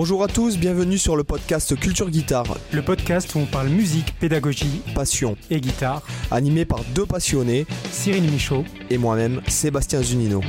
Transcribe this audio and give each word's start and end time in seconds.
Bonjour 0.00 0.22
à 0.22 0.28
tous, 0.28 0.56
bienvenue 0.56 0.96
sur 0.96 1.16
le 1.16 1.24
podcast 1.24 1.74
Culture 1.74 2.08
Guitare. 2.08 2.56
Le 2.72 2.82
podcast 2.82 3.34
où 3.34 3.40
on 3.40 3.46
parle 3.46 3.66
musique, 3.66 4.14
pédagogie, 4.20 4.80
passion 4.94 5.36
et 5.50 5.60
guitare. 5.60 6.02
Animé 6.30 6.64
par 6.64 6.84
deux 6.94 7.04
passionnés, 7.04 7.66
Cyril 7.90 8.30
Michaud 8.30 8.62
et 8.90 8.96
moi-même, 8.96 9.40
Sébastien 9.48 10.00
Zunino. 10.00 10.40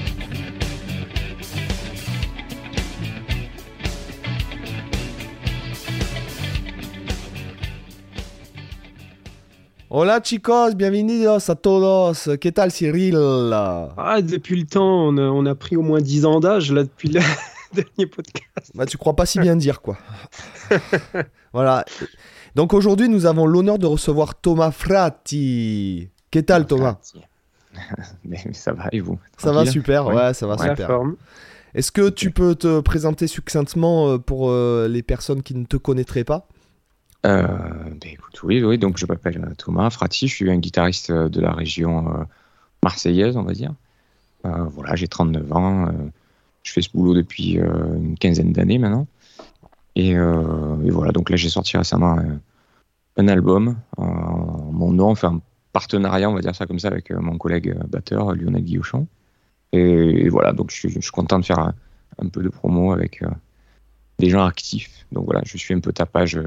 Hola 9.89 10.21
chicos, 10.23 10.75
bienvenidos 10.75 11.49
a 11.49 11.55
todos. 11.55 12.29
¿Qué 12.39 12.51
tal 12.51 12.69
Cyril? 12.69 13.17
Ah, 13.17 14.21
depuis 14.21 14.59
le 14.59 14.67
temps, 14.67 15.07
on 15.07 15.45
a, 15.47 15.55
pris 15.55 15.75
au 15.75 15.81
moins 15.81 16.01
10 16.01 16.25
ans 16.25 16.39
d'âge 16.39 16.71
là 16.71 16.83
depuis 16.83 17.09
le 17.09 17.19
dernier 17.73 18.05
podcast. 18.05 18.71
Bah, 18.75 18.85
tu 18.85 18.97
crois 18.97 19.15
pas 19.15 19.25
si 19.25 19.39
bien 19.39 19.55
dire 19.55 19.81
quoi. 19.81 19.97
voilà. 21.53 21.85
Donc 22.55 22.73
aujourd'hui, 22.73 23.09
nous 23.09 23.25
avons 23.25 23.45
l'honneur 23.45 23.77
de 23.77 23.85
recevoir 23.85 24.35
Thomas 24.35 24.71
Fratti. 24.71 26.09
Qu'est-ce 26.31 26.45
tal 26.45 26.67
Thomas 26.67 26.97
mais, 28.25 28.37
ça 28.53 28.73
va 28.73 28.87
et 28.91 28.99
vous 28.99 29.19
Ça 29.37 29.51
va 29.51 29.65
super, 29.65 30.07
ouais, 30.07 30.33
ça 30.33 30.47
va 30.47 30.57
super. 30.57 31.01
Est-ce 31.75 31.91
que 31.91 32.09
tu 32.09 32.31
peux 32.31 32.55
te 32.55 32.79
présenter 32.79 33.27
succinctement 33.27 34.09
euh, 34.09 34.17
pour 34.17 34.49
euh, 34.49 34.87
les 34.87 35.03
personnes 35.03 35.43
qui 35.43 35.53
ne 35.53 35.65
te 35.65 35.77
connaîtraient 35.77 36.23
pas? 36.23 36.47
Euh, 37.25 37.45
ben 37.47 38.11
écoute, 38.11 38.41
oui, 38.43 38.63
oui, 38.63 38.77
donc 38.77 38.97
je 38.97 39.05
m'appelle 39.05 39.43
euh, 39.43 39.53
Thomas 39.55 39.89
Frati, 39.89 40.27
je 40.27 40.33
suis 40.33 40.49
un 40.49 40.57
guitariste 40.57 41.11
de 41.11 41.41
la 41.41 41.51
région 41.51 42.25
marseillaise, 42.81 43.37
on 43.37 43.43
va 43.43 43.53
dire. 43.53 43.73
voilà, 44.43 44.95
j'ai 44.95 45.07
39 45.07 45.51
ans, 45.53 45.91
je 46.63 46.71
fais 46.71 46.81
ce 46.81 46.89
boulot 46.91 47.13
depuis 47.13 47.53
une 47.53 48.17
quinzaine 48.17 48.51
d'années 48.51 48.77
maintenant. 48.77 49.07
Et, 49.95 50.15
voilà, 50.15 51.11
donc 51.11 51.29
là 51.29 51.35
j'ai 51.35 51.49
sorti 51.49 51.77
récemment 51.77 52.17
un, 53.17 53.27
album, 53.27 53.77
mon 53.97 54.91
nom, 54.91 55.09
enfin 55.09 55.35
un 55.35 55.41
partenariat, 55.73 56.29
on 56.29 56.33
va 56.33 56.41
dire 56.41 56.55
ça 56.55 56.65
comme 56.65 56.79
ça, 56.79 56.87
avec 56.89 57.11
mon 57.11 57.37
collègue 57.37 57.75
batteur 57.87 58.33
Lionel 58.33 58.63
Guillochon. 58.63 59.07
Et, 59.71 60.29
voilà, 60.29 60.53
donc 60.53 60.71
je, 60.71 60.87
suis 60.87 61.11
content 61.11 61.39
de 61.39 61.45
faire 61.45 61.59
un, 61.59 62.27
peu 62.31 62.41
de 62.41 62.49
promo 62.49 62.91
avec 62.93 63.23
des 64.19 64.29
gens 64.29 64.45
actifs. 64.45 65.05
Donc 65.11 65.25
voilà, 65.25 65.41
je 65.45 65.57
suis 65.57 65.73
un 65.73 65.79
peu 65.79 65.91
tapage 65.91 66.39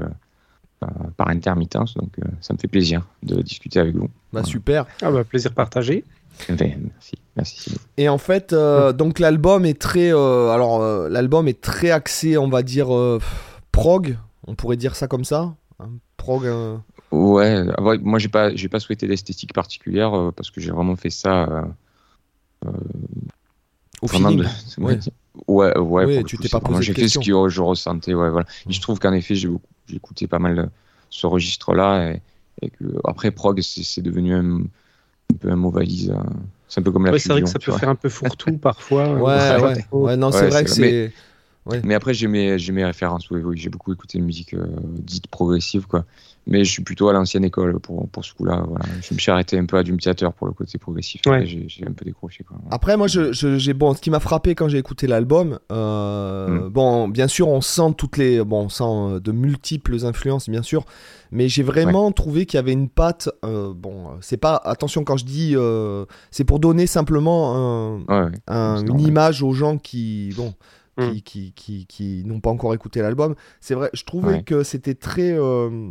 par 1.17 1.29
intermittence. 1.29 1.95
Donc 1.95 2.17
euh, 2.19 2.27
ça 2.41 2.53
me 2.53 2.59
fait 2.59 2.67
plaisir 2.67 3.05
de 3.23 3.41
discuter 3.41 3.79
avec 3.79 3.95
vous. 3.95 4.09
Bah, 4.31 4.43
Super. 4.43 4.85
Ah 5.01 5.11
bah, 5.11 5.23
plaisir 5.23 5.53
partagé. 5.53 6.03
Eh 6.49 6.53
ben, 6.53 6.89
merci, 6.91 7.13
merci. 7.35 7.75
Et 7.97 8.09
en 8.09 8.17
fait, 8.17 8.53
euh, 8.53 8.93
donc 8.93 9.19
l'album 9.19 9.65
est 9.65 9.79
très, 9.79 10.13
euh, 10.13 10.49
alors 10.49 10.81
l'album 11.09 11.47
est 11.47 11.61
très 11.61 11.91
axé, 11.91 12.37
on 12.37 12.49
va 12.49 12.63
dire 12.63 12.89
prog, 13.71 14.17
on 14.47 14.55
pourrait 14.55 14.77
dire 14.77 14.95
ça 14.95 15.07
comme 15.07 15.25
ça, 15.25 15.55
hein, 15.79 15.89
prog. 16.17 16.51
Ouais, 17.11 17.63
moi 18.01 18.19
j'ai 18.19 18.29
pas, 18.29 18.55
j'ai 18.55 18.69
pas 18.69 18.79
souhaité 18.79 19.07
l'esthétique 19.07 19.53
particulière 19.53 20.31
parce 20.35 20.51
que 20.51 20.59
j'ai 20.59 20.71
vraiment 20.71 20.95
fait 20.95 21.09
ça. 21.09 21.65
Au 24.01 24.07
feeling. 24.07 24.43
De... 24.43 24.45
Ouais, 25.47 25.75
ouais. 25.75 26.23
tu 26.23 26.37
t'es 26.37 26.47
pas 26.47 26.59
posé 26.59 26.83
J'ai 26.83 26.93
fait 26.93 27.07
ce 27.07 27.17
que 27.17 27.49
je 27.49 27.61
ressentais, 27.61 28.13
ouais, 28.13 28.29
voilà. 28.29 28.45
je 28.69 28.79
trouve 28.79 28.99
qu'en 28.99 29.13
effet, 29.13 29.33
j'ai 29.33 29.49
écouté 29.91 30.27
pas 30.27 30.37
mal 30.37 30.69
ce 31.09 31.25
registre-là 31.25 32.13
et, 32.61 32.69
que 32.69 32.85
après 33.03 33.31
prog, 33.31 33.59
c'est 33.61 34.01
devenu 34.01 34.35
un, 34.35 34.61
peu 35.39 35.49
un 35.49 35.55
mot 35.55 35.69
valise. 35.69 36.11
Hein. 36.11 36.25
C'est 36.67 36.79
un 36.79 36.83
peu 36.83 36.91
comme 36.91 37.05
la 37.05 37.17
C'est 37.19 37.29
vrai 37.29 37.41
que 37.41 37.49
ça 37.49 37.59
peut 37.59 37.71
faire 37.71 37.89
un 37.89 37.95
peu 37.95 38.09
fourre-tout 38.09 38.57
parfois. 38.57 39.13
Ouais, 39.13 39.61
ouais, 39.61 39.85
ouais, 39.91 40.17
non, 40.17 40.31
c'est 40.31 40.47
vrai 40.47 40.63
que 40.63 40.69
c'est. 40.69 41.13
Mais, 41.83 41.93
après, 41.93 42.13
j'ai 42.13 42.27
mes, 42.27 42.57
mes 42.71 42.85
références. 42.85 43.29
Oui, 43.29 43.41
j'ai 43.57 43.69
beaucoup 43.69 43.93
écouté 43.93 44.17
de 44.17 44.23
musique 44.23 44.53
euh, 44.53 44.65
dite 44.83 45.27
progressive, 45.27 45.87
quoi. 45.87 46.05
Mais 46.45 46.65
je 46.65 46.71
suis 46.71 46.83
plutôt 46.83 47.07
à 47.07 47.13
l'ancienne 47.13 47.45
école 47.45 47.79
pour, 47.79 48.07
pour 48.09 48.25
ce 48.25 48.33
coup-là. 48.33 48.63
Voilà. 48.67 48.85
Je 49.01 49.13
me 49.13 49.19
suis 49.19 49.31
arrêté 49.31 49.57
un 49.57 49.65
peu 49.65 49.77
à 49.77 49.83
du 49.83 49.95
pour 50.37 50.47
le 50.47 50.53
côté 50.53 50.77
progressif. 50.77 51.21
J'ai 51.45 51.85
un 51.87 51.93
peu 51.93 52.03
décroché. 52.03 52.43
Quoi. 52.43 52.57
Après, 52.69 52.97
moi, 52.97 53.07
je, 53.07 53.31
je 53.31 53.71
bon, 53.71 53.93
ce 53.93 54.01
qui 54.01 54.09
m'a 54.09 54.19
frappé 54.19 54.53
quand 54.55 54.67
j'ai 54.67 54.77
écouté 54.77 55.07
l'album, 55.07 55.59
euh, 55.71 56.47
hmm. 56.47 56.69
bon, 56.69 57.07
bien 57.07 57.27
sûr, 57.27 57.47
on 57.47 57.61
sent 57.61 57.93
toutes 57.97 58.17
les. 58.17 58.43
Bon, 58.43 58.65
on 58.65 58.69
sent 58.69 58.83
euh, 58.83 59.19
de 59.19 59.31
multiples 59.31 60.05
influences, 60.05 60.49
bien 60.49 60.63
sûr. 60.63 60.85
Mais 61.31 61.47
j'ai 61.47 61.63
vraiment 61.63 62.11
trouvé 62.11 62.45
qu'il 62.45 62.57
y 62.57 62.59
avait 62.59 62.73
une 62.73 62.89
patte. 62.89 63.29
Euh, 63.45 63.73
bon, 63.73 64.11
c'est 64.21 64.37
pas. 64.37 64.55
Attention, 64.65 65.03
quand 65.03 65.17
je 65.17 65.25
dis. 65.25 65.55
c'est 66.31 66.43
pour 66.43 66.59
donner 66.59 66.87
simplement 66.87 68.03
un, 68.09 68.85
une 68.85 68.99
image 68.99 69.43
aux 69.43 69.53
gens 69.53 69.77
qui. 69.77 70.33
Bon. 70.35 70.53
Qui, 70.95 71.05
hmm. 71.05 71.21
qui, 71.21 71.53
qui, 71.55 71.85
qui 71.87 72.23
n'ont 72.23 72.39
pas 72.39 72.51
encore 72.51 72.71
écouté 72.75 73.01
l'album. 73.01 73.33
C'est 73.59 73.73
vrai, 73.73 73.89
je 73.93 74.03
trouvais 74.03 74.43
que 74.43 74.61
c'était 74.61 74.93
très. 74.93 75.31
Euh, 75.31 75.89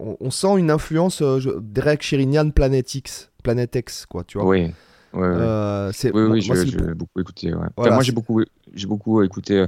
on, 0.00 0.30
sent 0.30 0.58
une 0.58 0.70
influence 0.70 1.22
euh, 1.22 1.60
Derek 1.60 2.02
Sherinian 2.02 2.50
Planet 2.50 2.94
X, 2.94 3.30
Planet 3.42 3.74
X, 3.74 4.06
quoi, 4.06 4.24
tu 4.24 4.38
vois. 4.38 4.46
Oui. 4.46 4.70
Ouais, 5.12 5.26
euh, 5.26 5.92
oui, 6.14 6.22
oui, 6.22 6.40
j'ai 6.40 6.94
beaucoup 6.94 7.20
écouté. 7.20 7.52
moi, 7.76 8.02
j'ai 8.02 8.12
beaucoup, 8.12 8.42
j'ai 8.72 8.86
beaucoup 8.86 9.22
écouté 9.22 9.66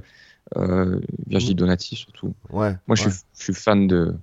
Virgil 0.54 1.54
mm. 1.54 1.58
Donati 1.58 1.96
surtout. 1.96 2.32
Ouais, 2.50 2.76
moi, 2.86 2.94
je, 2.94 3.08
suis, 3.32 3.52
fan 3.52 3.88
de, 3.88 4.14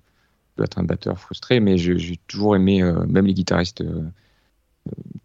d'être 0.58 0.80
un 0.80 0.84
batteur 0.84 1.20
frustré, 1.20 1.60
mais 1.60 1.78
j'ai 1.78 2.18
toujours 2.28 2.56
aimé 2.56 2.82
même 3.08 3.26
les 3.26 3.34
guitaristes 3.34 3.84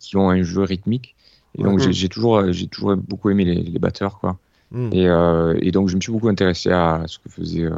qui 0.00 0.16
ont 0.16 0.30
un 0.30 0.42
jeu 0.42 0.62
rythmique. 0.62 1.14
Et 1.56 1.62
donc, 1.62 1.78
j'ai 1.78 2.08
toujours, 2.08 2.50
j'ai 2.50 2.66
toujours 2.66 2.96
beaucoup 2.96 3.30
aimé 3.30 3.44
les, 3.44 3.78
batteurs, 3.78 4.18
quoi. 4.18 4.36
Mm. 4.72 4.90
Et, 4.92 5.66
et, 5.68 5.70
donc, 5.70 5.90
je 5.90 5.94
me 5.94 6.00
suis 6.00 6.10
beaucoup 6.10 6.28
intéressé 6.28 6.72
à 6.72 7.04
ce 7.06 7.20
que 7.20 7.28
faisait 7.28 7.68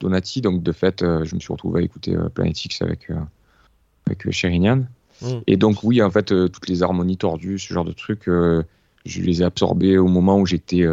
Donati. 0.00 0.40
Donc, 0.40 0.62
de 0.62 0.72
fait, 0.72 1.02
euh, 1.02 1.24
je 1.24 1.34
me 1.34 1.40
suis 1.40 1.52
retrouvé 1.52 1.80
à 1.80 1.84
écouter 1.84 2.16
euh, 2.16 2.28
Planet 2.28 2.64
X 2.64 2.82
avec, 2.82 3.10
euh, 3.10 3.20
avec 4.06 4.30
Sherinian. 4.30 4.84
Mm. 5.22 5.26
Et 5.46 5.56
donc, 5.56 5.82
oui, 5.84 6.02
en 6.02 6.10
fait, 6.10 6.26
toutes 6.26 6.68
les 6.68 6.82
harmonies 6.82 7.16
tordues, 7.16 7.58
ce 7.58 7.72
genre 7.72 7.84
de 7.84 7.92
trucs, 7.92 8.24
je 8.26 9.20
les 9.20 9.42
ai 9.42 9.44
absorbées 9.44 9.98
au 9.98 10.08
moment 10.08 10.38
où 10.38 10.46
j'étais. 10.46 10.86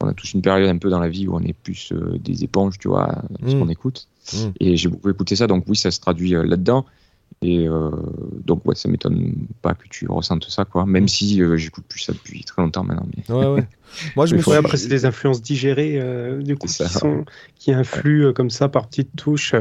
on 0.00 0.08
a 0.08 0.14
tous 0.14 0.34
une 0.34 0.42
période 0.42 0.68
un 0.68 0.78
peu 0.78 0.90
dans 0.90 0.98
la 0.98 1.08
vie 1.08 1.28
où 1.28 1.36
on 1.36 1.40
est 1.40 1.52
plus 1.52 1.92
des 2.18 2.42
éponges, 2.42 2.78
tu 2.78 2.88
vois, 2.88 3.22
ce 3.46 3.54
mm. 3.54 3.60
qu'on 3.60 3.68
écoute. 3.68 4.08
Mm. 4.32 4.36
Et 4.58 4.76
j'ai 4.76 4.88
beaucoup 4.88 5.10
écouté 5.10 5.36
ça, 5.36 5.46
donc 5.46 5.64
oui, 5.68 5.76
ça 5.76 5.92
se 5.92 6.00
traduit 6.00 6.30
là-dedans. 6.30 6.84
Et 7.42 7.68
donc, 8.44 8.66
ouais, 8.66 8.74
ça 8.74 8.88
m'étonne 8.88 9.34
pas 9.62 9.74
que 9.74 9.88
tu 9.88 10.06
ressentes 10.08 10.44
ça, 10.50 10.66
quoi. 10.66 10.84
Même 10.84 11.08
si 11.08 11.40
j'écoute 11.56 11.84
plus 11.88 12.00
ça 12.00 12.12
depuis 12.12 12.44
très 12.44 12.60
longtemps 12.60 12.84
maintenant. 12.84 13.06
Mais... 13.16 13.34
Ouais, 13.34 13.46
ouais. 13.46 13.68
Moi, 14.16 14.26
je 14.26 14.36
me 14.36 14.42
souviens. 14.42 14.60
Après, 14.60 14.76
c'est 14.76 14.88
des 14.88 15.06
influences 15.06 15.42
digérées, 15.42 15.98
euh, 16.00 16.42
du 16.42 16.56
coup, 16.56 16.66
qui, 16.66 16.84
sont, 16.84 17.24
qui 17.56 17.72
influent 17.72 18.28
euh, 18.28 18.32
comme 18.32 18.50
ça 18.50 18.68
par 18.68 18.88
petites 18.88 19.16
touches. 19.16 19.54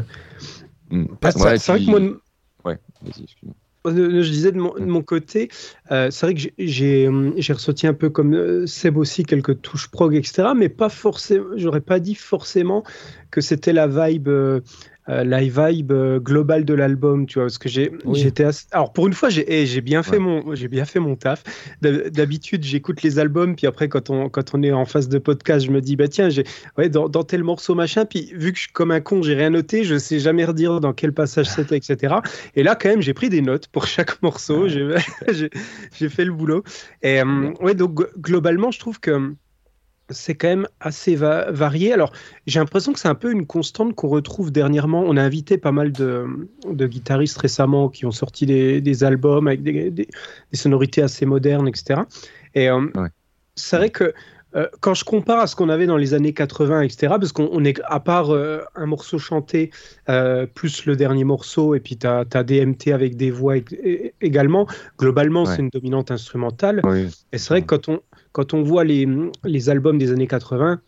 Mm. 0.92 1.06
c'est 1.24 1.40
vrai 1.40 1.58
que 1.58 1.90
moi. 1.90 2.00
Ouais, 2.66 2.78
vas-y, 3.02 3.24
excuse-moi. 3.24 3.56
Euh, 3.88 4.22
je 4.22 4.30
disais 4.30 4.52
de 4.52 4.58
mon, 4.58 4.74
de 4.74 4.84
mon 4.86 5.02
côté, 5.02 5.50
c'est 5.90 6.22
vrai 6.22 6.36
que 6.36 6.42
j'ai 6.58 7.08
ressenti 7.08 7.88
un 7.88 7.94
peu 7.94 8.10
comme 8.10 8.68
Seb 8.68 8.98
aussi 8.98 9.24
quelques 9.24 9.62
touches 9.62 9.88
prog, 9.88 10.16
etc. 10.16 10.50
Mais 10.56 10.68
pas 10.68 10.90
forcément, 10.90 11.46
j'aurais 11.56 11.80
pas 11.80 12.02
dit 12.02 12.16
forcément 12.16 12.84
que 13.32 13.40
c'était 13.40 13.72
la 13.72 13.88
vibe 13.88 14.28
euh, 14.28 14.60
la 15.10 15.42
vibe 15.42 15.92
euh, 15.92 16.20
globale 16.20 16.66
de 16.66 16.74
l'album, 16.74 17.26
tu 17.26 17.36
vois, 17.36 17.46
parce 17.46 17.58
que 17.58 17.68
j'ai, 17.68 17.92
j'étais, 18.14 18.46
alors 18.72 18.94
pour 18.94 19.08
une 19.08 19.14
fois, 19.14 19.30
j'ai, 19.30 19.44
eh, 19.48 19.66
j'ai 19.66 19.82
bien 19.82 20.04
fait 20.04 20.20
mon, 20.20 20.54
j'ai 20.54 20.68
bien 20.68 20.86
fait 20.86 21.00
mon 21.00 21.16
taf. 21.16 21.44
D'habitude, 21.82 22.64
j'écoute 22.64 23.02
les 23.02 23.18
albums, 23.18 23.56
puis 23.56 23.66
après, 23.66 23.90
quand 23.90 24.10
on, 24.10 24.30
quand 24.30 24.54
on 24.54 24.62
est 24.62 24.72
en 24.72 24.86
phase 24.86 25.10
de 25.10 25.18
podcast, 25.18 25.66
je 25.66 25.72
me 25.72 25.82
dis, 25.82 25.96
bah 25.96 26.08
tiens, 26.08 26.30
j'ai, 26.30 26.44
ouais, 26.78 26.90
dans, 26.90 27.10
tel 27.24 27.44
morceau 27.44 27.76
machin, 27.76 28.06
puis 28.06 28.32
vu 28.36 28.52
que 28.52 28.58
je 28.58 28.64
suis 28.64 28.72
comme 28.72 28.92
un 28.92 29.02
con, 29.02 29.24
j'ai 29.24 29.34
rien 29.34 29.50
noté, 29.50 29.84
je 29.84 29.98
sais 29.98 30.20
jamais 30.20 30.46
redire 30.46 30.80
dans 30.80 30.94
quel 30.94 31.12
passage 31.12 31.50
c'était, 31.50 31.78
etc. 31.78 32.16
Et 32.56 32.64
là, 32.64 32.76
quand 32.76 32.90
même, 32.90 33.02
j'ai 33.02 33.14
pris 33.14 33.30
des 33.30 33.42
notes 33.42 33.68
pour 33.68 33.88
chaque 33.88 34.22
morceau, 34.22 34.68
j'ai, 34.68 35.50
j'ai 35.98 36.10
fait 36.10 36.26
le 36.26 36.34
boulot. 36.34 36.64
Et 37.02 37.20
euh, 37.20 37.52
ouais, 37.62 37.74
donc 37.74 38.00
globalement, 38.20 38.72
je 38.72 38.80
trouve 38.80 39.00
que 39.00 39.34
c'est 40.10 40.36
quand 40.36 40.48
même 40.48 40.68
assez 40.80 41.16
varié. 41.16 41.94
Alors, 41.94 42.12
j'ai 42.48 42.60
l'impression 42.60 42.94
que 42.94 43.00
c'est 43.00 43.08
un 43.08 43.16
peu 43.16 43.32
une 43.32 43.46
constante 43.46 43.96
qu'on 43.96 44.10
retrouve 44.10 44.52
dernièrement. 44.52 45.04
On 45.06 45.18
a 45.18 45.24
invité 45.24 45.58
pas 45.58 45.72
mal 45.72 45.92
de, 45.92 46.26
guitaristes 46.66 47.38
récemment 47.38 47.90
qui 47.90 48.06
ont 48.06 48.12
sorti 48.12 48.46
des, 48.46 49.04
albums 49.04 49.48
avec 49.48 49.64
des, 49.64 50.08
sonorités 50.54 51.02
assez 51.02 51.26
modernes, 51.26 51.68
etc. 51.68 52.02
Et 52.56 52.70
euh, 52.70 52.88
c'est 53.56 53.78
vrai 53.78 53.90
que 53.90 54.14
euh, 54.56 54.68
quand 54.80 54.96
je 54.96 55.04
compare 55.04 55.40
à 55.40 55.48
ce 55.48 55.56
qu'on 55.56 55.70
avait 55.70 55.86
dans 55.86 55.98
les 55.98 56.16
années 56.16 56.34
80, 56.34 56.82
etc., 56.82 57.14
parce 57.20 57.32
qu'on 57.32 57.64
est, 57.64 57.80
à 57.86 58.00
part 58.00 58.34
euh, 58.34 58.62
un 58.76 58.88
morceau 58.88 59.20
chanté, 59.20 59.70
plus 60.56 60.86
le 60.86 60.96
dernier 60.96 61.24
morceau, 61.24 61.76
et 61.76 61.80
puis 61.80 61.98
tu 61.98 62.08
as, 62.08 62.26
DMT 62.26 62.88
avec 62.92 63.16
des 63.16 63.30
voix 63.30 63.56
également, 64.22 64.68
globalement, 64.98 65.46
c'est 65.46 65.60
une 65.60 65.70
dominante 65.70 66.10
instrumentale. 66.10 66.82
Et 67.32 67.38
c'est 67.38 67.50
vrai 67.50 67.62
que 67.62 67.68
quand 67.68 67.90
on, 67.90 68.02
quand 68.32 68.54
on 68.54 68.64
voit 68.64 68.84
les, 68.84 69.08
les 69.44 69.70
albums 69.70 69.98
des 69.98 70.12
années 70.12 70.28
80, 70.28 70.82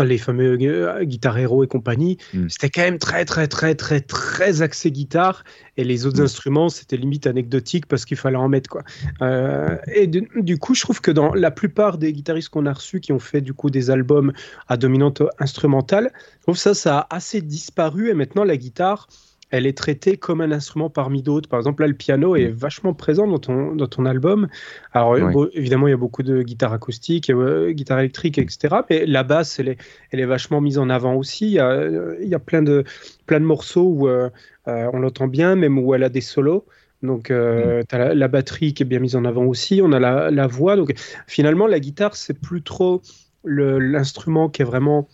les 0.00 0.18
fameux 0.18 0.58
euh, 0.60 1.04
Guitar 1.04 1.38
Hero 1.38 1.62
et 1.62 1.68
compagnie, 1.68 2.18
Mm. 2.32 2.48
c'était 2.48 2.68
quand 2.68 2.82
même 2.82 2.98
très, 2.98 3.24
très, 3.24 3.46
très, 3.46 3.76
très, 3.76 4.00
très 4.00 4.60
axé 4.60 4.90
guitare. 4.90 5.44
Et 5.76 5.84
les 5.84 6.04
autres 6.04 6.20
Mm. 6.20 6.24
instruments, 6.24 6.68
c'était 6.68 6.96
limite 6.96 7.28
anecdotique 7.28 7.86
parce 7.86 8.04
qu'il 8.04 8.16
fallait 8.16 8.36
en 8.36 8.48
mettre. 8.48 8.68
Quoi. 8.68 8.82
Euh, 9.22 9.76
et 9.94 10.08
du, 10.08 10.28
du 10.34 10.58
coup, 10.58 10.74
je 10.74 10.80
trouve 10.82 11.00
que 11.00 11.12
dans 11.12 11.32
la 11.32 11.52
plupart 11.52 11.98
des 11.98 12.12
guitaristes 12.12 12.48
qu'on 12.48 12.66
a 12.66 12.72
reçus 12.72 12.98
qui 13.00 13.12
ont 13.12 13.20
fait 13.20 13.40
du 13.40 13.54
coup 13.54 13.70
des 13.70 13.90
albums 13.90 14.32
à 14.66 14.76
dominante 14.76 15.22
instrumentale, 15.38 16.10
je 16.38 16.42
trouve 16.42 16.56
ça, 16.56 16.74
ça 16.74 16.98
a 16.98 17.14
assez 17.14 17.40
disparu. 17.40 18.08
Et 18.10 18.14
maintenant, 18.14 18.42
la 18.42 18.56
guitare, 18.56 19.06
elle 19.56 19.66
est 19.66 19.78
traitée 19.78 20.16
comme 20.16 20.40
un 20.40 20.50
instrument 20.50 20.90
parmi 20.90 21.22
d'autres. 21.22 21.48
Par 21.48 21.60
exemple, 21.60 21.82
là, 21.82 21.88
le 21.88 21.94
piano 21.94 22.34
est 22.34 22.48
vachement 22.48 22.92
présent 22.92 23.28
dans 23.28 23.38
ton, 23.38 23.74
dans 23.76 23.86
ton 23.86 24.04
album. 24.04 24.48
Alors, 24.92 25.16
bon, 25.30 25.48
évidemment, 25.52 25.86
il 25.86 25.90
y 25.92 25.94
a 25.94 25.96
beaucoup 25.96 26.24
de 26.24 26.42
guitares 26.42 26.72
acoustiques, 26.72 27.30
euh, 27.30 27.70
guitares 27.70 28.00
électriques, 28.00 28.38
etc. 28.38 28.76
Mais 28.90 29.06
la 29.06 29.22
basse, 29.22 29.60
elle 29.60 29.68
est, 29.68 29.78
elle 30.10 30.18
est 30.18 30.26
vachement 30.26 30.60
mise 30.60 30.78
en 30.78 30.90
avant 30.90 31.14
aussi. 31.14 31.46
Il 31.46 31.52
y 31.52 31.60
a, 31.60 31.86
il 32.20 32.28
y 32.28 32.34
a 32.34 32.40
plein, 32.40 32.62
de, 32.62 32.82
plein 33.26 33.38
de 33.38 33.44
morceaux 33.44 33.86
où 33.88 34.08
euh, 34.08 34.28
euh, 34.66 34.90
on 34.92 34.98
l'entend 34.98 35.28
bien, 35.28 35.54
même 35.54 35.78
où 35.78 35.94
elle 35.94 36.02
a 36.02 36.08
des 36.08 36.20
solos. 36.20 36.66
Donc, 37.02 37.30
euh, 37.30 37.82
tu 37.88 37.94
as 37.94 37.98
la, 37.98 38.14
la 38.14 38.28
batterie 38.28 38.74
qui 38.74 38.82
est 38.82 38.86
bien 38.86 38.98
mise 38.98 39.14
en 39.14 39.24
avant 39.24 39.44
aussi. 39.44 39.80
On 39.84 39.92
a 39.92 40.00
la, 40.00 40.30
la 40.32 40.46
voix. 40.48 40.74
Donc, 40.74 40.94
finalement, 41.28 41.68
la 41.68 41.78
guitare, 41.78 42.16
c'est 42.16 42.40
plus 42.40 42.62
trop 42.62 43.02
l'instrument 43.44 44.48
qui 44.48 44.62
est 44.62 44.64
vraiment. 44.64 45.06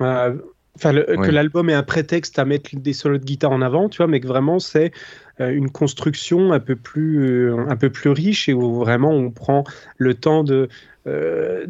euh, 0.00 0.34
Enfin, 0.78 0.92
le- 0.92 1.06
Ouais. 1.18 1.26
que 1.26 1.30
l'album 1.32 1.68
est 1.70 1.74
un 1.74 1.82
prétexte 1.82 2.38
à 2.38 2.44
mettre 2.44 2.70
des 2.76 2.92
solos 2.92 3.18
de 3.18 3.24
guitare 3.24 3.50
en 3.50 3.62
avant, 3.62 3.88
tu 3.88 3.96
vois, 3.98 4.06
mais 4.06 4.20
que 4.20 4.28
vraiment 4.28 4.60
c'est 4.60 4.92
euh, 5.40 5.50
une 5.50 5.70
construction 5.70 6.52
un 6.52 6.60
peu 6.60 6.76
plus 6.76 7.50
euh, 7.50 7.66
un 7.68 7.76
peu 7.76 7.90
plus 7.90 8.10
riche 8.10 8.48
et 8.48 8.54
où 8.54 8.74
vraiment 8.78 9.10
on 9.10 9.30
prend 9.30 9.64
le 9.96 10.14
temps 10.14 10.44
de 10.44 10.68
euh, 11.08 11.66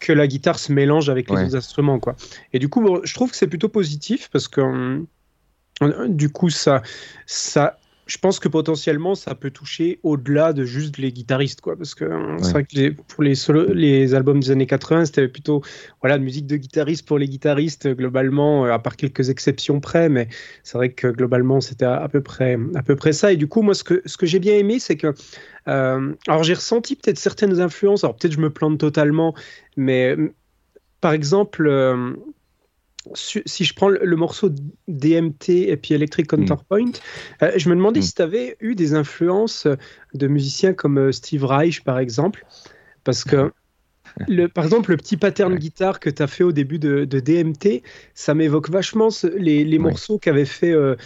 que 0.00 0.12
la 0.12 0.26
guitare 0.26 0.58
se 0.58 0.72
mélange 0.72 1.10
avec 1.10 1.28
les 1.30 1.36
Ouais. 1.36 1.44
autres 1.44 1.56
instruments, 1.56 1.98
quoi. 2.00 2.16
Et 2.52 2.58
du 2.58 2.68
coup, 2.68 2.80
bon, 2.80 3.00
je 3.04 3.12
trouve 3.14 3.30
que 3.30 3.36
c'est 3.36 3.46
plutôt 3.48 3.68
positif 3.68 4.30
parce 4.32 4.48
que 4.48 4.60
hum, 4.62 5.06
du 6.08 6.30
coup 6.30 6.50
ça 6.50 6.82
ça 7.26 7.79
je 8.10 8.18
pense 8.18 8.40
que 8.40 8.48
potentiellement 8.48 9.14
ça 9.14 9.36
peut 9.36 9.52
toucher 9.52 10.00
au-delà 10.02 10.52
de 10.52 10.64
juste 10.64 10.98
les 10.98 11.12
guitaristes 11.12 11.60
quoi. 11.60 11.76
Parce 11.76 11.94
que 11.94 12.04
euh, 12.04 12.38
c'est 12.42 12.50
vrai 12.52 12.64
que 12.64 12.74
les- 12.74 12.90
pour 12.90 13.22
les 13.22 14.14
albums 14.14 14.40
des 14.40 14.50
années 14.50 14.66
80 14.66 15.04
c'était 15.04 15.28
plutôt 15.28 15.62
voilà 16.00 16.18
de 16.18 16.24
musique 16.24 16.46
de 16.48 16.56
guitariste 16.56 17.06
pour 17.06 17.18
les 17.18 17.28
guitaristes 17.28 17.86
globalement 17.88 18.66
euh, 18.66 18.72
à 18.72 18.80
part 18.80 18.96
quelques 18.96 19.30
exceptions 19.30 19.78
près 19.78 20.08
mais 20.08 20.28
c'est 20.64 20.76
vrai 20.76 20.90
que 20.92 21.06
globalement 21.06 21.60
c'était 21.60 21.84
à, 21.84 22.02
à 22.02 22.08
peu 22.08 22.20
près 22.20 22.58
à 22.74 22.82
peu 22.82 22.96
près 22.96 23.12
ça. 23.12 23.32
Et 23.32 23.36
du 23.36 23.46
coup 23.46 23.62
moi 23.62 23.74
ce 23.74 23.84
que 23.84 24.02
ce 24.04 24.16
que 24.16 24.26
j'ai 24.26 24.40
bien 24.40 24.56
aimé 24.56 24.80
c'est 24.80 24.96
que 24.96 25.14
euh, 25.68 26.12
alors 26.26 26.42
j'ai 26.42 26.54
ressenti 26.54 26.96
peut-être 26.96 27.18
certaines 27.18 27.60
influences. 27.60 28.02
Alors 28.02 28.16
peut-être 28.16 28.32
je 28.32 28.40
me 28.40 28.50
plante 28.50 28.78
totalement 28.78 29.34
mais 29.76 30.16
par 31.00 31.12
exemple 31.12 31.66
euh, 31.68 32.14
si 33.14 33.64
je 33.64 33.74
prends 33.74 33.88
le, 33.88 34.16
morceau 34.16 34.50
DMT 34.88 35.48
et 35.68 35.76
puis 35.76 35.94
Electric 35.94 36.26
Counterpoint, 36.26 36.92
euh, 37.42 37.52
je 37.56 37.68
me 37.68 37.74
demandais 37.74 38.00
Mm. 38.00 38.04
si 38.04 38.14
tu 38.14 38.22
avais 38.22 38.56
eu 38.60 38.74
des 38.74 38.94
influences 38.94 39.66
de 40.14 40.26
musiciens 40.26 40.74
comme 40.74 40.98
euh, 40.98 41.12
Steve 41.12 41.44
Reich, 41.44 41.82
par 41.82 41.98
exemple. 41.98 42.44
Parce 43.04 43.24
que, 43.24 43.50
le, 44.28 44.48
par 44.48 44.64
exemple, 44.64 44.90
le 44.90 44.96
petit 44.98 45.16
pattern 45.16 45.52
Ouais. 45.54 45.58
guitare 45.58 45.98
que 45.98 46.10
tu 46.10 46.22
as 46.22 46.26
fait 46.26 46.44
au 46.44 46.52
début 46.52 46.78
de, 46.78 47.06
de 47.06 47.20
DMT, 47.20 47.82
ça 48.14 48.34
m'évoque 48.34 48.68
vachement 48.68 49.08
ce- 49.08 49.26
les, 49.28 49.64
les 49.64 49.78
Ouais. 49.78 49.84
morceaux 49.84 50.18
qu'avait 50.18 50.44
fait 50.44 50.72
euh, 50.72 50.96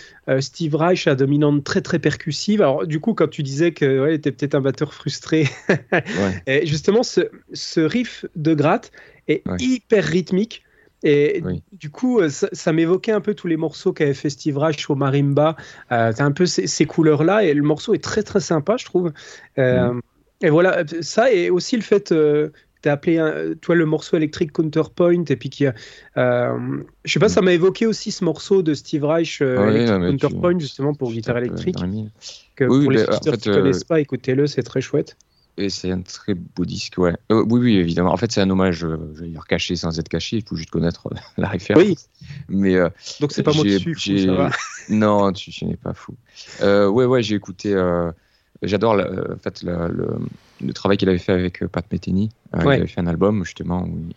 Steve 0.40 0.74
Reich 0.74 1.06
à 1.06 1.14
dominante 1.14 1.62
très 1.62 1.80
très 1.82 2.00
percussive. 2.00 2.60
Alors, 2.60 2.86
du 2.88 2.98
coup, 2.98 3.14
quand 3.14 3.28
tu 3.28 3.42
disais 3.44 3.72
que 3.72 4.00
ouais, 4.00 4.16
était 4.16 4.32
peut-être 4.32 4.56
un 4.56 4.60
batteur 4.62 4.94
frustré, 4.94 5.46
Ouais. 5.68 6.42
et 6.48 6.66
justement, 6.66 7.04
ce, 7.04 7.20
ce 7.52 7.80
riff 7.80 8.24
de 8.34 8.54
gratte 8.54 8.90
est 9.28 9.44
hyper 9.60 10.02
rythmique. 10.04 10.63
Et 11.04 11.42
Oui. 11.44 11.62
du 11.72 11.90
coup, 11.90 12.18
euh, 12.20 12.30
ça, 12.30 12.48
ça 12.52 12.72
m'évoquait 12.72 13.12
un 13.12 13.20
peu 13.20 13.34
tous 13.34 13.46
les 13.46 13.56
morceaux 13.58 13.92
qu'avait 13.92 14.14
fait 14.14 14.30
Steve 14.30 14.56
Reich 14.58 14.88
au 14.90 14.94
marimba. 14.94 15.54
Euh, 15.92 16.12
T'as 16.16 16.24
un 16.24 16.32
peu 16.32 16.46
ces, 16.46 16.66
ces 16.66 16.86
couleurs-là, 16.86 17.44
et 17.44 17.52
le 17.54 17.62
morceau 17.62 17.94
est 17.94 18.02
très 18.02 18.22
très 18.22 18.40
sympa, 18.40 18.76
je 18.78 18.86
trouve. 18.86 19.12
Euh, 19.58 19.92
Et 20.40 20.50
voilà, 20.50 20.82
ça, 21.02 21.30
et 21.32 21.50
aussi 21.50 21.76
le 21.76 21.82
fait. 21.82 22.10
Euh, 22.10 22.48
tu 22.82 22.88
as 22.90 22.92
appelé 22.92 23.16
un- 23.18 23.54
toi 23.62 23.74
le 23.74 23.86
morceau 23.86 24.18
électrique 24.18 24.52
Counterpoint 24.52 25.24
et 25.30 25.36
puis 25.36 25.48
qui 25.48 25.64
euh, 25.66 25.72
je 27.04 27.12
sais 27.12 27.18
pas 27.18 27.30
ça 27.30 27.40
m'a 27.40 27.54
évoqué 27.54 27.86
aussi 27.86 28.10
ce 28.12 28.22
morceau 28.24 28.62
de 28.62 28.74
Steve 28.74 29.04
Reich 29.06 29.40
euh, 29.40 29.72
Ouais, 29.72 29.86
tu- 29.86 29.90
Counterpoint 30.18 30.58
justement 30.58 30.92
pour 30.92 31.10
guitare 31.10 31.38
électrique 31.38 31.78
que 32.56 32.64
Oui, 32.64 32.82
pour 32.82 32.90
les 32.92 33.08
en 33.08 33.12
fait, 33.22 33.36
qui 33.38 33.48
euh, 33.48 33.54
connaissent 33.54 33.84
pas 33.84 34.00
écoutez-le 34.00 34.46
c'est 34.46 34.62
très 34.62 34.82
chouette 34.82 35.16
Et 35.56 35.68
c'est 35.70 35.92
un 35.92 36.00
très 36.02 36.34
beau 36.34 36.64
disque, 36.64 36.98
ouais. 36.98 37.14
Euh, 37.30 37.44
oui, 37.48 37.60
oui, 37.60 37.76
évidemment. 37.76 38.12
En 38.12 38.16
fait, 38.16 38.32
c'est 38.32 38.40
un 38.40 38.50
hommage, 38.50 38.84
euh, 38.84 38.96
je 39.14 39.20
vais 39.22 39.28
dire 39.28 39.46
caché 39.46 39.76
sans 39.76 39.96
être 40.00 40.08
caché, 40.08 40.38
il 40.38 40.42
faut 40.44 40.56
juste 40.56 40.70
connaître 40.70 41.06
euh, 41.12 41.16
la 41.38 41.48
référence. 41.48 41.84
Oui. 41.84 41.96
Mais 42.48 42.74
euh, 42.74 42.88
donc 43.20 43.30
c'est 43.32 43.44
pas 43.44 43.52
moi 43.52 43.62
dessus 43.64 43.94
fou, 43.94 44.00
j'ai- 44.00 44.26
ça 44.26 44.32
va. 44.32 44.50
non, 44.88 45.32
tu, 45.32 45.50
tu 45.52 45.64
n'es 45.66 45.76
pas 45.76 45.94
fou. 45.94 46.14
Ouais, 46.60 47.04
ouais, 47.04 47.22
j'ai 47.22 47.36
écouté. 47.36 47.72
J'adore 48.62 48.94
en 48.94 49.36
fait, 49.38 49.62
la- 49.62 49.88
le, 49.88 50.08
le 50.60 50.72
travail 50.72 50.96
qu'il 50.96 51.08
avait 51.08 51.18
fait 51.18 51.32
avec 51.32 51.64
Pat 51.66 51.84
Metheny. 51.92 52.30
Ouais. 52.54 52.62
Il 52.64 52.68
avait 52.80 52.86
fait 52.86 53.00
un 53.00 53.06
album 53.06 53.44
justement 53.44 53.82
où 53.84 54.08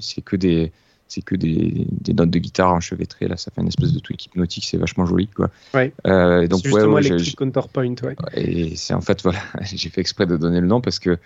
c'est 0.00 0.22
que 0.22 0.36
des 0.36 0.72
c'est 1.10 1.22
que 1.22 1.34
des, 1.34 1.86
des 1.90 2.14
notes 2.14 2.30
de 2.30 2.38
guitare 2.38 2.72
enchevêtrées 2.72 3.26
là, 3.28 3.36
ça 3.36 3.50
fait 3.50 3.60
une 3.60 3.68
espèce 3.68 3.92
de 3.92 3.98
truc 3.98 4.24
hypnotique, 4.24 4.64
c'est 4.64 4.76
vachement 4.78 5.04
joli 5.06 5.26
quoi. 5.26 5.50
Ouais. 5.74 5.92
Euh, 6.06 6.46
donc 6.46 6.60
C'est 6.60 6.68
ouais, 6.68 6.74
justement 6.74 6.94
ouais, 6.94 7.02
j'ai- 7.02 7.08
Electric 7.08 7.36
Counterpoint 7.36 7.94
ouais. 8.04 8.16
et 8.34 8.76
c'est 8.76 8.94
en 8.94 9.00
fait, 9.00 9.20
voilà, 9.24 9.40
j'ai 9.62 9.90
fait 9.90 10.00
exprès 10.00 10.26
de 10.26 10.36
donner 10.36 10.60
le 10.60 10.68
nom 10.68 10.80
parce 10.80 11.00
que, 11.00 11.18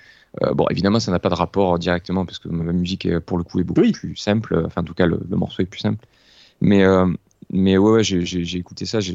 euh, 0.42 0.54
bon, 0.54 0.66
évidemment, 0.70 1.00
ça 1.00 1.12
n'a 1.12 1.19
pas 1.19 1.28
de 1.28 1.34
rapport 1.34 1.78
directement 1.78 2.25
parce 2.25 2.38
que 2.38 2.48
ma 2.48 2.72
musique, 2.72 3.04
est, 3.06 3.20
pour 3.20 3.36
le 3.38 3.44
coup, 3.44 3.60
est 3.60 3.64
beaucoup 3.64 3.82
Oui. 3.82 3.92
plus 3.92 4.16
simple. 4.16 4.62
Enfin, 4.66 4.81
en 4.81 4.84
tout 4.84 4.94
cas, 4.94 5.06
le, 5.06 5.20
le 5.28 5.36
morceau 5.36 5.62
est 5.62 5.66
plus 5.66 5.81
simple. 5.81 6.04
Mais, 6.60 6.82
euh, 6.84 7.06
mais 7.50 7.76
ouais, 7.76 7.92
ouais 7.92 8.04
j'ai- 8.04 8.25
j'ai 8.25 8.44
j'ai 8.44 8.58
écouté 8.58 8.86
ça, 8.86 9.00
je 9.00 9.12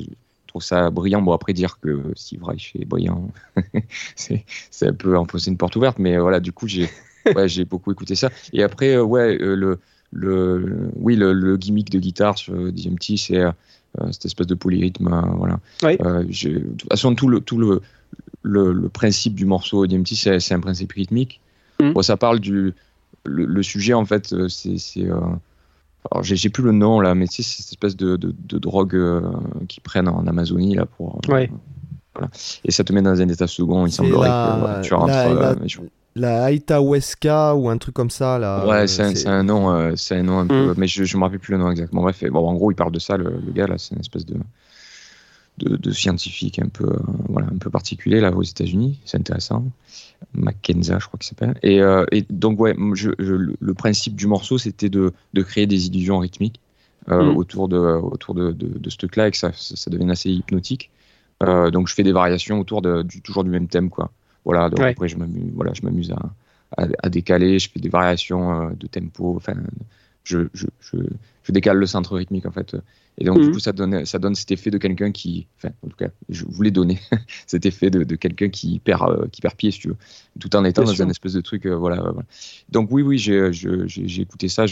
trouve 0.47 0.61
ça 0.63 0.89
brillant. 0.91 1.21
Bon, 1.21 1.33
après, 1.33 1.53
dire 1.53 1.79
que 1.81 2.03
Steve 2.15 2.43
Reich 2.43 2.73
est 2.79 2.85
brillant, 2.85 3.31
c'est 4.15 4.43
un 4.81 4.93
peu 4.93 5.17
enfoncer 5.17 5.49
une 5.49 5.57
porte 5.57 5.75
ouverte, 5.75 5.99
mais 5.99 6.15
euh, 6.17 6.21
voilà, 6.21 6.39
du 6.39 6.51
coup, 6.51 6.67
j'ai 6.67 6.89
ouais, 7.35 7.47
j'ai 7.49 7.65
beaucoup 7.65 7.91
écouté 7.91 8.15
ça. 8.15 8.29
Et 8.53 8.63
après, 8.63 8.95
euh, 8.95 9.03
ouais, 9.03 9.37
euh, 9.41 9.55
le, 9.55 9.79
le, 10.11 10.89
oui, 10.95 11.15
le, 11.15 11.33
le 11.33 11.57
gimmick 11.57 11.89
de 11.91 11.99
guitare 11.99 12.37
sur 12.37 12.53
DMT, 12.53 13.17
c'est 13.17 13.37
euh, 13.37 13.51
cette 14.11 14.25
espèce 14.25 14.47
de 14.47 14.55
polyrythme, 14.55 15.07
euh, 15.13 15.21
voilà. 15.35 15.59
Ouais. 15.83 15.97
Euh, 16.05 16.23
je- 16.29 16.49
de 16.49 16.59
toute 16.77 16.89
façon, 16.89 17.15
tout 17.15 17.27
le, 17.27 17.39
tout 17.41 17.57
le, 17.57 17.81
le, 18.41 18.71
le 18.73 18.89
principe 18.89 19.35
du 19.35 19.45
morceau 19.45 19.85
DMT, 19.87 20.13
c'est 20.15 20.53
un 20.53 20.59
principe 20.59 20.91
rythmique. 20.93 21.41
Mhm. 21.81 21.93
Bon, 21.93 22.01
ça 22.01 22.17
parle 22.17 22.39
du. 22.39 22.73
Le, 23.25 23.45
le 23.45 23.63
sujet, 23.63 23.93
en 23.93 24.05
fait, 24.05 24.33
c'est. 24.49 25.07
alors, 26.11 26.23
j'ai 26.23 26.49
plus 26.49 26.63
le 26.63 26.71
nom 26.71 26.99
là, 27.01 27.13
mais 27.15 27.27
tu 27.27 27.41
sais, 27.41 27.43
c'est 27.43 27.61
cette 27.63 27.71
espèce 27.73 27.95
de, 27.97 28.15
de, 28.15 28.33
de 28.47 28.57
drogue 28.57 28.95
euh, 28.95 29.21
qu'ils 29.67 29.83
prennent 29.83 30.07
en 30.07 30.25
Amazonie 30.27 30.75
là 30.75 30.85
pour. 30.85 31.19
euh, 31.27 31.33
Ouais. 31.33 31.51
voilà. 32.15 32.29
Et 32.63 32.71
ça 32.71 32.83
te 32.83 32.93
met 32.93 33.01
dans 33.01 33.19
un 33.21 33.27
état 33.27 33.47
second. 33.47 33.85
Il 33.85 33.91
semblerait 33.91 34.27
la- 34.29 34.53
que 34.55 34.59
voilà, 34.59 34.81
tu 34.81 34.93
rentres. 34.93 35.07
la- 35.07 35.29
euh, 35.29 35.55
la- 35.55 35.55
La 36.19 36.51
Aitahuesca 36.51 37.55
ou 37.55 37.69
un 37.69 37.77
truc 37.77 37.95
comme 37.95 38.09
ça 38.09 38.37
là. 38.39 38.65
Ouais, 38.67 38.83
euh, 38.83 38.87
c'est 38.87 39.27
un, 39.27 39.43
nom, 39.43 39.71
euh, 39.71 39.93
c'est 39.95 40.15
un 40.17 40.23
nom 40.23 40.39
un 40.39 40.47
peu, 40.47 40.71
Mm. 40.71 40.75
mais 40.77 40.87
je, 40.87 41.03
je 41.03 41.17
me 41.17 41.23
rappelle 41.23 41.39
plus 41.39 41.53
le 41.53 41.59
nom 41.59 41.71
exactement. 41.71 42.01
Bref, 42.01 42.23
bon, 42.29 42.47
en 42.47 42.53
gros, 42.55 42.71
il 42.71 42.75
parle 42.75 42.91
de 42.91 42.99
ça, 42.99 43.15
le, 43.17 43.25
le 43.45 43.51
gars 43.51 43.67
là, 43.67 43.77
c'est 43.77 43.93
une 43.95 44.01
espèce 44.01 44.25
de, 44.25 44.35
de, 45.59 45.75
de 45.77 45.91
scientifique 45.91 46.59
un 46.59 46.67
peu, 46.69 46.85
euh, 46.85 46.97
voilà, 47.29 47.47
un 47.47 47.57
peu 47.57 47.69
particulier 47.69 48.19
là 48.21 48.31
aux 48.33 48.43
États-Unis. 48.43 48.99
C'est 49.05 49.17
intéressant. 49.17 49.63
Mackenzie, 50.33 50.91
je 50.99 51.07
crois 51.07 51.17
qu'il 51.19 51.27
s'appelle. 51.29 51.57
Et, 51.63 51.81
euh, 51.81 52.05
et 52.11 52.25
donc 52.29 52.59
ouais, 52.59 52.73
moi, 52.77 52.95
je, 52.95 53.11
je- 53.19 53.33
le, 53.59 53.73
principe 53.73 54.15
du 54.15 54.27
morceau, 54.27 54.57
c'était 54.57 54.89
de, 54.89 55.13
de 55.33 55.41
créer 55.41 55.67
des 55.67 55.87
illusions 55.87 56.19
rythmiques 56.19 56.59
euh, 57.09 57.31
Mm. 57.31 57.37
autour 57.37 57.69
de, 57.69 57.77
autour 57.77 58.35
de, 58.35 58.51
de, 58.51 58.89
ce 58.89 58.97
truc-là 58.97 59.27
et 59.29 59.31
que 59.31 59.37
ça, 59.37 59.51
ça, 59.53 59.89
devienne 59.89 60.11
assez 60.11 60.29
hypnotique. 60.29 60.91
Donc 61.71 61.87
je 61.87 61.93
fais 61.93 62.03
des 62.03 62.11
variations 62.11 62.59
autour 62.59 62.81
de, 62.81 63.01
du, 63.03 63.21
toujours 63.21 63.45
du 63.45 63.49
même 63.49 63.69
thème, 63.69 63.89
quoi. 63.89 64.11
Voilà, 64.45 64.69
donc 64.69 64.81
Ouais. 64.81 64.89
après 64.89 65.07
je 65.07 65.17
m'amuse, 65.17 65.51
voilà, 65.53 65.73
je 65.73 65.81
m'amuse 65.83 66.11
à, 66.11 66.19
à, 66.77 66.87
à 67.03 67.09
décaler, 67.09 67.59
je 67.59 67.69
fais 67.69 67.79
des 67.79 67.89
variations 67.89 68.69
euh, 68.69 68.73
de 68.75 68.87
tempo, 68.87 69.35
enfin, 69.35 69.55
je, 70.23 70.47
je, 70.53 70.67
je, 70.79 70.97
je 71.43 71.51
décale 71.51 71.77
le 71.77 71.85
centre 71.85 72.15
rythmique 72.15 72.45
en 72.45 72.51
fait. 72.51 72.75
Et 73.17 73.25
donc 73.25 73.41
du 73.41 73.49
Mhm. 73.49 73.53
coup 73.53 73.59
ça 73.59 73.73
donne, 73.73 74.05
ça 74.05 74.17
donne 74.19 74.35
cet 74.35 74.51
effet 74.51 74.71
de 74.71 74.77
quelqu'un 74.77 75.11
qui, 75.11 75.47
enfin 75.57 75.73
en 75.83 75.89
tout 75.89 75.97
cas, 75.97 76.09
je 76.29 76.45
voulais 76.45 76.71
donner 76.71 76.99
cet 77.47 77.65
effet 77.65 77.89
de, 77.89 78.03
de 78.03 78.15
quelqu'un 78.15 78.49
qui 78.49 78.79
perd, 78.79 79.09
euh, 79.09 79.27
qui 79.31 79.41
perd 79.41 79.55
pied 79.55 79.71
si 79.71 79.79
tu 79.79 79.87
veux, 79.89 79.97
tout 80.39 80.55
en 80.55 80.63
étant 80.63 80.83
Bien 80.83 80.85
dans 80.85 80.93
sûr. 80.95 81.05
un 81.05 81.09
espèce 81.09 81.33
de 81.33 81.41
truc, 81.41 81.65
euh, 81.65 81.75
voilà, 81.75 81.97
euh, 82.01 82.11
voilà. 82.11 82.27
Donc 82.69 82.89
oui, 82.91 83.01
oui, 83.01 83.17
j'ai, 83.17 83.51
j'ai 83.51 84.21
écouté 84.21 84.47
ça, 84.47 84.65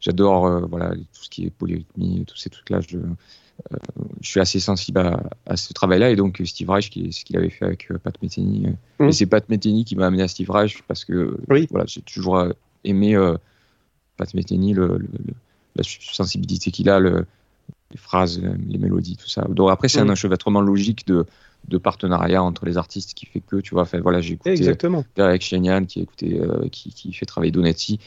j'adore 0.00 0.46
euh, 0.46 0.60
voilà 0.66 0.94
tout 0.94 1.22
ce 1.24 1.30
qui 1.30 1.46
est 1.46 1.50
polyrythmie, 1.50 2.24
tous 2.26 2.36
ces 2.36 2.50
trucs 2.50 2.70
là, 2.70 2.80
je, 3.70 3.76
euh, 3.76 4.04
je 4.20 4.28
suis 4.28 4.40
assez 4.40 4.60
sensible 4.60 4.98
à, 5.00 5.22
à 5.46 5.56
ce 5.56 5.72
travail-là 5.72 6.10
et 6.10 6.16
donc 6.16 6.40
Steve 6.44 6.70
Reich, 6.70 6.90
qui, 6.90 7.12
ce 7.12 7.24
qu'il 7.24 7.36
avait 7.36 7.50
fait 7.50 7.64
avec 7.64 7.90
euh, 7.90 7.98
Pat 7.98 8.14
Metheny, 8.22 8.66
euh, 8.66 8.70
Mhm. 9.04 9.08
et 9.08 9.12
c'est 9.12 9.26
Pat 9.26 9.48
Metheny 9.48 9.84
qui 9.84 9.96
m'a 9.96 10.06
amené 10.06 10.22
à 10.22 10.28
Steve 10.28 10.50
Reich 10.50 10.82
parce 10.88 11.04
que 11.04 11.36
Oui. 11.48 11.66
voilà, 11.70 11.86
j'ai 11.86 12.02
toujours 12.02 12.36
euh, 12.38 12.50
aimé 12.84 13.14
euh, 13.16 13.36
Pat 14.16 14.32
Metheny, 14.34 14.72
le, 14.74 14.86
le- 14.86 14.98
le- 14.98 15.34
la 15.76 15.82
sensibilité 15.84 16.70
qu'il 16.70 16.88
a, 16.88 16.98
le- 17.00 17.26
les 17.90 17.98
phrases, 17.98 18.40
euh, 18.42 18.54
les 18.68 18.78
mélodies, 18.78 19.16
tout 19.16 19.28
ça. 19.28 19.42
Donc 19.48 19.70
après, 19.70 19.88
c'est 19.88 20.00
un 20.00 20.08
enchevêtrement 20.08 20.60
logique 20.62 21.06
de, 21.06 21.26
de 21.68 21.78
partenariat 21.78 22.42
entre 22.42 22.64
les 22.64 22.76
artistes 22.78 23.14
qui 23.14 23.26
fait 23.26 23.40
que, 23.40 23.56
tu 23.56 23.74
vois, 23.74 23.82
enfin, 23.82 24.00
voilà, 24.00 24.20
j'ai 24.20 24.34
écouté 24.34 24.50
exactement 24.52 25.04
Derek 25.16 25.42
Shenyan 25.42 25.84
qui, 25.84 26.00
écouté, 26.00 26.40
euh, 26.40 26.68
qui, 26.70 26.90
qui 26.92 27.12
fait 27.12 27.26
travailler 27.26 27.52
Donati. 27.52 28.00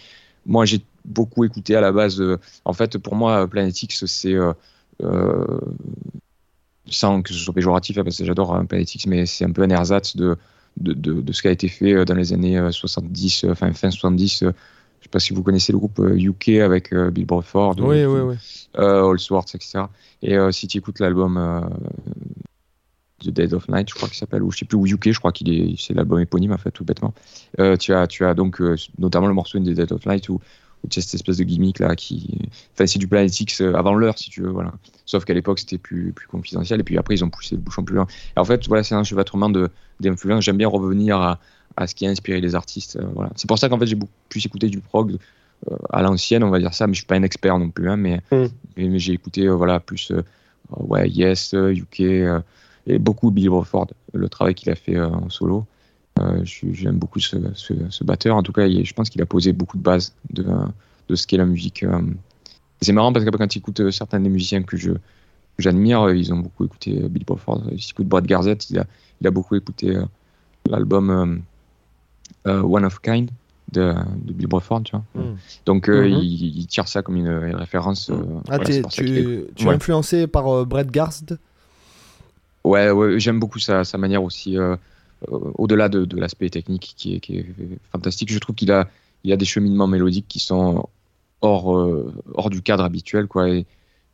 Moi, 0.46 0.66
j'ai 0.66 0.82
beaucoup 1.06 1.44
écouté 1.44 1.76
à 1.76 1.82
la 1.82 1.92
base. 1.92 2.24
en 2.66 2.74
fait, 2.74 2.98
pour 2.98 3.16
moi, 3.16 3.48
Planet 3.48 3.84
X, 3.84 4.06
c'est 4.06 4.34
sans 6.88 7.22
que 7.22 7.34
ce 7.34 7.40
soit 7.40 7.54
péjoratif, 7.54 7.98
hein, 7.98 8.04
parce 8.04 8.18
que 8.18 8.26
j'adore 8.26 8.56
hein, 8.56 8.66
Planet 8.66 8.94
X, 8.96 9.06
mais 9.06 9.26
c'est 9.26 9.46
un 9.46 9.52
peu 9.52 9.62
un 9.62 9.70
ersatz 9.70 10.16
de, 10.16 10.38
de, 10.78 10.94
de, 10.94 11.34
ce 11.34 11.42
qui 11.42 11.48
a 11.48 11.52
été 11.52 11.68
fait 11.68 12.06
dans 12.06 12.16
les 12.16 12.34
années 12.34 12.60
70, 12.72 13.46
enfin 13.50 13.72
fin 13.74 13.92
70. 13.92 14.40
je 14.40 14.46
ne 14.46 14.52
sais 14.52 15.10
pas 15.12 15.20
si 15.20 15.34
vous 15.34 15.44
connaissez 15.44 15.72
le 15.72 15.78
groupe 15.78 16.00
UK 16.00 16.50
avec 16.62 16.94
Bill 16.94 17.26
Bruford, 17.26 17.76
oui, 17.80 18.06
oui, 18.06 18.20
oui. 18.22 18.36
Allsworth, 18.74 19.56
etc. 19.56 19.84
Et 20.22 20.38
si 20.52 20.68
tu 20.68 20.80
écoutes 20.80 21.00
l'album 21.00 21.38
The 23.20 23.30
Dead 23.30 23.54
of 23.54 23.68
Night, 23.68 23.90
je 23.90 23.96
crois 23.96 24.08
qu'il 24.08 24.18
s'appelle, 24.18 24.44
ou 24.44 24.52
je 24.52 24.60
sais 24.60 24.66
plus, 24.66 24.78
ou 24.78 24.88
UK, 24.88 25.12
je 25.12 25.20
crois 25.20 25.32
qu'il 25.32 25.50
est, 25.52 25.76
c'est 25.78 25.94
l'album 25.94 26.20
éponyme 26.20 26.52
en 26.52 26.58
fait, 26.58 26.72
tout 26.72 26.86
bêtement. 26.86 27.14
Euh, 27.60 27.78
tu 27.78 27.94
as, 27.94 28.08
tu 28.08 28.26
as 28.26 28.34
donc 28.34 28.62
euh, 28.62 28.76
notamment 28.98 29.28
le 29.28 29.34
morceau 29.34 29.60
The 29.60 29.64
Dead 29.64 29.92
of 29.92 30.06
Night 30.06 30.30
où, 30.30 30.40
cette 30.90 31.14
espèce 31.14 31.38
de 31.38 31.44
gimmick 31.44 31.80
là 31.80 31.96
qui, 31.96 32.38
enfin 32.74 32.88
c'est 32.88 33.00
du 33.00 33.08
Planet 33.08 33.40
X 33.40 33.62
euh, 33.62 33.74
avant 33.74 33.94
l'heure 33.94 34.18
si 34.18 34.30
tu 34.30 34.42
veux, 34.42 34.50
voilà. 34.50 34.74
Sauf 35.06 35.26
qu'à 35.26 35.34
l'époque 35.34 35.60
c'était 35.60 35.78
plus, 35.78 36.14
plus 36.14 36.28
confidentiel 36.28 36.80
et 36.80 36.84
puis 36.84 36.98
après 36.98 37.16
ils 37.16 37.24
ont 37.24 37.30
poussé 37.30 37.56
le 37.56 37.62
bouchon 37.62 37.84
plus 37.84 37.96
loin. 37.96 38.08
Et 38.36 38.40
en 38.40 38.46
fait 38.46 38.68
voilà 38.68 38.84
c'est 38.84 38.96
un 38.96 39.04
chevâtrement 39.04 39.50
de 39.50 39.70
d'influence. 40.00 40.44
J'aime 40.44 40.58
bien 40.58 40.68
revenir 40.68 41.18
à, 41.18 41.40
à, 41.76 41.88
ce 41.88 41.96
qui 41.96 42.08
a 42.08 42.10
inspiré 42.10 42.42
les 42.42 42.56
artistes. 42.56 43.00
voilà. 43.14 43.32
C'est 43.36 43.48
pour 43.48 43.60
ça 43.60 43.70
qu'en 43.70 43.80
fait 43.80 43.88
j'ai 43.88 43.96
beaucoup 43.96 44.12
plus 44.30 44.46
écouté 44.46 44.70
du 44.70 44.80
prog 44.80 45.18
à 45.90 46.02
l'ancienne, 46.02 46.44
on 46.44 46.50
va 46.50 46.60
dire 46.60 46.74
ça, 46.74 46.88
mais 46.88 46.94
je 46.94 47.00
suis 47.00 47.06
pas 47.06 47.16
un 47.16 47.24
expert 47.24 47.60
non 47.60 47.70
plus, 47.70 47.90
hein, 47.90 47.98
mais, 47.98 48.22
mm. 48.32 48.46
mais, 48.78 48.98
j'ai 48.98 49.12
écouté 49.12 49.50
voilà 49.50 49.82
plus 49.82 50.14
ouais 50.70 51.10
Yes, 51.10 51.54
UK 51.54 52.02
et 52.90 53.00
beaucoup 53.00 53.32
Billy 53.32 53.50
Bruford, 53.50 53.88
le 54.14 54.28
travail 54.30 54.56
qu'il 54.56 54.70
a 54.72 54.76
fait 54.76 54.98
euh, 54.98 55.08
en 55.08 55.30
solo. 55.30 55.66
Euh, 56.20 56.42
j'aime 56.44 56.98
beaucoup 56.98 57.20
ce, 57.20 57.38
ce, 57.54 58.04
batteur. 58.04 58.36
En 58.36 58.44
tout 58.44 58.52
cas, 58.52 58.68
je 58.68 58.94
pense 58.94 59.10
qu'il 59.10 59.22
a 59.22 59.26
posé 59.26 59.54
beaucoup 59.54 59.78
de 59.78 59.84
bases 59.84 60.14
de, 60.32 60.46
de 61.08 61.16
ce 61.16 61.28
qu'est 61.28 61.38
la 61.38 61.46
musique. 61.46 61.84
Euh. 61.84 62.02
C'est 62.82 62.94
marrant 62.94 63.14
parce 63.14 63.26
que 63.26 63.30
quand 63.30 63.48
tu 63.48 63.60
écoutes 63.60 63.92
certains 63.92 64.20
des 64.20 64.30
musiciens 64.30 64.64
que 64.64 64.78
je 64.78 64.92
j'admire, 65.58 66.12
ils 66.12 66.34
ont 66.34 66.38
beaucoup 66.38 66.66
écouté 66.66 66.94
Billy 67.10 67.26
Bruford. 67.26 67.64
Si 67.78 67.94
tu 67.94 68.04
Brad 68.06 68.26
Garzett, 68.26 68.70
il 68.70 68.80
a, 68.80 68.86
il 69.20 69.28
a 69.28 69.32
beaucoup 69.32 69.56
écouté 69.56 69.98
l'album 70.66 71.42
One 72.46 72.86
of 72.86 73.02
Kind 73.02 73.30
de, 73.74 73.94
de 74.24 74.34
Bill 74.34 74.48
Bruford, 74.48 74.84
tu 74.84 74.96
vois. 74.96 75.04
Hmm. 75.16 75.36
Donc 75.66 75.90
mm-hmm. 75.90 76.24
il, 76.24 76.66
tire 76.68 76.88
ça 76.88 77.02
comme 77.02 77.18
une, 77.18 77.28
référence. 77.28 78.10
ah, 78.48 78.60
tu, 78.60 78.82
tu 78.90 79.46
es 79.58 79.68
influencé 79.68 80.28
par 80.28 80.66
Brad 80.66 80.90
Garzett 80.90 81.38
Ouais, 82.64 82.92
ouais 82.92 83.20
j'aime 83.20 83.40
beaucoup 83.40 83.60
sa, 83.60 83.84
sa, 83.84 83.98
manière 83.98 84.24
aussi, 84.24 84.58
euh, 84.58 84.74
euh, 84.74 84.78
au-delà 85.28 85.90
de, 85.90 86.06
de 86.06 86.18
l'aspect 86.18 86.50
technique 86.50 86.94
qui 86.96 87.16
est, 87.16 87.20
qui 87.20 87.38
est, 87.38 87.46
fantastique. 87.92 88.32
Je 88.32 88.40
trouve 88.40 88.56
qu'il 88.56 88.72
a, 88.72 88.88
il 89.24 89.34
a 89.34 89.38
des 89.38 89.46
cheminements 89.46 89.88
mélodiques 89.88 90.28
qui 90.28 90.40
sont 90.40 90.88
hors, 91.42 91.78
euh, 91.78 92.14
hors 92.34 92.50
du 92.50 92.62
cadre 92.62 92.84
habituel, 92.84 93.28
quoi. 93.28 93.50
Et, 93.50 93.66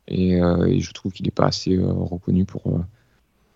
et, 0.08 0.40
je 0.80 0.92
trouve 0.94 1.12
qu'il 1.12 1.26
n'est 1.26 1.32
pas 1.32 1.48
assez 1.48 1.78
reconnu 1.78 2.46
pour. 2.46 2.62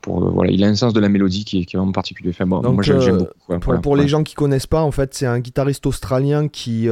pour 0.01 0.31
voilà, 0.31 0.51
il 0.51 0.63
a 0.63 0.67
un 0.67 0.75
sens 0.75 0.93
de 0.93 0.99
la 0.99 1.09
mélodie 1.09 1.45
qui 1.45 1.61
est, 1.61 1.65
qui 1.65 1.75
est 1.75 1.79
vraiment 1.79 1.91
particulier. 1.91 2.31
Enfin, 2.31 2.47
bon, 2.47 2.61
moi, 2.71 2.83
j'aime 2.83 3.17
beaucoup. 3.17 3.59
pour, 3.59 3.81
pour 3.81 3.95
les 3.95 4.07
gens 4.07 4.23
qui 4.23 4.35
connaissent 4.35 4.67
pas, 4.67 4.81
en 4.81 4.91
fait, 4.91 5.13
c'est 5.13 5.27
un 5.27 5.39
guitariste 5.39 5.85
australien 5.85 6.47
qui, 6.47 6.87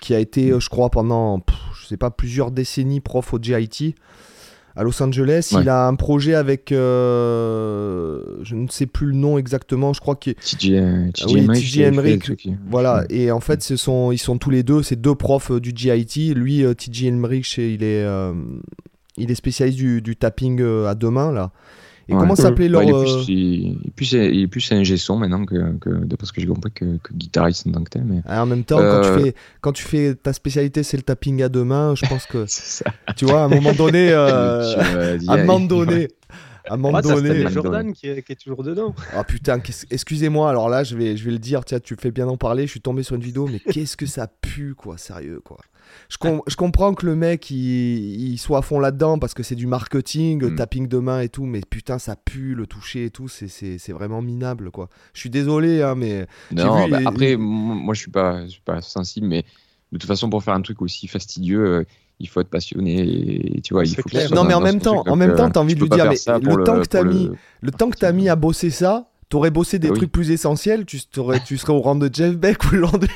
qui 0.00 0.14
a 0.14 0.18
été, 0.18 0.58
je 0.58 0.68
crois, 0.68 0.90
pendant, 0.90 1.42
je 1.80 1.86
sais 1.86 1.96
pas, 1.96 2.10
plusieurs 2.10 2.50
décennies 2.50 3.00
prof 3.00 3.32
au 3.34 3.38
GIT 3.38 3.94
à 4.76 4.82
Los 4.82 5.02
Angeles. 5.02 5.54
Il 5.60 5.68
a 5.68 5.86
un 5.86 5.94
projet 5.94 6.34
avec, 6.34 6.72
euh, 6.72 8.20
je 8.42 8.54
ne 8.54 8.68
sais 8.68 8.86
plus 8.86 9.06
le 9.06 9.14
nom 9.14 9.38
exactement, 9.38 9.92
je 9.92 10.00
crois 10.00 10.16
que 10.16 10.30
TJ 10.30 10.72
oui, 11.28 11.46
Voilà, 12.70 13.04
et 13.10 13.30
en 13.30 13.40
fait, 13.40 13.62
ce 13.62 13.76
sont, 13.76 14.12
ils 14.12 14.18
sont 14.18 14.38
tous 14.38 14.50
les 14.50 14.62
deux, 14.62 14.82
c'est 14.82 15.00
deux 15.00 15.14
profs 15.14 15.50
euh, 15.50 15.60
du 15.60 15.72
GIT. 15.74 16.34
Lui, 16.34 16.64
euh, 16.64 16.74
TJ 16.74 17.04
Emmerich, 17.04 17.58
il 17.58 17.82
est, 17.82 18.06
il 19.16 19.30
est 19.30 19.34
spécialiste 19.34 19.78
du, 19.78 20.02
du 20.02 20.16
tapping 20.16 20.62
à 20.86 20.94
deux 20.94 21.10
mains 21.10 21.32
là. 21.32 21.52
Et 22.12 22.18
comment 22.18 22.36
s'appelait 22.36 22.68
leur. 22.68 22.82
il, 22.82 22.90
est 22.90 22.92
plus, 22.92 23.28
il, 23.28 23.78
est 23.86 23.90
plus, 23.96 24.12
il 24.12 24.42
est 24.42 24.46
plus 24.46 24.72
un 24.72 24.84
son 24.96 25.16
maintenant 25.16 25.44
que, 25.44 25.76
que 25.78 25.90
d'après 25.90 26.26
ce 26.26 26.32
que 26.32 26.40
j'ai 26.40 26.46
compris, 26.46 26.72
que, 26.72 26.98
que, 27.02 27.12
guitariste 27.14 27.66
en 27.66 27.72
tant 27.72 27.84
que 27.84 27.90
tel. 27.90 28.04
Mais... 28.04 28.20
Ah, 28.26 28.42
en 28.42 28.46
même 28.46 28.64
temps, 28.64 28.78
quand, 28.78 29.00
tu 29.00 29.08
euh, 29.08 29.18
fais, 29.18 29.34
quand 29.60 29.72
tu 29.72 29.82
fais 29.82 30.14
ta 30.14 30.32
spécialité, 30.32 30.82
c'est 30.82 30.96
le 30.96 31.02
tapping 31.02 31.42
à 31.42 31.48
deux 31.48 31.64
mains, 31.64 31.94
je 31.94 32.06
pense 32.06 32.26
que. 32.26 32.46
tu 33.16 33.24
vois, 33.24 33.42
à 33.42 33.44
un 33.44 33.48
moment 33.48 33.72
donné. 33.72 34.12
Euh, 34.22 35.18
à 35.28 35.34
un 35.34 35.44
moment 35.44 35.60
donné. 35.60 36.08
À 36.68 36.74
un 36.74 36.76
moment 36.76 37.00
donné. 37.00 37.50
Jordan 37.50 37.92
qui 37.92 38.08
est, 38.08 38.22
qui 38.22 38.32
est, 38.32 38.36
toujours 38.36 38.62
dedans. 38.62 38.94
Ah 39.14 39.24
putain, 39.24 39.60
excusez-moi, 39.90 40.48
alors 40.48 40.68
là, 40.68 40.84
je 40.84 40.96
vais, 40.96 41.16
je 41.16 41.24
vais 41.24 41.30
le 41.30 41.38
dire, 41.38 41.64
tiens, 41.64 41.80
tu 41.80 41.96
fais 41.98 42.10
bien 42.10 42.28
en 42.28 42.36
parler, 42.36 42.66
je 42.66 42.72
suis 42.72 42.80
tombé 42.80 43.02
sur 43.02 43.16
une 43.16 43.22
vidéo, 43.22 43.48
mais 43.50 43.58
qu'est-ce 43.58 43.96
que 43.96 44.06
ça 44.06 44.26
pue, 44.26 44.74
quoi, 44.74 44.98
sérieux, 44.98 45.40
quoi. 45.44 45.58
Je, 46.08 46.56
comprends 46.56 46.94
que 46.94 47.06
le 47.06 47.14
mec 47.14 47.50
il, 47.50 48.36
soit 48.38 48.58
à 48.58 48.62
fond 48.62 48.78
là-dedans 48.78 49.18
parce 49.18 49.34
que 49.34 49.42
c'est 49.42 49.54
du 49.54 49.66
marketing, 49.66 50.44
mm. 50.44 50.56
tapping 50.56 50.88
de 50.88 50.98
main 50.98 51.20
et 51.20 51.28
tout, 51.28 51.44
mais 51.44 51.60
putain, 51.68 51.98
ça 51.98 52.16
pue 52.16 52.54
le 52.54 52.66
toucher 52.66 53.06
et 53.06 53.10
tout, 53.10 53.28
c'est 53.28 53.92
vraiment 53.92 54.22
minable 54.22 54.70
quoi. 54.70 54.88
Je 55.14 55.20
suis 55.20 55.30
désolé, 55.30 55.82
hein, 55.82 55.94
mais. 55.94 56.26
Non, 56.52 56.88
bah, 56.88 56.98
après, 57.04 57.36
moi 57.36 57.94
je 57.94 58.00
suis, 58.00 58.10
pas, 58.10 58.44
je 58.44 58.50
suis 58.50 58.62
pas 58.62 58.80
sensible, 58.80 59.26
mais 59.26 59.44
de 59.92 59.98
toute 59.98 60.08
façon, 60.08 60.30
pour 60.30 60.42
faire 60.42 60.54
un 60.54 60.62
truc 60.62 60.82
aussi 60.82 61.06
fastidieux. 61.08 61.64
Euh, 61.64 61.84
il 62.20 62.28
faut 62.28 62.40
être 62.40 62.50
passionné 62.50 63.56
et 63.56 63.60
tu 63.62 63.74
vois 63.74 63.84
il 63.84 63.96
faut 63.96 64.34
non 64.34 64.44
mais 64.44 64.54
en 64.54 64.60
même 64.60 64.80
temps 64.80 65.02
en 65.08 65.16
même 65.16 65.34
temps 65.34 65.50
t'as 65.50 65.58
envie 65.58 65.74
de 65.74 65.80
lui 65.80 65.88
dire 65.88 66.04
mais 66.04 66.16
le, 66.54 66.62
temps 66.62 66.80
que 66.80 66.86
t'as 66.86 67.02
mis 67.02 67.30
le 67.60 67.70
temps 67.72 67.90
que 67.90 67.98
t'as 67.98 68.12
mis 68.12 68.28
à 68.28 68.36
bosser 68.36 68.70
ça 68.70 69.08
T'aurais 69.32 69.50
bossé 69.50 69.78
des 69.78 69.88
ah 69.88 69.94
trucs 69.94 70.12
plus 70.12 70.30
essentiels, 70.30 70.84
tu, 70.84 70.98
tu 71.46 71.56
serais 71.56 71.72
au 71.72 71.80
rang 71.80 71.94
de 71.94 72.10
Jeff 72.12 72.36
Beck 72.36 72.64
ou 72.64 72.68
aujourd'hui 72.76 73.08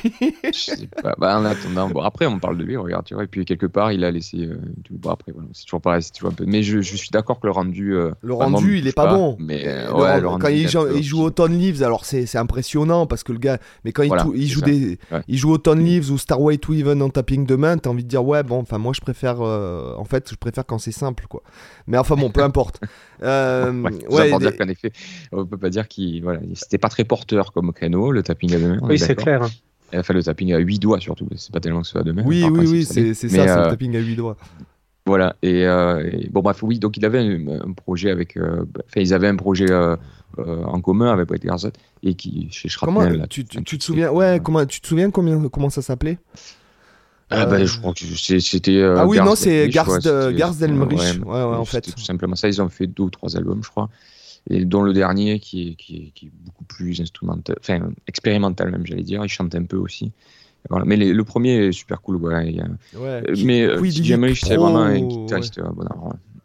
bah, 1.19 1.39
en 1.39 1.45
attendant, 1.45 1.89
bon, 1.91 2.01
après 2.01 2.25
on 2.25 2.39
parle 2.39 2.57
de 2.57 2.63
lui, 2.63 2.75
regarde, 2.75 3.05
tu 3.05 3.13
vois, 3.13 3.25
et 3.25 3.27
puis 3.27 3.45
quelque 3.45 3.67
part 3.67 3.91
il 3.91 4.03
a 4.03 4.09
laissé. 4.09 4.37
Euh, 4.37 4.59
bon, 4.89 5.11
après, 5.11 5.31
voilà, 5.31 5.47
c'est 5.53 5.65
toujours 5.65 5.79
pareil, 5.79 6.01
c'est 6.01 6.13
toujours 6.13 6.31
un 6.31 6.33
peu. 6.33 6.45
Mais 6.47 6.63
je, 6.63 6.81
je 6.81 6.95
suis 6.95 7.09
d'accord 7.11 7.39
que 7.39 7.45
le 7.45 7.51
rendu. 7.51 7.95
Euh, 7.95 8.13
le 8.21 8.33
rendu, 8.33 8.79
il 8.79 8.87
est 8.87 8.95
pas, 8.95 9.13
bon. 9.13 9.37
Mais 9.39 9.67
euh, 9.67 9.93
ouais, 9.93 10.19
le 10.19 10.27
rendu, 10.27 10.41
quand 10.41 10.49
il, 10.49 10.67
joue, 10.67 10.87
il 10.95 11.03
joue 11.03 11.21
Autumn 11.21 11.53
Leaves, 11.53 11.83
alors 11.83 12.03
c'est 12.03 12.35
impressionnant 12.35 13.05
parce 13.05 13.23
que 13.23 13.31
le 13.31 13.37
gars. 13.37 13.59
Mais 13.85 13.91
quand 13.91 14.01
il, 14.01 14.11
il, 14.33 14.47
joue 14.47 14.61
des, 14.61 14.97
il 15.27 15.37
joue 15.37 15.51
Autumn 15.51 15.79
Leaves 15.79 16.09
ou 16.09 16.17
Starway 16.17 16.57
to 16.57 16.73
Even 16.73 17.03
en 17.03 17.09
tapping 17.09 17.45
de 17.45 17.55
main, 17.55 17.77
t'as 17.77 17.91
envie 17.91 18.03
de 18.03 18.09
dire, 18.09 18.25
ouais, 18.25 18.41
bon, 18.41 18.57
enfin, 18.57 18.79
moi 18.79 18.93
je 18.95 19.01
préfère. 19.01 19.39
en 19.41 20.05
fait, 20.05 20.31
je 20.31 20.35
préfère 20.35 20.65
quand 20.65 20.79
c'est 20.79 20.91
simple, 20.91 21.27
quoi. 21.29 21.43
Mais 21.85 21.99
enfin, 21.99 22.15
bon, 22.15 22.31
peu 22.31 22.41
importe. 22.43 22.81
Euh, 23.23 23.71
ouais, 23.81 24.31
ouais 24.31 24.39
dire 24.39 24.57
qu'en 24.57 24.67
effet, 24.67 24.91
on 25.31 25.45
peut 25.45 25.57
pas 25.57 25.69
dire 25.69 25.87
qu'il 25.87 26.23
voilà, 26.23 26.39
c'était 26.53 26.77
pas 26.77 26.89
très 26.89 27.03
porteur 27.03 27.51
comme 27.51 27.73
créneau, 27.73 28.11
le 28.11 28.23
tapping 28.23 28.53
à 28.53 28.59
deux 28.59 28.67
mains. 28.67 28.79
Oui, 28.83 28.99
c'est 28.99 29.15
clair. 29.15 29.47
Et 29.93 29.97
enfin, 29.97 30.13
le 30.13 30.23
tapping 30.23 30.53
à 30.53 30.57
8 30.57 30.79
doigts 30.79 30.99
surtout, 30.99 31.27
c'est 31.35 31.51
pas 31.51 31.59
tellement 31.59 31.81
que 31.81 31.87
ce 31.87 31.93
soit 31.93 32.01
à 32.01 32.03
deux 32.03 32.13
mains. 32.13 32.23
Oui, 32.25 32.43
oui, 32.43 32.67
oui, 32.67 32.85
c'est 32.85 33.13
ça, 33.13 33.27
c'est 33.29 33.37
le 33.37 33.49
euh, 33.49 33.69
tapping 33.69 33.95
à 33.95 33.99
8 33.99 34.15
doigts. 34.15 34.37
Voilà, 35.05 35.37
et, 35.41 35.65
euh, 35.65 36.11
bon, 36.31 36.41
bref, 36.41 36.61
oui, 36.63 36.79
donc 36.79 36.97
il 36.97 37.05
avait 37.05 37.19
un, 37.19 37.71
projet 37.71 38.11
avec. 38.11 38.35
Euh, 38.35 38.65
enfin, 38.75 38.99
ils 38.99 39.13
avaient 39.13 39.29
un 39.29 39.37
projet 39.37 39.67
en 40.37 40.81
commun 40.81 41.11
avec 41.13 41.27
Brett 41.27 41.43
Garzett 41.43 41.77
et 42.03 42.13
qui, 42.13 42.49
chez 42.51 42.67
Shrapnel. 42.67 43.13
Comment, 43.13 43.27
tu, 43.27 43.45
tu, 43.45 43.63
tu, 43.63 43.77
te 43.77 43.83
souviens, 43.83 44.11
ouais, 44.11 44.41
comment, 44.43 44.65
tu 44.65 44.81
te 44.81 44.87
souviens 44.87 45.09
combien, 45.09 45.47
comment 45.47 45.69
ça 45.69 45.81
s'appelait? 45.81 46.17
Ah 47.29 47.45
bah, 47.45 47.63
je 47.63 47.77
crois 47.77 47.93
que 47.93 48.05
c'était. 48.15 48.81
ah 48.81 49.05
oui, 49.05 49.17
non, 49.17 49.35
c'est 49.35 49.69
Garth 49.69 50.03
Delmerich. 50.59 51.19
Ouais, 51.25 51.25
ouais, 51.25 51.41
en 51.41 51.65
fait. 51.65 51.81
Tout 51.81 51.99
simplement 51.99 52.35
ça. 52.35 52.47
Ils 52.47 52.61
ont 52.61 52.69
fait 52.69 52.87
deux 52.87 53.03
ou 53.03 53.09
trois 53.09 53.35
albums, 53.35 53.63
je 53.63 53.69
crois 53.69 53.89
et 54.49 54.65
dont 54.65 54.81
le 54.81 54.93
dernier 54.93 55.39
qui 55.39 55.69
est, 55.69 55.73
qui 55.75 55.97
est, 55.97 56.11
qui 56.11 56.27
est 56.27 56.31
beaucoup 56.45 56.63
plus 56.63 57.01
instrumental, 57.01 57.55
enfin 57.59 57.89
expérimental 58.07 58.71
même, 58.71 58.85
j'allais 58.85 59.03
dire. 59.03 59.23
Il 59.23 59.29
chante 59.29 59.55
un 59.55 59.63
peu 59.63 59.77
aussi. 59.77 60.11
Voilà. 60.69 60.85
Mais 60.85 60.97
le 60.97 61.23
premier 61.23 61.67
est 61.67 61.71
super 61.71 62.01
cool. 62.01 62.17
Il 62.45 62.61
ouais, 62.97 63.23
mais 63.43 63.63
euh, 63.63 63.81
c'est 64.35 64.55
vraiment 64.55 64.79
un 64.79 64.99
guitariste. 64.99 65.57
Ouais, 65.57 65.63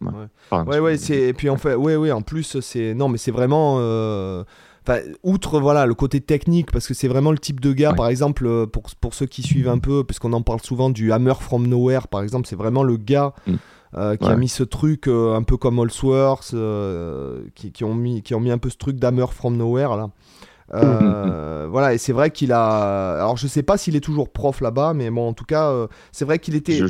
bon, 0.01 0.11
ouais. 0.11 0.63
ouais, 0.67 0.79
ouais, 0.79 0.97
c'est 0.97 1.29
et 1.29 1.33
puis 1.33 1.49
en 1.49 1.57
fait, 1.57 1.75
ouais, 1.75 1.97
ouais, 1.97 2.11
en 2.11 2.23
plus 2.23 2.61
c'est 2.61 2.95
non, 2.95 3.09
mais 3.09 3.19
c'est 3.19 3.31
vraiment. 3.31 3.77
Euh... 3.79 4.45
Enfin, 4.87 5.01
outre 5.23 5.61
voilà 5.61 5.87
le 5.87 5.95
côté 5.95 6.21
technique, 6.21 6.73
parce 6.73 6.89
que 6.89 6.95
c'est 6.95 7.09
vraiment 7.09 7.31
le 7.31 7.39
type 7.39 7.61
de 7.61 7.73
gars, 7.73 7.93
par 7.93 8.09
exemple, 8.09 8.47
euh, 8.47 8.67
pour, 8.67 8.85
pour 9.01 9.15
ceux 9.15 9.27
qui 9.27 9.43
suivent 9.43 9.69
un 9.69 9.79
peu, 9.79 10.03
parce 10.03 10.19
qu'on 10.19 10.33
en 10.33 10.43
parle 10.43 10.61
souvent 10.61 10.91
du 10.91 11.13
Hammer 11.13 11.35
from 11.39 11.67
Nowhere, 11.67 12.09
par 12.09 12.23
exemple, 12.23 12.49
c'est 12.49 12.57
vraiment 12.57 12.83
le 12.83 12.97
gars 12.97 13.33
mm. 13.47 13.55
Euh, 13.95 14.17
qui 14.17 14.27
a 14.27 14.37
mis 14.37 14.49
ce 14.49 14.63
truc 14.63 15.07
euh, 15.07 15.35
un 15.35 15.43
peu 15.43 15.59
comme 15.59 15.79
Allsworth, 15.79 16.53
euh, 16.55 17.43
qui, 17.55 17.73
qui, 17.73 17.85
ont 17.85 17.95
mis, 17.95 18.23
qui 18.23 18.35
ont 18.35 18.41
mis 18.41 18.51
un 18.51 18.57
peu 18.57 18.71
ce 18.71 18.79
truc 18.79 18.97
d'Hammer 18.97 19.27
from 19.31 19.55
Nowhere 19.59 19.97
là. 19.97 21.67
voilà, 21.69 21.93
et 21.93 21.99
c'est 21.99 22.15
vrai 22.15 22.31
qu'il 22.31 22.53
a. 22.53 23.17
Alors, 23.17 23.37
je 23.37 23.47
sais 23.47 23.63
pas 23.63 23.77
s'il 23.77 23.95
est 23.95 24.01
toujours 24.01 24.33
prof 24.33 24.63
là-bas, 24.63 24.95
mais 24.95 25.11
bon, 25.11 25.29
en 25.29 25.35
tout 25.35 25.45
cas, 25.45 25.89
c'est 26.11 26.25
vrai 26.25 26.39
qu'il 26.39 26.55
était. 26.55 26.81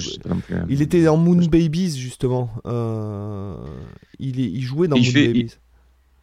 il 0.69 0.81
était 0.81 1.03
dans 1.03 1.17
Moon 1.17 1.45
Babies, 1.51 1.99
justement. 1.99 2.51
il, 4.21 4.39
il 4.39 4.63
jouait 4.63 4.87
dans 4.87 4.97
Moon 4.97 5.13
Babies. 5.13 5.57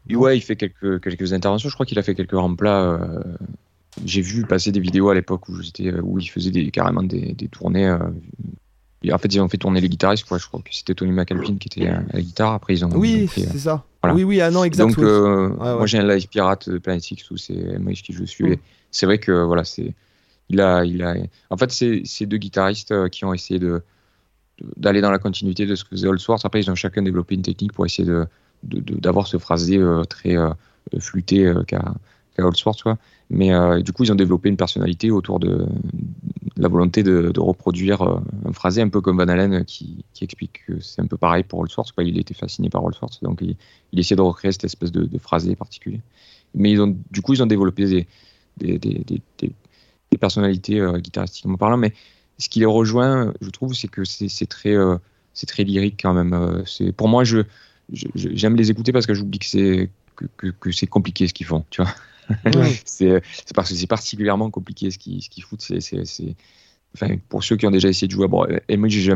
Ouais, 0.09 0.37
il 0.37 0.41
fait 0.41 0.55
quelques, 0.55 1.01
quelques 1.01 1.33
interventions. 1.33 1.69
Je 1.69 1.73
crois 1.73 1.85
qu'il 1.85 1.99
a 1.99 2.03
fait 2.03 2.15
quelques 2.15 2.31
remplats. 2.31 2.99
J'ai 4.05 4.21
vu 4.21 4.45
passer 4.45 4.71
des 4.71 4.79
vidéos 4.79 5.09
à 5.09 5.15
l'époque 5.15 5.49
où, 5.49 5.53
où 5.53 6.19
il 6.19 6.29
faisait 6.29 6.51
des, 6.51 6.71
carrément 6.71 7.03
des, 7.03 7.33
des 7.33 7.47
tournées 7.47 7.97
en 9.11 9.17
fait, 9.17 9.33
ils 9.33 9.39
ont 9.39 9.47
fait 9.47 9.57
tourner 9.57 9.79
les 9.79 9.89
guitaristes. 9.89 10.27
Quoi. 10.27 10.37
Je 10.37 10.47
crois 10.47 10.61
que 10.61 10.69
c'était 10.71 10.93
Tony 10.93 11.11
McAlpin 11.11 11.57
qui 11.57 11.69
était 11.69 11.87
à 11.87 12.03
la 12.11 12.21
guitare. 12.21 12.53
Après, 12.53 12.73
ils 12.73 12.85
ont. 12.85 12.89
Oui, 12.93 13.29
c'est 13.33 13.57
ça. 13.57 13.85
Oui, 14.03 14.23
oui, 14.23 14.41
ah 14.41 14.51
non, 14.51 14.63
exactement. 14.63 14.95
Donc, 14.95 15.05
euh, 15.05 15.49
moi, 15.49 15.85
j'ai 15.85 15.99
un 15.99 16.07
live 16.07 16.27
pirate 16.27 16.69
de 16.69 16.77
Planet 16.77 17.11
X 17.11 17.31
où 17.31 17.37
c'est 17.37 17.79
Moïse 17.79 18.01
qui 18.01 18.13
joue 18.13 18.23
dessus. 18.23 18.43
Mm. 18.43 18.55
C'est 18.91 19.05
vrai 19.05 19.17
que 19.17 19.43
voilà, 19.43 19.63
c'est 19.63 19.93
il 20.49 20.61
a, 20.61 20.83
il 20.83 21.01
a. 21.03 21.15
En 21.49 21.57
fait, 21.57 21.71
c'est 21.71 22.01
ces 22.05 22.25
deux 22.25 22.37
guitaristes 22.37 23.09
qui 23.09 23.25
ont 23.25 23.33
essayé 23.33 23.59
de 23.59 23.81
d'aller 24.75 24.99
dans 24.99 25.11
la 25.11 25.19
continuité 25.19 25.65
de 25.65 25.75
ce 25.75 25.85
que 25.85 25.91
faisait 25.91 26.07
Old 26.07 26.19
Swords. 26.19 26.41
Après, 26.43 26.59
ils 26.59 26.69
ont 26.69 26.75
chacun 26.75 27.01
développé 27.01 27.35
une 27.35 27.41
technique 27.41 27.71
pour 27.71 27.85
essayer 27.85 28.07
de 28.07 28.25
d'avoir 28.63 29.27
ce 29.27 29.37
phrasé 29.37 29.79
très 30.09 30.35
flûté 30.99 31.53
qu'a 31.67 31.93
Swords, 32.53 32.81
quoi. 32.81 32.97
Mais 33.29 33.51
du 33.83 33.91
coup, 33.91 34.03
ils 34.03 34.11
ont 34.11 34.15
développé 34.15 34.49
une 34.49 34.57
personnalité 34.57 35.11
autour 35.11 35.39
de, 35.39 35.67
la 36.59 36.67
volonté 36.67 37.03
de, 37.03 37.39
reproduire 37.39 38.01
un 38.01 38.53
phrasé 38.53 38.81
un 38.81 38.89
peu 38.89 39.01
comme 39.01 39.17
Van 39.17 39.27
Halen 39.27 39.65
qui, 39.65 40.03
explique 40.21 40.65
que 40.67 40.79
c'est 40.81 41.01
un 41.01 41.07
peu 41.07 41.17
pareil 41.17 41.43
pour 41.43 41.59
Old 41.59 41.71
Swords. 41.71 41.93
Quoi. 41.93 42.03
Il 42.03 42.17
était 42.19 42.33
fasciné 42.33 42.69
par 42.69 42.83
Old 42.83 42.95
Swords, 42.95 43.19
donc 43.21 43.39
il, 43.41 43.55
il 43.91 43.99
essaie 43.99 44.15
de 44.15 44.21
recréer 44.21 44.51
cette 44.51 44.65
espèce 44.65 44.91
de, 44.91 45.17
phrasé 45.17 45.55
particulier. 45.55 46.01
Mais 46.53 46.71
ils 46.71 46.81
ont, 46.81 46.95
du 47.11 47.21
coup, 47.21 47.33
ils 47.33 47.41
ont 47.41 47.47
développé 47.47 48.05
des, 48.57 48.87
personnalités 50.19 50.79
euh, 50.79 50.99
guitaristiquement 50.99 51.57
parlant. 51.57 51.77
Mais 51.77 51.93
ce 52.37 52.49
qui 52.49 52.59
les 52.59 52.65
rejoint, 52.65 53.33
je 53.41 53.49
trouve, 53.49 53.73
c'est 53.73 53.87
que 53.87 54.03
c'est 54.03 54.47
très, 54.47 54.75
euh, 54.75 54.97
c'est 55.33 55.47
très 55.47 55.63
lyrique 55.63 55.99
quand 56.01 56.13
même. 56.13 56.33
Euh, 56.33 56.91
pour 56.97 57.07
moi, 57.07 57.23
je 57.23 57.43
j'aime 57.93 58.55
les 58.55 58.71
écouter 58.71 58.91
parce 58.91 59.05
que 59.05 59.13
j'oublie 59.13 59.39
que 59.39 59.45
c'est 59.45 59.89
que, 60.15 60.47
que, 60.47 60.71
c'est 60.71 60.87
compliqué 60.87 61.27
ce 61.27 61.33
qu'ils 61.33 61.45
font, 61.45 61.65
tu 61.69 61.81
vois. 61.81 61.93
c'est 62.85 63.21
parce 63.55 63.69
que 63.69 63.75
c'est 63.75 63.87
particulièrement 63.87 64.49
compliqué 64.51 64.91
ce 64.91 64.97
qu'ils 64.97 65.21
ce 65.23 65.29
qu'ils 65.29 65.43
foutent. 65.43 65.61
C'est 65.61 66.35
enfin, 66.95 67.15
pour 67.29 67.43
ceux 67.43 67.55
qui 67.55 67.65
ont 67.65 67.71
déjà 67.71 67.89
essayé 67.89 68.07
de 68.07 68.11
jouer, 68.11 68.27
bon, 68.27 68.45
et 68.67 68.77
moi 68.77 68.89
j'ai 68.89 69.15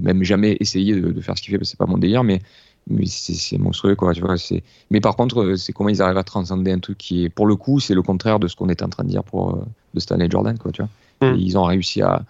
même 0.00 0.22
jamais 0.22 0.56
essayé 0.60 0.94
de, 0.94 1.20
faire 1.20 1.36
ce 1.36 1.42
qu'il 1.42 1.52
fait 1.52 1.58
parce 1.58 1.68
que 1.68 1.70
c'est 1.72 1.78
pas 1.78 1.86
mon 1.86 1.98
délire, 1.98 2.24
mais 2.24 2.40
mais 2.88 3.06
c'est 3.06 3.58
monstrueux 3.58 3.96
quoi 3.96 4.14
tu 4.14 4.20
vois 4.20 4.36
mais 4.90 5.00
par 5.00 5.16
contre 5.16 5.56
c'est 5.56 5.72
comment 5.72 5.88
ils 5.88 6.00
arrivent 6.02 6.18
à 6.18 6.22
transcender 6.22 6.70
un 6.70 6.78
truc 6.78 6.96
qui 6.98 7.24
est 7.24 7.28
pour 7.28 7.46
le 7.46 7.56
coup 7.56 7.80
c'est 7.80 7.94
le 7.94 8.02
contraire 8.02 8.38
de 8.38 8.46
ce 8.46 8.54
qu'on 8.54 8.68
était 8.68 8.84
en 8.84 8.88
train 8.88 9.02
de 9.02 9.08
dire 9.08 9.24
pour 9.24 9.56
euh, 9.56 9.64
de 9.94 9.98
Stanley 9.98 10.28
Jordan 10.30 10.56
quoi 10.56 10.70
tu 10.70 10.82
vois 10.82 11.32
mm. 11.32 11.36
ils 11.36 11.58
ont 11.58 11.64
réussi 11.64 12.00
à, 12.02 12.22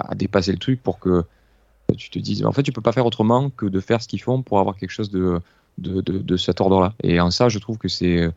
à, 0.00 0.16
dépasser 0.16 0.50
le 0.50 0.58
truc 0.58 0.82
pour 0.82 0.98
que 0.98 1.22
tu 1.96 2.10
te 2.10 2.18
dises 2.18 2.44
en 2.44 2.52
fait 2.52 2.62
tu 2.62 2.72
peux 2.72 2.80
pas 2.80 2.92
faire 2.92 3.06
autrement 3.06 3.50
que 3.50 3.66
de 3.66 3.80
faire 3.80 4.02
ce 4.02 4.08
qu'ils 4.08 4.20
font 4.20 4.42
pour 4.42 4.58
avoir 4.60 4.76
quelque 4.76 4.90
chose 4.90 5.10
de 5.10 5.40
de, 5.78 6.00
de, 6.00 6.18
de 6.18 6.36
cet 6.36 6.60
ordre 6.60 6.80
là 6.80 6.94
et 7.02 7.20
en 7.20 7.30
ça 7.30 7.48
je 7.48 7.58
trouve 7.58 7.78
que 7.78 7.88
c'est 7.88 8.30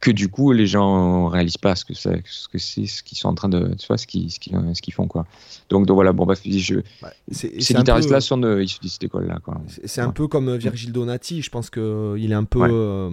que 0.00 0.10
du 0.10 0.28
coup 0.28 0.52
les 0.52 0.66
gens 0.66 1.28
réalisent 1.28 1.56
pas 1.56 1.74
ce 1.74 1.84
que 1.84 1.94
c'est 1.94 2.22
ce 2.24 2.48
que 2.48 2.58
c'est 2.58 2.86
ce 2.86 3.02
qu'ils 3.02 3.18
sont 3.18 3.28
en 3.28 3.34
train 3.34 3.48
de 3.48 3.74
tu 3.74 3.86
vois 3.86 3.98
ce 3.98 4.06
qu'ils 4.06 4.30
ce 4.30 4.38
qu'ils 4.38 4.56
ce 4.74 4.80
qu'ils 4.80 4.94
font 4.94 5.08
quoi. 5.08 5.26
Donc, 5.68 5.86
donc 5.86 5.96
voilà 5.96 6.12
bon 6.12 6.24
bah 6.24 6.34
je 6.44 6.76
bah, 7.02 7.12
ces 7.30 7.74
guitaristes 7.74 8.10
là 8.10 8.20
sont 8.20 8.38
de, 8.38 8.60
issus 8.60 8.78
de 8.82 8.88
cette 8.88 9.04
école 9.04 9.26
là 9.26 9.38
quoi. 9.42 9.60
C'est 9.84 10.00
un 10.00 10.10
peu 10.10 10.28
comme 10.28 10.48
euh, 10.48 10.56
Virgil 10.56 10.92
Donati 10.92 11.42
je 11.42 11.50
pense 11.50 11.68
que 11.70 11.80
euh, 11.80 12.18
il 12.18 12.30
est 12.30 12.36
un 12.36 12.44
peu 12.44 12.60
euh, 12.62 13.10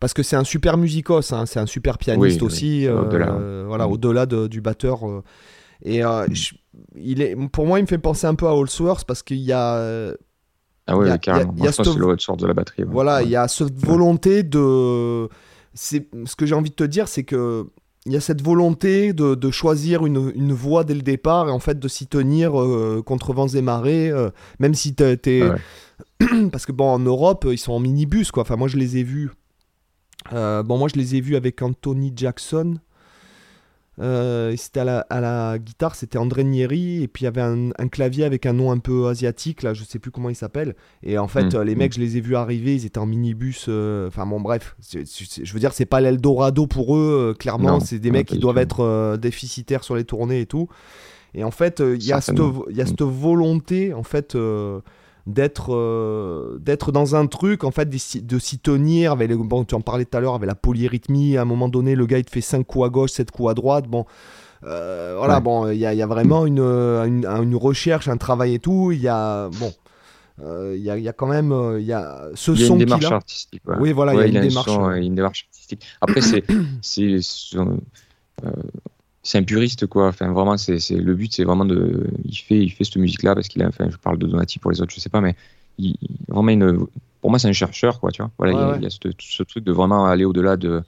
parce 0.00 0.14
que 0.14 0.24
c'est 0.24 0.36
un 0.36 0.44
super 0.44 0.76
musicos 0.76 1.32
hein, 1.32 1.46
c'est 1.46 1.60
un 1.60 1.66
super 1.66 1.96
pianiste 1.96 2.42
aussi 2.42 2.86
voilà 2.88 3.86
mm. 3.86 3.92
au-delà 3.92 4.26
du 4.26 4.60
batteur 4.60 5.04
et 5.82 6.02
il 6.94 7.22
est 7.22 7.36
pour 7.50 7.66
moi 7.66 7.78
il 7.78 7.82
me 7.82 7.86
fait 7.86 7.98
penser 7.98 8.26
un 8.26 8.34
peu 8.34 8.46
à 8.46 8.52
Allsworth 8.52 9.04
parce 9.04 9.22
qu'il 9.22 9.38
y 9.38 9.52
a 9.52 10.12
ah 10.88 10.96
ouais, 10.96 11.18
carrément. 11.18 11.52
Il 11.56 11.64
y 11.64 11.66
a, 11.66 11.72
cette... 11.72 11.86
de 11.86 12.46
la 12.46 12.54
batterie. 12.54 12.84
Voilà, 12.86 13.22
il 13.22 13.28
y 13.28 13.36
a 13.36 13.48
cette 13.48 13.76
volonté 13.76 14.44
de 14.44 15.28
c'est 15.74 16.08
ce 16.24 16.36
que 16.36 16.46
j'ai 16.46 16.54
envie 16.54 16.70
de 16.70 16.74
te 16.74 16.84
dire, 16.84 17.08
c'est 17.08 17.24
que 17.24 17.66
il 18.06 18.12
y 18.12 18.16
a 18.16 18.20
cette 18.20 18.40
volonté 18.40 19.12
de, 19.12 19.50
choisir 19.50 20.06
une, 20.06 20.32
une, 20.36 20.52
voie 20.52 20.84
dès 20.84 20.94
le 20.94 21.02
départ 21.02 21.48
et 21.48 21.50
en 21.50 21.58
fait 21.58 21.80
de 21.80 21.88
s'y 21.88 22.06
tenir 22.06 22.58
euh, 22.58 23.02
contre 23.04 23.32
vents 23.32 23.48
et 23.48 23.62
marées, 23.62 24.10
euh, 24.10 24.30
même 24.60 24.74
si 24.74 24.94
t'es... 24.94 25.42
Parce 26.52 26.66
que 26.66 26.72
bon, 26.72 26.88
en 26.88 26.98
Europe, 27.00 27.46
ils 27.50 27.58
sont 27.58 27.72
en 27.72 27.80
minibus, 27.80 28.30
quoi. 28.30 28.42
Enfin, 28.42 28.56
moi, 28.56 28.68
je 28.68 28.76
les 28.76 28.98
ai 28.98 29.02
vus. 29.02 29.30
Euh, 30.32 30.62
bon, 30.62 30.78
moi, 30.78 30.88
je 30.88 30.98
les 30.98 31.16
ai 31.16 31.20
vus 31.20 31.36
avec 31.36 31.60
Anthony 31.62 32.12
Jackson. 32.14 32.78
Euh, 33.98 34.54
c'était 34.56 34.80
à 34.80 35.20
la, 35.20 35.58
guitare, 35.58 35.94
c'était 35.94 36.18
André 36.18 36.44
Nieri, 36.44 37.02
et 37.02 37.08
puis 37.08 37.22
il 37.22 37.24
y 37.24 37.28
avait 37.28 37.40
un, 37.40 37.70
clavier 37.88 38.24
avec 38.24 38.44
un 38.46 38.52
nom 38.52 38.70
un 38.70 38.78
peu 38.78 39.06
asiatique, 39.08 39.62
là, 39.62 39.74
je 39.74 39.84
sais 39.84 39.98
plus 39.98 40.10
comment 40.10 40.28
il 40.28 40.34
s'appelle. 40.34 40.74
Et 41.02 41.18
en 41.18 41.28
fait, 41.28 41.54
mm. 41.54 41.56
euh, 41.56 41.64
les 41.64 41.74
mecs, 41.74 41.92
mm. 41.92 41.94
je 41.94 42.00
les 42.00 42.16
ai 42.18 42.20
vus 42.20 42.36
arriver, 42.36 42.74
ils 42.74 42.86
étaient 42.86 42.98
en 42.98 43.06
minibus. 43.06 43.66
Euh, 43.68 44.08
enfin, 44.08 44.26
bon, 44.26 44.40
bref, 44.40 44.76
je 44.90 45.52
veux 45.52 45.60
dire, 45.60 45.72
c'est 45.72 45.86
pas 45.86 46.00
l'Eldorado 46.00 46.66
pour 46.66 46.96
eux, 46.96 47.34
clairement, 47.38 47.80
c'est 47.80 47.98
des 47.98 48.10
mecs 48.10 48.28
qui 48.28 48.38
doivent 48.38 48.58
être 48.58 49.16
déficitaires 49.16 49.84
sur 49.84 49.96
les 49.96 50.04
tournées 50.04 50.40
et 50.40 50.46
tout. 50.46 50.68
Et 51.34 51.44
en 51.44 51.50
fait, 51.50 51.80
il 51.80 52.02
y, 52.02 52.12
a 52.12 52.20
cette, 52.20 52.40
y 52.70 52.80
a 52.80 52.86
cette 52.86 53.02
volonté, 53.02 53.92
en 53.92 54.02
fait 54.02 54.36
d'être 55.26 55.74
euh, 55.74 56.58
d'être 56.60 56.92
dans 56.92 57.16
un 57.16 57.26
truc 57.26 57.64
en 57.64 57.72
fait 57.72 57.88
de 57.90 58.38
s'y 58.38 58.58
tenir 58.58 59.12
avec 59.12 59.32
bon 59.32 59.64
tu 59.64 59.74
en 59.74 59.80
parlais 59.80 60.04
tout 60.04 60.16
à 60.16 60.20
l'heure 60.20 60.34
avec 60.34 60.46
la 60.46 60.54
polyrythmie. 60.54 61.36
À 61.36 61.42
un 61.42 61.44
moment 61.44 61.68
donné 61.68 61.94
le 61.94 62.06
gars 62.06 62.18
il 62.18 62.24
te 62.24 62.30
fait 62.30 62.40
5 62.40 62.64
coups 62.64 62.86
à 62.86 62.88
gauche 62.88 63.10
7 63.10 63.30
coups 63.30 63.50
à 63.50 63.54
droite. 63.54 63.86
Bon 63.88 64.06
euh, 64.64 65.16
voilà 65.18 65.40
bon 65.40 65.68
il 65.70 65.76
y, 65.76 65.80
y, 65.80 66.02
a 66.02 66.06
vraiment 66.06 66.46
une, 66.46 66.60
une, 66.60 67.26
une, 67.26 67.56
recherche 67.56 68.08
un 68.08 68.16
travail 68.16 68.54
et 68.54 68.58
tout. 68.58 68.92
Il 68.92 69.00
y 69.00 69.08
a 69.08 69.48
bon 69.58 69.72
euh, 70.42 70.74
il 70.76 70.82
y, 70.82 70.90
a, 70.90 70.98
y, 70.98 71.08
a, 71.08 71.12
quand 71.12 71.26
même 71.26 71.52
il 71.78 71.84
y 71.84 71.92
a 71.92 72.28
ce 72.34 72.52
y 72.52 72.62
a 72.62 72.66
son 72.66 72.74
une 72.74 72.80
démarche 72.80 73.10
artistique 73.10 73.62
oui 73.80 73.92
voilà 73.92 74.12
il 74.14 74.20
y 74.20 74.22
a 74.22 74.26
une 74.26 74.48
démarche. 74.48 74.78
une 74.96 75.14
démarche 75.14 75.48
artistique. 75.48 75.82
Après 76.00 76.20
c'est 76.20 76.44
c'est 79.26 79.38
un 79.38 79.42
puriste 79.42 79.86
quoi. 79.86 80.06
Enfin 80.06 80.32
vraiment 80.32 80.56
c'est 80.56 80.78
le 80.90 81.14
but 81.14 81.32
c'est 81.34 81.42
vraiment 81.42 81.64
de 81.64 82.06
il 82.24 82.36
fait 82.36 82.58
il 82.58 82.70
fait 82.70 82.84
cette 82.84 82.96
musique 82.96 83.24
là 83.24 83.34
parce 83.34 83.48
qu'il 83.48 83.60
a 83.62 83.66
enfin 83.66 83.88
je 83.90 83.96
parle 83.96 84.18
de 84.18 84.26
Donati 84.26 84.60
pour 84.60 84.70
les 84.70 84.80
autres 84.80 84.94
je 84.94 85.00
sais 85.00 85.08
pas 85.08 85.20
mais 85.20 85.34
il, 85.78 85.96
vraiment 86.28 86.50
une 86.50 86.86
pour 87.20 87.30
moi 87.30 87.40
c'est 87.40 87.48
un 87.48 87.52
chercheur 87.52 87.98
quoi 87.98 88.12
tu 88.12 88.22
vois. 88.22 88.30
Voilà 88.38 88.76
il, 88.76 88.84
y 88.84 88.86
a, 88.86 88.90
ce, 88.90 89.42
truc 89.42 89.64
de 89.64 89.72
vraiment 89.72 90.06
aller 90.06 90.24
au-delà 90.24 90.56
de 90.56 90.80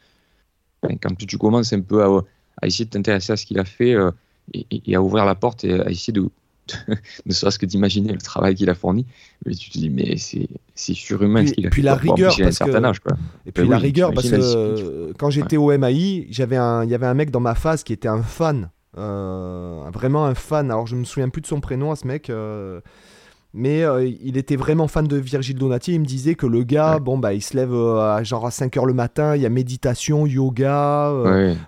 quand 1.02 1.16
tu, 1.18 1.36
commences 1.36 1.72
un 1.72 1.80
peu 1.80 2.04
à, 2.04 2.24
à 2.62 2.66
essayer 2.68 2.84
de 2.84 2.90
t'intéresser 2.90 3.32
à 3.32 3.36
ce 3.36 3.44
qu'il 3.44 3.58
a 3.58 3.64
fait 3.64 3.94
euh, 3.94 4.12
et, 4.54 4.64
et, 4.86 4.94
à 4.94 5.02
ouvrir 5.02 5.24
la 5.24 5.34
porte 5.34 5.64
et 5.64 5.72
à 5.72 5.90
essayer 5.90 6.12
de 6.12 6.28
ne 7.26 7.32
serait-ce 7.32 7.58
que 7.58 7.66
d'imaginer 7.66 8.12
le 8.12 8.18
travail 8.18 8.54
qu'il 8.54 8.68
a 8.70 8.74
fourni. 8.74 9.06
Mais 9.46 9.54
tu 9.54 9.70
te 9.70 9.78
dis, 9.78 9.90
mais 9.90 10.16
c'est 10.16 10.94
surhumain 10.94 11.46
ce 11.46 11.52
qu'il 11.52 11.66
a 11.66 11.70
puis 11.70 11.82
La 11.82 11.94
rigueur, 11.94 12.34
parce 12.36 12.58
que... 12.58 12.84
âge, 12.84 13.00
quoi. 13.00 13.16
Et 13.46 13.52
puis 13.52 13.66
la 13.66 13.78
rigueur, 13.78 14.12
parce 14.12 14.30
que 14.30 14.36
euh, 14.36 15.12
quand 15.18 15.30
j'étais 15.30 15.56
au 15.56 15.76
MAI, 15.76 16.26
il 16.28 16.38
y 16.38 16.42
avait 16.42 16.56
un 16.56 17.14
mec 17.14 17.30
dans 17.30 17.40
ma 17.40 17.54
phase 17.54 17.82
qui 17.82 17.92
était 17.92 18.08
un 18.08 18.22
fan. 18.22 18.70
Euh, 18.96 19.82
vraiment 19.92 20.26
un 20.26 20.34
fan. 20.34 20.70
Alors 20.70 20.86
je 20.86 20.96
me 20.96 21.04
souviens 21.04 21.28
plus 21.28 21.42
de 21.42 21.46
son 21.46 21.60
prénom 21.60 21.92
à 21.92 21.96
ce 21.96 22.06
mec. 22.06 22.30
Euh, 22.30 22.80
mais 23.54 23.82
il 24.22 24.36
était 24.36 24.56
vraiment 24.56 24.88
fan 24.88 25.06
de 25.06 25.16
Virgil 25.16 25.56
Donati. 25.56 25.94
Il 25.94 26.00
me 26.00 26.04
disait 26.04 26.34
que 26.34 26.46
le 26.46 26.64
gars, 26.64 26.98
bon, 26.98 27.16
bah, 27.16 27.32
il 27.32 27.42
se 27.42 27.56
lève 27.56 27.74
à, 27.74 28.22
genre 28.22 28.46
à 28.46 28.50
5 28.50 28.76
h 28.76 28.86
le 28.86 28.92
matin, 28.92 29.36
il 29.36 29.42
y 29.42 29.46
a 29.46 29.48
méditation, 29.48 30.26
yoga, 30.26 31.12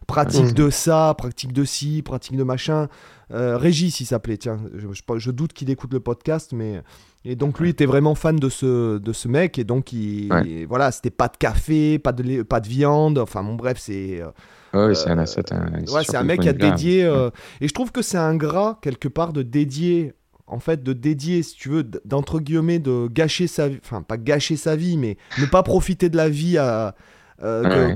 pratique 0.06 0.54
de 0.54 0.68
ça, 0.70 1.14
pratique 1.16 1.52
de 1.52 1.64
ci, 1.64 2.02
pratique 2.02 2.36
de 2.36 2.44
machin. 2.44 2.88
Euh, 3.32 3.56
Régis, 3.56 4.00
il 4.00 4.06
s'appelait, 4.06 4.36
tiens, 4.36 4.58
je, 4.74 5.30
doute 5.30 5.52
qu'il 5.52 5.70
écoute 5.70 5.92
le 5.92 6.00
podcast, 6.00 6.52
mais. 6.52 6.82
Et 7.26 7.36
donc 7.36 7.60
lui 7.60 7.68
était 7.68 7.84
vraiment 7.84 8.14
fan 8.14 8.36
de 8.36 8.48
ce, 8.48 8.96
de 8.96 9.12
ce 9.12 9.28
mec, 9.28 9.58
et 9.58 9.64
donc 9.64 9.92
il, 9.92 10.30
voilà, 10.66 10.90
c'était 10.90 11.10
pas 11.10 11.28
de 11.28 11.36
café, 11.36 11.98
pas 11.98 12.12
de, 12.12 12.42
pas 12.42 12.60
de 12.60 12.68
viande, 12.68 13.18
enfin 13.18 13.42
bon, 13.42 13.54
bref, 13.54 13.76
c'est. 13.78 14.22
Euh, 14.22 14.88
oui, 14.88 14.96
c'est 14.96 15.10
un 15.10 15.18
asset. 15.18 15.44
ouais, 15.52 16.04
c'est 16.04 16.16
un 16.16 16.22
mec 16.22 16.40
qui 16.40 16.48
a 16.48 16.54
dédié. 16.54 17.04
Euh, 17.04 17.28
et 17.60 17.68
je 17.68 17.74
trouve 17.74 17.92
que 17.92 18.00
c'est 18.02 18.18
un 18.18 18.36
gras, 18.36 18.78
quelque 18.80 19.08
part, 19.08 19.32
de 19.32 19.42
dédier 19.42 20.14
en 20.46 20.58
fait 20.58 20.82
de 20.82 20.92
dédier, 20.92 21.44
si 21.44 21.54
tu 21.54 21.68
veux, 21.68 21.84
d'entre 22.04 22.40
guillemets, 22.40 22.80
de 22.80 23.06
gâcher 23.06 23.46
sa 23.46 23.68
vie, 23.68 23.78
enfin 23.84 24.02
pas 24.02 24.16
gâcher 24.16 24.56
sa 24.56 24.74
vie, 24.74 24.96
mais 24.96 25.16
ne 25.38 25.46
pas 25.46 25.62
profiter 25.62 26.08
de 26.08 26.16
la 26.16 26.28
vie 26.28 26.58
à, 26.58 26.96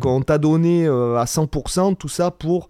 qu'on 0.00 0.22
t'a 0.22 0.38
donné 0.38 0.86
à 0.86 1.24
100%, 1.24 1.96
tout 1.96 2.08
ça 2.08 2.30
pour 2.30 2.68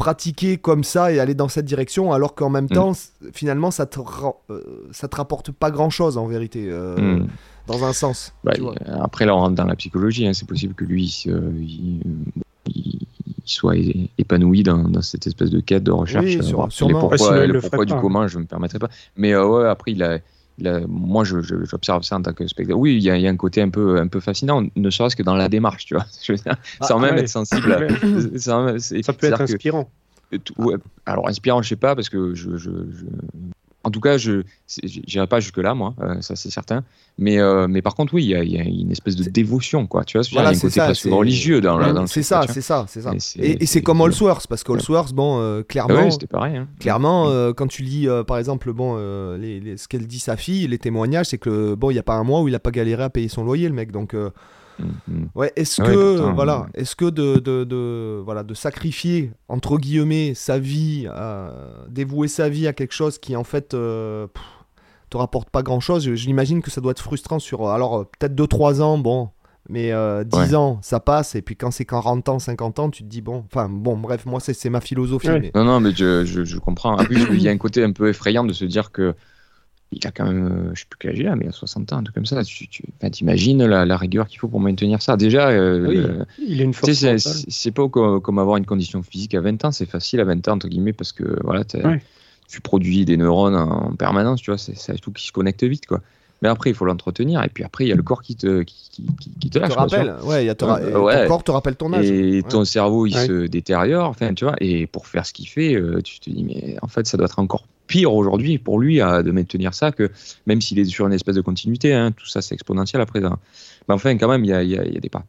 pratiquer 0.00 0.56
comme 0.56 0.82
ça 0.82 1.12
et 1.12 1.20
aller 1.20 1.34
dans 1.34 1.48
cette 1.48 1.66
direction, 1.66 2.12
alors 2.14 2.34
qu'en 2.34 2.48
même 2.48 2.64
mm. 2.64 2.74
temps, 2.74 2.92
finalement, 3.34 3.70
ça 3.70 3.84
te, 3.84 4.00
euh, 4.00 4.62
ça 4.92 5.08
te 5.08 5.16
rapporte 5.16 5.50
pas 5.50 5.70
grand 5.70 5.90
chose 5.90 6.16
en 6.16 6.26
vérité, 6.26 6.68
euh, 6.70 6.96
mm. 6.96 7.28
dans 7.66 7.84
un 7.84 7.92
sens. 7.92 8.32
Bah, 8.42 8.52
après, 9.02 9.26
là, 9.26 9.36
on 9.36 9.40
rentre 9.40 9.56
dans 9.56 9.66
la 9.66 9.76
psychologie. 9.76 10.26
Hein. 10.26 10.32
c'est 10.32 10.48
possible 10.48 10.72
que 10.72 10.86
lui, 10.86 11.24
euh, 11.26 11.52
il, 11.54 12.00
soit 13.44 13.74
épanoui 14.16 14.62
dans, 14.62 15.02
cette 15.02 15.26
espèce 15.26 15.50
de 15.50 15.60
quête 15.60 15.82
de 15.82 15.90
recherche. 15.90 16.24
Oui, 16.24 16.40
sûrement. 16.70 17.00
pourquoi, 17.00 17.46
le 17.46 17.60
pourquoi 17.60 17.84
du 17.84 17.94
commun, 17.94 18.26
je 18.26 18.38
me 18.38 18.46
permettrai 18.46 18.78
pas. 18.78 18.88
Mais 19.16 19.36
ouais, 19.36 19.68
après, 19.68 19.92
il 19.92 20.02
a 20.02 20.18
moi, 20.88 21.24
j'observe 21.24 22.02
ça 22.02 22.16
en 22.16 22.22
tant 22.22 22.32
que 22.32 22.46
spectateur. 22.46 22.78
Oui, 22.78 22.96
il 22.96 23.02
y, 23.02 23.26
a 23.26 23.30
un 23.30 23.36
côté 23.36 23.62
un 23.62 23.70
peu, 23.70 23.98
un 23.98 24.08
peu 24.08 24.20
fascinant, 24.20 24.64
ne 24.74 24.90
serait-ce 24.90 25.16
que 25.16 25.22
dans 25.22 25.34
la 25.34 25.48
démarche, 25.48 25.86
tu 25.86 25.94
vois. 25.94 26.06
Ah, 26.46 26.86
sans 26.86 26.98
même 26.98 27.16
être 27.16 27.28
sensible. 27.28 27.88
ça 28.36 29.12
peut 29.12 29.26
être 29.26 29.40
inspirant. 29.40 29.90
alors, 31.06 31.28
inspirant, 31.28 31.62
je 31.62 31.68
sais 31.68 31.76
pas, 31.76 31.94
parce 31.94 32.08
que 32.08 32.34
je, 32.34 32.50
en 33.82 33.90
tout 33.90 34.00
cas, 34.00 34.18
je 34.18 34.42
n'irai 35.08 35.26
pas 35.26 35.40
jusque-là, 35.40 35.74
moi, 35.74 35.94
euh, 36.00 36.20
ça 36.20 36.36
c'est 36.36 36.50
certain. 36.50 36.84
Mais, 37.18 37.38
euh, 37.38 37.66
mais 37.66 37.82
par 37.82 37.94
contre, 37.94 38.14
oui, 38.14 38.24
il 38.24 38.30
y, 38.30 38.58
a 38.58 38.62
une 38.62 38.90
espèce 38.92 39.16
de 39.16 39.28
dévotion, 39.28 39.86
quoi. 39.86 40.04
Tu 40.04 40.18
vois, 40.18 40.26
il 40.30 40.34
y 40.34 40.38
a 40.38 40.48
un 40.48 40.54
côté 40.54 40.80
presque 40.80 41.04
religieux 41.04 41.60
dans, 41.60 41.92
dans 41.92 42.06
C'est 42.06 42.22
ça, 42.22 42.42
c'est 42.48 42.60
ça, 42.60 42.86
c'est 42.88 43.02
ça. 43.02 43.12
Et, 43.38 43.66
c'est 43.66 43.82
comme 43.82 44.00
Allsworth, 44.00 44.46
parce 44.46 44.64
qu'Allsworth, 44.64 45.12
bon, 45.12 45.40
euh, 45.40 45.62
clairement, 45.62 46.10
c'était 46.10 46.26
pareil. 46.26 46.56
Hein. 46.56 46.68
Clairement, 46.78 47.52
quand 47.54 47.66
tu 47.66 47.82
lis, 47.82 48.06
par 48.26 48.38
exemple, 48.38 48.72
bon, 48.72 48.96
les, 49.36 49.76
ce 49.76 49.88
qu'elle 49.88 50.06
dit 50.06 50.20
sa 50.20 50.36
fille, 50.36 50.66
les 50.66 50.78
témoignages, 50.78 51.26
c'est 51.26 51.38
que 51.38 51.74
bon, 51.74 51.90
il 51.90 51.94
n'y 51.94 52.00
a 52.00 52.04
pas 52.04 52.14
un 52.14 52.24
mois 52.24 52.42
où 52.42 52.48
il 52.48 52.52
n'a 52.52 52.58
pas 52.58 52.70
galéré 52.70 53.02
à 53.04 53.10
payer 53.10 53.28
son 53.28 53.44
loyer, 53.44 53.68
le 53.68 53.74
mec. 53.74 53.92
Donc, 53.92 54.14
mm. 54.14 54.30
Ouais, 55.34 55.52
est-ce 55.56 55.80
Ouais, 55.82 55.88
que 55.88 56.16
pourtant, 56.18 56.34
voilà, 56.34 56.60
ouais. 56.60 56.66
est-ce 56.74 56.96
que 56.96 57.04
de, 57.06 57.36
de, 57.38 57.64
de- 57.64 58.20
voilà 58.24 58.42
de 58.42 58.54
sacrifier 58.54 59.32
entre 59.48 59.78
guillemets 59.78 60.34
sa 60.34 60.58
vie, 60.58 61.06
euh, 61.08 61.50
dévouer 61.88 62.28
sa 62.28 62.48
vie 62.48 62.66
à 62.66 62.72
quelque 62.72 62.92
chose 62.94 63.18
qui 63.18 63.36
en 63.36 63.44
fait 63.44 63.74
euh, 63.74 64.26
pff, 64.28 64.42
te 65.10 65.16
rapporte 65.16 65.50
pas 65.50 65.62
grand 65.62 65.80
chose, 65.80 66.12
j'imagine 66.14 66.62
que 66.62 66.70
ça 66.70 66.80
doit 66.80 66.92
être 66.92 67.02
frustrant 67.02 67.38
sur 67.38 67.68
alors 67.68 67.96
euh, 67.98 68.04
peut-être 68.18 68.34
2 68.34 68.46
3 68.46 68.80
ans, 68.82 68.98
bon, 68.98 69.28
mais 69.68 69.92
euh, 69.92 70.24
10 70.24 70.36
Ouais. 70.38 70.54
ans, 70.54 70.78
ça 70.82 71.00
passe 71.00 71.34
et 71.34 71.42
puis 71.42 71.56
quand 71.56 71.70
c'est 71.70 71.84
40 71.84 72.28
ans, 72.28 72.38
50 72.38 72.78
ans, 72.78 72.90
tu 72.90 73.02
te 73.02 73.08
dis 73.08 73.20
bon, 73.20 73.44
enfin 73.46 73.68
bon, 73.68 73.96
bref, 73.96 74.24
moi 74.26 74.40
c'est 74.40 74.54
c'est 74.54 74.70
ma 74.70 74.80
philosophie 74.80 75.28
Ouais. 75.28 75.40
mais- 75.40 75.52
Non, 75.54 75.64
non, 75.64 75.80
mais 75.80 75.92
je, 75.92 76.24
je, 76.24 76.44
je 76.44 76.58
comprends. 76.58 76.94
En 76.94 77.04
plus, 77.04 77.26
il 77.32 77.42
y 77.42 77.48
a 77.48 77.50
un 77.52 77.58
côté 77.58 77.82
un 77.84 77.92
peu 77.92 78.08
effrayant 78.08 78.44
de 78.44 78.52
se 78.52 78.64
dire 78.64 78.90
que 78.92 79.14
il 79.92 80.06
a 80.06 80.10
quand 80.12 80.24
même, 80.24 80.46
euh, 80.46 80.70
je 80.74 80.80
sais 80.80 80.86
plus 80.88 80.98
quel 81.00 81.10
âge 81.10 81.18
il 81.18 81.26
a, 81.26 81.34
mais 81.36 81.46
il 81.46 81.48
a 81.48 81.52
60 81.52 81.92
ans, 81.92 81.98
un 81.98 82.02
truc 82.02 82.14
comme 82.14 82.26
ça. 82.26 82.42
Tu, 82.44 82.68
tu 82.68 82.84
enfin, 82.98 83.10
t'imagines 83.10 83.64
la, 83.64 83.84
la 83.84 83.96
rigueur 83.96 84.28
qu'il 84.28 84.38
faut 84.38 84.48
pour 84.48 84.60
maintenir 84.60 85.02
ça. 85.02 85.16
Déjà, 85.16 85.48
euh, 85.48 85.86
Oui, 85.88 85.96
le- 85.96 86.26
il 86.38 86.60
a 86.60 86.64
une 86.64 86.74
force 86.74 86.92
c'est, 87.48 87.70
pas 87.72 87.88
comme, 87.88 88.20
comme 88.20 88.38
avoir 88.38 88.56
une 88.56 88.66
condition 88.66 89.02
physique 89.02 89.34
à 89.34 89.40
20 89.40 89.64
ans. 89.64 89.72
C'est 89.72 89.86
facile 89.86 90.20
à 90.20 90.24
20 90.24 90.46
ans, 90.48 90.52
entre 90.52 90.68
guillemets, 90.68 90.92
parce 90.92 91.12
que 91.12 91.38
voilà, 91.42 91.64
tu 91.64 92.60
produis 92.60 93.04
des 93.04 93.16
neurones 93.16 93.54
en 93.54 93.94
permanence, 93.94 94.40
tu 94.42 94.50
vois, 94.50 94.58
c'est, 94.58 94.74
tout 95.00 95.12
qui 95.12 95.26
se 95.26 95.32
connecte 95.32 95.62
vite, 95.64 95.86
quoi. 95.86 96.00
Mais 96.42 96.48
après, 96.48 96.70
il 96.70 96.74
faut 96.74 96.86
l'entretenir, 96.86 97.42
et 97.44 97.48
puis 97.48 97.64
après, 97.64 97.84
il 97.84 97.88
y 97.88 97.92
a 97.92 97.96
le 97.96 98.02
corps 98.02 98.22
qui 98.22 98.34
te, 98.34 98.62
qui, 98.62 98.88
qui, 98.90 99.06
qui- 99.20 99.30
qui 99.38 99.50
te 99.50 99.58
te 99.58 99.58
lâche. 99.58 99.72
vois. 99.74 99.82
rappelle, 99.82 100.14
ouais, 100.24 100.44
il 100.44 100.46
y 100.46 100.50
a 100.50 100.54
te 100.54 100.64
ra- 100.64 100.80
Euh, 100.80 101.22
ton 101.22 101.28
corps 101.28 101.44
te 101.44 101.50
rappelle 101.50 101.76
ton 101.76 101.92
âge. 101.92 102.06
Et 102.10 102.42
ton 102.48 102.64
cerveau, 102.64 103.06
il 103.06 103.14
Ouais. 103.14 103.26
se 103.26 103.46
détériore, 103.46 104.08
enfin, 104.08 104.32
tu 104.32 104.44
vois, 104.46 104.54
et 104.58 104.86
pour 104.86 105.06
faire 105.06 105.26
ce 105.26 105.34
qu'il 105.34 105.46
fait, 105.48 105.74
euh, 105.74 106.00
tu 106.00 106.18
te 106.18 106.30
dis, 106.30 106.42
mais 106.42 106.76
en 106.80 106.88
fait, 106.88 107.06
ça 107.06 107.18
doit 107.18 107.26
être 107.26 107.38
encore 107.40 107.66
pire 107.90 108.12
aujourd'hui 108.14 108.58
pour 108.58 108.78
lui 108.78 109.00
à, 109.00 109.22
de 109.24 109.32
maintenir 109.32 109.74
ça 109.74 109.90
que 109.90 110.10
même 110.46 110.60
s'il 110.60 110.78
est 110.78 110.84
sur 110.84 111.06
une 111.08 111.12
espèce 111.12 111.34
de 111.34 111.40
continuité, 111.40 111.92
hein, 111.92 112.12
tout 112.12 112.26
ça 112.28 112.40
c'est 112.40 112.54
exponentiel 112.54 113.02
après. 113.02 113.22
hein. 113.24 113.38
Mais 113.88 113.94
enfin, 113.94 114.16
quand 114.16 114.28
même, 114.28 114.44
il 114.44 114.50
y 114.50 114.52
a, 114.52 114.62
il 114.62 114.70
y 114.70 114.78
a- 114.78 114.84
il 114.86 114.94
y 114.94 114.96
a 114.96 115.00
des, 115.00 115.08
pas, 115.08 115.24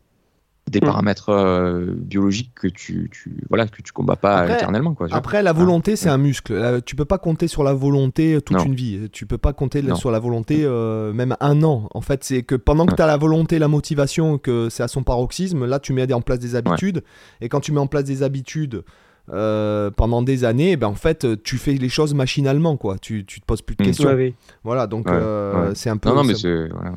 des 0.70 0.78
Mm. 0.80 0.86
paramètres 0.86 1.30
euh, 1.30 1.88
biologiques 1.96 2.52
que 2.54 2.68
tu, 2.68 3.10
tu, 3.12 3.34
voilà, 3.50 3.66
que 3.68 3.82
tu 3.82 3.92
combats 3.92 4.16
pas 4.16 4.38
Après- 4.42 4.54
éternellement. 4.58 4.94
Quoi. 4.94 5.08
Après, 5.10 5.42
la 5.42 5.54
volonté, 5.54 5.96
c'est 5.96 6.10
ouais. 6.10 6.14
un 6.14 6.20
muscle. 6.20 6.54
Là, 6.54 6.80
tu 6.82 6.96
peux 6.96 7.06
pas 7.06 7.18
compter 7.18 7.48
sur 7.48 7.64
la 7.64 7.74
volonté 7.74 8.40
toute 8.46 8.58
Non. 8.58 8.64
une 8.66 8.76
vie. 8.76 9.10
Tu 9.12 9.26
peux 9.26 9.40
pas 9.40 9.54
compter 9.54 9.82
Non. 9.82 9.96
sur 9.96 10.12
la 10.12 10.20
volonté 10.20 10.62
euh, 10.64 11.12
même 11.14 11.36
un 11.40 11.64
an. 11.64 11.90
En 11.96 12.02
fait, 12.02 12.24
c'est 12.24 12.44
que 12.44 12.54
pendant 12.56 12.86
que 12.86 12.94
tu 12.94 13.02
as 13.02 13.08
la 13.08 13.18
volonté, 13.18 13.58
la 13.58 13.68
motivation, 13.68 14.38
que 14.38 14.70
c'est 14.70 14.84
à 14.84 14.88
son 14.88 15.02
paroxysme, 15.02 15.66
là, 15.66 15.80
tu 15.80 15.94
mets 15.94 16.14
en 16.14 16.22
place 16.22 16.38
des 16.40 16.56
habitudes. 16.56 17.04
Et 17.42 17.50
quand 17.50 17.60
tu 17.62 17.72
mets 17.72 17.80
en 17.80 17.88
place 17.88 18.04
des 18.04 18.22
habitudes 18.22 18.84
euh, 19.32 19.90
pendant 19.92 20.22
des 20.22 20.44
années, 20.44 20.76
ben, 20.78 20.88
en 20.88 20.96
fait, 20.96 21.26
tu 21.44 21.58
fais 21.58 21.74
les 21.74 21.90
choses 21.90 22.14
machinalement. 22.14 22.78
Quoi. 22.78 22.98
Tu, 23.00 23.26
tu 23.26 23.40
te 23.42 23.46
poses 23.46 23.62
plus 23.62 23.76
de 23.76 23.84
Mm. 23.84 23.86
questions. 23.86 24.10
Ouais, 24.10 24.16
oui. 24.16 24.34
Voilà, 24.64 24.88
donc 24.88 25.06
Ouais, 25.08 25.14
euh, 25.16 25.70
ouais. 25.70 25.76
c'est 25.76 25.90
un 25.90 25.98
peu. 25.98 26.10
non, 26.10 26.16
non, 26.16 26.24
mais 26.24 26.36
c'est-. 26.36 26.68
Voilà. 26.70 26.92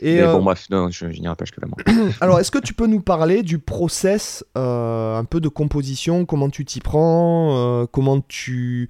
Et, 0.00 0.14
Mais 0.14 0.20
euh, 0.22 0.32
bon, 0.32 0.42
bref, 0.44 0.66
non, 0.70 0.88
je, 0.90 1.10
je 1.10 1.20
n'irai 1.20 1.34
pas 1.34 1.44
jusque-là. 1.44 1.66
alors, 2.20 2.38
est-ce 2.38 2.52
que 2.52 2.60
tu 2.60 2.72
peux 2.72 2.86
nous 2.86 3.00
parler 3.00 3.42
du 3.42 3.58
process 3.58 4.44
euh, 4.56 5.16
un 5.16 5.24
peu 5.24 5.40
de 5.40 5.48
composition? 5.48 6.24
Comment 6.24 6.50
tu 6.50 6.64
t'y 6.64 6.78
prends? 6.78 7.82
Euh, 7.82 7.86
Comment 7.90 8.20
tu. 8.20 8.88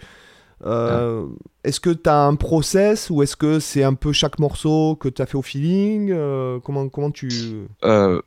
euh, 0.67 1.25
Est-ce 1.65 1.81
que 1.81 1.89
tu 1.91 2.11
as 2.11 2.25
un 2.25 2.35
process 2.35 3.09
ou 3.09 3.23
est-ce 3.23 3.37
que 3.37 3.59
c'est 3.59 3.85
un 3.85 3.95
peu 3.95 4.13
chaque 4.13 4.39
morceau 4.39 4.97
que 4.97 5.09
tu 5.09 5.23
as 5.23 5.27
fait 5.27 5.39
au 5.39 5.43
feeling? 5.43 6.11
Euh, 6.13 6.59
comment, 6.63 6.89
comment 6.91 7.11
tu. 7.11 7.29
Euh, 7.85 8.21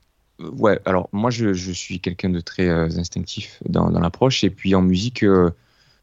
ouais, 0.52 0.80
alors 0.84 1.08
moi 1.12 1.30
je, 1.30 1.52
suis 1.72 2.00
quelqu'un 2.00 2.30
de 2.30 2.40
très 2.40 2.68
euh, 2.68 2.88
instinctif 2.96 3.60
dans, 3.68 3.88
l'approche 3.90 4.44
et 4.44 4.50
puis 4.50 4.74
en 4.74 4.82
musique, 4.82 5.22
euh, 5.22 5.50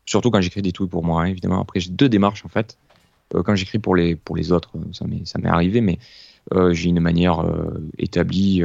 surtout 0.06 0.32
quand 0.32 0.42
j'écris 0.42 0.62
des 0.62 0.72
trucs 0.72 0.90
pour 0.90 1.04
moi, 1.04 1.24
hein, 1.24 1.26
évidemment. 1.26 1.62
Après 1.62 1.80
j'ai 1.80 1.92
deux 1.92 2.10
démarches 2.10 2.46
en 2.46 2.50
fait. 2.50 2.78
Euh, 3.36 3.44
quand 3.44 3.56
j'écris 3.56 3.80
pour 3.80 3.96
les, 3.96 4.16
pour 4.16 4.36
les 4.36 4.52
autres, 4.52 4.72
ça 4.94 5.06
m'est, 5.06 5.50
arrivé, 5.50 5.82
mais 5.82 6.00
j'ai 6.72 6.90
une 6.90 7.00
manière 7.00 7.46
établie. 8.00 8.64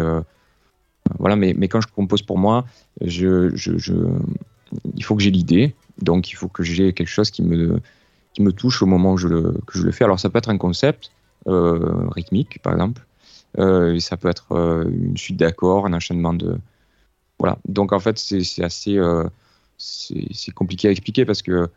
voilà, 1.18 1.36
mais, 1.36 1.52
mais 1.54 1.68
quand 1.68 1.82
je 1.82 1.88
compose 1.88 2.22
pour 2.22 2.38
moi, 2.38 2.64
je, 3.02 3.54
je, 3.54 3.76
je- 3.76 4.18
il 4.96 5.04
faut 5.04 5.14
que 5.16 5.22
j'ai 5.22 5.30
l'idée, 5.30 5.74
donc 6.00 6.30
il 6.30 6.34
faut 6.34 6.48
que 6.48 6.62
j'ai 6.62 6.94
quelque 6.94 7.08
chose 7.08 7.30
qui 7.30 7.42
me, 7.42 7.80
qui 8.32 8.42
me 8.42 8.52
touche 8.52 8.82
au 8.82 8.86
moment 8.86 9.12
où 9.12 9.16
je 9.18 9.28
le, 9.28 9.54
je 9.72 9.82
le 9.82 9.92
fais. 9.92 10.04
Alors 10.04 10.18
ça 10.18 10.30
peut 10.30 10.38
être 10.38 10.48
un 10.48 10.58
concept 10.58 11.10
rythmique, 11.46 12.62
par 12.62 12.72
exemple. 12.72 13.04
Euh, 13.58 13.98
ça 14.00 14.16
peut 14.16 14.28
être 14.28 14.52
euh, 14.52 14.84
une 14.90 15.16
suite 15.16 15.36
d'accords, 15.36 15.86
un 15.86 15.92
enchaînement 15.92 16.34
de. 16.34 16.56
Voilà. 17.38 17.58
Donc 17.68 17.92
en 17.92 18.00
fait, 18.00 18.18
c'est 18.18 18.62
assez, 18.64 18.96
euh, 18.96 19.24
c'est 19.78 20.52
compliqué 20.54 20.88
à 20.88 20.90
expliquer 20.90 21.24
parce 21.24 21.42
que 21.42 21.68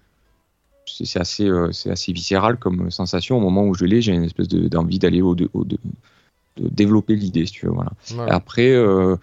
c'est 0.85 1.19
assez, 1.19 1.49
c'est 1.73 1.91
assez 1.91 2.13
viscéral 2.13 2.57
comme 2.57 2.89
sensation. 2.91 3.37
Au 3.37 3.41
moment 3.41 3.65
où 3.65 3.73
je 3.73 3.85
l'ai, 3.85 4.01
j'ai 4.01 4.13
une 4.13 4.23
espèce 4.23 4.47
de- 4.47 4.67
d'envie 4.67 4.99
d'aller 4.99 5.21
au, 5.21 5.35
de, 5.35 5.49
au- 5.53 5.65
de, 5.65 5.77
de 6.57 6.69
développer 6.69 7.15
l'idée, 7.15 7.45
si 7.45 7.51
tu 7.53 7.65
veux. 7.65 7.71
Voilà. 7.73 7.91
Après, 8.33 8.71
euh, 8.71 9.15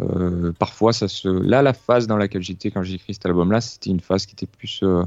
euh, 0.00 0.52
parfois, 0.58 0.92
ça 0.92 1.06
se. 1.08 1.28
Là, 1.28 1.62
la 1.62 1.72
phase 1.72 2.06
dans 2.08 2.16
laquelle 2.16 2.42
j'étais 2.42 2.70
quand 2.70 2.82
j'ai 2.82 2.94
écrit 2.94 3.14
cet 3.14 3.24
album-là, 3.26 3.60
c'était 3.60 3.90
une 3.90 4.00
phase 4.00 4.26
qui 4.26 4.32
était 4.32 4.46
plus 4.46 4.80
euh, 4.82 5.04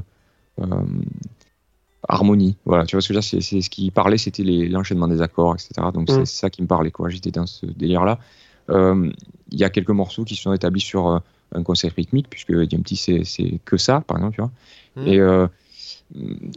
harmonie. 2.08 2.56
Voilà, 2.64 2.86
tu 2.86 2.96
vois 2.96 3.02
ce 3.02 3.08
que 3.08 3.14
je 3.14 3.18
veux 3.18 3.38
dire 3.38 3.42
c'est, 3.42 3.60
ce 3.60 3.70
qui 3.70 3.90
parlait, 3.90 4.18
c'était 4.18 4.42
l'enchaînement 4.42 5.08
des 5.08 5.20
accords, 5.20 5.54
etc. 5.54 5.88
Donc 5.92 6.08
Mm. 6.10 6.24
c'est 6.24 6.26
ça 6.26 6.50
qui 6.50 6.62
me 6.62 6.66
parlait, 6.66 6.90
quoi. 6.90 7.08
J'étais 7.08 7.30
dans 7.30 7.46
ce 7.46 7.66
délire-là. 7.66 8.18
Euh, 8.70 9.10
Il 9.52 9.58
y 9.58 9.64
a 9.64 9.70
quelques 9.70 9.90
morceaux 9.90 10.24
qui 10.24 10.36
sont 10.36 10.52
établis 10.52 10.80
sur 10.80 11.08
euh, 11.08 11.18
un 11.54 11.62
concept 11.62 11.96
rythmique, 11.96 12.28
puisque 12.30 12.52
DMT 12.52 12.94
c'est, 12.94 13.60
que 13.64 13.76
ça, 13.76 14.00
par 14.00 14.16
exemple, 14.18 14.36
tu 14.36 14.40
vois. 14.40 14.50
Mm. 14.96 15.06
Et 15.08 15.18
euh, 15.18 15.46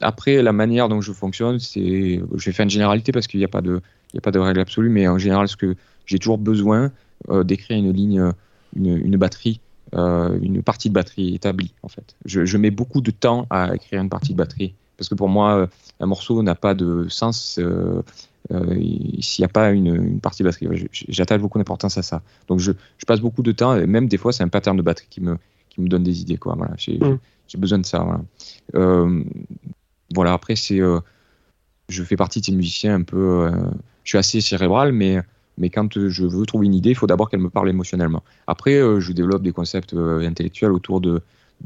après, 0.02 0.42
la 0.42 0.54
manière 0.54 0.90
dont 0.90 1.02
je 1.02 1.12
fonctionne, 1.12 1.60
c'est. 1.60 2.22
Je 2.36 2.46
vais 2.46 2.52
faire 2.52 2.64
une 2.64 2.70
généralité 2.70 3.12
parce 3.12 3.28
qu'il 3.28 3.40
n'y 3.40 3.46
a 3.46 3.50
pas 3.50 3.62
de, 3.62 3.82
il 4.14 4.16
y 4.16 4.20
a 4.20 4.22
pas 4.22 4.32
de 4.32 4.40
règle 4.40 4.60
absolue, 4.60 4.90
mais 4.90 5.08
en 5.08 5.18
général, 5.18 5.48
ce 5.48 5.58
que 5.58 5.76
j'ai 6.06 6.20
toujours 6.20 6.38
besoin 6.38 6.92
d'écrire 7.30 7.78
une 7.78 7.92
ligne, 7.94 8.34
une, 8.76 8.98
une 8.98 9.16
batterie, 9.16 9.62
une 9.94 10.62
partie 10.62 10.90
de 10.90 10.94
batterie 10.94 11.36
établie, 11.36 11.74
en 11.84 11.88
fait. 11.88 12.16
Je, 12.26 12.46
je 12.46 12.58
mets 12.58 12.72
beaucoup 12.72 13.00
de 13.00 13.12
temps 13.12 13.48
à 13.50 13.74
écrire 13.76 14.02
une 14.02 14.10
partie 14.10 14.34
de 14.34 14.38
batterie 14.38 14.74
parce 14.98 15.10
que 15.10 15.16
pour 15.16 15.30
moi, 15.30 15.58
euh, 15.58 15.68
un 16.00 16.06
morceau 16.06 16.42
n'a 16.44 16.56
pas 16.56 16.74
de 16.76 17.08
sens 17.10 17.58
euh, 17.60 18.02
euh, 18.52 18.76
s'il 19.22 19.42
n'y 19.44 19.46
a 19.46 19.50
pas 19.50 19.72
une, 19.72 19.88
une 19.96 20.20
partie 20.20 20.44
batterie. 20.44 20.68
J'attache 20.92 21.42
beaucoup 21.42 21.58
d'importance 21.58 21.98
à 21.98 22.02
ça. 22.04 22.22
Donc 22.48 22.60
je, 22.60 22.72
je 22.98 23.06
passe 23.06 23.20
beaucoup 23.22 23.42
de 23.44 23.52
temps, 23.52 23.76
et 23.76 23.86
même 23.88 24.08
des 24.08 24.18
fois, 24.18 24.32
c'est 24.34 24.44
un 24.44 24.50
pattern 24.50 24.76
de 24.78 24.82
batterie 24.82 25.08
qui 25.10 25.22
me, 25.22 25.38
qui 25.70 25.82
me 25.82 25.88
donne 25.88 26.04
des 26.04 26.22
idées. 26.22 26.38
Quoi. 26.38 26.56
Voilà, 26.58 26.74
j'ai 26.78 27.00
Mm. 27.00 27.18
besoin 27.60 27.80
de 27.80 27.86
ça. 27.86 28.00
Voilà, 28.74 29.08
voilà 30.14 30.34
après, 30.34 30.56
c'est. 30.56 30.80
je 31.90 32.04
fais 32.04 32.16
partie 32.16 32.40
de 32.40 32.46
ces 32.46 32.52
musiciens 32.52 32.96
un 32.96 33.04
peu. 33.04 33.18
euh, 33.46 33.52
je 34.04 34.10
suis 34.12 34.18
assez 34.18 34.42
cérébral, 34.42 34.92
mais, 34.92 35.20
mais 35.58 35.70
quand 35.70 35.98
je 36.10 36.26
veux 36.26 36.46
trouver 36.46 36.66
une 36.66 36.74
idée, 36.74 36.90
il 36.90 36.96
faut 36.96 37.08
d'abord 37.08 37.30
qu'elle 37.30 37.40
me 37.42 37.50
parle 37.50 37.70
émotionnellement. 37.70 38.24
Après, 38.48 38.74
euh, 38.76 39.00
je 39.00 39.14
développe 39.14 39.44
des 39.44 39.52
concepts 39.54 39.94
euh, 39.94 40.28
intellectuels 40.28 40.72
autour 40.72 41.00
de, 41.02 41.22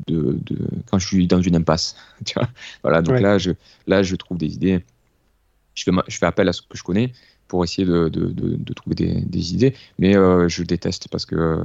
de, 0.08 0.38
de- 0.44 0.68
quand 0.90 1.00
je 1.00 1.08
suis 1.08 1.28
dans 1.28 1.42
une 1.42 1.56
impasse. 1.56 1.96
tu 2.26 2.34
vois 2.36 2.50
voilà, 2.84 3.02
donc 3.02 3.16
Ouais. 3.16 3.22
là, 3.22 3.38
je, 3.38 3.52
là, 3.88 4.04
je 4.04 4.16
trouve 4.16 4.38
des 4.38 4.54
idées. 4.56 4.84
Je 5.76 5.84
fais, 5.84 5.92
ma- 5.92 6.04
je 6.08 6.18
fais 6.18 6.26
appel 6.26 6.50
à 6.50 6.54
ce 6.54 6.62
que 6.62 6.78
je 6.78 6.84
connais 6.84 7.14
pour 7.48 7.64
essayer 7.64 7.88
de, 7.88 8.10
de, 8.10 8.28
de, 8.28 8.56
de 8.58 8.74
trouver 8.74 8.96
des, 8.96 9.22
des 9.22 9.54
idées, 9.54 9.76
mais 10.00 10.16
euh, 10.18 10.50
je 10.50 10.64
déteste 10.64 11.08
parce 11.10 11.26
que 11.26 11.64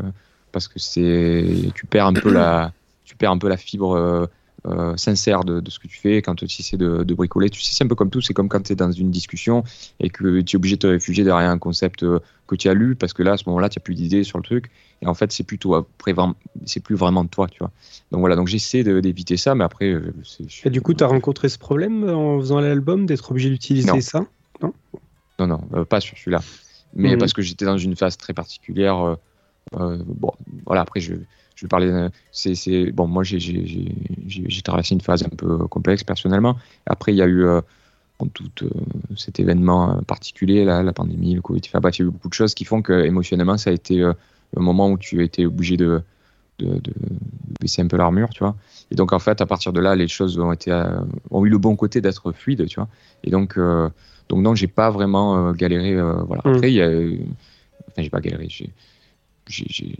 parce 0.53 0.69
que 0.69 0.79
c'est 0.79 1.73
tu 1.75 1.87
perds 1.87 2.07
un 2.07 2.17
peu 2.17 2.31
la 2.31 2.73
tu 3.05 3.17
perds 3.17 3.31
un 3.33 3.39
peu 3.39 3.49
la 3.49 3.57
fibre 3.57 4.29
euh, 4.67 4.97
sincère 4.97 5.45
de, 5.45 5.61
de 5.61 5.71
ce 5.71 5.79
que 5.79 5.89
tu 5.89 5.99
fais 5.99 6.23
quand 6.23 6.35
tu 6.37 6.45
essaies 6.45 6.77
de, 6.77 7.03
de 7.03 7.15
bricoler. 7.15 7.51
Tu 7.51 7.61
sais, 7.61 7.75
c'est 7.75 7.85
un 7.85 7.89
peu 7.89 7.95
comme 7.95 8.11
tout, 8.11 8.21
c'est 8.21 8.35
comme 8.35 8.49
quand 8.49 8.63
tu 8.63 8.73
es 8.73 8.77
dans 8.77 8.93
une 8.93 9.11
discussion 9.11 9.65
et 10.01 10.09
que 10.11 10.41
tu 10.41 10.55
es 10.55 10.57
obligé 10.57 10.77
de 10.77 10.81
te 10.81 10.87
réfugier 10.87 11.25
derrière 11.25 11.51
un 11.51 11.59
concept 11.59 12.03
euh, 12.05 12.21
que 12.47 12.55
tu 12.55 12.69
as 12.69 12.75
lu 12.75 12.95
parce 12.95 13.13
que 13.13 13.23
là, 13.23 13.33
à 13.33 13.37
ce 13.37 13.45
moment-là, 13.49 13.69
tu 13.69 13.79
n'as 13.79 13.83
plus 13.83 13.95
d'idées 13.95 14.25
sur 14.25 14.39
le 14.39 14.45
truc 14.45 14.71
et 15.01 15.07
en 15.07 15.15
fait, 15.15 15.33
c'est 15.33 15.47
vraiment- 16.15 16.35
c'est 16.65 16.81
plus 16.81 16.95
vraiment 16.95 17.25
de 17.25 17.29
toi, 17.29 17.49
tu 17.49 17.59
vois. 17.59 17.73
Donc 18.13 18.21
voilà, 18.21 18.37
donc 18.37 18.49
j'essaie 18.49 18.85
d'éviter 18.85 19.37
ça, 19.37 19.55
mais 19.55 19.65
après. 19.65 19.91
euh, 19.93 20.15
Et 20.65 20.71
du 20.71 20.81
coup, 20.81 20.95
tu 20.95 21.03
as 21.03 21.09
rencontré 21.09 21.49
ce 21.49 21.59
problème 21.59 22.09
en 22.09 22.39
faisant 22.39 22.61
l'album 22.61 23.07
d'être 23.07 23.31
obligé 23.31 23.51
d'utiliser 23.51 23.89
Non. 23.89 24.01
ça? 24.01 24.27
Non, 25.39 25.47
non, 25.47 25.61
euh, 25.75 25.85
pas 25.85 26.01
sur 26.01 26.17
celui-là. 26.17 26.41
Mais 26.95 27.13
Mhm. 27.13 27.19
parce 27.19 27.33
que 27.33 27.43
j'étais 27.43 27.65
dans 27.65 27.79
une 27.79 27.97
phase 27.97 28.17
très 28.17 28.35
particulière. 28.35 29.17
euh, 29.75 29.99
bon, 30.07 30.33
voilà, 30.67 30.83
après, 30.83 31.01
je, 31.01 31.15
je 31.57 31.65
vais 31.65 31.69
parler. 31.69 31.87
de- 31.91 32.11
C'est, 32.33 32.55
c'est- 32.55 32.93
bon, 32.93 33.07
moi, 33.07 33.23
j'ai, 33.25 33.39
j'ai, 33.41 33.67
j'ai, 33.67 33.95
j'ai- 34.27 34.45
j'ai 34.49 34.63
traversé 34.63 34.95
une 34.95 35.01
phase 35.01 35.23
un 35.25 35.29
peu 35.29 35.59
complexe 35.69 36.05
personnellement. 36.05 36.57
Après, 36.87 37.13
il 37.13 37.17
y 37.17 37.23
a 37.23 37.27
eu 37.27 37.45
euh, 37.45 37.61
tout 38.35 38.45
euh, 38.63 38.71
cet 39.17 39.41
événement 39.41 39.97
euh, 39.97 40.01
particulier, 40.03 40.65
là, 40.65 40.83
la 40.83 40.93
pandémie, 40.93 41.35
le 41.35 41.43
Covid. 41.43 41.61
Enfin, 41.67 41.81
bref, 41.81 41.99
il 41.99 42.03
y 42.03 42.05
a 42.05 42.09
eu 42.09 42.11
beaucoup 42.11 42.29
de 42.29 42.35
choses 42.35 42.55
qui 42.55 42.65
font 42.65 42.81
que 42.83 43.05
émotionnellement, 43.05 43.57
ça 43.59 43.71
a 43.71 43.73
été 43.73 44.01
euh, 44.01 44.13
le 44.57 44.63
moment 44.63 44.91
où 44.91 44.99
tu 44.99 45.21
as 45.21 45.25
été 45.25 45.45
obligé 45.47 45.77
de, 45.77 46.01
de, 46.61 46.67
de- 46.67 46.79
de 46.79 46.95
baisser 47.61 47.83
un 47.83 47.89
peu 47.89 47.97
l'armure, 47.97 48.29
tu 48.31 48.41
vois. 48.41 48.55
Et 48.91 48.95
donc, 48.95 49.13
en 49.13 49.19
fait, 49.19 49.41
à 49.41 49.47
partir 49.47 49.73
de 49.73 49.81
là, 49.81 49.97
les 49.97 50.07
choses 50.09 50.39
ont, 50.39 50.53
été, 50.53 50.71
euh, 50.71 51.01
ont 51.31 51.45
eu 51.45 51.49
le 51.49 51.59
bon 51.59 51.75
côté 51.77 52.01
d'être 52.01 52.31
fluides, 52.33 52.67
tu 52.67 52.77
vois. 52.77 52.89
Et 53.25 53.31
donc, 53.31 53.57
euh, 53.59 53.89
donc 54.29 54.41
non, 54.43 54.55
j'ai 54.55 54.69
pas 54.69 54.91
vraiment 54.91 55.49
euh, 55.49 55.53
galéré. 55.53 55.95
euh, 55.95 56.15
voilà. 56.23 56.43
Mm. 56.45 56.55
Après, 56.55 56.71
il 56.71 56.75
y 56.77 56.83
a, 56.83 56.87
euh, 56.87 57.17
enfin, 57.91 58.03
j'ai 58.03 58.11
pas 58.11 58.21
galéré. 58.21 58.47
J'ai, 58.49 58.71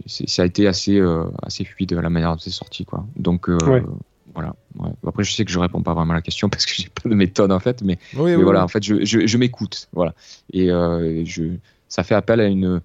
ça 0.07 0.41
a 0.41 0.45
été 0.45 0.67
assez, 0.67 0.97
euh, 0.99 1.25
assez 1.41 1.65
fluide 1.65 1.93
la 1.93 2.09
manière 2.09 2.31
dont 2.33 2.39
c'est 2.39 2.49
sorti, 2.49 2.85
quoi. 2.85 3.05
Donc 3.15 3.49
euh, 3.49 3.57
Ouais. 3.65 3.83
voilà. 4.33 4.55
ouais. 4.79 4.89
Après, 5.05 5.23
je 5.23 5.33
sais 5.33 5.45
que 5.45 5.51
je 5.51 5.59
réponds 5.59 5.81
pas 5.83 5.93
vraiment 5.93 6.11
à 6.13 6.15
la 6.15 6.21
question 6.21 6.49
parce 6.49 6.65
que 6.65 6.73
j'ai 6.75 6.89
pas 6.89 7.09
de 7.09 7.15
méthode 7.15 7.51
en 7.51 7.59
fait, 7.59 7.81
mais, 7.83 7.97
Oui, 8.15 8.31
mais 8.31 8.35
oui, 8.37 8.43
voilà, 8.43 8.59
oui. 8.59 8.65
en 8.65 8.67
fait, 8.67 8.83
je, 8.83 9.03
je, 9.05 9.27
je 9.27 9.37
m'écoute, 9.37 9.87
voilà. 9.93 10.13
Et 10.51 10.71
euh, 10.71 11.23
je, 11.25 11.43
ça 11.87 12.03
fait 12.03 12.15
appel 12.15 12.39
à 12.39 12.45
une, 12.47 12.81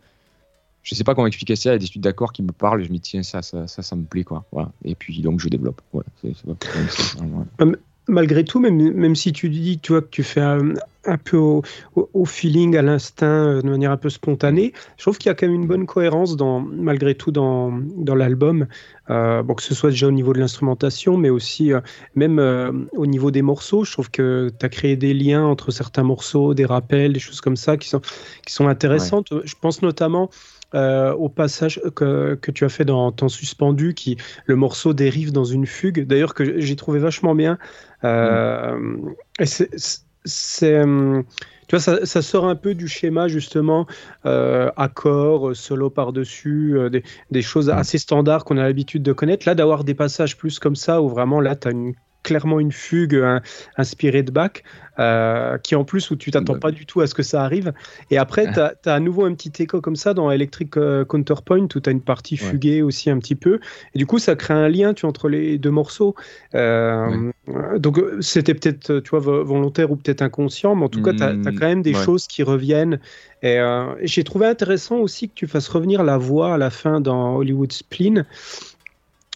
je 0.83 0.95
sais 0.95 1.05
pas 1.05 1.15
comment 1.15 1.27
expliquer 1.27 1.57
ça, 1.57 1.71
il 1.71 1.73
y 1.73 1.77
a 1.77 1.79
des 1.79 1.87
suites 1.87 2.03
d'accords 2.03 2.33
qui 2.33 2.43
me 2.43 2.53
parlent, 2.53 2.81
et 2.81 2.85
je 2.85 2.91
me 2.91 2.95
dis 2.95 3.01
tiens 3.01 3.23
ça, 3.23 3.43
ça, 3.43 3.67
ça, 3.67 3.83
ça 3.83 3.97
me 3.97 4.05
plaît 4.05 4.25
quoi. 4.25 4.45
Voilà. 4.53 4.71
Et 4.85 4.95
puis 4.95 5.21
donc 5.23 5.41
je 5.41 5.49
développe. 5.49 5.81
Voilà. 5.93 6.07
Pas 6.23 6.55
plus 6.55 6.89
ça, 6.91 7.19
ouais 7.23 7.73
malgré 8.09 8.45
tout, 8.45 8.59
même, 8.59 8.93
même 8.93 9.15
si 9.15 9.33
tu 9.33 9.49
dis 9.49 9.79
tu 9.79 9.93
vois, 9.93 10.03
que 10.03 10.09
tu 10.09 10.23
fais 10.23 10.41
un, 10.41 10.75
peu 11.25 11.37
au, 11.37 11.63
au, 11.95 12.25
feeling, 12.25 12.77
à 12.77 12.83
l'instinct, 12.83 13.47
euh, 13.47 13.63
de 13.63 13.69
manière 13.69 13.93
un 13.93 13.97
peu 13.97 14.11
spontanée, 14.11 14.73
je 14.97 15.05
trouve 15.05 15.19
qu'il 15.19 15.29
y 15.29 15.33
a 15.33 15.35
quand 15.35 15.47
même 15.47 15.55
une 15.55 15.67
bonne 15.67 15.87
cohérence, 15.87 16.37
dans, 16.37 16.61
malgré 16.61 17.15
tout, 17.15 17.31
dans, 17.31 17.73
dans 17.97 18.15
l'album. 18.15 18.67
Euh, 19.11 19.43
bon, 19.43 19.55
que 19.55 19.63
ce 19.63 19.75
soit 19.75 19.91
déjà 19.91 20.07
au 20.07 20.13
niveau 20.13 20.33
de 20.33 20.39
l'instrumentation, 20.39 21.17
mais 21.17 21.31
aussi 21.31 21.73
euh, 21.73 21.81
même 22.15 22.89
au 22.93 23.07
niveau 23.07 23.31
des 23.31 23.43
morceaux. 23.43 23.85
Je 23.85 23.93
trouve 23.93 24.11
que 24.11 24.51
tu 24.59 24.67
as 24.67 24.69
créé 24.69 24.97
des 24.97 25.15
liens 25.15 25.45
entre 25.45 25.71
certains 25.71 26.03
morceaux, 26.03 26.55
des 26.55 26.67
rappels, 26.67 27.13
des 27.13 27.21
choses 27.21 27.41
comme 27.41 27.57
ça 27.57 27.77
qui 27.77 27.89
sont, 27.89 28.01
qui 28.45 28.53
sont 28.53 28.69
intéressantes. 28.69 29.33
Je 29.45 29.55
pense 29.61 29.83
notamment 29.83 30.31
euh, 30.75 31.15
au 31.15 31.31
passage 31.31 31.81
que, 31.97 32.35
que, 32.35 32.51
tu 32.51 32.67
as 32.67 32.69
fait 32.69 32.85
dans 32.85 33.11
Temps 33.11 33.31
suspendu, 33.31 33.95
qui 33.95 34.19
le 34.45 34.55
morceau 34.55 34.93
dérive 34.93 35.33
dans 35.33 35.45
une 35.45 35.65
fugue, 35.65 36.07
d'ailleurs 36.07 36.35
que 36.35 36.61
j'ai 36.61 36.77
trouvé 36.77 36.99
vachement 36.99 37.35
bien. 37.35 37.59
Euh. 38.05 38.97
Et 39.39 39.47
c'est, 39.47 40.75
euh, 40.75 41.23
tu 41.69 41.77
vois, 41.77 41.81
ça, 41.81 42.07
ça, 42.07 42.23
sort 42.23 42.47
un 42.47 42.57
peu 42.57 42.75
du 42.75 42.89
schéma 42.89 43.29
justement 43.29 43.87
euh, 44.27 44.71
accord, 44.77 45.55
solo 45.55 45.91
par-dessus, 45.91 46.77
des, 46.91 47.03
des, 47.31 47.43
choses 47.43 47.69
mm. 47.69 47.73
assez 47.73 47.99
standards 47.99 48.45
qu'on 48.45 48.57
a 48.57 48.63
l'habitude 48.63 49.03
de 49.03 49.13
connaître. 49.13 49.47
Là, 49.47 49.55
d'avoir 49.55 49.85
des 49.85 49.95
passages 49.95 50.37
plus 50.37 50.59
comme 50.59 50.77
ça, 50.77 51.03
où 51.03 51.09
vraiment 51.09 51.41
là, 51.41 51.57
tu 51.57 51.69
as 51.69 51.71
une 51.71 51.95
clairement 52.23 52.61
une 52.61 52.73
fugue 52.73 53.23
inspirée 53.77 54.23
de 54.23 54.31
Bach, 54.31 54.63
euh, 54.99 55.59
qui 55.59 55.77
en 55.77 55.85
plus 55.85 56.11
où 56.11 56.17
tu 56.17 56.33
t'attends 56.33 56.59
pas 56.59 56.73
du 56.73 56.85
tout 56.85 57.01
à 57.01 57.07
ce 57.07 57.15
que 57.15 57.23
ça 57.23 57.45
arrive. 57.45 57.73
Et 58.11 58.19
après, 58.19 58.53
tu 58.53 58.59
as, 58.59 58.75
à 58.93 58.99
nouveau 58.99 59.27
un 59.27 59.35
petit 59.35 59.63
écho 59.63 59.81
comme 59.81 59.95
ça 59.95 60.13
dans 60.13 60.29
Electric 60.29 60.77
euh, 60.77 61.05
Counterpoint, 61.05 61.69
où 61.73 61.81
tu 61.81 61.89
as 61.89 61.93
une 61.93 62.01
partie 62.01 62.37
fuguée 62.37 62.83
aussi 62.83 63.09
un 63.09 63.19
petit 63.19 63.37
peu. 63.37 63.61
Et 63.95 63.99
du 63.99 64.07
coup, 64.07 64.19
ça 64.19 64.35
crée 64.35 64.55
un 64.55 64.69
lien 64.69 64.95
tu, 64.95 65.07
entre 65.07 65.29
les 65.29 65.57
deux 65.57 65.71
morceaux. 65.71 66.17
Euh, 66.57 67.31
donc, 67.77 68.01
c'était 68.21 68.55
peut-être 68.55 68.99
tu 68.99 69.11
vois, 69.11 69.21
volontaire 69.21 69.93
ou 69.93 69.97
peut-être 69.97 70.23
inconscient, 70.23 70.75
mais 70.75 70.87
en 70.87 70.89
tout 70.89 71.03
cas, 71.03 71.13
tu 71.13 71.23
as, 71.23 71.33
hmm, 71.33 71.45
quand 71.45 71.69
même 71.69 71.83
des 71.83 71.95
choses 71.95 72.27
qui 72.27 72.43
reviennent. 72.43 72.99
Et 73.43 73.61
j'ai 74.03 74.25
trouvé 74.25 74.47
intéressant 74.47 74.97
aussi 74.97 75.29
que 75.29 75.35
tu 75.35 75.47
fasses 75.47 75.69
revenir 75.69 76.03
la 76.03 76.19
voix 76.19 76.55
à 76.55 76.59
la 76.59 76.71
fin 76.71 77.01
dans 77.01 77.37
Hollywood 77.37 77.73
Spleen. 77.73 78.27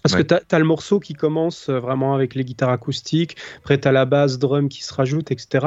Parce 0.03 0.15
que 0.15 0.23
tu 0.23 0.35
as, 0.35 0.59
le 0.59 0.65
morceau 0.65 1.01
qui 1.01 1.15
commence 1.15 1.69
euh, 1.69 1.79
vraiment 1.79 2.15
avec 2.15 2.35
les 2.35 2.45
guitares 2.45 2.71
acoustiques, 2.71 3.37
après 3.59 3.79
tu 3.79 3.89
as 3.89 3.93
la 3.93 4.05
basse 4.05 4.39
drum 4.39 4.69
qui 4.69 4.83
se 4.83 4.93
rajoute, 4.93 5.31
etc. 5.31 5.67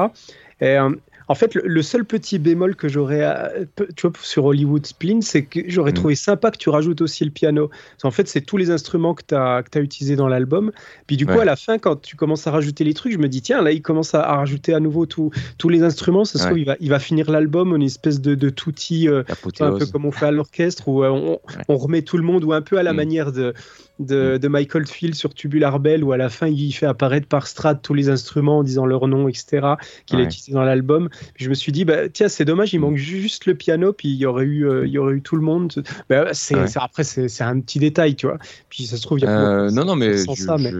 Et, 0.61 0.77
euh, 0.77 0.89
en 1.27 1.35
fait, 1.35 1.55
le, 1.55 1.81
seul 1.81 2.05
petit 2.05 2.37
bémol 2.37 2.75
que 2.75 2.87
j'aurais, 2.87 3.23
euh, 3.23 3.65
tu 3.95 4.07
vois, 4.07 4.11
sur 4.21 4.45
Hollywood 4.45 4.85
Spleen, 4.85 5.21
c'est 5.21 5.43
que 5.43 5.61
j'aurais 5.67 5.91
mm. 5.91 5.95
trouvé 5.95 6.15
sympa 6.15 6.51
que 6.51 6.57
tu 6.57 6.69
rajoutes 6.69 7.01
aussi 7.01 7.25
le 7.25 7.31
piano. 7.31 7.71
En 8.03 8.11
fait, 8.11 8.27
c'est 8.27 8.41
tous 8.41 8.57
les 8.57 8.69
instruments 8.69 9.15
que 9.15 9.23
tu 9.27 9.35
as, 9.35 9.63
as 9.73 9.79
utilisés 9.79 10.15
dans 10.15 10.27
l'album. 10.27 10.71
Puis 11.07 11.17
du 11.17 11.25
coup, 11.25 11.39
à 11.39 11.45
la 11.45 11.55
fin, 11.55 11.79
quand 11.79 11.99
tu 11.99 12.15
commences 12.15 12.45
à 12.45 12.51
rajouter 12.51 12.83
les 12.83 12.93
trucs, 12.93 13.13
je 13.13 13.17
me 13.17 13.27
dis, 13.27 13.41
tiens, 13.41 13.61
là, 13.61 13.71
il 13.71 13.81
commence 13.81 14.13
à, 14.13 14.21
rajouter 14.35 14.73
à 14.73 14.79
nouveau 14.79 15.05
tous 15.05 15.31
les 15.69 15.81
instruments. 15.81 16.25
Ça 16.25 16.37
se 16.37 16.45
trouve, 16.45 16.59
il 16.59 16.65
va, 16.65 16.75
il 16.79 16.89
va 16.89 16.99
finir 16.99 17.31
l'album 17.31 17.73
en 17.73 17.77
une 17.77 17.83
espèce 17.83 18.21
de, 18.21 18.35
de 18.35 18.49
touti, 18.49 19.09
euh, 19.09 19.23
un 19.59 19.71
peu 19.77 19.85
comme 19.87 20.05
on 20.05 20.11
fait 20.11 20.27
à 20.27 20.31
l'orchestre, 20.31 20.87
où 20.87 21.03
euh, 21.03 21.09
on, 21.09 21.39
on, 21.67 21.77
remet 21.77 22.03
tout 22.03 22.17
le 22.17 22.23
monde, 22.23 22.43
ou 22.43 22.53
un 22.53 22.61
peu 22.61 22.77
à 22.77 22.83
la 22.83 22.93
mm. 22.93 22.95
manière 22.95 23.31
de, 23.31 23.53
de, 23.99 24.37
de, 24.37 24.47
Michael 24.47 24.85
Field 24.85 25.15
sur 25.15 25.33
Tubular 25.33 25.79
Bell, 25.79 26.03
où 26.03 26.11
à 26.11 26.17
la 26.17 26.29
fin, 26.29 26.47
il 26.47 26.71
fait 26.71 26.85
apparaître 26.85 27.27
par 27.27 27.47
strat 27.47 27.75
tous 27.75 27.93
les 27.93 28.09
instruments 28.09 28.59
en 28.59 28.63
disant 28.63 28.85
leur 28.85 29.07
nom, 29.07 29.27
etc., 29.27 29.75
qu'il 30.05 30.19
a 30.19 30.23
utilisé 30.23 30.51
dans 30.51 30.63
l'album. 30.63 31.09
je 31.37 31.49
me 31.49 31.53
suis 31.53 31.71
dit, 31.71 31.85
bah, 31.85 32.09
tiens, 32.09 32.27
c'est 32.27 32.45
dommage, 32.45 32.73
il 32.73 32.79
manque 32.79 32.97
juste 32.97 33.45
le 33.45 33.55
piano, 33.55 33.93
puis 33.93 34.09
il 34.09 34.17
y 34.17 34.25
aurait 34.25 34.45
eu, 34.45 34.67
euh, 34.67 34.85
il 34.85 34.91
y 34.91 34.97
aurait 34.97 35.15
eu 35.15 35.21
tout 35.21 35.35
le 35.35 35.41
monde. 35.41 35.73
Bah, 36.09 36.33
c'est, 36.33 36.55
après, 36.75 37.03
c'est, 37.03 37.41
un 37.41 37.59
petit 37.59 37.79
détail, 37.79 38.15
tu 38.15 38.27
vois. 38.27 38.37
Puis 38.69 38.85
ça 38.85 38.97
se 38.97 39.01
trouve, 39.01 39.19
il 39.19 39.23
y 39.23 39.27
a 39.27 39.39
euh, 39.39 39.71
Non, 39.71 39.85
non, 39.85 39.95
mais, 39.95 40.17
ça, 40.17 40.57
mais... 40.57 40.71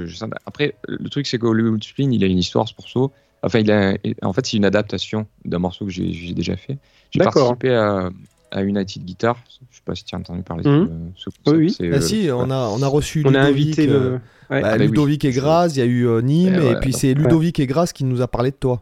après, 0.45 0.75
le 0.87 1.09
truc, 1.09 1.27
c'est 1.27 1.37
qu'Hollywood 1.37 1.83
Spleen, 1.83 2.13
il 2.13 2.23
a 2.23 2.27
une 2.27 2.39
histoire, 2.39 2.67
ce 2.67 2.73
morceau. 2.77 3.11
Enfin, 3.43 3.59
il 3.59 3.71
a, 3.71 3.95
en 4.23 4.33
fait, 4.33 4.45
c'est 4.45 4.57
une 4.57 4.65
adaptation 4.65 5.27
d'un 5.45 5.59
morceau 5.59 5.85
que 5.85 5.91
j'ai, 5.91 6.33
déjà 6.33 6.57
fait. 6.57 6.77
J'ai 7.11 7.19
participé 7.19 7.73
à, 7.73 8.09
à 8.55 8.63
United 8.63 9.03
Guitar. 9.03 9.37
Je 9.69 9.75
sais 9.75 9.81
pas 9.83 9.95
si 9.95 10.03
tu 10.03 10.15
as 10.15 10.17
entendu 10.17 10.41
parler 10.41 10.63
de 10.63 10.69
mhm. 10.69 11.11
ce, 11.15 11.29
Oui, 11.47 11.75
oui. 11.79 11.91
Ah, 11.93 12.01
si, 12.01 12.29
on 12.31 12.49
a, 12.49 12.69
on 12.69 12.81
a 12.81 12.87
reçu 12.87 13.23
on 13.25 13.29
Ludovic, 13.29 13.45
a 13.45 13.49
invité 13.49 13.87
le... 13.87 14.19
bah, 14.49 14.61
ah, 14.63 14.77
Ludovic 14.77 15.25
et 15.25 15.31
Graz, 15.31 15.69
il 15.69 15.77
y 15.77 15.81
a 15.81 15.85
eu 15.85 16.07
euh, 16.07 16.21
Nîmes, 16.21 16.55
et, 16.55 16.75
puis 16.79 16.93
c'est 16.93 17.13
Ludovic 17.13 17.59
et 17.59 17.67
Graz 17.67 17.91
qui 17.93 18.03
nous 18.05 18.21
a 18.21 18.27
parlé 18.27 18.51
de 18.51 18.55
toi. 18.55 18.81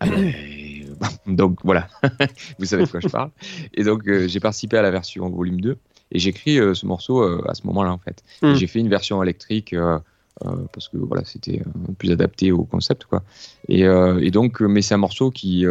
Ah, 0.00 0.06
donc 1.26 1.58
voilà, 1.64 1.88
vous 2.58 2.64
savez 2.64 2.84
de 2.84 2.90
quoi 2.90 3.00
je 3.00 3.08
parle. 3.08 3.30
Et 3.74 3.84
donc 3.84 4.06
euh, 4.06 4.26
j'ai 4.28 4.40
participé 4.40 4.76
à 4.76 4.82
la 4.82 4.90
version 4.90 5.28
volume 5.28 5.60
2 5.60 5.76
et 6.12 6.18
j'ai 6.18 6.30
écrit 6.30 6.58
euh, 6.58 6.74
ce 6.74 6.86
morceau 6.86 7.22
euh, 7.22 7.42
à 7.48 7.54
ce 7.54 7.66
moment-là 7.66 7.92
en 7.92 7.98
fait. 7.98 8.22
Hmm. 8.42 8.54
J'ai 8.54 8.66
fait 8.66 8.80
une 8.80 8.88
version 8.88 9.22
électrique 9.22 9.74
parce 10.72 10.88
que 10.88 10.98
voilà 10.98 11.24
c'était 11.24 11.62
plus 11.98 12.10
adapté 12.10 12.52
au 12.52 12.64
concept 12.64 13.04
quoi. 13.04 13.22
Et, 13.68 13.82
et 13.82 14.30
donc 14.30 14.60
mais 14.60 14.82
c'est 14.82 14.94
un 14.94 14.98
morceau 14.98 15.30
qui 15.30 15.64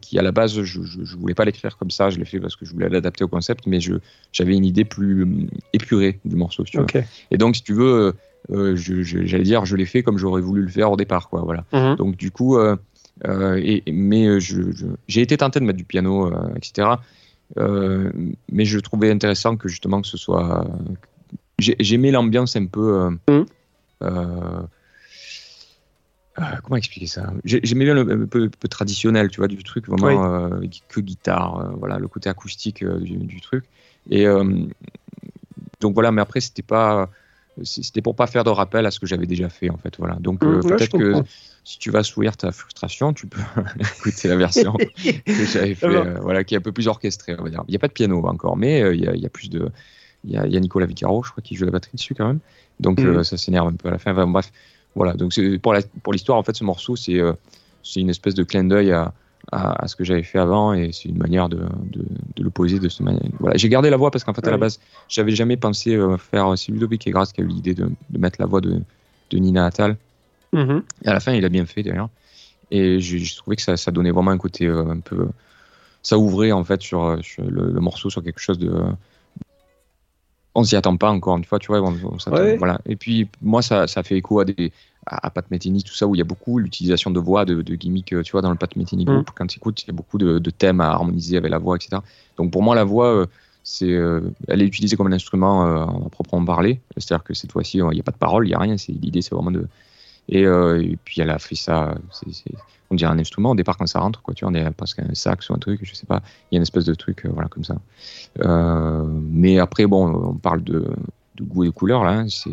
qui 0.00 0.18
à 0.18 0.22
la 0.22 0.32
base 0.32 0.62
je, 0.62 0.82
je, 0.82 1.16
voulais 1.16 1.34
pas 1.34 1.44
l'écrire 1.44 1.76
comme 1.76 1.90
ça, 1.90 2.10
je 2.10 2.18
l'ai 2.18 2.24
fait 2.24 2.40
parce 2.40 2.56
que 2.56 2.64
je 2.64 2.72
voulais 2.72 2.88
l'adapter 2.88 3.24
au 3.24 3.28
concept, 3.28 3.66
mais 3.66 3.78
j'avais 4.32 4.56
une 4.56 4.64
idée 4.64 4.84
plus 4.84 5.48
épurée 5.72 6.18
du 6.24 6.36
morceau. 6.36 6.64
tu 6.64 6.78
Et 7.30 7.38
donc 7.38 7.56
si 7.56 7.62
tu 7.62 7.72
veux, 7.72 8.14
j'allais 8.50 9.44
dire 9.44 9.64
je 9.64 9.76
l'ai 9.76 9.86
fait 9.86 10.02
comme 10.02 10.18
j'aurais 10.18 10.42
voulu 10.42 10.62
le 10.62 10.68
faire 10.68 10.90
au 10.90 10.96
départ 10.96 11.28
quoi. 11.28 11.42
Voilà. 11.42 11.64
Hmm. 11.72 11.96
Donc 11.96 12.16
du 12.16 12.30
coup 12.30 12.58
euh, 13.24 13.60
et, 13.62 13.82
mais 13.90 14.26
euh, 14.26 14.40
j'ai 15.08 15.22
été 15.22 15.36
tenté 15.36 15.60
de 15.60 15.64
mettre 15.64 15.78
du 15.78 15.84
piano, 15.84 16.26
euh, 16.26 16.54
etc. 16.56 16.88
mais 17.56 18.64
je 18.64 18.78
trouvais 18.78 19.10
intéressant 19.10 19.56
que 19.56 19.68
justement 19.68 20.02
que 20.02 20.08
ce 20.08 20.16
soit. 20.16 20.66
J'aimais 21.58 22.10
l'ambiance 22.10 22.56
un 22.56 22.66
peu. 22.66 23.10
Mmh. 23.28 23.44
Comment 26.62 26.76
expliquer 26.76 27.06
ça? 27.06 27.32
J'aimais 27.44 27.84
bien 27.84 27.94
le 27.94 28.26
peu, 28.26 28.48
peu, 28.48 28.68
traditionnel, 28.68 29.30
tu 29.30 29.38
vois, 29.38 29.48
du 29.48 29.62
truc, 29.62 29.88
vraiment 29.88 30.50
que 30.88 31.00
guitare, 31.00 31.74
voilà, 31.78 31.98
le 31.98 32.08
côté 32.08 32.28
acoustique 32.28 32.84
du, 32.84 33.40
truc. 33.40 33.64
Et 34.10 34.26
donc 35.80 35.94
voilà, 35.94 36.12
mais 36.12 36.22
après, 36.22 36.40
c'était 36.40 36.62
pas, 36.62 37.10
c'était 37.64 38.02
pour 38.02 38.14
pas 38.14 38.26
faire 38.26 38.44
de 38.44 38.50
rappel 38.50 38.86
à 38.86 38.90
ce 38.90 39.00
que 39.00 39.06
j'avais 39.06 39.26
déjà 39.26 39.48
fait, 39.48 39.70
en 39.70 39.78
fait, 39.78 39.96
voilà. 39.98 40.16
Donc 40.20 40.42
mmh, 40.42 40.60
peut-être 40.60 40.98
que 40.98 41.22
si 41.64 41.78
tu 41.78 41.90
vas 41.90 42.02
sourire 42.02 42.36
ta 42.36 42.52
frustration, 42.52 43.12
tu 43.12 43.26
peux 43.26 43.40
écouter 43.98 44.28
la 44.28 44.36
version 44.36 44.74
que 45.26 45.44
j'avais 45.44 45.74
fait, 45.74 45.86
euh, 45.86 46.18
voilà, 46.20 46.44
qui 46.44 46.54
est 46.54 46.58
un 46.58 46.62
peu 46.62 46.72
plus 46.72 46.86
orchestrée. 46.86 47.34
On 47.38 47.42
va 47.42 47.50
dire. 47.50 47.64
Il 47.66 47.72
n'y 47.72 47.76
a 47.76 47.80
pas 47.80 47.88
de 47.88 47.92
piano 47.92 48.24
encore, 48.24 48.56
mais 48.56 48.82
euh, 48.82 48.94
il, 48.94 49.02
y 49.02 49.08
a, 49.08 49.14
il, 49.14 49.20
y 49.20 49.26
a, 49.26 49.30
plus 49.30 49.50
de. 49.50 49.70
Il 50.24 50.32
y 50.32 50.36
a, 50.36 50.46
il 50.46 50.52
y 50.52 50.56
a 50.56 50.60
Nicolas 50.60 50.86
Vicaro, 50.86 51.24
je 51.24 51.30
crois, 51.32 51.42
qui 51.42 51.56
joue 51.56 51.64
la 51.64 51.72
batterie 51.72 51.96
dessus 51.96 52.14
quand 52.14 52.26
même. 52.26 52.38
Donc 52.78 53.00
mm. 53.00 53.06
euh, 53.06 53.24
ça 53.24 53.36
s'énerve 53.36 53.66
un 53.68 53.72
peu 53.72 53.88
à 53.88 53.90
la 53.90 53.98
fin. 53.98 54.12
Enfin, 54.12 54.26
bref, 54.26 54.52
voilà. 54.96 55.12
Donc 55.12 55.32
pour 55.62 55.74
pour 56.02 56.12
l'histoire, 56.12 56.38
en 56.38 56.42
fait, 56.42 56.56
ce 56.56 56.64
morceau, 56.64 56.96
c'est 56.96 57.20
c'est 57.84 58.00
une 58.00 58.10
espèce 58.10 58.34
de 58.34 58.42
clin 58.42 58.64
d'œil 58.64 58.90
à, 58.90 59.14
à, 59.52 59.86
ce 59.86 59.94
que 59.94 60.02
j'avais 60.02 60.24
fait 60.24 60.40
avant 60.40 60.74
et 60.74 60.90
c'est 60.92 61.08
une 61.08 61.18
manière 61.18 61.48
de, 61.48 61.58
de, 61.58 62.04
de 62.34 62.42
le 62.42 62.50
poser 62.50 62.80
de 62.80 62.88
cette 62.88 63.02
manière. 63.02 63.22
Voilà. 63.38 63.56
J'ai 63.56 63.68
gardé 63.68 63.90
la 63.90 63.96
voix 63.96 64.10
parce 64.10 64.24
qu'en 64.24 64.34
fait, 64.34 64.44
à 64.48 64.50
la 64.50 64.56
base, 64.56 64.80
j'avais 65.08 65.30
jamais 65.30 65.56
pensé 65.56 65.96
faire. 66.18 66.58
C'est 66.58 66.72
Ludovic 66.72 67.06
et 67.06 67.12
Grasse 67.12 67.32
qui 67.32 67.42
a 67.42 67.44
eu 67.44 67.46
l'idée 67.46 67.74
de, 67.74 67.84
de, 68.10 68.18
mettre 68.18 68.40
la 68.40 68.46
voix 68.46 68.60
de, 68.60 68.80
de 69.30 69.38
Nina 69.38 69.66
Attal. 69.66 69.96
Mhm. 70.52 70.82
Et 71.04 71.08
à 71.08 71.12
la 71.12 71.20
fin, 71.20 71.32
il 71.32 71.44
a 71.44 71.48
bien 71.48 71.66
fait 71.66 71.82
d'ailleurs. 71.82 72.08
Et 72.70 73.00
j'ai 73.00 73.22
trouvé 73.36 73.56
que 73.56 73.62
ça, 73.62 73.76
ça, 73.76 73.90
donnait 73.90 74.10
vraiment 74.10 74.32
un 74.32 74.38
côté 74.38 74.66
euh, 74.66 74.88
un 74.88 75.00
peu. 75.00 75.28
Ça 76.02 76.18
ouvrait 76.18 76.52
en 76.52 76.64
fait 76.64 76.82
sur, 76.82 77.04
euh, 77.04 77.18
le, 77.38 77.80
morceau 77.80 78.10
sur 78.10 78.22
quelque 78.22 78.40
chose 78.40 78.58
de. 78.58 78.72
On 80.58 80.64
s'y 80.64 80.76
attend 80.76 80.96
pas 80.96 81.10
encore 81.10 81.36
une 81.36 81.44
fois, 81.44 81.58
tu 81.58 81.68
vois. 81.68 81.80
Voilà. 82.58 82.80
Et 82.86 82.96
puis 82.96 83.28
moi, 83.42 83.62
ça, 83.62 83.86
ça 83.86 84.02
fait 84.02 84.16
écho 84.16 84.40
à 84.40 84.44
des 84.44 84.72
à, 85.06 85.30
Pat 85.30 85.48
Metheny, 85.50 85.84
tout 85.84 85.94
ça 85.94 86.06
où 86.06 86.16
il 86.16 86.18
y 86.18 86.20
a 86.20 86.24
beaucoup 86.24 86.58
l'utilisation 86.58 87.12
de 87.12 87.20
voix, 87.20 87.44
de, 87.44 87.62
de 87.62 87.74
gimmicks, 87.76 88.14
tu 88.24 88.32
vois, 88.32 88.42
dans 88.42 88.50
le 88.50 88.56
Pat 88.56 88.74
Metheny 88.74 89.04
mhm. 89.04 89.14
group. 89.14 89.30
Quand 89.34 89.46
tu 89.46 89.58
écoutes, 89.58 89.84
il 89.84 89.88
y 89.88 89.90
a 89.90 89.92
beaucoup 89.92 90.18
de, 90.18 90.50
thèmes 90.50 90.80
à 90.80 90.88
harmoniser 90.88 91.36
avec 91.36 91.50
la 91.50 91.58
voix, 91.58 91.76
etc. 91.76 91.98
Donc 92.36 92.50
pour 92.50 92.62
moi, 92.62 92.74
la 92.74 92.84
voix. 92.84 93.08
Euh, 93.08 93.26
c'est, 93.68 93.98
elle 94.46 94.62
est 94.62 94.64
utilisée 94.64 94.96
comme 94.96 95.08
un 95.08 95.12
instrument 95.12 95.62
en 95.62 96.08
proprement 96.08 96.44
parler. 96.44 96.80
C'est-à-dire 96.96 97.24
que 97.24 97.34
cette 97.34 97.50
fois-ci, 97.50 97.78
il 97.78 97.88
n'y 97.88 97.98
a 97.98 98.04
pas 98.04 98.12
de 98.12 98.16
parole, 98.16 98.46
il 98.46 98.50
n'y 98.50 98.54
a 98.54 98.60
rien. 98.60 98.76
C'est, 98.76 98.92
l'idée, 98.92 99.22
c'est 99.22 99.34
vraiment 99.34 99.50
de, 99.50 99.66
euh, 100.34 100.82
et, 100.82 100.96
puis 101.04 101.20
elle 101.20 101.30
a 101.30 101.38
fait 101.38 101.54
ça, 101.54 101.94
on 102.90 102.94
dirait 102.94 103.10
un 103.10 103.18
instrument 103.18 103.50
au 103.50 103.54
départ 103.54 103.76
quand 103.76 103.86
ça 103.86 104.00
rentre, 104.00 104.22
quoi, 104.22 104.34
tu 104.34 104.44
vois, 104.44 104.52
on 104.52 104.54
est 104.54 104.70
presque 104.70 105.00
un 105.00 105.14
sax 105.14 105.48
ou 105.50 105.54
un 105.54 105.58
truc, 105.58 105.80
je 105.82 105.94
sais 105.94 106.06
pas, 106.06 106.22
il 106.50 106.54
y 106.54 106.56
a 106.56 106.58
une 106.58 106.62
espèce 106.62 106.84
de 106.84 106.94
truc, 106.94 107.24
euh, 107.24 107.30
voilà, 107.32 107.48
comme 107.48 107.64
ça. 107.64 107.76
Euh, 108.40 109.04
mais 109.04 109.58
après, 109.58 109.86
bon, 109.86 110.30
on 110.30 110.34
parle 110.34 110.62
de, 110.62 110.86
de 111.36 111.44
goût 111.44 111.64
et 111.64 111.68
de 111.68 111.72
couleur 111.72 112.04
là. 112.04 112.12
Hein, 112.12 112.26
c'est. 112.28 112.50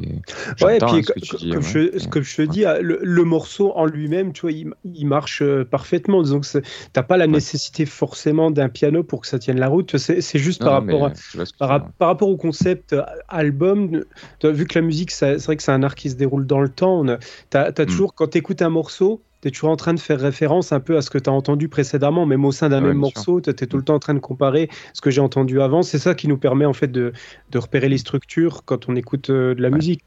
Ouais, 0.64 0.78
et 0.78 0.80
puis 0.80 1.02
comme, 1.02 1.62
je, 1.62 1.98
ce 1.98 2.08
que 2.08 2.22
je 2.22 2.36
te 2.36 2.42
dis, 2.44 2.66
ah, 2.66 2.80
le, 2.82 3.24
morceau 3.24 3.72
en 3.76 3.86
lui-même, 3.86 4.34
tu 4.34 4.42
vois, 4.42 4.52
il, 4.52 5.08
marche 5.08 5.42
euh, 5.42 5.66
parfaitement. 5.66 6.24
Donc 6.24 6.46
t'as 6.92 7.04
pas 7.04 7.18
la 7.18 7.28
nécessité 7.28 7.86
forcément 7.86 8.52
d'un 8.52 8.70
piano 8.70 9.04
pour 9.04 9.22
que 9.22 9.28
ça 9.28 9.40
tienne 9.40 9.60
la 9.60 9.68
route. 9.68 9.98
C'est 9.98 10.40
juste 10.40 10.62
par 10.62 10.74
rapport 10.74 11.12
par, 11.60 12.08
rapport 12.08 12.30
au 12.30 12.38
concept 12.38 12.94
euh, 12.94 13.04
album. 13.28 14.04
Vu 14.44 14.66
que 14.66 14.78
la 14.78 14.86
musique, 14.86 15.12
c'est 15.12 15.38
vrai 15.38 15.56
que 15.56 15.64
c'est 15.64 15.72
un 15.72 15.84
art 15.84 15.96
qui 15.96 16.10
se 16.10 16.16
déroule 16.16 16.46
dans 16.46 16.62
le 16.62 16.70
temps. 16.70 17.06
T'as 17.50 17.66
as 17.66 17.70
hmm. 17.70 17.86
toujours 17.86 18.14
quand 18.14 18.28
tu 18.28 18.38
écoutes 18.38 18.62
un 18.62 18.70
morceau 18.70 19.22
es 19.48 19.52
toujours 19.52 19.70
en 19.70 19.76
train 19.76 19.94
de 19.94 20.00
faire 20.00 20.20
référence 20.20 20.72
un 20.72 20.80
peu 20.80 20.98
à 20.98 21.02
ce 21.02 21.10
que 21.10 21.18
tu 21.18 21.30
as 21.30 21.34
entendu 21.34 21.68
précédemment, 21.68 22.26
même 22.26 22.46
au 22.46 22.52
sein 22.52 22.70
d'un 22.70 22.82
même 22.82 22.98
morceau, 22.98 23.42
tu 23.42 23.50
es 23.50 23.54
tout 23.54 23.78
le 23.78 23.84
temps 23.84 23.96
en 23.96 24.00
train 24.00 24.14
de 24.14 24.20
comparer 24.20 24.70
ce 24.94 25.02
que 25.02 25.10
j'ai 25.10 25.22
entendu 25.22 25.62
avant. 25.62 25.82
C'est 25.82 26.00
ça 26.00 26.16
qui 26.16 26.28
nous 26.28 26.38
permet 26.38 26.66
en 26.66 26.74
fait 26.74 26.92
de, 26.92 27.14
de 27.52 27.58
repérer 27.58 27.90
les 27.90 27.98
structures 27.98 28.64
quand 28.66 28.90
on 28.90 28.96
écoute 28.96 29.30
euh, 29.30 29.56
de 29.56 29.62
la 29.62 29.70
musique. 29.70 30.02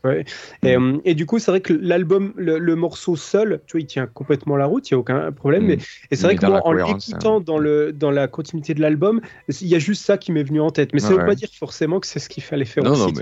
Et, 0.63 0.77
mm. 0.77 1.01
et, 1.05 1.15
du 1.15 1.27
coup, 1.27 1.39
c'est 1.39 1.51
vrai 1.51 1.61
que 1.61 1.73
l'album, 1.73 2.33
le, 2.37 2.77
morceau 2.77 3.17
seul, 3.17 3.61
tu 3.67 3.73
vois, 3.73 3.81
il 3.81 3.87
tient 3.87 4.07
complètement 4.07 4.57
la 4.57 4.67
route, 4.67 4.91
il 4.91 4.95
n'y 4.95 4.97
a 4.97 4.99
aucun 4.99 5.33
problème. 5.33 5.65
Mm. 5.65 5.67
Mais, 5.67 5.79
et 6.11 6.17
c'est 6.17 6.27
vrai 6.27 6.37
que 6.37 6.47
moi, 6.47 6.67
en 6.67 6.73
l'écoutant 6.73 7.39
hein. 7.39 7.43
dans, 7.45 7.59
le, 7.59 7.93
dans 7.93 8.11
la 8.11 8.29
continuité 8.29 8.75
de 8.75 8.81
l'album, 8.81 9.21
il 9.49 9.69
y 9.69 9.75
a 9.75 9.79
juste 9.79 10.05
ça 10.05 10.19
qui 10.19 10.33
m'est 10.33 10.43
venu 10.43 10.61
en 10.61 10.71
tête. 10.71 10.93
Mais 10.93 11.01
ça 11.01 11.11
ne 11.11 11.19
veut 11.19 11.27
pas 11.27 11.35
dire 11.35 11.49
forcément 11.53 12.01
que 12.01 12.07
c'est 12.07 12.19
ce 12.19 12.29
qu'il 12.29 12.43
fallait 12.43 12.65
faire 12.65 12.85
aussi. 12.85 13.15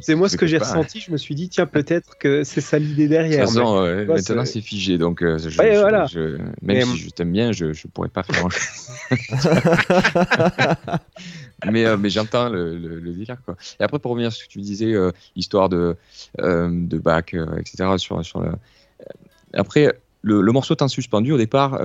C'est 0.00 0.14
moi 0.14 0.28
ce 0.28 0.36
que 0.36 0.46
j'ai 0.46 0.58
ressenti. 0.58 1.00
Je 1.00 1.10
me 1.12 1.16
suis 1.16 1.34
dit, 1.34 1.48
tiens, 1.48 1.66
peut-être 1.66 2.18
que 2.18 2.44
c'est 2.44 2.60
ça 2.60 2.78
l'idée 2.78 3.08
derrière. 3.08 3.50
Maintenant 3.50 4.44
c'est 4.44 4.60
figé. 4.60 4.98
Donc, 4.98 5.22
euh, 5.22 5.38
je, 5.62 6.38
même 6.62 6.86
si 6.86 6.98
je 6.98 7.10
t'aime 7.10 7.32
bien, 7.32 7.52
je 7.52 7.66
ne 7.66 7.90
pourrais 7.92 8.08
pas 8.08 8.22
faire 8.22 8.36
grand-chose. 8.36 8.90
mais, 11.70 11.84
euh, 11.84 11.96
mais 11.96 12.10
j'entends 12.10 12.48
le, 12.48 12.78
le, 12.78 13.12
délire. 13.12 13.38
Quoi. 13.44 13.56
Et 13.80 13.82
après, 13.82 13.98
pour 13.98 14.12
revenir 14.12 14.32
sur 14.32 14.42
ce 14.42 14.48
que 14.48 14.52
tu 14.52 14.60
disais, 14.60 14.92
euh, 14.92 15.10
histoire 15.36 15.68
de, 15.68 15.96
de 16.38 16.98
bac, 16.98 17.34
etc. 17.34 17.94
Sur, 17.96 18.24
sur 18.24 18.40
le... 18.40 18.52
Après, 19.54 19.92
le, 20.22 20.40
le, 20.40 20.52
morceau 20.52 20.74
temps 20.74 20.88
suspendu, 20.88 21.32
au 21.32 21.38
départ, 21.38 21.80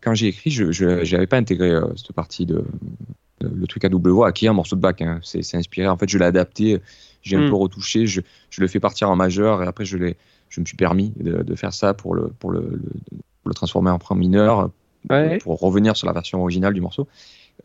quand 0.00 0.14
j'ai 0.14 0.28
écrit, 0.28 0.50
je 0.50 1.12
n'avais 1.12 1.26
pas 1.26 1.36
intégré 1.36 1.78
cette 1.96 2.12
partie 2.12 2.46
de, 2.46 2.64
le 3.40 3.66
truc 3.66 3.84
à 3.84 3.88
double 3.88 4.10
voix, 4.10 4.32
qui 4.32 4.46
est 4.46 4.48
un 4.48 4.54
morceau 4.54 4.76
de 4.76 4.80
bac. 4.80 5.02
Hein. 5.02 5.20
C'est 5.22 5.54
inspiré. 5.54 5.88
En 5.88 5.96
fait, 5.96 6.08
je 6.08 6.18
l'ai 6.18 6.24
adapté, 6.24 6.80
j'ai 7.22 7.36
un 7.36 7.46
hmm. 7.46 7.50
peu 7.50 7.56
retouché, 7.56 8.06
je, 8.06 8.20
je, 8.50 8.60
le 8.60 8.68
fais 8.68 8.80
partir 8.80 9.10
en 9.10 9.16
majeur 9.16 9.62
et 9.62 9.66
après, 9.66 9.84
je, 9.84 9.96
je 10.50 10.60
me 10.60 10.66
suis 10.66 10.76
permis 10.76 11.12
de, 11.16 11.42
de, 11.42 11.54
faire 11.54 11.72
ça 11.72 11.94
pour 11.94 12.14
le, 12.14 12.28
pour 12.28 12.50
le, 12.50 12.82
le, 13.46 13.54
transformer 13.54 13.90
en 13.90 13.98
point 13.98 14.16
mineur, 14.16 14.70
pour, 15.42 15.58
revenir 15.60 15.96
sur 15.96 16.06
la 16.06 16.12
version 16.12 16.40
originale 16.42 16.74
du 16.74 16.80
morceau, 16.80 17.08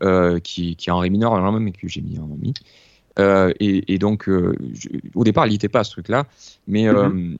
euh, 0.02 0.38
qui, 0.40 0.76
qui, 0.76 0.88
est 0.88 0.92
en 0.92 0.98
ré 0.98 1.10
mineur, 1.10 1.34
alors 1.34 1.52
mais 1.52 1.72
que 1.72 1.88
j'ai 1.88 2.00
mis 2.00 2.18
en 2.18 2.26
mi. 2.26 2.54
Euh, 3.18 3.52
et, 3.60 3.94
et, 3.94 3.98
donc, 3.98 4.28
euh, 4.28 4.56
au 5.14 5.24
départ, 5.24 5.46
il 5.46 5.52
n'était 5.52 5.68
pas 5.68 5.84
ce 5.84 5.90
truc-là, 5.90 6.26
mais 6.66 6.84
mm-hmm. 6.84 7.36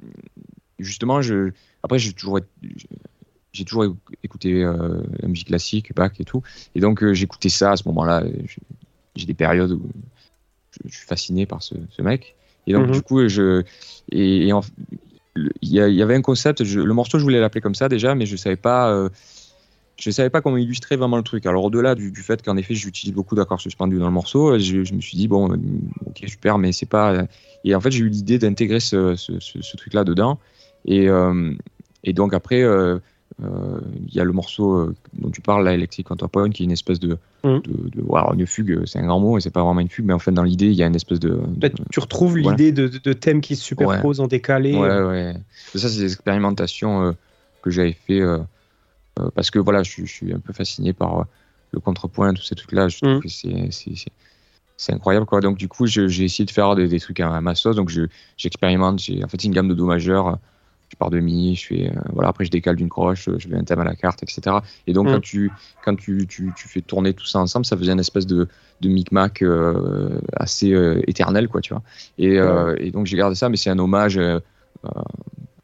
justement, 0.79 1.23
je, 1.23 1.53
après, 1.83 1.99
j'ai 1.99 2.13
toujours 2.13 2.41
j'ai 3.53 3.65
toujours 3.65 3.97
écouté 4.23 4.65
la 4.65 5.29
musique 5.29 5.47
classique, 5.47 5.95
Bach 5.95 6.13
et 6.19 6.25
tout. 6.25 6.43
Et 6.75 6.81
donc, 6.81 7.11
j'écoutais 7.13 7.49
ça 7.49 7.73
à 7.73 7.77
ce 7.77 7.89
moment-là. 7.89 8.23
J'ai 9.15 9.25
des 9.25 9.33
périodes 9.33 9.73
où 9.73 9.83
je, 10.85 10.95
suis 10.95 11.07
fasciné 11.07 11.47
par 11.47 11.63
ce, 11.63 11.75
mec. 12.03 12.37
Et 12.67 12.75
donc, 12.75 12.89
mhm. 12.89 12.93
du 12.93 13.01
coup, 13.01 13.27
je. 13.29 13.63
Et, 14.13 14.51
il 15.63 15.69
y, 15.73 16.03
avait 16.03 16.15
un 16.15 16.23
concept, 16.23 16.61
le 16.61 16.93
morceau, 16.93 17.19
je 17.19 17.23
voulais 17.23 17.41
l'appeler 17.41 17.61
comme 17.61 17.75
ça 17.75 17.89
déjà, 17.89 18.15
mais 18.15 18.27
je 18.27 18.37
savais 18.37 18.57
pas. 18.57 18.91
Euh, 18.91 19.09
je 19.99 20.11
savais 20.11 20.29
pas 20.29 20.43
comment 20.43 20.59
illustrer 20.59 20.97
vraiment 20.97 21.17
le 21.17 21.23
truc. 21.23 21.47
Alors 21.47 21.65
au-delà 21.65 21.95
du, 21.95 22.13
fait 22.17 22.43
qu'en 22.43 22.59
effet 22.59 22.75
j'utilise 22.75 23.15
beaucoup 23.15 23.35
d'accords 23.35 23.61
suspendus 23.61 23.99
dans 23.99 24.07
le 24.07 24.13
morceau, 24.13 24.59
je, 24.59 24.95
me 24.95 25.01
suis 25.01 25.17
dit 25.17 25.27
bon, 25.27 25.59
ok 26.05 26.25
super, 26.27 26.59
mais 26.59 26.73
c'est 26.73 26.85
pas. 26.85 27.25
Et 27.65 27.75
en 27.75 27.81
fait 27.81 27.91
j'ai 27.91 28.01
eu 28.01 28.09
l'idée 28.09 28.39
d'intégrer 28.39 28.81
ce, 28.81 29.77
truc-là 29.77 30.05
dedans. 30.05 30.39
Et, 30.85 31.09
donc 32.13 32.35
après, 32.35 32.63
euh, 32.63 32.99
il 33.41 34.15
y 34.15 34.21
a 34.21 34.25
le 34.25 34.33
morceau 34.33 34.77
euh, 34.77 34.95
dont 35.15 35.31
tu 35.31 35.41
parles, 35.41 35.65
la 35.65 35.75
Electric 35.75 36.07
Counterpoint, 36.07 36.51
qui 36.51 36.63
est 36.63 36.65
une 36.65 36.73
espèce 36.73 36.99
de, 36.99 37.19
de, 37.45 38.35
une 38.35 38.47
fugue, 38.47 38.87
c'est 38.87 38.99
un 38.99 39.07
grand 39.07 39.21
mot, 39.21 39.37
et 39.37 39.41
c'est 39.41 39.51
pas 39.51 39.63
vraiment 39.63 39.81
une 39.81 39.89
fugue, 39.89 40.07
mais 40.07 40.15
en 40.15 40.19
fait, 40.19 40.33
dans 40.33 40.43
l'idée, 40.43 40.67
il 40.67 40.75
y 40.75 40.83
a 40.83 40.87
une 40.87 40.95
espèce 40.95 41.21
de. 41.21 41.41
tu 41.91 42.01
retrouves 42.01 42.39
l'idée 42.39 42.73
de, 42.73 42.89
de, 42.89 43.13
thèmes 43.13 43.41
qui 43.41 43.57
se 43.57 43.63
superposent 43.63 44.21
en 44.21 44.27
décalé. 44.27 44.75
Ouais, 44.75 45.03
ouais. 45.03 45.35
Ça, 45.75 45.89
c'est 45.89 46.01
des 46.01 46.13
expérimentations 46.13 47.03
euh, 47.03 47.13
que 47.63 47.71
j'avais 47.71 47.93
fait 47.93 48.23
parce 49.35 49.51
que 49.51 49.59
voilà, 49.59 49.83
je, 49.83 50.05
suis 50.05 50.33
un 50.33 50.39
peu 50.39 50.53
fasciné 50.53 50.93
par 50.93 51.27
le 51.73 51.81
contrepoint, 51.81 52.33
tous 52.35 52.43
ces 52.43 52.55
trucs-là. 52.55 52.89
Je 52.89 52.99
trouve 52.99 53.21
que 53.21 53.29
c'est 53.29 54.93
incroyable 54.93 55.25
quoi 55.25 55.41
donc 55.41 55.57
du 55.57 55.69
coup 55.69 55.87
j'ai 55.87 56.05
essayé 56.05 56.45
de 56.45 56.51
faire 56.51 56.75
des, 56.75 57.01
trucs 57.01 57.19
à, 57.21 57.41
ma 57.41 57.55
sauce 57.55 57.77
donc 57.77 57.91
j'expérimente 58.37 59.01
en 59.25 59.27
fait 59.27 59.43
une 59.43 59.53
gamme 59.53 59.69
de 59.69 59.75
do 59.75 59.87
majeur 59.87 60.39
je 60.89 60.97
pars 60.97 61.11
de 61.11 61.19
mi, 61.21 61.55
je 61.57 61.67
fais 61.67 61.89
euh, 61.89 62.01
voilà 62.13 62.29
après 62.29 62.45
je 62.45 62.51
décale 62.51 62.77
d'une 62.77 62.89
croche, 62.89 63.29
je 63.39 63.49
vais 63.49 63.57
un 63.57 63.65
thème 63.65 63.81
à 63.81 63.85
la 63.85 63.97
carte, 63.97 64.23
etc. 64.23 64.57
Et 64.87 64.93
donc 64.93 65.07
quand 65.07 65.19
mm. 65.19 65.23
tu 65.23 65.51
quand 65.85 65.97
tu, 65.97 66.27
tu, 66.27 66.53
tu, 66.57 66.69
fais 66.69 66.81
tourner 66.81 67.13
tout 67.13 67.27
ça 67.27 67.39
ensemble, 67.41 67.67
ça 67.67 67.77
faisait 67.77 67.93
une 67.93 68.01
espèce 68.01 68.27
de 68.27 68.49
de 68.81 68.89
micmac 68.89 69.43
euh, 69.43 70.21
assez 70.35 70.73
euh, 70.73 71.01
éternel 71.07 71.49
quoi, 71.49 71.61
tu 71.61 71.73
vois. 71.75 71.83
Et, 72.19 72.37
et 72.79 72.91
donc 72.91 73.07
j'ai 73.07 73.17
gardé 73.17 73.35
ça, 73.35 73.49
mais 73.49 73.57
c'est 73.57 73.71
un 73.71 73.79
hommage 73.79 74.21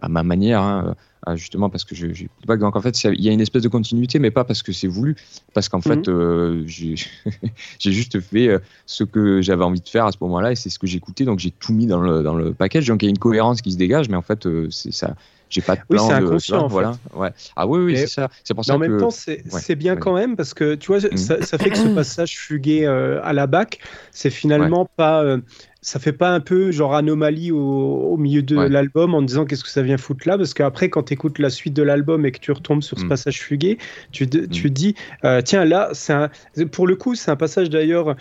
à 0.02 0.08
ma 0.08 0.22
manière. 0.22 0.60
Hein, 0.60 0.94
justement 1.36 1.70
parce 1.70 1.84
que 1.84 1.94
je, 1.94 2.06
donc 2.46 2.74
en 2.74 2.80
fait 2.80 3.04
il 3.04 3.20
y 3.20 3.28
a 3.28 3.32
une 3.32 3.40
espèce 3.40 3.62
de 3.62 3.68
continuité 3.68 4.18
mais 4.18 4.32
pas 4.32 4.42
parce 4.42 4.60
que 4.64 4.72
c'est 4.72 4.88
voulu 4.88 5.14
parce 5.54 5.68
qu'en 5.68 5.80
fait 5.80 6.08
mm. 6.08 6.66
j'ai 6.66 7.92
juste 7.92 8.18
fait 8.20 8.58
ce 8.86 9.04
que 9.04 9.40
j'avais 9.40 9.62
envie 9.62 9.80
de 9.80 9.88
faire 9.88 10.06
à 10.06 10.10
ce 10.10 10.18
moment-là 10.20 10.50
et 10.50 10.56
c'est 10.56 10.68
ce 10.68 10.80
que 10.80 10.88
j'écoutais 10.88 11.24
donc 11.24 11.38
j'ai 11.38 11.52
tout 11.52 11.72
mis 11.72 11.86
dans 11.86 12.00
le, 12.00 12.24
dans 12.24 12.34
le 12.34 12.52
package 12.52 12.88
donc 12.88 13.02
il 13.02 13.06
y 13.06 13.08
a 13.08 13.10
une 13.10 13.18
cohérence 13.18 13.62
qui 13.62 13.70
se 13.70 13.78
dégage 13.78 14.08
mais 14.08 14.16
en 14.16 14.22
fait 14.22 14.48
c'est 14.70 14.92
ça 14.92 15.14
j'ai 15.48 15.60
pas 15.60 15.76
de 15.76 15.82
plan 15.88 16.02
oui, 16.02 16.08
c'est 16.08 16.14
inconscient, 16.14 16.66
voilà 16.66 16.96
ouais 17.14 17.30
ah 17.54 17.68
oui 17.68 17.84
oui 17.84 17.96
c'est 17.96 18.08
ça 18.08 18.28
c'est 18.42 18.54
pour 18.54 18.64
ça 18.64 18.74
en 18.74 18.78
même 18.78 18.98
temps 18.98 19.10
c'est 19.12 19.76
bien 19.76 19.94
quand 19.94 20.14
même 20.14 20.34
parce 20.34 20.54
que 20.54 20.74
tu 20.74 20.88
vois 20.88 20.98
mm. 20.98 21.16
ça, 21.16 21.58
fait 21.58 21.70
que 21.70 21.78
ce 21.78 21.86
passage 21.94 22.36
fugué 22.36 22.84
à 22.84 23.32
la 23.32 23.46
bac 23.46 23.78
c'est 24.10 24.30
finalement 24.30 24.88
pas 24.96 25.36
ça 25.82 25.98
fait 25.98 26.12
pas 26.12 26.30
un 26.30 26.38
peu 26.38 26.70
genre 26.70 26.94
anomalie 26.94 27.50
au, 27.50 28.16
milieu 28.16 28.42
de 28.42 28.56
l'album 28.56 29.14
en 29.14 29.22
disant 29.22 29.44
qu'est-ce 29.44 29.64
que 29.64 29.70
ça 29.70 29.82
vient 29.82 29.96
foutre 29.96 30.28
là? 30.28 30.38
Parce 30.38 30.54
qu'après, 30.54 30.88
quand 30.88 31.02
tu 31.04 31.14
écoutes 31.14 31.40
la 31.40 31.50
suite 31.50 31.74
de 31.74 31.82
l'album 31.82 32.24
et 32.24 32.30
que 32.30 32.38
tu 32.38 32.52
retombes 32.52 32.82
sur 32.82 33.00
ce 33.00 33.04
mm. 33.04 33.08
passage 33.08 33.40
fugué, 33.40 33.78
tu, 34.12 34.28
tu 34.28 34.46
te 34.46 34.68
mm. 34.68 34.70
dis 34.70 34.94
euh, 35.24 35.42
tiens, 35.42 35.64
là, 35.64 35.90
un, 36.08 36.30
pour 36.66 36.86
le 36.86 36.94
coup, 36.94 37.16
c'est 37.16 37.32
un 37.32 37.36
passage 37.36 37.68
d'ailleurs 37.68 38.14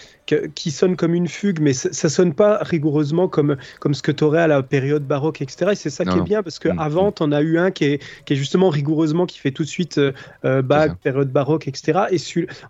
qui 0.56 0.72
sonne 0.72 0.96
comme 0.96 1.14
une 1.14 1.28
fugue, 1.28 1.60
mais 1.60 1.74
ça, 1.74 2.10
sonne 2.10 2.34
pas 2.34 2.58
rigoureusement 2.62 3.28
comme, 3.28 3.58
comme 3.80 3.94
ce 3.94 4.02
que 4.02 4.12
tu 4.12 4.24
aurais 4.24 4.42
à 4.42 4.48
la 4.48 4.64
période 4.64 5.06
baroque, 5.06 5.42
etc. 5.42 5.72
Et 5.74 5.76
c'est 5.76 5.90
ça 5.92 6.04
qui 6.04 6.18
est 6.18 6.24
bien 6.24 6.42
parce 6.42 6.58
qu'avant, 6.58 7.10
mm. 7.10 7.14
tu 7.14 7.24
en 7.24 7.32
as 7.32 7.42
eu 7.42 7.60
un 7.60 7.70
qui 7.70 7.86
est, 7.86 8.04
qui 8.26 8.34
est 8.34 8.38
justement 8.38 8.70
rigoureusement, 8.70 9.28
qui 9.28 9.38
fait 9.38 9.52
tout 9.52 9.64
de 9.64 9.68
suite 9.68 10.00
euh, 10.00 10.14
euh 10.46 10.64
bague, 10.64 10.96
période 10.98 11.32
baroque, 11.32 11.68
etc. 11.68 12.06
Et 12.10 12.18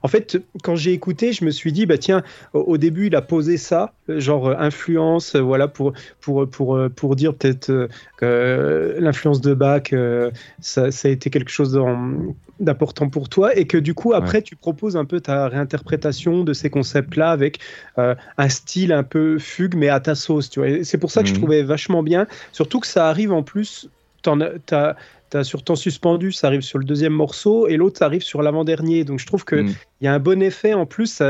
en 0.03 0.07
fait, 0.09 0.37
quand 0.63 0.75
j'ai 0.75 0.91
écouté, 0.91 1.31
je 1.31 1.45
me 1.45 1.51
suis 1.51 1.71
dit, 1.71 1.85
bah 1.85 1.97
tiens, 1.97 2.23
au, 2.53 2.77
début, 2.77 3.07
il 3.07 3.15
a 3.15 3.21
posé 3.21 3.57
ça, 3.57 3.93
genre 4.09 4.49
un 4.49 4.71
euh, 4.89 5.41
voilà, 5.41 5.67
pour, 5.67 5.93
pour, 6.19 6.47
pour, 6.49 6.75
euh, 6.75 6.89
pour 6.89 7.15
dire 7.15 7.33
peut-être 7.33 7.69
euh, 7.69 7.87
que 8.17 8.95
l'influence 8.99 9.41
de 9.41 9.53
Bach, 9.53 9.93
ça, 10.59 10.85
a 10.85 11.07
été 11.07 11.29
quelque 11.29 11.49
chose 11.49 11.79
d'important 12.59 13.09
pour 13.09 13.29
toi 13.29 13.55
et 13.55 13.65
que 13.65 13.77
du 13.77 13.93
coup, 13.93 14.13
après, 14.13 14.41
tu 14.41 14.55
proposes 14.55 14.97
un 14.97 15.05
peu 15.05 15.19
ta 15.19 15.47
réinterprétation 15.47 16.43
de 16.43 16.53
ces 16.53 16.69
concepts-là 16.69 17.31
avec 17.31 17.59
un 17.97 18.49
style 18.49 18.93
un 18.93 19.03
peu 19.03 19.39
fugue, 19.39 19.75
mais 19.75 19.89
à 19.89 19.99
ta 19.99 20.15
sauce, 20.15 20.49
tu 20.49 20.59
vois. 20.59 20.83
C'est 20.83 20.97
pour 20.97 21.11
ça 21.11 21.21
que 21.21 21.27
je 21.27 21.33
mhm. 21.33 21.39
trouvais 21.39 21.63
vachement 21.63 22.03
bien, 22.03 22.27
surtout 22.51 22.79
que 22.79 22.87
ça 22.87 23.07
arrive 23.07 23.31
en 23.31 23.43
plus. 23.43 23.89
Tu 24.23 24.29
as, 24.29 24.95
sur 25.43 25.63
temps 25.63 25.75
suspendu, 25.75 26.31
ça 26.31 26.47
arrive 26.47 26.61
sur 26.61 26.77
le 26.77 26.85
deuxième 26.85 27.13
morceau, 27.13 27.67
et 27.67 27.77
l'autre, 27.77 27.97
ça 27.99 28.05
arrive 28.05 28.23
sur 28.23 28.41
l'avant-dernier. 28.41 29.03
Donc 29.03 29.19
je 29.19 29.25
trouve 29.25 29.45
qu'il 29.45 29.63
mm. 29.63 29.75
il 30.01 30.05
y 30.05 30.07
a 30.07 30.13
un 30.13 30.19
bon 30.19 30.41
effet 30.41 30.73
en 30.73 30.85
plus, 30.85 31.21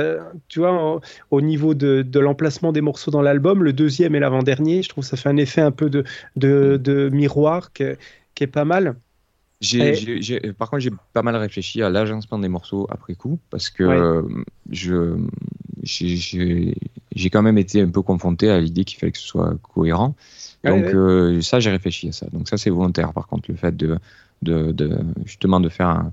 tu 0.48 0.60
vois, 0.60 1.00
au 1.30 1.42
niveau 1.42 1.74
de, 1.74 2.20
l'emplacement 2.20 2.72
des 2.72 2.82
morceaux 2.82 3.12
dans 3.12 3.22
l'album, 3.22 3.64
le 3.64 3.74
deuxième 3.74 4.16
et 4.16 4.20
l'avant-dernier, 4.20 4.84
je 4.84 4.90
trouve 4.90 5.04
que 5.04 5.10
ça 5.10 5.18
fait 5.18 5.30
un 5.30 5.38
effet 5.38 5.62
un 5.62 5.72
peu 5.72 5.90
de, 5.90 6.04
de, 6.36 7.10
miroir 7.10 7.74
qui 7.74 7.84
est, 7.84 8.48
pas 8.48 8.66
mal. 8.66 8.96
par 10.58 10.70
contre, 10.72 10.82
j'ai 10.82 10.92
pas 11.14 11.22
mal 11.22 11.36
réfléchi 11.36 11.84
à 11.84 11.90
l'agencement 11.90 12.40
des 12.40 12.50
morceaux 12.50 12.88
après 12.90 13.14
coup, 13.14 13.40
parce 13.52 13.70
que 13.70 14.24
je 14.72 15.16
j'ai 15.84 17.30
quand 17.30 17.42
même 17.42 17.58
été 17.58 17.82
un 17.82 17.90
peu 17.90 18.02
confronté 18.02 18.50
à 18.50 18.60
l'idée 18.60 18.84
qu'il 18.84 19.00
fallait 19.00 19.12
que 19.12 19.18
ce 19.18 19.28
soit 19.28 19.56
cohérent. 19.62 20.16
Donc 20.64 20.86
euh, 20.86 21.42
ça, 21.42 21.60
j'ai 21.60 21.72
réfléchi 21.72 22.10
à 22.10 22.12
ça. 22.12 22.28
Donc 22.32 22.48
ça, 22.48 22.58
c'est 22.58 22.70
volontaire. 22.70 23.14
Par 23.14 23.28
contre, 23.28 23.50
le 23.50 23.56
fait 23.58 23.76
de, 23.76 23.98
de, 24.42 24.72
de 24.72 25.00
justement 25.26 25.60
de 25.60 25.70
faire 25.70 26.04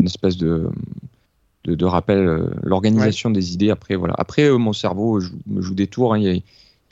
une 0.00 0.06
espèce 0.06 0.36
de, 0.36 0.70
de, 1.64 1.74
de 1.74 1.84
rappel, 1.84 2.18
euh, 2.18 2.50
l'organisation 2.62 3.30
des 3.30 3.54
idées. 3.54 3.70
Après, 3.70 3.94
voilà. 3.94 4.14
Après, 4.18 4.44
euh, 4.44 4.58
mon 4.58 4.72
cerveau 4.72 5.20
me 5.46 5.62
joue 5.62 5.74
des 5.74 5.86
tours. 5.86 6.14
Hein. 6.14 6.18
il, 6.18 6.42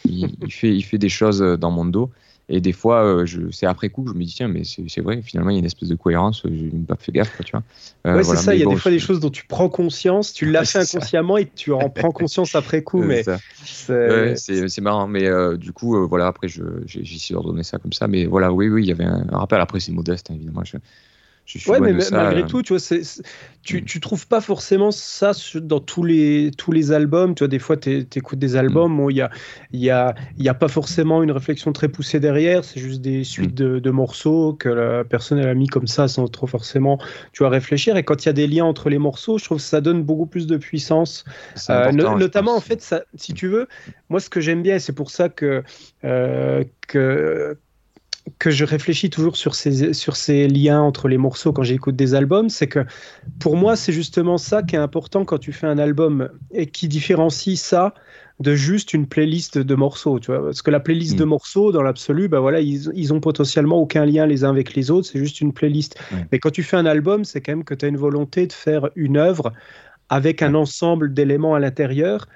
il, 0.05 0.53
fait, 0.53 0.75
il 0.75 0.83
fait 0.83 0.99
des 0.99 1.09
choses 1.09 1.41
dans 1.41 1.71
mon 1.71 1.85
dos. 1.85 2.11
Et 2.53 2.61
des 2.61 2.73
fois, 2.73 3.05
euh, 3.05 3.27
c'est 3.53 3.67
après 3.67 3.91
coup 3.91 4.03
que 4.03 4.11
je 4.11 4.15
me 4.15 4.25
dis, 4.25 4.35
tiens, 4.35 4.49
mais 4.49 4.63
c'est 4.65 5.01
vrai, 5.01 5.23
finalement, 5.23 5.51
il 5.51 5.55
y 5.55 5.57
a 5.57 5.61
une 5.61 5.67
espèce 5.67 5.89
de 5.89 5.95
cohérence, 5.95 6.43
je 6.45 6.49
n'ai 6.49 6.85
pas 6.87 6.97
fait 6.97 7.13
gaffe, 7.13 7.41
tu 7.45 7.53
vois. 7.53 7.63
Euh, 8.09 8.25
c'est 8.25 8.37
ça, 8.37 8.55
il 8.57 8.61
y 8.61 8.65
a 8.65 8.67
des 8.67 8.77
fois 8.77 8.91
des 8.91 8.99
choses 8.99 9.21
dont 9.21 9.31
tu 9.31 9.47
prends 9.47 9.69
conscience, 9.69 10.33
tu 10.33 10.51
l'as 10.51 10.65
fait 10.65 10.81
inconsciemment 10.81 11.39
et 11.39 11.47
tu 11.47 11.73
en 11.73 11.89
prends 11.89 12.11
conscience 12.11 12.57
après 12.57 12.83
coup, 12.83 13.03
mais. 13.05 13.23
C'est 13.55 14.81
marrant, 14.81 15.07
mais 15.07 15.29
euh, 15.29 15.57
du 15.57 15.73
coup, 15.73 16.09
voilà, 16.09 16.27
après, 16.27 16.49
j'ai 16.49 17.01
essayé 17.01 17.35
de 17.35 17.39
redonner 17.39 17.63
ça 17.63 17.79
comme 17.79 17.93
ça, 17.93 18.09
mais 18.09 18.27
voilà, 18.27 18.53
oui, 18.53 18.69
oui, 18.69 18.83
il 18.83 18.89
y 18.89 18.93
avait 18.93 19.05
un, 19.05 19.25
rappel, 19.31 19.61
après, 19.61 19.79
c'est 19.79 19.93
modeste, 19.93 20.31
hein, 20.31 20.35
évidemment. 20.35 20.65
Je, 20.65 20.77
ouais, 21.67 21.81
mais 21.81 21.93
malgré 22.11 22.45
tout, 22.47 22.63
tu 22.63 22.75
vois, 22.75 22.81
mm. 22.99 23.85
tu 23.85 24.01
trouves 24.01 24.27
pas 24.27 24.41
forcément 24.41 24.91
ça 24.91 25.33
dans 25.55 25.81
tous 25.81 26.05
les, 26.05 26.51
tous 26.57 26.73
les 26.73 26.93
albums. 26.93 27.35
Tu 27.35 27.41
vois, 27.41 27.49
des 27.49 27.59
fois, 27.59 27.77
tu 27.77 28.07
écoutes 28.15 28.39
des 28.39 28.57
albums 28.57 28.95
mm. 28.95 29.01
où 29.01 29.11
il 29.11 29.15
n'y 29.15 29.21
a, 29.23 29.31
y 29.73 29.91
a, 29.91 30.15
y 30.39 30.49
a 30.49 30.55
pas 30.55 30.69
forcément 30.69 31.23
une 31.23 31.33
réflexion 31.33 31.73
très 31.73 31.89
poussée 31.89 32.21
derrière. 32.21 32.65
C'est 32.65 32.81
juste 32.81 33.01
des 33.01 33.25
suites 33.25 33.53
mm. 33.53 33.65
de, 33.65 33.79
de, 33.79 33.91
morceaux 33.91 34.55
que 34.55 34.69
la 34.69 35.05
personne 35.05 35.39
elle 35.39 35.49
a 35.49 35.55
mis 35.55 35.67
comme 35.67 35.87
ça 35.87 36.09
sans 36.09 36.29
trop 36.29 36.47
forcément 36.47 36.99
tu 37.33 37.43
vois, 37.43 37.51
réfléchir. 37.51 37.97
Et 37.97 38.03
quand 38.03 38.25
il 38.25 38.27
y 38.27 38.31
a 38.31 38.35
des 38.35 38.47
liens 38.47 38.65
entre 38.65 38.89
les 38.89 38.99
morceaux, 38.99 39.39
je 39.39 39.45
trouve 39.45 39.59
que 39.59 39.65
ça 39.65 39.81
donne 39.81 40.03
beaucoup 40.03 40.27
plus 40.27 40.47
de 40.47 40.57
puissance. 40.57 41.25
Euh, 41.69 41.93
notamment, 41.93 42.57
en 42.57 42.61
fait, 42.61 42.81
ça, 42.81 43.03
si 43.15 43.35
tu 43.35 43.49
veux, 43.49 43.69
moi, 44.09 44.21
ce 44.21 44.31
que 44.31 44.41
j'aime 44.41 44.63
bien, 44.63 44.77
et 44.77 44.81
c'est 44.81 44.93
pour 44.93 45.11
ça 45.11 45.29
que, 45.29 45.63
euh, 46.05 46.65
que 46.89 47.57
que 48.39 48.51
je 48.51 48.65
réfléchis 48.65 49.11
toujours 49.11 49.37
sur 49.37 49.55
ces, 49.55 49.93
sur 49.93 50.17
ces 50.17 50.49
liens 50.49 50.81
entre 50.81 51.09
les 51.09 51.19
morceaux 51.19 51.53
quand 51.53 51.63
j'écoute 51.63 51.97
des 51.97 52.15
albums, 52.15 52.49
c'est 52.49 52.67
que 52.67 52.85
pour 53.39 53.57
moi, 53.57 53.77
c'est 53.77 53.93
justement 53.93 54.39
ça 54.39 54.63
qui 54.63 54.77
est 54.77 54.79
important 54.79 55.25
quand 55.25 55.39
tu 55.39 55.53
fais 55.53 55.67
un 55.67 55.79
album 55.79 56.29
et 56.53 56.67
qui 56.67 56.89
différencie 56.89 57.61
ça 57.61 57.95
de 58.41 58.55
juste 58.55 58.95
une 58.95 59.07
playlist 59.07 59.59
de 59.59 59.75
morceaux, 59.75 60.19
tu 60.19 60.33
vois. 60.33 60.43
Parce 60.43 60.63
que 60.63 60.71
la 60.71 60.81
playlist 60.81 61.19
de 61.19 61.25
mm. 61.25 61.29
morceaux, 61.29 61.73
dans 61.73 61.83
l'absolu, 61.83 62.29
bah 62.29 62.41
voilà, 62.41 62.61
ils, 62.61 62.91
ils, 62.95 63.13
ont 63.13 63.21
potentiellement 63.21 63.77
aucun 63.77 64.07
lien 64.07 64.27
les 64.27 64.45
uns 64.45 64.51
avec 64.51 64.75
les 64.75 64.91
autres, 64.91 65.09
c'est 65.09 65.19
juste 65.19 65.43
une 65.43 65.53
playlist. 65.53 65.99
Mais 66.33 66.39
quand 66.39 66.51
tu 66.51 66.63
fais 66.63 66.79
un 66.79 66.87
album, 66.87 67.25
c'est 67.25 67.43
quand 67.43 67.53
même 67.53 67.65
que 67.65 67.75
tu 67.75 67.85
as 67.85 67.89
une 67.89 67.99
volonté 67.99 68.47
de 68.47 68.53
faire 68.53 68.89
une 68.97 69.19
œuvre 69.19 69.53
avec 70.09 70.41
un 70.43 70.55
ensemble 70.55 71.13
d'éléments 71.13 71.55
à 71.55 71.61
l'intérieur. 71.61 72.27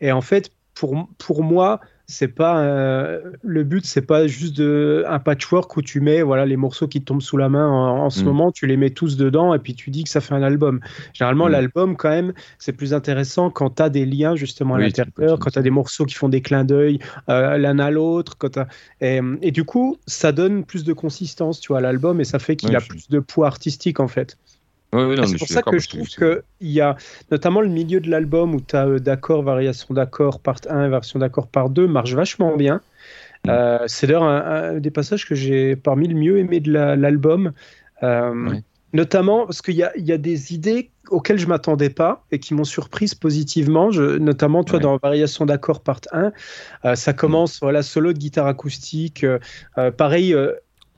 Et 0.00 0.10
en 0.10 0.20
fait, 0.20 0.50
pour, 0.74 1.08
pour 1.18 1.44
moi, 1.44 1.80
c'est 2.12 2.28
pas 2.28 2.60
euh, 2.60 3.20
le 3.42 3.64
but 3.64 3.86
c'est 3.86 4.02
pas 4.02 4.26
juste 4.26 4.54
de, 4.56 5.02
un 5.08 5.18
patchwork 5.18 5.74
où 5.76 5.82
tu 5.82 6.00
mets 6.00 6.20
voilà 6.20 6.44
les 6.44 6.58
morceaux 6.58 6.86
qui 6.86 7.02
tombent 7.02 7.22
sous 7.22 7.38
la 7.38 7.48
main 7.48 7.66
en, 7.68 8.10
ce 8.10 8.20
mm. 8.20 8.24
moment 8.24 8.52
tu 8.52 8.66
les 8.66 8.76
mets 8.76 8.90
tous 8.90 9.16
dedans 9.16 9.54
et 9.54 9.58
puis 9.58 9.74
tu 9.74 9.90
dis 9.90 10.04
que 10.04 10.10
ça 10.10 10.20
fait 10.20 10.34
un 10.34 10.42
album 10.42 10.80
généralement 11.14 11.46
mm. 11.48 11.52
l'album 11.52 11.96
quand 11.96 12.10
même 12.10 12.34
c'est 12.58 12.72
plus 12.72 12.92
intéressant 12.92 13.48
quand 13.48 13.76
tu 13.76 13.82
as 13.82 13.88
des 13.88 14.04
liens 14.04 14.36
justement 14.36 14.74
à 14.74 14.80
l'intérieur 14.80 15.38
quand 15.38 15.50
tu 15.50 15.58
as 15.58 15.62
des 15.62 15.70
morceaux 15.70 16.04
qui 16.04 16.14
font 16.14 16.28
des 16.28 16.42
clins 16.42 16.64
d'œil 16.64 16.98
euh, 17.30 17.56
l'un 17.56 17.78
à 17.78 17.90
l'autre 17.90 18.36
et, 19.00 19.20
et, 19.40 19.50
du 19.50 19.64
coup 19.64 19.96
ça 20.06 20.32
donne 20.32 20.64
plus 20.64 20.84
de 20.84 20.92
consistance 20.92 21.60
tu 21.60 21.68
vois 21.68 21.78
à 21.78 21.80
l'album 21.80 22.20
et 22.20 22.24
ça 22.24 22.38
fait 22.38 22.56
qu'il 22.56 22.76
a 22.76 22.80
plus 22.80 23.08
de 23.08 23.20
poids 23.20 23.46
artistique 23.46 24.00
en 24.00 24.08
fait 24.08 24.36
c'est 24.92 25.38
pour 25.38 25.48
ça 25.48 25.62
que 25.62 25.78
je 25.78 25.88
trouve 25.88 26.08
qu'il 26.08 26.42
y 26.60 26.80
a 26.80 26.96
notamment 27.30 27.60
le 27.60 27.68
milieu 27.68 28.00
de 28.00 28.10
l'album 28.10 28.54
où 28.54 28.60
tu 28.60 28.76
as 28.76 28.86
euh, 28.86 28.98
d'accord, 28.98 29.42
variation 29.42 29.94
d'accord, 29.94 30.40
part 30.40 30.58
1, 30.68 30.88
version 30.88 31.18
d'accord, 31.18 31.46
part 31.46 31.70
2 31.70 31.86
marche 31.86 32.14
vachement 32.14 32.56
bien. 32.56 32.80
Mm. 33.46 33.50
Euh, 33.50 33.78
c'est 33.86 34.06
d'ailleurs 34.06 34.24
un, 34.24 34.78
des 34.80 34.90
passages 34.90 35.26
que 35.26 35.34
j'ai 35.34 35.76
parmi 35.76 36.08
le 36.08 36.14
mieux 36.14 36.38
aimé 36.38 36.60
de 36.60 36.72
l'album. 36.72 37.52
Euh, 38.02 38.50
notamment 38.92 39.46
parce 39.46 39.62
qu'il 39.62 39.74
y, 39.74 39.84
y 39.96 40.12
a, 40.12 40.18
des 40.18 40.52
idées 40.52 40.90
auxquelles 41.08 41.38
je 41.38 41.46
m'attendais 41.46 41.88
pas 41.88 42.24
et 42.30 42.38
qui 42.38 42.52
m'ont 42.52 42.64
surprise 42.64 43.14
positivement. 43.14 43.90
Je, 43.90 44.18
notamment, 44.18 44.64
toi, 44.64 44.78
dans 44.78 44.98
Variation 44.98 45.46
d'accord, 45.46 45.80
part 45.80 46.00
1, 46.12 46.94
ça 46.94 47.12
commence, 47.14 47.60
voilà, 47.60 47.82
solo 47.82 48.12
de 48.12 48.18
guitare 48.18 48.46
acoustique, 48.46 49.24
pareil, 49.96 50.36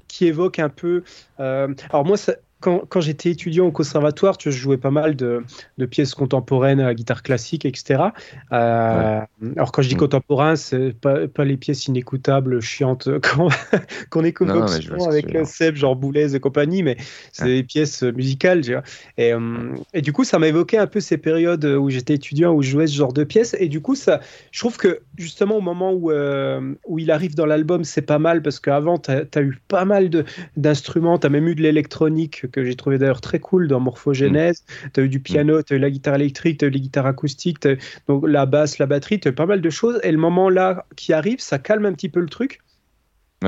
qui 0.09 0.27
évoque 0.27 0.59
un 0.59 0.71
peu. 0.71 1.05
alors, 1.39 2.05
moi, 2.05 2.17
ça, 2.17 2.35
quand, 2.65 3.01
j'étais 3.01 3.31
étudiant 3.31 3.67
au 3.67 3.73
conservatoire, 3.73 4.39
tu 4.39 4.51
je 4.51 4.57
jouais 4.57 4.79
pas 4.79 4.91
mal 4.91 5.17
de, 5.17 5.43
pièces 5.91 6.15
contemporaines 6.15 6.81
à 6.81 6.95
guitare 6.95 7.23
classique, 7.23 7.67
etc. 7.67 8.05
Euh, 8.53 9.21
alors 9.57 9.71
quand 9.71 9.83
je 9.83 9.89
dis 9.89 9.95
mm. 9.97 9.99
contemporain, 9.99 10.57
c'est 10.57 10.95
pas, 10.99 11.29
pas 11.29 11.45
les 11.45 11.59
pièces 11.59 11.87
inécoutables, 11.87 12.61
chiantes 12.61 13.09
qu'on 14.11 14.25
écoute 14.25 14.49
avec 14.51 15.47
Seb, 15.47 15.77
genre 15.77 15.95
Boulez 15.97 16.35
et 16.35 16.41
compagnie, 16.41 16.83
mais 16.83 16.97
c'est 17.33 17.45
des 17.45 17.63
pièces 17.63 18.03
musicales. 18.03 18.63
Tu 18.63 18.73
vois. 18.73 18.83
Et, 19.19 19.33
euh, 19.35 19.75
et, 19.93 20.01
du 20.01 20.13
coup, 20.13 20.25
ça 20.25 20.39
m'a 20.39 20.49
évoqué 20.49 20.79
un 20.79 20.87
peu 20.87 21.01
ces 21.01 21.19
périodes 21.19 21.65
où 21.65 21.91
j'étais 21.91 22.15
étudiant, 22.15 22.55
où 22.55 22.63
je 22.63 22.71
jouais 22.71 22.87
ce 22.87 22.95
genre 22.95 23.13
de 23.13 23.25
pièces. 23.25 23.55
Et 23.59 23.69
du 23.69 23.81
coup, 23.81 23.95
ça, 23.95 24.21
je 24.53 24.61
trouve 24.61 24.79
que 24.79 25.01
justement 25.17 25.59
au 25.59 25.61
moment 25.61 25.93
où, 25.93 26.11
euh, 26.11 26.75
où 26.87 26.99
il 26.99 27.11
arrive 27.11 27.35
dans 27.35 27.47
l'album, 27.47 27.85
c'est 27.85 28.03
pas 28.03 28.19
mal 28.19 28.43
parce 28.43 28.59
qu'avant, 28.59 28.99
tu 28.99 29.11
as, 29.11 29.25
as, 29.35 29.43
eu 29.43 29.59
pas 29.69 29.85
mal 29.85 30.09
d'instruments, 30.57 31.19
tu 31.19 31.27
as 31.27 31.31
même 31.31 31.49
eu 31.49 31.55
de 31.55 31.63
l'électronique 31.63 32.47
que 32.55 32.65
j'ai 32.65 32.77
trouvé 32.77 32.99
d'ailleurs 32.99 33.21
très 33.21 33.41
cool 33.41 33.69
dans 33.69 33.81
Morphogénèse. 33.81 34.63
Mm. 34.63 34.89
Tu 34.95 35.01
as 35.01 35.03
eu 35.05 35.09
du 35.09 35.21
piano, 35.21 35.63
tu 35.63 35.75
as 35.75 35.77
eu 35.77 35.81
la 35.81 35.91
guitare 35.91 36.15
électrique, 36.15 36.59
tu 36.59 36.65
as 36.65 36.69
eu 36.69 36.71
les 36.71 36.81
guitares 36.81 37.07
acoustiques, 37.07 37.67
donc 38.09 38.25
la 38.27 38.47
basse, 38.47 38.79
la 38.79 38.87
batterie, 38.87 39.21
tu 39.21 39.29
as 39.29 39.31
eu 39.33 39.35
pas 39.35 39.47
mal 39.47 39.61
de 39.61 39.71
choses. 39.71 39.99
Et 40.03 40.13
le 40.13 40.19
moment 40.19 40.49
là 40.49 40.87
qui 40.97 41.13
arrive, 41.13 41.41
ça 41.41 41.59
calme 41.59 41.87
un 41.87 41.93
petit 41.93 42.09
peu 42.09 42.21
le 42.21 42.29
truc. 42.29 42.61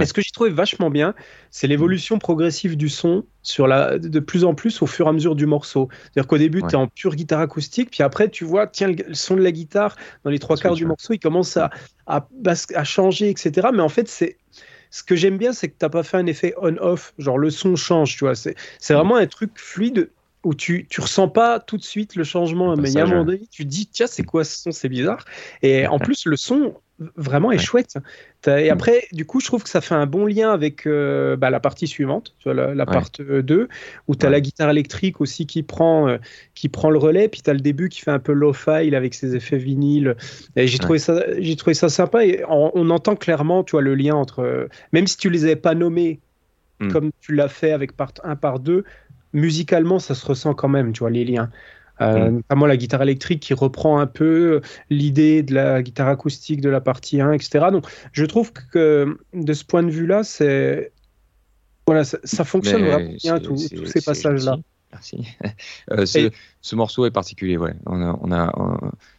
Et 0.01 0.05
ce 0.05 0.13
que 0.13 0.21
j'ai 0.21 0.31
trouvé 0.31 0.51
vachement 0.51 0.91
bien, 0.91 1.15
c'est 1.51 1.67
l'évolution 1.67 2.19
progressive 2.19 2.77
du 2.77 2.91
son 2.91 3.25
sur 3.43 3.67
la, 3.67 3.99
de 3.99 4.21
plus 4.21 4.45
en 4.45 4.55
plus 4.55 4.83
au 4.83 4.87
fur 4.87 5.07
et 5.07 5.09
à 5.09 5.13
mesure 5.13 5.35
du 5.35 5.47
morceau. 5.47 5.89
C'est-à-dire 6.03 6.27
qu'au 6.27 6.37
début, 6.37 6.61
tu 6.63 6.73
es 6.73 6.75
en 6.75 6.89
pure 6.89 7.15
guitare 7.15 7.41
acoustique, 7.41 7.91
puis 7.91 8.03
après, 8.03 8.29
tu 8.29 8.45
vois, 8.45 8.67
tiens, 8.67 8.89
le, 8.89 9.15
son 9.15 9.37
de 9.37 9.41
la 9.41 9.53
guitare, 9.53 9.97
dans 10.25 10.31
les 10.31 10.39
trois 10.39 10.57
quarts 10.57 10.75
du 10.75 10.85
morceau, 10.85 11.15
il 11.15 11.19
commence 11.19 11.57
à, 11.57 11.71
à, 12.07 12.29
à, 12.75 12.85
changer, 12.85 13.31
etc. 13.31 13.69
Mais 13.73 13.81
en 13.81 13.89
fait, 13.89 14.07
c'est 14.09 14.37
ce 14.97 15.03
que 15.03 15.15
j'aime 15.15 15.37
bien, 15.37 15.53
c'est 15.53 15.69
que 15.69 15.75
tu 15.79 15.85
n'as 15.85 15.91
pas 15.91 16.03
fait 16.03 16.17
un 16.17 16.25
effet 16.25 16.55
on-off, 16.57 17.13
genre 17.19 17.37
le 17.37 17.51
son 17.51 17.77
change, 17.77 18.17
tu 18.17 18.25
vois. 18.25 18.35
C'est 18.35 18.95
vraiment 18.95 19.17
un 19.17 19.27
truc 19.27 19.51
fluide 19.57 20.11
où 20.43 20.55
tu, 20.55 20.87
tu 20.89 21.03
ressens 21.03 21.29
pas 21.29 21.61
tout 21.61 21.77
de 21.77 21.83
suite 21.83 22.15
le 22.15 22.25
changement, 22.25 22.75
mais 22.77 22.91
il 22.91 22.95
y 22.95 23.01
a 23.01 23.03
un 23.03 23.07
moment 23.07 23.27
donné, 23.27 23.43
tu 23.51 23.67
dis, 23.67 23.87
tiens, 23.87 24.07
c'est 24.07 24.23
quoi 24.23 24.43
ce 24.43 24.57
son, 24.57 24.73
c'est 24.73 24.89
bizarre. 24.89 25.23
Et 25.61 25.87
en 25.87 25.99
plus, 25.99 26.25
le 26.25 26.39
son, 26.39 26.77
vraiment 27.17 27.53
est 27.53 27.59
chouette. 27.59 27.99
Et 28.47 28.69
mm. 28.69 28.73
après, 28.73 29.05
du 29.13 29.25
coup, 29.25 29.41
je 29.41 29.47
trouve 29.47 29.63
que 29.63 29.69
ça 29.69 29.81
fait 29.81 29.95
un 29.95 30.07
bon 30.07 30.27
lien 30.27 30.51
avec 30.51 30.87
euh, 30.87 31.37
bah, 31.37 31.51
la 31.51 31.61
partie 31.61 31.87
suivante, 31.87 32.35
la, 32.45 32.75
la 32.75 32.87
partie 32.87 33.23
2, 33.23 33.69
où 34.09 34.15
tu 34.17 34.27
as 34.27 34.31
la 34.31 34.41
guitare 34.41 34.71
électrique 34.71 35.21
aussi 35.21 35.47
qui 35.47 35.63
prend, 35.63 36.09
euh, 36.09 36.19
qui 36.55 36.69
prend 36.69 36.91
le 36.91 36.99
relais, 36.99 37.29
puis 37.29 37.43
tu 37.43 37.51
as 37.51 37.55
le 37.55 37.61
début 37.61 37.89
qui 37.89 38.01
fait 38.01 38.11
un 38.11 38.19
peu 38.19 38.33
low-fi 38.33 38.95
avec 38.95 39.15
ses 39.15 39.35
effets 39.37 39.59
vinyles. 39.59 40.17
Et 40.57 40.67
j'ai 40.67 40.79
trouvé, 40.79 40.99
ça, 40.99 41.23
trouvé 41.59 41.75
ça 41.75 41.89
sympa. 41.89 42.25
Et 42.25 42.43
on, 42.49 42.91
entend 42.91 43.17
clairement 43.17 43.65
tu 43.65 43.73
vois, 43.73 43.83
le 43.83 43.95
lien 43.95 44.15
entre. 44.15 44.69
Même 44.93 45.07
si 45.07 45.17
tu 45.17 45.29
les 45.29 45.45
avais 45.45 45.57
pas 45.57 45.75
nommés 45.75 46.21
mm. 46.81 46.93
comme 46.93 47.11
tu 47.21 47.35
l'as 47.35 47.49
fait 47.49 47.73
avec 47.73 47.97
part 47.97 48.13
1, 48.23 48.37
part 48.37 48.61
2, 48.61 48.85
musicalement, 49.33 49.99
ça 49.99 50.15
se 50.15 50.25
ressent 50.25 50.55
quand 50.55 50.69
même, 50.69 50.93
tu 50.93 51.01
vois, 51.01 51.11
les 51.11 51.25
liens. 51.25 51.51
Euh, 52.01 52.31
mm. 52.31 52.35
notamment 52.37 52.67
la 52.67 52.77
guitare 52.77 53.03
électrique 53.03 53.41
qui 53.41 53.55
reprend 53.55 53.99
un 53.99 54.07
peu 54.07 54.61
l'idée 54.91 55.43
de 55.43 55.55
la 55.55 55.83
guitare 55.83 56.09
acoustique 56.09 56.61
de 56.61 56.69
la 56.69 56.81
partie 56.81 57.21
1, 57.21 57.33
etc. 57.33 57.67
Donc 57.73 57.87
je 58.13 58.25
trouve 58.25 58.53
que 58.53 59.19
de 59.33 59.53
ce 59.53 59.65
point 59.65 59.83
de 59.83 59.91
vue-là, 59.91 60.23
c'est 60.23 60.93
voilà, 61.87 62.05
ça, 62.05 62.45
fonctionne 62.45 62.85
vraiment 62.85 63.15
bien 63.23 63.39
tous 63.39 63.57
ces 63.57 64.03
passages-là. 64.03 64.57
Merci. 64.93 65.27
Euh, 65.93 66.05
ce, 66.05 66.75
morceau 66.75 67.07
est 67.07 67.13
particulier, 67.13 67.57
ouais. 67.57 67.75
On 67.87 68.33
a, 68.33 68.53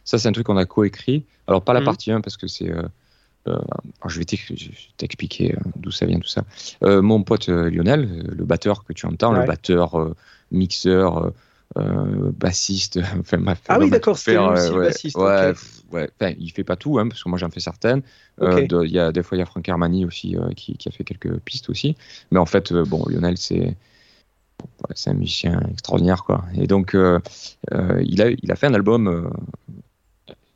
ça, 0.04 0.18
c'est 0.18 0.28
un 0.28 0.32
truc 0.32 0.46
qu'on 0.46 0.58
a 0.58 0.66
coécrit. 0.66 1.24
Alors, 1.46 1.62
pas 1.62 1.72
la 1.72 1.80
mm. 1.80 1.84
partie 1.84 2.12
1 2.12 2.20
parce 2.20 2.36
que 2.36 2.46
c'est. 2.46 2.70
Euh, 2.70 3.58
je 4.06 4.18
vais 4.18 4.26
t'expliquer 4.26 5.56
d'où 5.76 5.90
ça 5.90 6.04
vient 6.04 6.18
tout 6.18 6.28
ça. 6.28 6.44
mon 6.82 7.22
pote 7.22 7.48
Lionel, 7.48 8.26
le 8.28 8.44
batteur 8.44 8.84
que 8.84 8.92
tu 8.92 9.06
entends, 9.06 9.32
le 9.32 9.46
batteur, 9.46 10.14
mixeur, 10.52 11.32
euh, 11.76 12.32
bassiste. 12.32 12.98
Enfin, 13.20 13.54
ah 13.68 13.78
oui, 13.78 13.90
d'accord, 13.90 14.16
c'est 14.16 14.36
aussi 14.36 14.70
ouais, 14.70 14.86
bassiste. 14.86 15.16
Ouais, 15.16 15.52
ouais. 15.92 16.10
Enfin, 16.18 16.34
il 16.38 16.50
fait 16.50 16.64
pas 16.64 16.76
tout, 16.76 16.98
hein, 16.98 17.08
parce 17.08 17.22
que 17.22 17.28
moi 17.28 17.38
j'en 17.38 17.50
fais 17.50 17.60
certaines. 17.60 18.02
Euh, 18.40 18.66
il 18.84 18.90
y 18.90 18.98
a, 18.98 19.12
des 19.12 19.22
fois, 19.22 19.36
il 19.36 19.40
y 19.40 19.42
a 19.42 19.46
Franck 19.46 19.68
Armani 19.68 20.04
aussi 20.04 20.36
euh, 20.36 20.50
qui, 20.56 20.76
qui, 20.76 20.88
a 20.88 20.92
fait 20.92 21.04
quelques 21.04 21.38
pistes 21.40 21.68
aussi. 21.68 21.96
Mais 22.30 22.38
en 22.38 22.46
fait, 22.46 22.72
bon, 22.72 23.04
Lionel, 23.08 23.36
c'est. 23.36 23.76
c'est 24.94 25.10
un 25.10 25.14
musicien 25.14 25.60
extraordinaire, 25.70 26.24
quoi. 26.24 26.44
Et 26.54 26.66
donc, 26.66 26.94
il, 26.94 28.22
a, 28.22 28.30
il 28.30 28.52
a 28.52 28.56
fait 28.56 28.66
un 28.66 28.74
album, 28.74 29.30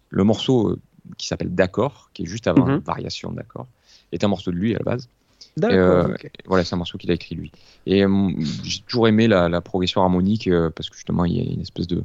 le 0.08 0.24
morceau 0.24 0.78
qui 1.18 1.26
s'appelle 1.26 1.54
D'accord, 1.54 2.10
qui 2.14 2.22
est 2.22 2.26
juste 2.26 2.46
avant 2.46 2.66
mm 2.66 2.78
Variation 2.78 3.32
D'accord, 3.32 3.66
est 4.12 4.24
un 4.24 4.28
morceau 4.28 4.50
de 4.50 4.56
lui 4.56 4.74
à 4.74 4.78
la 4.78 4.84
base. 4.84 5.08
Euh, 5.62 6.14
voilà, 6.46 6.64
c'est 6.64 6.74
un 6.74 6.78
morceau 6.78 6.98
qu'il 6.98 7.10
a 7.10 7.14
écrit 7.14 7.34
lui. 7.34 7.52
Et 7.86 8.04
euh, 8.04 8.30
j'ai 8.64 8.80
toujours 8.80 9.08
aimé 9.08 9.28
la, 9.28 9.60
progression 9.60 10.02
harmonique 10.02 10.48
euh, 10.48 10.70
parce 10.70 10.88
que 10.88 10.96
justement 10.96 11.24
il 11.24 11.36
y 11.36 11.40
a 11.40 11.52
une 11.52 11.60
espèce 11.60 11.86
de 11.86 12.04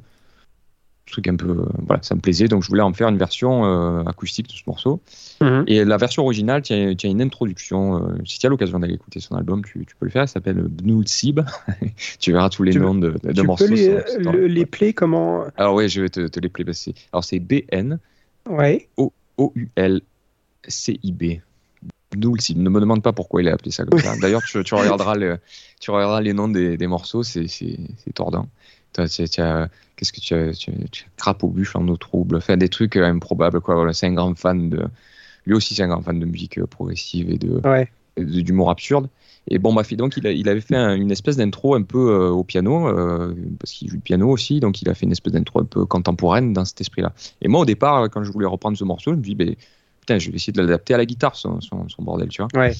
truc 1.05 1.29
un 1.29 1.37
peu. 1.37 1.65
voilà, 1.85 2.03
ça 2.03 2.15
me 2.15 2.19
plaisait 2.19 2.49
donc 2.49 2.63
je 2.63 2.67
voulais 2.67 2.81
en 2.81 2.91
faire 2.91 3.07
une 3.07 3.17
version 3.17 4.05
acoustique 4.05 4.47
de 4.47 4.51
ce 4.51 4.63
morceau. 4.67 4.99
Mhm. 5.39 5.63
Et 5.67 5.85
la 5.85 5.95
version 5.95 6.23
originale, 6.23 6.61
tu 6.61 6.73
as, 6.73 7.07
une 7.07 7.21
introduction. 7.21 8.17
si 8.25 8.39
tu 8.39 8.45
as 8.45 8.49
l'occasion 8.49 8.79
d'aller 8.79 8.95
écouter 8.95 9.21
son 9.21 9.35
album, 9.35 9.63
tu, 9.63 9.85
peux 9.97 10.05
le 10.05 10.09
faire. 10.09 10.23
Elle 10.23 10.27
s'appelle 10.27 10.61
Bnoul 10.61 11.07
Sib. 11.07 11.39
tu 12.19 12.33
verras 12.33 12.49
tous 12.49 12.63
les 12.63 12.73
noms 12.73 12.95
de, 12.95 13.11
de 13.23 13.31
tu 13.31 13.41
morceaux. 13.43 13.67
Peux 13.67 13.73
les, 13.73 14.49
les 14.49 14.65
play 14.65 14.91
comment 14.91 15.45
Alors 15.55 15.75
oui, 15.75 15.87
je 15.87 16.01
vais 16.01 16.09
te, 16.09 16.39
les 16.39 16.49
play. 16.49 16.65
Alors 17.13 17.23
c'est 17.23 17.39
BN. 17.39 17.99
Ouais. 18.49 18.89
O-U-L. 19.37 20.01
C-I-B. 20.67 21.39
Noul, 22.15 22.39
ne 22.55 22.69
me 22.69 22.79
demande 22.79 23.03
pas 23.03 23.11
pourquoi 23.11 23.41
il 23.41 23.49
a 23.49 23.53
appelé 23.53 23.71
ça 23.71 23.85
comme 23.85 23.99
ça. 23.99 24.15
D'ailleurs, 24.17 24.41
tu, 24.43 24.57
regarderas 24.57 25.15
tu 25.79 25.91
regarderas 25.91 26.21
les 26.21 26.33
noms 26.33 26.47
des, 26.47 26.87
morceaux, 26.87 27.23
c'est 27.23 27.47
tordant. 28.13 28.47
Qu'est-ce 28.93 30.11
que 30.11 30.19
tu 30.19 30.33
as, 30.33 30.53
tu, 30.53 30.71
crape 31.17 31.43
au 31.43 31.49
bûche 31.49 31.75
en 31.75 31.87
eau 31.87 31.97
trouble, 31.97 32.37
enfin 32.37 32.57
des 32.57 32.69
trucs 32.69 32.95
euh, 32.95 33.05
improbables 33.05 33.61
quoi. 33.61 33.75
Voilà, 33.75 33.93
c'est 33.93 34.07
un 34.07 34.13
grand 34.13 34.37
fan 34.37 34.69
de, 34.69 34.85
lui 35.45 35.55
aussi 35.55 35.73
c'est 35.73 35.83
un 35.83 35.87
grand 35.87 36.01
fan 36.01 36.19
de 36.19 36.25
musique 36.25 36.59
euh, 36.59 36.67
progressive 36.67 37.29
et 37.31 37.37
de, 37.37 37.61
d'humour 38.17 38.69
absurde. 38.69 39.07
Et 39.49 39.59
bon, 39.59 39.81
fait 39.83 39.95
donc 39.95 40.17
il, 40.17 40.25
il, 40.25 40.49
avait 40.49 40.61
fait 40.61 40.75
une 40.75 41.09
espèce 41.09 41.37
d'intro 41.37 41.75
un 41.75 41.83
peu 41.83 42.11
euh, 42.11 42.29
au 42.29 42.43
piano, 42.43 42.87
euh, 42.87 43.33
parce 43.59 43.71
qu'il 43.71 43.89
joue 43.89 43.95
du 43.95 44.01
piano 44.01 44.29
aussi, 44.29 44.59
donc 44.59 44.81
il 44.81 44.89
a 44.89 44.93
fait 44.93 45.05
une 45.05 45.13
espèce 45.13 45.31
d'intro 45.33 45.61
un 45.61 45.65
peu 45.65 45.85
contemporaine 45.85 46.51
dans 46.51 46.65
cet 46.65 46.81
esprit-là. 46.81 47.13
Et 47.41 47.47
moi, 47.47 47.61
au 47.61 47.65
départ, 47.65 48.09
quand 48.09 48.23
je 48.25 48.31
voulais 48.31 48.45
reprendre 48.45 48.77
ce 48.77 48.83
morceau, 48.83 49.11
je 49.11 49.17
me 49.17 49.21
dis, 49.21 49.35
ben, 49.35 49.55
putain, 50.07 50.19
je 50.19 50.31
vais 50.31 50.37
essayer 50.37 50.53
de 50.53 50.61
l'adapter 50.61 50.93
à 50.93 50.97
la 50.97 51.05
guitare, 51.05 51.35
son, 51.35 51.59
son, 51.59 51.85
bordel, 51.99 52.29
tu 52.29 52.41
vois. 52.41 52.49
Ouais. 52.61 52.73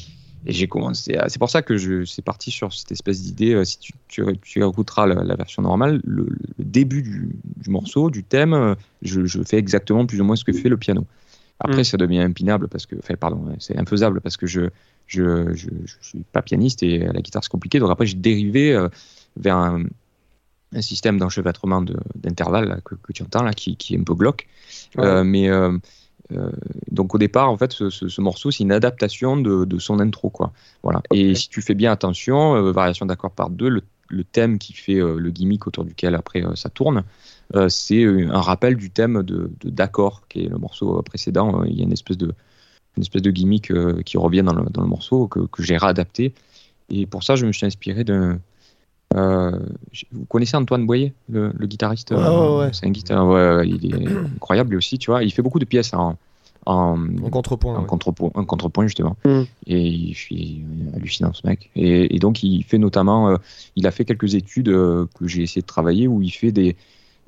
Et 0.45 0.53
j'ai 0.53 0.67
commencé. 0.67 1.17
C'est 1.27 1.39
pour 1.39 1.49
ça 1.49 1.61
que 1.61 1.75
je 1.75 2.05
c'est 2.05 2.21
parti 2.21 2.51
sur 2.51 2.71
cette 2.71 2.91
espèce 2.91 3.21
d'idée. 3.21 3.53
Euh, 3.53 3.65
si 3.65 3.79
tu, 3.79 3.93
tu, 4.07 4.23
tu 4.43 4.63
écouteras 4.63 5.05
la, 5.05 5.35
version 5.35 5.61
normale, 5.61 5.99
le, 6.05 6.29
début 6.57 7.01
du, 7.01 7.35
du, 7.57 7.69
morceau, 7.69 8.09
du 8.09 8.23
thème, 8.23 8.75
je, 9.01 9.25
je, 9.25 9.41
fais 9.43 9.57
exactement 9.57 10.05
plus 10.05 10.21
ou 10.21 10.23
moins 10.23 10.37
ce 10.37 10.45
que 10.45 10.53
fait 10.53 10.69
le 10.69 10.77
piano. 10.77 11.05
Après, 11.59 11.81
mm. 11.81 11.85
ça 11.85 11.97
devient 11.97 12.19
impinable 12.19 12.69
parce 12.69 12.85
que, 12.85 12.95
enfin, 12.97 13.15
pardon, 13.15 13.43
c'est 13.59 13.77
infaisable 13.77 14.21
parce 14.21 14.37
que 14.37 14.47
je, 14.47 14.69
je, 15.07 15.53
je, 15.53 15.67
suis 16.01 16.23
pas 16.31 16.41
pianiste 16.41 16.81
et 16.83 16.99
la 16.99 17.19
guitare 17.19 17.43
c'est 17.43 17.51
compliqué. 17.51 17.79
Donc 17.79 17.91
après, 17.91 18.05
j'ai 18.05 18.15
dérivé 18.15 18.73
euh, 18.73 18.87
vers 19.35 19.57
un, 19.57 19.83
un 20.73 20.81
système 20.81 21.17
d'enchevêtrement 21.17 21.83
d'intervalles 22.15 22.81
que, 22.85 22.95
que, 22.95 23.11
tu 23.11 23.23
entends 23.23 23.43
là, 23.43 23.53
qui, 23.53 23.75
qui 23.75 23.95
est 23.95 23.99
un 23.99 24.03
peu 24.03 24.13
glauque. 24.13 24.47
Euh, 24.99 25.23
mais 25.23 25.49
euh, 26.33 26.51
donc 26.91 27.15
au 27.15 27.17
départ, 27.17 27.49
en 27.49 27.57
fait, 27.57 27.71
ce, 27.71 27.89
ce, 27.89 28.21
morceau, 28.21 28.51
c'est 28.51 28.63
une 28.63 28.71
adaptation 28.71 29.37
de, 29.37 29.65
de, 29.65 29.79
son 29.79 29.99
intro, 29.99 30.29
quoi. 30.29 30.51
Voilà. 30.83 31.01
Et 31.13 31.35
si 31.35 31.49
tu 31.49 31.61
fais 31.61 31.75
bien 31.75 31.91
attention, 31.91 32.71
variation 32.71 33.05
d'accord 33.05 33.31
par 33.31 33.49
deux, 33.49 33.69
le, 33.69 33.81
le, 34.09 34.23
thème 34.23 34.57
qui 34.57 34.73
fait 34.73 34.95
le 34.95 35.29
gimmick 35.29 35.67
autour 35.67 35.85
duquel 35.85 36.15
après 36.15 36.43
ça 36.55 36.69
tourne, 36.69 37.03
c'est 37.69 38.03
un 38.03 38.41
rappel 38.41 38.75
du 38.75 38.89
thème 38.89 39.23
de 39.23 39.49
d'accord, 39.63 40.23
qui 40.27 40.43
est 40.43 40.49
le 40.49 40.57
morceau 40.57 41.01
précédent. 41.01 41.63
Il 41.63 41.77
y 41.77 41.81
a 41.81 41.83
une 41.83 41.93
espèce 41.93 42.17
de 42.17 42.33
une 42.97 43.03
espèce 43.03 43.21
de 43.21 43.31
gimmick 43.31 43.71
euh, 43.71 44.01
qui 44.03 44.17
revient 44.17 44.43
dans 44.43 44.53
le, 44.53 44.65
dans 44.69 44.81
le 44.81 44.87
morceau 44.87 45.27
que, 45.27 45.39
que 45.39 45.63
j'ai 45.63 45.77
réadapté. 45.77 46.33
Et 46.89 47.05
pour 47.05 47.23
ça, 47.23 47.35
je 47.35 47.45
me 47.45 47.51
suis 47.51 47.65
inspiré 47.65 48.03
de. 48.03 48.37
Euh, 49.15 49.57
vous 50.11 50.25
connaissez 50.25 50.57
Antoine 50.57 50.85
Boyer, 50.85 51.13
le, 51.29 51.51
guitariste 51.61 52.11
ouais, 52.11 52.69
C'est 52.73 52.85
un 52.85 52.89
guitariste, 52.89 53.25
ouais, 53.25 53.67
il 53.67 53.93
est 53.93 54.07
incroyable 54.35 54.71
lui 54.71 54.77
aussi, 54.77 54.97
tu 54.97 55.11
vois. 55.11 55.23
Il 55.23 55.31
fait 55.31 55.41
beaucoup 55.41 55.59
de 55.59 55.65
pièces 55.65 55.93
en, 55.93 56.17
en, 56.65 56.97
contrepoint. 57.31 57.77
En 57.77 57.83
contrepoint, 57.83 58.31
en 58.33 58.45
contrepoint 58.45 58.85
justement. 58.85 59.15
Mm. 59.25 59.43
Et 59.67 59.87
il 59.87 60.13
suis 60.13 60.61
hallucinant 60.95 61.33
ce 61.33 61.47
mec. 61.47 61.69
Et, 61.75 62.15
et, 62.15 62.19
donc 62.19 62.43
il 62.43 62.63
fait 62.63 62.77
notamment, 62.77 63.29
euh, 63.29 63.37
il 63.75 63.87
a 63.87 63.91
fait 63.91 64.05
quelques 64.05 64.35
études 64.35 64.67
que 64.67 65.27
j'ai 65.27 65.43
essayé 65.43 65.61
de 65.61 65.67
travailler 65.67 66.07
où 66.07 66.21
il 66.21 66.31
fait 66.31 66.51
des, 66.51 66.75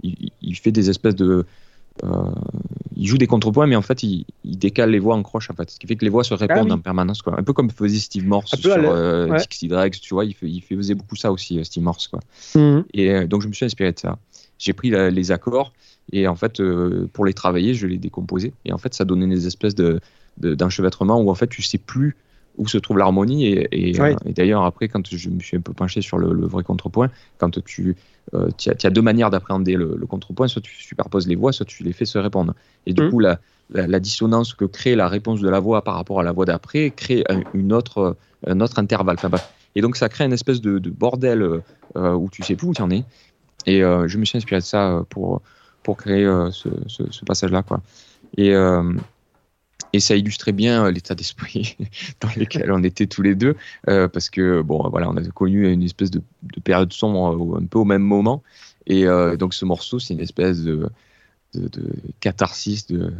il, 0.03 0.31
il 0.41 0.55
fait 0.55 0.71
des 0.71 0.89
espèces 0.89 1.15
de 1.15 1.25
euh, 1.25 1.45
il 2.99 3.07
joue 3.07 3.17
des 3.17 3.27
contrepoints, 3.27 3.65
mais 3.65 3.77
en 3.77 3.81
fait, 3.81 4.03
il, 4.03 4.25
décale 4.43 4.91
les 4.91 4.99
voix 4.99 5.15
en 5.15 5.23
croche, 5.23 5.49
en 5.49 5.53
fait, 5.53 5.69
ce 5.69 5.79
qui 5.79 5.87
fait 5.87 5.95
que 5.95 6.03
les 6.03 6.11
voix 6.11 6.25
se 6.25 6.33
répondent 6.33 6.67
ah 6.69 6.75
en 6.75 6.79
permanence, 6.79 7.21
quoi. 7.21 7.39
Un 7.39 7.43
peu 7.43 7.53
comme 7.53 7.69
faisait 7.69 7.97
Steve 7.97 8.27
Morse 8.27 8.55
sur 8.55 8.71
euh, 8.73 9.37
tu 9.49 10.13
vois, 10.13 10.25
il, 10.25 10.35
il, 10.41 10.61
faisait 10.61 10.95
beaucoup 10.95 11.15
ça 11.15 11.31
aussi, 11.31 11.59
euh, 11.59 11.63
Steve 11.63 11.83
Morse, 11.83 12.09
quoi. 12.09 12.19
Mhm. 12.55 12.83
Et 12.93 13.11
euh, 13.11 13.25
donc, 13.25 13.41
je 13.41 13.47
me 13.47 13.53
suis 13.53 13.65
inspiré 13.65 13.93
de 13.93 13.99
ça. 13.99 14.17
J'ai 14.57 14.73
pris 14.73 14.89
les 14.89 15.31
accords 15.31 15.71
et 16.11 16.27
en 16.27 16.35
fait, 16.35 16.61
pour 17.13 17.23
les 17.23 17.33
travailler, 17.33 17.73
je 17.73 17.87
les 17.87 17.97
décomposais. 17.97 18.51
Et 18.65 18.73
en 18.73 18.77
fait, 18.77 18.93
ça 18.93 19.05
donnait 19.05 19.27
des 19.27 19.47
espèces 19.47 19.75
de 19.75 20.01
d'enchevêtrement 20.37 21.19
où 21.21 21.29
en 21.29 21.35
fait, 21.35 21.47
tu 21.47 21.61
sais 21.61 21.77
plus 21.77 22.17
où 22.59 22.67
se 22.67 22.77
trouve 22.77 22.97
l'harmonie. 22.97 23.47
Et, 23.71 23.93
d'ailleurs, 24.25 24.63
après, 24.63 24.87
quand 24.89 25.09
je 25.09 25.29
me 25.29 25.39
suis 25.39 25.57
un 25.57 25.61
peu 25.61 25.73
penché 25.73 26.01
sur 26.01 26.17
le, 26.19 26.45
vrai 26.45 26.63
contrepoint, 26.63 27.09
quand 27.39 27.63
tu 27.63 27.95
euh, 28.35 28.49
tu 28.57 28.69
as, 28.69 28.89
deux 28.91 29.01
manières 29.01 29.31
d'appréhender 29.31 29.75
le, 29.75 30.05
contrepoint, 30.05 30.47
soit 30.47 30.61
tu 30.61 30.75
superposes 30.75 31.27
les 31.27 31.35
voix, 31.35 31.51
soit 31.51 31.65
tu 31.65 31.83
les 31.83 31.93
fais 31.93 32.05
se 32.05 32.19
répondre. 32.19 32.53
Et 32.85 32.93
du 32.93 33.01
mmh. 33.01 33.09
coup, 33.09 33.19
la, 33.19 33.39
la, 33.71 33.99
dissonance 33.99 34.53
que 34.53 34.65
crée 34.65 34.95
la 34.95 35.07
réponse 35.07 35.41
de 35.41 35.49
la 35.49 35.59
voix 35.59 35.83
par 35.83 35.95
rapport 35.95 36.19
à 36.19 36.23
la 36.23 36.31
voix 36.31 36.45
d'après 36.45 36.91
crée 36.91 37.23
un, 37.29 37.41
une 37.53 37.73
autre, 37.73 38.17
un 38.45 38.59
autre 38.59 38.77
intervalle. 38.77 39.17
et 39.75 39.81
donc, 39.81 39.95
ça 39.95 40.09
crée 40.09 40.25
une 40.25 40.33
espèce 40.33 40.61
de, 40.61 40.77
bordel 40.89 41.41
euh, 41.95 42.13
où 42.13 42.29
tu 42.29 42.43
sais 42.43 42.55
plus 42.55 42.67
où 42.67 42.73
tu 42.73 42.81
en 42.81 42.91
es. 42.91 43.03
Et 43.65 43.83
euh, 43.83 44.07
je 44.07 44.17
me 44.17 44.25
suis 44.25 44.37
inspiré 44.37 44.59
de 44.59 44.65
ça 44.65 45.03
pour, 45.09 45.41
pour 45.81 45.97
créer 45.97 46.25
ce, 46.51 46.69
ce, 46.87 47.25
passage-là. 47.25 47.63
Quoi. 47.63 47.81
Et, 48.37 48.53
et 49.93 49.99
ça 49.99 50.15
illustrait 50.15 50.51
bien 50.51 50.85
euh, 50.85 50.91
l'état 50.91 51.15
d'esprit 51.15 51.77
dans 52.21 52.29
lequel 52.37 52.71
on 52.71 52.83
était 52.83 53.07
tous 53.07 53.21
les 53.21 53.35
deux, 53.35 53.55
euh, 53.87 54.07
parce 54.07 54.29
que 54.29 54.61
bon, 54.61 54.87
voilà, 54.89 55.09
on 55.09 55.17
a 55.17 55.21
connu 55.29 55.71
une 55.71 55.83
espèce 55.83 56.11
de, 56.11 56.21
période 56.63 56.93
sombre 56.93 57.55
euh, 57.55 57.61
un 57.61 57.65
peu 57.65 57.79
au 57.79 57.85
même 57.85 58.03
moment, 58.03 58.43
et 58.87 59.05
donc 59.37 59.53
ce 59.53 59.65
morceau, 59.65 59.99
c'est 59.99 60.15
une 60.15 60.19
espèce 60.19 60.63
de, 60.63 60.89
de, 61.53 61.69
catharsis 62.19 62.87
de, 62.87 63.13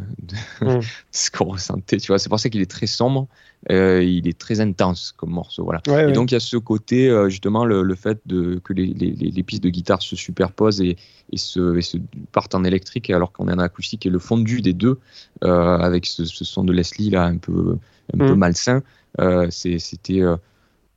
mm. 0.60 0.80
ce 1.10 1.30
qu'on 1.30 1.46
ressentait. 1.46 1.98
Tu 1.98 2.08
vois, 2.08 2.18
c'est 2.18 2.28
pour 2.28 2.40
ça 2.40 2.48
qu'il 2.48 2.60
est 2.60 2.70
très 2.70 2.86
sombre, 2.86 3.26
il 3.68 4.28
est 4.28 4.38
très 4.38 4.60
intense 4.60 5.12
comme 5.16 5.30
morceau. 5.30 5.64
Voilà. 5.64 5.80
et 6.08 6.12
donc 6.12 6.30
il 6.30 6.34
y 6.34 6.36
a 6.36 6.40
ce 6.40 6.56
côté 6.56 7.12
justement 7.28 7.64
le, 7.64 7.94
fait 7.94 8.20
de, 8.26 8.60
que 8.62 8.72
les, 8.72 8.86
les, 8.86 9.10
les, 9.10 9.42
pistes 9.42 9.62
de 9.62 9.68
guitare 9.68 10.02
se 10.02 10.16
superposent 10.16 10.80
et, 10.80 10.96
et 11.32 11.36
se, 11.36 11.80
se, 11.80 11.98
partent 12.32 12.54
en 12.54 12.64
électrique 12.64 13.10
alors 13.10 13.32
qu'on 13.32 13.48
est 13.48 13.52
en 13.52 13.58
acoustique 13.58 14.06
et 14.06 14.10
le 14.10 14.18
fondu 14.18 14.60
des 14.60 14.72
deux 14.72 14.98
euh, 15.44 15.78
avec 15.78 16.06
ce, 16.06 16.24
son 16.24 16.64
de 16.64 16.72
Leslie 16.72 17.10
là 17.10 17.24
un 17.24 17.38
peu 17.38 17.78
un 18.12 18.18
peu 18.18 18.34
mm. 18.34 18.38
malsain 18.38 18.82
euh, 19.20 19.48
c'était 19.50 20.22
euh, 20.22 20.36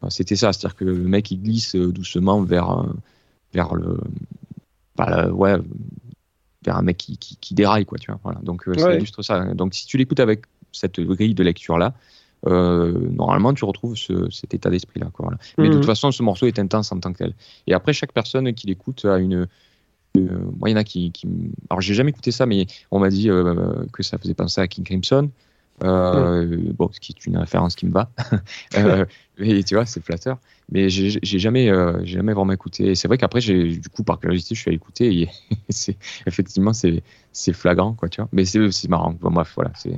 c'était 0.09 0.35
ça 0.35 0.53
c'est 0.53 0.65
à 0.65 0.69
dire 0.69 0.75
que 0.75 0.85
le 0.85 0.95
mec 0.95 1.31
il 1.31 1.41
glisse 1.41 1.75
doucement 1.75 2.41
vers 2.41 2.85
vers 3.53 3.75
le 3.75 3.99
bah, 4.95 5.29
ouais 5.29 5.57
vers 6.63 6.77
un 6.77 6.81
mec 6.81 6.97
qui, 6.97 7.17
qui, 7.17 7.53
déraille 7.53 7.85
quoi 7.85 7.97
tu 7.97 8.11
vois 8.11 8.19
voilà 8.23 8.39
donc 8.43 8.63
c'est 8.65 8.99
juste 8.99 9.21
ça 9.21 9.45
donc 9.53 9.73
si 9.73 9.85
tu 9.85 9.97
l'écoutes 9.97 10.19
avec 10.19 10.45
cette 10.71 10.99
grille 10.99 11.33
de 11.33 11.43
lecture 11.43 11.77
là 11.77 11.93
normalement 12.45 13.53
tu 13.53 13.65
retrouves 13.65 13.95
cet 14.31 14.53
état 14.53 14.69
d'esprit 14.69 14.99
là 14.99 15.09
quoi, 15.13 15.25
voilà. 15.25 15.37
mais 15.57 15.69
de 15.69 15.73
mm. 15.73 15.77
toute 15.77 15.85
façon 15.85 16.11
ce 16.11 16.23
morceau 16.23 16.45
est 16.45 16.59
intense 16.59 16.91
en 16.91 16.99
tant 16.99 17.13
que 17.13 17.19
tel 17.19 17.33
et 17.67 17.73
après 17.73 17.93
chaque 17.93 18.11
personne 18.11 18.53
qui 18.53 18.67
l'écoute 18.67 19.05
a 19.05 19.17
une 19.17 19.47
euh, 20.17 20.51
moi, 20.57 20.69
il 20.69 20.73
y 20.73 20.75
en 20.75 20.79
a 20.79 20.83
qui, 20.83 21.11
qui... 21.11 21.27
Alors, 21.69 21.81
j'ai 21.81 21.93
jamais 21.93 22.11
écouté 22.11 22.31
ça, 22.31 22.45
mais 22.45 22.67
on 22.91 22.99
m'a 22.99 23.09
dit 23.09 23.29
euh, 23.29 23.85
que 23.91 24.03
ça 24.03 24.17
faisait 24.17 24.33
penser 24.33 24.61
à 24.61 24.67
King 24.67 24.83
Crimson. 24.83 25.29
Euh, 25.83 26.71
bon, 26.73 26.89
ce 26.91 26.99
qui 26.99 27.13
est 27.13 27.25
une 27.25 27.37
référence 27.37 27.75
qui 27.75 27.85
me 27.85 27.91
va. 27.91 28.09
euh, 28.77 29.05
et 29.37 29.63
tu 29.63 29.75
vois, 29.75 29.85
c'est 29.85 30.03
flatteur. 30.03 30.37
Mais 30.71 30.89
j'ai 30.89 31.19
jamais, 31.39 31.69
euh, 31.69 32.03
jamais 32.05 32.33
vraiment 32.33 32.53
écouté. 32.53 32.95
C'est 32.95 33.07
vrai 33.07 33.17
qu'après, 33.17 33.41
j'ai, 33.41 33.77
du 33.77 33.89
coup, 33.89 34.03
par 34.03 34.19
curiosité, 34.19 34.55
je 34.55 34.61
suis 34.61 34.69
allé 34.69 34.77
écouter. 34.77 35.21
Et 35.21 35.29
c'est, 35.69 35.97
effectivement, 36.25 36.73
c'est, 36.73 37.01
flagrant, 37.53 37.93
quoi, 37.93 38.09
tu 38.09 38.21
vois. 38.21 38.29
Mais 38.31 38.45
c'est, 38.45 38.87
marrant. 38.87 39.15
Bon, 39.19 39.31
bref, 39.31 39.51
voilà. 39.55 39.71
C'est, 39.75 39.93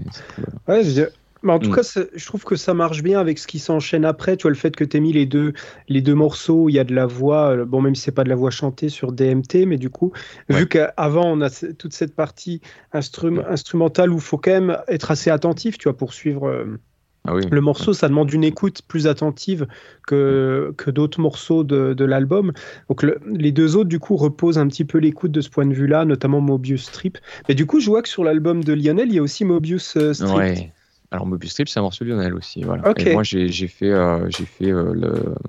ouais, 0.68 1.12
en 1.54 1.60
tout 1.60 1.70
mm. 1.70 1.76
cas, 1.76 2.00
je 2.14 2.26
trouve 2.26 2.44
que 2.44 2.56
ça 2.56 2.74
marche 2.74 3.04
bien 3.04 3.20
avec 3.20 3.38
ce 3.40 3.48
qui 3.48 3.60
s'enchaîne 3.60 4.06
après. 4.06 4.38
Tu 4.38 4.44
vois, 4.44 4.52
le 4.52 4.58
fait 4.58 4.76
que 4.76 4.84
tu 4.84 4.98
aies 4.98 5.00
mis 5.00 5.14
les 5.14 5.26
deux, 5.26 5.54
les 5.88 6.02
deux 6.02 6.16
morceaux, 6.16 6.70
il 6.70 6.74
y 6.74 6.80
a 6.80 6.84
de 6.84 6.94
la 6.94 7.06
voix, 7.06 7.52
euh, 7.52 7.66
bon, 7.66 7.82
même 7.82 7.96
si 7.96 8.04
c'est 8.04 8.12
pas 8.12 8.24
de 8.24 8.30
la 8.30 8.36
voix 8.36 8.52
chantée 8.52 8.90
sur 8.90 9.12
DMT, 9.12 9.66
mais 9.68 9.78
du 9.78 9.90
coup, 9.90 10.12
vu 10.50 10.68
qu'avant, 10.68 11.26
on 11.32 11.42
a 11.42 11.50
toute 11.50 11.94
cette 11.94 12.16
partie 12.16 12.62
instrumentale 12.94 14.12
où 14.12 14.16
il 14.16 14.22
faut 14.22 14.38
quand 14.38 14.52
même 14.52 14.78
être 14.88 15.12
assez 15.12 15.30
attentif, 15.30 15.78
tu 15.78 15.84
vois, 15.84 15.98
pour 15.98 16.14
suivre. 16.14 16.48
Euh, 16.48 16.80
ah 17.28 17.34
le 17.34 17.62
morceau, 17.62 17.94
ça 17.94 18.08
demande 18.08 18.32
une 18.32 18.44
écoute 18.44 18.82
plus 18.88 19.08
attentive 19.08 19.66
que, 20.06 20.74
que 20.78 20.92
d'autres 20.92 21.20
morceaux 21.20 21.64
de, 21.64 21.94
de 21.94 22.06
l'album. 22.06 22.52
Donc 22.88 23.04
les 23.26 23.52
deux 23.52 23.76
autres, 23.76 23.90
du 23.90 24.00
coup, 24.00 24.16
reposent 24.16 24.60
un 24.60 24.68
petit 24.68 24.86
peu 24.86 25.00
l'écoute 25.00 25.32
de 25.32 25.42
ce 25.42 25.50
point 25.50 25.66
de 25.66 25.74
vue-là, 25.74 26.06
notamment 26.06 26.40
Mobius 26.40 26.84
Strip. 26.84 27.18
Mais 27.50 27.56
du 27.56 27.66
coup, 27.66 27.80
je 27.80 27.88
vois 27.88 28.04
que 28.04 28.10
sur 28.10 28.24
l'album 28.24 28.64
de 28.64 28.74
Lionel, 28.74 29.08
il 29.08 29.16
y 29.16 29.20
a 29.20 29.24
aussi 29.24 29.44
Mobius 29.44 29.98
euh, 29.98 30.14
Strip. 30.14 30.70
Alors 31.16 31.28
Mobius 31.28 31.52
Strip, 31.52 31.70
c'est 31.70 31.80
un 31.80 31.84
morceau 31.84 32.04
Lionel 32.04 32.34
aussi. 32.36 32.62
Voilà. 32.64 32.84
Et 32.98 33.14
moi, 33.14 33.24
j'ai 33.24 33.68
fait, 33.68 33.90
euh, 33.90 34.30
j'ai 34.30 34.46
fait 34.46 34.70
euh, 34.70 34.94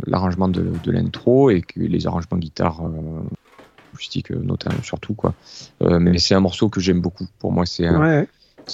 l'arrangement 0.06 0.46
de, 0.48 0.62
de 0.62 0.92
l'intro 0.92 1.50
et 1.50 1.60
que 1.60 1.80
les 1.80 2.06
arrangements 2.06 2.38
guitare 2.38 2.86
euh, 2.86 3.24
acoustique 3.92 4.30
notamment 4.30 4.80
surtout 4.82 5.14
quoi. 5.14 5.34
mais 5.80 6.18
c'est 6.18 6.36
un 6.36 6.40
morceau 6.40 6.68
que 6.68 6.78
j'aime 6.78 7.00
beaucoup. 7.00 7.26
Pour 7.40 7.50
moi, 7.50 7.66
c'est 7.66 7.84
un, 7.84 8.24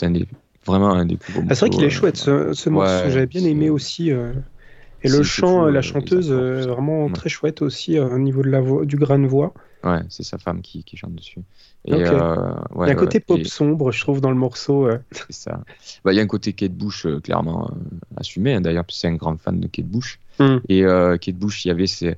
un 0.02 0.10
des, 0.10 0.26
vraiment 0.66 0.92
un 0.92 1.06
des 1.06 1.16
plus 1.16 1.32
beaux. 1.32 1.46
Ah, 1.48 1.54
c'est 1.54 1.60
vrai 1.60 1.70
qu'il 1.70 1.84
est 1.84 1.90
chouette 1.90 2.18
ce, 2.18 2.52
ce 2.52 2.68
morceau. 2.68 3.08
J'avais 3.08 3.26
bien 3.26 3.44
aimé 3.44 3.70
aussi. 3.70 4.10
Et 4.10 5.08
le 5.08 5.22
chant, 5.22 5.64
la 5.64 5.80
chanteuse, 5.80 6.30
vraiment 6.30 7.08
très 7.08 7.30
chouette 7.30 7.62
aussi 7.62 7.98
au 7.98 8.18
niveau 8.18 8.42
de 8.42 8.50
la 8.50 8.60
voix, 8.60 8.84
du 8.84 8.96
grain 8.96 9.18
de 9.18 9.26
voix. 9.26 9.54
Ouais, 9.84 10.00
c'est 10.08 10.22
sa 10.22 10.38
femme 10.38 10.62
qui, 10.62 10.84
qui 10.84 10.96
chante 10.96 11.14
dessus. 11.14 11.40
Et, 11.84 11.94
euh, 11.94 11.98
il 11.98 12.86
y 12.86 12.90
a 12.90 12.92
un 12.92 12.94
côté 12.94 13.18
pop 13.18 13.44
sombre, 13.44 13.90
je 13.90 14.00
trouve, 14.00 14.20
dans 14.20 14.30
le 14.30 14.36
morceau. 14.36 14.88
C'est 15.10 15.32
ça. 15.32 15.60
Bah, 16.04 16.12
il 16.12 16.16
y 16.16 16.20
a 16.20 16.22
un 16.22 16.28
côté 16.28 16.52
Kate 16.52 16.72
Bush 16.72 17.06
euh, 17.06 17.18
clairement 17.18 17.68
euh, 17.68 17.74
assumé, 18.16 18.54
hein, 18.54 18.60
d'ailleurs, 18.60 18.84
c'est 18.88 19.08
un 19.08 19.14
grand 19.14 19.36
fan 19.36 19.58
de 19.58 19.66
Kate 19.66 19.86
Bush. 19.86 20.20
Hmm. 20.38 20.58
Et 20.68 20.82
Kate 21.20 21.36
Bush, 21.36 21.64
il 21.64 21.68
y 21.68 21.70
avait 21.70 21.88
ces, 21.88 22.16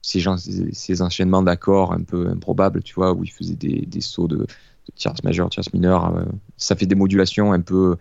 ces, 0.00 0.20
gens, 0.20 0.36
ces, 0.38 1.02
enchaînements 1.02 1.42
d'accords 1.42 1.92
un 1.92 2.02
peu 2.02 2.28
improbables, 2.28 2.82
tu 2.82 2.94
vois, 2.94 3.12
où 3.12 3.22
il 3.22 3.30
faisait 3.30 3.54
des, 3.54 3.84
des 3.86 4.00
sauts 4.00 4.28
de, 4.28 4.38
de 4.38 4.46
tierce 4.94 5.22
majeure, 5.22 5.50
tierce 5.50 5.72
mineure. 5.72 6.24
ça 6.56 6.74
fait 6.74 6.86
des 6.86 6.94
modulations 6.94 7.52
un 7.52 7.60
peu, 7.60 7.96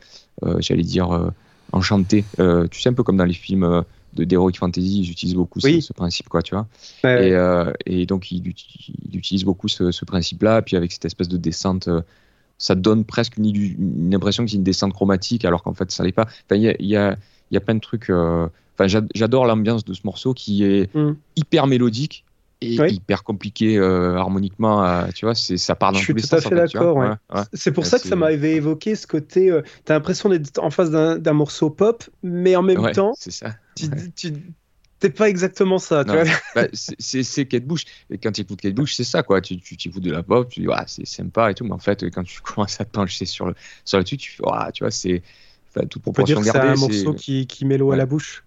j'allais 0.60 0.84
dire, 0.84 1.32
enchantées. 1.72 2.24
tu 2.38 2.82
sais, 2.82 2.90
un 2.90 2.94
peu 2.94 3.04
comme 3.04 3.18
dans 3.18 3.26
les 3.26 3.34
films 3.34 3.84
de 4.14 4.24
d'Heroic 4.24 4.54
Fantasy, 4.58 5.02
ils 5.02 5.12
utilisent 5.12 5.36
beaucoup 5.36 5.60
ce, 5.60 5.94
principe, 5.94 6.30
quoi, 6.30 6.42
tu 6.42 6.56
vois. 6.56 6.68
et, 7.04 7.34
euh, 7.34 7.72
et, 7.86 8.06
donc, 8.06 8.32
ils, 8.32 8.48
utilisent 9.14 9.46
beaucoup 9.46 9.68
ce, 9.68 10.06
principe-là, 10.06 10.62
puis 10.62 10.76
avec 10.76 10.92
cette 10.92 11.06
espèce 11.06 11.28
de 11.28 11.38
descente, 11.38 11.88
euh, 11.88 12.02
ça 12.58 12.76
donne 12.76 13.06
presque 13.06 13.38
une, 13.38 14.14
impression 14.14 14.44
que 14.44 14.52
c'est 14.52 14.58
une 14.58 14.64
descente 14.64 14.94
chromatique, 14.94 15.46
alors 15.46 15.64
qu'en 15.64 15.74
fait, 15.74 15.92
ça 15.92 16.04
l'est 16.04 16.12
pas. 16.12 16.28
Il 16.52 16.62
y, 16.62 16.70
a, 16.70 16.76
y, 16.80 16.96
a, 16.96 17.18
y, 17.52 17.58
a, 17.58 17.60
plein 17.60 17.76
de 17.76 17.80
trucs. 17.80 18.10
Euh, 18.10 18.48
enfin, 18.78 18.88
j'adore 19.14 19.46
l'ambiance 19.46 19.86
de 19.86 19.94
ce 19.94 20.02
morceau 20.06 20.34
qui 20.34 20.64
est 20.64 20.94
mm. 20.96 21.16
hyper 21.36 21.68
mélodique 21.68 22.26
et 22.62 22.76
hyper 22.76 23.24
compliqué 23.24 23.80
harmoniquement. 23.80 25.08
tu 25.14 25.26
vois, 25.26 25.36
c'est 25.36 25.58
ça 25.58 25.76
part 25.76 25.92
dans 25.92 26.00
tous 26.00 26.14
les 26.14 26.22
sens. 26.22 26.40
Je 26.40 26.48
suis 26.48 26.50
tout 26.50 26.56
à 26.56 26.68
fait 26.68 26.78
d'accord. 26.78 27.16
c'est 27.54 27.72
pour 27.72 27.86
ça 27.86 28.00
que 28.00 28.08
ça 28.08 28.16
m'avait 28.16 28.56
évoqué 28.56 28.96
ce 28.96 29.08
côté. 29.08 29.54
tu 29.86 29.92
as 29.92 29.96
l'impression 29.96 30.30
d'être 30.30 30.60
en 30.60 30.70
face 30.70 30.90
d'un 30.90 31.34
morceau 31.34 31.70
pop, 31.70 32.04
mais 32.24 32.56
en 32.56 32.64
même 32.64 32.92
temps, 32.92 33.14
ça. 33.18 33.56
tu, 33.76 33.90
tu 34.16 34.34
T'es 35.00 35.12
pas 35.12 35.30
exactement 35.30 35.78
ça, 35.78 36.04
tu. 36.04 36.12
Bah, 36.56 36.68
c'est 36.74 37.46
Kate 37.46 37.66
Bush. 37.66 37.86
Et 38.10 38.18
quand 38.18 38.32
tu 38.32 38.42
écoutes 38.42 38.60
Kate 38.60 38.74
Bush, 38.74 38.96
c'est 38.96 39.04
ça, 39.04 39.22
quoi. 39.22 39.42
Tu, 39.42 39.58
tu, 39.60 39.90
écoutes 39.90 40.02
de 40.02 40.12
la 40.12 40.24
pop, 40.24 40.50
tu 40.50 40.62
dis, 40.62 40.68
c'est 40.88 41.06
sympa 41.06 41.52
et 41.52 41.54
tout. 41.54 41.66
Mais 41.66 41.74
en 41.74 41.80
fait, 41.80 42.10
quand 42.10 42.24
tu 42.24 42.42
commences 42.56 42.82
à 42.82 42.86
te 42.86 42.92
pencher 42.92 43.26
sur 43.26 43.46
le, 43.46 43.56
sur 43.86 44.00
le 44.00 44.04
truc, 44.04 44.20
tu 44.20 44.32
fais, 44.32 44.44
ouais, 44.44 44.72
tu 44.74 44.84
vois, 44.84 44.92
c'est. 44.92 45.22
toute 45.90 46.02
proportion 46.02 46.42
gardée. 46.42 46.76
C'est 46.76 46.84
un 46.84 46.88
morceau 46.88 47.14
qui, 47.14 47.46
qui 47.46 47.66
met 47.66 47.78
l'eau 47.78 47.92
à 47.92 47.96
la 47.96 48.08
bouche. 48.08 48.44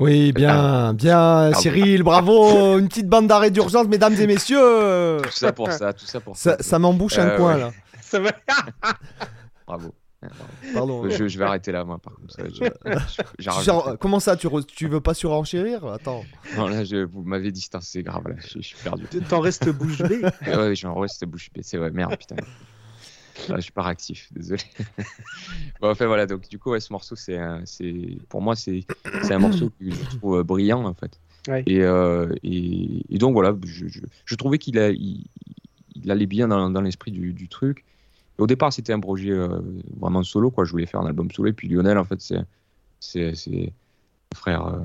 Oui, 0.00 0.32
bien, 0.32 0.92
bien, 0.92 1.52
Cyril, 1.54 2.02
bravo. 2.02 2.78
Une 2.78 2.88
petite 2.88 3.08
bande 3.08 3.28
d'arrêt 3.28 3.50
d'urgence, 3.50 3.86
mesdames 3.86 4.14
et 4.14 4.26
messieurs. 4.26 5.18
Tout 5.22 5.30
ça 5.30 5.52
pour 5.52 5.70
ça, 5.70 5.92
tout 5.92 6.06
ça 6.06 6.20
pour 6.20 6.36
ça. 6.36 6.56
Ça, 6.60 6.78
m'embouche 6.78 7.18
un 7.18 7.28
euh, 7.28 7.36
coin, 7.36 7.56
là. 7.56 7.70
Ça 8.00 8.18
va. 8.20 8.30
bravo. 9.66 9.94
Pardon. 10.72 11.08
Je, 11.10 11.28
je, 11.28 11.38
vais 11.38 11.44
arrêter 11.44 11.72
là, 11.72 11.84
moi, 11.84 11.98
par 11.98 12.14
contre. 12.14 13.96
comment 13.98 14.20
ça 14.20 14.36
tu, 14.36 14.48
tu 14.66 14.88
veux 14.88 15.00
pas 15.00 15.14
surenchérir? 15.14 15.84
Attends. 15.86 16.24
Non, 16.56 16.68
là, 16.68 16.84
je, 16.84 17.04
vous 17.04 17.22
m'avez 17.22 17.52
dit, 17.52 17.68
c'est 17.80 18.02
grave, 18.02 18.28
là, 18.28 18.34
je, 18.38 18.60
suis 18.60 18.76
perdu. 18.82 19.06
T'en 19.28 19.40
restes 19.40 19.68
bouche 19.68 19.98
bée 19.98 20.22
Ouais, 20.46 20.74
j'en 20.74 20.94
reste 20.94 21.24
bouche 21.26 21.50
bée, 21.52 21.62
c'est 21.62 21.76
vrai, 21.76 21.90
merde, 21.90 22.16
putain. 22.16 22.36
Là, 23.48 23.56
je 23.56 23.62
suis 23.62 23.72
pas 23.72 23.82
réactif, 23.82 24.28
désolé. 24.32 24.62
bon, 25.80 25.90
enfin 25.90 26.06
voilà, 26.06 26.26
donc 26.26 26.48
du 26.48 26.58
coup, 26.58 26.70
ouais, 26.70 26.80
ce 26.80 26.92
morceau, 26.92 27.16
c'est, 27.16 27.38
pour 28.28 28.42
moi, 28.42 28.56
c'est, 28.56 28.84
un 29.30 29.38
morceau 29.38 29.70
que 29.70 29.90
je 29.90 30.16
trouve 30.16 30.38
euh, 30.38 30.42
brillant 30.42 30.84
en 30.84 30.94
fait. 30.94 31.18
Et, 31.66 31.82
euh, 31.82 32.34
et, 32.42 33.04
et, 33.14 33.18
donc 33.18 33.34
voilà, 33.34 33.54
je, 33.66 33.86
je, 34.24 34.34
trouvais 34.34 34.56
qu'il 34.56 34.76
il, 34.76 36.10
allait 36.10 36.26
bien 36.26 36.48
dans, 36.48 36.70
dans 36.70 36.80
l'esprit 36.80 37.10
du, 37.10 37.34
du, 37.34 37.48
truc 37.48 37.84
au 38.38 38.46
départ, 38.46 38.72
c'était 38.72 38.92
un 38.92 39.00
projet 39.00 39.30
euh, 39.30 39.60
vraiment 39.98 40.22
solo, 40.22 40.50
quoi. 40.50 40.64
Je 40.64 40.72
voulais 40.72 40.86
faire 40.86 41.00
un 41.00 41.06
album 41.06 41.30
solo. 41.30 41.50
Et 41.50 41.52
puis 41.52 41.68
Lionel, 41.68 41.98
en 41.98 42.04
fait, 42.04 42.20
c'est 42.20 42.40
c'est 43.00 43.32
un 43.32 44.36
frère 44.36 44.66
euh, 44.66 44.78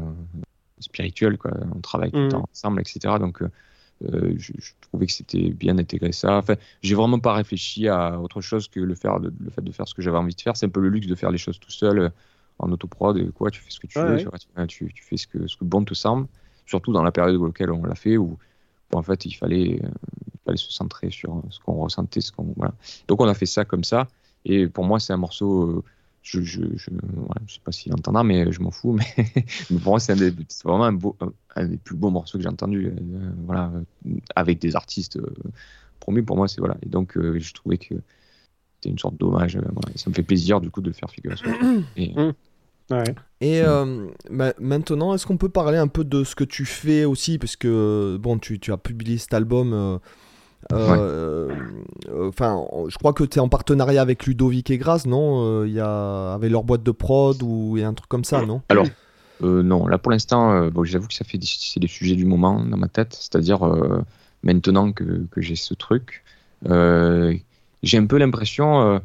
spirituel, 0.80 1.38
quoi. 1.38 1.52
On 1.76 1.80
travaille 1.80 2.12
tout 2.12 2.18
le 2.18 2.28
mm. 2.28 2.32
temps 2.32 2.50
ensemble, 2.52 2.82
etc. 2.82 3.16
Donc, 3.20 3.42
euh, 4.04 4.34
je, 4.38 4.54
trouvais 4.82 5.06
que 5.06 5.12
c'était 5.12 5.50
bien 5.50 5.76
d'intégrer 5.76 6.12
ça. 6.12 6.38
Enfin, 6.38 6.56
j'ai 6.82 6.96
vraiment 6.96 7.20
pas 7.20 7.34
réfléchi 7.34 7.88
à 7.88 8.20
autre 8.20 8.42
chose 8.42 8.68
que 8.68 8.80
le, 8.80 8.96
faire, 8.96 9.20
le, 9.20 9.32
fait 9.50 9.62
de 9.62 9.72
faire 9.72 9.88
ce 9.88 9.94
que 9.94 10.02
j'avais 10.02 10.18
envie 10.18 10.36
de 10.36 10.42
faire. 10.42 10.56
C'est 10.56 10.66
un 10.66 10.70
peu 10.70 10.80
le 10.80 10.90
luxe 10.90 11.08
de 11.08 11.16
faire 11.16 11.32
les 11.32 11.38
choses 11.38 11.60
tout 11.60 11.72
seul 11.72 12.12
en 12.60 12.72
autoprod. 12.72 13.32
quoi, 13.32 13.52
tu 13.52 13.62
fais 13.62 13.72
ce 13.72 13.80
que 13.80 13.88
tu 13.88 14.00
veux, 14.00 14.18
tu, 14.68 14.92
tu, 14.94 15.04
fais 15.04 15.18
ce 15.18 15.28
que, 15.28 15.48
ce 15.48 15.58
que 15.58 15.66
bon 15.66 15.84
te 15.84 15.94
semble. 15.94 16.28
Surtout 16.66 16.94
dans 16.94 17.04
la 17.04 17.12
période 17.12 17.38
dans 17.38 17.48
laquelle 17.48 17.72
on 17.72 17.84
l'a 17.84 17.96
fait, 17.96 18.18
où, 18.18 18.38
en 18.94 19.02
fait 19.02 19.26
il 19.26 19.34
fallait 19.34 19.82
fallait 20.46 20.58
se 20.58 20.72
centrer 20.72 21.10
sur 21.12 21.44
ce 21.50 21.60
qu'on 21.60 21.74
ressentait. 21.74 22.22
Ce 22.22 22.32
qu'on, 22.32 22.54
voilà. 22.56 22.74
Donc 23.08 23.22
on 23.22 23.28
a 23.28 23.34
fait 23.34 23.46
ça 23.46 23.66
comme 23.66 23.84
ça. 23.84 24.08
Et 24.46 24.68
pour 24.68 24.86
moi, 24.86 25.00
c'est 25.00 25.14
un 25.14 25.18
morceau. 25.18 25.84
Euh, 26.36 26.42
je, 26.44 26.62
je, 26.62 26.62
je, 26.76 26.90
je 27.48 27.54
sais 27.54 27.60
pas 27.64 27.72
s'il 27.72 27.94
entendra, 27.94 28.24
mais 28.24 28.52
je 28.52 28.62
m'en 28.62 28.72
fous. 28.72 28.94
Mais, 29.70 29.80
pour 29.80 29.94
moi, 29.94 30.00
c'est, 30.00 30.16
vraiment 30.64 30.86
un, 30.86 30.94
beau, 30.94 31.16
un, 31.56 31.66
des 31.66 31.78
plus 31.78 31.96
beaux 31.96 32.10
morceaux 32.10 32.38
que 32.38 32.44
j'ai 32.44 32.50
entendu. 32.50 32.88
Euh, 32.88 33.32
voilà, 33.46 33.72
avec 34.36 34.60
des 34.60 34.76
artistes 34.76 35.18
euh, 35.18 35.34
promus. 36.00 36.24
Pour 36.24 36.38
moi, 36.38 36.48
c'est 36.48 36.60
voilà. 36.60 36.78
Et 36.84 36.90
donc, 36.90 37.18
je 37.18 37.54
trouvais 37.54 37.78
que 37.78 37.96
c'était 38.76 38.90
une 38.90 39.00
sorte 39.00 39.18
d'hommage. 39.18 39.58
Voilà. 39.58 39.96
ça 39.96 40.10
me 40.10 40.16
fait 40.16 40.24
plaisir 40.24 40.62
du 40.62 40.70
coup 40.70 40.82
de 40.82 40.88
le 40.88 40.94
faire 40.94 41.10
figurer. 41.10 41.36
Et, 41.96 42.14
mmh. 42.14 42.34
Et 43.42 43.62
euh, 43.62 44.08
maintenant, 44.30 45.14
est-ce 45.14 45.28
qu'on 45.28 45.38
peut 45.38 45.50
parler 45.50 45.78
un 45.78 45.88
peu 45.88 46.04
de 46.04 46.24
ce 46.24 46.34
que 46.34 46.44
tu 46.44 46.66
fais 46.66 47.06
aussi? 47.06 47.38
Parce 47.38 47.56
que, 47.56 48.18
bon, 48.20 48.40
tu, 48.40 48.60
tu 48.60 48.72
as 48.72 48.78
publié 48.78 49.20
cet 49.20 49.34
album. 49.34 50.00
Euh, 50.72 51.50
euh, 52.10 52.28
enfin, 52.28 52.64
je 52.88 52.98
crois 52.98 53.14
que 53.14 53.24
tu 53.24 53.38
es 53.38 53.42
en 53.42 53.50
partenariat 53.50 54.02
avec 54.02 54.26
Ludovic 54.26 54.70
et 54.70 54.78
Grasse, 54.78 55.06
non? 55.06 55.66
Il 55.66 55.72
y 55.72 55.80
a 55.80 56.34
avec 56.34 56.52
leur 56.52 56.64
boîte 56.64 56.84
de 56.84 56.92
prod 56.92 57.42
ou 57.44 57.78
y 57.78 57.84
a 57.84 57.88
un 57.88 57.94
truc 57.94 58.10
comme 58.10 58.24
ça, 58.24 58.46
non? 58.46 58.62
Alors, 58.70 58.86
non, 59.42 59.88
là 59.88 59.98
pour 59.98 60.12
l'instant, 60.12 60.68
bon, 60.70 60.84
j'avoue 60.84 61.08
que 61.08 61.14
ça 61.14 61.26
fait 61.26 61.40
c'est 61.42 61.80
des 61.80 61.88
sujets 61.88 62.16
du 62.16 62.26
moment 62.26 62.64
dans 62.64 62.78
ma 62.78 62.88
tête, 62.88 63.14
c'est-à-dire 63.14 63.60
maintenant 64.44 64.92
que, 64.92 65.26
que 65.32 65.42
j'ai 65.42 65.56
ce 65.56 65.74
truc, 65.74 66.24
j'ai 66.66 67.98
un 67.98 68.06
peu 68.06 68.18
l'impression 68.18 69.02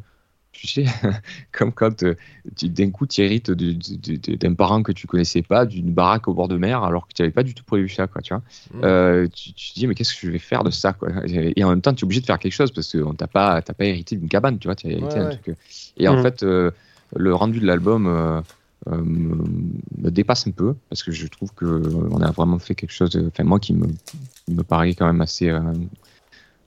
tu 0.55 0.68
sais, 0.68 0.84
comme 1.52 1.72
quand 1.72 2.05
euh, 2.05 2.14
d'un 2.62 2.90
coup 2.90 3.07
tu 3.07 3.20
hérites 3.20 3.50
d'un 3.50 4.55
parent 4.55 4.82
que 4.82 4.92
tu 4.92 5.07
connaissais 5.07 5.42
pas, 5.42 5.66
d'une 5.66 5.92
baraque 5.92 6.28
au 6.28 6.34
bord 6.34 6.48
de 6.48 6.57
mer, 6.57 6.82
alors 6.82 7.07
que 7.07 7.12
tu 7.12 7.22
n'avais 7.22 7.32
pas 7.32 7.42
du 7.42 7.55
tout 7.55 7.64
prévu 7.64 7.88
ça, 7.88 8.07
quoi, 8.07 8.22
tu 8.22 8.32
vois. 8.32 8.42
Mmh. 8.72 8.84
Euh, 8.84 9.28
tu, 9.28 9.52
te 9.52 9.74
dis, 9.74 9.86
mais 9.86 9.94
qu'est-ce 9.94 10.14
que 10.14 10.26
je 10.26 10.30
vais 10.30 10.38
faire 10.38 10.64
de 10.64 10.70
ça, 10.70 10.92
quoi? 10.92 11.11
Et 11.26 11.62
en 11.64 11.70
même 11.70 11.82
temps, 11.82 11.92
tu 11.92 12.02
es 12.02 12.05
obligé 12.05 12.20
de 12.20 12.26
faire 12.26 12.38
quelque 12.38 12.52
chose 12.52 12.70
parce 12.70 12.90
que 12.90 12.98
tu 12.98 13.26
pas, 13.26 13.61
pas 13.61 13.84
hérité 13.84 14.16
d'une 14.16 14.28
cabane, 14.28 14.59
tu 14.59 14.68
vois, 14.68 14.76
tu 14.76 14.86
as 14.86 14.90
hérité 14.90 15.18
un 15.18 15.30
truc. 15.30 15.48
Euh. 15.48 15.55
Et 15.96 16.09
en 16.09 16.16
mmh. 16.16 16.22
fait, 16.22 16.42
le 16.42 17.34
rendu 17.34 17.61
de 17.61 17.66
l'album 17.66 18.42
me 18.86 20.11
dépasse 20.11 20.46
un 20.46 20.52
peu 20.52 20.74
parce 20.88 21.02
que 21.02 21.11
je 21.11 21.26
trouve 21.26 21.52
qu'on 21.52 22.20
a 22.20 22.30
vraiment 22.30 22.59
fait 22.59 22.74
quelque 22.74 22.92
chose, 22.92 23.20
enfin, 23.26 23.44
moi 23.44 23.59
qui 23.59 23.74
me, 23.74 23.88
me 24.48 24.62
paraît 24.62 24.94
quand 24.94 25.07
même 25.07 25.20
assez 25.20 25.50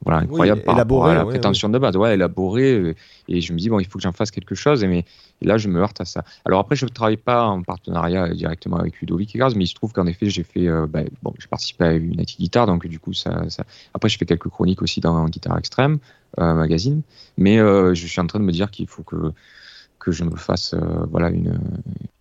voilà, 0.08 0.22
incroyable 0.22 0.62
par 0.62 0.78
rapport 0.78 1.05
à 1.05 1.14
la 1.14 1.26
prétention 1.26 1.68
de 1.68 1.78
base. 1.78 1.97
Ouais, 1.97 2.14
élaboré. 2.14 2.74
Euh, 2.74 2.95
et 3.28 3.41
je 3.41 3.51
me 3.51 3.58
dis, 3.58 3.68
bon, 3.68 3.80
il 3.82 3.86
faut 3.86 3.97
que 3.97 4.03
j'en 4.03 4.14
fasse 4.14 4.32
quelque 4.32 4.55
chose. 4.55 4.82
Et, 4.82 4.88
mais, 4.88 5.03
là, 5.41 5.58
je 5.58 5.68
me 5.68 5.82
heurte 5.82 5.99
à 5.99 6.05
ça. 6.05 6.24
Alors 6.45 6.62
après, 6.62 6.78
je 6.78 6.86
ne 6.86 6.89
travaille 6.89 7.18
pas 7.18 7.45
en 7.45 7.62
partenariat 7.62 8.30
directement 8.30 8.78
avec 8.78 8.99
Ludovic 9.01 9.36
Gaz, 9.36 9.53
mais 9.55 9.66
il 9.66 9.68
se 9.68 9.76
trouve 9.76 9.91
qu'en 9.91 10.08
effet, 10.08 10.30
j'ai 10.30 10.43
fait, 10.43 10.68
euh, 10.68 10.88
ben, 10.88 11.10
bon, 11.24 11.34
j'ai 11.38 11.47
participé 11.47 11.84
à 11.84 11.91
une 11.91 12.16
guitare, 12.16 12.68
donc 12.68 12.88
du 12.88 12.99
coup, 12.99 13.14
ça, 13.14 13.49
ça, 13.49 13.66
Après, 13.93 14.08
je 14.08 14.18
fais 14.18 14.26
quelques 14.26 14.47
chroniques 14.47 14.82
aussi 14.82 15.01
dans 15.01 15.26
Guitare 15.26 15.58
Extrême, 15.58 15.99
euh, 16.39 16.53
magazine. 16.53 17.01
Mais 17.38 17.58
je 17.58 18.08
suis 18.08 18.22
en 18.22 18.28
train 18.28 18.39
de 18.39 18.45
me 18.45 18.53
dire 18.53 18.72
qu'il 18.72 18.88
faut 18.88 19.03
que 19.03 19.34
que 20.08 20.14
je 20.14 20.24
me 20.24 20.38
fasse 20.38 20.74
euh, 20.74 21.05
voilà 21.12 21.30
une 21.30 21.60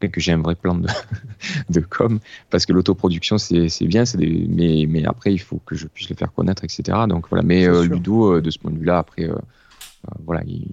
que 0.01 0.21
j'ai 0.21 0.33
un 0.33 0.43
vrai 0.43 0.57
plan 0.57 0.75
de, 0.75 0.89
de 1.71 1.81
com 1.81 2.19
parce 2.51 2.67
que 2.67 2.73
l'autoproduction 2.73 3.39
c'est 3.39 3.87
bien 3.87 4.05
c'est 4.05 4.19
mais 4.19 4.87
mais 4.89 5.05
après 5.05 5.33
il 5.33 5.39
faut 5.39 5.61
que 5.65 5.77
je 5.77 5.87
puisse 5.87 6.09
le 6.11 6.17
faire 6.17 6.33
connaître 6.33 6.65
etc 6.65 6.99
donc 7.09 7.29
voilà. 7.29 7.45
Mais 7.45 7.67
euh, 7.67 7.85
Ludo 7.85 8.35
euh, 8.35 8.41
de 8.41 8.51
ce 8.51 8.59
point 8.59 8.73
de 8.73 8.79
vue 8.79 8.85
là 8.85 8.99
après 8.99 9.29
voilà 10.25 10.43
il, 10.47 10.67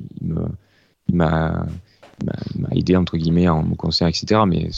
il 1.07 1.15
m'a 1.15 1.65
m'a 2.25 2.69
aidé 2.71 2.95
entre 2.95 3.17
guillemets 3.17 3.47
en 3.47 3.61
me 3.63 3.75
conseillant 3.75 4.09
etc 4.09 4.41
mais 4.47 4.69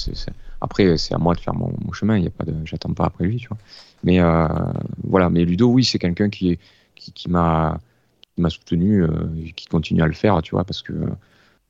après 0.60 0.98
c'est 0.98 1.14
à 1.14 1.18
moi 1.18 1.36
de 1.36 1.40
faire 1.40 1.54
mon, 1.54 1.72
chemin 1.94 2.18
il 2.18 2.26
y 2.26 2.28
a 2.28 2.32
pas 2.32 2.44
de 2.44 2.54
j'attends 2.66 2.94
pas 2.94 3.06
après 3.06 3.26
lui 3.26 3.38
tu 3.38 3.48
vois. 3.48 3.58
Mais 4.04 4.20
voilà. 5.04 5.30
Mais 5.30 5.46
Ludo 5.46 5.68
oui 5.68 5.86
c'est 5.86 6.00
quelqu'un 6.00 6.30
qui 6.30 6.60
qui, 6.96 7.14
qui 7.14 7.30
m'a 7.30 7.80
m'a 8.38 8.50
soutenu 8.50 9.06
qui 9.56 9.68
continue 9.68 10.02
à 10.02 10.08
le 10.08 10.14
faire 10.14 10.42
tu 10.42 10.52
vois 10.52 10.66
parce 10.66 10.82
que 10.82 10.94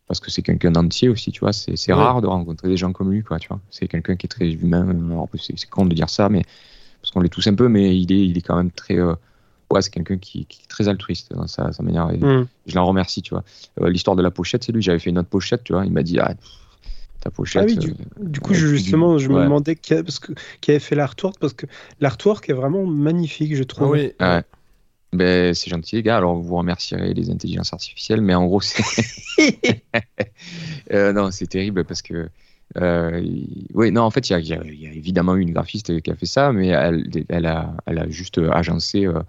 parce 0.07 0.19
que 0.19 0.29
c'est 0.29 0.41
quelqu'un 0.41 0.71
d'entier 0.71 1.09
aussi, 1.09 1.31
tu 1.31 1.39
vois. 1.39 1.53
C'est 1.53 1.93
rare 1.93 2.21
de 2.21 2.27
rencontrer 2.27 2.67
des 2.67 2.77
gens 2.77 2.91
comme 2.91 3.11
lui, 3.11 3.23
quoi, 3.23 3.39
tu 3.39 3.47
vois. 3.47 3.59
C'est 3.71 3.87
quelqu'un 3.87 4.15
qui 4.15 4.27
est 4.27 4.29
très 4.29 4.51
humain. 4.51 4.87
C'est 5.35 5.69
con 5.69 5.85
de 5.85 5.95
dire 5.95 6.09
ça, 6.09 6.29
mais 6.29 6.43
parce 7.01 7.11
qu'on 7.11 7.21
l'est 7.21 7.29
tous 7.29 7.47
un 7.47 7.55
peu, 7.55 7.67
mais 7.67 7.97
il 7.97 8.11
est, 8.11 8.25
il 8.25 8.37
est 8.37 8.41
quand 8.41 8.55
même 8.55 8.71
très. 8.71 8.97
Euh, 8.97 9.15
ouais, 9.71 9.81
c'est 9.81 9.91
quelqu'un 9.91 10.17
qui, 10.17 10.41
est 10.41 10.67
très 10.67 10.87
altruiste 10.87 11.33
dans 11.33 11.47
sa, 11.47 11.71
manière. 11.81 12.07
Mm. 12.07 12.47
Je 12.67 12.75
l'en 12.75 12.85
remercie, 12.85 13.21
tu 13.21 13.33
vois. 13.33 13.43
Euh, 13.81 13.89
l'histoire 13.89 14.15
de 14.15 14.21
la 14.21 14.31
pochette, 14.31 14.63
c'est 14.63 14.71
lui. 14.71 14.81
J'avais 14.81 14.99
fait 14.99 15.09
une 15.09 15.17
autre 15.17 15.29
pochette, 15.29 15.63
tu 15.63 15.73
vois. 15.73 15.85
Il 15.85 15.91
m'a 15.91 16.03
dit, 16.03 16.19
ah, 16.19 16.35
ta 17.21 17.31
pochette. 17.31 17.63
Ah 17.63 17.65
oui, 17.65 17.77
du, 17.77 17.89
euh, 17.89 18.41
coup, 18.41 18.53
justement, 18.53 19.17
je 19.17 19.29
me 19.29 19.41
demandais 19.41 19.75
qui, 19.75 19.95
parce 19.95 20.19
que, 20.19 20.33
qui 20.61 20.71
avait 20.71 20.79
fait 20.79 20.95
l'artwork, 20.95 21.37
parce 21.39 21.53
que 21.53 21.65
l'artwork 21.99 22.47
est 22.49 22.53
vraiment 22.53 22.85
magnifique, 22.85 23.55
je 23.55 23.63
trouve. 23.63 23.87
Ah 23.87 23.91
oui. 23.91 24.11
Ouais. 24.19 24.43
Ben, 25.15 25.53
c'est 25.53 25.69
gentil, 25.69 25.95
les 25.97 26.03
gars. 26.03 26.17
Alors, 26.17 26.35
vous 26.35 26.55
remercierez 26.55 27.13
les 27.13 27.29
intelligences 27.29 27.73
artificielles, 27.73 28.21
mais 28.21 28.35
en 28.35 28.45
gros, 28.45 28.61
c'est. 28.61 28.83
euh, 30.91 31.13
non, 31.13 31.31
c'est 31.31 31.47
terrible 31.47 31.85
parce 31.85 32.01
que. 32.01 32.29
Euh, 32.77 33.21
oui, 33.73 33.91
non, 33.91 34.01
en 34.01 34.09
fait, 34.09 34.29
il 34.29 34.39
y, 34.45 34.53
a 34.53 34.61
évidemment 34.91 35.35
eu 35.35 35.41
une 35.41 35.53
graphiste 35.53 36.01
qui 36.01 36.11
a 36.11 36.15
fait 36.15 36.25
ça, 36.25 36.51
mais 36.51 36.67
elle, 36.67 37.07
elle, 37.29 37.45
a, 37.45 37.75
elle 37.85 37.99
a 37.99 38.09
juste 38.09 38.39
agencé. 38.51 39.05
Euh... 39.05 39.19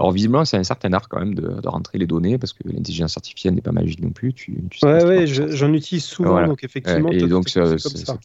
Alors, 0.00 0.12
visiblement, 0.12 0.44
c'est 0.44 0.56
un 0.56 0.64
certain 0.64 0.92
art 0.92 1.08
quand 1.08 1.18
même 1.18 1.34
de, 1.34 1.60
de 1.60 1.68
rentrer 1.68 1.98
les 1.98 2.06
données 2.06 2.38
parce 2.38 2.52
que 2.52 2.62
l'intelligence 2.64 3.16
artificielle 3.16 3.54
n'est 3.54 3.60
pas 3.60 3.72
magique 3.72 4.00
non 4.00 4.10
plus. 4.10 4.32
Tu, 4.32 4.56
tu 4.70 4.86
ouais, 4.86 5.04
ouais, 5.04 5.26
j'en 5.26 5.72
utilise 5.72 6.04
souvent, 6.04 6.46
donc 6.46 6.64
effectivement. 6.64 7.10
et 7.10 7.26
donc, 7.26 7.48
ça, 7.48 7.78
ça, 7.78 7.78
ça, 7.78 7.90
fait, 7.90 8.06
ça, 8.06 8.16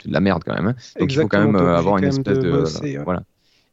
fait, 0.00 0.08
de 0.08 0.12
la 0.12 0.20
merde 0.20 0.42
quand 0.44 0.54
même. 0.54 0.68
Hein. 0.68 0.76
Donc, 0.98 1.12
il 1.12 1.20
faut 1.20 1.28
quand 1.28 1.44
même 1.44 1.56
euh, 1.56 1.76
avoir 1.76 1.98
une 1.98 2.04
espèce 2.04 2.38
de. 2.38 2.64
voilà. 3.04 3.24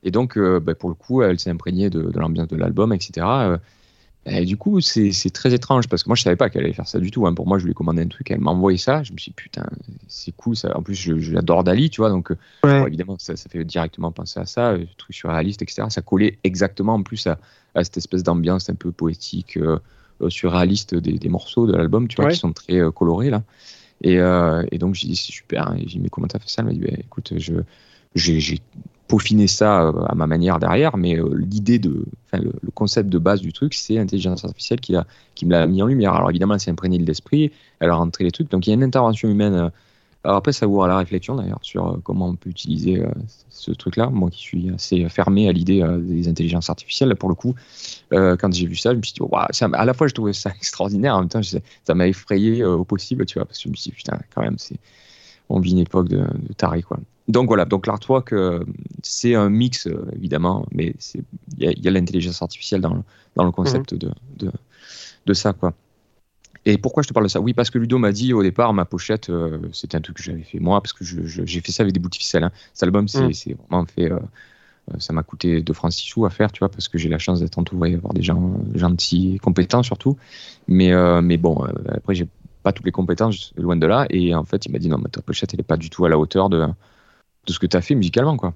Et 0.06 0.12
donc, 0.12 0.38
euh, 0.38 0.60
bah, 0.60 0.76
pour 0.76 0.89
le 0.89 0.95
coup, 0.95 1.24
elle 1.24 1.39
s'est 1.39 1.49
imprégnée 1.49 1.89
de, 1.89 2.12
l'ambiance 2.16 2.47
de 2.47 2.56
l'album, 2.56 2.93
etc. 2.93 3.26
Euh, 3.26 3.58
et 4.28 4.45
du 4.45 4.56
coup, 4.56 4.80
c'est 4.82 5.12
très 5.34 5.53
étrange 5.53 5.88
parce 5.88 6.03
que 6.03 6.10
moi, 6.10 6.16
je 6.16 6.22
savais 6.22 6.36
pas 6.36 6.49
qu'elle 6.49 6.64
allait 6.64 6.74
faire 6.74 6.88
ça 6.88 6.99
du 6.99 7.12
tout. 7.12 7.28
Hein. 7.28 7.34
Pour 7.34 7.47
moi, 7.47 7.60
je 7.60 7.66
lui 7.66 7.72
ai 7.72 7.74
commandé 7.74 8.03
un 8.03 8.08
truc, 8.08 8.32
elle 8.32 8.39
m'a 8.39 8.51
envoyé 8.51 8.78
ça. 8.78 9.03
Je 9.03 9.14
me 9.14 9.18
suis 9.18 9.32
dit, 9.32 9.36
putain, 9.36 9.66
c'est 10.08 10.32
cool. 10.32 10.56
Ça. 10.56 10.76
En 10.78 10.84
plus, 10.84 10.95
j'adore 10.95 11.64
Dali, 11.64 11.89
tu 11.89 12.01
vois. 12.01 12.10
Donc, 12.10 12.32
euh, 12.32 12.86
évidemment, 12.86 13.18
ça, 13.20 13.36
fait 13.36 13.64
directement 13.66 14.12
penser 14.12 14.39
à 14.39 14.45
ça, 14.45 14.76
truc 14.97 15.16
surréaliste, 15.16 15.62
etc. 15.64 15.84
Ça 15.89 16.01
collait 16.01 16.38
exactement 16.43 16.93
en 16.93 17.03
plus 17.03 17.28
à, 17.28 17.38
cette 17.84 17.97
espèce 17.97 18.24
d'ambiance 18.24 18.70
un 18.70 18.76
peu 18.76 18.91
poétique, 18.91 19.60
surréaliste 20.30 20.95
des, 20.95 21.30
morceaux 21.30 21.68
de 21.68 21.76
l'album, 21.76 22.08
tu 22.08 22.16
vois, 22.22 22.32
qui 22.32 22.38
sont 22.38 22.53
très 22.53 22.80
colorés 22.95 23.30
là. 23.30 23.43
Et, 24.01 24.16
et 24.16 24.78
donc 24.78 24.95
j'ai 24.95 25.08
dit 25.08 25.16
c'est 25.16 25.34
super. 25.34 25.74
Et 25.78 25.82
j'ai 25.82 25.97
dit 25.97 25.99
mais 25.99 26.10
comment 26.10 26.28
t'as 26.28 26.39
fait 26.39 26.49
ça? 26.49 26.62
Elle 26.62 26.68
m'a 26.68 26.74
dit 26.74 26.80
bah, 26.80 26.97
écoute, 26.97 27.34
je 27.38 27.53
j'ai 28.16 28.60
peaufiné 29.08 29.47
ça 29.47 29.89
à 29.89 30.16
ma 30.16 30.28
manière 30.28 30.60
derrière, 30.60 30.97
mais 30.97 31.18
l'idée 31.36 31.80
de, 31.80 32.06
enfin, 32.26 32.43
le, 32.43 32.72
concept 32.74 33.10
de 33.10 33.20
base 33.20 33.39
du 33.41 33.53
truc, 33.53 33.74
c'est 33.74 33.93
l'intelligence 33.95 34.43
artificielle 34.43 34.80
qui, 34.80 34.95
a, 34.95 35.06
qui 35.36 35.45
me 35.45 35.51
l'a 35.51 35.68
mis 35.68 35.82
en 35.82 35.86
lumière. 35.86 36.14
Alors 36.14 36.30
évidemment, 36.30 36.58
c'est 36.58 36.72
imprégné 36.72 36.97
de 36.97 37.06
l'esprit, 37.06 37.51
elle 37.80 37.91
a 37.91 37.95
rentré 37.95 38.24
les 38.24 38.32
trucs, 38.32 38.49
donc 38.49 38.66
il 38.66 38.72
y 38.72 38.74
a 38.74 38.76
une 38.76 38.84
intervention 38.84 39.30
humaine 39.30 39.72
alors 40.26 40.38
après, 40.38 40.53
ça 40.53 40.68
ouvre 40.68 40.86
à 40.86 40.88
la 40.88 40.97
réflexion 40.97 41.36
d'ailleurs 41.36 41.60
sur 41.62 41.88
euh, 41.88 41.97
comment 42.03 42.30
on 42.30 42.36
peut 42.36 42.49
utiliser 42.49 42.99
euh, 42.99 43.12
ce 43.49 43.70
truc-là. 43.70 44.10
Moi 44.10 44.32
qui 44.32 44.39
suis 44.39 44.72
assez 44.72 45.08
fermé 45.08 45.47
à 45.47 45.51
l'idée 45.51 45.84
euh, 45.84 45.99
des 45.99 46.28
intelligences 46.28 46.68
artificielles, 46.68 47.16
pour 47.16 47.30
le 47.30 47.36
coup, 47.36 47.53
quand 48.12 48.51
j'ai 48.51 48.66
vu 48.66 48.76
ça, 48.76 48.91
je 48.91 48.97
me 48.97 49.03
suis 49.03 49.14
dit, 49.14 49.20
ça, 49.51 49.70
à 49.72 49.86
la 49.86 49.93
fois 49.93 50.08
je 50.08 50.16
trouvais 50.16 50.34
ça 50.34 50.49
extraordinaire, 50.56 51.16
en 51.16 51.20
même 51.20 51.30
temps 51.30 51.41
ça 51.43 51.93
m'a 51.93 52.08
effrayé 52.08 52.64
au 52.64 52.84
possible, 52.84 53.26
tu 53.28 53.38
vois, 53.38 53.45
parce 53.45 53.60
que 53.60 53.66
je 53.66 53.70
me 53.70 53.76
suis 53.76 53.91
dit, 53.91 53.97
putain, 53.97 54.18
quand 54.34 54.41
même, 54.41 54.58
c'est, 54.58 54.80
on 55.49 55.60
vit 55.60 55.74
une 55.74 55.80
époque 55.80 56.10
de, 56.10 56.18
de 56.18 56.53
taré, 56.58 56.82
quoi. 56.82 56.97
Donc 57.28 57.47
voilà, 57.47 57.65
donc 57.65 57.88
l'artwork, 57.88 58.34
c'est 59.01 59.34
un 59.34 59.49
mix, 59.49 59.88
évidemment, 60.13 60.65
mais 60.71 60.95
il 61.57 61.84
y 61.84 61.88
a, 61.88 61.91
l'intelligence 61.91 62.41
artificielle 62.41 62.82
dans 62.82 62.93
le, 62.93 63.01
dans 63.36 63.43
le 63.43 63.51
concept 63.51 63.93
mhm. 63.93 63.99
de, 63.99 64.11
de, 64.38 64.51
de 65.26 65.34
ça, 65.34 65.53
quoi. 65.53 65.73
Et 66.65 66.80
pourquoi 66.80 67.03
je 67.03 67.07
te 67.07 67.13
parle 67.13 67.28
de 67.28 67.30
ça? 67.30 67.39
Oui, 67.39 67.53
parce 67.53 67.69
que 67.69 67.78
Ludo 67.78 67.99
m'a 67.99 68.11
dit 68.11 68.34
au 68.34 68.41
départ, 68.41 68.73
ma 68.73 68.86
pochette, 68.86 69.30
euh, 69.30 69.59
c'était 69.71 69.97
un 69.97 70.01
truc 70.01 70.17
que 70.17 70.23
j'avais 70.23 70.41
fait 70.41 70.59
moi, 70.59 70.82
parce 70.82 70.93
que 70.93 71.05
j'ai 71.05 71.61
fait 71.61 71.71
ça 71.71 71.84
avec 71.84 71.93
des 71.93 71.99
bouts 71.99 72.09
de 72.09 72.15
ficelle. 72.15 72.43
Hein. 72.43 72.51
Cet 72.73 72.84
album, 72.84 73.07
c'est 73.07 73.21
mm. 73.21 73.55
vraiment 73.69 73.86
fait. 73.86 74.11
Euh, 74.11 74.19
euh, 74.91 74.99
ça 74.99 75.13
m'a 75.13 75.23
coûté 75.23 75.61
2 75.61 75.73
francs 75.73 75.91
6 75.91 76.05
sous 76.05 76.26
à 76.26 76.30
faire, 76.32 76.51
tu 76.51 76.59
vois, 76.59 76.69
parce 76.69 76.88
que 76.88 76.97
j'ai 76.97 77.09
la 77.09 77.19
chance 77.19 77.39
d'être 77.39 77.57
entouré, 77.57 77.91
d'avoir 77.91 78.13
des 78.13 78.21
gens 78.21 78.59
gentils 78.73 79.39
compétents 79.41 79.84
surtout. 79.84 80.17
Mais, 80.67 80.91
mais 81.23 81.38
bon, 81.38 81.65
après, 81.88 82.13
j'ai 82.13 82.28
pas 82.61 82.71
toutes 82.71 82.86
les 82.86 82.91
compétences, 82.91 83.51
loin 83.57 83.76
de 83.76 83.88
là. 83.88 84.05
Et 84.11 84.36
en 84.36 84.43
fait, 84.43 84.67
il 84.67 84.71
m'a 84.71 84.78
dit 84.78 84.88
non, 84.88 84.99
mais 84.99 85.09
ta 85.09 85.23
pochette, 85.23 85.55
elle 85.55 85.59
est 85.59 85.63
pas 85.63 85.78
du 85.78 85.89
tout 85.89 86.05
à 86.05 86.09
la 86.09 86.19
hauteur 86.19 86.49
de, 86.49 86.67
de 87.46 87.54
ce 87.54 87.60
que 87.60 87.66
tu 87.66 87.78
as 87.78 87.82
fait 87.82 87.96
musicalement, 87.96 88.38
quoi. 88.38 88.54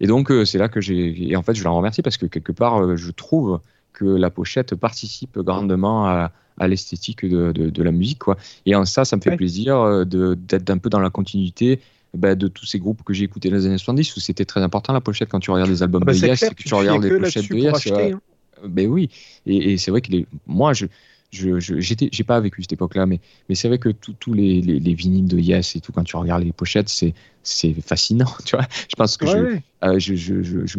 Et 0.00 0.06
donc, 0.06 0.30
c'est 0.44 0.58
là 0.58 0.68
que 0.68 0.80
j'ai. 0.80 1.30
Et 1.30 1.36
en 1.36 1.42
fait, 1.42 1.54
je 1.54 1.64
l'en 1.64 1.76
remercie 1.76 2.02
parce 2.02 2.18
que 2.18 2.26
quelque 2.26 2.52
part, 2.52 2.96
je 2.96 3.10
trouve 3.12 3.60
que 3.94 4.04
la 4.04 4.28
pochette 4.28 4.74
participe 4.74 5.38
grandement 5.38 6.06
à 6.06 6.32
à 6.58 6.68
l'esthétique 6.68 7.24
de, 7.24 7.52
de, 7.52 7.82
la 7.82 7.92
musique. 7.92 8.18
Quoi. 8.20 8.36
Et 8.64 8.74
en 8.74 8.84
ça, 8.84 9.04
ça 9.04 9.16
me 9.16 9.20
fait 9.20 9.36
plaisir 9.36 9.78
euh, 9.78 10.04
d'être 10.04 10.70
un 10.70 10.78
peu 10.78 10.90
dans 10.90 11.00
la 11.00 11.10
continuité 11.10 11.80
bah, 12.14 12.34
de 12.34 12.48
tous 12.48 12.64
ces 12.64 12.78
groupes 12.78 13.02
que 13.04 13.12
j'ai 13.12 13.24
écoutés 13.24 13.50
dans 13.50 13.56
les 13.56 13.66
années 13.66 13.78
70 13.78 14.16
où 14.16 14.20
c'était 14.20 14.44
très 14.44 14.62
important 14.62 14.92
la 14.92 15.00
pochette 15.00 15.28
quand 15.28 15.40
tu 15.40 15.50
regardes 15.50 15.70
les 15.70 15.82
albums 15.82 16.02
ah 16.02 16.06
bah 16.06 16.12
de 16.12 16.26
Yes, 16.26 16.40
que 16.40 16.62
tu 16.62 16.74
regardes 16.74 17.04
les 17.04 17.18
pochettes 17.18 17.50
de 17.50 17.56
Yes. 17.56 17.86
Hein. 17.92 18.20
Ben 18.64 18.88
oui, 18.88 19.10
et, 19.44 19.72
et 19.72 19.76
c'est 19.76 19.90
vrai 19.90 20.00
que 20.00 20.10
les... 20.10 20.26
moi, 20.46 20.72
je, 20.72 20.86
je, 21.30 21.80
j'ai 21.80 22.24
pas 22.24 22.40
vécu 22.40 22.62
cette 22.62 22.72
époque-là, 22.72 23.06
mais, 23.06 23.20
mais 23.48 23.54
c'est 23.54 23.68
vrai 23.68 23.78
que 23.78 23.88
tous 23.88 24.32
les, 24.32 24.60
les, 24.60 24.78
les, 24.78 24.94
vinyles 24.94 25.26
de 25.26 25.38
Yes 25.38 25.76
et 25.76 25.80
tout, 25.80 25.92
quand 25.92 26.04
tu 26.04 26.16
regardes 26.16 26.42
les 26.42 26.52
pochettes, 26.52 26.88
c'est, 26.88 27.14
c'est 27.42 27.74
fascinant, 27.80 28.30
tu 28.44 28.56
vois. 28.56 28.66
Je 28.70 28.94
pense 28.96 29.16
que 29.16 29.26
euh, 29.26 29.98
je, 29.98 30.14
je, 30.14 30.42
je, 30.42 30.66
je, 30.66 30.78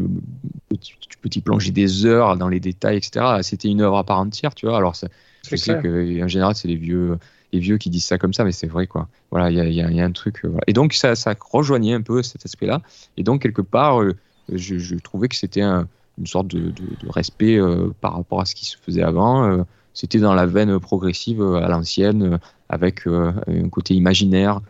tu 0.79 1.17
peux 1.21 1.29
t'y 1.29 1.41
plonger 1.41 1.71
des 1.71 2.05
heures 2.05 2.37
dans 2.37 2.49
les 2.49 2.59
détails, 2.59 2.97
etc. 2.97 3.25
C'était 3.41 3.67
une 3.67 3.81
œuvre 3.81 3.97
à 3.97 4.03
part 4.03 4.19
entière, 4.19 4.55
tu 4.55 4.65
vois. 4.65 4.77
Alors, 4.77 4.95
ça, 4.95 5.07
je 5.49 5.55
sais 5.55 5.73
qu'en 5.81 6.27
général, 6.27 6.55
c'est 6.55 6.67
les 6.67 6.75
vieux, 6.75 7.17
les 7.53 7.59
vieux 7.59 7.77
qui 7.77 7.89
disent 7.89 8.05
ça 8.05 8.17
comme 8.17 8.33
ça, 8.33 8.43
mais 8.43 8.51
c'est 8.51 8.67
vrai, 8.67 8.87
quoi. 8.87 9.07
Voilà, 9.31 9.49
il 9.49 9.57
y 9.57 9.81
a, 9.81 9.89
y 9.89 10.01
a, 10.01 10.05
un 10.05 10.11
truc. 10.11 10.43
Euh, 10.45 10.57
Et 10.67 10.73
donc, 10.73 10.93
ça, 10.93 11.15
ça 11.15 11.33
rejoignait 11.39 11.93
un 11.93 12.01
peu 12.01 12.23
cet 12.23 12.45
aspect-là. 12.45 12.81
Et 13.17 13.23
donc, 13.23 13.41
quelque 13.41 13.61
part, 13.61 14.01
euh, 14.01 14.15
je, 14.51 14.95
trouvais 14.95 15.27
que 15.27 15.35
c'était 15.35 15.61
une 15.61 15.87
sorte 16.25 16.47
de, 16.47 16.71
de, 16.71 17.09
respect 17.09 17.57
euh, 17.57 17.89
par 18.01 18.15
rapport 18.15 18.41
à 18.41 18.45
ce 18.45 18.55
qui 18.55 18.65
se 18.65 18.77
faisait 18.77 19.03
avant. 19.03 19.65
C'était 19.97 20.19
dans 20.19 20.33
la 20.33 20.45
veine 20.45 20.79
progressive 20.79 21.41
à 21.41 21.67
l'ancienne, 21.67 22.39
avec 22.69 23.07
un 23.07 23.69
côté 23.69 23.95
imaginaire. 23.95 24.61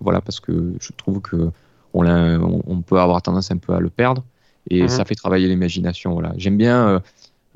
voilà, 0.00 0.20
parce 0.20 0.38
que 0.40 0.74
je 0.80 0.92
trouve 0.96 1.20
que 1.20 1.50
on, 1.92 2.06
on, 2.66 2.82
peut 2.82 3.00
avoir 3.00 3.20
tendance 3.22 3.50
un 3.50 3.56
peu 3.56 3.74
à 3.74 3.80
le 3.80 3.90
perdre. 3.90 4.22
Et 4.70 4.82
mhm. 4.82 4.88
ça 4.88 5.04
fait 5.04 5.16
travailler 5.16 5.48
l'imagination. 5.48 6.12
Voilà. 6.12 6.32
J'aime 6.36 6.56
bien 6.56 7.02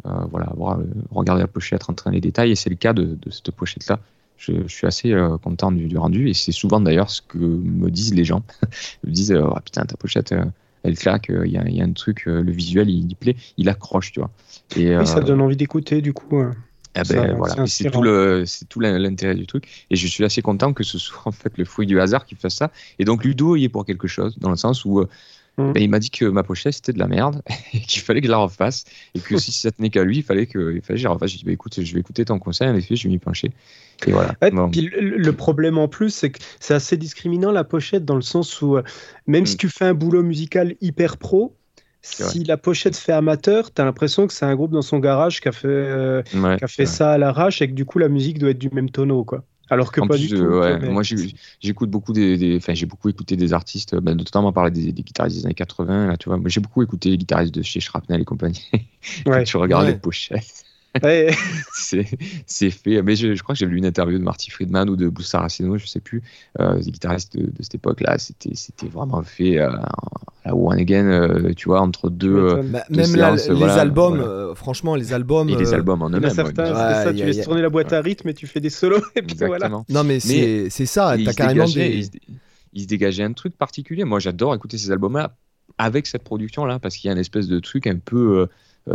euh, 0.05 0.11
voilà, 0.31 0.53
euh, 0.59 0.85
regarder 1.11 1.43
la 1.43 1.49
pochette, 1.49 1.83
rentrer 1.85 2.11
dans 2.11 2.15
les 2.15 2.21
détails. 2.21 2.53
Et 2.53 2.55
c'est 2.55 2.71
le 2.71 2.77
cas 2.77 2.93
de, 2.93 3.17
cette 3.31 3.51
pochette-là. 3.51 3.99
Je, 4.37 4.67
suis 4.69 4.87
assez 4.87 5.13
euh, 5.13 5.39
content 5.39 5.73
du, 5.73 5.97
rendu. 5.97 6.29
Et 6.29 6.35
c'est 6.35 6.53
souvent 6.53 6.81
d'ailleurs 6.81 7.11
ce 7.11 7.23
que 7.23 7.39
me 7.39 7.91
disent 7.91 8.15
les 8.15 8.25
gens. 8.25 8.43
Ils 9.05 9.11
me 9.11 9.13
disent 9.13 9.33
oh, 9.33 9.55
Putain, 9.65 9.85
ta 9.85 9.97
pochette, 9.97 10.35
elle 10.83 10.97
claque, 10.97 11.31
il 11.31 11.51
y, 11.51 11.81
a 11.81 11.85
un 11.85 11.93
truc, 11.93 12.27
le 12.27 12.51
visuel, 12.51 12.89
il, 12.89 13.17
plaît, 13.17 13.37
il 13.57 13.69
accroche, 13.69 14.13
tu 14.13 14.21
vois. 14.21 14.31
Et, 14.77 14.97
oui, 14.97 15.07
ça 15.07 15.21
donne 15.21 15.41
envie 15.41 15.57
d'écouter, 15.57 16.01
du 16.01 16.13
coup. 16.13 16.43
Ah 16.97 17.03
ben, 17.09 17.35
voilà. 17.37 17.67
C'est 17.67 17.91
tout 17.91 18.03
le, 18.03 18.45
c'est 18.47 18.69
tout 18.69 18.81
l'intérêt 18.81 19.35
du 19.35 19.47
truc. 19.47 19.87
Et 19.91 19.97
je 19.97 20.07
suis 20.07 20.25
assez 20.25 20.43
content 20.43 20.73
que 20.73 20.83
ce 20.83 20.99
soit 20.99 21.23
en 21.27 21.33
fait 21.33 21.57
le 21.59 21.65
fruit 21.65 21.87
du 21.87 22.01
hasard 22.01 22.25
qui 22.25 22.35
fasse 22.35 22.55
ça. 22.55 22.71
Et 22.99 23.05
donc 23.05 23.25
Ludo 23.25 23.57
y 23.57 23.65
est 23.65 23.69
pour 23.69 23.85
quelque 23.85 24.09
chose, 24.09 24.39
dans 24.39 24.51
le 24.51 24.57
sens 24.57 24.85
où 24.85 25.05
Mm. 25.59 25.73
Ben, 25.73 25.83
il 25.83 25.89
m'a 25.89 25.99
dit 25.99 26.11
que 26.11 26.27
ma 26.27 26.43
pochette 26.43 26.75
c'était 26.75 26.93
de 26.93 26.99
la 26.99 27.09
merde 27.09 27.43
et 27.73 27.81
qu'il 27.81 28.03
fallait 28.03 28.21
que 28.21 28.27
je 28.27 28.33
la 28.33 28.39
refasse 28.39 28.85
et 29.15 29.21
que 29.21 29.39
si 29.39 29.53
ça 29.53 29.71
tenait 29.71 29.91
qu'à 29.91 30.05
lui, 30.05 30.19
il 30.19 30.23
fallait 30.23 30.47
que, 30.47 30.75
il 30.75 30.83
fallait 30.83 30.97
que 30.97 31.03
je 31.03 31.05
la 31.05 31.15
refasse. 31.15 31.31
J'ai 31.31 31.39
dit, 31.39 31.45
bah, 31.45 31.53
écoute, 31.53 31.81
je 31.83 31.95
vais 31.95 32.01
écouter 32.01 32.25
ton 32.25 32.39
conseil. 32.39 32.69
En 32.69 32.75
effet, 32.75 32.97
je 32.97 33.05
vais 33.05 33.11
m'y 33.11 33.19
pencher. 33.19 33.51
Et 34.07 34.13
voilà. 34.13 34.37
le, 34.43 35.31
problème 35.31 35.79
en 35.79 35.89
plus, 35.89 36.11
c'est 36.11 36.31
que 36.31 36.39
c'est 36.61 36.75
assez 36.75 36.97
discriminant 36.97 37.51
la 37.51 37.65
pochette 37.65 38.05
dans 38.05 38.17
le 38.17 38.23
sens 38.23 38.61
où, 38.61 38.77
euh, 38.77 38.83
même 39.27 39.47
si 39.47 39.55
mm. 39.55 39.59
tu 39.59 39.69
fais 39.69 39.87
un 39.87 39.95
boulot 39.95 40.23
musical 40.23 40.75
hyper 40.81 41.17
pro, 41.17 41.57
si 42.03 42.45
la 42.45 42.57
pochette 42.57 42.97
fait 42.97 43.13
amateur, 43.13 43.73
tu 43.73 43.83
as 43.83 43.85
l'impression 43.85 44.27
que 44.27 44.33
c'est 44.33 44.45
un 44.45 44.55
groupe 44.55 44.71
dans 44.71 44.83
son 44.83 44.99
garage 44.99 45.41
qui 45.41 45.49
a 45.49 45.53
fait, 45.53 45.67
euh, 45.67 46.23
qui 46.23 46.65
a 46.65 46.69
fait 46.69 46.87
ça 46.87 47.13
à 47.13 47.19
l'arrache 47.19 47.63
et 47.63 47.69
que 47.69 47.73
du 47.73 47.85
coup 47.85 47.99
la 47.99 48.09
musique 48.09 48.39
doit 48.39 48.51
être 48.51 48.59
du 48.59 48.71
même 48.71 48.91
tonneau. 48.91 49.25
Quoi. 49.25 49.45
Alors 49.69 49.91
que 49.93 50.01
pas 50.01 50.17
du 50.17 50.29
tout. 50.29 50.45
Moi, 50.91 51.03
j'écoute 51.61 51.91
beaucoup 51.91 52.13
des, 52.13 52.57
enfin, 52.57 52.75
j'ai 52.75 52.87
beaucoup 52.87 53.09
écouté 53.09 53.37
des 53.37 53.53
artistes, 53.53 53.97
bah, 53.97 54.15
notamment 54.15 54.53
parler 54.53 54.71
des, 54.71 54.93
des, 54.93 55.03
guitaristes 55.03 55.39
des 55.39 55.47
années 55.47 55.55
80. 55.55 56.07
Là, 56.07 56.17
tu 56.17 56.29
vois, 56.29 56.39
j'ai 56.47 56.61
beaucoup 56.61 56.83
écouté 56.83 57.11
les 57.11 57.19
guitaristes 57.19 57.55
de 57.55 57.63
chez 57.63 57.81
Shrapnel 57.81 58.21
et 58.21 58.25
compagnie. 58.25 58.63
Ouais. 59.25 59.45
tu 59.45 59.57
regardes 59.57 59.87
les 59.87 59.95
pochettes. 59.95 60.66
c'est 62.47 62.71
fait. 62.71 63.03
Mais 63.03 63.17
je, 63.17 63.41
crois 63.43 63.55
que 63.55 63.59
j'ai 63.59 63.67
lu 63.67 63.79
une 63.79 63.87
interview 63.87 64.19
de 64.19 64.25
Marty 64.25 64.51
Friedman 64.51 64.89
ou 64.89 64.97
de 64.97 65.09
Bruce 65.09 65.29
Saraceno, 65.29 65.79
je 65.79 65.87
sais 65.87 66.01
plus, 66.01 66.23
euh, 66.61 66.79
des 66.79 66.91
guitaristes 66.91 67.37
de, 67.37 67.51
cette 67.61 67.77
époque-là. 67.77 68.17
C'était 68.19 68.89
vraiment 68.89 69.23
fait 69.23 69.59
euh, 69.59 69.71
à 70.47 70.55
One 70.55 70.79
Again, 70.79 71.07
euh, 71.07 71.53
tu 71.55 71.69
vois, 71.69 71.81
entre 71.81 72.09
deux. 72.09 72.63
Bah, 72.63 72.85
même 72.89 73.15
les 73.15 73.79
albums, 73.79 74.21
euh, 74.21 74.55
franchement, 74.55 74.95
les 74.95 75.13
albums. 75.13 75.49
Et 75.49 75.57
les 75.57 75.75
albums 75.75 76.03
en 76.03 76.11
eux-mêmes. 76.11 76.31
ça, 76.31 77.13
tu 77.13 77.25
laisses 77.25 77.43
tourner 77.43 77.63
la 77.63 77.71
boîte 77.71 77.93
à 77.93 78.01
rythme 78.01 78.29
et 78.29 78.35
tu 78.35 78.47
fais 78.47 78.61
des 78.61 78.71
solos. 78.71 79.03
Et 79.17 79.23
puis 79.23 79.37
voilà. 79.39 79.69
Non, 79.89 80.05
mais, 80.05 80.21
c'est 80.21 80.87
ça. 80.87 81.17
T'as 81.23 81.33
carrément 81.33 81.67
des. 81.67 82.09
Il 82.73 82.83
se 82.83 82.89
dégageait 82.89 83.23
un 83.23 83.33
truc 83.33 83.57
particulier. 83.57 84.05
Moi, 84.05 84.19
j'adore 84.19 84.55
écouter 84.55 84.77
ces 84.77 84.91
albums-là 84.91 85.35
avec 85.79 86.07
cette 86.07 86.25
production-là 86.25 86.79
parce 86.79 86.97
qu'il 86.97 87.09
y 87.09 87.11
a 87.11 87.13
une 87.13 87.21
espèce 87.21 87.49
de 87.49 87.59
truc 87.59 87.87
un 87.87 87.97
peu 87.97 88.41
euh, 88.41 88.47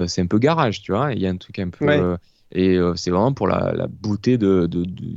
c'est 0.07 0.21
un 0.21 0.27
peu 0.27 0.39
garage, 0.39 0.81
tu 0.81 0.91
vois. 0.91 1.13
Il 1.13 1.19
y 1.19 1.27
a 1.27 1.29
un 1.29 1.37
truc 1.37 1.59
un 1.59 1.69
peu. 1.69 1.87
Euh, 1.87 2.17
et 2.51 2.77
euh, 2.77 2.95
c'est 2.95 3.11
vraiment 3.11 3.33
pour 3.33 3.47
la, 3.47 3.87
beauté 3.87 4.37
de, 4.37 4.69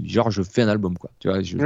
Genre, 0.04 0.30
je 0.30 0.42
fais 0.42 0.62
un 0.62 0.68
album, 0.68 0.96
quoi. 0.96 1.10
Tu 1.18 1.28
vois, 1.28 1.42
je, 1.42 1.56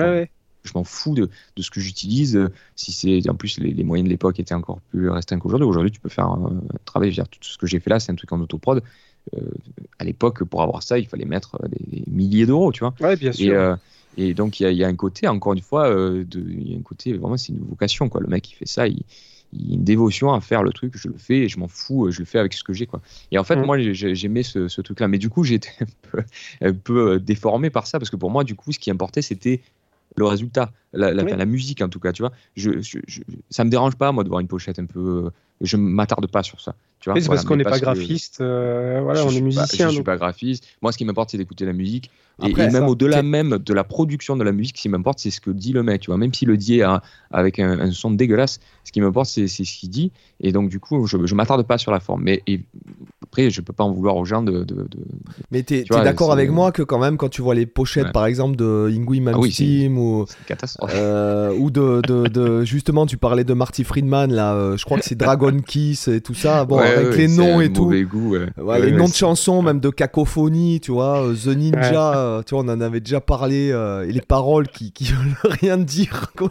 je 0.65 0.73
m'en 0.75 0.85
fous 0.85 1.15
de, 1.15 1.31
de, 1.57 1.63
ce 1.63 1.71
que 1.71 1.81
j'utilise. 1.81 2.49
Si 2.77 2.93
c'est 2.93 3.29
en 3.29 3.35
plus 3.35 3.59
les, 3.59 3.85
moyens 3.85 4.07
de 4.07 4.11
l'époque 4.11 4.39
étaient 4.41 4.55
encore 4.55 4.81
plus 4.91 5.11
restreints 5.11 5.39
qu'aujourd'hui. 5.39 5.67
Aujourd'hui, 5.67 5.91
tu 5.91 6.01
peux 6.01 6.09
faire 6.09 6.27
un, 6.27 6.63
travail. 6.85 7.11
Dire, 7.11 7.29
tout 7.29 7.39
ce 7.43 7.59
que 7.59 7.67
j'ai 7.67 7.81
fait 7.81 7.91
là, 7.91 8.01
c'est 8.01 8.13
un 8.13 8.17
truc 8.17 8.33
en 8.33 8.41
autoprod. 8.41 8.83
à 9.99 10.05
l'époque, 10.05 10.45
pour 10.45 10.63
avoir 10.63 10.83
ça, 10.83 10.99
il 10.99 11.07
fallait 11.07 11.27
mettre 11.27 11.59
des, 11.69 12.05
milliers 12.07 12.47
d'euros, 12.47 12.73
tu 12.73 12.81
vois. 12.81 12.95
Ouais, 13.01 13.17
bien 13.17 13.33
sûr. 13.33 13.79
Et, 14.17 14.35
donc, 14.35 14.59
il 14.59 14.69
y, 14.69 14.75
y, 14.75 14.83
a 14.83 14.89
un 14.89 14.97
côté, 14.97 15.29
encore 15.29 15.53
une 15.53 15.63
fois, 15.63 15.89
il 15.91 16.71
y 16.71 16.75
a 16.75 16.79
un 16.79 16.83
côté, 16.83 17.13
vraiment, 17.13 17.37
c'est 17.37 17.53
une 17.53 17.65
vocation, 17.65 18.09
quoi. 18.09 18.21
Le 18.21 18.27
mec, 18.27 18.43
qui 18.43 18.55
fait 18.55 18.67
ça, 18.67 18.89
il, 18.89 18.97
il 18.97 19.05
une 19.53 19.85
dévotion 19.85 20.33
à 20.33 20.41
faire 20.41 20.63
le 20.63 20.73
truc, 20.73 20.97
je 20.97 21.09
le 21.09 21.17
fais 21.17 21.39
et 21.39 21.49
je 21.49 21.59
m'en 21.59 21.69
fous, 21.69 22.11
je 22.11 22.19
le 22.19 22.25
fais 22.25 22.39
avec 22.39 22.53
ce 22.53 22.63
que 22.63 22.73
j'ai 22.73 22.87
quoi. 22.87 23.01
Et 23.31 23.39
en 23.39 23.45
fait, 23.45 23.57
mm. 23.57 23.65
moi 23.65 23.79
j'aimais 23.79 24.43
ce, 24.43 24.69
ce 24.69 24.81
truc-là, 24.81 25.09
mais 25.09 25.19
du 25.19 25.31
coup 25.31 25.45
j'étais 25.45 25.71
un 25.81 25.87
peu, 26.11 26.23
un 26.61 26.73
peu 26.73 27.13
euh, 27.13 27.19
déformé 27.19 27.71
par 27.71 27.87
ça 27.87 27.99
parce 27.99 28.11
que 28.11 28.17
pour 28.17 28.31
moi, 28.31 28.45
du 28.45 28.55
coup, 28.55 28.73
ce 28.73 28.79
qui 28.79 28.91
importait 28.91 29.23
c'était 29.23 29.61
le 30.17 30.25
résultat, 30.25 30.73
la, 30.93 31.13
la, 31.13 31.45
musique 31.45 31.81
en 31.81 31.89
tout 31.89 32.01
cas, 32.01 32.13
tu 32.13 32.23
vois. 32.23 32.33
Je, 32.57 32.81
je, 32.81 32.99
ça 33.51 33.65
me 33.65 33.71
dérange 33.71 33.95
pas 33.95 34.11
moi 34.11 34.25
de 34.25 34.29
voir 34.29 34.41
une 34.41 34.49
pochette 34.49 34.79
un 34.79 34.87
peu. 34.87 35.31
Euh, 35.61 35.67
je 35.67 35.77
m'attarde 35.77 36.27
pas 36.27 36.43
sur 36.43 36.61
ça. 36.61 36.75
Tu 37.01 37.11
vois, 37.11 37.21
c'est 37.21 37.29
parce 37.29 37.45
qu'on 37.45 37.57
n'est 37.57 37.65
pas 37.65 37.79
graphiste, 37.79 38.41
euh, 38.41 39.01
voilà, 39.03 39.25
on 39.25 39.31
est 39.31 39.41
musicien. 39.41 39.87
je 39.87 39.91
ne 39.91 39.95
suis 39.95 40.03
pas 40.03 40.17
graphiste. 40.17 40.65
Moi, 40.83 40.91
ce 40.91 40.99
qui 40.99 41.05
m'importe, 41.05 41.31
c'est 41.31 41.39
d'écouter 41.39 41.65
la 41.65 41.73
musique. 41.73 42.11
et, 42.43 42.53
même 42.53 42.87
au-delà 42.87 43.23
même 43.23 43.59
de 43.59 43.75
la 43.75 43.85
production 43.85 44.37
de 44.37 44.43
la 44.43 44.53
musique, 44.53 44.77
ce 44.79 44.83
qui 44.83 44.89
m'importe, 44.89 45.21
c'est 45.21 45.31
ce 45.31 45.41
que 45.41 45.51
dit 45.51 45.73
le 45.73 45.83
mec. 45.83 46.01
Tu 46.01 46.11
vois, 46.11 46.19
même 46.19 46.35
s'il 46.35 46.49
le 46.49 46.57
dit 46.57 46.81
avec 47.31 47.59
un, 47.61 47.93
son 47.93 48.11
dégueulasse, 48.11 48.59
ce 48.85 48.93
qui 48.93 49.01
m'importe, 49.01 49.27
c'est 49.27 49.47
ce 49.47 49.63
qu'il 49.63 49.91
dit. 49.91 50.13
Et 50.41 50.51
donc, 50.53 50.71
du 50.71 50.81
coup, 50.81 51.07
je 51.07 51.17
ne 51.17 51.35
m'attarde 51.35 51.65
pas 51.65 51.79
sur 51.79 51.93
la 51.93 52.01
forme. 52.01 52.23
Mais 52.23 52.43
après, 53.29 53.51
je 53.51 53.61
peux 53.61 53.75
pas 53.75 53.85
en 53.85 53.93
vouloir 53.93 54.17
aux 54.17 54.25
gens 54.25 54.43
de. 54.43 54.65
de, 54.65 54.89
Mais 55.51 55.63
tu 55.63 55.75
es, 55.75 55.85
d'accord 55.85 56.33
avec 56.33 56.51
moi 56.51 56.73
que 56.73 56.83
quand 56.83 56.99
même, 56.99 57.19
quand 57.19 57.29
tu 57.29 57.43
vois 57.43 57.55
les 57.55 57.67
pochettes, 57.67 58.13
par 58.13 58.25
exemple, 58.25 58.57
de 58.57 58.91
Ingui 58.91 59.21
Malmsteen 59.21 59.95
ah 59.95 60.01
ou. 60.01 60.27
catastrophe. 60.47 60.93
Euh, 60.95 61.55
ou 61.59 61.71
de, 61.71 62.01
de, 62.07 62.27
de, 62.29 62.65
justement, 62.65 63.05
tu 63.05 63.19
parlais 63.19 63.45
de 63.45 63.53
Marty 63.53 63.85
Friedman, 63.85 64.33
là, 64.33 64.55
euh, 64.55 64.77
je 64.79 64.85
crois 64.87 64.99
que 64.99 65.05
c'est 65.05 65.15
Dragon 65.15 65.48
Kiss 65.57 66.09
et 66.09 66.21
tout 66.21 66.35
ça. 66.35 66.65
Bon, 66.65 66.79
avec 66.79 67.17
les 67.17 67.29
noms 67.29 67.61
et 67.61 67.73
tout. 67.73 67.93
Goût, 68.09 68.37
les 68.37 68.93
noms 68.93 69.09
de 69.09 69.15
chansons, 69.15 69.63
même 69.63 69.81
de 69.81 69.91
cacophonie, 69.91 70.81
tu 70.81 70.93
vois. 70.93 71.23
Euh, 71.23 71.35
The 71.35 71.49
Ninja, 71.49 72.43
tu 72.47 72.55
vois, 72.55 72.65
on 72.65 72.69
en 72.69 72.81
avait 72.81 73.01
déjà 73.01 73.21
parlé. 73.21 73.69
et 74.07 74.13
les 74.13 74.21
paroles 74.21 74.69
qui, 74.69 74.93
qui 74.93 75.05
veulent 75.13 75.53
rien 75.61 75.79
dire, 75.79 76.33
quoi. 76.37 76.51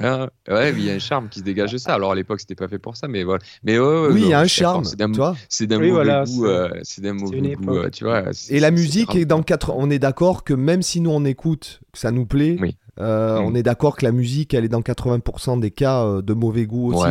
Ah, 0.00 0.28
ouais, 0.48 0.72
il 0.72 0.84
y 0.84 0.90
a 0.90 0.94
un 0.94 0.98
charme 0.98 1.28
qui 1.28 1.40
se 1.40 1.44
dégage 1.44 1.72
de 1.72 1.78
ça. 1.78 1.94
Alors 1.94 2.12
à 2.12 2.14
l'époque, 2.14 2.40
c'était 2.40 2.54
pas 2.54 2.68
fait 2.68 2.78
pour 2.78 2.96
ça, 2.96 3.08
mais 3.08 3.24
voilà. 3.24 3.42
Mais, 3.62 3.78
oui, 3.78 4.22
il 4.22 4.28
y 4.28 4.34
a 4.34 4.40
un 4.40 4.46
charme. 4.46 4.84
C'est 4.84 4.96
d'un 4.96 5.80
oui, 5.80 5.90
mauvais 5.90 6.24
goût, 6.26 6.46
c'est 6.82 7.00
d'un 7.00 7.14
mauvais 7.14 7.54
goût, 7.54 7.90
tu 7.90 8.04
vois. 8.04 8.24
Et 8.48 8.60
la 8.60 8.70
musique 8.70 9.14
est 9.14 9.24
dans 9.24 9.42
4 9.42 9.72
On 9.76 9.90
est 9.90 9.98
d'accord 9.98 10.44
que 10.44 10.54
même 10.54 10.82
si 10.82 11.00
nous 11.00 11.10
on 11.10 11.24
écoute, 11.24 11.80
que 11.92 11.98
ça 11.98 12.10
nous 12.10 12.26
plaît. 12.26 12.56
Oui. 12.60 12.76
Euh. 13.00 13.38
On 13.38 13.54
est 13.54 13.62
d'accord 13.62 13.96
que 13.96 14.04
la 14.04 14.12
musique, 14.12 14.54
elle 14.54 14.64
est 14.64 14.68
dans 14.68 14.80
80% 14.80 15.60
des 15.60 15.70
cas 15.70 16.04
euh, 16.04 16.22
de 16.22 16.32
mauvais 16.32 16.66
goût 16.66 16.92
aussi. 16.92 17.08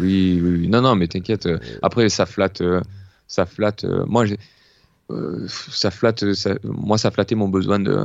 Oui, 0.00 0.40
oui, 0.42 0.68
non, 0.68 0.82
non, 0.82 0.94
mais 0.94 1.08
t'inquiète. 1.08 1.46
Euh, 1.46 1.58
après, 1.80 2.08
ça 2.08 2.26
flatte, 2.26 2.62
ça 3.26 3.46
flatte. 3.46 3.84
moi, 4.06 4.24
ça 5.48 5.90
flatte. 5.90 6.24
moi, 6.64 6.98
ça 6.98 7.10
flattait 7.10 7.34
mon 7.34 7.48
besoin 7.48 7.78
de, 7.78 7.96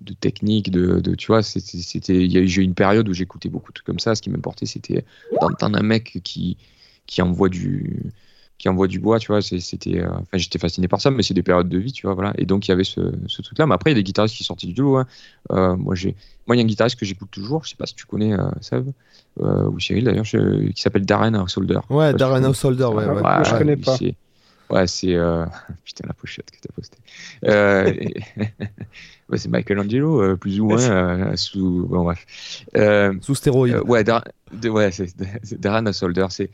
de, 0.00 0.14
technique, 0.14 0.70
de, 0.70 1.14
tu 1.14 1.26
vois. 1.26 1.42
C'était, 1.42 2.28
j'ai 2.30 2.60
eu 2.60 2.64
une 2.64 2.74
période 2.74 3.08
où 3.08 3.12
j'écoutais 3.12 3.48
beaucoup 3.48 3.70
de 3.70 3.74
trucs 3.74 3.86
comme 3.86 4.00
ça. 4.00 4.14
Ce 4.14 4.22
qui 4.22 4.30
m'importait, 4.30 4.66
c'était 4.66 5.04
d'entendre 5.40 5.78
un 5.78 5.82
mec 5.82 6.20
qui, 6.24 6.56
qui 7.06 7.20
envoie 7.20 7.48
du 7.48 8.12
qui 8.60 8.68
envoie 8.68 8.88
du 8.88 9.00
bois, 9.00 9.18
tu 9.18 9.28
vois. 9.28 9.40
C'était, 9.40 10.00
euh, 10.00 10.10
j'étais 10.34 10.58
fasciné 10.58 10.86
par 10.86 11.00
ça, 11.00 11.10
mais 11.10 11.22
c'est 11.22 11.32
des 11.32 11.42
périodes 11.42 11.70
de 11.70 11.78
vie, 11.78 11.92
tu 11.92 12.06
vois, 12.06 12.14
voilà. 12.14 12.34
Et 12.36 12.44
donc 12.44 12.68
il 12.68 12.70
y 12.70 12.72
avait 12.72 12.84
ce, 12.84 13.00
ce 13.26 13.40
truc-là. 13.40 13.66
Mais 13.66 13.74
après, 13.74 13.90
il 13.90 13.94
y 13.94 13.96
a 13.96 14.00
des 14.00 14.04
guitaristes 14.04 14.36
qui 14.36 14.44
sortaient 14.44 14.66
du 14.66 14.74
lot. 14.74 14.98
Hein. 14.98 15.06
Euh, 15.50 15.76
moi, 15.76 15.94
j'ai, 15.94 16.14
moi, 16.46 16.54
il 16.54 16.58
y 16.58 16.62
a 16.62 16.64
un 16.64 16.68
guitariste 16.68 16.98
que 16.98 17.06
j'écoute 17.06 17.30
toujours. 17.30 17.64
Je 17.64 17.70
sais 17.70 17.76
pas 17.76 17.86
si 17.86 17.94
tu 17.94 18.04
connais 18.04 18.34
euh, 18.34 18.50
Seb 18.60 18.90
ou 19.38 19.80
Cyril 19.80 20.04
d'ailleurs, 20.04 20.26
qui 20.26 20.82
s'appelle 20.82 21.06
Darren 21.06 21.46
Solder. 21.48 21.80
Ouais, 21.88 22.12
Darren 22.12 22.52
Solder, 22.52 22.84
ouais, 22.84 23.06
ouais. 23.06 23.22
ouais, 23.22 23.44
je 23.44 23.56
connais 23.56 23.76
pas. 23.76 23.96
Ouais, 24.68 24.86
c'est 24.86 25.16
putain 25.84 26.04
la 26.06 26.12
pochette 26.12 26.50
que 26.50 26.58
t'as 26.60 26.74
postée. 26.74 26.98
Euh... 29.30 29.32
ouais, 29.32 29.38
c'est 29.38 29.50
Michelangelo, 29.50 30.36
plus 30.36 30.60
ou 30.60 30.66
moins 30.66 31.36
sous 31.36 31.86
bon 31.86 32.04
bref. 32.04 32.26
sous 33.20 33.34
stéroïdes. 33.34 33.80
ouais, 33.86 34.04
ouais, 34.68 34.90
c'est 34.90 35.60
Darren 35.60 35.92
Solder, 35.92 36.26
c'est 36.30 36.50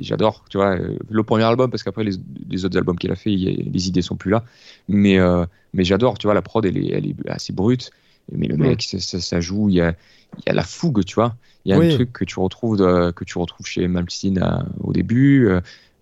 j'adore, 0.00 0.44
tu 0.48 0.58
vois, 0.58 0.76
euh, 0.76 0.96
le 1.08 1.22
premier 1.22 1.44
album, 1.44 1.70
parce 1.70 1.82
qu'après, 1.82 2.04
les, 2.04 2.64
autres 2.64 2.76
albums 2.76 2.98
qu'il 2.98 3.10
a 3.10 3.16
fait, 3.16 3.30
les 3.30 3.88
idées 3.88 4.02
sont 4.02 4.16
plus 4.16 4.30
là. 4.30 4.44
Mais, 4.88 5.18
euh, 5.18 5.44
mais 5.72 5.84
j'adore, 5.84 6.18
tu 6.18 6.26
vois, 6.26 6.34
la 6.34 6.42
prod, 6.42 6.64
elle 6.64 6.78
est, 6.78 6.90
elle 6.92 7.06
est 7.06 7.28
assez 7.28 7.52
brute. 7.52 7.90
Mais 8.30 8.46
le 8.46 8.56
mec, 8.56 8.82
ça, 8.82 9.40
joue, 9.40 9.70
il 9.70 9.76
y 9.76 9.80
a, 9.80 9.94
il 10.36 10.42
y 10.46 10.50
a 10.50 10.52
la 10.52 10.62
fougue, 10.62 11.02
tu 11.04 11.14
vois. 11.14 11.34
Il 11.64 11.70
y 11.70 11.72
a 11.72 11.78
un 11.78 11.88
truc 11.88 12.12
que 12.12 12.24
tu 12.24 12.38
retrouves, 12.38 12.76
que 12.76 13.24
tu 13.24 13.38
retrouves 13.38 13.66
chez 13.66 13.88
Malmsteen 13.88 14.38
euh, 14.38 14.58
au 14.80 14.92
début. 14.92 15.48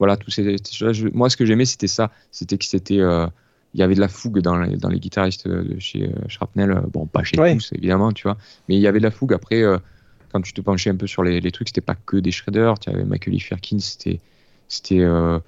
voilà, 0.00 0.16
tous 0.16 0.32
ces, 0.32 0.56
Moi, 1.12 1.30
ce 1.30 1.36
que 1.36 1.46
j'aimais, 1.46 1.66
c'était 1.66 1.86
ça. 1.86 2.10
C'était 2.32 2.58
que 2.58 2.64
c'était. 2.64 3.00
Il 3.76 3.80
y 3.80 3.82
avait 3.82 3.94
de 3.94 4.00
la 4.00 4.08
fougue 4.08 4.40
dans 4.40 4.58
les, 4.58 4.76
dans 4.76 4.88
les 4.88 4.98
guitaristes 4.98 5.46
de 5.46 5.78
chez 5.78 6.10
Shrapnel. 6.28 6.82
Bon, 6.92 7.06
pas 7.06 7.22
chez 7.22 7.36
tous, 7.36 7.72
évidemment, 7.72 8.10
tu 8.10 8.24
vois. 8.24 8.36
Mais 8.68 8.76
il 8.76 8.80
y 8.80 8.86
avait 8.86 8.98
de 8.98 9.04
la 9.04 9.10
fougue. 9.10 9.34
Après, 9.34 9.62
quand 10.32 10.40
tu 10.40 10.52
te 10.52 10.60
penchais 10.60 10.90
un 10.90 10.96
peu 10.96 11.06
sur 11.06 11.22
les, 11.22 11.40
les 11.40 11.52
trucs, 11.52 11.68
c'était 11.68 11.80
pas 11.80 11.94
que 11.94 12.16
des 12.16 12.30
shredders. 12.30 12.78
Tu 12.78 12.90
avais 12.90 13.04
Michael 13.04 13.40
Firkin, 13.40 13.78
c'était 13.78 14.20
c'était 14.68 15.00
euh, 15.00 15.38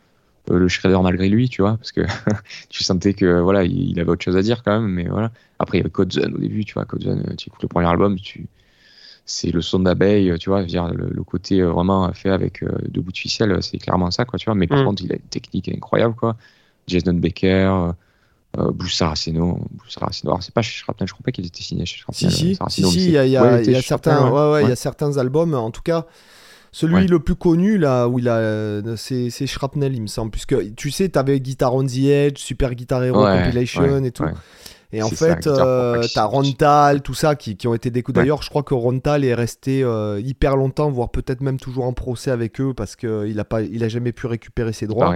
euh, 0.50 0.58
le 0.58 0.68
shredder 0.68 0.98
malgré 1.02 1.28
lui, 1.28 1.48
tu 1.48 1.62
vois, 1.62 1.76
parce 1.76 1.92
que 1.92 2.02
tu 2.68 2.84
sentais 2.84 3.14
que 3.14 3.40
voilà, 3.40 3.64
il, 3.64 3.98
avait 4.00 4.10
autre 4.10 4.24
chose 4.24 4.36
à 4.36 4.42
dire 4.42 4.62
quand 4.62 4.80
même. 4.80 4.90
Mais 4.90 5.04
voilà. 5.04 5.32
Après, 5.58 5.78
il 5.78 5.80
y 5.80 5.82
avait 5.82 5.90
Code 5.90 6.16
au 6.34 6.38
début, 6.38 6.64
tu 6.64 6.74
vois. 6.74 6.84
Code 6.84 7.06
euh, 7.06 7.34
tu 7.36 7.48
écoutes 7.48 7.62
le 7.62 7.68
premier 7.68 7.88
album, 7.88 8.18
tu 8.18 8.46
c'est 9.30 9.50
le 9.50 9.60
son 9.60 9.80
d'abeille, 9.80 10.38
tu 10.38 10.48
vois, 10.48 10.64
dire 10.64 10.88
le, 10.88 11.22
côté 11.22 11.60
vraiment 11.60 12.10
fait 12.14 12.30
avec 12.30 12.64
deux 12.88 13.02
bouts 13.02 13.12
de 13.12 13.18
ficelle, 13.18 13.62
c'est 13.62 13.76
clairement 13.76 14.10
ça, 14.10 14.24
quoi, 14.24 14.38
tu 14.38 14.46
vois. 14.46 14.54
Mais 14.54 14.66
par 14.66 14.80
mm. 14.80 14.84
contre, 14.86 15.02
il 15.04 15.12
a 15.12 15.16
une 15.16 15.20
technique 15.20 15.68
incroyable, 15.68 16.14
quoi. 16.14 16.34
Jason 16.86 17.12
Baker, 17.12 17.90
euh, 18.56 18.70
Blue 18.72 18.88
Saraceno. 18.88 19.60
Alors, 20.24 20.42
c'est 20.42 20.54
pas 20.54 20.62
chez 20.62 20.72
Shrapnel, 20.72 21.06
je 21.06 21.12
crois 21.12 21.24
pas 21.24 21.32
qu'il 21.32 21.46
était 21.46 21.62
signé 21.62 21.84
chez 21.84 21.98
Shrapnel. 21.98 22.30
Si, 22.30 22.56
si, 22.68 22.82
si, 22.84 23.04
il 23.06 23.10
y 23.10 23.18
a, 23.18 23.26
y 23.26 23.36
a, 23.36 23.60
y 23.60 23.74
a 23.74 23.82
certains, 23.82 24.30
ouais, 24.30 24.52
ouais, 24.52 24.68
y 24.68 24.72
a 24.72 24.76
certains 24.76 25.18
albums, 25.18 25.54
en 25.54 25.70
tout 25.70 25.82
cas. 25.82 26.06
Celui 26.70 27.06
le 27.06 27.18
plus 27.18 27.34
connu, 27.34 27.78
là, 27.78 28.08
où 28.08 28.18
il 28.18 28.28
a. 28.28 28.36
Euh, 28.36 28.96
c'est, 28.96 29.30
c'est 29.30 29.46
Shrapnel, 29.46 29.94
il 29.94 30.02
me 30.02 30.06
semble. 30.06 30.30
Puisque 30.30 30.74
tu 30.76 30.90
sais, 30.90 31.08
t'avais 31.08 31.40
Guitar 31.40 31.74
on 31.74 31.84
the 31.84 31.98
Edge, 31.98 32.38
Super 32.38 32.74
Guitar 32.74 33.02
Hero 33.04 33.24
Compilation 33.24 34.04
et 34.04 34.10
tout. 34.10 34.24
Et 34.90 35.02
en 35.02 35.10
fait, 35.10 35.46
euh, 35.46 36.02
t'as 36.14 36.24
Rontal, 36.24 37.02
tout 37.02 37.12
ça 37.12 37.36
qui, 37.36 37.56
qui 37.56 37.68
ont 37.68 37.74
été 37.74 37.90
découverts. 37.90 38.22
D'ailleurs, 38.22 38.42
je 38.42 38.48
crois 38.48 38.62
que 38.62 38.72
Rontal 38.72 39.22
est 39.22 39.34
resté 39.34 39.82
euh, 39.82 40.18
hyper 40.24 40.56
longtemps, 40.56 40.90
voire 40.90 41.10
peut-être 41.10 41.42
même 41.42 41.60
toujours 41.60 41.84
en 41.84 41.92
procès 41.92 42.30
avec 42.30 42.58
eux 42.60 42.72
parce 42.72 42.96
qu'il 42.96 43.38
a, 43.38 43.44
pas, 43.44 43.60
il 43.60 43.84
a 43.84 43.88
jamais 43.88 44.12
pu 44.12 44.26
récupérer 44.26 44.72
ses 44.72 44.86
droits. 44.86 45.14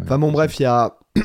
enfin, 0.00 0.18
bon, 0.18 0.30
bref, 0.30 0.58
il 0.60 0.62
y 0.62 0.66
a. 0.66 0.96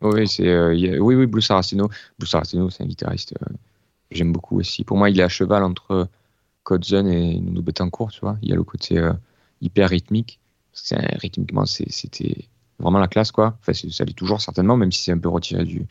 Oui, 0.00 0.28
c'est, 0.28 0.48
euh, 0.48 0.70
oui, 1.00 1.14
oui, 1.14 1.26
Blue 1.26 1.42
Saraceno. 1.42 1.88
Blue 2.18 2.28
Saraceno, 2.28 2.70
c'est 2.70 2.84
un 2.84 2.86
guitariste 2.86 3.34
euh, 3.42 3.46
que 4.10 4.16
j'aime 4.16 4.32
beaucoup 4.32 4.58
aussi. 4.58 4.84
Pour 4.84 4.96
moi, 4.96 5.10
il 5.10 5.18
est 5.18 5.24
à 5.24 5.28
cheval 5.28 5.64
entre 5.64 6.08
Kotzen 6.62 7.08
et 7.08 7.40
Nuno 7.40 7.62
Betancourt, 7.62 8.12
tu 8.12 8.20
vois. 8.20 8.38
Il 8.42 8.48
y 8.48 8.52
a 8.52 8.56
le 8.56 8.62
côté 8.62 8.98
euh, 8.98 9.12
hyper 9.60 9.90
rythmique. 9.90 10.38
Parce 10.72 10.90
que 10.90 11.18
rythmiquement, 11.18 11.66
c'était 11.66 12.36
vraiment 12.78 13.00
la 13.00 13.08
classe, 13.08 13.32
quoi. 13.32 13.58
Enfin, 13.60 13.72
ça 13.72 14.04
l'est 14.04 14.12
toujours, 14.12 14.40
certainement, 14.40 14.76
même 14.76 14.92
si 14.92 15.02
c'est 15.02 15.12
un 15.12 15.18
peu 15.18 15.28
retiré 15.28 15.64
du, 15.64 15.84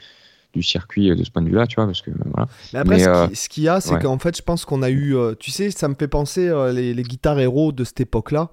du 0.54 0.64
circuit 0.64 1.14
de 1.14 1.22
ce 1.26 1.30
point 1.30 1.42
de 1.42 1.50
vue-là, 1.50 1.68
tu 1.68 1.76
vois, 1.76 1.86
parce 1.86 2.02
que 2.02 2.12
voilà. 2.32 2.48
Mais 2.72 2.80
après, 2.80 3.36
ce 3.36 3.50
qu'il 3.50 3.64
y 3.64 3.68
a, 3.68 3.82
c'est 3.82 4.00
qu'en 4.00 4.18
fait, 4.18 4.38
je 4.38 4.42
pense 4.42 4.64
qu'on 4.64 4.82
a 4.84 4.90
eu, 4.90 5.18
tu 5.40 5.52
sais, 5.52 5.72
ça 5.72 5.90
me 5.90 5.96
fait 5.96 6.08
penser 6.08 6.50
les, 6.74 6.94
les 6.94 7.04
guitares 7.04 7.38
héros 7.40 7.74
de 7.74 7.84
cette 7.84 8.00
époque-là. 8.00 8.52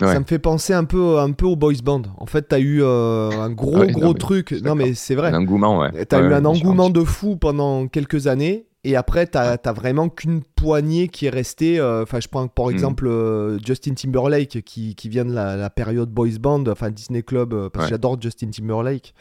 Ça 0.00 0.20
me 0.20 0.24
fait 0.24 0.38
penser 0.38 0.72
un 0.72 0.84
peu, 0.84 1.18
un 1.18 1.32
peu 1.32 1.46
au 1.46 1.56
boys 1.56 1.72
band. 1.82 2.02
En 2.18 2.26
fait, 2.26 2.42
t'as 2.42 2.58
eu 2.58 2.82
euh, 2.82 3.30
un 3.30 3.50
gros, 3.50 3.86
gros 3.86 4.14
truc. 4.14 4.52
Non, 4.62 4.74
mais 4.74 4.94
c'est 4.94 5.14
vrai. 5.14 5.30
Un 5.30 5.38
engouement, 5.38 5.78
ouais. 5.78 6.04
T'as 6.04 6.20
eu 6.20 6.32
un 6.32 6.44
engouement 6.44 6.90
de 6.90 7.02
fou 7.02 7.36
pendant 7.36 7.86
quelques 7.88 8.26
années. 8.26 8.66
Et 8.84 8.94
après, 8.94 9.26
t'as 9.26 9.56
as 9.64 9.72
vraiment 9.72 10.08
qu'une 10.08 10.42
poignée 10.42 11.08
qui 11.08 11.26
est 11.26 11.30
restée. 11.30 11.80
Euh, 11.80 12.02
enfin, 12.02 12.20
je 12.20 12.28
prends 12.28 12.46
par 12.46 12.66
hmm. 12.66 12.70
exemple 12.70 13.08
euh, 13.08 13.58
Justin 13.64 13.94
Timberlake 13.94 14.62
qui, 14.64 14.94
qui, 14.94 15.08
vient 15.08 15.24
de 15.24 15.32
la, 15.32 15.70
période 15.70 16.10
boys 16.10 16.38
band, 16.38 16.64
enfin 16.68 16.90
Disney 16.90 17.22
Club, 17.22 17.70
parce 17.70 17.86
que 17.86 17.90
j'adore 17.90 18.20
Justin 18.20 18.50
Timberlake. 18.50 19.14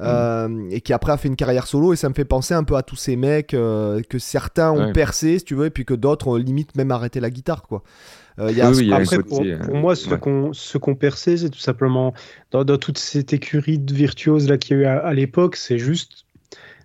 Hmm. 0.00 0.68
et 0.70 0.80
qui 0.80 0.92
après 0.92 1.10
a 1.10 1.16
fait 1.16 1.26
une 1.26 1.34
carrière 1.34 1.66
solo 1.66 1.92
et 1.92 1.96
ça 1.96 2.08
me 2.08 2.14
fait 2.14 2.24
penser 2.24 2.54
un 2.54 2.62
peu 2.62 2.76
à 2.76 2.84
tous 2.84 2.94
ces 2.94 3.16
mecs 3.16 3.48
que 3.48 4.18
certains 4.18 4.70
ont 4.70 4.92
percé 4.92 5.40
si 5.40 5.44
tu 5.44 5.56
veux 5.56 5.66
et 5.66 5.70
puis 5.70 5.84
que 5.84 5.94
d'autres 5.94 6.28
ont 6.28 6.36
limite 6.36 6.76
même 6.76 6.92
arrêté 6.92 7.18
la 7.18 7.30
guitare 7.30 7.62
quoi 7.62 7.82
après, 8.38 9.22
pour, 9.22 9.42
moi, 9.74 9.96
ce 9.96 10.14
qu'on 10.14 10.52
qu'on 10.80 10.94
perçait, 10.94 11.36
c'est 11.36 11.50
tout 11.50 11.58
simplement 11.58 12.14
dans, 12.50 12.64
dans, 12.64 12.78
toute 12.78 12.98
cette 12.98 13.32
écurie 13.32 13.78
de 13.78 13.92
virtuoses 13.92 14.48
là 14.48 14.58
qu'il 14.58 14.78
y 14.78 14.80
a 14.80 14.82
eu 14.82 14.86
à 14.86 15.12
l'époque, 15.12 15.56
c'est 15.56 15.78
juste 15.78 16.24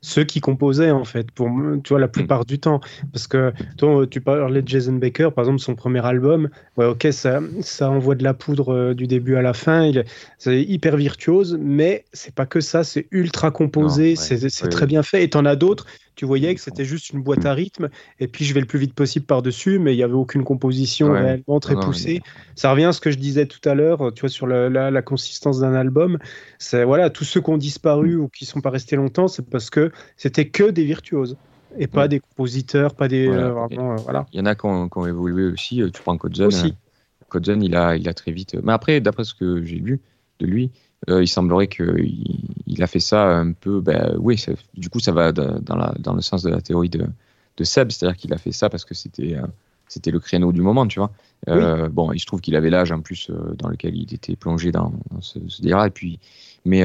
ceux 0.03 0.25
qui 0.25 0.41
composaient 0.41 0.91
en 0.91 1.05
fait 1.05 1.31
pour 1.31 1.49
tu 1.83 1.89
vois 1.89 1.99
la 1.99 2.09
plupart 2.09 2.45
du 2.45 2.59
temps. 2.59 2.81
Parce 3.11 3.25
que 3.25 3.53
toi 3.77 4.05
tu 4.05 4.21
parlais 4.21 4.61
de 4.61 4.67
Jason 4.67 4.93
Baker 4.93 5.29
par 5.33 5.45
exemple 5.45 5.59
son 5.59 5.75
premier 5.75 6.05
album. 6.05 6.49
Ouais 6.77 6.85
ok 6.85 7.07
ça 7.11 7.39
ça 7.61 7.89
envoie 7.89 8.15
de 8.15 8.23
la 8.23 8.33
poudre 8.33 8.73
euh, 8.73 8.93
du 8.93 9.07
début 9.07 9.35
à 9.37 9.41
la 9.41 9.53
fin. 9.53 9.85
Il 9.85 10.03
c'est 10.37 10.61
hyper 10.61 10.97
virtuose 10.97 11.57
mais 11.59 12.03
c'est 12.11 12.35
pas 12.35 12.45
que 12.45 12.59
ça 12.59 12.83
c'est 12.83 13.07
ultra 13.11 13.49
composé 13.49 14.15
c'est 14.17 14.69
très 14.69 14.85
bien 14.85 15.03
fait. 15.03 15.23
Et 15.23 15.29
t'en 15.29 15.45
as 15.45 15.55
d'autres 15.55 15.87
tu 16.15 16.25
voyais 16.25 16.53
que 16.55 16.61
c'était 16.61 16.85
juste 16.85 17.09
une 17.11 17.21
boîte 17.21 17.45
à 17.45 17.53
rythme 17.53 17.89
et 18.19 18.27
puis 18.27 18.45
je 18.45 18.53
vais 18.53 18.59
le 18.59 18.65
plus 18.65 18.79
vite 18.79 18.93
possible 18.93 19.25
par 19.25 19.41
dessus 19.41 19.79
mais 19.79 19.93
il 19.93 19.97
y 19.97 20.03
avait 20.03 20.13
aucune 20.13 20.43
composition 20.43 21.11
réellement 21.11 21.59
très 21.59 21.75
poussée 21.75 22.21
ça 22.55 22.71
revient 22.71 22.85
à 22.85 22.93
ce 22.93 23.01
que 23.01 23.11
je 23.11 23.17
disais 23.17 23.45
tout 23.45 23.67
à 23.67 23.73
l'heure 23.73 24.13
tu 24.13 24.21
vois 24.21 24.29
sur 24.29 24.47
la, 24.47 24.69
la, 24.69 24.91
la 24.91 25.01
consistance 25.01 25.59
d'un 25.59 25.73
album 25.73 26.17
c'est 26.59 26.83
voilà 26.83 27.09
tous 27.09 27.23
ceux 27.23 27.41
qui 27.41 27.49
ont 27.49 27.57
disparu 27.57 28.15
ou 28.15 28.29
qui 28.29 28.45
sont 28.45 28.61
pas 28.61 28.69
restés 28.69 28.95
longtemps 28.95 29.27
c'est 29.27 29.47
parce 29.47 29.69
que 29.69 29.91
c'était 30.17 30.47
que 30.47 30.69
des 30.69 30.83
virtuoses 30.83 31.37
et 31.77 31.87
pas 31.87 32.07
des 32.07 32.19
compositeurs, 32.19 32.95
pas 32.95 33.07
des. 33.07 33.27
Voilà. 33.27 33.65
Euh, 33.65 33.67
euh, 33.71 34.23
il 34.31 34.39
y 34.39 34.41
en 34.41 34.45
a 34.45 34.55
qui 34.55 34.65
ont, 34.65 35.05
évolué 35.05 35.45
aussi. 35.45 35.81
Euh, 35.81 35.89
tu 35.89 36.01
prends 36.01 36.17
Kotzen. 36.17 36.47
Aussi. 36.47 36.75
il 37.33 37.75
a, 37.75 37.95
il 37.95 38.07
a 38.07 38.13
très 38.13 38.31
vite. 38.31 38.55
Mais 38.63 38.73
après, 38.73 39.01
d'après 39.01 39.23
ce 39.23 39.33
que 39.33 39.63
j'ai 39.63 39.77
lu 39.77 40.01
de 40.39 40.45
lui, 40.45 40.71
il 41.07 41.27
semblerait 41.27 41.67
qu'il 41.67 42.39
il 42.67 42.83
a 42.83 42.87
fait 42.87 42.99
ça 42.99 43.27
un 43.27 43.51
peu. 43.51 43.81
Ben, 43.81 44.15
oui, 44.19 44.43
du 44.75 44.89
coup, 44.89 44.99
ça 44.99 45.11
va 45.11 45.31
dans, 45.31 45.75
la, 45.75 45.93
dans 45.99 46.13
le 46.13 46.21
sens 46.21 46.43
de 46.43 46.49
la 46.49 46.61
théorie 46.61 46.89
de, 46.89 47.05
de 47.57 47.63
Seb, 47.63 47.91
c'est-à-dire 47.91 48.17
qu'il 48.17 48.33
a 48.33 48.37
fait 48.37 48.51
ça 48.51 48.69
parce 48.69 48.85
que 48.85 48.93
c'était. 48.93 49.37
c'était 49.87 50.11
le 50.11 50.19
créneau 50.19 50.51
du 50.51 50.61
moment, 50.61 50.87
tu 50.87 50.99
vois. 50.99 51.11
bon, 51.89 52.11
il 52.13 52.19
se 52.19 52.25
trouve 52.25 52.41
qu'il 52.41 52.55
avait 52.55 52.69
l'âge 52.69 52.91
en 52.91 53.01
plus 53.01 53.29
dans 53.57 53.69
lequel 53.69 53.95
il 53.95 54.13
était 54.13 54.35
plongé 54.35 54.71
dans, 54.71 54.93
ce, 55.19 55.39
ce 55.47 55.61
délire. 55.61 55.83
Et 55.83 55.91
puis, 55.91 56.19
mais, 56.65 56.83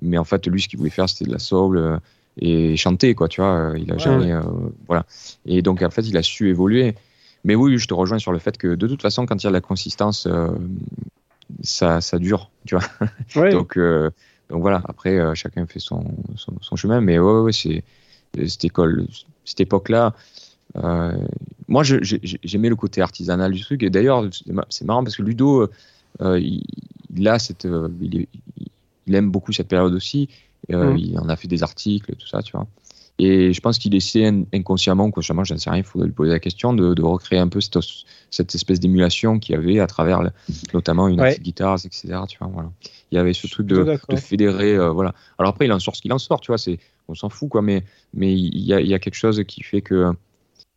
mais 0.00 0.18
en 0.18 0.24
fait, 0.24 0.46
lui, 0.46 0.60
ce 0.60 0.68
qu'il 0.68 0.78
voulait 0.78 0.90
faire, 0.90 1.08
c'était 1.08 1.26
de 1.26 1.32
la 1.32 1.38
soul 1.38 2.00
et 2.40 2.76
chanter, 2.76 3.14
quoi, 3.14 3.28
tu 3.28 3.40
vois. 3.40 3.74
Il 3.76 3.92
a 3.92 3.98
jamais. 3.98 4.32
Euh, 4.32 4.40
voilà. 4.86 5.04
Et 5.44 5.62
donc, 5.62 5.82
en 5.82 5.90
fait, 5.90 6.02
il 6.02 6.16
a 6.16 6.22
su 6.22 6.48
évoluer. 6.48 6.94
Mais 7.44 7.54
oui, 7.54 7.76
je 7.76 7.86
te 7.88 7.94
rejoins 7.94 8.18
sur 8.18 8.32
le 8.32 8.38
fait 8.38 8.56
que 8.56 8.74
de 8.74 8.86
toute 8.86 9.02
façon, 9.02 9.26
quand 9.26 9.42
il 9.42 9.44
y 9.44 9.46
a 9.48 9.50
de 9.50 9.54
la 9.54 9.60
consistance, 9.60 10.26
euh, 10.26 10.48
ça, 11.62 12.00
ça 12.00 12.18
dure, 12.18 12.50
tu 12.66 12.76
vois. 12.76 13.50
donc, 13.50 13.76
euh, 13.76 14.10
donc 14.48 14.60
voilà, 14.62 14.82
après, 14.84 15.34
chacun 15.34 15.66
fait 15.66 15.80
son, 15.80 16.04
son, 16.36 16.76
chemin. 16.76 17.00
Mais 17.00 17.18
ouais, 17.18 17.40
ouais 17.40 17.52
c'est 17.52 17.84
cette 18.46 18.64
école, 18.64 19.06
cette 19.44 19.60
époque-là, 19.60 20.14
moi, 21.68 21.82
j'aimais 21.82 22.68
le 22.68 22.76
côté 22.76 23.02
artisanal 23.02 23.52
du 23.52 23.62
truc. 23.62 23.82
Et 23.82 23.90
d'ailleurs, 23.90 24.28
c'est 24.68 24.84
marrant 24.84 25.04
parce 25.04 25.16
que 25.16 25.22
Ludo, 25.22 25.68
il, 26.20 27.28
a 27.28 27.38
cette, 27.38 27.66
il, 28.00 28.26
il, 29.06 29.14
aime 29.14 29.30
beaucoup 29.30 29.52
cette 29.52 29.68
période 29.68 29.94
aussi. 29.94 30.28
Mm. 30.68 30.96
Il 30.96 31.18
en 31.18 31.28
a 31.28 31.36
fait 31.36 31.48
des 31.48 31.62
articles, 31.62 32.14
tout 32.16 32.26
ça, 32.26 32.42
tu 32.42 32.52
vois. 32.52 32.66
Et 33.18 33.52
je 33.52 33.60
pense 33.60 33.78
qu'il 33.78 33.94
essaie 33.94 34.30
inconsciemment, 34.52 35.10
consciemment, 35.10 35.44
je 35.44 35.54
ne 35.54 35.58
sais 35.58 35.70
rien, 35.70 35.80
il 35.80 35.84
faudrait 35.84 36.08
lui 36.08 36.14
poser 36.14 36.32
la 36.32 36.40
question, 36.40 36.72
de, 36.72 36.94
de 36.94 37.02
recréer 37.02 37.38
un 37.38 37.48
peu 37.48 37.60
cette, 37.60 37.78
cette 38.30 38.54
espèce 38.54 38.80
d'émulation 38.80 39.38
qu'il 39.38 39.54
y 39.54 39.58
avait 39.58 39.80
à 39.80 39.86
travers 39.86 40.22
notamment 40.72 41.08
une 41.08 41.20
ouais. 41.20 41.38
guitare, 41.38 41.78
etc. 41.84 42.18
Tu 42.28 42.38
vois, 42.38 42.48
voilà. 42.52 42.72
Il 43.10 43.16
y 43.16 43.18
avait 43.18 43.34
ce 43.34 43.46
truc 43.46 43.66
de, 43.66 43.98
de 44.08 44.16
fédérer. 44.16 44.74
Euh, 44.74 44.90
voilà. 44.90 45.14
Alors 45.38 45.50
après, 45.50 45.66
il 45.66 45.72
en 45.72 45.78
sort 45.78 45.94
ce 45.94 46.02
qu'il 46.02 46.12
en 46.12 46.18
sort, 46.18 46.40
tu 46.40 46.52
vois, 46.52 46.60
on 47.08 47.14
s'en 47.14 47.28
fout, 47.28 47.48
quoi, 47.48 47.62
mais, 47.62 47.84
mais 48.14 48.32
il, 48.32 48.58
y 48.58 48.72
a, 48.72 48.80
il 48.80 48.88
y 48.88 48.94
a 48.94 48.98
quelque 48.98 49.16
chose 49.16 49.42
qui 49.46 49.62
fait 49.62 49.82
que. 49.82 50.12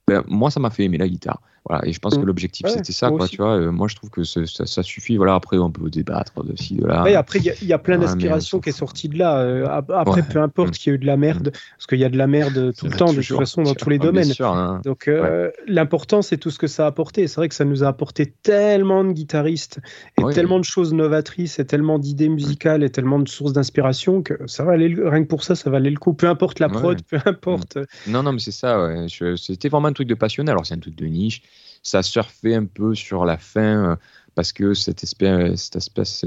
Ben, 0.07 0.23
moi, 0.27 0.51
ça 0.51 0.59
m'a 0.59 0.69
fait 0.69 0.83
aimer 0.83 0.99
la 0.99 1.07
guitare. 1.07 1.41
Voilà, 1.67 1.87
et 1.87 1.93
je 1.93 1.99
pense 1.99 2.15
que 2.15 2.21
mmh. 2.21 2.25
l'objectif 2.25 2.67
c'était 2.67 2.91
ça, 2.91 3.09
quoi, 3.09 3.27
tu 3.27 3.37
vois. 3.37 3.57
Euh, 3.57 3.71
moi, 3.71 3.87
je 3.87 3.95
trouve 3.95 4.11
que 4.11 4.23
ça, 4.23 4.45
ça, 4.45 4.83
suffit. 4.83 5.17
Voilà, 5.17 5.33
après, 5.33 5.57
on 5.57 5.71
peut 5.71 5.89
débattre 5.89 6.43
de 6.43 6.55
ci, 6.55 6.75
de 6.75 6.85
là. 6.85 7.01
Ouais, 7.01 7.15
après, 7.15 7.39
il 7.39 7.67
y, 7.67 7.73
a 7.73 7.79
plein 7.79 7.97
d'inspiration 7.97 8.59
qui 8.59 8.69
est 8.69 8.71
sortie 8.71 9.09
de 9.09 9.17
là. 9.17 9.39
Euh, 9.39 9.65
après, 9.89 10.21
peu 10.21 10.39
importe 10.39 10.69
mmh. 10.69 10.71
qu'il 10.73 10.91
y 10.91 10.93
ait 10.93 10.97
eu 10.97 10.99
de 10.99 11.07
la 11.07 11.17
merde, 11.17 11.47
mmh. 11.47 11.59
parce 11.77 11.87
qu'il 11.87 11.97
y 11.97 12.05
a 12.05 12.09
de 12.09 12.17
la 12.17 12.27
merde 12.27 12.71
tout 12.77 12.85
le 12.85 12.95
temps, 12.95 13.11
de 13.11 13.21
toute 13.21 13.37
façon, 13.37 13.63
dans 13.63 13.73
tous 13.73 13.89
les 13.89 13.97
domaines. 13.97 14.25
Sûr, 14.25 14.49
hein. 14.49 14.81
Donc, 14.85 15.07
euh, 15.07 15.49
l'important, 15.67 16.21
c'est 16.21 16.37
tout 16.37 16.51
ce 16.51 16.59
que 16.59 16.67
ça 16.67 16.83
a 16.83 16.87
apporté. 16.87 17.27
C'est 17.27 17.37
vrai 17.37 17.49
que 17.49 17.55
ça 17.55 17.65
nous 17.65 17.83
a 17.83 17.87
apporté 17.87 18.31
tellement 18.43 19.03
de 19.03 19.11
guitaristes 19.11 19.79
et 20.19 20.33
tellement 20.33 20.59
de 20.59 20.65
choses 20.65 20.93
novatrices 20.93 21.57
et 21.57 21.65
tellement 21.65 21.97
d'idées 21.97 22.29
musicales 22.29 22.83
et 22.83 22.91
tellement 22.91 23.17
de 23.17 23.27
sources 23.27 23.53
d'inspiration 23.53 24.21
que 24.21 24.35
ça 24.45 24.63
valait 24.63 24.93
rien 24.95 25.23
que 25.23 25.27
pour 25.27 25.43
ça, 25.43 25.55
ça 25.55 25.71
valait 25.71 25.89
le 25.89 25.97
coup. 25.97 26.13
Peu 26.13 26.27
importe 26.27 26.59
la 26.59 26.69
prod, 26.69 27.01
peu 27.09 27.17
importe. 27.25 27.79
Non, 28.05 28.21
non, 28.21 28.33
mais 28.33 28.39
c'est 28.39 28.51
ça. 28.51 28.87
C'était 29.35 29.69
vraiment 29.69 29.87
un 29.87 29.93
truc 29.93 30.07
de 30.07 30.13
passionné. 30.13 30.51
Alors, 30.51 30.63
c'est 30.67 30.75
un 30.75 30.79
truc 30.79 30.95
de 30.95 31.05
niche 31.05 31.41
ça 31.85 32.01
surfait 32.01 32.55
un 32.55 32.65
peu 32.65 32.95
sur 32.95 33.25
la 33.25 33.37
fin 33.37 33.91
euh, 33.91 33.95
parce 34.33 34.51
que 34.51 34.73
cette 34.73 35.03
espèce, 35.03 35.69
cette 35.71 35.75
espèce 35.75 36.25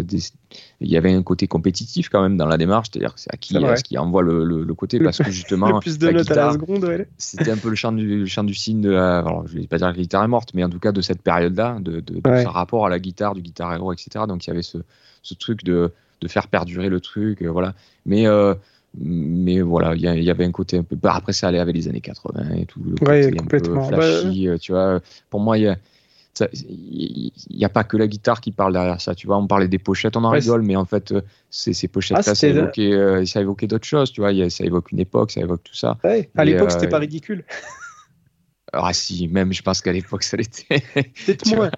il 0.80 0.88
y 0.88 0.96
avait 0.96 1.12
un 1.12 1.22
côté 1.24 1.48
compétitif 1.48 2.08
quand 2.08 2.22
même 2.22 2.36
dans 2.36 2.46
la 2.46 2.56
démarche, 2.56 2.88
c'est-à-dire 2.90 3.12
c'est 3.16 3.34
à 3.34 3.36
qui, 3.36 3.98
envoie 3.98 4.22
le, 4.22 4.44
le, 4.44 4.74
côté 4.74 5.00
parce 5.00 5.18
que 5.18 5.30
justement 5.32 5.80
plus 5.80 5.98
de 5.98 6.10
notes 6.10 6.30
à 6.30 6.36
la 6.36 6.52
seconde, 6.52 7.06
c'était 7.18 7.50
un 7.50 7.56
peu 7.56 7.70
le 7.70 7.74
chant 7.74 7.90
du, 7.90 8.20
le 8.20 8.26
chant 8.26 8.44
du 8.44 8.54
signe 8.54 8.80
de 8.80 8.90
la, 8.90 9.18
alors 9.18 9.48
je 9.48 9.58
vais 9.58 9.66
pas 9.66 9.78
dire 9.78 9.88
que 9.88 9.96
la 9.96 10.02
guitare 10.02 10.22
est 10.22 10.28
morte, 10.28 10.50
mais 10.54 10.62
en 10.62 10.70
tout 10.70 10.78
cas 10.78 10.92
de 10.92 11.00
cette 11.00 11.22
période-là, 11.22 11.78
de, 11.80 12.00
de, 12.00 12.20
de 12.20 12.20
ce 12.24 12.46
rapport 12.46 12.86
à 12.86 12.88
la 12.88 13.00
guitare, 13.00 13.34
du 13.34 13.42
guitar 13.42 13.74
héros, 13.74 13.92
etc. 13.92 14.26
Donc 14.28 14.46
il 14.46 14.50
y 14.50 14.52
avait 14.52 14.62
ce, 14.62 14.78
ce 15.22 15.34
truc 15.34 15.64
de, 15.64 15.92
de 16.20 16.28
faire 16.28 16.46
perdurer 16.46 16.88
le 16.88 17.00
truc, 17.00 17.42
euh, 17.42 17.48
voilà. 17.50 17.74
Mais 18.06 18.28
euh, 18.28 18.54
mais 18.96 19.60
voilà, 19.60 19.94
il 19.94 20.00
y, 20.02 20.30
avait 20.30 20.44
un 20.44 20.52
côté 20.52 20.78
un 20.78 20.82
peu. 20.82 20.96
Bah, 20.96 21.12
après, 21.14 21.32
ça 21.32 21.48
allait 21.48 21.58
avec 21.58 21.76
les 21.76 21.88
années 21.88 22.00
80 22.00 22.54
et 22.56 22.66
tout. 22.66 22.80
Le 22.82 23.06
ouais, 23.06 23.30
complètement. 23.36 23.86
Un 23.86 23.88
peu 23.90 23.94
flashy, 23.94 24.48
euh, 24.48 24.58
tu 24.58 24.72
vois. 24.72 25.00
Pour 25.30 25.40
moi, 25.40 25.58
il 25.58 25.64
y 25.64 25.68
a. 25.68 25.76
Il 26.60 27.32
n'y 27.50 27.64
a 27.64 27.68
pas 27.68 27.82
que 27.82 27.96
la 27.96 28.06
guitare 28.06 28.40
qui 28.40 28.52
parle 28.52 28.72
derrière 28.72 29.00
ça, 29.00 29.12
tu 29.16 29.26
vois. 29.26 29.38
On 29.38 29.48
parlait 29.48 29.66
des 29.66 29.80
pochettes, 29.80 30.16
on 30.16 30.22
en 30.22 30.30
rigole, 30.30 30.62
mais 30.62 30.76
en 30.76 30.84
fait, 30.84 31.10
euh, 31.10 31.20
ces, 31.50 31.72
ces 31.72 31.88
pochettes-là, 31.88 32.22
ah, 32.24 32.34
ça, 32.36 32.46
évoquait, 32.46 32.92
euh, 32.92 33.26
ça 33.26 33.40
évoquait 33.40 33.66
d'autres 33.66 33.86
choses, 33.86 34.12
tu 34.12 34.20
vois. 34.20 34.30
Ça 34.48 34.64
évoque 34.64 34.92
une 34.92 35.00
époque, 35.00 35.32
ça 35.32 35.40
évoque 35.40 35.64
tout 35.64 35.74
ça. 35.74 35.98
Ouais, 36.04 36.30
à 36.36 36.44
l'époque, 36.44 36.70
c'était 36.70 36.88
pas 36.88 36.98
ridicule. 36.98 37.44
Ah 38.72 38.92
si, 38.92 39.28
même 39.28 39.52
je 39.52 39.62
pense 39.62 39.80
qu'à 39.80 39.92
l'époque 39.92 40.22
ça 40.22 40.36
l'était. 40.36 40.82
Peut-être 40.94 41.46
moins. 41.54 41.70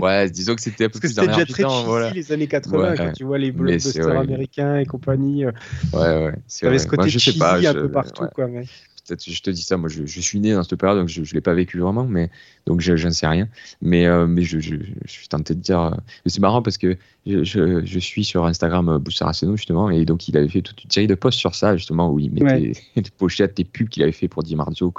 ouais, 0.00 0.30
disons 0.30 0.54
que 0.54 0.60
c'était 0.60 0.86
un 0.86 0.88
peu 0.88 0.98
plus 0.98 1.14
Parce 1.14 1.26
que 1.26 1.32
c'était 1.32 1.44
déjà 1.44 1.68
très 1.68 1.84
voilà. 1.84 2.10
les 2.10 2.32
années 2.32 2.48
80 2.48 2.96
quand 2.96 3.12
tu 3.12 3.24
vois 3.24 3.38
les 3.38 3.52
blockbusters 3.52 4.08
américains 4.08 4.78
et 4.78 4.86
compagnie. 4.86 5.44
Euh. 5.44 5.52
Ouais, 5.92 6.26
ouais. 6.26 6.34
Tu 6.48 6.66
avais 6.66 6.78
ce 6.78 6.86
côté 6.86 7.02
Moi, 7.02 7.08
je 7.08 7.18
cheesy 7.18 7.32
sais 7.32 7.38
pas, 7.38 7.58
un 7.58 7.74
peu 7.74 7.90
partout. 7.90 8.26
Quoi, 8.34 8.48
mais 8.48 8.64
peut-être 9.06 9.28
je 9.28 9.42
te 9.42 9.50
dis 9.50 9.62
ça, 9.62 9.76
moi 9.76 9.88
je, 9.88 10.06
je, 10.06 10.20
suis 10.20 10.40
né 10.40 10.54
dans 10.54 10.62
cette 10.62 10.78
période, 10.78 10.98
donc 10.98 11.08
je 11.08 11.20
ne 11.20 11.26
l'ai 11.26 11.40
pas 11.40 11.54
vécu 11.54 11.78
vraiment, 11.78 12.04
mais 12.04 12.30
donc 12.66 12.80
je, 12.80 12.96
je 12.96 13.08
ne 13.08 13.12
sais 13.12 13.26
rien. 13.26 13.48
Mais, 13.80 14.06
euh, 14.06 14.26
mais 14.26 14.42
je, 14.42 14.60
je, 14.60 14.76
suis 15.06 15.28
tenté 15.28 15.54
de 15.54 15.60
dire. 15.60 15.80
Euh, 15.80 15.90
c'est 16.26 16.40
marrant 16.40 16.62
parce 16.62 16.78
que 16.78 16.96
je, 17.24 17.98
suis 18.00 18.24
sur 18.24 18.46
Instagram 18.46 18.88
euh, 18.88 18.98
Boussaraceno 18.98 19.56
justement, 19.56 19.90
et 19.90 20.04
donc 20.04 20.28
il 20.28 20.36
avait 20.36 20.48
fait 20.48 20.62
toute 20.62 20.82
une 20.82 20.90
série 20.90 21.06
de 21.06 21.14
posts 21.14 21.38
sur 21.38 21.54
ça, 21.54 21.76
justement, 21.76 22.10
où 22.10 22.18
il 22.18 22.32
mettait 22.32 22.72
des 22.96 23.10
pochettes, 23.16 23.56
des 23.56 23.64
pubs 23.64 23.88
qu'il 23.88 24.02
avait 24.02 24.12
fait 24.12 24.28
pour 24.28 24.42
Di 24.42 24.56
Marzio. 24.56 24.92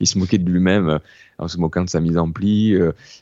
Il 0.00 0.06
se 0.06 0.18
moquait 0.18 0.38
de 0.38 0.50
lui-même 0.50 0.98
en 1.38 1.48
se 1.48 1.58
moquant 1.58 1.82
de 1.82 1.88
sa 1.88 2.00
mise 2.00 2.16
en 2.16 2.30
pli. 2.30 2.78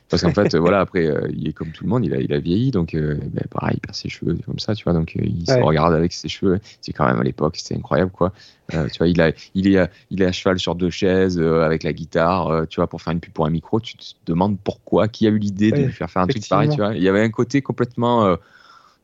parce 0.07 0.21
qu'en 0.21 0.33
fait, 0.33 0.55
voilà, 0.55 0.81
après, 0.81 1.09
il 1.33 1.47
est 1.47 1.53
comme 1.53 1.71
tout 1.71 1.83
le 1.83 1.89
monde, 1.89 2.05
il 2.05 2.13
a, 2.13 2.19
il 2.19 2.31
a 2.31 2.39
vieilli, 2.39 2.69
donc 2.69 2.95
ben, 2.95 3.43
pareil, 3.49 3.77
il 3.77 3.79
perd 3.79 3.95
ses 3.95 4.09
cheveux 4.09 4.37
comme 4.45 4.59
ça, 4.59 4.75
tu 4.75 4.83
vois, 4.83 4.93
donc 4.93 5.15
il 5.15 5.47
se 5.47 5.59
regarde 5.59 5.93
avec 5.95 6.13
ses 6.13 6.27
cheveux. 6.27 6.59
C'est 6.81 6.93
quand 6.93 7.07
même 7.07 7.19
à 7.19 7.23
l'époque, 7.23 7.55
c'était 7.57 7.75
incroyable, 7.75 8.11
quoi. 8.11 8.31
tu 8.69 8.97
vois, 8.99 9.07
il, 9.07 9.19
a, 9.19 9.31
il, 9.55 9.73
est, 9.73 9.89
il 10.11 10.21
est 10.21 10.25
à 10.25 10.31
cheval 10.31 10.59
sur 10.59 10.75
deux 10.75 10.91
chaises 10.91 11.39
avec 11.39 11.81
la 11.81 11.93
guitare, 11.93 12.67
tu 12.69 12.81
vois, 12.81 12.87
pour 12.87 13.01
faire 13.01 13.13
une 13.13 13.19
pub 13.19 13.33
pour 13.33 13.47
un 13.47 13.49
micro 13.49 13.79
tu 13.79 13.97
te 13.97 14.03
demandes 14.27 14.57
pourquoi, 14.63 15.07
qui 15.07 15.25
a 15.25 15.31
eu 15.31 15.39
l'idée 15.39 15.71
de 15.71 15.77
lui 15.77 15.91
faire 15.91 16.11
faire 16.11 16.21
un 16.21 16.27
truc 16.27 16.47
pareil, 16.47 16.69
tu 16.69 16.77
vois. 16.77 16.93
Il 16.93 17.01
y 17.01 17.09
avait 17.09 17.21
un 17.21 17.31
côté 17.31 17.63
complètement, 17.63 18.32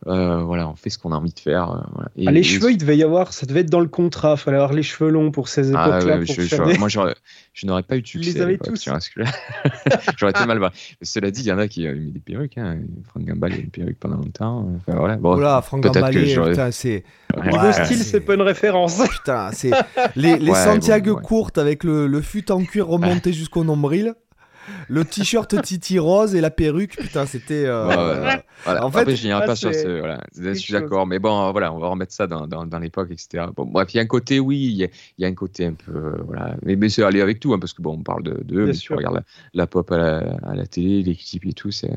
euh, 0.07 0.11
euh, 0.11 0.43
voilà, 0.43 0.69
on 0.69 0.75
fait 0.75 0.89
ce 0.89 0.97
qu'on 0.97 1.11
a 1.11 1.15
envie 1.15 1.33
de 1.33 1.39
faire. 1.39 1.71
Euh, 1.71 1.81
voilà. 1.93 2.09
et, 2.15 2.27
ah, 2.27 2.31
les 2.31 2.43
cheveux, 2.43 2.71
il 2.71 2.77
devait 2.77 2.97
y 2.97 3.03
avoir, 3.03 3.33
ça 3.33 3.45
devait 3.45 3.61
être 3.61 3.69
dans 3.69 3.81
le 3.81 3.87
contrat, 3.87 4.35
il 4.37 4.41
fallait 4.41 4.57
avoir 4.57 4.73
les 4.73 4.83
cheveux 4.83 5.09
longs 5.09 5.31
pour 5.31 5.49
ces 5.49 5.75
ah, 5.75 5.99
époques-là. 5.99 6.77
Moi, 6.77 6.87
je 6.87 7.67
n'aurais 7.67 7.83
pas 7.83 7.97
eu 7.97 8.01
de 8.01 8.07
succès. 8.07 8.33
les 8.33 8.41
avais 8.41 8.57
tous. 8.57 8.85
J'aurais 10.17 10.31
été 10.31 10.45
mal. 10.45 10.71
Cela 11.01 11.31
dit, 11.31 11.41
il 11.41 11.47
y 11.47 11.51
en 11.51 11.57
a 11.57 11.67
qui 11.67 11.87
ont 11.87 11.93
mis 11.93 12.11
des 12.11 12.19
perruques. 12.19 12.57
Hein. 12.57 12.79
Franck 13.09 13.25
Gambal, 13.25 13.53
il 13.53 13.55
a 13.55 13.59
une 13.59 13.69
perruque 13.69 13.99
pendant 13.99 14.17
longtemps. 14.17 14.69
Enfin, 14.77 14.97
voilà. 14.97 15.17
Bon, 15.17 15.35
voilà, 15.35 15.61
Franck 15.61 15.83
Gambal, 15.83 16.13
c'est. 16.71 17.03
Niveau 17.43 17.71
style, 17.71 17.97
c'est 17.97 18.21
pas 18.21 18.35
une 18.35 18.41
référence. 18.41 19.01
Putain, 19.09 19.51
c'est 19.51 19.71
les, 20.15 20.37
les 20.37 20.53
Santiago 20.53 21.17
courtes 21.17 21.57
avec 21.57 21.83
le, 21.83 22.07
le 22.07 22.21
fut 22.21 22.51
en 22.51 22.63
cuir 22.63 22.87
remonté 22.87 23.33
jusqu'au 23.33 23.63
nombril 23.63 24.13
le 24.89 25.05
t-shirt 25.05 25.61
Titi 25.61 25.99
rose 25.99 26.35
et 26.35 26.41
la 26.41 26.49
perruque, 26.49 26.97
putain, 26.97 27.25
c'était. 27.25 27.65
Euh, 27.65 27.85
en 28.65 28.91
fait, 28.91 28.99
Après, 29.01 29.15
je 29.15 29.27
n'irai 29.27 29.45
pas 29.45 29.55
sur 29.55 29.73
ce. 29.73 29.99
Voilà, 29.99 30.21
je 30.35 30.53
suis 30.53 30.73
d'accord, 30.73 31.05
mais 31.05 31.19
bon, 31.19 31.51
voilà, 31.51 31.71
on 31.71 31.79
va 31.79 31.87
remettre 31.87 32.11
ça 32.11 32.27
dans, 32.27 32.47
dans, 32.47 32.79
l'époque, 32.79 33.09
etc. 33.11 33.45
Bon, 33.55 33.65
bref, 33.65 33.93
il 33.93 33.97
y 33.97 33.99
a 33.99 34.03
un 34.03 34.07
côté, 34.07 34.39
oui, 34.39 34.57
il 34.57 34.89
y, 35.19 35.25
a, 35.25 35.27
un 35.27 35.33
côté 35.33 35.67
un 35.67 35.73
peu. 35.73 35.95
Euh, 35.95 36.21
voilà. 36.25 36.55
Mais, 36.63 36.75
mais 36.75 36.89
c'est 36.89 37.03
aller 37.03 37.21
avec 37.21 37.39
tout, 37.39 37.53
hein, 37.53 37.59
parce 37.59 37.73
que 37.73 37.81
bon, 37.81 37.93
on 37.93 38.03
parle 38.03 38.23
de, 38.23 38.41
de 38.43 38.65
mais 38.65 38.73
si 38.73 38.81
tu 38.81 38.93
regardes 38.93 39.23
la, 39.53 39.67
pop 39.67 39.91
à 39.91 39.97
la, 39.97 40.17
à 40.43 40.55
la 40.55 40.65
télé, 40.65 41.03
les 41.03 41.15
clips 41.15 41.45
et 41.45 41.53
tout, 41.53 41.71
c'est. 41.71 41.93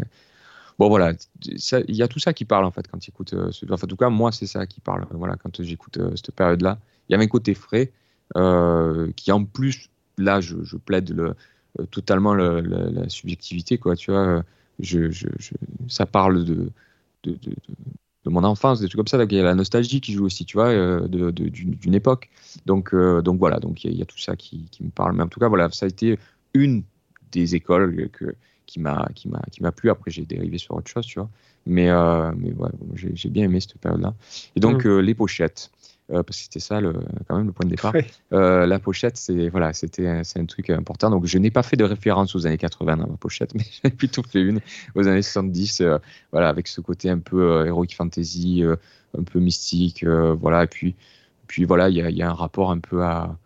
Bon, 0.79 0.89
voilà, 0.89 1.13
il 1.45 1.97
y 1.97 2.03
a 2.03 2.09
tout 2.09 2.19
ça 2.19 2.33
qui 2.33 2.45
parle 2.45 2.65
en 2.65 2.71
fait 2.71 2.87
quand 2.89 2.99
tu 2.99 3.11
écoutes. 3.11 3.33
Euh, 3.33 3.51
enfin, 3.71 3.85
en 3.85 3.89
tout 3.89 3.97
cas, 3.97 4.11
moi, 4.11 4.33
c'est 4.33 4.47
ça 4.47 4.67
qui 4.67 4.81
parle. 4.81 5.07
Voilà, 5.13 5.37
quand 5.37 5.63
j'écoute 5.63 5.99
cette 6.15 6.33
période-là, 6.33 6.79
il 7.09 7.13
y 7.13 7.15
avait 7.15 7.25
un 7.25 7.29
côté 7.29 7.55
frais 7.55 7.91
qui, 9.17 9.33
en 9.33 9.45
plus, 9.45 9.89
là, 10.19 10.41
je, 10.41 10.57
je 10.63 10.77
plaide 10.77 11.11
le 11.11 11.25
euh, 11.31 11.35
totalement 11.91 12.35
la 12.35 13.09
subjectivité, 13.09 13.79
quoi. 13.79 13.97
Tu 13.97 14.11
vois, 14.11 14.45
je, 14.79 15.11
je, 15.11 15.29
ça 15.89 16.07
parle 16.07 16.45
de, 16.45 16.71
de, 17.23 17.33
de, 17.33 17.55
de, 18.25 18.31
mon 18.31 18.45
enfance, 18.45 18.81
des 18.81 18.87
trucs 18.87 18.99
comme 18.99 19.07
ça. 19.07 19.23
il 19.23 19.33
y 19.33 19.41
a 19.41 19.43
la 19.43 19.55
nostalgie 19.55 20.01
qui 20.01 20.13
joue 20.13 20.25
aussi, 20.25 20.45
tu 20.45 20.57
vois, 20.57 20.69
euh, 20.69 21.07
d'une 21.09 21.95
époque. 21.95 22.31
Donc, 22.67 22.95
euh, 22.95 23.23
donc 23.23 23.39
voilà, 23.39 23.59
donc 23.59 23.85
il 23.85 23.97
y, 23.97 24.03
a 24.03 24.05
tout 24.05 24.19
ça 24.19 24.37
qui, 24.37 24.67
qui, 24.71 24.85
me 24.85 24.91
parle. 24.91 25.17
Mais 25.17 25.23
en 25.23 25.29
tout 25.29 25.41
cas, 25.41 25.49
voilà, 25.49 25.71
ça 25.71 25.87
a 25.87 25.89
été 25.89 26.19
une 26.55 26.83
des 27.31 27.55
écoles 27.55 28.09
que, 28.11 28.35
qui 28.67 28.81
m'a 28.81 29.09
qui 29.15 29.29
m'a 29.29 29.43
qui 29.51 29.63
m'a 29.63 29.73
plu. 29.73 29.91
Après, 29.91 30.11
j'ai 30.11 30.25
dérivé 30.25 30.59
sur 30.59 30.75
autre 30.75 30.91
chose, 30.91 31.07
tu 31.07 31.19
vois. 31.19 31.31
Mais, 31.65 31.87
mais 32.37 32.53
ouais, 32.53 32.71
j'ai 33.15 33.29
bien 33.29 33.45
aimé 33.45 33.61
cette 33.61 33.79
période-là. 33.79 34.15
Et 34.57 34.61
donc 34.61 34.85
mmh. 34.85 34.99
les 34.99 35.15
pochettes. 35.15 35.71
Euh, 36.13 36.23
parce 36.23 36.39
que 36.39 36.45
c'était 36.45 36.61
ça 36.61 36.81
le, 36.81 36.93
quand 37.27 37.37
même 37.37 37.47
le 37.47 37.53
point 37.53 37.65
de 37.65 37.71
départ. 37.71 37.95
Euh, 38.33 38.67
la 38.67 38.79
pochette, 38.79 39.17
c'est 39.17 39.49
voilà, 39.49 39.73
c'était 39.73 40.07
un 40.09 40.47
truc 40.47 40.71
important. 40.71 41.11
Donc 41.11 41.27
je 41.27 41.39
n'ai 41.39 41.51
pas 41.51 41.63
fait 41.63 41.77
de 41.77 41.85
référence 41.85 42.35
aux 42.35 42.47
années 42.47 42.59
80 42.59 42.97
dans 42.97 43.07
ma 43.07 43.17
pochette, 43.17 43.55
mais 43.55 43.65
j'ai 43.83 43.91
plutôt 43.91 44.23
fait 44.23 44.43
une 44.43 44.61
aux 44.95 45.07
années 45.07 45.23
70, 45.23 45.81
euh, 45.81 45.99
voilà, 46.31 46.49
avec 46.49 46.69
ce 46.69 46.81
côté 46.81 47.09
un 47.09 47.19
peu 47.19 47.67
heroic 47.67 47.95
fantasy, 47.97 48.63
un 49.19 49.23
peu 49.23 49.39
mystique, 49.39 50.05
voilà. 50.05 50.65
Et 50.65 50.67
puis 50.67 50.95
puis 51.47 51.65
voilà, 51.65 51.89
il 51.89 51.97
y 51.97 52.03
a, 52.03 52.11
y 52.11 52.23
a, 52.23 52.31
un 52.31 52.35
rapport 52.35 52.71
un 52.71 52.79
peu 52.79 53.03
à, 53.03 53.37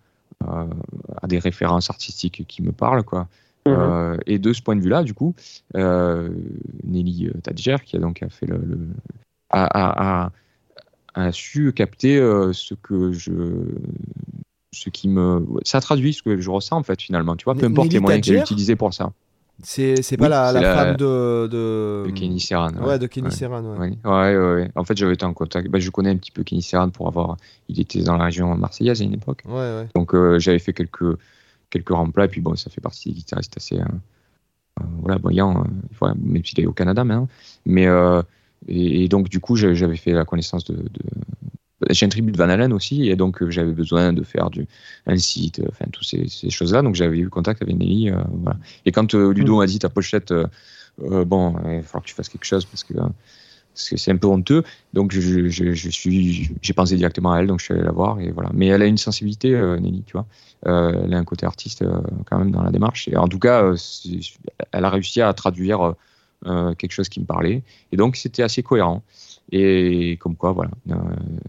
à, 0.45 1.27
des 1.27 1.39
références 1.39 1.91
artistiques 1.91 2.45
qui 2.47 2.63
me 2.63 2.73
parlent, 2.73 3.05
quoi. 3.05 3.29
Mhm. 3.67 4.21
et 4.27 4.39
de 4.39 4.53
ce 4.53 4.63
point 4.63 4.77
de 4.77 4.81
vue-là, 4.81 5.03
du 5.03 5.13
coup, 5.13 5.35
Nelly 5.75 7.31
Tadjer, 7.43 7.79
qui 7.85 7.97
a 7.97 7.99
donc 7.99 8.23
a 8.23 8.29
fait 8.29 8.47
le, 8.47 8.59
le 8.59 8.79
a, 9.51 9.65
a 9.65 10.25
a 10.25 10.31
su 11.33 11.73
capter 11.73 12.19
euh, 12.19 12.53
ce 12.53 12.75
que 12.75 13.13
je 13.13 13.33
ce 14.73 14.91
qui 14.91 15.09
me 15.09 15.45
ça 15.65 15.81
traduit 15.81 16.13
ce 16.13 16.23
que 16.23 16.39
je 16.39 16.51
ressens 16.51 16.77
en 16.77 16.83
fait 16.83 17.01
finalement 17.01 17.37
tu 17.37 17.45
vois 17.45 17.55
peu 17.55 17.67
importe 17.67 17.93
les 17.93 18.01
moyens 18.01 18.27
qu'elle 18.27 18.39
a 18.39 18.41
utilisés 18.43 18.77
pour 18.77 18.93
ça. 18.93 19.13
c'est 19.63 20.03
c'est 20.03 20.19
pas 20.19 20.29
la, 20.29 20.53
la, 20.53 20.75
femme 20.75 20.97
de, 20.97 21.49
de... 21.51 22.05
de 22.07 22.13
Kenny 22.13 22.41
Serran 22.41 22.75
ouais. 22.75 22.99
de 22.99 23.07
Kenny 23.07 23.33
Serran 23.33 23.65
ouais. 23.65 23.97
Ouais, 24.05 24.37
ouais, 24.37 24.71
en 24.75 24.85
fait 24.85 24.97
j'avais 24.97 25.15
été 25.15 25.25
en 25.25 25.33
contact 25.33 25.69
bah, 25.69 25.79
je 25.79 25.91
connais 25.91 26.11
un 26.11 26.17
petit 26.17 26.31
peu 26.31 26.43
Kenny 26.45 26.63
Serran 26.63 26.91
pour 26.91 27.09
avoir 27.09 27.39
il 27.69 27.81
était 27.81 28.03
dans 28.03 28.17
la 28.17 28.25
région 28.25 28.55
marseillaise 28.57 29.01
à 29.01 29.05
une 29.05 29.15
époque. 29.15 29.45
Donc 29.95 30.15
euh, 30.15 30.39
j'avais 30.39 30.59
fait 30.59 30.75
quelques 30.75 31.19
quelques 31.71 31.89
remplats 31.91 32.27
et 32.27 32.29
puis 32.29 32.43
bon 32.43 32.55
ça 32.57 32.69
fait 32.69 32.83
partie 32.83 33.09
des 33.09 33.15
guitaristes 33.15 33.57
assez 33.57 33.81
euh, 33.81 34.85
voilà 35.01 35.19
voyant 35.19 35.65
même 36.17 36.45
s'il 36.45 36.61
est 36.61 36.67
au 36.67 36.73
Canada 36.73 37.03
maintenant. 37.05 37.29
Mais 37.65 37.87
et, 38.69 39.09
donc, 39.09 39.29
du 39.29 39.41
coup, 39.41 39.57
j'avais 39.57 39.97
fait 39.97 40.13
la 40.13 40.25
connaissance 40.25 40.65
de, 40.65 40.85
j'ai 41.91 42.07
un 42.07 42.09
tribut 42.09 42.33
de 42.33 42.39
Van 42.39 42.49
Halen 42.49 42.73
aussi, 42.73 43.09
et 43.09 43.17
donc 43.17 43.49
j'avais 43.51 43.73
besoin 43.73 44.13
de 44.13 44.23
faire 44.23 44.51
du, 44.51 44.67
un 45.07 45.17
site, 45.17 45.61
enfin, 45.69 45.85
toutes 45.93 46.07
ces, 46.07 46.27
ces 46.29 46.51
choses-là. 46.51 46.83
Donc 46.83 46.95
j'avais 46.95 47.19
eu 47.19 47.29
contact 47.29 47.63
avec 47.63 47.77
Nelly. 47.77 48.11
voilà. 48.11 48.59
Et 48.87 48.93
quand 48.93 49.13
Ludo 49.15 49.57
mm. 49.57 49.59
m'a 49.59 49.67
dit 49.67 49.79
ta 49.79 49.89
pochette, 49.89 50.33
bon, 50.99 51.55
il 51.67 51.77
va 51.77 51.83
falloir 51.83 52.03
que 52.03 52.09
tu 52.09 52.15
fasses 52.15 52.31
quelque 52.31 52.47
chose 52.47 52.65
parce 52.65 52.83
que 52.83 52.95
c'est 53.75 54.11
un 54.11 54.17
peu 54.17 54.27
honteux. 54.27 54.63
Donc 54.95 55.13
je, 55.13 55.49
je, 55.49 55.73
je 55.73 55.91
suis, 55.91 56.51
j'ai 56.63 56.73
pensé 56.73 56.97
directement 56.97 57.33
à 57.33 57.41
elle, 57.41 57.47
donc 57.47 57.61
je 57.61 57.67
suis 57.67 57.75
allé 57.75 57.83
la 57.83 57.93
voir 57.93 58.19
et 58.21 58.31
voilà. 58.31 58.51
Mais 58.55 58.67
elle 58.69 58.83
a 58.83 58.87
une 58.87 58.99
sensibilité, 58.99 59.55
euh, 59.55 59.79
Nelly, 59.79 60.03
tu 60.07 60.13
vois. 60.13 60.27
Euh, 60.67 61.03
elle 61.05 61.15
a 61.15 61.19
un 61.19 61.25
côté 61.25 61.47
artiste 61.47 61.83
euh, 61.83 62.01
quand 62.25 62.39
même 62.39 62.51
dans 62.51 62.63
la 62.63 62.71
démarche. 62.71 63.09
Et 63.09 63.17
en 63.17 63.29
tout 63.29 63.39
cas, 63.39 63.63
euh, 63.63 63.77
elle 64.73 64.85
a 64.85 64.91
réussi 64.91 65.21
à 65.21 65.33
traduire 65.33 65.95
quelque 66.45 66.93
chose 66.93 67.09
qui 67.09 67.21
me 67.21 67.27
parlait. 67.27 67.63
Et 67.93 67.97
donc 67.97 68.17
c'était 68.17 68.43
assez 68.43 68.63
cohérent. 68.63 69.03
Et 69.53 70.17
comme 70.21 70.35
quoi, 70.35 70.53
voilà, 70.53 70.71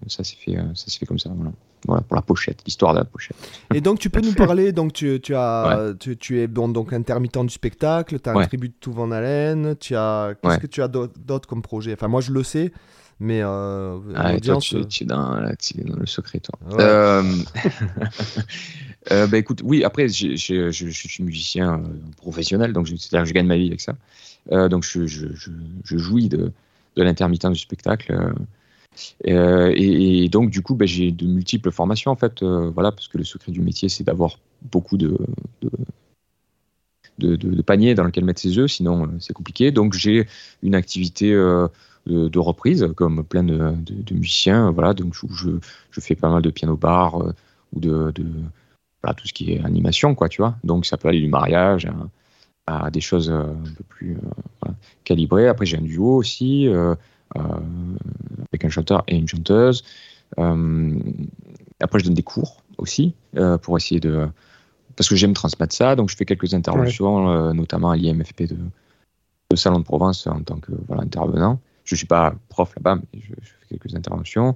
ça 0.07 0.23
s'est 0.23 0.37
fait, 0.37 0.55
ça 0.75 0.85
s'est 0.85 0.99
fait 0.99 1.05
comme 1.05 1.19
ça. 1.19 1.31
Voilà. 1.35 1.51
Voilà 1.85 2.01
pour 2.01 2.15
la 2.15 2.23
pochette, 2.23 2.63
l'histoire 2.65 2.93
de 2.93 2.99
la 2.99 3.05
pochette. 3.05 3.37
Et 3.73 3.81
donc 3.81 3.99
tu 3.99 4.09
peux 4.09 4.19
nous 4.19 4.33
parler, 4.33 4.71
donc 4.71 4.93
tu, 4.93 5.19
tu 5.21 5.35
as, 5.35 5.93
tu, 6.19 6.39
es 6.39 6.47
bon, 6.47 6.67
donc 6.69 6.91
intermittent 6.91 7.37
du 7.37 7.49
spectacle, 7.49 8.19
tu 8.19 8.29
as 8.29 8.33
un 8.33 8.45
tribut 8.45 8.69
de 8.69 8.73
tout 8.79 8.91
Van 8.91 9.11
Halen, 9.11 9.75
tu 9.79 9.95
as, 9.95 10.33
qu'est-ce 10.41 10.57
que 10.57 10.67
tu 10.67 10.81
as 10.81 10.87
d'autre 10.87 11.47
comme 11.47 11.61
projet? 11.61 11.93
Enfin 11.93 12.07
moi 12.07 12.19
je 12.19 12.31
le 12.31 12.43
sais, 12.43 12.71
mais 13.19 13.41
euh, 13.41 13.99
ah, 14.15 14.39
toi, 14.39 14.57
tu, 14.59 14.77
es 14.77 15.05
dans, 15.05 15.35
dans, 15.35 15.95
le 15.99 16.05
secret, 16.05 16.39
toi. 16.39 16.59
Euh, 16.79 17.23
euh, 19.11 19.25
bah, 19.27 19.37
écoute, 19.37 19.61
oui, 19.63 19.83
après, 19.83 20.07
je 20.07 20.35
suis 20.35 21.23
musicien 21.23 21.81
professionnel, 22.17 22.73
donc 22.73 22.85
que 22.85 22.93
je 22.93 23.33
gagne 23.33 23.47
ma 23.47 23.57
vie 23.57 23.67
avec 23.67 23.81
ça. 23.81 23.95
Donc 24.51 24.83
je, 24.83 25.05
jouis 25.83 26.29
de, 26.29 26.51
de 26.95 27.03
l'intermittent 27.03 27.51
du 27.51 27.59
spectacle. 27.59 28.33
Euh, 29.27 29.73
et, 29.75 30.27
donc, 30.29 30.49
du 30.49 30.61
coup, 30.61 30.75
ben, 30.75 30.87
j'ai 30.87 31.11
de 31.11 31.25
multiples 31.25 31.71
formations, 31.71 32.11
en 32.11 32.15
fait, 32.15 32.41
euh, 32.43 32.69
voilà, 32.73 32.91
parce 32.91 33.07
que 33.07 33.17
le 33.17 33.23
secret 33.23 33.51
du 33.51 33.61
métier, 33.61 33.89
c'est 33.89 34.03
d'avoir 34.03 34.39
beaucoup 34.71 34.97
de, 34.97 35.17
paniers 37.65 37.95
dans 37.95 38.03
lesquels 38.03 38.25
mettre 38.25 38.41
ses 38.41 38.57
œufs, 38.57 38.71
sinon 38.71 39.05
euh, 39.05 39.07
c'est 39.19 39.33
compliqué. 39.33 39.71
Donc, 39.71 39.93
j'ai 39.93 40.27
une 40.63 40.75
activité 40.75 41.31
de, 41.31 42.39
reprise, 42.39 42.87
comme 42.95 43.23
plein 43.23 43.43
de, 43.43 43.73
musiciens, 44.11 44.71
voilà, 44.71 44.93
donc 44.93 45.13
je, 45.13 45.49
fais 45.99 46.15
pas 46.15 46.29
mal 46.29 46.41
de 46.41 46.49
piano-bar 46.49 47.33
ou 47.73 47.79
de, 47.79 48.13
voilà, 49.03 49.13
tout 49.13 49.27
ce 49.27 49.33
qui 49.33 49.53
est 49.53 49.63
animation, 49.63 50.15
quoi, 50.15 50.29
tu 50.29 50.41
vois. 50.41 50.57
Donc, 50.63 50.85
ça 50.85 50.97
peut 50.97 51.07
aller 51.07 51.21
du 51.21 51.29
mariage 51.29 51.87
des 52.91 53.01
choses 53.01 53.29
un 53.29 53.55
peu 53.77 53.83
plus 53.87 54.17
calibrées. 55.03 55.47
Après, 55.47 55.65
j'ai 55.65 55.77
un 55.77 55.81
duo 55.81 56.15
aussi. 56.15 56.69
Euh, 57.35 57.41
avec 58.51 58.63
un 58.63 58.69
chanteur 58.69 59.03
et 59.07 59.17
une 59.17 59.27
chanteuse. 59.27 59.83
Euh, 60.39 60.97
après, 61.81 61.99
je 61.99 62.05
donne 62.05 62.13
des 62.13 62.23
cours 62.23 62.63
aussi 62.77 63.13
euh, 63.35 63.57
pour 63.57 63.75
essayer 63.77 63.99
de. 63.99 64.29
Parce 64.95 65.09
que 65.09 65.15
j'aime 65.15 65.33
transmettre 65.33 65.75
ça, 65.75 65.95
donc 65.95 66.09
je 66.09 66.15
fais 66.15 66.25
quelques 66.25 66.53
interventions, 66.53 67.53
notamment 67.53 67.91
à 67.91 67.97
l'IMFP 67.97 68.43
de, 68.43 68.57
de, 69.51 69.55
Salon 69.55 69.79
de 69.79 69.83
Provence 69.83 70.25
en 70.25 70.41
tant 70.41 70.57
que 70.57 70.71
voilà, 70.87 71.03
intervenant. 71.03 71.59
Je 71.83 71.93
ne 71.93 71.97
suis 71.97 72.07
pas 72.07 72.33
prof 72.49 72.73
là-bas, 72.75 72.95
mais 72.95 73.21
je, 73.21 73.33
fais 73.59 73.77
quelques 73.77 73.93
interventions. 73.93 74.55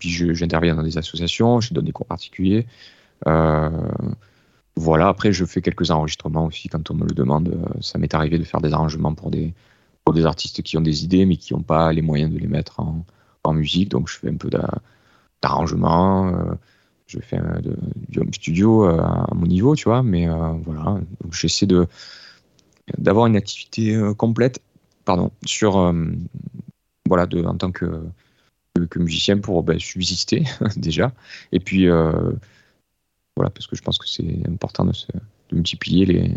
puis 0.00 0.08
j'interviens 0.34 0.74
dans 0.74 0.82
des 0.82 0.98
associations, 0.98 1.60
je 1.60 1.74
donne 1.74 1.84
des 1.84 1.92
cours 1.92 2.06
particuliers. 2.06 2.66
Voilà, 4.76 5.08
après 5.08 5.32
je 5.32 5.44
fais 5.44 5.60
quelques 5.60 5.90
enregistrements 5.90 6.46
aussi 6.46 6.68
quand 6.68 6.90
on 6.90 6.94
me 6.94 7.04
le 7.04 7.14
demande. 7.14 7.54
Ça 7.80 7.98
m'est 7.98 8.14
arrivé 8.14 8.38
de 8.38 8.44
faire 8.44 8.60
des 8.60 8.72
arrangements 8.72 9.14
pour 9.14 9.30
des, 9.30 9.54
pour 10.04 10.14
des 10.14 10.26
artistes 10.26 10.62
qui 10.62 10.76
ont 10.78 10.80
des 10.80 11.04
idées 11.04 11.26
mais 11.26 11.36
qui 11.36 11.54
n'ont 11.54 11.62
pas 11.62 11.92
les 11.92 12.02
moyens 12.02 12.32
de 12.32 12.38
les 12.38 12.46
mettre 12.46 12.80
en, 12.80 13.04
en 13.44 13.52
musique. 13.52 13.90
Donc 13.90 14.08
je 14.08 14.18
fais 14.18 14.28
un 14.28 14.36
peu 14.36 14.50
d'arrangement, 15.42 16.28
euh, 16.28 16.54
je 17.06 17.18
fais 17.20 17.38
du 18.08 18.20
home 18.20 18.32
studio 18.32 18.86
euh, 18.86 19.00
à 19.00 19.34
mon 19.34 19.46
niveau, 19.46 19.74
tu 19.76 19.84
vois. 19.84 20.02
Mais 20.02 20.28
euh, 20.28 20.52
voilà, 20.64 21.00
j'essaie 21.30 21.66
d'avoir 22.98 23.26
une 23.26 23.36
activité 23.36 24.00
complète, 24.16 24.60
pardon, 25.04 25.30
sur 25.44 25.94
voilà, 27.06 27.26
de, 27.26 27.44
en 27.44 27.56
tant 27.56 27.72
que, 27.72 28.02
que 28.88 28.98
musicien 28.98 29.38
pour 29.38 29.62
ben, 29.62 29.78
subsister 29.78 30.44
déjà. 30.76 31.12
Et 31.52 31.60
puis 31.60 31.86
voilà, 33.36 33.50
parce 33.50 33.66
que 33.66 33.76
je 33.76 33.82
pense 33.82 33.98
que 33.98 34.08
c'est 34.08 34.46
important 34.46 34.84
de, 34.84 34.92
se, 34.92 35.06
de 35.12 35.56
multiplier 35.56 36.06
les 36.06 36.30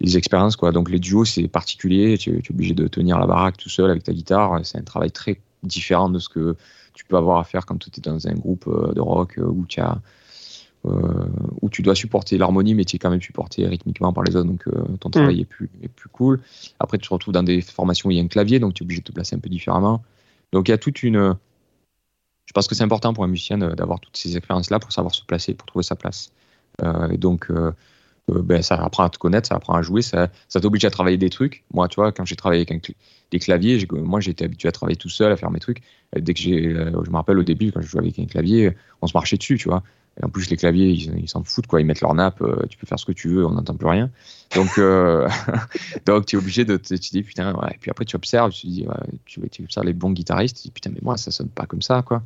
les 0.00 0.16
expériences 0.16 0.56
quoi. 0.56 0.72
Donc 0.72 0.90
les 0.90 0.98
duos 0.98 1.24
c'est 1.24 1.48
particulier, 1.48 2.18
tu, 2.18 2.30
es 2.30 2.50
obligé 2.50 2.74
de 2.74 2.88
tenir 2.88 3.18
la 3.18 3.26
baraque 3.26 3.56
tout 3.56 3.68
seul 3.68 3.90
avec 3.90 4.02
ta 4.02 4.12
guitare, 4.12 4.64
c'est 4.64 4.78
un 4.78 4.82
travail 4.82 5.10
très 5.10 5.40
différent 5.62 6.10
de 6.10 6.18
ce 6.18 6.28
que 6.28 6.56
tu 6.94 7.04
peux 7.04 7.16
avoir 7.16 7.38
à 7.38 7.44
faire 7.44 7.64
quand 7.64 7.78
tu 7.78 7.88
es 7.96 8.00
dans 8.00 8.26
un 8.26 8.34
groupe 8.34 8.66
euh, 8.66 8.92
de 8.92 9.00
rock 9.00 9.38
euh, 9.38 9.44
où 9.44 9.64
tu 9.66 9.80
as 9.80 10.00
euh, 10.84 11.28
où 11.60 11.70
tu 11.70 11.80
dois 11.80 11.94
supporter 11.94 12.38
l'harmonie, 12.38 12.74
mais 12.74 12.84
tu 12.84 12.96
es 12.96 12.98
quand 12.98 13.10
même 13.10 13.22
supporté 13.22 13.64
rythmiquement 13.68 14.12
par 14.12 14.24
les 14.24 14.34
autres, 14.34 14.48
donc 14.48 14.64
ton 14.98 15.10
mm. 15.10 15.12
travail 15.12 15.40
est, 15.40 15.44
plus, 15.44 15.70
est 15.80 15.86
plus 15.86 16.08
cool. 16.08 16.40
Après, 16.80 16.98
tu 16.98 17.06
te 17.06 17.14
retrouves 17.14 17.32
dans 17.32 17.44
des 17.44 17.60
formations 17.60 18.08
où 18.08 18.10
il 18.10 18.16
y 18.16 18.20
a 18.20 18.22
un 18.24 18.26
clavier, 18.26 18.58
donc 18.58 18.74
tu 18.74 18.82
es 18.82 18.84
obligé 18.84 19.00
de 19.00 19.04
te 19.04 19.12
placer 19.12 19.36
un 19.36 19.38
peu 19.38 19.48
différemment. 19.48 20.02
Donc 20.50 20.66
il 20.66 20.72
y 20.72 20.74
a 20.74 20.78
toute 20.78 21.04
une. 21.04 21.36
Je 22.52 22.54
pense 22.54 22.68
que 22.68 22.74
c'est 22.74 22.84
important 22.84 23.14
pour 23.14 23.24
un 23.24 23.28
musicien 23.28 23.56
d'avoir 23.56 23.98
toutes 23.98 24.18
ces 24.18 24.36
expériences-là 24.36 24.78
pour 24.78 24.92
savoir 24.92 25.14
se 25.14 25.24
placer, 25.24 25.54
pour 25.54 25.64
trouver 25.64 25.84
sa 25.84 25.96
place. 25.96 26.32
et 27.10 27.16
donc, 27.16 27.50
euh, 28.30 28.42
ben, 28.42 28.62
ça 28.62 28.76
apprend 28.76 29.04
à 29.04 29.10
te 29.10 29.18
connaître, 29.18 29.48
ça 29.48 29.56
apprend 29.56 29.74
à 29.74 29.82
jouer, 29.82 30.02
ça, 30.02 30.28
t'oblige 30.60 30.84
à 30.84 30.90
travailler 30.90 31.16
des 31.16 31.30
trucs. 31.30 31.64
Moi, 31.72 31.88
tu 31.88 31.96
vois, 31.96 32.12
quand 32.12 32.24
j'ai 32.24 32.36
travaillé 32.36 32.64
avec 32.68 32.94
des 33.30 33.38
claviers, 33.38 33.86
moi 33.90 34.20
j'étais 34.20 34.44
habitué 34.44 34.68
à 34.68 34.72
travailler 34.72 34.96
tout 34.96 35.08
seul, 35.08 35.32
à 35.32 35.36
faire 35.36 35.50
mes 35.50 35.58
trucs. 35.60 35.82
dès 36.14 36.34
que 36.34 36.48
euh, 36.48 37.04
je 37.04 37.10
me 37.10 37.16
rappelle 37.16 37.38
au 37.38 37.42
début, 37.42 37.72
quand 37.72 37.80
je 37.80 37.88
jouais 37.88 38.00
avec 38.02 38.18
un 38.18 38.26
clavier, 38.26 38.76
on 39.00 39.06
se 39.06 39.16
marchait 39.16 39.38
dessus, 39.38 39.58
tu 39.58 39.68
vois. 39.68 39.82
Et 40.20 40.24
en 40.24 40.28
plus, 40.28 40.50
les 40.50 40.56
claviers, 40.56 40.90
ils 40.90 41.28
s'en 41.28 41.42
foutent, 41.42 41.66
quoi. 41.66 41.80
Ils 41.80 41.86
mettent 41.86 42.02
leur 42.02 42.14
nappe, 42.14 42.42
euh, 42.42 42.66
tu 42.68 42.76
peux 42.76 42.86
faire 42.86 42.98
ce 42.98 43.06
que 43.06 43.12
tu 43.12 43.28
veux, 43.28 43.46
on 43.46 43.52
n'entend 43.52 43.74
plus 43.74 43.88
rien. 43.88 44.10
Donc, 44.54 44.78
donc 46.06 46.26
tu 46.26 46.36
es 46.36 46.38
obligé 46.38 46.64
de 46.64 46.76
te, 46.76 46.94
dire, 46.94 47.24
putain, 47.24 47.54
ouais. 47.54 47.72
Et 47.74 47.78
puis 47.78 47.90
après, 47.90 48.04
tu 48.04 48.16
observes, 48.16 48.52
tu 48.52 48.66
dis, 48.66 48.86
tu, 49.24 49.40
tu 49.50 49.62
observes 49.64 49.86
les 49.86 49.94
bons 49.94 50.10
guitaristes, 50.10 50.56
tu 50.56 50.62
dis, 50.64 50.70
putain, 50.70 50.90
mais 50.90 51.00
moi, 51.02 51.16
ça 51.16 51.30
sonne 51.30 51.48
pas 51.48 51.66
comme 51.66 51.82
ça, 51.82 52.02
quoi. 52.02 52.22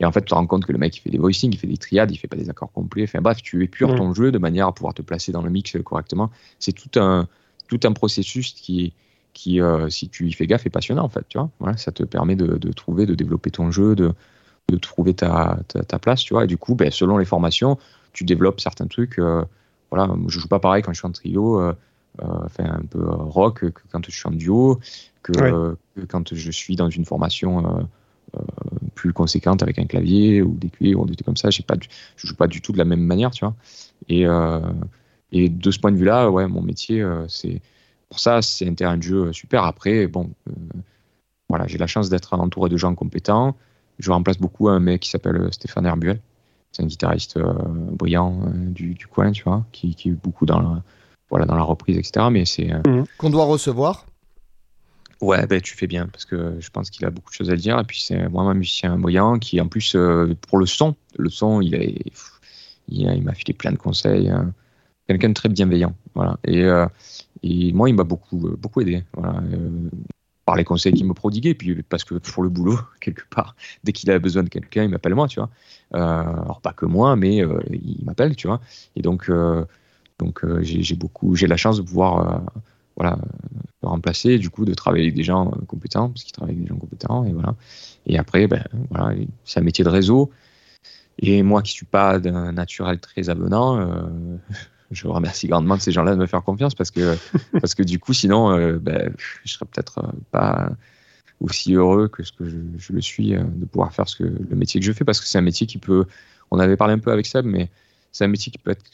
Et 0.00 0.04
en 0.04 0.12
fait, 0.12 0.20
tu 0.20 0.30
te 0.30 0.34
rends 0.34 0.46
compte 0.46 0.64
que 0.64 0.72
le 0.72 0.78
mec, 0.78 0.96
il 0.96 1.00
fait 1.00 1.10
des 1.10 1.18
voicings, 1.18 1.52
il 1.52 1.58
fait 1.58 1.66
des 1.66 1.76
triades, 1.76 2.10
il 2.10 2.16
fait 2.16 2.28
pas 2.28 2.36
des 2.36 2.48
accords 2.48 2.72
complets. 2.72 3.04
Enfin 3.04 3.20
bref, 3.20 3.42
tu 3.42 3.62
épures 3.64 3.94
ton 3.96 4.14
jeu 4.14 4.30
de 4.30 4.38
manière 4.38 4.68
à 4.68 4.72
pouvoir 4.72 4.94
te 4.94 5.02
placer 5.02 5.32
dans 5.32 5.42
le 5.42 5.50
mix 5.50 5.76
correctement. 5.84 6.30
C'est 6.58 6.72
tout 6.72 7.00
un, 7.00 7.26
tout 7.66 7.80
un 7.84 7.92
processus 7.92 8.52
qui, 8.52 8.92
qui 9.32 9.60
euh, 9.60 9.88
si 9.88 10.08
tu 10.08 10.28
y 10.28 10.32
fais 10.32 10.46
gaffe, 10.46 10.66
est 10.66 10.70
passionnant 10.70 11.04
en 11.04 11.08
fait. 11.08 11.24
Tu 11.28 11.38
vois 11.38 11.50
voilà, 11.58 11.76
ça 11.76 11.90
te 11.90 12.04
permet 12.04 12.36
de, 12.36 12.58
de, 12.58 12.72
trouver, 12.72 13.06
de 13.06 13.14
développer 13.14 13.50
ton 13.50 13.70
jeu, 13.70 13.96
de, 13.96 14.12
de 14.68 14.76
trouver 14.76 15.14
ta, 15.14 15.58
ta, 15.66 15.98
place. 15.98 16.22
Tu 16.22 16.34
vois 16.34 16.44
et 16.44 16.46
du 16.46 16.58
coup, 16.58 16.74
ben, 16.74 16.90
selon 16.90 17.18
les 17.18 17.24
formations, 17.24 17.78
tu 18.12 18.24
développes 18.24 18.60
certains 18.60 18.86
trucs. 18.86 19.18
Euh, 19.18 19.44
voilà, 19.90 20.12
je 20.26 20.38
joue 20.38 20.48
pas 20.48 20.60
pareil 20.60 20.82
quand 20.82 20.92
je 20.92 20.98
suis 20.98 21.08
en 21.08 21.12
trio. 21.12 21.60
Euh, 21.60 21.72
enfin 22.20 22.64
un 22.64 22.84
peu 22.90 23.08
rock 23.08 23.60
que 23.60 23.82
quand 23.92 24.04
je 24.04 24.10
suis 24.10 24.26
en 24.26 24.32
duo, 24.32 24.80
que, 25.22 25.76
que 25.94 26.00
quand 26.08 26.34
je 26.34 26.50
suis 26.50 26.74
dans 26.74 26.90
une 26.90 27.04
formation 27.04 27.86
euh, 28.36 28.40
plus 28.94 29.12
conséquente 29.12 29.62
avec 29.62 29.78
un 29.78 29.86
clavier 29.86 30.42
ou 30.42 30.54
des 30.54 30.68
cuirs 30.68 30.98
ou 30.98 31.06
des 31.06 31.14
trucs 31.14 31.24
comme 31.24 31.36
ça. 31.36 31.50
Pas 31.66 31.76
je 32.16 32.26
joue 32.26 32.34
pas 32.34 32.48
du 32.48 32.60
tout 32.60 32.72
de 32.72 32.78
la 32.78 32.84
même 32.84 33.00
manière, 33.00 33.30
tu 33.30 33.44
vois. 33.44 33.54
Et, 34.08 34.26
euh, 34.26 34.60
et 35.30 35.48
de 35.48 35.70
ce 35.70 35.78
point 35.78 35.92
de 35.92 35.96
vue-là, 35.96 36.28
ouais, 36.28 36.48
mon 36.48 36.60
métier, 36.60 37.00
euh, 37.00 37.26
c'est 37.28 37.62
pour 38.08 38.18
ça, 38.18 38.42
c'est 38.42 38.68
un 38.68 38.74
terrain 38.74 38.96
de 38.96 39.02
jeu 39.02 39.32
super. 39.32 39.62
Après, 39.62 40.08
bon, 40.08 40.30
voilà, 41.48 41.68
j'ai 41.68 41.78
la 41.78 41.86
chance 41.86 42.10
d'être 42.10 42.34
entouré 42.34 42.68
de 42.68 42.76
gens 42.76 42.94
compétents. 42.94 43.56
Je 43.98 44.10
remplace 44.10 44.38
beaucoup 44.38 44.68
un 44.68 44.80
mec 44.80 45.02
qui 45.02 45.10
s'appelle 45.10 45.48
Stéphane 45.52 45.86
Herbuel. 45.86 46.20
C'est 46.72 46.82
un 46.82 46.86
guitariste 46.86 47.38
brillant 47.38 48.40
du, 48.54 48.94
du, 48.94 49.06
coin, 49.06 49.32
tu 49.32 49.42
vois, 49.42 49.64
qui, 49.72 49.94
qui, 49.94 50.10
est 50.10 50.12
beaucoup 50.12 50.46
dans 50.46 50.60
la, 50.60 50.82
voilà, 51.30 51.46
dans 51.46 51.56
la 51.56 51.62
reprise, 51.62 51.96
etc. 51.96 52.26
Mais 52.30 52.44
c'est 52.44 52.66
mmh. 52.66 53.04
qu'on 53.16 53.30
doit 53.30 53.46
recevoir. 53.46 54.04
Ouais, 55.20 55.46
ben, 55.46 55.60
tu 55.60 55.76
fais 55.76 55.88
bien, 55.88 56.06
parce 56.06 56.24
que 56.24 56.56
je 56.60 56.70
pense 56.70 56.90
qu'il 56.90 57.04
a 57.04 57.10
beaucoup 57.10 57.30
de 57.30 57.34
choses 57.34 57.50
à 57.50 57.56
dire. 57.56 57.78
Et 57.78 57.84
puis, 57.84 58.00
c'est 58.00 58.16
vraiment 58.16 58.50
un 58.50 58.54
musicien 58.54 58.96
brillant 58.96 59.38
qui, 59.38 59.60
en 59.60 59.66
plus, 59.66 59.96
euh, 59.96 60.36
pour 60.48 60.58
le 60.58 60.66
son, 60.66 60.94
le 61.16 61.28
son, 61.28 61.60
il, 61.60 61.74
est, 61.74 62.04
il, 62.88 63.22
m'a 63.22 63.34
filé 63.34 63.52
plein 63.52 63.72
de 63.72 63.78
conseils. 63.78 64.28
Hein. 64.28 64.52
Quelqu'un 65.08 65.30
de 65.30 65.34
très 65.34 65.48
bienveillant. 65.48 65.94
Voilà. 66.14 66.38
Et, 66.44 66.62
euh, 66.62 66.86
et 67.42 67.72
moi, 67.72 67.88
il 67.88 67.96
m'a 67.96 68.04
beaucoup, 68.04 68.46
euh, 68.46 68.56
beaucoup 68.56 68.80
aidé. 68.80 69.02
Voilà. 69.14 69.40
Par 70.48 70.56
les 70.56 70.64
conseils 70.64 70.94
qu'il 70.94 71.06
me 71.06 71.12
prodiguait, 71.12 71.52
puis 71.52 71.82
parce 71.82 72.04
que 72.04 72.14
pour 72.14 72.42
le 72.42 72.48
boulot, 72.48 72.78
quelque 73.00 73.22
part, 73.28 73.54
dès 73.84 73.92
qu'il 73.92 74.10
a 74.10 74.18
besoin 74.18 74.44
de 74.44 74.48
quelqu'un, 74.48 74.84
il 74.84 74.88
m'appelle 74.88 75.14
moi, 75.14 75.28
tu 75.28 75.40
vois. 75.40 75.50
alors, 75.92 76.62
pas 76.62 76.72
que 76.72 76.86
moi, 76.86 77.16
mais 77.16 77.44
il 77.70 78.02
m'appelle, 78.04 78.34
tu 78.34 78.46
vois. 78.46 78.60
Et 78.96 79.02
donc, 79.02 79.30
donc 80.18 80.44
j'ai 80.62 80.96
beaucoup, 80.96 81.36
j'ai 81.36 81.46
la 81.46 81.58
chance 81.58 81.76
de 81.76 81.82
pouvoir 81.82 82.42
voilà, 82.98 83.16
le 83.82 83.88
remplacer, 83.88 84.38
du 84.38 84.50
coup, 84.50 84.64
de 84.64 84.74
travailler 84.74 85.04
avec 85.04 85.14
des 85.14 85.22
gens 85.22 85.52
euh, 85.52 85.64
compétents, 85.66 86.08
parce 86.08 86.24
qu'il 86.24 86.32
travaille 86.32 86.54
avec 86.54 86.64
des 86.64 86.68
gens 86.68 86.76
compétents, 86.76 87.24
et 87.24 87.32
voilà. 87.32 87.54
Et 88.06 88.18
après, 88.18 88.48
ben, 88.48 88.64
voilà, 88.90 89.14
c'est 89.44 89.60
un 89.60 89.62
métier 89.62 89.84
de 89.84 89.88
réseau. 89.88 90.30
Et 91.20 91.42
moi 91.42 91.62
qui 91.62 91.72
suis 91.72 91.86
pas 91.86 92.18
d'un 92.18 92.52
naturel 92.52 92.98
très 92.98 93.30
avenant, 93.30 93.78
euh, 93.78 94.36
je 94.90 95.06
remercie 95.06 95.48
grandement 95.48 95.76
de 95.76 95.80
ces 95.80 95.92
gens-là 95.92 96.12
de 96.12 96.20
me 96.20 96.26
faire 96.26 96.42
confiance 96.42 96.74
parce 96.74 96.90
que, 96.90 97.16
parce 97.60 97.74
que 97.74 97.82
du 97.82 97.98
coup, 97.98 98.12
sinon, 98.12 98.50
euh, 98.50 98.78
ben, 98.78 99.12
je 99.44 99.52
serais 99.52 99.66
peut-être 99.66 100.12
pas 100.30 100.70
aussi 101.40 101.74
heureux 101.74 102.08
que 102.08 102.22
ce 102.22 102.32
que 102.32 102.48
je, 102.48 102.92
le 102.92 103.00
suis 103.00 103.30
de 103.32 103.64
pouvoir 103.66 103.92
faire 103.92 104.08
ce 104.08 104.16
que, 104.16 104.24
le 104.24 104.56
métier 104.56 104.80
que 104.80 104.86
je 104.86 104.92
fais 104.92 105.04
parce 105.04 105.20
que 105.20 105.26
c'est 105.26 105.38
un 105.38 105.42
métier 105.42 105.66
qui 105.66 105.78
peut, 105.78 106.06
on 106.50 106.58
avait 106.58 106.76
parlé 106.76 106.94
un 106.94 106.98
peu 106.98 107.12
avec 107.12 107.26
Seb, 107.26 107.44
mais 107.44 107.70
c'est 108.10 108.24
un 108.24 108.28
métier 108.28 108.50
qui 108.50 108.58
peut 108.58 108.70
être 108.70 108.84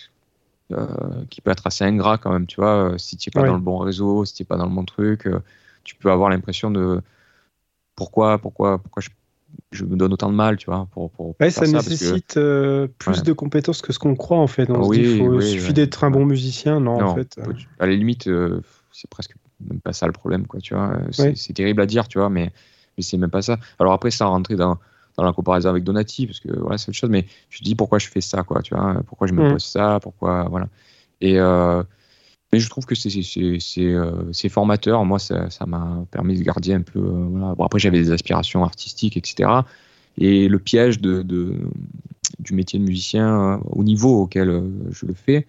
qui 1.31 1.41
peut 1.41 1.51
être 1.51 1.66
assez 1.66 1.85
ingrat 1.85 2.19
quand 2.19 2.33
même, 2.33 2.47
tu 2.47 2.57
vois, 2.57 2.95
si 2.97 3.16
tu 3.16 3.29
n'es 3.29 3.41
pas 3.41 3.47
dans 3.47 3.55
le 3.55 3.61
bon 3.61 3.79
réseau, 3.79 4.25
si 4.25 4.35
tu 4.35 4.43
n'es 4.43 4.47
pas 4.47 4.57
dans 4.57 4.65
le 4.65 4.75
bon 4.75 4.85
truc, 4.85 5.29
tu 5.85 5.95
peux 5.95 6.11
avoir 6.11 6.31
l'impression 6.31 6.71
de 6.71 7.01
pourquoi, 7.95 8.39
pourquoi, 8.39 8.79
pourquoi 8.79 9.03
je 9.03 9.11
je 9.73 9.85
me 9.85 9.97
donne 9.97 10.13
autant 10.13 10.31
de 10.31 10.35
mal, 10.35 10.57
tu 10.57 10.67
vois. 10.67 10.89
Pour, 10.93 11.11
pour, 11.11 11.35
ça, 11.51 11.67
nécessite 11.67 12.37
euh, 12.37 12.89
plus 12.99 13.23
de 13.23 13.33
compétences 13.33 13.83
que 13.83 13.93
ce 13.93 13.99
qu'on 13.99 14.15
croit, 14.15 14.39
en 14.39 14.47
fait. 14.47 14.71
On 14.71 14.93
se 14.93 14.99
dit, 14.99 15.03
il 15.03 15.43
suffit 15.43 15.73
d'être 15.73 16.05
un 16.05 16.11
bon 16.11 16.25
musicien. 16.25 16.81
Non, 16.81 17.03
en 17.03 17.15
fait. 17.15 17.37
Euh. 17.39 17.53
À 17.79 17.87
la 17.87 17.95
limite, 17.95 18.29
euh, 18.29 18.61
c'est 18.93 19.09
presque 19.09 19.35
même 19.69 19.81
pas 19.81 19.93
ça 19.93 20.07
le 20.07 20.13
problème, 20.13 20.47
quoi, 20.47 20.61
tu 20.61 20.75
vois. 20.75 20.99
C'est 21.11 21.53
terrible 21.53 21.81
à 21.81 21.87
dire, 21.87 22.09
tu 22.09 22.19
vois, 22.19 22.31
mais, 22.31 22.53
mais 22.97 23.03
c'est 23.03 23.17
même 23.17 23.31
pas 23.31 23.43
ça. 23.43 23.59
Alors 23.79 23.93
après, 23.93 24.11
ça 24.11 24.27
rentrer 24.27 24.57
dans, 24.57 24.79
dans 25.17 25.25
la 25.25 25.33
comparaison 25.33 25.71
avec 25.71 25.85
Donati, 25.85 26.27
parce 26.27 26.41
que 26.41 26.57
voilà, 26.59 26.79
c'est 26.79 26.91
autre 26.91 26.99
chose, 26.99 27.11
mais 27.11 27.27
je 27.51 27.63
dis 27.63 27.75
pourquoi 27.75 27.99
je 27.99 28.09
fais 28.09 28.21
ça, 28.21 28.43
quoi, 28.43 28.63
tu 28.63 28.75
vois. 28.75 29.03
Pourquoi 29.07 29.27
je 29.27 29.33
me 29.33 29.49
mm. 29.49 29.53
pose 29.53 29.65
ça, 29.65 29.99
pourquoi, 30.01 30.49
voilà. 30.49 30.69
Et. 31.21 31.39
Mais 32.55 32.61
je 32.61 32.71
trouve 32.71 32.87
que 32.87 32.95
c'est 32.95 34.49
formateur. 34.49 35.05
Moi, 35.05 35.19
ça 35.19 35.67
m'a 35.67 36.05
permis 36.13 36.39
de 36.39 36.45
garder 36.45 36.73
un 36.73 36.83
peu. 36.83 37.01
voilà. 37.01 37.53
bon, 37.57 37.65
après, 37.65 37.81
j'avais 37.81 37.99
des 37.99 38.13
aspirations 38.13 38.63
artistiques, 38.63 39.17
etc. 39.17 39.51
Et 40.19 40.47
le 40.47 40.61
piège 40.61 41.01
de, 41.01 41.23
du 42.39 42.55
métier 42.55 42.79
de 42.79 42.85
musicien 42.85 43.55
euh, 43.55 43.57
au 43.71 43.83
niveau 43.83 44.23
auquel 44.23 44.51
euh, 44.51 44.71
je 44.93 45.05
le 45.05 45.15
fais, 45.15 45.49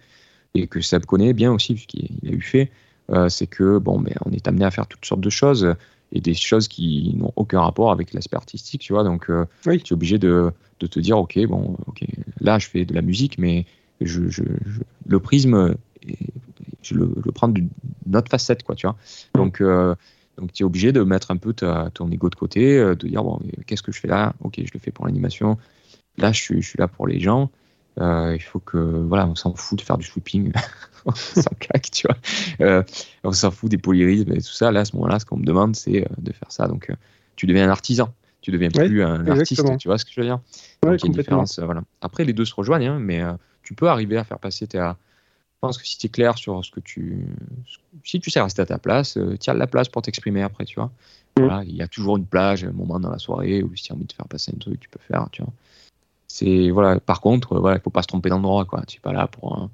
et 0.54 0.66
que 0.66 0.80
Seb 0.80 1.04
connaît 1.04 1.32
bien 1.32 1.52
aussi, 1.52 1.74
puisqu'il 1.74 2.28
a 2.28 2.32
eu 2.32 2.40
fait, 2.40 2.72
euh, 3.12 3.28
c'est 3.28 3.46
que 3.46 3.78
bon, 3.78 4.00
ben, 4.00 4.14
on 4.24 4.32
est 4.32 4.48
amené 4.48 4.64
à 4.64 4.72
faire 4.72 4.88
toutes 4.88 5.04
sortes 5.04 5.20
de 5.20 5.30
choses 5.30 5.76
et 6.10 6.20
des 6.20 6.34
choses 6.34 6.66
qui 6.66 7.14
n'ont 7.16 7.32
aucun 7.36 7.60
rapport 7.60 7.92
avec 7.92 8.14
l'aspect 8.14 8.36
artistique, 8.36 8.80
tu 8.80 8.94
vois. 8.94 9.04
Donc, 9.04 9.30
tu 9.62 9.74
es 9.74 9.92
obligé 9.92 10.18
de, 10.18 10.50
de, 10.80 10.88
te 10.88 10.98
dire, 10.98 11.18
ok, 11.18 11.38
bon, 11.46 11.76
ok, 11.86 12.04
là, 12.40 12.58
je 12.58 12.66
fais 12.66 12.84
de 12.84 12.94
la 12.94 13.02
musique, 13.02 13.38
mais 13.38 13.64
je, 14.00 14.28
je, 14.28 14.42
le 15.06 15.20
prisme, 15.20 15.76
je 16.86 16.94
le, 16.94 17.12
le 17.24 17.32
prends 17.32 17.48
d'une 17.48 17.68
autre 18.14 18.30
facette, 18.30 18.62
quoi, 18.62 18.74
tu 18.74 18.86
vois. 18.86 18.96
Donc, 19.34 19.62
donc 20.38 20.52
tu 20.52 20.62
es 20.62 20.66
obligé 20.66 20.92
de 20.92 21.02
mettre 21.02 21.30
un 21.30 21.36
peu 21.36 21.52
ton 21.52 22.10
ego 22.10 22.28
de 22.28 22.34
côté, 22.34 22.78
euh, 22.78 22.94
de 22.94 23.08
dire 23.08 23.22
bon, 23.22 23.40
qu'est-ce 23.66 23.82
que 23.82 23.92
je 23.92 24.00
fais 24.00 24.08
là? 24.08 24.34
Ok, 24.40 24.54
je 24.58 24.70
le 24.72 24.80
fais 24.80 24.90
pour 24.90 25.06
l'animation. 25.06 25.56
Là, 26.18 26.32
je 26.32 26.40
suis, 26.40 26.62
je 26.62 26.68
suis, 26.68 26.78
là 26.78 26.88
pour 26.88 27.06
les 27.06 27.20
gens. 27.20 27.50
Euh, 27.98 28.34
il 28.34 28.42
faut 28.42 28.58
que 28.58 28.76
voilà, 28.76 29.26
on 29.26 29.34
s'en 29.34 29.54
fout 29.54 29.78
de 29.78 29.82
faire 29.82 29.96
du 29.96 30.06
sweeping 30.06 30.52
sans 31.14 31.54
claque, 31.58 31.90
tu 31.90 32.06
vois. 32.06 32.16
Euh, 32.60 32.82
on 33.24 33.32
s'en 33.32 33.50
fout 33.50 33.70
des 33.70 33.78
polyrismes 33.78 34.32
et 34.32 34.42
tout 34.42 34.52
ça. 34.52 34.70
Là, 34.70 34.80
à 34.80 34.84
ce 34.84 34.94
moment-là, 34.96 35.18
ce 35.18 35.24
qu'on 35.24 35.38
me 35.38 35.46
demande, 35.46 35.74
c'est 35.74 36.06
de 36.18 36.32
faire 36.32 36.52
ça. 36.52 36.68
Donc, 36.68 36.92
tu 37.36 37.46
deviens 37.46 37.66
un 37.66 37.70
artisan. 37.70 38.12
Tu 38.42 38.50
deviens 38.50 38.70
plus 38.70 39.02
un 39.02 39.26
artiste. 39.26 39.64
Tu 39.78 39.88
vois 39.88 39.98
ce 39.98 40.04
que 40.04 40.10
je 40.14 40.20
veux 40.20 40.26
dire? 40.26 40.40
Donc, 40.82 41.00
il 41.00 41.04
y 41.04 41.04
a 41.04 41.06
une 41.06 41.12
différence. 41.12 41.58
voilà. 41.58 41.82
Après, 42.02 42.24
les 42.24 42.34
deux 42.34 42.44
se 42.44 42.54
rejoignent, 42.54 42.88
hein, 42.88 42.98
mais 43.00 43.22
tu 43.62 43.74
peux 43.74 43.88
arriver 43.88 44.18
à 44.18 44.24
faire 44.24 44.38
passer 44.38 44.66
tes 44.66 44.78
je 45.56 45.60
pense 45.60 45.78
que 45.78 45.86
si 45.86 45.96
tu 45.96 46.06
es 46.06 46.10
clair 46.10 46.36
sur 46.36 46.62
ce 46.64 46.70
que 46.70 46.80
tu. 46.80 47.26
Si 48.04 48.20
tu 48.20 48.30
sais 48.30 48.40
rester 48.40 48.60
à 48.60 48.66
ta 48.66 48.78
place, 48.78 49.16
euh, 49.16 49.36
tiens 49.38 49.54
la 49.54 49.66
place 49.66 49.88
pour 49.88 50.02
t'exprimer 50.02 50.42
après, 50.42 50.66
tu 50.66 50.76
vois. 50.76 50.90
Mm. 51.36 51.40
Voilà, 51.40 51.64
il 51.64 51.74
y 51.74 51.82
a 51.82 51.88
toujours 51.88 52.18
une 52.18 52.26
plage, 52.26 52.64
un 52.64 52.72
moment 52.72 53.00
dans 53.00 53.10
la 53.10 53.18
soirée 53.18 53.62
où 53.62 53.74
si 53.74 53.84
tu 53.84 53.92
as 53.92 53.96
envie 53.96 54.04
de 54.04 54.12
faire 54.12 54.28
passer 54.28 54.52
un 54.54 54.58
truc, 54.58 54.80
tu 54.80 54.88
peux 54.90 55.00
faire, 55.00 55.28
tu 55.32 55.42
vois. 55.42 55.52
C'est, 56.28 56.70
voilà, 56.70 57.00
par 57.00 57.22
contre, 57.22 57.58
voilà, 57.58 57.78
il 57.78 57.80
faut 57.80 57.90
pas 57.90 58.02
se 58.02 58.08
tromper 58.08 58.28
d'endroit, 58.28 58.66
quoi. 58.66 58.82
Tu 58.86 58.96
n'es 58.96 59.00
pas 59.00 59.12
là 59.12 59.26
pour. 59.26 59.70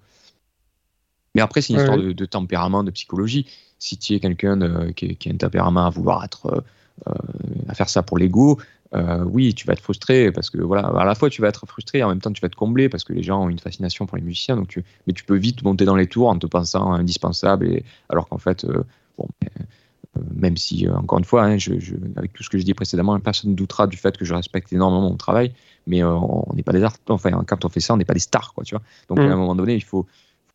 Mais 1.34 1.40
après, 1.40 1.62
c'est 1.62 1.72
une 1.72 1.80
histoire 1.80 1.98
de, 1.98 2.26
tempérament, 2.26 2.84
de 2.84 2.90
psychologie. 2.90 3.46
Si 3.78 3.96
tu 3.96 4.14
es 4.14 4.20
quelqu'un 4.20 4.92
qui, 4.92 5.16
qui, 5.16 5.28
a 5.30 5.32
un 5.32 5.36
tempérament 5.36 5.86
à 5.86 5.90
vouloir 5.90 6.24
être. 6.24 6.64
Euh, 7.08 7.12
à 7.68 7.74
faire 7.74 7.88
ça 7.88 8.02
pour 8.02 8.18
l'ego, 8.18 8.60
euh, 8.94 9.24
oui, 9.24 9.54
tu 9.54 9.66
vas 9.66 9.72
être 9.72 9.80
frustré 9.80 10.30
parce 10.32 10.50
que 10.50 10.58
voilà, 10.58 10.86
à 10.88 11.04
la 11.04 11.14
fois 11.14 11.30
tu 11.30 11.40
vas 11.40 11.48
être 11.48 11.66
frustré, 11.66 12.02
en 12.02 12.08
même 12.08 12.20
temps 12.20 12.32
tu 12.32 12.40
vas 12.40 12.46
être 12.46 12.56
comblé 12.56 12.88
parce 12.88 13.04
que 13.04 13.12
les 13.12 13.22
gens 13.22 13.44
ont 13.44 13.48
une 13.48 13.58
fascination 13.58 14.06
pour 14.06 14.16
les 14.18 14.22
musiciens, 14.22 14.56
donc 14.56 14.68
tu, 14.68 14.84
mais 15.06 15.14
tu 15.14 15.24
peux 15.24 15.36
vite 15.36 15.62
monter 15.62 15.84
dans 15.84 15.96
les 15.96 16.06
tours 16.06 16.28
en 16.28 16.38
te 16.38 16.46
pensant 16.46 16.92
indispensable, 16.92 17.66
et, 17.66 17.84
alors 18.10 18.28
qu'en 18.28 18.38
fait, 18.38 18.64
euh, 18.64 18.84
bon, 19.16 19.26
euh, 19.44 20.20
même 20.34 20.58
si 20.58 20.86
encore 20.90 21.18
une 21.18 21.24
fois, 21.24 21.44
hein, 21.44 21.56
je, 21.56 21.72
avec 22.16 22.34
tout 22.34 22.42
ce 22.42 22.50
que 22.50 22.58
je 22.58 22.64
dis 22.64 22.74
précédemment, 22.74 23.18
personne 23.18 23.52
ne 23.52 23.56
doutera 23.56 23.86
du 23.86 23.96
fait 23.96 24.18
que 24.18 24.26
je 24.26 24.34
respecte 24.34 24.72
énormément 24.72 25.08
mon 25.08 25.16
travail, 25.16 25.52
mais 25.86 26.04
on 26.04 26.46
n'est 26.54 26.62
pas 26.62 26.72
des 26.72 26.82
artistes, 26.82 27.10
enfin 27.10 27.30
quand 27.46 27.64
on 27.64 27.70
fait 27.70 27.80
ça, 27.80 27.94
on 27.94 27.96
n'est 27.96 28.04
pas 28.04 28.14
des 28.14 28.20
stars, 28.20 28.52
quoi, 28.52 28.62
tu 28.62 28.74
vois. 28.74 28.82
Donc 29.08 29.18
à 29.18 29.22
un 29.22 29.34
mmh. 29.34 29.38
moment 29.38 29.54
donné, 29.54 29.74
il 29.74 29.82
faut 29.82 30.06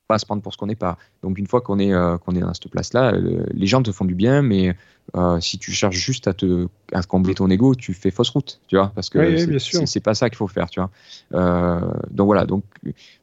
pas 0.08 0.18
se 0.18 0.26
prendre 0.26 0.42
pour 0.42 0.54
ce 0.54 0.58
qu'on 0.58 0.68
n'est 0.68 0.76
pas. 0.76 0.98
Donc 1.22 1.38
une 1.38 1.48
fois 1.48 1.62
qu'on 1.62 1.80
est, 1.80 1.94
euh, 1.94 2.18
qu'on 2.18 2.36
est 2.36 2.40
dans 2.40 2.54
cette 2.54 2.70
place-là, 2.70 3.14
les 3.14 3.68
gens 3.68 3.84
te 3.84 3.92
font 3.92 4.06
du 4.06 4.16
bien, 4.16 4.42
mais 4.42 4.76
euh, 5.16 5.40
si 5.40 5.58
tu 5.58 5.72
cherches 5.72 5.98
juste 5.98 6.28
à 6.28 6.34
te, 6.34 6.68
à 6.92 7.02
combler 7.04 7.36
ton 7.36 7.50
ego, 7.50 7.76
tu 7.76 7.94
fais 7.94 8.12
fausse 8.12 8.30
route, 8.30 8.60
tu 8.68 8.78
vois, 8.78 8.92
parce 8.96 9.10
que 9.10 9.58
c'est 9.60 10.00
pas 10.00 10.16
ça 10.16 10.30
qu'il 10.30 10.38
faut 10.38 10.48
faire, 10.48 10.70
tu 10.70 10.80
vois. 10.80 10.90
Euh, 11.34 11.80
donc 12.12 12.26
voilà, 12.26 12.46
donc 12.46 12.64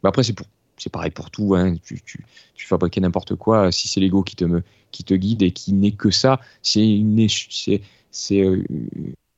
bah 0.02 0.10
après 0.10 0.22
c'est 0.22 0.34
pour 0.34 0.46
c'est 0.76 0.90
pareil 0.90 1.12
pour 1.12 1.30
tout, 1.30 1.54
hein. 1.54 1.76
tu, 1.84 2.02
tu, 2.02 2.24
tu 2.54 2.66
fabriques 2.66 2.98
n'importe 2.98 3.36
quoi, 3.36 3.70
si 3.70 3.86
c'est 3.86 4.00
l'ego 4.00 4.24
qui 4.24 4.34
te, 4.34 4.62
qui 4.90 5.04
te 5.04 5.14
guide 5.14 5.42
et 5.42 5.52
qui 5.52 5.72
n'est 5.72 5.92
que 5.92 6.10
ça, 6.10 6.40
c'est 6.62 6.84
une 6.84 7.28
c'est 7.28 7.80
c'est 8.10 8.42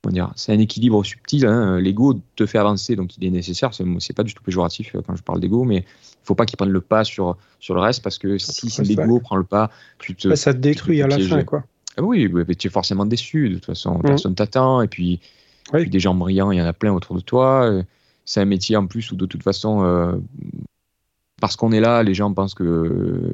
un 0.07 0.59
équilibre 0.59 1.03
subtil. 1.03 1.45
Hein. 1.45 1.79
L'ego 1.79 2.19
te 2.35 2.45
fait 2.45 2.57
avancer, 2.57 2.95
donc 2.95 3.17
il 3.17 3.25
est 3.25 3.29
nécessaire. 3.29 3.71
C'est 3.73 4.15
pas 4.15 4.23
du 4.23 4.33
tout 4.33 4.43
péjoratif 4.43 4.95
quand 5.05 5.15
je 5.15 5.23
parle 5.23 5.39
d'ego, 5.39 5.63
mais 5.63 5.85
faut 6.23 6.35
pas 6.35 6.45
qu'il 6.45 6.57
prenne 6.57 6.69
le 6.69 6.81
pas 6.81 7.03
sur, 7.03 7.37
sur 7.59 7.73
le 7.73 7.81
reste 7.81 8.03
parce 8.03 8.17
que 8.17 8.37
si 8.37 8.69
l'ego 8.83 9.19
prend 9.19 9.37
le 9.37 9.43
pas, 9.43 9.71
tu 9.99 10.15
te, 10.15 10.35
ça 10.35 10.53
te 10.53 10.59
détruit 10.59 11.01
à 11.01 11.07
la 11.07 11.19
fin, 11.19 11.43
quoi. 11.43 11.63
Ah 11.97 12.03
oui, 12.03 12.31
tu 12.57 12.67
es 12.67 12.69
forcément 12.69 13.05
déçu. 13.05 13.49
De 13.49 13.55
toute 13.55 13.65
façon, 13.65 13.97
mmh. 13.97 14.03
personne 14.03 14.35
t'attend. 14.35 14.81
Et 14.81 14.87
puis, 14.87 15.19
des 15.73 15.99
gens 15.99 16.13
brillants, 16.13 16.51
il 16.51 16.59
y 16.59 16.61
en 16.61 16.65
a 16.65 16.73
plein 16.73 16.93
autour 16.93 17.15
de 17.15 17.21
toi. 17.21 17.81
C'est 18.25 18.41
un 18.41 18.45
métier 18.45 18.75
en 18.75 18.85
plus 18.87 19.11
où, 19.11 19.15
de 19.15 19.25
toute 19.25 19.41
façon, 19.41 19.83
euh, 19.83 20.17
parce 21.41 21.55
qu'on 21.55 21.71
est 21.71 21.79
là, 21.79 22.03
les 22.03 22.13
gens 22.13 22.31
pensent 22.33 22.53
que 22.53 23.33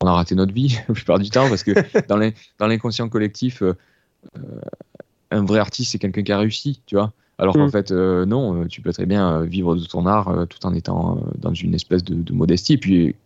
on 0.00 0.06
a 0.06 0.12
raté 0.12 0.34
notre 0.34 0.52
vie 0.52 0.78
la 0.88 0.94
plupart 0.94 1.18
du 1.18 1.30
temps 1.30 1.48
parce 1.48 1.62
que 1.62 1.72
dans 2.58 2.66
l'inconscient 2.66 3.08
collectif, 3.08 3.62
euh, 3.62 3.74
un 5.32 5.44
vrai 5.44 5.58
artiste, 5.58 5.92
c'est 5.92 5.98
quelqu'un 5.98 6.22
qui 6.22 6.32
a 6.32 6.38
réussi, 6.38 6.80
tu 6.86 6.96
vois. 6.96 7.12
Alors 7.38 7.54
qu'en 7.54 7.66
mm. 7.66 7.70
fait, 7.70 7.90
euh, 7.90 8.24
non, 8.24 8.62
euh, 8.62 8.66
tu 8.66 8.80
peux 8.80 8.92
très 8.92 9.06
bien 9.06 9.40
euh, 9.40 9.42
vivre 9.44 9.74
de 9.74 9.84
ton 9.84 10.06
art 10.06 10.46
tout 10.48 10.64
en 10.64 10.74
étant 10.74 11.20
dans 11.38 11.54
une 11.54 11.74
espèce 11.74 12.04
de, 12.04 12.32
modestie. 12.32 12.74
Et 12.74 12.78
puis, 12.78 13.16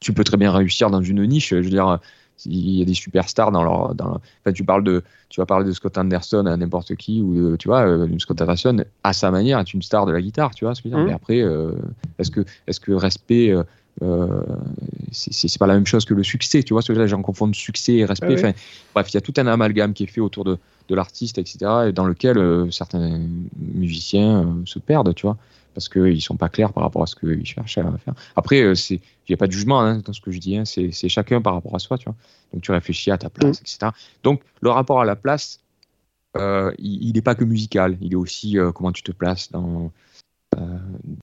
tu 0.00 0.12
peux 0.12 0.24
très 0.24 0.36
bien 0.36 0.50
réussir 0.50 0.90
dans 0.90 1.02
une 1.02 1.26
niche. 1.26 1.50
Je 1.50 1.56
veux 1.56 1.70
dire, 1.70 1.98
il 2.46 2.78
y 2.78 2.82
a 2.82 2.84
des 2.84 2.94
superstars 2.94 3.52
dans 3.52 3.62
leur. 3.62 3.94
Dans, 3.94 4.20
tu, 4.54 4.64
parles 4.64 4.84
de, 4.84 5.02
tu 5.28 5.40
vas 5.40 5.46
parler 5.46 5.66
de 5.66 5.72
Scott 5.72 5.98
Anderson 5.98 6.46
à 6.46 6.56
n'importe 6.56 6.94
qui, 6.94 7.20
ou 7.20 7.56
tu 7.56 7.68
vois, 7.68 7.86
Scott 8.18 8.40
Anderson, 8.40 8.84
à 9.02 9.12
sa 9.12 9.30
manière, 9.30 9.58
est 9.58 9.74
une 9.74 9.82
star 9.82 10.06
de 10.06 10.12
la 10.12 10.22
guitare, 10.22 10.54
tu 10.54 10.64
vois 10.64 10.74
ce 10.74 10.82
que 10.82 10.88
je 10.88 10.94
veux 10.94 11.00
dire. 11.00 11.04
Mm. 11.04 11.08
Mais 11.08 11.14
après, 11.14 11.44
est-ce 12.18 12.30
que, 12.30 12.40
est 12.66 12.80
que 12.80 12.92
respect. 12.92 13.54
C'est 15.12 15.58
pas 15.58 15.66
la 15.66 15.74
même 15.74 15.86
chose 15.86 16.04
que 16.04 16.14
le 16.14 16.22
succès, 16.22 16.62
tu 16.62 16.74
vois 16.74 16.82
ce 16.82 16.92
que 16.92 16.98
dire, 16.98 17.06
j'en 17.06 17.22
confonds 17.22 17.52
succès 17.52 17.94
et 17.94 18.04
respect. 18.04 18.54
Bref, 18.94 19.10
il 19.10 19.14
y 19.14 19.16
a 19.16 19.20
tout 19.20 19.34
un 19.36 19.46
amalgame 19.46 19.92
qui 19.92 20.04
est 20.04 20.08
fait 20.08 20.20
autour 20.20 20.44
de, 20.44 20.58
de 20.88 20.94
l'artiste, 20.94 21.38
etc., 21.38 21.58
et 21.88 21.92
dans 21.92 22.04
lequel 22.04 22.38
euh, 22.38 22.70
certains 22.70 23.20
musiciens 23.56 24.42
euh, 24.42 24.62
se 24.66 24.78
perdent, 24.78 25.14
tu 25.14 25.26
vois, 25.26 25.36
parce 25.74 25.88
qu'ils 25.88 26.20
sont 26.20 26.36
pas 26.36 26.48
clairs 26.48 26.72
par 26.72 26.82
rapport 26.82 27.02
à 27.02 27.06
ce 27.06 27.16
qu'ils 27.16 27.46
cherchent 27.46 27.78
à 27.78 27.98
faire. 27.98 28.14
Après, 28.36 28.62
euh, 28.62 28.74
il 28.90 29.00
n'y 29.28 29.34
a 29.34 29.36
pas 29.36 29.46
de 29.46 29.52
jugement 29.52 29.80
hein, 29.80 30.00
dans 30.04 30.12
ce 30.12 30.20
que 30.20 30.30
je 30.30 30.38
dis, 30.38 30.56
hein, 30.56 30.64
c'est 30.64 31.08
chacun 31.08 31.40
par 31.40 31.54
rapport 31.54 31.74
à 31.74 31.78
soi, 31.78 31.98
tu 31.98 32.04
vois. 32.04 32.16
Donc 32.52 32.62
tu 32.62 32.70
réfléchis 32.70 33.10
à 33.10 33.18
ta 33.18 33.30
place, 33.30 33.60
mm. 33.60 33.64
etc. 33.64 33.78
Donc 34.22 34.42
le 34.60 34.70
rapport 34.70 35.00
à 35.00 35.04
la 35.04 35.16
place, 35.16 35.60
il 36.36 37.12
n'est 37.14 37.22
pas 37.22 37.34
que 37.34 37.44
musical, 37.44 37.96
il 38.00 38.12
est 38.12 38.16
aussi 38.16 38.56
comment 38.74 38.90
tu 38.90 39.02
te 39.02 39.12
places 39.12 39.52
dans, 39.52 39.92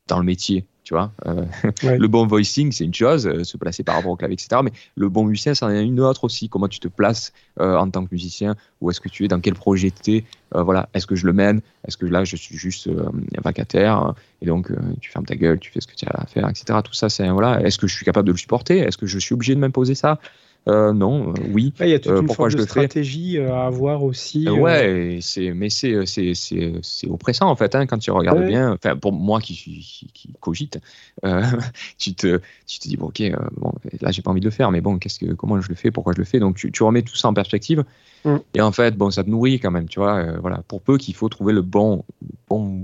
dans 0.08 0.20
le 0.20 0.26
métier 0.26 0.66
tu 0.84 0.94
vois. 0.94 1.12
Euh, 1.26 1.46
le 1.98 2.08
bon 2.08 2.26
voicing, 2.26 2.72
c'est 2.72 2.84
une 2.84 2.94
chose, 2.94 3.28
euh, 3.28 3.44
se 3.44 3.58
placer 3.58 3.84
par 3.84 3.96
rapport 3.96 4.12
au 4.12 4.16
clavier, 4.16 4.34
etc. 4.34 4.62
Mais 4.64 4.72
le 4.96 5.10
bon 5.10 5.26
musicien, 5.26 5.54
c'en 5.54 5.70
est 5.70 5.84
une 5.84 6.00
autre 6.00 6.24
aussi. 6.24 6.50
Comment 6.50 6.68
tu 6.68 6.80
te 6.80 6.88
places 6.88 7.34
euh, 7.60 7.78
en 7.78 7.90
tant 7.90 8.04
que 8.06 8.10
musicien? 8.12 8.56
Où 8.82 8.90
est-ce 8.90 9.00
que 9.00 9.10
tu 9.10 9.26
es? 9.26 9.28
Dans 9.28 9.40
quel 9.40 9.54
projet 9.54 9.92
tu 9.92 10.18
es 10.18 10.24
Voilà. 10.54 10.90
Est-ce 10.94 11.08
que 11.08 11.16
je 11.16 11.26
le 11.26 11.34
mène? 11.34 11.62
Est-ce 11.88 11.98
que 11.98 12.06
là, 12.06 12.24
je 12.24 12.36
suis 12.36 12.58
juste 12.58 12.90
un 12.90 13.42
vacataire 13.42 14.14
Et 14.42 14.46
donc, 14.46 14.72
tu 15.00 15.12
fermes 15.12 15.26
ta 15.26 15.36
gueule, 15.36 15.60
tu 15.60 15.72
fais 15.72 15.82
ce 15.82 15.88
que 15.88 15.96
tu 15.96 16.06
as 16.06 16.22
à 16.22 16.26
faire, 16.26 16.50
etc. 16.50 16.80
Tout 16.84 16.94
ça, 16.94 17.10
c'est 17.10 17.30
voilà. 17.30 17.62
Est-ce 17.62 17.78
que 17.78 17.88
je 17.88 17.96
suis 17.96 18.06
capable 18.06 18.28
de 18.28 18.34
le 18.34 18.38
supporter? 18.38 18.80
Est-ce 18.80 18.98
que 18.98 19.06
je 19.06 19.20
suis 19.20 19.34
obligé 19.34 19.56
de 19.56 19.60
m'imposer 19.60 19.96
ça? 19.96 20.20
Euh, 20.68 20.94
non, 20.94 21.30
euh, 21.30 21.34
oui. 21.54 21.74
Il 21.80 21.88
y 21.88 21.94
a 21.94 22.00
toute 22.00 22.12
euh, 22.12 22.22
une 22.22 22.30
forme 22.30 22.52
de 22.52 22.62
stratégie 22.62 23.40
à 23.40 23.66
avoir 23.66 24.04
aussi. 24.04 24.48
ouais, 24.48 25.18
c'est, 25.22 25.52
mais 25.52 25.70
c'est, 25.70 26.06
c'est, 26.06 26.34
c'est, 26.36 26.74
c'est 26.84 27.08
oppressant 27.08 27.50
en 27.50 27.56
fait 27.56 27.74
hein, 27.74 27.88
quand 27.88 27.98
tu 27.98 28.12
regardes 28.12 28.46
bien. 28.46 28.74
Enfin, 28.74 28.96
pour 28.96 29.12
moi 29.12 29.40
qui, 29.40 29.56
qui, 29.56 30.08
qui 30.14 30.34
cogite, 30.40 30.80
tu, 31.98 32.14
te, 32.14 32.40
tu 32.68 32.80
te 32.80 32.88
dis 32.88 32.98
bon, 32.98 33.08
ok, 33.08 33.24
bon, 33.58 33.74
là 34.02 34.12
j'ai 34.12 34.22
pas 34.22 34.30
envie 34.30 34.42
de 34.42 34.46
le 34.46 34.52
faire, 34.52 34.72
mais 34.72 34.82
bon, 34.82 35.00
qu'est-ce 35.00 35.20
que, 35.20 35.34
comment 35.34 35.60
je 35.60 35.70
le 35.70 35.76
fais, 35.76 35.90
pourquoi 35.90 36.14
je 36.14 36.20
le 36.20 36.26
fais? 36.26 36.40
Donc 36.40 36.58
tu, 36.58 36.72
tu 36.72 36.84
remets 36.84 37.02
tout 37.02 37.16
ça 37.16 37.28
en 37.28 37.34
perspective. 37.34 37.84
Mm. 38.24 38.36
Et 38.54 38.62
en 38.62 38.72
fait, 38.72 38.96
bon, 38.96 39.10
ça 39.10 39.24
te 39.24 39.30
nourrit 39.30 39.60
quand 39.60 39.72
même, 39.72 39.88
tu 39.88 40.00
vois. 40.00 40.38
voilà, 40.40 40.62
pour 40.68 40.82
peu 40.82 40.98
qu'il 40.98 41.16
faut 41.16 41.30
trouver 41.30 41.54
le 41.54 41.64
bon, 41.64 42.04
bon, 42.50 42.84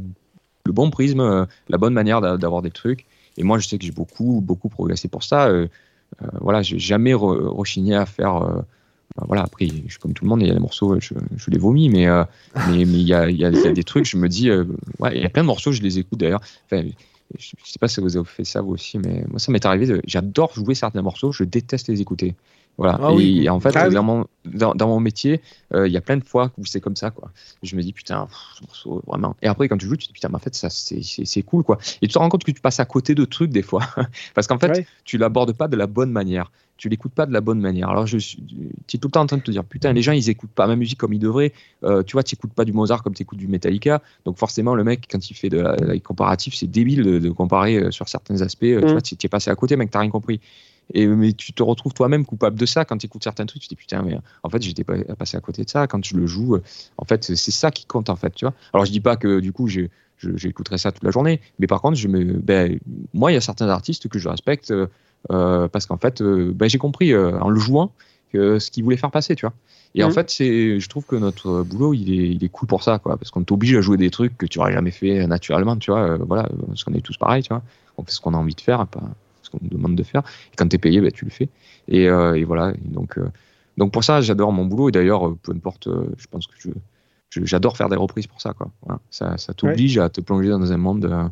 le 0.66 0.72
bon 0.72 0.90
prisme, 0.90 1.48
la 1.70 1.78
bonne 1.78 1.94
manière 1.94 2.22
d'avoir 2.22 2.64
des 2.64 2.72
trucs. 2.72 3.06
Et 3.38 3.44
moi, 3.44 3.60
je 3.60 3.68
sais 3.68 3.78
que 3.78 3.86
j'ai 3.86 3.92
beaucoup, 3.92 4.42
beaucoup 4.42 4.68
progressé 4.68 5.08
pour 5.08 5.24
ça. 5.24 5.48
Euh, 5.48 5.68
voilà, 6.42 6.62
j'ai 6.62 6.80
jamais 6.80 7.14
rechigné 7.14 7.96
à 7.96 8.06
faire 8.06 8.38
euh, 8.38 8.62
voilà, 9.26 9.44
après, 9.44 9.68
je 9.68 9.92
suis 9.92 10.00
comme 10.00 10.14
tout 10.14 10.26
le 10.26 10.30
monde, 10.30 10.42
il 10.42 10.48
y 10.48 10.52
a 10.52 10.54
des 10.54 10.60
morceaux, 10.60 11.00
je, 11.00 11.14
je 11.36 11.50
les 11.50 11.58
vomis, 11.58 11.90
mais 11.90 12.06
mais 12.68 12.82
il 12.82 13.02
y, 13.02 13.14
a, 13.14 13.30
y, 13.30 13.46
a, 13.46 13.50
y, 13.50 13.68
a, 13.68 13.72
des 13.72 13.84
trucs, 13.84 14.06
je 14.06 14.18
me 14.18 14.30
dis, 14.30 14.52
ouais, 15.00 15.16
il 15.16 15.22
y 15.22 15.26
a 15.26 15.30
plein 15.30 15.42
de 15.42 15.48
morceaux, 15.48 15.72
je 15.72 15.82
les 15.82 15.98
écoute 15.98 16.20
d'ailleurs. 16.20 16.42
Enfin, 16.66 16.88
je 17.38 17.48
sais 17.64 17.80
pas 17.80 17.88
si 17.88 18.00
vous 18.00 18.16
avez 18.16 18.26
fait 18.26 18.44
ça 18.44 18.62
vous 18.62 18.74
aussi, 18.74 18.98
mais 18.98 19.24
moi 19.30 19.40
ça 19.40 19.52
m'est 19.52 19.66
arrivé. 19.66 20.02
J'adore 20.06 20.54
jouer 20.54 20.76
certains 20.76 21.02
morceaux, 21.02 21.32
je 21.32 21.44
déteste 21.44 21.88
les 21.90 22.02
écouter. 22.02 22.36
Voilà. 22.78 23.00
Ah 23.02 23.12
et, 23.20 23.50
en 23.50 23.60
fait, 23.60 23.76
ah 23.76 23.90
dans, 23.90 24.04
mon, 24.04 24.26
dans, 24.46 24.76
dans, 24.76 24.88
mon 24.88 25.00
métier, 25.00 25.42
euh, 25.74 25.88
il 25.88 25.94
y 25.94 25.98
a 25.98 26.02
plein 26.02 26.18
de 26.18 26.24
fois 26.24 26.52
où 26.60 26.66
c'est 26.66 26.80
comme 26.80 26.96
ça, 26.96 27.10
quoi. 27.10 27.32
Je 27.64 27.76
me 27.76 27.82
dis, 27.82 27.92
putain, 27.92 28.28
ce 28.56 28.64
morceau, 28.64 29.04
vraiment. 29.08 29.36
Et 29.42 29.48
après, 29.48 29.68
quand 29.68 29.78
tu 29.78 29.88
joues, 29.88 29.96
tu 29.96 30.06
te 30.06 30.12
dis, 30.12 30.14
putain, 30.14 30.30
mais 30.30 30.36
en 30.36 30.40
fait, 30.40 30.54
ça, 30.54 30.70
c'est 30.70 31.42
cool, 31.42 31.64
quoi. 31.64 31.80
Et 32.02 32.08
tu 32.08 32.14
te 32.14 32.20
rends 32.20 32.30
compte 32.30 32.44
que 32.44 32.52
tu 32.52 32.62
passes 32.62 32.80
à 32.80 32.86
côté 32.86 33.16
de 33.16 33.26
trucs, 33.26 33.52
des 33.52 33.64
fois. 33.64 33.82
Parce 34.36 34.46
qu'en 34.46 34.60
fait, 34.60 34.86
tu 35.06 35.18
l'abordes 35.18 35.54
pas 35.54 35.68
de 35.68 35.76
la 35.76 35.88
bonne 35.88 36.12
manière. 36.12 36.52
Tu 36.78 36.90
l'écoutes 36.90 37.14
pas 37.14 37.26
de 37.26 37.34
la 37.34 37.42
bonne 37.42 37.60
manière. 37.60 37.90
Alors, 37.90 38.06
je 38.06 38.20
suis, 38.20 38.38
tu 38.86 38.98
es 38.98 39.00
tout 39.00 39.08
le 39.08 39.12
temps 39.12 39.22
en 39.22 39.26
train 39.26 39.38
de 39.38 39.42
te 39.42 39.50
dire, 39.50 39.64
putain, 39.64 39.94
les 39.94 40.04
gens, 40.04 40.12
ils 40.12 40.30
écoutent 40.30 40.52
pas 40.52 40.68
ma 40.68 40.76
musique 40.76 41.00
comme 41.00 41.14
ils 41.14 41.20
devraient. 41.20 41.54
Euh, 41.84 42.04
tu 42.04 42.14
vois, 42.14 42.22
tu 42.22 42.36
écoutes 42.36 42.54
pas 42.54 42.66
du 42.66 42.74
Mozart 42.74 43.02
comme 43.02 43.16
tu 43.16 43.24
écoutes 43.24 43.40
du 43.40 43.48
Metallica. 43.48 44.04
Donc, 44.26 44.38
forcément, 44.38 44.76
le 44.76 44.84
mec, 44.84 45.08
quand 45.10 45.32
il 45.32 45.34
fait 45.34 45.50
de 45.50 45.58
la, 45.58 46.00
comparatif, 46.00 46.54
c'est 46.54 46.68
débile 46.68 47.02
de, 47.02 47.30
comparer 47.32 47.78
euh, 47.78 47.90
sur 47.90 48.08
certains 48.08 48.42
aspects. 48.42 48.60
Tu 48.60 48.78
mm. 48.78 48.92
vois, 48.92 49.02
tu 49.02 49.16
es 49.20 49.30
passé 49.30 49.50
à 49.50 49.56
côté, 49.56 49.76
mec, 49.76 49.90
t'as 49.90 50.02
rien 50.02 50.12
compris. 50.12 50.40
Et, 50.94 51.08
mais 51.08 51.34
tu 51.34 51.54
te 51.54 51.64
retrouves 51.64 51.94
toi-même 51.94 52.26
coupable 52.26 52.58
de 52.58 52.66
ça 52.66 52.86
quand 52.86 52.98
tu 52.98 53.06
écoutes 53.08 53.24
certains 53.24 53.46
trucs. 53.46 53.62
Tu 53.62 53.68
te 53.68 53.74
dis 53.74 53.78
putain, 53.78 54.02
mais 54.02 54.18
en 54.44 54.50
fait, 54.50 54.62
j'étais 54.62 54.84
pas 54.84 54.98
passé 55.18 55.38
à 55.38 55.42
côté 55.42 55.64
de 55.64 55.70
ça. 55.70 55.88
Quand 55.88 56.04
je 56.04 56.16
le 56.16 56.28
joue, 56.28 56.58
en 56.98 57.06
fait, 57.06 57.24
c'est 57.24 57.52
ça 57.52 57.72
qui 57.72 57.86
compte, 57.86 58.10
en 58.10 58.16
fait, 58.16 58.34
tu 58.34 58.46
vois. 58.46 58.54
Alors, 58.74 58.86
je 58.86 58.92
dis 58.92 59.02
pas 59.02 59.18
que 59.18 59.40
du 59.40 59.52
coup, 59.52 59.68
j'écouterai 59.68 60.78
ça 60.78 60.92
toute 60.92 61.04
la 61.04 61.12
journée, 61.12 61.42
mais 61.60 61.68
par 61.68 61.82
contre, 61.82 61.98
je 61.98 62.08
me, 62.08 62.24
ben, 62.24 62.80
moi, 63.14 63.32
il 63.32 63.36
y 63.36 63.38
a 63.38 63.42
certains 63.42 63.70
artistes 63.70 64.08
que 64.08 64.20
je 64.20 64.30
respecte 64.30 64.74
euh, 65.32 65.68
parce 65.68 65.86
qu'en 65.86 65.98
fait, 65.98 66.22
euh, 66.22 66.52
ben, 66.54 66.70
j'ai 66.70 66.78
compris 66.78 67.14
euh, 67.14 67.38
en 67.40 67.50
le 67.50 67.60
jouant 67.60 67.92
ce 68.34 68.70
qu'ils 68.70 68.84
voulaient 68.84 68.98
faire 68.98 69.10
passer, 69.10 69.36
tu 69.36 69.48
vois. 69.48 69.54
Et 69.96 70.04
en 70.04 70.10
mmh. 70.10 70.14
fait, 70.14 70.30
c'est, 70.30 70.80
je 70.80 70.90
trouve 70.90 71.06
que 71.06 71.16
notre 71.16 71.64
boulot, 71.64 71.96
il 71.96 72.14
est, 72.14 72.30
il 72.30 72.44
est 72.44 72.50
cool 72.50 72.68
pour 72.68 72.84
ça, 72.84 73.00
quoi, 73.00 73.18
parce 73.18 73.32
qu'on 73.32 73.44
t'oblige 73.44 73.76
à 73.76 73.82
jouer 73.82 73.98
des 73.98 74.12
trucs 74.12 74.38
que 74.38 74.46
tu 74.46 74.60
n'aurais 74.60 74.74
jamais 74.74 74.92
fait 74.92 75.26
naturellement, 75.26 75.76
tu 75.76 75.90
vois. 75.90 76.18
voilà, 76.18 76.48
parce 76.68 76.84
qu'on 76.84 76.94
est 76.94 77.02
tous 77.02 77.18
pareils, 77.18 77.42
tu 77.42 77.50
vois. 77.50 77.64
On 77.98 78.04
fait 78.04 78.12
ce 78.12 78.22
qu'on 78.22 78.36
a 78.36 78.38
envie 78.38 78.54
de 78.54 78.62
faire, 78.62 78.86
pas 78.86 79.02
qu'on 79.50 79.60
nous 79.62 79.70
demande 79.70 79.96
de 79.96 80.04
faire. 80.04 80.24
Et 80.54 80.56
quand 80.56 80.68
tu 80.68 80.76
es 80.76 80.80
payé, 80.80 81.02
bah, 81.02 81.12
tu 81.12 81.26
le 81.26 81.32
fais. 81.32 81.50
Et, 81.88 82.08
euh, 82.08 82.36
et 82.36 82.44
voilà. 82.44 82.74
donc, 82.86 83.18
euh, 83.18 83.30
donc 83.78 83.92
pour 83.92 84.04
ça, 84.04 84.22
j'adore 84.22 84.52
mon 84.52 84.66
boulot. 84.66 84.90
Et 84.90 84.92
d'ailleurs, 84.92 85.28
euh, 85.28 85.38
peu 85.42 85.52
importe, 85.52 85.88
je 86.18 86.28
pense 86.28 86.48
que 86.48 86.54
je, 86.58 86.72
j'adore 87.46 87.78
faire 87.78 87.90
des 87.90 87.96
reprises 87.96 88.28
pour 88.28 88.42
ça. 88.42 88.54
Quoi. 88.54 88.72
ça, 89.10 89.38
ça 89.38 89.54
t'oblige 89.54 89.98
à 89.98 90.10
te 90.10 90.22
plonger 90.22 90.50
dans 90.50 90.72
un 90.72 90.78
monde 90.78 91.32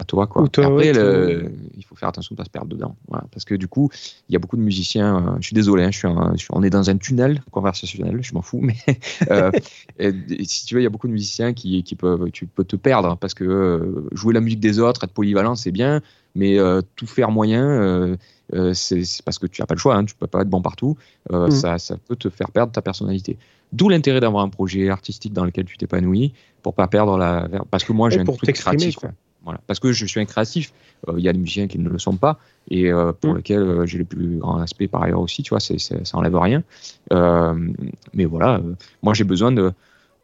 à 0.00 0.04
toi. 0.04 0.26
Quoi. 0.26 0.44
Après, 0.44 0.90
il 0.90 1.84
faut 1.84 1.94
faire 1.94 2.08
attention 2.08 2.34
de 2.34 2.40
ne 2.40 2.42
pas 2.42 2.44
se 2.44 2.50
perdre 2.50 2.68
dedans. 2.68 2.96
parce 3.30 3.44
que 3.44 3.54
du 3.54 3.68
coup, 3.68 3.90
il 4.28 4.32
y 4.32 4.36
a 4.36 4.40
beaucoup 4.40 4.56
de 4.56 4.62
musiciens. 4.62 5.36
je 5.38 5.46
suis 5.46 5.54
désolé, 5.54 5.84
hein, 5.84 5.90
je 5.92 5.98
suis, 5.98 6.48
on 6.50 6.62
est 6.64 6.70
dans 6.70 6.90
un 6.90 6.96
tunnel 6.96 7.42
conversationnel, 7.52 8.18
je 8.22 8.34
m'en 8.34 8.42
fous. 8.42 8.60
Mais 8.60 8.74
si 10.44 10.66
tu 10.66 10.74
veux, 10.74 10.80
il 10.80 10.84
y 10.84 10.88
a 10.88 10.90
beaucoup 10.90 11.06
de 11.06 11.12
musiciens 11.12 11.52
qui, 11.52 11.84
qui, 11.84 11.94
peuvent, 11.94 12.30
tu 12.32 12.46
peux 12.46 12.64
te 12.64 12.74
perdre 12.74 13.16
parce 13.18 13.34
que 13.34 14.06
jouer 14.10 14.34
la 14.34 14.40
musique 14.40 14.60
des 14.60 14.80
autres, 14.80 15.04
être 15.04 15.12
polyvalent, 15.12 15.54
c'est 15.54 15.72
bien. 15.72 16.02
Mais 16.34 16.58
euh, 16.58 16.80
tout 16.96 17.06
faire 17.06 17.30
moyen, 17.30 17.64
euh, 17.64 18.16
euh, 18.54 18.74
c'est 18.74 19.04
parce 19.24 19.38
que 19.38 19.46
tu 19.46 19.62
n'as 19.62 19.66
pas 19.66 19.74
le 19.74 19.80
choix, 19.80 19.94
hein, 19.94 20.04
tu 20.04 20.14
ne 20.14 20.18
peux 20.18 20.26
pas 20.26 20.42
être 20.42 20.48
bon 20.48 20.62
partout, 20.62 20.96
mm. 21.30 21.50
ça, 21.50 21.78
ça, 21.78 21.96
peut 21.96 22.16
te 22.16 22.28
faire 22.28 22.50
perdre 22.50 22.72
ta 22.72 22.82
personnalité. 22.82 23.38
D'où 23.72 23.88
l'intérêt 23.88 24.20
d'avoir 24.20 24.44
un 24.44 24.48
projet 24.48 24.88
artistique 24.88 25.32
dans 25.32 25.44
lequel 25.44 25.64
tu 25.64 25.76
t'épanouis 25.76 26.32
pour 26.62 26.74
pas 26.74 26.86
perdre 26.86 27.16
la. 27.16 27.48
Parce 27.70 27.84
que 27.84 27.92
moi, 27.92 28.10
j'ai 28.10 28.20
un 28.20 28.24
truc 28.24 28.52
créatif. 28.52 28.96
Voilà. 29.42 29.60
Parce 29.66 29.78
que 29.78 29.92
je 29.92 30.06
suis 30.06 30.20
un 30.20 30.24
créatif. 30.24 30.72
Il 31.14 31.22
y 31.22 31.28
a 31.28 31.32
des 31.32 31.38
musiciens 31.38 31.66
qui 31.66 31.78
ne 31.78 31.90
le 31.90 31.98
sont 31.98 32.16
pas 32.16 32.38
et 32.70 32.90
pour 33.20 33.34
mm. 33.34 33.36
lesquels 33.36 33.82
j'ai 33.84 33.98
le 33.98 34.04
plus 34.04 34.38
grand 34.38 34.54
respect 34.54 34.88
par 34.88 35.02
ailleurs 35.02 35.20
aussi. 35.20 35.42
Tu 35.42 35.50
vois, 35.50 35.60
ça 35.60 35.96
enlève 36.12 36.36
rien. 36.36 36.62
mais 37.10 38.24
voilà, 38.24 38.60
moi 39.02 39.14
j'ai 39.14 39.24
besoin 39.24 39.52
de 39.52 39.72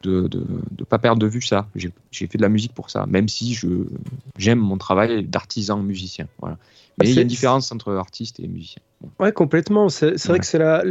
de 0.02 0.28
ne 0.78 0.84
pas 0.84 0.98
perdre 0.98 1.20
de 1.20 1.26
vue 1.26 1.42
ça. 1.42 1.68
J'ai 1.74 2.26
fait 2.26 2.38
de 2.38 2.42
la 2.42 2.48
musique 2.48 2.74
pour 2.74 2.90
ça, 2.90 3.06
même 3.06 3.28
si 3.28 3.58
j'aime 4.38 4.58
mon 4.58 4.78
travail 4.78 5.24
d'artisan 5.24 5.78
musicien. 5.78 6.26
Voilà. 6.40 6.58
Mais 6.98 7.08
il 7.08 7.14
y 7.14 7.18
a 7.18 7.22
une 7.22 7.28
différence 7.28 7.70
entre 7.72 7.94
artiste 7.94 8.40
et 8.40 8.48
musicien. 8.48 8.82
Ouais, 9.18 9.32
complètement. 9.32 9.88
C'est 9.88 10.26
vrai 10.26 10.38
que 10.38 10.46
c'est 10.46 10.58
la, 10.58 10.82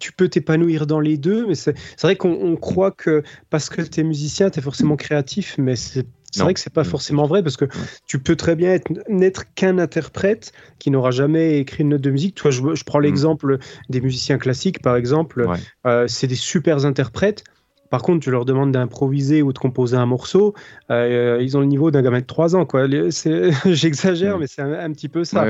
tu 0.00 0.12
peux 0.12 0.28
t'épanouir 0.28 0.86
dans 0.86 1.00
les 1.00 1.16
deux, 1.16 1.46
mais 1.46 1.54
c'est 1.54 1.74
vrai 2.02 2.16
qu'on 2.16 2.56
croit 2.56 2.90
que 2.90 3.22
parce 3.50 3.68
que 3.68 3.82
tu 3.82 4.00
es 4.00 4.02
musicien, 4.04 4.50
tu 4.50 4.58
es 4.58 4.62
forcément 4.62 4.96
créatif, 4.96 5.56
mais 5.58 5.76
c'est 5.76 6.06
c'est 6.32 6.42
vrai 6.42 6.54
que 6.54 6.60
c'est 6.60 6.72
pas 6.72 6.84
forcément 6.84 7.26
vrai 7.26 7.42
parce 7.42 7.58
que 7.58 7.66
tu 8.06 8.18
peux 8.18 8.36
très 8.36 8.56
bien 8.56 8.72
être 8.72 8.90
n'être 9.08 9.52
qu'un 9.54 9.78
interprète 9.78 10.52
qui 10.78 10.90
n'aura 10.90 11.10
jamais 11.10 11.58
écrit 11.58 11.82
une 11.82 11.90
note 11.90 12.00
de 12.00 12.10
musique. 12.10 12.34
Toi, 12.34 12.50
je, 12.50 12.74
je 12.74 12.84
prends 12.84 13.00
mm. 13.00 13.02
l'exemple 13.02 13.58
des 13.90 14.00
musiciens 14.00 14.38
classiques, 14.38 14.80
par 14.80 14.96
exemple. 14.96 15.46
Euh, 15.86 16.06
c'est 16.08 16.26
des 16.26 16.34
super 16.34 16.86
interprètes, 16.86 17.44
par 17.92 18.00
contre, 18.00 18.20
tu 18.20 18.30
leur 18.30 18.46
demandes 18.46 18.72
d'improviser 18.72 19.42
ou 19.42 19.52
de 19.52 19.58
composer 19.58 19.98
un 19.98 20.06
morceau, 20.06 20.54
euh, 20.90 21.38
ils 21.42 21.58
ont 21.58 21.60
le 21.60 21.66
niveau 21.66 21.90
d'un 21.90 22.00
gamin 22.00 22.20
de 22.20 22.24
3 22.24 22.56
ans. 22.56 22.66
J'exagère, 23.66 24.38
mais 24.38 24.46
c'est 24.46 24.62
un, 24.62 24.90
petit 24.92 25.10
peu 25.10 25.24
ça. 25.24 25.44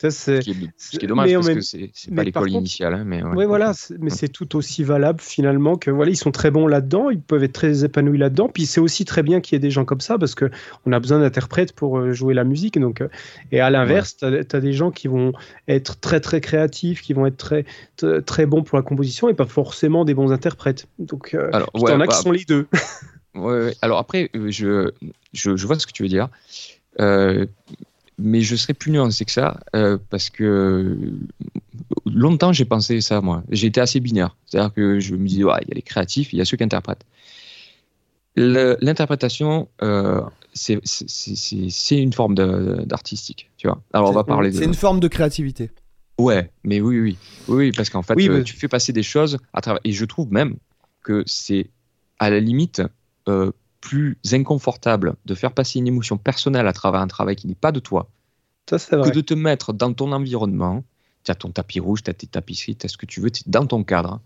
Ça, 0.00 0.12
ce, 0.12 0.38
qui 0.38 0.50
est, 0.50 0.54
ce, 0.76 0.96
qui 0.96 1.04
est, 1.04 1.08
dommage 1.08 1.32
parce 1.32 1.48
que 1.48 1.60
c'est 1.60 2.14
pas 2.14 2.22
l'école 2.22 2.50
initiale. 2.52 2.94
Hein, 2.94 3.02
mais 3.04 3.20
ouais, 3.22 3.46
voilà, 3.46 3.72
mais 3.98 4.10
c'est 4.10 4.28
tout 4.28 4.54
aussi 4.54 4.84
valable 4.84 5.20
finalement 5.20 5.76
que 5.76 5.90
voilà, 5.90 6.12
ils 6.12 6.16
sont 6.16 6.30
très 6.30 6.52
bons 6.52 6.68
là-dedans, 6.68 7.10
ils 7.10 7.20
peuvent 7.20 7.42
être 7.42 7.52
très 7.52 7.84
épanouis 7.84 8.16
là-dedans. 8.16 8.48
Puis 8.48 8.66
c'est 8.66 8.80
aussi 8.80 9.04
très 9.04 9.24
bien 9.24 9.40
qu'il 9.40 9.54
y 9.54 9.56
ait 9.56 9.60
des 9.60 9.72
gens 9.72 9.84
comme 9.84 10.00
ça 10.00 10.16
parce 10.16 10.36
que 10.36 10.50
on 10.86 10.92
a 10.92 11.00
besoin 11.00 11.18
d'interprètes 11.18 11.72
pour 11.72 11.98
euh, 11.98 12.12
jouer 12.12 12.32
la 12.32 12.44
musique. 12.44 12.78
Donc, 12.78 13.00
euh, 13.00 13.08
et 13.50 13.58
à 13.58 13.70
l'inverse, 13.70 14.16
tu 14.18 14.24
as, 14.24 14.60
des 14.60 14.72
gens 14.72 14.92
qui 14.92 15.08
vont 15.08 15.32
être 15.66 15.98
très 15.98 16.20
très 16.20 16.40
créatifs, 16.40 17.02
qui 17.02 17.12
vont 17.12 17.26
être 17.26 17.36
très 17.36 17.64
très 18.24 18.46
bons 18.46 18.62
pour 18.62 18.78
la 18.78 18.82
composition 18.82 19.28
et 19.28 19.34
pas 19.34 19.46
forcément 19.46 20.04
des 20.04 20.14
bons 20.14 20.32
interprètes. 20.32 20.86
Donc, 20.98 21.34
euh, 21.34 21.50
Alors, 21.52 21.70
il 21.74 21.80
y 21.80 21.92
en 21.92 22.00
a 22.00 22.06
qui 22.06 22.10
bah, 22.10 22.22
sont 22.22 22.30
les 22.30 22.44
deux. 22.44 22.66
ouais, 23.34 23.74
Alors 23.82 23.98
après, 23.98 24.30
je, 24.34 24.92
je, 25.32 25.56
je, 25.56 25.66
vois 25.66 25.78
ce 25.78 25.86
que 25.86 25.92
tu 25.92 26.02
veux 26.04 26.08
dire. 26.08 26.28
Euh, 27.00 27.46
mais 28.18 28.40
je 28.40 28.56
serais 28.56 28.74
plus 28.74 28.90
nuancé 28.90 29.24
que 29.24 29.32
ça 29.32 29.60
euh, 29.74 29.98
parce 30.10 30.30
que 30.30 30.96
longtemps 32.06 32.52
j'ai 32.52 32.64
pensé 32.64 33.00
ça 33.00 33.20
moi. 33.20 33.42
J'étais 33.50 33.80
assez 33.80 34.00
binaire, 34.00 34.36
c'est-à-dire 34.46 34.72
que 34.74 35.00
je 35.00 35.14
me 35.14 35.26
disais 35.26 35.44
ouais, 35.44 35.60
il 35.62 35.68
y 35.68 35.72
a 35.72 35.74
les 35.74 35.82
créatifs, 35.82 36.32
il 36.32 36.38
y 36.38 36.42
a 36.42 36.44
ceux 36.44 36.56
qui 36.56 36.64
interprètent. 36.64 37.04
L'interprétation, 38.36 39.68
euh, 39.82 40.20
c'est 40.52 40.80
une 41.90 42.12
forme 42.12 42.34
d'artistique, 42.34 43.50
tu 43.56 43.66
vois. 43.66 43.82
Alors 43.92 44.10
on 44.10 44.12
va 44.12 44.24
parler. 44.24 44.52
C'est 44.52 44.64
une 44.64 44.74
forme 44.74 45.00
de 45.00 45.08
créativité. 45.08 45.70
Ouais, 46.18 46.50
mais 46.64 46.80
oui, 46.80 46.98
oui, 47.00 47.16
oui, 47.46 47.72
parce 47.72 47.90
qu'en 47.90 48.02
fait, 48.02 48.14
euh, 48.18 48.42
tu 48.42 48.56
fais 48.56 48.66
passer 48.66 48.92
des 48.92 49.04
choses 49.04 49.38
à 49.52 49.60
travers. 49.60 49.80
Et 49.84 49.92
je 49.92 50.04
trouve 50.04 50.32
même 50.32 50.56
que 51.02 51.22
c'est 51.26 51.70
à 52.18 52.28
la 52.28 52.40
limite 52.40 52.82
euh, 53.28 53.52
plus 53.80 54.18
inconfortable 54.32 55.14
de 55.24 55.34
faire 55.34 55.52
passer 55.52 55.78
une 55.78 55.86
émotion 55.86 56.16
personnelle 56.16 56.66
à 56.66 56.72
travers 56.72 57.00
un 57.00 57.06
travail 57.06 57.36
qui 57.36 57.46
n'est 57.46 57.54
pas 57.54 57.72
de 57.72 57.80
toi 57.80 58.10
que 58.66 59.10
de 59.10 59.20
te 59.20 59.34
mettre 59.34 59.72
dans 59.72 59.92
ton 59.92 60.12
environnement. 60.12 60.84
Tu 61.24 61.30
as 61.30 61.34
ton 61.34 61.50
tapis 61.50 61.80
rouge, 61.80 62.02
tu 62.02 62.10
as 62.10 62.14
tes 62.14 62.26
tapisseries, 62.26 62.76
tu 62.76 62.86
as 62.86 62.88
ce 62.88 62.96
que 62.96 63.06
tu 63.06 63.20
veux, 63.20 63.30
tu 63.30 63.42
es 63.46 63.50
dans 63.50 63.66
ton 63.66 63.84
cadre. 63.84 64.20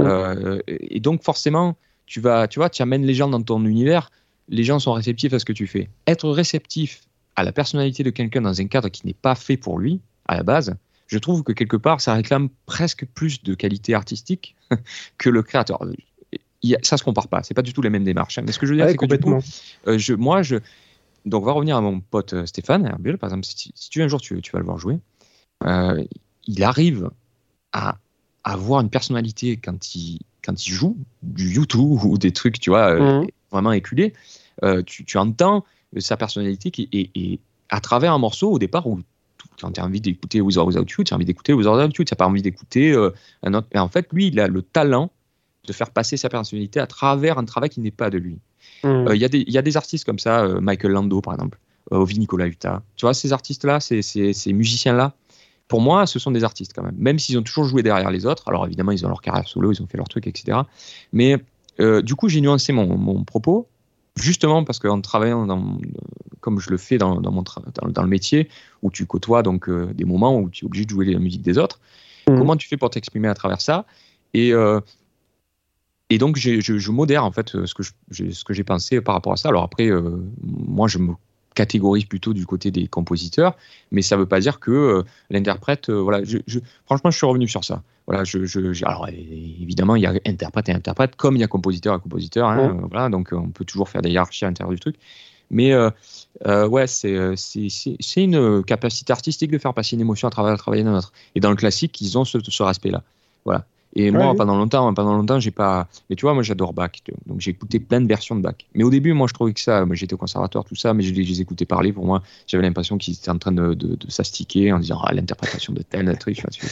Euh, 0.00 0.60
et 0.66 1.00
donc 1.00 1.22
forcément, 1.22 1.76
tu 2.06 2.20
vas, 2.20 2.48
tu 2.48 2.58
vois, 2.58 2.70
tu 2.70 2.82
amènes 2.82 3.04
les 3.04 3.14
gens 3.14 3.28
dans 3.28 3.42
ton 3.42 3.64
univers, 3.64 4.10
les 4.48 4.64
gens 4.64 4.78
sont 4.78 4.92
réceptifs 4.92 5.32
à 5.32 5.38
ce 5.38 5.44
que 5.44 5.52
tu 5.52 5.66
fais. 5.66 5.88
Être 6.06 6.28
réceptif 6.30 7.02
à 7.36 7.44
la 7.44 7.52
personnalité 7.52 8.02
de 8.02 8.10
quelqu'un 8.10 8.42
dans 8.42 8.60
un 8.60 8.66
cadre 8.66 8.88
qui 8.88 9.06
n'est 9.06 9.14
pas 9.14 9.34
fait 9.34 9.56
pour 9.56 9.78
lui, 9.78 10.00
à 10.26 10.36
la 10.36 10.42
base, 10.42 10.74
je 11.06 11.18
trouve 11.18 11.42
que 11.42 11.52
quelque 11.52 11.76
part, 11.76 12.00
ça 12.00 12.14
réclame 12.14 12.48
presque 12.66 13.06
plus 13.06 13.42
de 13.42 13.54
qualité 13.54 13.94
artistique 13.94 14.56
que 15.18 15.28
le 15.28 15.42
créateur 15.42 15.84
ça 16.82 16.96
se 16.96 17.04
compare 17.04 17.28
pas. 17.28 17.42
C'est 17.42 17.54
pas 17.54 17.62
du 17.62 17.72
tout 17.72 17.82
les 17.82 17.90
mêmes 17.90 18.04
démarches. 18.04 18.38
Hein. 18.38 18.42
Mais 18.46 18.52
ce 18.52 18.58
que 18.58 18.66
je 18.66 18.72
veux 18.72 18.76
dire, 18.76 18.88
c'est 18.88 18.96
que 18.96 19.06
du 19.06 19.18
coup, 19.18 19.38
euh, 19.86 19.98
je, 19.98 20.14
moi, 20.14 20.42
je, 20.42 20.56
donc, 21.26 21.42
on 21.42 21.46
va 21.46 21.52
revenir 21.52 21.76
à 21.76 21.80
mon 21.80 22.00
pote 22.00 22.32
euh, 22.34 22.46
Stéphane 22.46 22.86
Herbul, 22.86 23.18
par 23.18 23.28
exemple. 23.28 23.44
Si, 23.46 23.72
tu 23.90 24.02
un 24.02 24.08
jour 24.08 24.20
tu, 24.20 24.40
tu 24.40 24.52
vas 24.52 24.58
le 24.58 24.64
voir 24.64 24.78
jouer, 24.78 24.98
euh, 25.64 26.02
il 26.46 26.62
arrive 26.62 27.10
à 27.72 27.98
avoir 28.44 28.80
une 28.80 28.90
personnalité 28.90 29.56
quand 29.56 29.94
il, 29.94 30.20
quand 30.44 30.66
il 30.66 30.72
joue 30.72 30.96
du 31.22 31.52
YouTube 31.52 32.04
ou 32.04 32.18
des 32.18 32.32
trucs, 32.32 32.58
tu 32.58 32.70
vois, 32.70 32.94
mmh. 32.94 33.26
vraiment 33.50 33.72
éculés. 33.72 34.12
tu, 34.86 35.04
tu, 35.04 35.18
entends 35.18 35.64
sa 35.98 36.16
personnalité 36.16 36.70
qui 36.72 36.88
est, 36.92 37.38
à 37.68 37.80
travers 37.80 38.12
un 38.12 38.18
morceau 38.18 38.50
au 38.50 38.58
départ 38.58 38.86
où 38.88 39.00
quand 39.60 39.70
tu 39.70 39.80
as 39.80 39.84
envie 39.84 40.00
d'écouter 40.00 40.40
With 40.40 40.56
or 40.56 40.66
Without 40.66 40.86
You, 40.86 41.04
tu 41.04 41.14
as 41.14 41.16
envie 41.16 41.24
d'écouter 41.24 41.52
With 41.52 41.66
or 41.66 41.76
Without 41.76 41.92
You, 41.96 42.04
tu 42.04 42.12
n'as 42.12 42.16
pas 42.16 42.26
envie 42.26 42.42
d'écouter 42.42 42.94
un 43.44 43.54
autre. 43.54 43.68
Et 43.72 43.78
en 43.78 43.88
fait, 43.88 44.08
lui, 44.12 44.26
il 44.26 44.40
a 44.40 44.48
le 44.48 44.62
talent 44.62 45.12
de 45.66 45.72
faire 45.72 45.90
passer 45.90 46.16
sa 46.16 46.28
personnalité 46.28 46.80
à 46.80 46.86
travers 46.86 47.38
un 47.38 47.44
travail 47.44 47.70
qui 47.70 47.80
n'est 47.80 47.90
pas 47.90 48.10
de 48.10 48.18
lui. 48.18 48.38
Il 48.84 48.90
hmm. 48.90 49.08
euh, 49.08 49.16
y, 49.16 49.50
y, 49.50 49.58
a 49.58 49.62
des 49.62 49.76
artistes 49.76 50.04
comme 50.04 50.18
ça, 50.18 50.40
euh, 50.40 50.60
Michael 50.60 50.92
Lando 50.92 51.20
par 51.20 51.34
exemple, 51.34 51.58
euh, 51.92 51.98
Ovi 51.98 52.18
Nicolas 52.18 52.46
Huta. 52.46 52.82
Tu 52.96 53.06
vois, 53.06 53.14
ces 53.14 53.32
artistes-là, 53.32 53.80
ces, 53.80 54.02
ces, 54.02 54.32
ces 54.32 54.52
musiciens-là, 54.52 55.14
pour 55.68 55.80
moi, 55.80 56.06
ce 56.06 56.18
sont 56.18 56.32
des 56.32 56.44
artistes 56.44 56.72
quand 56.74 56.82
même. 56.82 56.96
Même 56.98 57.18
s'ils 57.18 57.38
ont 57.38 57.42
toujours 57.42 57.64
joué 57.64 57.82
derrière 57.82 58.10
les 58.10 58.26
autres. 58.26 58.48
Alors 58.48 58.66
évidemment, 58.66 58.92
ils 58.92 59.06
ont 59.06 59.08
leur 59.08 59.22
carrière 59.22 59.48
solo, 59.48 59.72
ils 59.72 59.80
ont 59.82 59.86
fait 59.86 59.96
leur 59.96 60.08
truc, 60.08 60.26
etc. 60.26 60.58
Mais 61.12 61.38
du 62.02 62.14
coup, 62.14 62.28
j'ai 62.28 62.40
nuancé 62.40 62.72
mon, 62.72 62.98
mon, 62.98 63.24
propos, 63.24 63.68
justement 64.16 64.62
parce 64.64 64.78
qu'en 64.78 65.00
travaillant 65.00 65.46
dans, 65.46 65.78
comme 66.40 66.60
je 66.60 66.70
le 66.70 66.76
fais 66.76 66.98
dans, 66.98 67.20
dans 67.20 67.32
mon 67.32 67.42
dans, 67.42 67.88
dans, 67.88 68.02
le 68.02 68.08
métier, 68.08 68.48
où 68.82 68.90
tu 68.90 69.06
côtoies 69.06 69.42
donc 69.42 69.70
des 69.70 70.04
moments 70.04 70.38
où 70.38 70.50
tu 70.50 70.64
es 70.64 70.66
obligé 70.66 70.84
de 70.84 70.90
jouer 70.90 71.06
la 71.06 71.18
musique 71.18 71.42
des 71.42 71.56
autres, 71.56 71.80
hmm. 72.28 72.36
comment 72.36 72.56
tu 72.56 72.68
fais 72.68 72.76
pour 72.76 72.90
t'exprimer 72.90 73.28
à 73.28 73.34
travers 73.34 73.62
ça? 73.62 73.86
Et, 74.34 74.52
et 76.14 76.18
donc, 76.18 76.36
je, 76.36 76.60
je, 76.60 76.90
modère 76.90 77.24
en 77.24 77.32
fait 77.32 77.50
ce 77.64 77.74
que, 77.74 77.82
ce 77.82 78.44
que 78.44 78.52
j'ai 78.52 78.64
pensé 78.64 79.00
par 79.00 79.14
rapport 79.14 79.32
à 79.32 79.36
ça. 79.36 79.48
Alors 79.48 79.62
après, 79.62 79.90
moi, 80.42 80.88
je 80.88 80.98
me 80.98 81.12
catégorise 81.54 82.04
plutôt 82.04 82.32
du 82.32 82.46
côté 82.46 82.70
des 82.70 82.86
compositeurs, 82.88 83.56
mais 83.90 84.02
ça 84.02 84.16
ne 84.16 84.20
veut 84.20 84.26
pas 84.26 84.40
dire 84.40 84.60
que 84.60 84.70
euh, 84.70 85.02
l'interprète, 85.30 85.90
euh, 85.90 86.00
voilà, 86.00 86.24
je, 86.24 86.38
franchement, 86.86 87.10
je 87.10 87.16
suis 87.16 87.26
revenu 87.26 87.48
sur 87.48 87.64
ça. 87.64 87.82
Voilà, 88.06 88.24
je, 88.24 88.84
alors 88.84 89.08
évidemment, 89.08 89.94
il 89.94 90.02
y 90.02 90.06
a 90.06 90.14
interprète 90.26 90.68
et 90.68 90.72
interprète, 90.72 91.14
comme 91.14 91.36
il 91.36 91.40
y 91.40 91.44
a 91.44 91.46
compositeur 91.46 91.96
et 91.96 92.00
compositeur, 92.00 92.48
hein, 92.48 92.80
voilà, 92.90 93.08
donc 93.08 93.28
on 93.30 93.50
peut 93.50 93.64
toujours 93.64 93.88
faire 93.88 94.02
des 94.02 94.10
hiérarchies 94.10 94.44
à 94.44 94.48
l'intérieur 94.48 94.72
du 94.72 94.80
truc. 94.80 94.96
Mais 95.50 95.72
euh, 95.72 95.90
ouais, 96.66 96.86
c'est 96.88 97.36
une 98.16 98.64
capacité 98.64 99.12
artistique 99.12 99.52
de 99.52 99.58
faire 99.58 99.72
passer 99.72 99.94
une 99.94 100.00
émotion 100.00 100.26
à 100.26 100.32
travers 100.32 100.56
travailler 100.58 100.82
d'un 100.82 100.96
autre. 100.96 101.12
Et 101.36 101.40
dans 101.40 101.50
le 101.50 101.56
classique, 101.56 102.00
ils 102.00 102.18
ont 102.18 102.24
ce, 102.24 102.38
ce 102.42 102.62
respect-là. 102.62 103.04
Voilà. 103.44 103.66
Et 103.94 104.10
moi, 104.10 104.34
pendant 104.34 104.56
longtemps, 104.56 104.92
pendant 104.94 105.14
longtemps, 105.14 105.38
j'ai 105.38 105.50
pas. 105.50 105.86
Mais 106.08 106.16
tu 106.16 106.22
vois, 106.22 106.34
moi, 106.34 106.42
j'adore 106.42 106.72
Bach. 106.72 106.90
Donc, 107.26 107.40
j'ai 107.40 107.50
écouté 107.50 107.78
plein 107.78 108.00
de 108.00 108.06
versions 108.06 108.34
de 108.34 108.40
Bach. 108.40 108.54
Mais 108.74 108.84
au 108.84 108.90
début, 108.90 109.12
moi, 109.12 109.26
je 109.28 109.34
trouvais 109.34 109.52
que 109.52 109.60
ça. 109.60 109.84
Moi, 109.84 109.96
j'étais 109.96 110.14
au 110.14 110.18
conservatoire, 110.18 110.64
tout 110.64 110.74
ça, 110.74 110.94
mais 110.94 111.02
je 111.02 111.12
les, 111.12 111.40
écoutais 111.40 111.66
parler. 111.66 111.92
Pour 111.92 112.06
moi, 112.06 112.22
j'avais 112.46 112.62
l'impression 112.62 112.96
qu'ils 112.96 113.14
étaient 113.14 113.30
en 113.30 113.38
train 113.38 113.52
de, 113.52 113.74
de, 113.74 113.98
s'astiquer 114.08 114.72
en 114.72 114.78
disant 114.78 115.00
ah, 115.04 115.12
l'interprétation 115.12 115.72
de 115.72 115.82
tel 115.82 116.16
truc. 116.18 116.36
Tu 116.36 116.42
vois, 116.42 116.70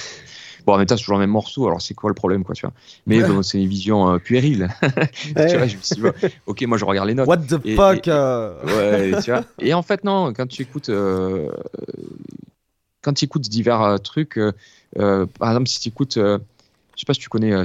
Bon, 0.67 0.75
en 0.75 0.79
même 0.79 0.87
temps, 0.87 0.97
c'est 0.97 1.03
toujours 1.03 1.17
le 1.17 1.23
même 1.23 1.31
morceau. 1.31 1.67
Alors, 1.67 1.81
c'est 1.81 1.95
quoi 1.95 2.11
le 2.11 2.15
problème, 2.15 2.45
quoi, 2.45 2.55
tu 2.55 2.67
vois 2.67 2.75
Mais 3.07 3.21
c'est 3.43 3.59
une 3.59 3.69
vision 3.69 4.13
euh, 4.13 4.19
puérile. 4.19 4.69
tu 5.13 5.33
vois, 5.33 5.67
je 5.67 5.77
me 5.77 5.83
suis 5.83 5.97
dit, 5.97 6.03
ok, 6.47 6.63
moi, 6.63 6.77
je 6.77 6.85
regarde 6.85 7.09
les 7.09 7.15
notes. 7.15 7.27
What 7.27 7.39
the 7.39 7.77
fuck 7.77 8.09
euh 8.09 9.13
Ouais, 9.13 9.23
tu 9.23 9.31
vois. 9.31 9.45
Et 9.59 9.73
en 9.73 9.83
fait, 9.83 10.05
non, 10.05 10.35
quand 10.35 10.47
tu 10.47 10.63
écoutes, 10.63 10.91
euh, 10.91 11.51
quand 13.03 13.15
tu 13.15 13.25
écoutes 13.25 13.49
divers 13.49 13.99
trucs, 14.03 14.39
par 14.95 15.51
exemple, 15.51 15.69
si 15.69 15.81
tu 15.81 15.89
écoutes 15.89 16.19
je 16.19 16.60
sais 17.01 17.07
pas 17.07 17.15
si 17.15 17.21
tu 17.21 17.29
connais 17.29 17.53
euh, 17.53 17.65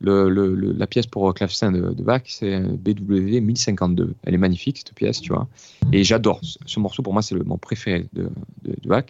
la 0.00 0.86
pièce 0.86 1.06
pour 1.06 1.32
clavecin 1.34 1.72
de, 1.72 1.92
de 1.92 2.02
Bach, 2.02 2.22
c'est 2.26 2.60
BW 2.60 3.40
1052. 3.40 4.14
Elle 4.24 4.34
est 4.34 4.38
magnifique 4.38 4.78
cette 4.78 4.94
pièce, 4.94 5.20
tu 5.20 5.32
vois. 5.32 5.48
Et 5.92 6.04
j'adore 6.04 6.40
ce, 6.42 6.80
morceau. 6.80 7.02
Pour 7.02 7.12
moi, 7.12 7.22
c'est 7.22 7.34
mon 7.34 7.58
préféré 7.58 8.06
de, 8.12 8.30
de, 8.62 8.88
Bach. 8.88 9.04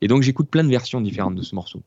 Et 0.00 0.08
donc 0.08 0.22
j'écoute 0.22 0.48
plein 0.48 0.64
de 0.64 0.68
versions 0.68 1.00
différentes 1.00 1.34
de 1.34 1.42
ce 1.42 1.54
morceau. 1.54 1.82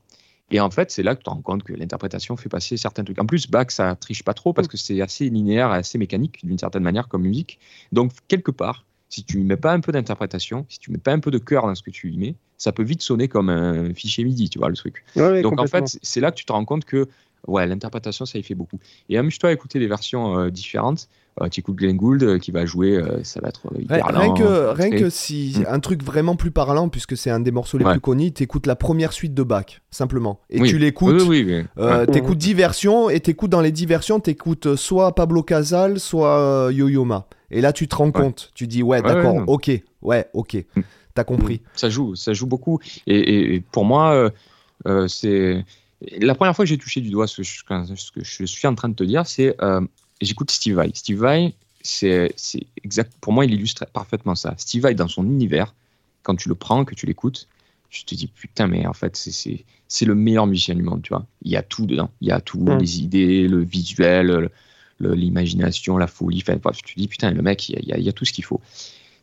Et 0.52 0.60
en 0.60 0.72
fait, 0.72 0.90
c'est 0.90 1.04
là 1.04 1.14
que 1.14 1.20
tu 1.20 1.26
te 1.26 1.30
rends 1.30 1.42
compte 1.42 1.64
que 1.64 1.74
l'interprétation 1.74 2.36
fait 2.36 2.50
passer 2.50 2.76
certains 2.76 3.04
trucs. 3.04 3.20
En 3.20 3.26
plus, 3.26 3.48
Bach, 3.48 3.68
ça 3.70 3.96
triche 3.96 4.24
pas 4.24 4.34
trop 4.34 4.52
parce 4.52 4.68
que 4.68 4.78
c'est 4.78 5.00
assez 5.02 5.30
linéaire, 5.30 5.70
assez 5.70 5.98
mécanique 5.98 6.44
d'une 6.44 6.58
certaine 6.58 6.84
manière 6.84 7.08
comme 7.08 7.22
musique. 7.22 7.60
Donc 7.92 8.12
quelque 8.28 8.52
part, 8.52 8.86
si 9.10 9.24
tu 9.24 9.40
ne 9.40 9.44
mets 9.44 9.58
pas 9.58 9.74
un 9.74 9.80
peu 9.80 9.92
d'interprétation, 9.92 10.66
si 10.70 10.80
tu 10.80 10.92
ne 10.92 10.96
mets 10.96 11.02
pas 11.02 11.12
un 11.12 11.20
peu 11.20 11.32
de 11.32 11.40
cœur 11.40 11.66
dans 11.66 11.76
ce 11.76 11.84
que 11.84 11.92
tu 11.92 12.12
y 12.12 12.18
mets, 12.18 12.36
ça 12.58 12.72
peut 12.72 12.84
vite 12.84 13.02
sonner 13.02 13.28
comme 13.28 13.50
un 13.50 13.94
fichier 13.94 14.24
MIDI, 14.24 14.50
tu 14.50 14.60
vois, 14.60 14.70
le 14.70 14.76
truc. 14.76 15.04
Donc 15.16 15.60
en 15.60 15.68
fait, 15.68 15.98
c'est 16.02 16.22
là 16.22 16.32
que 16.32 16.38
tu 16.38 16.46
te 16.46 16.54
rends 16.54 16.66
compte 16.66 16.86
que 16.86 17.08
ouais, 17.48 17.66
l'interprétation, 17.68 18.26
ça 18.26 18.38
y 18.38 18.44
fait 18.44 18.56
beaucoup. 18.56 18.80
Et 19.10 19.18
amuse-toi 19.18 19.50
à 19.50 19.54
écouter 19.54 19.80
des 19.80 19.88
versions 19.88 20.38
euh, 20.38 20.50
différentes. 20.50 21.10
Euh, 21.42 21.50
tu 21.50 21.60
écoutes 21.60 21.76
Glenn 21.76 21.96
Gould 21.96 22.24
euh, 22.24 22.38
qui 22.38 22.52
va 22.52 22.66
jouer, 22.66 23.02
ça 23.24 23.40
va 23.42 23.50
être 23.50 23.62
hyper 23.78 24.06
rien, 24.06 24.34
que, 24.34 24.70
rien 24.74 24.90
que 24.90 25.10
si 25.10 25.58
mm. 25.60 25.74
un 25.74 25.80
truc 25.80 26.04
vraiment 26.04 26.36
plus 26.36 26.52
parlant, 26.52 26.90
puisque 26.90 27.16
c'est 27.16 27.30
un 27.30 27.40
des 27.40 27.52
morceaux 27.52 27.78
les 27.78 27.86
plus 27.86 28.00
connus, 28.00 28.32
tu 28.34 28.44
écoutes 28.44 28.68
la 28.68 28.76
première 28.76 29.14
suite 29.14 29.34
de 29.34 29.44
Bach, 29.44 29.82
simplement. 29.92 30.40
Et 30.50 30.62
tu 30.62 30.78
l'écoutes, 30.78 31.22
oui, 31.22 31.64
tu 32.12 32.18
écoutes 32.18 32.38
10 32.38 32.54
versions, 32.54 33.10
et 33.10 33.20
tu 33.20 33.32
écoutes 33.32 33.52
dans 33.52 33.62
les 33.62 33.72
10 33.72 33.86
versions, 33.86 34.20
tu 34.20 34.30
écoutes 34.30 34.76
soit 34.76 35.16
Pablo 35.16 35.44
Casal, 35.44 36.00
soit 36.00 36.70
Yo-Yo 36.72 37.06
Ma. 37.06 37.28
Et 37.52 37.62
là, 37.62 37.74
tu 37.74 37.88
te 37.88 37.96
rends 37.96 38.12
compte, 38.12 38.52
tu 38.54 38.68
dis, 38.68 38.84
ouais, 38.84 39.02
d'accord, 39.02 39.44
ok, 39.48 39.72
ouais, 40.02 40.30
ok, 40.34 40.58
mm. 40.76 40.82
t'as 41.14 41.24
compris. 41.24 41.62
Ça 41.76 41.90
joue, 41.90 42.16
ça 42.16 42.34
joue 42.34 42.48
beaucoup. 42.48 42.80
Et, 43.08 43.62
pour 43.72 43.86
moi, 43.86 44.14
euh, 44.14 44.30
euh, 44.88 45.08
c'est. 45.08 45.66
La 46.20 46.34
première 46.34 46.56
fois 46.56 46.64
que 46.64 46.70
j'ai 46.70 46.78
touché 46.78 47.02
du 47.02 47.10
doigt 47.10 47.28
ce 47.28 47.38
que, 47.38 47.44
je, 47.44 47.60
ce 47.96 48.12
que, 48.12 48.24
je, 48.24 48.46
suis 48.46 48.68
en 48.68 48.76
train 48.76 48.88
de 48.88 48.94
te 48.94 49.04
dire, 49.04 49.28
c'est 49.28 49.62
euh, 49.62 49.82
j'écoute 50.22 50.52
Steve 50.52 50.76
Vai. 50.76 50.92
Steve 50.94 51.20
Vai, 51.20 51.54
c'est 51.82 52.34
exact. 52.84 53.14
Pour 53.22 53.34
moi, 53.34 53.46
il 53.46 53.54
illustre 53.54 53.86
parfaitement 53.88 54.36
ça. 54.36 54.54
Steve 54.58 54.84
Vai, 54.84 54.96
dans 54.96 55.08
son 55.08 55.26
univers, 55.26 55.74
quand 56.24 56.36
tu 56.36 56.50
le 56.50 56.56
prends, 56.56 56.86
que 56.86 56.96
tu 56.96 57.06
l'écoutes, 57.06 57.48
je 57.90 58.04
te 58.04 58.16
dis 58.16 58.28
putain, 58.28 58.68
mais 58.68 58.86
en 58.86 58.94
fait, 58.94 59.16
c'est 59.16 60.06
le 60.06 60.16
meilleur 60.16 60.46
musicien 60.48 60.76
du 60.76 60.84
monde, 60.84 61.02
tu 61.02 61.10
vois. 61.10 61.26
Il 61.42 61.52
y 61.52 61.58
a 61.58 61.64
tout 61.64 61.86
dedans. 61.86 62.12
Il 62.22 62.28
y 62.28 62.32
a 62.32 62.42
tout, 62.42 62.60
mm. 62.60 62.78
les 62.78 63.02
idées, 63.02 63.48
le 63.48 63.64
visuel, 63.64 64.50
l'imagination, 65.00 65.98
la 65.98 66.08
folie. 66.08 66.44
Enfin, 66.46 66.58
bref, 66.58 66.78
tu 66.84 66.96
dis, 66.96 67.08
putain, 67.08 67.32
le 67.32 67.42
mec, 67.42 67.70
il 67.70 67.86
y, 67.86 68.10
a, 68.10 68.14
tout 68.14 68.26
ce 68.26 68.34
qu'il 68.34 68.44
faut. 68.44 68.62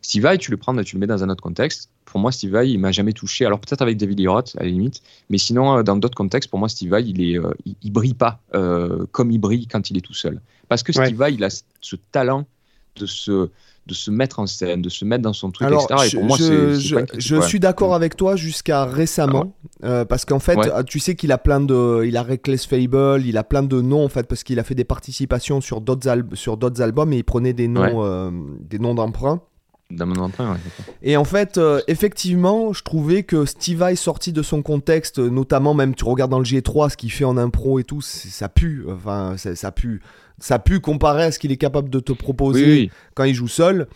Steve 0.07 0.23
Vai, 0.23 0.37
tu 0.37 0.51
le 0.51 0.57
prends, 0.57 0.73
tu 0.83 0.95
le 0.95 1.01
mets 1.01 1.07
dans 1.07 1.21
un 1.21 1.29
autre 1.29 1.43
contexte. 1.43 1.89
Pour 2.05 2.21
moi, 2.21 2.31
Steve 2.31 2.51
Vai, 2.51 2.71
il 2.71 2.77
m'a 2.77 2.93
jamais 2.93 3.11
touché. 3.11 3.45
Alors 3.45 3.59
peut-être 3.59 3.81
avec 3.81 3.97
David 3.97 4.25
Roth, 4.29 4.55
à 4.57 4.63
la 4.63 4.69
limite, 4.69 5.01
mais 5.29 5.37
sinon, 5.37 5.79
euh, 5.79 5.83
dans 5.83 5.97
d'autres 5.97 6.15
contextes, 6.15 6.49
pour 6.49 6.59
moi, 6.59 6.69
Steve 6.69 6.91
Vai, 6.91 7.03
il, 7.03 7.21
est, 7.21 7.37
euh, 7.37 7.51
il, 7.83 7.91
brille 7.91 8.13
pas 8.13 8.39
euh, 8.55 9.05
comme 9.11 9.31
il 9.31 9.37
brille 9.37 9.67
quand 9.67 9.89
il 9.89 9.97
est 9.97 10.01
tout 10.01 10.13
seul. 10.13 10.39
Parce 10.69 10.81
que 10.81 10.93
Steve 10.93 11.17
Vai, 11.17 11.33
il 11.33 11.43
a 11.43 11.49
ce 11.49 11.97
talent 12.13 12.45
de 12.95 13.05
se, 13.05 13.49
de 13.85 13.93
se 13.93 14.09
mettre 14.09 14.39
en 14.39 14.47
scène, 14.47 14.81
de 14.81 14.87
se 14.87 15.03
mettre 15.03 15.23
dans 15.23 15.33
son 15.33 15.51
truc, 15.51 15.67
etc. 15.67 16.07
Et 16.07 16.15
pour 16.15 16.23
moi, 16.23 16.37
je, 16.39 17.09
je, 17.17 17.41
suis 17.41 17.59
d'accord 17.59 17.93
avec 17.93 18.15
toi 18.15 18.37
jusqu'à 18.37 18.85
récemment, 18.85 19.55
ah 19.83 19.87
euh, 19.87 20.05
parce 20.05 20.23
qu'en 20.23 20.39
fait, 20.39 20.57
tu 20.85 20.99
sais 20.99 21.15
qu'il 21.15 21.33
a 21.33 21.37
plein 21.37 21.59
de, 21.59 22.05
il 22.05 22.15
a 22.15 22.23
Reckless 22.23 22.65
Fable, 22.65 23.23
il 23.25 23.37
a 23.37 23.43
plein 23.43 23.61
de 23.61 23.81
noms 23.81 24.05
en 24.05 24.09
fait, 24.09 24.25
parce 24.25 24.45
qu'il 24.45 24.57
a 24.57 24.63
fait 24.63 24.73
des 24.73 24.85
participations 24.85 25.59
sur 25.59 25.81
d'autres 25.81 26.23
sur 26.33 26.55
d'autres 26.55 26.81
albums 26.81 27.11
et 27.11 27.17
il 27.17 27.25
prenait 27.25 27.51
des 27.51 27.67
noms, 27.67 28.05
euh, 28.05 28.31
des 28.61 28.79
noms 28.79 28.95
d'emprunt. 28.95 29.41
Et 31.01 31.15
en 31.15 31.23
fait, 31.23 31.57
euh, 31.57 31.81
effectivement, 31.87 32.73
je 32.73 32.83
trouvais 32.83 33.23
que 33.23 33.45
Steve 33.45 33.79
Vai 33.79 33.95
sorti 33.95 34.33
de 34.33 34.41
son 34.41 34.61
contexte, 34.61 35.19
notamment 35.19 35.73
même 35.73 35.95
tu 35.95 36.03
regardes 36.03 36.31
dans 36.31 36.39
le 36.39 36.45
G3 36.45 36.89
ce 36.89 36.97
qu'il 36.97 37.11
fait 37.11 37.23
en 37.23 37.37
impro 37.37 37.79
et 37.79 37.83
tout, 37.83 38.01
ça 38.01 38.49
pue, 38.49 38.85
enfin 38.89 39.35
ça, 39.37 39.71
pue 39.71 40.01
ça 40.39 40.59
pu 40.59 40.79
comparer 40.79 41.23
à 41.23 41.31
ce 41.31 41.39
qu'il 41.39 41.51
est 41.51 41.57
capable 41.57 41.89
de 41.89 41.99
te 41.99 42.11
proposer 42.11 42.91
quand 43.15 43.23
il 43.23 43.33
joue 43.33 43.47
seul. 43.47 43.87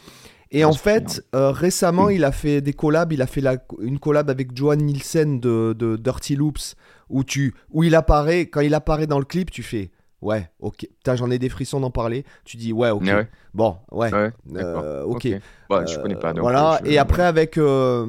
Et 0.53 0.65
en 0.65 0.73
fait, 0.73 1.23
euh, 1.33 1.51
récemment, 1.51 2.09
il 2.09 2.25
a 2.25 2.33
fait 2.33 2.59
des 2.59 2.73
collabs. 2.73 3.13
Il 3.13 3.21
a 3.21 3.27
fait 3.27 3.41
une 3.81 3.99
collab 3.99 4.29
avec 4.29 4.55
Johan 4.55 4.75
Nielsen 4.75 5.39
de, 5.39 5.73
de 5.77 5.95
Dirty 5.95 6.35
Loops, 6.35 6.75
où, 7.09 7.23
tu, 7.23 7.53
où 7.71 7.83
il 7.83 7.95
apparaît, 7.95 8.47
quand 8.47 8.59
il 8.59 8.73
apparaît 8.73 9.07
dans 9.07 9.19
le 9.19 9.25
clip, 9.25 9.49
tu 9.49 9.63
fais 9.63 9.91
Ouais, 10.21 10.47
ok. 10.59 10.87
j'en 11.15 11.31
ai 11.31 11.39
des 11.39 11.49
frissons 11.49 11.79
d'en 11.79 11.89
parler. 11.89 12.25
Tu 12.45 12.57
dis, 12.57 12.71
ouais, 12.73 12.91
ok. 12.91 13.09
Bon, 13.55 13.77
ouais. 13.91 14.11
Euh, 14.55 15.03
ok. 15.03 15.27
Bah, 15.67 15.85
je 15.85 15.97
connais 15.97 16.15
pas. 16.15 16.33
voilà. 16.33 16.79
Et 16.85 16.99
après, 16.99 17.23
avec. 17.23 17.57
Euh, 17.57 18.05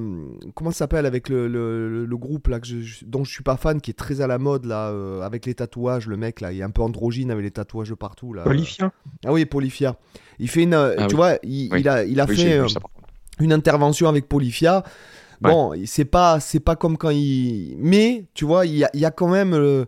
comment 0.55 0.71
ça 0.71 0.79
s'appelle 0.79 1.07
Avec 1.07 1.31
le, 1.31 1.49
le, 1.49 2.17
groupe 2.17 2.49
là, 2.49 2.61
que 2.61 2.67
je, 2.67 3.05
dont 3.07 3.25
je 3.25 3.33
suis 3.33 3.43
pas 3.43 3.57
fan, 3.57 3.81
qui 3.81 3.91
est 3.91 3.95
très 3.95 4.21
à 4.21 4.27
la 4.27 4.39
mode, 4.39 4.67
là, 4.67 4.91
euh, 4.91 5.23
avec 5.23 5.47
les 5.47 5.55
tatouages. 5.55 6.07
Le 6.07 6.19
mec, 6.19 6.43
là, 6.43 6.53
il 6.53 6.61
est 6.61 6.63
un 6.63 6.71
peu 6.71 6.83
androgyne 6.83 7.31
avec 7.31 7.45
les 7.45 7.51
tatouages 7.51 7.89
de 7.89 7.95
partout. 7.95 8.35
Là. 8.35 8.43
Polifia 8.43 8.93
Ah 9.25 9.33
oui, 9.33 9.47
Polifia. 9.47 9.97
Il 10.39 10.49
fait 10.49 10.65
une. 10.65 10.75
Ah 10.75 11.07
tu 11.09 11.17
vois, 11.17 11.39
il, 11.43 11.89
a, 11.89 12.05
il 12.05 12.21
a 12.21 12.27
fait 12.27 12.61
une 13.41 13.53
intervention 13.55 14.09
avec 14.09 14.29
Polifia. 14.29 14.83
Bon, 15.41 15.73
c'est 15.87 16.05
pas, 16.05 16.41
c'est 16.41 16.61
pas 16.61 16.77
comme 16.77 16.99
quand 16.99 17.11
il. 17.11 17.75
Mais, 17.79 18.27
tu 18.35 18.45
vois, 18.45 18.67
il 18.67 18.77
y 18.77 18.85
a, 18.85 18.91
il 18.93 19.01
y 19.01 19.07
a 19.07 19.11
quand 19.11 19.29
même 19.29 19.87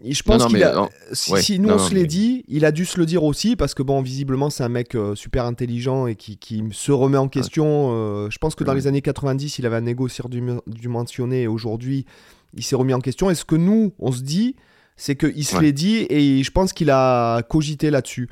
je 0.00 0.22
pense 0.22 0.46
qu'il 0.46 0.62
a. 0.62 0.88
Si, 1.12 1.58
nous 1.58 1.68
on 1.68 1.78
se 1.78 1.94
l'est 1.94 2.06
dit, 2.06 2.44
il 2.48 2.64
a 2.64 2.72
dû 2.72 2.84
se 2.84 2.98
le 2.98 3.06
dire 3.06 3.24
aussi 3.24 3.56
parce 3.56 3.74
que 3.74 3.82
bon, 3.82 4.00
visiblement 4.00 4.48
c'est 4.48 4.64
un 4.64 4.68
mec 4.68 4.94
euh, 4.94 5.14
super 5.14 5.44
intelligent 5.44 6.06
et 6.06 6.16
qui, 6.16 6.38
qui, 6.38 6.64
se 6.72 6.92
remet 6.92 7.18
en 7.18 7.28
question. 7.28 7.90
Euh, 7.92 8.30
je 8.30 8.38
pense 8.38 8.54
que 8.54 8.64
dans 8.64 8.74
les 8.74 8.86
années 8.86 9.02
90, 9.02 9.58
il 9.58 9.66
avait 9.66 9.76
un 9.76 9.86
égo 9.86 10.08
surdimensionné 10.08 11.42
et 11.42 11.46
aujourd'hui, 11.46 12.06
il 12.54 12.62
s'est 12.62 12.76
remis 12.76 12.94
en 12.94 13.00
question. 13.00 13.30
Et 13.30 13.34
ce 13.34 13.44
que 13.44 13.56
nous 13.56 13.92
on 13.98 14.12
se 14.12 14.22
dit, 14.22 14.56
c'est 14.96 15.16
qu'il 15.16 15.44
se 15.44 15.58
l'est 15.60 15.72
dit 15.72 16.06
et 16.08 16.42
je 16.42 16.50
pense 16.50 16.72
qu'il 16.72 16.90
a 16.90 17.42
cogité 17.42 17.90
là-dessus. 17.90 18.28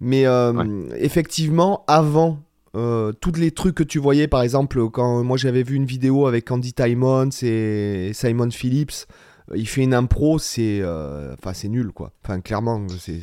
Mais 0.00 0.26
euh, 0.26 0.88
effectivement, 0.98 1.84
avant 1.86 2.40
tous 2.72 3.32
les 3.36 3.52
trucs 3.52 3.76
que 3.76 3.84
tu 3.84 4.00
voyais, 4.00 4.26
par 4.26 4.42
exemple, 4.42 4.90
quand 4.90 5.22
moi 5.22 5.36
j'avais 5.36 5.62
vu 5.62 5.76
une 5.76 5.86
vidéo 5.86 6.26
avec 6.26 6.50
Andy 6.50 6.72
Timons 6.72 7.30
et 7.42 8.10
Simon 8.12 8.50
Phillips, 8.50 9.06
il 9.54 9.68
fait 9.68 9.82
une 9.82 9.94
impro, 9.94 10.38
c'est 10.38 10.80
euh, 10.80 11.34
enfin 11.34 11.52
c'est 11.52 11.68
nul 11.68 11.92
quoi. 11.92 12.12
Enfin 12.24 12.40
clairement, 12.40 12.86
c'est 12.98 13.20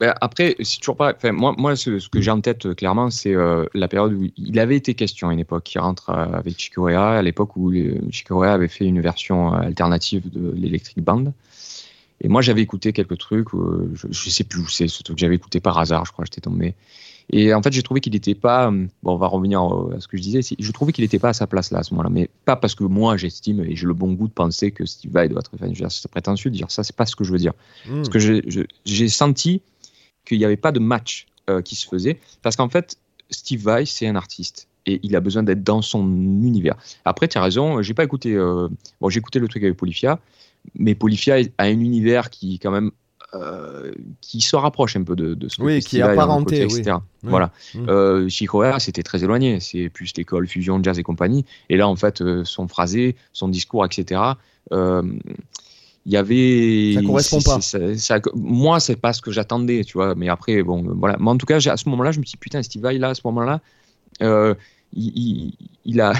ben, 0.00 0.14
après, 0.20 0.54
c'est 0.60 0.78
toujours 0.78 0.96
pas. 0.96 1.12
moi, 1.32 1.56
moi, 1.58 1.74
ce, 1.74 2.08
que 2.08 2.20
j'ai 2.20 2.30
en 2.30 2.40
tête 2.40 2.72
clairement, 2.76 3.10
c'est 3.10 3.34
euh, 3.34 3.66
la 3.74 3.88
période 3.88 4.12
où 4.12 4.28
il 4.36 4.60
avait 4.60 4.76
été 4.76 4.94
question 4.94 5.28
à 5.28 5.32
une 5.32 5.40
époque. 5.40 5.74
Il 5.74 5.80
rentre 5.80 6.10
euh, 6.10 6.38
avec 6.38 6.56
Chicorea, 6.56 7.18
à 7.18 7.22
l'époque 7.22 7.56
où 7.56 7.72
Chicorea 8.12 8.52
avait 8.52 8.68
fait 8.68 8.84
une 8.84 9.00
version 9.00 9.52
alternative 9.52 10.30
de 10.30 10.52
l'Electric 10.56 11.02
Band. 11.02 11.32
Et 12.20 12.28
moi, 12.28 12.42
j'avais 12.42 12.62
écouté 12.62 12.92
quelques 12.92 13.18
trucs. 13.18 13.48
je, 13.50 14.06
ne 14.06 14.12
sais 14.12 14.44
plus 14.44 14.60
où 14.60 14.68
c'est, 14.68 14.86
ce 14.86 15.02
truc 15.02 15.18
j'avais 15.18 15.34
écouté 15.34 15.58
par 15.58 15.78
hasard, 15.78 16.04
je 16.04 16.12
crois, 16.12 16.24
j'étais 16.24 16.40
tombé. 16.42 16.74
Et 17.30 17.52
en 17.52 17.62
fait, 17.62 17.72
j'ai 17.72 17.82
trouvé 17.82 18.00
qu'il 18.00 18.12
n'était 18.14 18.34
pas. 18.34 18.70
Euh, 18.70 18.86
bon, 19.02 19.14
on 19.14 19.16
va 19.16 19.26
revenir 19.26 19.60
à 19.60 20.00
ce 20.00 20.08
que 20.08 20.16
je 20.16 20.22
disais. 20.22 20.40
Je 20.58 20.72
trouvais 20.72 20.92
qu'il 20.92 21.04
n'était 21.04 21.18
pas 21.18 21.30
à 21.30 21.32
sa 21.32 21.46
place 21.46 21.70
là 21.70 21.80
à 21.80 21.82
ce 21.82 21.92
moment-là. 21.92 22.10
Mais 22.10 22.30
pas 22.44 22.56
parce 22.56 22.74
que 22.74 22.84
moi, 22.84 23.16
j'estime 23.16 23.60
et 23.60 23.76
j'ai 23.76 23.86
le 23.86 23.94
bon 23.94 24.12
goût 24.12 24.28
de 24.28 24.32
penser 24.32 24.70
que 24.70 24.86
Steve 24.86 25.12
Vai 25.12 25.28
doit 25.28 25.40
être. 25.40 25.50
Enfin, 25.54 25.70
c'est 25.88 26.10
prétentieux 26.10 26.50
de 26.50 26.56
dire 26.56 26.70
ça. 26.70 26.84
C'est 26.84 26.96
pas 26.96 27.06
ce 27.06 27.16
que 27.16 27.24
je 27.24 27.32
veux 27.32 27.38
dire. 27.38 27.52
Hmm. 27.86 27.96
Parce 27.96 28.08
que 28.08 28.18
j'ai 28.84 29.08
senti 29.08 29.60
qu'il 30.24 30.38
n'y 30.38 30.44
avait 30.44 30.56
pas 30.56 30.72
de 30.72 30.80
match 30.80 31.26
euh, 31.50 31.60
qui 31.60 31.76
se 31.76 31.86
faisait. 31.86 32.18
Parce 32.42 32.56
qu'en 32.56 32.68
fait, 32.68 32.96
Steve 33.30 33.62
Vai, 33.62 33.84
c'est 33.84 34.06
un 34.06 34.16
artiste. 34.16 34.68
Et 34.86 35.00
il 35.02 35.14
a 35.14 35.20
besoin 35.20 35.42
d'être 35.42 35.62
dans 35.62 35.82
son 35.82 36.02
univers. 36.06 36.76
Après, 37.04 37.28
tu 37.28 37.36
as 37.36 37.42
raison. 37.42 37.82
J'ai 37.82 37.92
pas 37.92 38.04
écouté. 38.04 38.32
Euh, 38.32 38.68
bon, 39.02 39.10
j'ai 39.10 39.18
écouté 39.18 39.38
le 39.38 39.48
truc 39.48 39.62
avec 39.62 39.76
Polifia. 39.76 40.18
mais 40.74 40.94
Polyphia 40.94 41.36
a 41.58 41.64
un 41.64 41.80
univers 41.80 42.30
qui 42.30 42.58
quand 42.58 42.70
même 42.70 42.90
euh, 43.34 43.92
qui 44.22 44.40
se 44.40 44.56
rapproche 44.56 44.96
un 44.96 45.02
peu 45.02 45.14
de, 45.14 45.34
de 45.34 45.48
ce 45.48 45.58
que 45.58 45.62
oui, 45.62 45.80
qui 45.80 45.98
est 45.98 46.02
apparenté, 46.02 46.62
etc. 46.62 46.96
Voilà. 47.22 47.50
Mm. 47.74 47.88
Euh, 47.88 48.28
c'était 48.78 49.02
très 49.02 49.22
éloigné. 49.22 49.60
C'est 49.60 49.90
plus 49.90 50.12
l'école 50.16 50.46
fusion, 50.46 50.82
jazz 50.82 50.98
et 50.98 51.02
compagnie. 51.02 51.44
Et 51.68 51.76
là, 51.76 51.88
en 51.88 51.96
fait, 51.96 52.22
euh, 52.22 52.44
son 52.44 52.68
phrasé, 52.68 53.16
son 53.34 53.48
discours, 53.48 53.84
etc. 53.84 54.20
Euh, 54.72 55.02
il 56.06 56.12
y 56.12 56.16
avait. 56.16 56.94
Ça 56.94 57.02
correspond 57.02 57.40
pas. 57.42 57.60
Ça, 57.60 58.18
moi, 58.34 58.80
c'est 58.80 58.96
pas 58.96 59.12
ce 59.12 59.20
que 59.20 59.30
j'attendais, 59.30 59.84
tu 59.84 59.98
vois. 59.98 60.14
Mais 60.14 60.30
après, 60.30 60.62
bon, 60.62 60.82
voilà. 60.96 61.16
Mais 61.20 61.28
en 61.28 61.36
tout 61.36 61.46
cas, 61.46 61.56
à 61.56 61.76
ce 61.76 61.88
moment-là, 61.90 62.12
je 62.12 62.20
me 62.20 62.24
suis 62.24 62.36
dit, 62.36 62.40
putain, 62.40 62.62
Steve 62.62 62.80
Vai, 62.80 62.96
là, 62.96 63.10
à 63.10 63.14
ce 63.14 63.20
moment-là, 63.24 63.60
il, 64.92 66.00
a, 66.00 66.12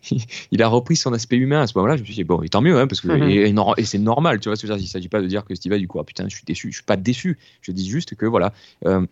il 0.50 0.62
a 0.62 0.68
repris 0.68 0.96
son 0.96 1.12
aspect 1.12 1.36
humain 1.36 1.62
à 1.62 1.66
ce 1.66 1.76
moment-là. 1.76 1.96
Je 1.96 2.02
me 2.02 2.06
suis 2.06 2.14
dit, 2.14 2.24
bon, 2.24 2.40
tant 2.50 2.60
mieux, 2.60 2.78
hein, 2.78 2.86
parce 2.86 3.00
que, 3.00 3.08
mhm. 3.08 3.74
et, 3.76 3.84
c'est 3.84 3.98
normal, 3.98 4.40
tu 4.40 4.48
vois. 4.48 4.56
Il 4.62 4.70
ne 4.70 4.78
s'agit 4.78 5.08
pas 5.08 5.20
de 5.20 5.26
dire 5.26 5.44
que 5.44 5.54
Steve 5.54 5.76
du 5.78 5.88
coup, 5.88 5.98
ah, 6.00 6.04
putain, 6.04 6.28
je 6.28 6.34
suis 6.34 6.44
déçu. 6.44 6.70
Je 6.70 6.76
suis 6.76 6.84
pas 6.84 6.96
déçu. 6.96 7.38
Je 7.62 7.72
dis 7.72 7.88
juste 7.88 8.14
que, 8.14 8.26
voilà, 8.26 8.52
euh, 8.86 9.06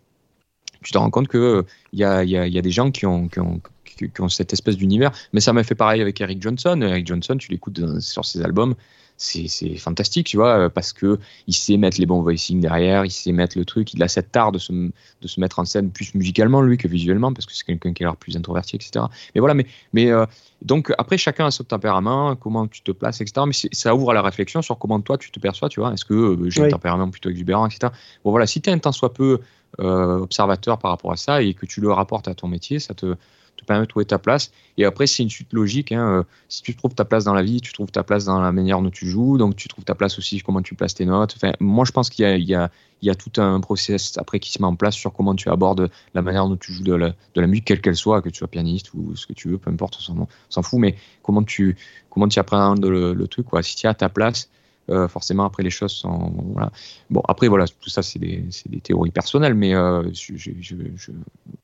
tu 0.82 0.92
te 0.92 0.98
rends 0.98 1.10
compte 1.10 1.28
qu'il 1.28 1.64
y 1.92 2.04
a, 2.04 2.24
y, 2.24 2.36
a, 2.36 2.46
y 2.46 2.58
a 2.58 2.62
des 2.62 2.70
gens 2.70 2.90
qui 2.90 3.06
ont, 3.06 3.28
qui 3.28 3.40
ont, 3.40 3.60
qui 3.84 4.20
ont 4.20 4.28
cette 4.28 4.52
espèce 4.52 4.76
d'univers. 4.76 5.12
Mais 5.32 5.40
ça 5.40 5.52
m'a 5.52 5.64
fait 5.64 5.74
pareil 5.74 6.00
avec 6.00 6.20
Eric 6.20 6.40
Johnson. 6.40 6.80
Eric 6.82 7.06
Johnson, 7.06 7.36
tu 7.36 7.50
l'écoutes 7.50 8.00
sur 8.00 8.24
ses 8.24 8.42
albums, 8.42 8.74
c'est 9.22 9.76
fantastique, 9.76 10.26
tu 10.26 10.36
vois, 10.36 10.68
parce 10.68 10.92
que 10.92 11.18
il 11.46 11.54
sait 11.54 11.76
mettre 11.76 11.98
les 12.00 12.06
bons 12.06 12.22
voicing 12.22 12.60
derrière, 12.60 13.04
il 13.04 13.10
sait 13.10 13.32
mettre 13.32 13.56
le 13.56 13.64
truc, 13.64 13.94
il 13.94 14.02
a 14.02 14.08
cette 14.08 14.36
art 14.36 14.52
de 14.52 14.58
se, 14.58 14.72
de 14.72 15.28
se 15.28 15.40
mettre 15.40 15.58
en 15.58 15.64
scène 15.64 15.90
plus 15.90 16.14
musicalement 16.14 16.60
lui 16.60 16.76
que 16.76 16.88
visuellement, 16.88 17.32
parce 17.32 17.46
que 17.46 17.52
c'est 17.54 17.64
quelqu'un 17.64 17.92
qui 17.92 18.02
est 18.02 18.06
l'air 18.06 18.16
plus 18.16 18.36
introverti, 18.36 18.76
etc. 18.76 19.06
Mais 19.34 19.40
voilà, 19.40 19.54
mais, 19.54 19.66
mais 19.92 20.10
euh, 20.10 20.26
donc 20.62 20.92
après 20.98 21.18
chacun 21.18 21.46
a 21.46 21.50
son 21.50 21.64
tempérament, 21.64 22.36
comment 22.36 22.66
tu 22.66 22.82
te 22.82 22.90
places, 22.90 23.20
etc. 23.20 23.46
Mais 23.46 23.70
ça 23.72 23.94
ouvre 23.94 24.10
à 24.10 24.14
la 24.14 24.22
réflexion 24.22 24.62
sur 24.62 24.78
comment 24.78 25.00
toi 25.00 25.18
tu 25.18 25.30
te 25.30 25.38
perçois, 25.38 25.68
tu 25.68 25.80
vois. 25.80 25.92
Est-ce 25.92 26.04
que 26.04 26.14
euh, 26.14 26.50
j'ai 26.50 26.64
un 26.64 26.68
tempérament 26.68 27.10
plutôt 27.10 27.30
exubérant, 27.30 27.66
etc. 27.66 27.92
Bon 28.24 28.30
voilà, 28.30 28.46
si 28.46 28.60
tu 28.60 28.70
es 28.70 28.72
un 28.72 28.78
temps 28.78 28.92
soit 28.92 29.14
peu 29.14 29.40
euh, 29.80 30.18
observateur 30.18 30.78
par 30.78 30.90
rapport 30.90 31.12
à 31.12 31.16
ça 31.16 31.42
et 31.42 31.54
que 31.54 31.66
tu 31.66 31.80
le 31.80 31.92
rapportes 31.92 32.28
à 32.28 32.34
ton 32.34 32.48
métier, 32.48 32.78
ça 32.78 32.94
te 32.94 33.16
te 33.62 33.66
permet 33.66 33.84
de 33.84 33.88
trouver 33.88 34.04
ta 34.04 34.18
place. 34.18 34.52
Et 34.76 34.84
après, 34.84 35.06
c'est 35.06 35.22
une 35.22 35.30
suite 35.30 35.52
logique. 35.52 35.92
Hein. 35.92 36.18
Euh, 36.18 36.22
si 36.48 36.62
tu 36.62 36.74
trouves 36.74 36.94
ta 36.94 37.04
place 37.04 37.24
dans 37.24 37.34
la 37.34 37.42
vie, 37.42 37.60
tu 37.60 37.72
trouves 37.72 37.90
ta 37.90 38.02
place 38.02 38.24
dans 38.24 38.40
la 38.40 38.52
manière 38.52 38.80
dont 38.80 38.90
tu 38.90 39.06
joues, 39.08 39.38
donc 39.38 39.56
tu 39.56 39.68
trouves 39.68 39.84
ta 39.84 39.94
place 39.94 40.18
aussi 40.18 40.40
comment 40.40 40.62
tu 40.62 40.74
places 40.74 40.94
tes 40.94 41.06
notes. 41.06 41.36
Moi, 41.60 41.84
je 41.84 41.92
pense 41.92 42.10
qu'il 42.10 42.26
y, 42.26 42.52
y, 42.52 42.56
y 43.02 43.10
a, 43.10 43.14
tout 43.14 43.40
un 43.40 43.60
process 43.60 44.18
après 44.18 44.40
qui 44.40 44.50
se 44.50 44.60
met 44.60 44.66
en 44.66 44.76
place 44.76 44.94
sur 44.94 45.12
comment 45.12 45.34
tu 45.34 45.48
abordes 45.48 45.90
la 46.14 46.22
manière 46.22 46.46
dont 46.48 46.56
tu 46.56 46.72
joues 46.72 46.84
de 46.84 46.94
la, 46.94 47.10
de 47.34 47.40
la 47.40 47.46
musique, 47.46 47.64
quelle 47.64 47.80
qu'elle 47.80 47.96
soit, 47.96 48.22
que 48.22 48.28
tu 48.28 48.38
sois 48.38 48.48
pianiste 48.48 48.92
ou 48.94 49.16
ce 49.16 49.26
que 49.26 49.32
tu 49.32 49.48
veux, 49.48 49.58
peu 49.58 49.70
importe, 49.70 49.98
on 50.10 50.26
s'en 50.48 50.62
fout, 50.62 50.78
mais 50.78 50.96
comment 51.22 51.42
tu, 51.42 51.76
comment 52.10 52.28
tu 52.28 52.38
apprends 52.38 52.74
le, 52.74 53.26
truc. 53.26 53.46
Quoi. 53.46 53.62
Si 53.62 53.76
tu 53.76 53.86
as 53.86 53.94
ta 53.94 54.08
place, 54.08 54.48
euh, 54.90 55.06
forcément 55.06 55.44
après 55.44 55.62
les 55.62 55.70
choses 55.70 55.92
sont 55.92 56.32
voilà. 56.54 56.72
bon 57.08 57.22
après 57.28 57.46
voilà 57.46 57.66
tout 57.68 57.88
ça 57.88 58.02
c'est 58.02 58.18
des, 58.18 58.44
des, 58.66 58.80
théories 58.80 59.12
personnelles 59.12 59.54
mais 59.54 59.76
euh, 59.76 60.02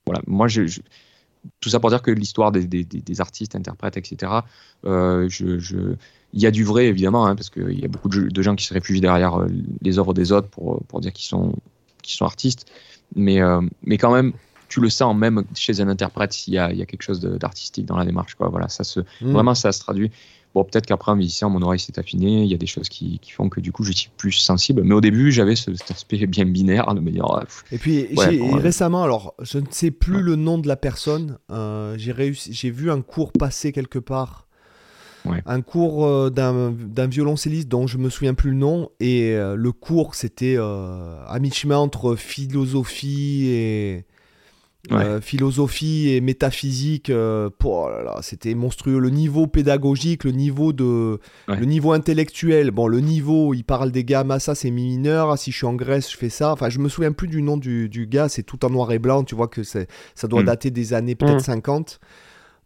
voilà 0.07 0.23
moi 0.29 0.47
je, 0.47 0.63
tout 1.61 1.69
ça 1.69 1.81
pour 1.81 1.91
dire 1.91 2.03
que 2.03 2.11
l'histoire 2.11 2.53
des, 2.53 2.67
des, 2.67 2.85
des, 2.85 3.21
artistes, 3.21 3.55
interprètes, 3.57 3.97
etc., 3.97 4.33
euh, 4.85 5.29
je, 5.29 5.59
je, 5.59 5.77
il 6.33 6.41
y 6.41 6.47
a 6.47 6.51
du 6.51 6.65
vrai 6.65 6.87
évidemment, 6.87 7.27
hein, 7.27 7.35
parce 7.35 7.51
qu'il 7.51 7.79
y 7.79 7.85
a 7.85 7.89
beaucoup 7.89 8.09
de, 8.09 8.43
gens 8.43 8.55
qui 8.55 8.65
se 8.65 8.75
réfugient 8.75 9.01
derrière 9.01 9.41
euh, 9.41 9.49
les 9.83 9.99
œuvres 9.99 10.15
des 10.15 10.33
autres 10.33 10.49
pour, 10.49 10.85
pour 10.87 11.01
dire 11.01 11.13
qu'ils 11.13 11.27
sont, 11.27 11.55
qu'ils 12.03 12.17
sont 12.17 12.25
artistes. 12.25 12.67
Mais, 13.15 13.41
euh, 13.41 13.61
mais 13.85 13.97
quand 13.97 14.13
même, 14.13 14.33
tu 14.69 14.81
le 14.81 14.91
sens 14.91 15.17
même 15.17 15.45
chez 15.55 15.81
un 15.81 15.89
interprète 15.89 16.33
s'il 16.33 16.53
y 16.53 16.57
y 16.57 16.59
a 16.59 16.87
quelque 16.87 17.03
chose 17.03 17.21
d'artistique 17.21 17.87
dans 17.87 17.97
la 17.97 18.05
démarche. 18.05 18.35
Quoi. 18.35 18.49
Voilà, 18.49 18.69
ça 18.69 18.85
se, 18.85 19.01
mmh. 19.01 19.33
Vraiment, 19.33 19.55
ça 19.55 19.73
se 19.73 19.81
traduit. 19.81 20.11
Bon, 20.59 20.65
peut-être 20.65 20.87
qu'après, 20.87 21.13
en 21.13 21.15
musicien, 21.15 21.49
mon 21.49 21.63
oreille 21.63 21.79
s'est 21.79 22.01
affinée. 22.01 22.43
Il 22.43 22.51
y 22.51 22.55
a 22.55 22.57
des 22.57 22.67
choses 22.67 22.89
qui, 22.89 23.21
qui, 23.21 23.31
font 23.31 23.49
que 23.49 23.61
du 23.61 23.71
coup, 23.71 23.85
je 23.85 23.93
suis 23.93 24.11
plus 24.17 24.33
sensible. 24.33 24.83
Mais 24.83 24.93
au 24.93 25.01
début, 25.01 25.31
j'avais 25.31 25.55
cet 25.55 25.89
aspect 25.89 26.27
bien 26.27 26.47
binaire 26.47 26.93
de 26.95 26.99
me 26.99 27.13
dire. 27.13 27.27
Et 27.71 27.79
puis, 27.79 28.09
récemment, 28.17 29.05
alors, 29.05 29.35
je 29.41 29.59
ne 29.59 29.67
sais 29.71 29.93
plus 29.93 30.21
le 30.21 30.35
nom 30.35 30.59
de 30.59 30.67
la 30.67 30.75
personne. 30.75 31.39
Euh, 31.53 31.95
j'ai 31.97 32.11
réussi, 32.11 32.53
j'ai 32.53 32.73
vu 32.73 32.91
un 32.91 33.03
cours 33.03 33.31
passer 33.31 33.71
quelque 33.71 34.01
part. 34.01 34.49
Un 35.47 35.61
cours 35.61 36.07
euh, 36.07 36.29
d'un 36.29 37.07
violoncelliste 37.07 37.69
dont 37.69 37.87
je 37.87 37.99
me 37.99 38.11
souviens 38.11 38.35
plus 38.35 38.51
le 38.51 38.57
nom. 38.57 38.91
Et 38.99 39.35
euh, 39.35 39.55
le 39.55 39.71
cours, 39.71 40.17
c'était 40.17 40.57
à 40.57 41.39
mi-chemin 41.39 41.79
entre 41.79 42.17
philosophie 42.17 43.47
et 43.47 44.07
euh, 44.93 45.21
philosophie 45.21 46.09
et 46.11 46.21
métaphysique, 46.21 47.11
euh, 47.11 47.51
oh 47.65 47.89
c'était 48.23 48.55
monstrueux. 48.55 48.99
Le 48.99 49.11
niveau 49.11 49.47
pédagogique, 49.47 50.25
le 50.25 50.31
niveau 50.31 50.73
de, 50.73 51.19
le 51.49 51.65
niveau 51.65 51.93
intellectuel. 51.93 52.71
Bon, 52.71 52.87
le 52.87 53.01
niveau, 53.01 53.53
il 53.55 53.65
parle 53.65 53.91
des 53.91 54.05
gammes, 54.05 54.31
ah, 54.31 54.39
ça 54.39 54.55
c'est 54.55 54.71
mi 54.71 54.85
mineur. 54.85 55.31
Ah, 55.31 55.37
si 55.37 55.51
je 55.51 55.57
suis 55.57 55.67
en 55.67 55.75
Grèce, 55.75 56.11
je 56.11 56.17
fais 56.17 56.31
ça. 56.31 56.53
Enfin, 56.53 56.71
je 56.71 56.79
me 56.79 56.89
souviens 56.89 57.13
plus 57.13 57.29
du 57.29 57.43
nom 57.43 57.57
du, 57.57 57.89
du 57.89 58.07
gars. 58.07 58.29
C'est 58.29 58.45
tout 58.45 58.65
en 58.65 58.71
noir 58.71 58.93
et 58.93 58.99
blanc. 58.99 59.25
Tu 59.25 59.35
vois 59.35 59.49
que 59.49 59.63
ça 59.63 59.85
doit 60.25 60.43
mm. 60.43 60.47
dater 60.47 60.71
des 60.71 60.95
années 60.95 61.17
peut-être 61.17 61.41
50. 61.41 62.01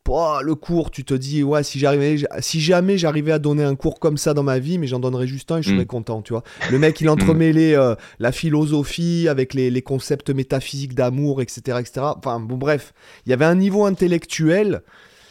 Mm 0.08 0.12
le 0.42 0.54
cours, 0.54 0.90
tu 0.90 1.04
te 1.04 1.14
dis, 1.14 1.42
ouais, 1.42 1.62
si, 1.62 1.78
j'arrivais, 1.78 2.16
si 2.40 2.60
jamais 2.60 2.98
j'arrivais 2.98 3.32
à 3.32 3.38
donner 3.38 3.64
un 3.64 3.74
cours 3.74 4.00
comme 4.00 4.16
ça 4.16 4.34
dans 4.34 4.42
ma 4.42 4.58
vie, 4.58 4.78
mais 4.78 4.86
j'en 4.86 4.98
donnerais 4.98 5.26
juste 5.26 5.50
un 5.52 5.58
et 5.58 5.62
je 5.62 5.70
serais 5.70 5.84
mm. 5.84 5.86
content, 5.86 6.22
tu 6.22 6.32
vois. 6.32 6.42
Le 6.70 6.78
mec, 6.78 7.00
il 7.00 7.08
entremêlait 7.08 7.74
euh, 7.74 7.94
la 8.18 8.32
philosophie 8.32 9.26
avec 9.28 9.54
les, 9.54 9.70
les 9.70 9.82
concepts 9.82 10.30
métaphysiques 10.30 10.94
d'amour, 10.94 11.40
etc., 11.40 11.78
etc. 11.80 12.06
Enfin, 12.16 12.40
bon, 12.40 12.56
bref, 12.56 12.92
il 13.26 13.30
y 13.30 13.32
avait 13.32 13.44
un 13.44 13.54
niveau 13.54 13.84
intellectuel. 13.84 14.82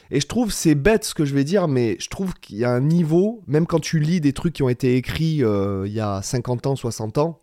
Et 0.09 0.19
je 0.19 0.27
trouve, 0.27 0.51
c'est 0.51 0.75
bête 0.75 1.05
ce 1.05 1.13
que 1.13 1.23
je 1.23 1.33
vais 1.33 1.45
dire, 1.45 1.67
mais 1.67 1.95
je 1.99 2.09
trouve 2.09 2.33
qu'il 2.33 2.57
y 2.57 2.65
a 2.65 2.71
un 2.71 2.81
niveau, 2.81 3.43
même 3.47 3.65
quand 3.65 3.79
tu 3.79 3.99
lis 3.99 4.19
des 4.19 4.33
trucs 4.33 4.53
qui 4.53 4.63
ont 4.63 4.69
été 4.69 4.97
écrits 4.97 5.41
euh, 5.43 5.83
il 5.85 5.93
y 5.93 6.01
a 6.01 6.21
50 6.21 6.67
ans, 6.67 6.75
60 6.75 7.17
ans, 7.17 7.41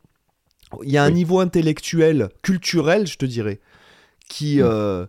il 0.83 0.91
y 0.91 0.99
a 0.99 1.03
un 1.05 1.11
niveau 1.11 1.41
intellectuel, 1.41 2.29
culturel, 2.43 3.07
je 3.07 3.17
te 3.17 3.25
dirais, 3.25 3.61
qui, 4.29 4.59
mm. 4.59 4.65
euh, 4.65 5.07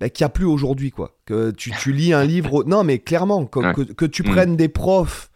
bah, 0.00 0.08
qu'il 0.08 0.24
n'y 0.24 0.26
a 0.26 0.30
plus 0.30 0.46
aujourd'hui, 0.46 0.90
quoi. 0.90 1.14
Que 1.26 1.50
tu, 1.50 1.70
tu, 1.78 1.92
lis 1.92 2.14
un 2.14 2.24
livre. 2.24 2.64
Non, 2.64 2.84
mais 2.84 2.98
clairement, 2.98 3.44
que, 3.44 3.92
que, 3.92 4.04
tu 4.06 4.22
mm. 4.22 4.26
prennes 4.26 4.56
des 4.56 4.68
profs. 4.68 5.30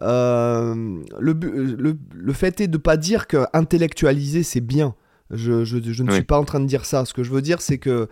Euh, 0.00 0.74
le, 1.18 1.32
le, 1.32 1.98
le, 2.14 2.32
fait 2.32 2.60
est 2.60 2.68
de 2.68 2.78
pas 2.78 2.96
dire 2.96 3.26
que 3.26 3.44
intellectualiser 3.52 4.44
c'est 4.44 4.60
bien. 4.60 4.94
Je, 5.30 5.64
je, 5.64 5.78
je 5.82 6.02
ne 6.04 6.12
suis 6.12 6.22
pas 6.22 6.38
en 6.38 6.44
train 6.44 6.60
de 6.60 6.66
dire 6.66 6.84
ça. 6.84 7.04
Ce 7.04 7.12
que 7.12 7.22
je 7.22 7.30
veux 7.30 7.42
dire, 7.42 7.60
c'est 7.60 7.78
que 7.78 8.08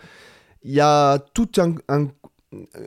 il 0.64 0.73
y 0.73 0.81
a 0.81 1.18
tout 1.32 1.48
un, 1.59 1.74
un, 1.89 2.09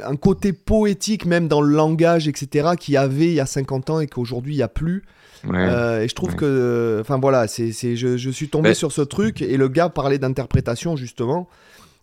un, 0.03 0.15
côté 0.17 0.53
poétique, 0.53 1.25
même 1.25 1.47
dans 1.47 1.61
le 1.61 1.73
langage, 1.73 2.27
etc., 2.27 2.71
qui 2.77 2.97
avait 2.97 3.27
il 3.27 3.35
y 3.35 3.39
a 3.39 3.45
50 3.45 3.89
ans 3.89 3.99
et 4.01 4.07
qu'aujourd'hui 4.07 4.53
il 4.53 4.57
n'y 4.57 4.63
a 4.63 4.67
plus. 4.67 5.03
Euh, 5.45 6.01
et 6.01 6.07
je 6.07 6.13
trouve 6.13 6.35
que. 6.35 6.97
Enfin 7.01 7.17
voilà, 7.17 7.47
c'est, 7.47 7.71
je, 7.71 8.17
je, 8.17 8.29
suis 8.29 8.49
tombé 8.49 8.73
sur 8.75 8.91
ce 8.91 9.01
truc 9.01 9.41
et 9.41 9.57
le 9.57 9.67
gars 9.69 9.89
parlait 9.89 10.19
d'interprétation 10.19 10.95
justement. 10.95 11.47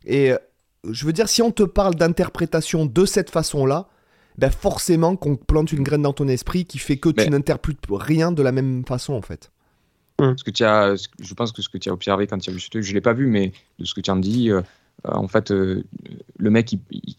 Et 0.07 0.33
je 0.91 1.07
veux 1.07 1.13
dire, 1.13 1.29
si 1.29 1.43
on 1.43 1.51
te 1.51 1.63
parle 1.63 1.95
d'interprétation 1.95 2.87
de 2.87 3.05
cette 3.05 3.31
façon-là, 3.31 3.89
ben 4.39 4.51
forcément 4.51 5.17
qu'on 5.17 5.37
plante 5.37 5.73
une 5.73 5.83
graine 5.83 6.03
dans 6.03 6.13
ton 6.13 6.29
esprit 6.29 6.67
qui 6.67 6.79
fait 6.79 6.99
que 6.99 7.09
tu 7.09 7.29
n'interprètes 7.31 7.79
rien 7.91 8.33
de 8.33 8.43
la 8.43 8.53
même 8.53 8.85
façon 8.85 9.15
en 9.15 9.23
fait. 9.23 9.51
Ce 10.19 10.45
que 10.45 10.51
tu 10.51 10.65
as, 10.65 10.95
je 11.21 11.35
pense 11.35 11.53
que 11.53 11.61
ce 11.61 11.69
que 11.69 11.79
tu 11.79 11.91
as 11.91 11.93
observé 11.93 12.27
quand 12.27 12.39
tu 12.39 12.51
as 12.51 12.53
vu 12.53 12.61
ce 12.61 12.71
truc, 12.71 12.83
je 12.83 12.95
l'ai 12.95 13.03
pas 13.03 13.13
vu, 13.13 13.27
mais 13.27 13.53
de 13.79 13.85
ce 13.85 13.95
que 13.95 14.01
tu 14.01 14.11
en 14.11 14.17
dis, 14.17 14.51
euh, 14.51 14.63
en 15.05 15.29
fait, 15.29 15.51
euh, 15.51 15.85
le 16.39 16.51
mec, 16.51 16.73
il, 16.73 16.81
il, 16.91 17.17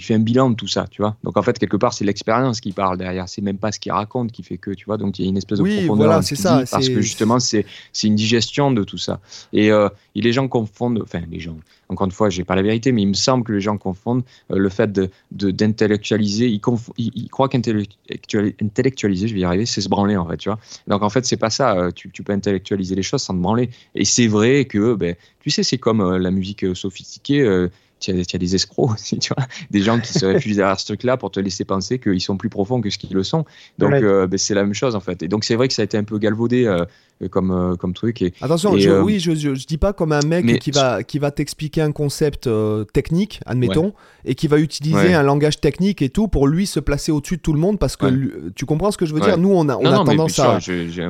fait 0.00 0.14
un 0.14 0.18
bilan 0.18 0.50
de 0.50 0.56
tout 0.56 0.66
ça, 0.66 0.86
tu 0.90 1.02
vois. 1.02 1.16
Donc 1.22 1.36
en 1.36 1.42
fait, 1.42 1.58
quelque 1.58 1.76
part, 1.76 1.92
c'est 1.92 2.04
l'expérience 2.04 2.60
qui 2.60 2.72
parle 2.72 2.98
derrière. 2.98 3.28
C'est 3.28 3.42
même 3.42 3.58
pas 3.58 3.70
ce 3.70 3.78
qu'il 3.78 3.92
raconte 3.92 4.32
qui 4.32 4.42
fait 4.42 4.58
que, 4.58 4.72
tu 4.72 4.84
vois. 4.86 4.96
Donc 4.96 5.18
il 5.18 5.24
y 5.24 5.26
a 5.26 5.28
une 5.28 5.36
espèce 5.36 5.58
de 5.58 5.62
oui, 5.64 5.76
profondeur. 5.76 6.06
Voilà, 6.08 6.22
c'est 6.22 6.36
ça. 6.36 6.64
parce 6.70 6.88
que 6.88 7.00
justement, 7.00 7.38
c'est 7.38 7.64
une 8.02 8.16
digestion 8.16 8.72
de 8.72 8.82
tout 8.82 8.98
ça. 8.98 9.20
Et, 9.52 9.70
euh, 9.70 9.88
et, 10.14 10.20
les 10.20 10.32
gens 10.32 10.48
confondent, 10.48 11.00
enfin, 11.02 11.20
les 11.30 11.40
gens, 11.40 11.56
encore 11.88 12.06
une 12.06 12.12
fois, 12.12 12.30
j'ai 12.30 12.44
pas 12.44 12.56
la 12.56 12.62
vérité, 12.62 12.92
mais 12.92 13.02
il 13.02 13.08
me 13.08 13.14
semble 13.14 13.44
que 13.44 13.52
les 13.52 13.60
gens 13.60 13.78
confondent 13.78 14.24
euh, 14.50 14.58
le 14.58 14.68
fait 14.68 14.90
d'intellectualiser. 15.30 16.48
De, 16.48 16.52
ils, 16.98 17.10
ils, 17.14 17.28
croient 17.28 17.48
qu'intellectualiser, 17.48 19.28
je 19.28 19.34
vais 19.34 19.40
y 19.40 19.44
arriver, 19.44 19.66
c'est 19.66 19.80
se 19.80 19.88
branler, 19.88 20.16
en 20.16 20.26
fait, 20.26 20.36
tu 20.36 20.48
vois. 20.48 20.58
Donc 20.88 21.02
en 21.02 21.10
fait, 21.10 21.24
c'est 21.26 21.36
pas 21.36 21.50
ça. 21.50 21.76
Euh, 21.76 21.90
tu, 21.92 22.10
tu, 22.10 22.22
peux 22.22 22.32
intellectualiser 22.32 22.94
les 22.94 23.02
choses 23.02 23.22
sans 23.22 23.34
te 23.34 23.40
branler. 23.40 23.70
Et 23.94 24.04
c'est 24.04 24.26
vrai 24.26 24.64
que, 24.64 24.94
ben, 24.94 25.14
tu 25.40 25.50
sais, 25.50 25.62
c'est 25.62 25.78
comme 25.78 26.16
la 26.16 26.30
musique 26.30 26.64
sophistiquée 26.74 27.68
tu 28.00 28.10
as, 28.10 28.38
des 28.38 28.54
escrocs 28.54 28.92
aussi, 28.92 29.18
tu 29.18 29.32
vois, 29.34 29.46
des 29.70 29.82
gens 29.82 30.00
qui 30.00 30.12
se 30.12 30.26
réfugient 30.26 30.56
derrière 30.56 30.80
ce 30.80 30.86
truc-là 30.86 31.16
pour 31.16 31.30
te 31.30 31.40
laisser 31.40 31.64
penser 31.64 31.98
qu'ils 31.98 32.20
sont 32.20 32.36
plus 32.36 32.48
profonds 32.48 32.80
que 32.80 32.90
ce 32.90 32.98
qu'ils 32.98 33.14
le 33.14 33.22
sont. 33.22 33.44
Donc, 33.78 33.92
euh, 33.92 34.26
ben, 34.26 34.38
c'est 34.38 34.54
la 34.54 34.62
même 34.62 34.74
chose 34.74 34.96
en 34.96 35.00
fait. 35.00 35.22
Et 35.22 35.28
donc, 35.28 35.44
c'est 35.44 35.54
vrai 35.54 35.68
que 35.68 35.74
ça 35.74 35.82
a 35.82 35.84
été 35.84 35.96
un 35.96 36.04
peu 36.04 36.18
galvaudé 36.18 36.64
euh, 36.66 36.84
comme, 37.28 37.50
euh, 37.50 37.76
comme 37.76 37.92
truc. 37.92 38.22
Et, 38.22 38.32
Attention, 38.40 38.72
oui, 38.72 39.20
je, 39.20 39.34
je, 39.34 39.66
dis 39.66 39.78
pas 39.78 39.92
comme 39.92 40.12
un 40.12 40.22
mec 40.22 40.58
qui 40.60 40.70
va, 40.70 41.02
qui 41.02 41.18
va 41.18 41.30
t'expliquer 41.30 41.82
un 41.82 41.92
concept 41.92 42.48
technique, 42.92 43.40
admettons, 43.46 43.92
et 44.24 44.34
qui 44.34 44.48
va 44.48 44.58
utiliser 44.58 45.14
un 45.14 45.22
langage 45.22 45.60
technique 45.60 46.02
et 46.02 46.08
tout 46.08 46.28
pour 46.28 46.46
lui 46.46 46.66
se 46.66 46.80
placer 46.80 47.12
au-dessus 47.12 47.36
de 47.36 47.42
tout 47.42 47.52
le 47.52 47.58
monde 47.58 47.78
parce 47.78 47.96
que 47.96 48.50
tu 48.54 48.66
comprends 48.66 48.90
ce 48.90 48.98
que 48.98 49.06
je 49.06 49.14
veux 49.14 49.20
dire? 49.20 49.38
Nous, 49.38 49.52
on 49.52 49.68
a, 49.68 49.76
on 49.76 49.86
a 49.86 50.04
tendance 50.04 50.38
à, 50.38 50.58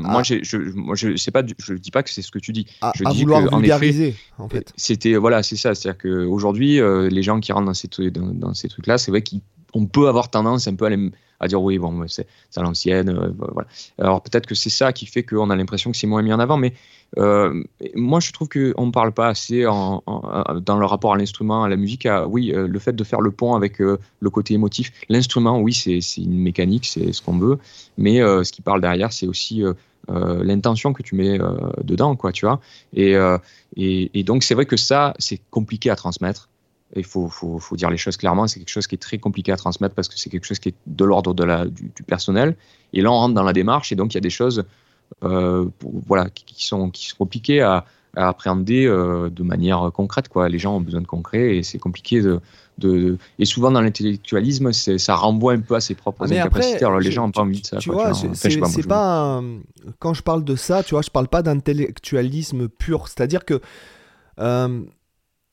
Moi, 0.00 0.22
je, 0.22 0.74
moi, 0.74 0.94
je 0.94 1.16
sais 1.16 1.30
pas, 1.30 1.42
je 1.58 1.74
dis 1.74 1.90
pas 1.90 2.02
que 2.02 2.10
c'est 2.10 2.22
ce 2.22 2.30
que 2.30 2.38
tu 2.38 2.52
dis. 2.52 2.66
À, 2.80 2.92
je 2.94 3.04
dis 3.04 3.22
vouloir 3.22 3.48
vulgariser, 3.48 4.14
en 4.38 4.48
fait. 4.48 4.72
C'était 4.76 5.14
voilà, 5.16 5.42
c'est 5.42 5.56
ça. 5.56 5.74
C'est-à-dire 5.74 5.98
qu'aujourd'hui, 5.98 6.80
euh, 6.80 7.08
les 7.08 7.22
gens 7.22 7.40
qui 7.40 7.52
rentrent 7.52 7.66
dans 7.66 7.74
ces, 7.74 7.88
dans, 8.10 8.26
dans 8.32 8.54
ces 8.54 8.68
trucs-là, 8.68 8.98
c'est 8.98 9.10
vrai 9.10 9.22
qu'ils 9.22 9.40
on 9.74 9.86
peut 9.86 10.08
avoir 10.08 10.30
tendance 10.30 10.66
un 10.66 10.74
peu 10.74 10.86
à, 10.86 10.90
à 11.40 11.48
dire 11.48 11.60
oui, 11.62 11.78
bon, 11.78 12.06
c'est 12.06 12.26
à 12.56 12.62
l'ancienne. 12.62 13.34
voilà. 13.38 13.68
Alors 13.98 14.22
peut-être 14.22 14.46
que 14.46 14.54
c'est 14.54 14.70
ça 14.70 14.92
qui 14.92 15.06
fait 15.06 15.22
qu'on 15.22 15.50
a 15.50 15.56
l'impression 15.56 15.90
que 15.90 15.96
c'est 15.96 16.06
moins 16.06 16.22
mis 16.22 16.32
en 16.32 16.38
avant, 16.38 16.56
mais 16.56 16.74
euh, 17.18 17.62
moi, 17.94 18.20
je 18.20 18.32
trouve 18.32 18.48
qu'on 18.48 18.86
ne 18.86 18.90
parle 18.90 19.12
pas 19.12 19.28
assez 19.28 19.66
en, 19.66 20.02
dans 20.64 20.78
le 20.78 20.86
rapport 20.86 21.14
à 21.14 21.16
l'instrument, 21.16 21.64
à 21.64 21.68
la 21.68 21.76
musique. 21.76 22.06
À, 22.06 22.26
oui, 22.26 22.52
euh, 22.54 22.66
le 22.66 22.78
fait 22.78 22.94
de 22.94 23.04
faire 23.04 23.20
le 23.20 23.30
pont 23.30 23.54
avec 23.54 23.80
euh, 23.80 23.98
le 24.20 24.30
côté 24.30 24.54
émotif. 24.54 24.92
L'instrument, 25.08 25.60
oui, 25.60 25.72
c'est 25.72 26.00
une 26.18 26.38
mécanique, 26.38 26.86
c'est 26.86 27.12
ce 27.12 27.22
qu'on 27.22 27.38
veut. 27.38 27.58
Mais 27.98 28.18
ce 28.18 28.50
qui 28.52 28.62
parle 28.62 28.80
derrière, 28.80 29.12
c'est 29.12 29.26
aussi 29.26 29.62
l'intention 30.08 30.92
que 30.92 31.02
tu 31.02 31.14
mets 31.14 31.38
dedans, 31.82 32.16
quoi, 32.16 32.32
tu 32.32 32.46
vois. 32.46 32.60
Et, 32.94 33.14
et 33.76 34.22
donc, 34.24 34.42
c'est 34.42 34.54
vrai 34.54 34.66
que 34.66 34.76
ça, 34.76 35.14
c'est 35.18 35.40
compliqué 35.50 35.90
à 35.90 35.96
transmettre. 35.96 36.48
Il 36.96 37.04
faut, 37.04 37.28
faut, 37.28 37.58
faut, 37.58 37.76
dire 37.76 37.90
les 37.90 37.96
choses 37.96 38.16
clairement, 38.16 38.46
c'est 38.48 38.58
quelque 38.58 38.70
chose 38.70 38.86
qui 38.86 38.96
est 38.96 38.98
très 38.98 39.18
compliqué 39.18 39.52
à 39.52 39.56
transmettre 39.56 39.94
parce 39.94 40.08
que 40.08 40.18
c'est 40.18 40.28
quelque 40.28 40.46
chose 40.46 40.58
qui 40.58 40.70
est 40.70 40.74
de 40.86 41.04
l'ordre 41.04 41.34
de 41.34 41.44
la, 41.44 41.66
du, 41.66 41.92
du, 41.94 42.02
personnel. 42.02 42.56
Et 42.92 43.00
là, 43.00 43.12
on 43.12 43.14
rentre 43.14 43.34
dans 43.34 43.44
la 43.44 43.52
démarche 43.52 43.92
et 43.92 43.94
donc 43.94 44.12
il 44.12 44.16
y 44.16 44.18
a 44.18 44.22
des 44.22 44.30
choses 44.30 44.64
euh, 45.24 45.66
voilà, 46.06 46.28
qui, 46.30 46.64
sont, 46.64 46.90
qui 46.90 47.08
sont 47.08 47.16
compliqués 47.16 47.60
à, 47.60 47.84
appréhender 48.16 48.86
euh, 48.86 49.30
de 49.30 49.44
manière 49.44 49.90
concrète. 49.94 50.28
Quoi. 50.28 50.48
Les 50.48 50.58
gens 50.58 50.76
ont 50.76 50.80
besoin 50.80 51.00
de 51.00 51.06
concret 51.06 51.56
et 51.56 51.62
c'est 51.62 51.78
compliqué 51.78 52.20
de, 52.20 52.40
de, 52.78 53.18
Et 53.38 53.44
souvent 53.44 53.70
dans 53.70 53.80
l'intellectualisme, 53.80 54.72
ça 54.72 55.14
renvoie 55.14 55.52
un 55.52 55.60
peu 55.60 55.76
à 55.76 55.80
ses 55.80 55.94
propres 55.94 56.26
ah, 56.28 56.34
incapacités. 56.34 56.84
Alors 56.84 56.98
les 56.98 57.12
gens 57.12 57.26
n'ont 57.26 57.32
pas 57.32 57.42
envie 57.42 57.60
de 57.60 57.66
ça. 57.66 57.76
Tu 57.76 57.90
vois, 57.90 58.12
c'est 58.14 58.88
pas. 58.88 59.40
Quand 60.00 60.14
je 60.14 60.22
parle 60.22 60.42
de 60.42 60.56
ça, 60.56 60.82
tu 60.82 60.94
vois, 60.94 61.02
je 61.02 61.10
parle 61.10 61.28
pas 61.28 61.42
d'intellectualisme 61.42 62.68
pur. 62.68 63.06
C'est-à-dire 63.06 63.44
que. 63.44 63.60
Euh, 64.38 64.82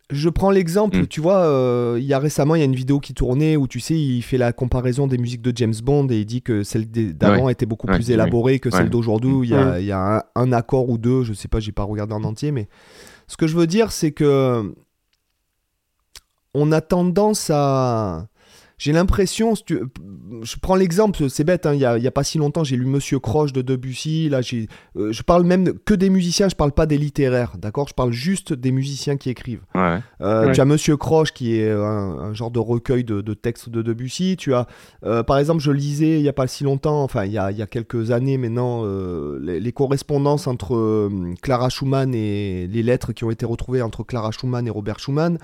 je 0.10 0.30
prends 0.30 0.52
l'exemple, 0.52 1.00
mm. 1.00 1.08
tu 1.08 1.20
vois, 1.20 1.40
euh, 1.46 1.98
il 2.00 2.06
y 2.06 2.14
a 2.14 2.20
récemment, 2.20 2.56
il 2.56 2.60
y 2.60 2.62
a 2.62 2.66
une 2.66 2.76
vidéo 2.76 3.00
qui 3.00 3.14
tournait 3.14 3.58
où 3.58 3.68
tu 3.68 3.80
sais, 3.80 3.96
il 3.96 4.22
fait 4.22 4.38
la 4.38 4.54
comparaison 4.54 5.06
des 5.06 5.18
musiques 5.18 5.42
de 5.42 5.52
James 5.56 5.74
Bond 5.84 6.08
et 6.10 6.20
il 6.20 6.26
dit 6.26 6.42
que 6.42 6.64
celle 6.64 6.90
d'avant 6.90 7.50
était 7.50 7.66
beaucoup 7.66 7.88
plus 7.88 8.10
élaborée 8.10 8.60
que 8.60 8.70
celle 8.70 8.90
d'aujourd'hui 8.90 9.32
où 9.32 9.44
il 9.44 9.50
y 9.50 9.56
a, 9.56 9.80
y 9.80 9.92
a 9.92 10.26
un, 10.36 10.52
accord 10.54 10.90
ou 10.90 10.98
deux, 10.98 11.24
je 11.24 11.34
sais 11.34 11.50
pas, 11.50 11.60
j'ai 11.60 11.74
pas 11.74 11.84
regardé 11.84 12.14
en 12.14 12.24
entier, 12.24 12.52
mais 12.52 12.70
ce 13.28 13.36
que 13.36 13.48
je 13.48 13.58
veux 13.58 13.68
dire, 13.68 13.92
c'est 13.92 14.12
que 14.12 14.74
on 16.54 16.72
a 16.72 16.82
tendance 16.82 17.52
à 17.54 18.28
j'ai 18.78 18.92
l'impression, 18.92 19.56
je 19.56 20.56
prends 20.62 20.76
l'exemple, 20.76 21.32
c'est 21.32 21.44
bête, 21.44 21.66
hein, 21.66 21.74
il 21.74 21.80
n'y 21.80 22.08
a, 22.08 22.12
pas 22.12 22.24
si 22.24 22.38
longtemps, 22.38 22.64
j'ai 22.64 22.76
lu 22.76 22.86
Monsieur 22.86 23.18
Croche 23.18 23.52
de 23.52 23.64
Debussy, 23.64 24.30
là, 24.30 24.42
euh, 24.96 25.12
je 25.12 25.24
parle 25.24 25.46
même 25.46 25.80
que 25.80 25.96
des 25.96 26.12
musiciens, 26.12 26.48
je 26.48 26.56
parle 26.56 26.72
pas 26.72 26.86
des 26.86 27.00
littéraires, 27.00 27.54
d'accord? 27.58 27.88
Je 27.88 27.96
parle 27.96 28.12
juste 28.12 28.54
des 28.54 28.72
musiciens 28.72 29.18
qui 29.18 29.32
écrivent. 29.32 29.64
Euh, 30.22 30.54
tu 30.54 30.62
as 30.62 30.66
Monsieur 30.66 30.96
Croche 30.96 31.34
qui 31.34 31.60
est 31.60 31.72
un, 31.72 32.36
genre 32.36 32.52
de 32.52 32.60
recueil 32.60 33.04
de, 33.04 33.34
textes 33.34 33.70
de 33.70 33.82
Debussy, 33.82 34.38
tu 34.38 34.54
as, 34.54 34.68
euh, 35.04 35.24
par 35.24 35.40
exemple, 35.40 35.64
je 35.64 35.72
lisais 35.72 36.20
il 36.20 36.22
n'y 36.22 36.30
a 36.30 36.34
pas 36.34 36.46
si 36.46 36.64
longtemps, 36.64 37.02
enfin, 37.02 37.26
il 37.26 37.32
y 37.32 37.40
a, 37.40 37.52
quelques 37.66 38.12
années 38.12 38.38
maintenant, 38.38 38.86
les, 39.40 39.60
les, 39.60 39.72
correspondances 39.72 40.46
entre 40.46 41.10
Clara 41.42 41.70
Schumann 41.70 42.14
et 42.14 42.68
les 42.68 42.84
lettres 42.84 43.12
qui 43.12 43.24
ont 43.24 43.32
été 43.32 43.46
retrouvées 43.48 43.82
entre 43.82 44.04
Clara 44.04 44.30
Schumann 44.30 44.68
et 44.68 44.70
Robert 44.70 45.00
Schumann. 45.00 45.40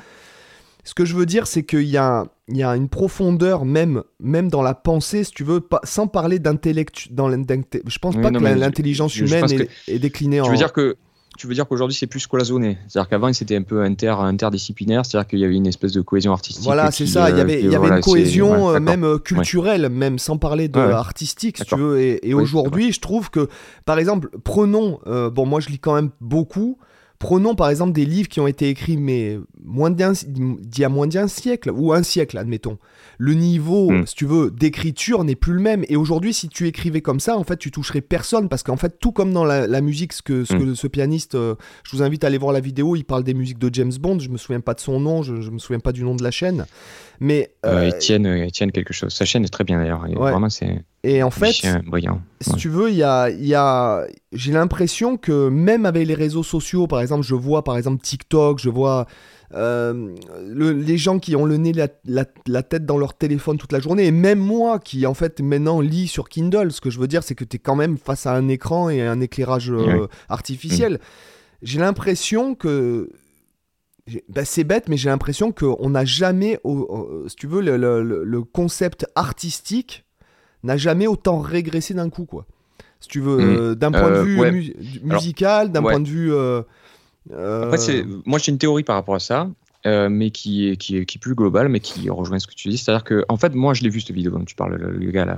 Ce 0.84 0.94
que 0.94 1.06
je 1.06 1.16
veux 1.16 1.26
dire, 1.26 1.48
c'est 1.48 1.64
qu'il 1.64 1.88
y 1.88 1.98
a, 1.98 2.26
il 2.50 2.58
y 2.58 2.64
a 2.64 2.76
une 2.76 2.90
profondeur 2.90 3.64
même, 3.64 4.04
même 4.20 4.50
dans 4.50 4.62
la 4.62 4.74
pensée, 4.74 5.24
si 5.24 5.32
tu 5.32 5.44
veux, 5.44 5.62
pas, 5.62 5.80
sans 5.84 6.08
parler 6.08 6.40
d'intellect. 6.40 7.08
Je 7.08 8.00
pense 8.00 8.16
pas 8.16 8.32
que 8.32 8.38
l'intelligence 8.38 9.16
humaine 9.18 9.46
est, 9.88 10.00
déclinée 10.00 10.42
en. 10.42 10.46
Tu 10.46 10.52
veux 10.52 10.58
dire 10.58 10.74
que 10.74 10.98
tu 11.38 11.48
veux 11.48 11.56
dire 11.56 11.68
qu'aujourd'hui 11.68 11.96
c'est 11.96 12.08
plus 12.08 12.28
cloisonné. 12.28 12.78
C'est-à-dire 12.88 13.10
qu'avant 13.10 13.34
c'était 13.34 13.56
un 13.56 13.64
peu 13.64 13.82
inter, 13.82 14.16
interdisciplinaire, 14.20 15.06
c'est-à-dire 15.06 15.28
qu'il 15.28 15.40
y 15.40 15.46
avait 15.46 15.56
une 15.56 15.66
espèce 15.66 15.92
de 15.92 16.02
cohésion 16.02 16.32
artistique. 16.32 16.64
Voilà, 16.64 16.92
c'est 16.92 17.08
ça. 17.08 17.30
Il 17.32 17.38
y 17.38 17.42
avait, 17.42 17.62
il 17.62 17.72
y 17.72 17.76
avait 17.76 17.88
une 17.88 18.02
cohésion 18.02 18.70
euh, 18.70 18.80
même 18.80 19.04
euh, 19.04 19.18
culturelle, 19.18 19.90
même 19.90 20.20
sans 20.20 20.38
parler 20.38 20.68
de 20.68 20.80
artistique, 20.80 21.58
si 21.58 21.66
tu 21.66 21.76
veux. 21.76 22.00
Et, 22.00 22.34
aujourd'hui, 22.34 22.92
je 22.92 23.00
trouve 23.00 23.30
que, 23.30 23.48
par 23.86 23.98
exemple, 23.98 24.30
prenons, 24.44 25.00
euh, 25.08 25.30
bon, 25.30 25.46
moi 25.46 25.60
je 25.60 25.70
lis 25.70 25.80
quand 25.80 25.96
même 25.96 26.12
beaucoup. 26.22 26.78
Prenons 27.24 27.56
par 27.56 27.70
exemple 27.70 27.94
des 27.94 28.04
livres 28.04 28.28
qui 28.28 28.42
ont 28.42 28.48
été 28.48 28.68
écrits 28.68 28.98
mais 28.98 29.40
moins 29.64 29.90
d'il 29.90 30.58
y 30.78 30.84
a 30.84 30.90
moins 30.90 31.08
d'un 31.08 31.30
siècle, 31.30 31.72
ou 31.74 31.94
un 31.94 32.04
siècle 32.04 32.38
admettons. 32.38 32.80
Le 33.18 33.34
niveau, 33.34 33.92
hmm. 33.92 34.06
si 34.06 34.16
tu 34.16 34.26
veux, 34.26 34.52
d'écriture 34.52 35.24
n'est 35.24 35.38
plus 35.38 35.54
le 35.54 35.62
même. 35.62 35.86
Et 35.88 35.96
aujourd'hui, 35.96 36.34
si 36.34 36.50
tu 36.50 36.68
écrivais 36.68 37.00
comme 37.00 37.22
ça, 37.22 37.38
en 37.38 37.46
fait, 37.46 37.56
tu 37.56 37.72
toucherais 37.72 38.02
personne. 38.02 38.50
Parce 38.50 38.62
qu'en 38.62 38.76
fait, 38.76 39.00
tout 39.00 39.14
comme 39.14 39.32
dans 39.32 39.46
la, 39.46 39.80
musique, 39.80 40.12
ce 40.12 40.22
que, 40.22 40.44
ce, 40.44 40.54
hmm. 40.54 40.76
ce 40.76 40.88
pianiste, 40.88 41.36
euh, 41.36 41.56
je 41.86 41.96
vous 41.96 42.04
invite 42.04 42.26
à 42.26 42.28
aller 42.28 42.38
voir 42.38 42.52
la 42.52 42.60
vidéo, 42.60 42.98
il 42.98 43.06
parle 43.06 43.24
des 43.24 43.34
musiques 43.34 43.58
de 43.58 43.74
James 43.74 43.94
Bond. 43.98 44.20
Je 44.20 44.28
me 44.28 44.36
souviens 44.36 44.60
pas 44.60 44.74
de 44.74 44.82
son 44.82 45.00
nom, 45.00 45.24
je, 45.24 45.40
je 45.40 45.50
me 45.50 45.60
souviens 45.60 45.80
pas 45.80 45.94
du 45.94 46.04
nom 46.04 46.16
de 46.16 46.24
la 46.24 46.32
chaîne. 46.32 46.66
Mais 47.22 47.52
euh, 47.66 47.90
euh 47.90 48.46
Étienne, 48.46 48.72
quelque 48.74 48.94
chose. 48.94 49.14
Sa 49.14 49.24
chaîne 49.24 49.46
est 49.46 49.54
très 49.54 49.64
bien 49.64 49.78
d'ailleurs. 49.78 50.06
Vraiment, 50.14 50.50
c'est. 50.50 50.84
Et 51.06 51.24
en 51.24 51.32
fait, 51.32 51.54
brillant. 51.86 52.22
si 52.42 52.56
tu 52.56 52.68
veux, 52.68 52.90
il 52.90 52.96
y 52.96 53.04
a, 53.04 53.30
y 53.30 53.54
a... 53.54 54.06
j'ai 54.34 54.52
l'impression 54.52 55.18
que 55.18 55.50
même 55.50 55.86
avec 55.86 56.08
les 56.08 56.14
réseaux 56.14 56.44
sociaux, 56.44 56.88
par 56.88 57.02
exemple, 57.02 57.24
je 57.24 57.36
vois 57.36 57.64
par 57.64 57.78
exemple 57.78 58.02
TikTok, 58.02 58.60
je 58.60 58.70
vois 58.70 59.08
euh, 59.54 60.16
les 60.40 60.98
gens 60.98 61.20
qui 61.20 61.36
ont 61.36 61.46
le 61.46 61.58
nez, 61.58 61.74
la, 61.74 61.88
la, 62.06 62.64
tête 62.64 62.86
dans 62.86 62.98
leur 62.98 63.16
téléphone 63.16 63.58
toute 63.58 63.72
la 63.72 63.80
journée, 63.80 64.08
et 64.08 64.12
même 64.12 64.40
moi 64.40 64.80
qui 64.80 65.06
en 65.06 65.14
fait 65.14 65.42
maintenant 65.42 65.80
lis 65.80 66.08
sur 66.08 66.28
Kindle, 66.30 66.72
ce 66.72 66.82
que 66.82 66.90
je 66.90 67.00
veux 67.00 67.08
dire, 67.08 67.24
c'est 67.24 67.36
que 67.36 67.44
tu 67.44 67.58
es 67.58 67.60
quand 67.60 67.76
même 67.76 67.98
face 67.98 68.26
à 68.26 68.34
un 68.34 68.48
écran 68.48 68.90
et 68.90 69.02
un 69.02 69.22
éclairage 69.22 69.72
euh, 69.72 70.08
artificiel. 70.30 71.00
J'ai 71.62 71.80
l'impression 71.80 72.56
que 72.56 73.10
bah, 74.28 74.44
c'est 74.44 74.64
bête, 74.64 74.90
mais 74.90 74.98
j'ai 74.98 75.10
l'impression 75.10 75.52
qu'on 75.52 75.90
n'a 75.90 76.04
jamais, 76.04 76.60
si 77.28 77.36
tu 77.36 77.48
veux, 77.48 77.62
le, 77.62 78.42
concept 78.42 79.06
artistique 79.16 80.06
n'a 80.64 80.78
jamais 80.78 81.08
autant 81.08 81.40
régressé 81.40 81.94
d'un 81.94 82.10
coup, 82.10 82.26
quoi. 82.26 82.46
Si 83.04 83.10
tu 83.10 83.20
veux, 83.20 83.38
mm. 83.38 83.58
euh, 83.58 83.76
d'un 83.76 83.92
point 83.92 84.10
de 84.10 84.16
euh, 84.16 84.24
vue 84.24 84.74
musical, 85.04 85.72
d'un 85.72 85.82
point 85.82 86.00
de 86.00 86.08
vue. 86.08 86.34
Euh, 86.34 86.64
Après, 87.32 88.06
moi 88.26 88.40
j'ai 88.40 88.52
une 88.52 88.58
théorie 88.58 88.84
par 88.84 88.96
rapport 88.96 89.16
à 89.16 89.20
ça. 89.20 89.50
Euh, 89.86 90.08
mais 90.08 90.32
qui 90.32 90.70
est, 90.70 90.78
qui, 90.78 90.96
est, 90.96 91.06
qui 91.06 91.18
est 91.18 91.20
plus 91.20 91.36
global, 91.36 91.68
mais 91.68 91.82
qui 91.82 92.10
rejoint 92.10 92.40
ce 92.40 92.48
que 92.48 92.54
tu 92.54 92.70
dis. 92.70 92.78
C'est-à-dire 92.78 93.04
que, 93.04 93.26
en 93.28 93.36
fait, 93.36 93.54
moi, 93.54 93.74
je 93.74 93.84
l'ai 93.84 93.90
vu 93.90 94.00
cette 94.00 94.16
vidéo 94.16 94.32
dont 94.32 94.46
tu 94.46 94.56
parles, 94.56 94.78
le, 94.78 95.12
gars 95.12 95.26
là. 95.26 95.38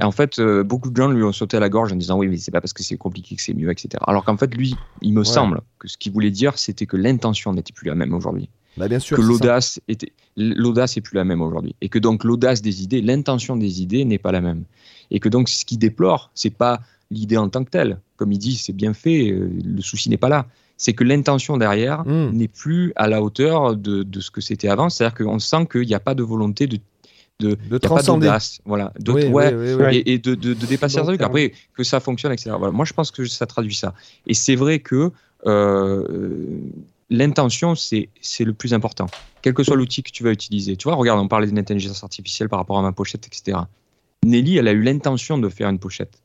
Et 0.00 0.04
en 0.04 0.10
fait, 0.10 0.38
euh, 0.38 0.64
beaucoup 0.64 0.88
de 0.88 0.96
gens 0.96 1.08
lui 1.08 1.22
ont 1.22 1.32
sauté 1.32 1.58
à 1.58 1.60
la 1.60 1.68
gorge 1.68 1.92
en 1.92 1.96
disant 1.96 2.16
oui, 2.16 2.28
mais 2.28 2.38
c'est 2.38 2.50
pas 2.50 2.62
parce 2.62 2.72
que 2.72 2.82
c'est 2.82 2.96
compliqué 2.96 3.36
que 3.36 3.42
c'est 3.42 3.52
mieux, 3.52 3.70
etc. 3.70 4.02
Alors 4.06 4.24
qu'en 4.24 4.38
fait, 4.38 4.54
lui, 4.54 4.74
il 5.02 5.12
me 5.12 5.22
semble 5.22 5.60
que 5.78 5.86
ce 5.86 5.98
qu'il 5.98 6.12
voulait 6.12 6.30
dire, 6.30 6.56
c'était 6.56 6.86
que 6.86 6.96
l'intention 6.96 7.52
n'était 7.52 7.74
plus 7.74 7.88
la 7.88 7.94
même 7.94 8.14
aujourd'hui. 8.14 8.48
Bah 8.78 8.88
bien 8.88 8.98
sûr, 8.98 9.18
que 9.18 9.22
l'audace 9.22 9.80
était 9.86 10.12
l'audace 10.36 10.96
est 10.96 11.00
plus 11.00 11.14
la 11.14 11.22
même 11.22 11.40
aujourd'hui 11.40 11.76
et 11.80 11.88
que 11.88 12.00
donc 12.00 12.24
l'audace 12.24 12.60
des 12.60 12.82
idées 12.82 13.00
l'intention 13.02 13.54
des 13.54 13.82
idées 13.82 14.04
n'est 14.04 14.18
pas 14.18 14.32
la 14.32 14.40
même 14.40 14.64
et 15.12 15.20
que 15.20 15.28
donc 15.28 15.48
ce 15.48 15.64
qu'il 15.64 15.78
déplore 15.78 16.32
c'est 16.34 16.50
pas 16.50 16.80
l'idée 17.14 17.36
en 17.36 17.48
tant 17.48 17.64
que 17.64 17.70
telle 17.70 17.98
comme 18.16 18.32
il 18.32 18.38
dit 18.38 18.56
c'est 18.56 18.72
bien 18.72 18.94
fait 18.94 19.30
euh, 19.30 19.50
le 19.64 19.82
souci 19.82 20.10
n'est 20.10 20.16
pas 20.16 20.28
là 20.28 20.46
c'est 20.76 20.92
que 20.92 21.04
l'intention 21.04 21.56
derrière 21.56 22.04
hmm. 22.04 22.30
n'est 22.32 22.48
plus 22.48 22.92
à 22.96 23.06
la 23.06 23.22
hauteur 23.22 23.76
de, 23.76 24.02
de 24.02 24.20
ce 24.20 24.30
que 24.30 24.40
c'était 24.40 24.68
avant. 24.68 24.90
C'est-à-dire 24.90 25.16
qu'on 25.16 25.38
sent 25.38 25.66
qu'il 25.70 25.86
n'y 25.86 25.94
a 25.94 26.00
pas 26.00 26.14
de 26.14 26.22
volonté 26.22 26.66
de 26.66 26.78
de, 27.40 27.58
de 27.68 27.78
transcender, 27.78 28.30
voilà, 28.64 28.92
de, 29.00 29.10
ouais, 29.10 30.02
et, 30.06 30.18
de, 30.18 30.36
de, 30.36 30.54
dépasser 30.54 30.98
un 30.98 31.02
truc. 31.02 31.20
Après, 31.20 31.52
que 31.76 31.82
ça 31.82 31.98
fonctionne, 31.98 32.32
etc. 32.32 32.52
Voilà. 32.56 32.70
Moi, 32.70 32.84
je 32.84 32.92
pense 32.92 33.10
que 33.10 33.24
ça 33.24 33.44
traduit 33.44 33.74
ça. 33.74 33.92
Et 34.28 34.34
c'est 34.34 34.54
vrai 34.54 34.78
que 34.78 35.10
euh, 35.44 36.06
l'intention, 37.10 37.74
c'est 37.74 38.08
le 38.38 38.52
plus 38.52 38.72
important, 38.72 39.06
quel 39.42 39.52
que 39.52 39.64
soit 39.64 39.74
l'outil 39.74 40.04
que 40.04 40.12
tu 40.12 40.22
vas 40.22 40.30
utiliser. 40.30 40.76
Tu 40.76 40.84
vois, 40.84 40.94
regarde, 40.94 41.18
on 41.18 41.26
parlait 41.26 41.48
d'intelligence 41.48 42.04
artificielle 42.04 42.48
par 42.48 42.60
rapport 42.60 42.78
à 42.78 42.82
ma 42.82 42.92
pochette, 42.92 43.26
etc. 43.26 43.58
Nelly, 44.24 44.58
elle 44.58 44.68
a 44.68 44.72
eu 44.72 44.82
l'intention 44.82 45.36
de 45.36 45.48
faire 45.48 45.68
une 45.68 45.80
pochette. 45.80 46.22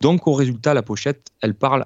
Donc, 0.00 0.26
au 0.26 0.32
résultat, 0.32 0.74
la 0.74 0.82
pochette, 0.82 1.32
elle 1.40 1.54
parle 1.54 1.84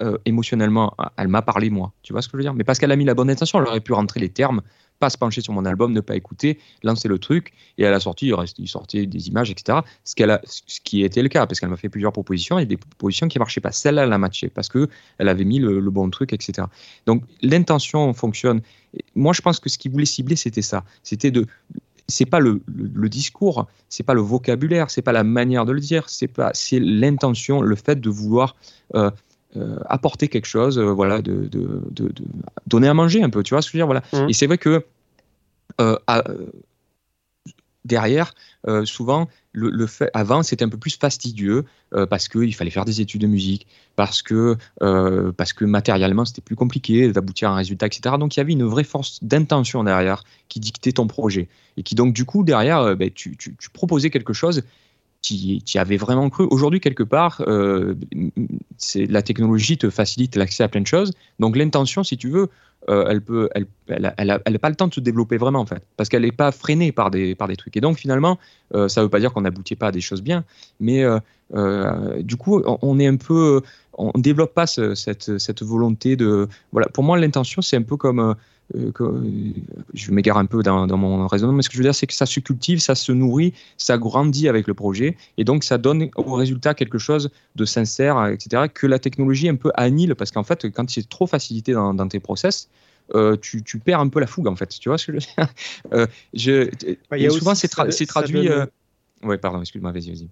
euh, 0.00 0.16
émotionnellement, 0.26 0.94
elle 1.16 1.26
m'a 1.26 1.42
parlé 1.42 1.70
moi. 1.70 1.92
Tu 2.02 2.12
vois 2.12 2.22
ce 2.22 2.28
que 2.28 2.32
je 2.32 2.36
veux 2.36 2.42
dire? 2.44 2.54
Mais 2.54 2.62
parce 2.62 2.78
qu'elle 2.78 2.92
a 2.92 2.96
mis 2.96 3.04
la 3.04 3.14
bonne 3.14 3.30
intention, 3.30 3.60
elle 3.60 3.66
aurait 3.66 3.80
pu 3.80 3.92
rentrer 3.92 4.20
les 4.20 4.28
termes, 4.28 4.62
pas 5.00 5.10
se 5.10 5.18
pencher 5.18 5.40
sur 5.40 5.52
mon 5.52 5.64
album, 5.64 5.92
ne 5.92 6.00
pas 6.00 6.14
écouter, 6.14 6.60
lancer 6.84 7.08
le 7.08 7.18
truc, 7.18 7.52
et 7.78 7.82
elle 7.82 7.94
a 7.94 7.98
sorti, 7.98 8.32
il 8.58 8.68
sortait 8.68 9.06
des 9.06 9.26
images, 9.26 9.50
etc. 9.50 9.80
Ce, 10.04 10.14
qui 10.84 11.02
était 11.02 11.20
le 11.20 11.28
cas, 11.28 11.46
parce 11.46 11.58
qu'elle 11.58 11.68
m'a 11.68 11.76
fait 11.76 11.88
plusieurs 11.88 12.12
propositions, 12.12 12.60
et 12.60 12.66
des 12.66 12.76
propositions 12.76 13.26
qui 13.26 13.38
ne 13.38 13.40
marchaient 13.40 13.60
pas. 13.60 13.72
Celle-là, 13.72 14.04
elle 14.04 14.12
a 14.12 14.18
matché, 14.18 14.48
parce 14.50 14.68
qu'elle 14.68 14.88
avait 15.18 15.44
mis 15.44 15.58
le, 15.58 15.80
bon 15.90 16.08
truc, 16.10 16.32
etc. 16.32 16.68
Donc 17.06 17.24
l'intention 17.42 18.12
fonctionne. 18.14 18.60
Moi, 19.16 19.32
je 19.32 19.40
pense 19.40 19.58
que 19.58 19.68
ce 19.68 19.78
qu'il 19.78 19.90
voulait 19.90 20.04
cibler, 20.04 20.36
c'était 20.36 20.62
ça. 20.62 20.84
C'était 21.02 21.32
de 21.32 21.46
c'est 22.08 22.26
pas 22.26 22.40
le, 22.40 22.62
le, 22.66 23.08
discours, 23.08 23.66
c'est 23.88 24.02
pas 24.02 24.14
le 24.14 24.22
vocabulaire, 24.22 24.90
c'est 24.90 25.02
pas 25.02 25.12
la 25.12 25.24
manière 25.24 25.66
de 25.66 25.72
le 25.72 25.80
dire, 25.80 26.08
c'est 26.08 26.26
pas, 26.28 26.50
c'est 26.54 26.80
l'intention, 26.80 27.60
le 27.60 27.76
fait 27.76 28.00
de 28.00 28.08
vouloir 28.08 28.56
euh, 28.94 29.10
euh, 29.56 29.78
apporter 29.86 30.28
quelque 30.28 30.46
chose, 30.46 30.78
euh, 30.78 30.92
voilà, 30.92 31.20
de, 31.20 31.46
de, 31.48 31.82
de, 31.90 32.12
donner 32.66 32.88
à 32.88 32.94
manger 32.94 33.22
un 33.22 33.30
peu, 33.30 33.42
tu 33.42 33.54
vois 33.54 33.62
ce 33.62 33.68
que 33.68 33.72
je 33.72 33.82
veux 33.82 33.86
dire, 33.86 33.86
voilà. 33.86 34.02
Mmh. 34.12 34.30
Et 34.30 34.32
c'est 34.32 34.46
vrai 34.46 34.58
que 34.58 34.84
euh, 35.80 35.96
derrière, 37.84 38.34
euh, 38.66 38.84
souvent, 38.84 39.28
le, 39.52 39.86
fait, 39.86 40.10
avant, 40.14 40.42
c'était 40.42 40.64
un 40.64 40.68
peu 40.68 40.76
plus 40.76 40.96
fastidieux 40.96 41.64
euh, 41.94 42.06
parce 42.06 42.28
qu'il 42.28 42.54
fallait 42.54 42.70
faire 42.70 42.84
des 42.84 43.00
études 43.00 43.22
de 43.22 43.26
musique, 43.26 43.66
parce 43.96 44.22
que, 44.22 44.56
euh, 44.82 45.32
parce 45.32 45.52
que 45.52 45.64
matériellement, 45.64 46.24
c'était 46.24 46.42
plus 46.42 46.56
compliqué 46.56 47.10
d'aboutir 47.12 47.50
à 47.50 47.52
un 47.54 47.56
résultat, 47.56 47.86
etc. 47.86 48.16
Donc, 48.18 48.36
il 48.36 48.40
y 48.40 48.42
avait 48.42 48.52
une 48.52 48.64
vraie 48.64 48.84
force 48.84 49.22
d'intention 49.22 49.82
derrière 49.84 50.22
qui 50.48 50.60
dictait 50.60 50.92
ton 50.92 51.06
projet. 51.06 51.48
Et 51.76 51.82
qui, 51.82 51.94
donc, 51.94 52.12
du 52.12 52.24
coup, 52.24 52.44
derrière, 52.44 52.96
ben, 52.96 53.10
tu, 53.10 53.36
tu, 53.36 53.54
proposais 53.72 54.10
quelque 54.10 54.32
chose 54.32 54.62
qui, 55.22 55.62
avait 55.76 55.96
vraiment 55.96 56.30
cru. 56.30 56.46
Aujourd'hui, 56.50 56.80
quelque 56.80 57.02
part, 57.02 57.44
la 57.46 59.22
technologie 59.22 59.76
te 59.76 59.90
facilite 59.90 60.36
l'accès 60.36 60.62
à 60.62 60.68
plein 60.68 60.80
de 60.80 60.86
choses. 60.86 61.12
Donc, 61.38 61.56
l'intention, 61.56 62.02
si 62.02 62.16
tu 62.16 62.30
veux, 62.30 62.48
euh, 62.88 63.06
elle 63.08 63.20
peut, 63.20 63.50
elle, 63.54 63.66
elle, 63.88 64.40
elle, 64.44 64.58
pas 64.58 64.70
le 64.70 64.76
temps 64.76 64.86
de 64.86 64.94
se 64.94 65.00
développer 65.00 65.36
vraiment 65.36 65.58
en 65.58 65.66
fait, 65.66 65.82
parce 65.96 66.08
qu'elle 66.08 66.22
n'est 66.22 66.32
pas 66.32 66.52
freinée 66.52 66.92
par 66.92 67.10
des, 67.10 67.34
par 67.34 67.48
des 67.48 67.56
trucs. 67.56 67.76
Et 67.76 67.80
donc 67.80 67.98
finalement, 67.98 68.38
euh, 68.74 68.88
ça 68.88 69.00
ne 69.00 69.06
veut 69.06 69.10
pas 69.10 69.20
dire 69.20 69.32
qu'on 69.32 69.42
n'aboutit 69.42 69.76
pas 69.76 69.88
à 69.88 69.92
des 69.92 70.00
choses 70.00 70.22
bien, 70.22 70.44
mais 70.80 71.04
euh, 71.54 72.22
du 72.22 72.36
coup, 72.36 72.62
on 72.64 72.98
est 72.98 73.06
un 73.06 73.16
peu, 73.16 73.62
on 73.94 74.18
développe 74.18 74.54
pas 74.54 74.66
cette, 74.66 75.38
cette 75.38 75.62
volonté 75.62 76.16
de, 76.16 76.48
voilà. 76.72 76.88
Pour 76.88 77.04
moi, 77.04 77.18
l'intention, 77.18 77.62
c'est 77.62 77.76
un 77.76 77.82
peu 77.82 77.96
comme 77.96 78.20
euh, 78.20 78.34
je 78.74 80.10
m'égare 80.10 80.38
un 80.38 80.46
peu 80.46 80.62
dans, 80.62 80.86
mon 80.96 81.26
raisonnement, 81.26 81.56
mais 81.56 81.62
ce 81.62 81.68
que 81.68 81.74
je 81.74 81.78
veux 81.78 81.84
dire, 81.84 81.94
c'est 81.94 82.06
que 82.06 82.14
ça 82.14 82.26
se 82.26 82.40
cultive, 82.40 82.80
ça 82.80 82.94
se 82.94 83.12
nourrit, 83.12 83.54
ça 83.76 83.96
grandit 83.98 84.48
avec 84.48 84.66
le 84.66 84.74
projet, 84.74 85.16
et 85.38 85.44
donc 85.44 85.64
ça 85.64 85.78
donne 85.78 86.10
au 86.16 86.34
résultat 86.34 86.74
quelque 86.74 86.98
chose 86.98 87.30
de 87.56 87.64
sincère, 87.64 88.26
etc., 88.26 88.64
que 88.72 88.86
la 88.86 88.98
technologie 88.98 89.48
un 89.48 89.56
peu 89.56 89.70
annule, 89.74 90.14
parce 90.14 90.30
qu'en 90.30 90.44
fait, 90.44 90.70
quand 90.70 90.88
c'est 90.90 91.08
trop 91.08 91.26
facilité 91.26 91.72
dans, 91.72 92.08
tes 92.08 92.20
process, 92.20 92.68
euh, 93.14 93.36
tu, 93.40 93.62
perds 93.78 94.00
un 94.00 94.08
peu 94.08 94.20
la 94.20 94.26
fougue, 94.26 94.48
en 94.48 94.56
fait. 94.56 94.68
Tu 94.68 94.90
vois 94.90 94.98
ce 94.98 95.06
que 95.06 95.18
je 95.18 95.26
veux 95.26 95.32
dire? 95.36 95.54
Euh, 95.94 96.06
je, 96.34 96.68
Souvent, 97.30 97.54
c'est 97.54 97.68
traduit. 98.06 98.50
Oui, 99.22 99.36
pardon, 99.38 99.60
excuse-moi, 99.60 99.92
vas-y, 99.92 100.10
vas-y. 100.10 100.28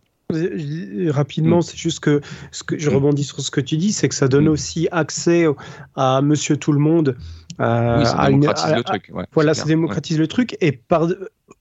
Rapidement, 1.11 1.59
mm. 1.59 1.63
c'est 1.63 1.77
juste 1.77 2.01
que, 2.01 2.21
ce 2.51 2.65
que 2.65 2.79
je 2.79 2.91
mm. 2.91 2.95
rebondis 2.95 3.25
sur 3.25 3.41
ce 3.41 3.51
que 3.51 3.61
tu 3.61 3.77
dis, 3.77 3.93
c'est 3.93 4.09
que 4.09 4.15
ça 4.15 4.29
donne 4.29 4.47
mm. 4.47 4.51
aussi 4.51 4.89
accès 4.91 5.47
à 5.95 6.21
Monsieur 6.23 6.57
Tout 6.57 6.73
le 6.73 6.81
Monde. 6.81 7.17
Euh, 7.61 8.05
ça 8.05 8.27
démocratise 8.27 8.75
le 8.75 8.83
truc. 8.83 9.13
voilà, 9.33 9.55
ça 9.55 9.65
démocratise 9.65 10.19
le 10.19 10.27
truc 10.27 10.57
et 10.61 10.73
par, 10.73 11.09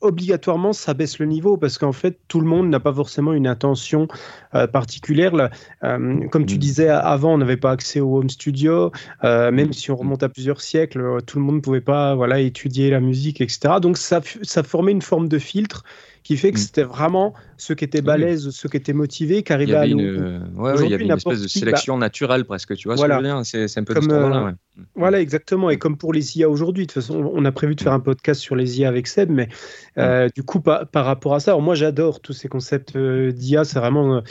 obligatoirement, 0.01 0.73
ça 0.73 0.93
baisse 0.93 1.19
le 1.19 1.25
niveau 1.25 1.57
parce 1.57 1.77
qu'en 1.77 1.91
fait, 1.91 2.19
tout 2.27 2.39
le 2.39 2.47
monde 2.47 2.69
n'a 2.69 2.79
pas 2.79 2.93
forcément 2.93 3.33
une 3.33 3.47
intention 3.47 4.07
euh, 4.53 4.67
particulière. 4.67 5.35
Là, 5.35 5.49
euh, 5.83 6.27
comme 6.29 6.45
tu 6.45 6.57
disais 6.57 6.89
avant, 6.89 7.33
on 7.33 7.37
n'avait 7.37 7.57
pas 7.57 7.71
accès 7.71 7.99
au 7.99 8.17
home 8.17 8.29
studio, 8.29 8.91
même 9.23 9.73
si 9.73 9.91
on 9.91 9.95
remonte 9.95 10.23
à 10.23 10.29
plusieurs 10.29 10.61
siècles, 10.61 11.21
tout 11.25 11.39
le 11.39 11.45
monde 11.45 11.55
ne 11.55 11.61
pouvait 11.61 11.81
pas 11.81 12.15
voilà, 12.15 12.39
étudier 12.39 12.89
la 12.89 12.99
musique, 12.99 13.41
etc. 13.41 13.75
Donc 13.81 13.97
ça, 13.97 14.21
ça 14.41 14.63
formait 14.63 14.91
une 14.91 15.01
forme 15.01 15.27
de 15.27 15.39
filtre 15.39 15.83
qui 16.25 16.37
fait 16.37 16.51
que 16.51 16.57
mm. 16.57 16.61
c'était 16.61 16.83
vraiment 16.83 17.35
ceux 17.55 17.75
qui 17.75 17.85
étaient 17.85 18.01
balèzes, 18.01 18.49
ceux 18.49 18.67
qui 18.67 18.77
étaient 18.77 18.93
motivés, 18.93 19.43
qui 19.43 19.53
arrivaient 19.53 19.75
à 19.75 19.87
nous. 19.87 19.99
il 19.99 20.89
y 20.89 20.93
avait 20.93 21.05
une 21.05 21.11
espèce 21.11 21.41
de 21.41 21.47
sélection 21.47 21.99
naturelle 21.99 22.45
presque, 22.45 22.75
tu 22.75 22.87
vois 22.87 22.95
voilà. 22.95 23.43
ce 23.43 23.67
C'est 23.67 23.79
un 23.79 23.83
peu 23.83 23.93
comme, 23.93 24.09
euh, 24.09 24.51
Voilà, 24.95 25.21
exactement. 25.21 25.69
Et 25.69 25.77
comme 25.77 25.97
pour 25.97 26.13
les 26.13 26.37
IA 26.39 26.49
aujourd'hui, 26.49 26.87
de 26.87 26.91
toute 26.91 27.03
façon, 27.03 27.31
on 27.31 27.45
a 27.45 27.51
prévu 27.51 27.75
de 27.75 27.81
faire 27.81 27.93
un 27.93 27.99
podcast 27.99 28.41
sur 28.41 28.55
les 28.55 28.79
IA 28.79 28.89
avec 28.89 29.05
Seb, 29.05 29.29
mais 29.29 29.49
euh, 29.97 30.29
du 30.33 30.43
coup, 30.43 30.59
par, 30.59 30.87
par, 30.87 31.05
rapport 31.05 31.35
à 31.35 31.39
ça, 31.39 31.57
moi 31.57 31.75
j'adore 31.75 32.19
tous 32.19 32.33
ces 32.33 32.47
concepts 32.47 32.95
euh, 32.95 33.31
d'IA, 33.31 33.63
c'est 33.63 33.79
vraiment, 33.79 34.21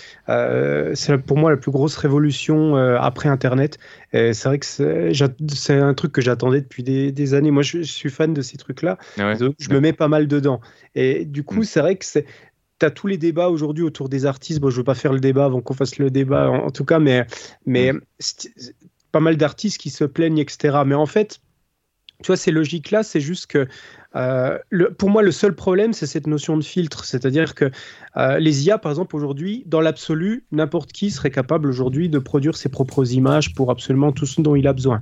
c'est 0.94 1.18
pour 1.18 1.38
moi 1.38 1.50
la 1.50 1.56
plus 1.56 1.70
grosse 1.70 1.96
révolution 1.96 2.76
après 2.76 3.28
Internet. 3.28 3.78
C'est 4.12 4.44
vrai 4.44 4.58
que 4.58 4.66
c'est 4.66 5.74
un 5.74 5.94
truc 5.94 6.12
que 6.12 6.20
j'attendais 6.20 6.60
depuis 6.60 6.82
des, 6.82 7.34
années. 7.34 7.50
Moi, 7.50 7.62
je, 7.62 7.82
suis 7.82 8.10
fan 8.10 8.34
de 8.34 8.42
ces 8.42 8.56
trucs-là. 8.56 8.98
Ah 9.18 9.34
je 9.34 9.70
me 9.70 9.80
mets 9.80 9.92
pas 9.92 10.08
mal 10.08 10.28
dedans. 10.28 10.60
Et 10.94 11.24
du 11.24 11.42
coup, 11.42 11.60
mm. 11.60 11.64
c'est 11.64 11.80
vrai 11.80 11.96
que 11.96 12.04
c'est 12.04 12.26
tu 12.80 12.86
as 12.86 12.90
tous 12.90 13.06
les 13.06 13.18
débats 13.18 13.48
aujourd'hui 13.48 13.84
autour 13.84 14.08
des 14.08 14.26
artistes. 14.26 14.60
Bon, 14.60 14.70
je 14.70 14.76
veux 14.76 14.84
pas 14.84 14.94
faire 14.94 15.12
le 15.12 15.20
débat 15.20 15.44
avant 15.44 15.60
qu'on 15.60 15.74
fasse 15.74 15.98
le 15.98 16.10
débat, 16.10 16.50
en, 16.50 16.70
tout 16.70 16.84
cas, 16.84 16.98
mais, 16.98 17.26
mais 17.66 17.92
mm. 17.92 18.00
pas 19.12 19.20
mal 19.20 19.36
d'artistes 19.36 19.78
qui 19.78 19.90
se 19.90 20.04
plaignent, 20.04 20.38
etc. 20.38 20.78
Mais 20.84 20.94
en 20.94 21.06
fait, 21.06 21.40
tu 22.22 22.28
vois, 22.28 22.36
ces 22.36 22.50
logiques-là, 22.50 23.02
c'est 23.02 23.20
juste 23.20 23.46
que 23.46 23.68
euh, 24.16 24.58
le, 24.70 24.92
pour 24.92 25.10
moi, 25.10 25.22
le 25.22 25.32
seul 25.32 25.54
problème, 25.54 25.92
c'est 25.92 26.06
cette 26.06 26.26
notion 26.26 26.56
de 26.56 26.62
filtre. 26.62 27.04
C'est-à-dire 27.04 27.54
que 27.54 27.70
euh, 28.16 28.38
les 28.38 28.66
IA, 28.66 28.78
par 28.78 28.92
exemple, 28.92 29.16
aujourd'hui, 29.16 29.64
dans 29.66 29.80
l'absolu, 29.80 30.44
n'importe 30.52 30.92
qui 30.92 31.10
serait 31.10 31.30
capable 31.30 31.68
aujourd'hui 31.68 32.08
de 32.08 32.18
produire 32.18 32.56
ses 32.56 32.68
propres 32.68 33.12
images 33.12 33.54
pour 33.54 33.70
absolument 33.70 34.12
tout 34.12 34.26
ce 34.26 34.40
dont 34.40 34.54
il 34.54 34.66
a 34.68 34.72
besoin. 34.72 35.00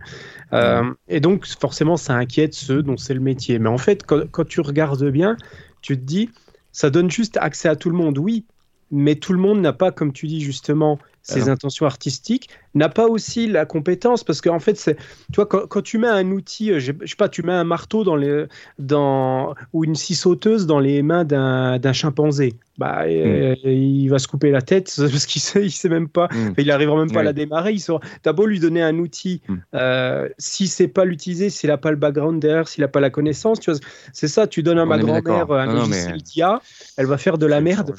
Euh, 0.52 0.82
et 1.08 1.20
donc, 1.20 1.46
forcément, 1.46 1.96
ça 1.96 2.14
inquiète 2.14 2.54
ceux 2.54 2.82
dont 2.82 2.96
c'est 2.96 3.14
le 3.14 3.20
métier. 3.20 3.58
Mais 3.58 3.68
en 3.68 3.78
fait, 3.78 4.04
quand, 4.04 4.30
quand, 4.30 4.46
tu 4.46 4.60
regardes 4.60 5.04
bien, 5.10 5.36
tu 5.82 5.96
te 5.96 6.04
dis, 6.04 6.30
ça 6.72 6.90
donne 6.90 7.10
juste 7.10 7.36
accès 7.36 7.68
à 7.68 7.76
tout 7.76 7.90
le 7.90 7.96
monde, 7.96 8.18
oui, 8.18 8.46
mais 8.90 9.16
tout 9.16 9.32
le 9.32 9.38
monde 9.38 9.60
n'a 9.60 9.72
pas, 9.72 9.90
comme 9.90 10.12
tu 10.12 10.26
dis 10.26 10.40
justement, 10.40 10.98
ses 11.22 11.48
intentions 11.48 11.86
artistiques, 11.86 12.50
n'a 12.74 12.88
pas 12.88 13.06
aussi 13.06 13.46
la 13.46 13.66
compétence 13.66 14.24
parce 14.24 14.40
qu'en 14.40 14.58
fait, 14.58 14.76
c'est, 14.76 14.96
tu 14.96 15.36
vois, 15.36 15.46
quand, 15.46 15.82
tu 15.82 15.98
mets 15.98 16.08
un 16.08 16.30
outil, 16.30 16.72
euh, 16.72 16.80
je, 16.80 16.92
sais 17.04 17.16
pas, 17.16 17.28
tu 17.28 17.42
mets 17.42 17.52
un 17.52 17.64
marteau 17.64 18.04
dans 18.04 18.16
les, 18.16 18.46
dans, 18.78 19.54
ou 19.72 19.84
une 19.84 19.94
scie 19.94 20.14
sauteuse 20.14 20.66
dans 20.66 20.80
les 20.80 21.02
mains 21.02 21.24
d'un, 21.24 21.92
chimpanzé, 21.92 22.54
bah, 22.78 23.02
euh, 23.06 23.54
hmm. 23.64 23.68
il 23.68 24.08
va 24.08 24.18
se 24.18 24.26
couper 24.26 24.50
la 24.50 24.62
tête 24.62 24.92
parce 24.98 25.26
qu'il 25.26 25.42
sait, 25.42 25.64
il 25.64 25.70
sait 25.70 25.90
même 25.90 26.08
pas, 26.08 26.28
hmm. 26.28 26.54
il 26.56 26.70
arrivera 26.70 26.98
même 26.98 27.12
pas 27.12 27.20
à 27.20 27.24
la 27.24 27.32
démarrer. 27.32 27.72
Il 27.72 27.82
t'as 28.22 28.32
beau 28.32 28.46
lui 28.46 28.60
donner 28.60 28.82
un 28.82 28.98
outil, 28.98 29.42
hmm. 29.48 29.56
euh, 29.74 30.28
si 30.38 30.66
c'est 30.66 30.88
pas 30.88 31.04
l'utiliser, 31.04 31.50
s'il 31.50 31.70
a 31.70 31.76
pas 31.76 31.90
le 31.90 31.96
background 31.96 32.40
derrière, 32.40 32.68
s'il 32.68 32.82
a 32.84 32.88
pas 32.88 33.00
la 33.00 33.10
connaissance, 33.10 33.60
tu 33.60 33.70
vois, 33.70 33.80
c'est 34.12 34.28
ça. 34.28 34.46
Tu 34.46 34.62
donnes 34.62 34.78
à 34.78 34.86
ma 34.86 34.98
grand-mère 34.98 35.50
un 35.52 35.66
logiciel 35.66 36.22
d'IA, 36.22 36.62
elle 36.96 37.06
va 37.06 37.18
faire 37.18 37.38
de 37.38 37.46
la 37.46 37.60
merde. 37.60 37.94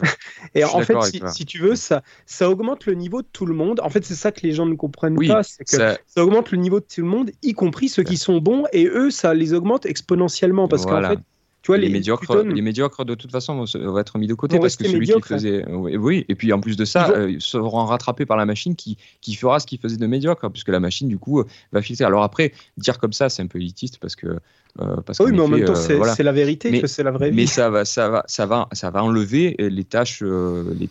Et 0.55 0.63
en 0.63 0.81
fait, 0.81 0.99
si, 1.03 1.21
si, 1.27 1.45
tu 1.45 1.59
veux, 1.59 1.75
ça, 1.75 2.01
ça 2.25 2.49
augmente 2.49 2.85
le 2.85 2.93
niveau 2.93 3.21
de 3.21 3.27
tout 3.31 3.45
le 3.45 3.53
monde. 3.53 3.79
En 3.81 3.89
fait, 3.89 4.03
c'est 4.03 4.15
ça 4.15 4.31
que 4.31 4.41
les 4.41 4.51
gens 4.51 4.62
ne 4.65 4.75
comprennent 4.75 5.17
pas, 5.27 5.43
c'est 5.43 5.63
que 5.63 5.71
ça... 5.71 5.97
augmente 6.17 6.51
le 6.51 6.57
niveau 6.57 6.79
de 6.79 6.85
tout 6.85 7.01
le 7.01 7.07
monde, 7.07 7.31
y 7.41 7.53
compris 7.53 7.89
ceux 7.89 8.03
qui 8.03 8.17
sont 8.17 8.39
bons, 8.39 8.65
et 8.73 8.85
eux, 8.87 9.11
ça 9.11 9.33
les 9.33 9.53
augmente 9.53 9.85
exponentiellement 9.85 10.67
parce 10.67 10.85
qu'en 10.85 11.01
fait, 11.01 11.19
tu 11.63 11.67
vois, 11.67 11.77
les, 11.77 11.87
médiocres, 11.87 12.43
les 12.43 12.61
médiocres, 12.61 13.05
de 13.05 13.15
toute 13.15 13.31
façon, 13.31 13.63
vont, 13.63 13.97
être 13.97 14.17
mis 14.17 14.27
de 14.27 14.33
côté 14.33 14.59
parce 14.59 14.75
que 14.75 14.85
celui 14.85 15.07
qui 15.07 15.21
faisait. 15.21 15.65
Oui, 15.69 16.25
et 16.27 16.35
puis 16.35 16.51
en 16.51 16.59
plus 16.59 16.75
de 16.75 16.83
ça, 16.83 17.09
euh, 17.11 17.31
ils 17.31 17.41
seront 17.41 17.85
rattrapés 17.85 18.25
par 18.25 18.35
la 18.35 18.45
machine 18.45 18.75
qui, 18.75 18.97
qui 19.21 19.33
fera 19.33 19.61
ce 19.61 19.65
qu'il 19.65 19.79
faisait 19.79 19.95
de 19.95 20.05
médiocre, 20.05 20.49
puisque 20.49 20.67
la 20.67 20.81
machine, 20.81 21.07
du 21.07 21.17
coup, 21.17 21.39
euh, 21.39 21.45
va 21.71 21.81
filtrer. 21.81 22.03
Alors 22.03 22.23
après, 22.23 22.51
dire 22.75 22.99
comme 22.99 23.13
ça, 23.13 23.29
c'est 23.29 23.41
un 23.41 23.47
peu 23.47 23.59
élitiste 23.59 23.97
parce 23.99 24.17
que 24.17 24.39
euh, 24.81 24.95
oui, 25.19 25.31
mais 25.33 25.41
en 25.41 25.47
même 25.47 25.65
temps, 25.65 25.73
euh, 25.75 26.13
c'est 26.15 26.23
la 26.23 26.31
vérité, 26.31 26.81
c'est 26.87 27.03
la 27.03 27.11
vraie 27.11 27.29
vie. 27.29 27.35
Mais 27.35 27.45
ça 27.45 27.69
va, 27.69 27.85
ça 27.85 28.09
va, 28.09 28.23
ça 28.25 28.47
va, 28.47 28.67
ça 28.71 28.89
va 28.89 29.03
enlever 29.03 29.55
les 29.59 29.83
tâches, 29.83 30.23
euh, 30.23 30.73
les, 30.79 30.89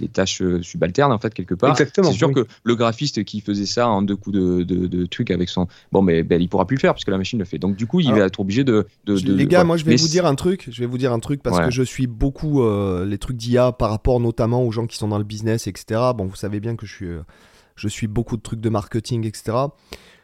les, 0.00 0.08
tâches 0.08 0.42
subalternes 0.62 1.12
en 1.12 1.18
fait 1.18 1.34
quelque 1.34 1.54
part. 1.54 1.72
Exactement. 1.72 2.10
C'est 2.10 2.16
sûr 2.16 2.32
que 2.32 2.46
le 2.64 2.74
graphiste 2.76 3.22
qui 3.24 3.42
faisait 3.42 3.66
ça 3.66 3.88
en 3.88 4.00
deux 4.00 4.16
coups 4.16 4.36
de, 4.36 4.62
de, 4.62 5.04
trucs 5.04 5.30
avec 5.30 5.50
son, 5.50 5.68
bon, 5.92 6.00
mais 6.00 6.22
ben, 6.22 6.40
il 6.40 6.48
pourra 6.48 6.66
plus 6.66 6.76
le 6.76 6.80
faire 6.80 6.94
puisque 6.94 7.10
la 7.10 7.18
machine 7.18 7.38
le 7.38 7.44
fait. 7.44 7.58
Donc 7.58 7.76
du 7.76 7.86
coup, 7.86 8.00
il 8.00 8.10
va 8.10 8.24
être 8.24 8.40
obligé 8.40 8.64
de. 8.64 8.86
de 9.04 9.14
les 9.14 9.46
gars, 9.46 9.64
moi, 9.64 9.76
je 9.76 9.84
vais 9.84 9.96
vous 9.96 10.08
dire 10.08 10.24
un 10.24 10.34
truc. 10.34 10.68
Je 10.70 10.80
vais 10.80 10.86
vous 10.86 10.98
dire 10.98 11.12
un 11.12 11.20
truc 11.20 11.42
parce 11.42 11.60
que 11.60 11.70
je 11.70 11.82
suis 11.82 12.06
beaucoup 12.06 12.66
les 13.04 13.18
trucs 13.18 13.36
d'IA 13.36 13.72
par 13.72 13.90
rapport 13.90 14.18
notamment 14.18 14.64
aux 14.64 14.72
gens 14.72 14.86
qui 14.86 14.96
sont 14.96 15.08
dans 15.08 15.18
le 15.18 15.24
business, 15.24 15.66
etc. 15.66 16.00
Bon, 16.16 16.24
vous 16.24 16.36
savez 16.36 16.58
bien 16.58 16.74
que 16.74 16.86
je 16.86 16.94
suis, 16.94 17.10
je 17.76 17.88
suis 17.88 18.06
beaucoup 18.06 18.38
de 18.38 18.42
trucs 18.42 18.60
de 18.60 18.68
marketing, 18.70 19.26
etc. 19.26 19.52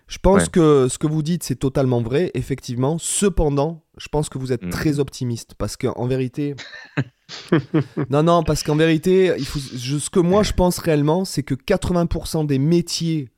Je 0.08 0.18
pense 0.18 0.48
que 0.48 0.86
ce 0.88 0.98
que 0.98 1.06
vous 1.08 1.22
dites, 1.22 1.42
c'est 1.42 1.56
totalement 1.56 2.00
vrai, 2.00 2.30
effectivement. 2.34 2.96
Cependant, 2.98 3.82
je 3.98 4.08
pense 4.08 4.28
que 4.28 4.38
vous 4.38 4.52
êtes 4.52 4.70
très 4.70 4.92
mhm. 4.92 5.00
optimiste 5.00 5.54
parce 5.58 5.76
qu'en 5.76 6.06
vérité. 6.06 6.54
non, 8.10 8.22
non, 8.22 8.42
parce 8.44 8.62
qu'en 8.62 8.76
vérité, 8.76 9.32
il 9.36 9.44
faut... 9.46 9.58
ce 9.58 10.10
que 10.10 10.20
moi 10.20 10.44
je 10.44 10.52
pense 10.52 10.78
réellement, 10.78 11.24
c'est 11.24 11.42
que 11.42 11.54
80% 11.54 12.46
des 12.46 12.58
métiers 12.60 13.30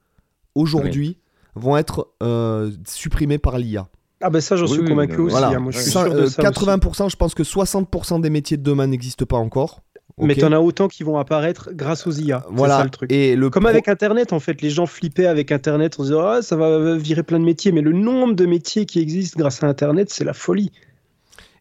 aujourd'hui 0.54 1.18
vont 1.54 1.76
être 1.76 2.08
euh, 2.22 2.70
supprimés 2.86 3.38
par 3.38 3.58
l'IA. 3.58 3.88
Ah 4.20 4.30
ben 4.30 4.40
ça 4.40 4.56
j'en 4.56 4.66
suis 4.66 4.84
convaincu 4.84 5.20
aussi. 5.20 5.36
Hein. 5.36 5.60
Moi, 5.60 5.70
je 5.70 5.78
suis 5.78 5.90
sûr 5.90 6.12
de 6.12 6.26
80%, 6.26 7.04
euh, 7.04 7.08
je 7.08 7.16
pense 7.16 7.34
que 7.34 7.44
60% 7.44 8.20
des 8.20 8.30
métiers 8.30 8.56
de 8.56 8.62
demain 8.62 8.88
n'existent 8.88 9.24
pas 9.24 9.36
encore. 9.36 9.82
Mais 10.20 10.34
t'en 10.34 10.52
as 10.52 10.58
autant 10.58 10.88
qui 10.88 11.02
vont 11.02 11.18
apparaître 11.18 11.70
grâce 11.72 12.06
aux 12.06 12.12
IA. 12.12 12.44
Voilà. 12.50 12.78
Ça, 12.78 12.84
le 12.84 12.90
truc. 12.90 13.12
Et 13.12 13.36
le 13.36 13.50
Comme 13.50 13.66
avec 13.66 13.88
Internet, 13.88 14.32
en 14.32 14.40
fait, 14.40 14.62
les 14.62 14.70
gens 14.70 14.86
flippaient 14.86 15.26
avec 15.26 15.52
Internet 15.52 15.98
en 15.98 16.02
se 16.02 16.08
disant 16.08 16.26
ah, 16.26 16.42
ça 16.42 16.56
va 16.56 16.96
virer 16.96 17.22
plein 17.22 17.38
de 17.38 17.44
métiers. 17.44 17.72
Mais 17.72 17.80
le 17.80 17.92
nombre 17.92 18.34
de 18.34 18.46
métiers 18.46 18.86
qui 18.86 19.00
existent 19.00 19.38
grâce 19.38 19.62
à 19.62 19.66
Internet, 19.66 20.10
c'est 20.10 20.24
la 20.24 20.34
folie. 20.34 20.72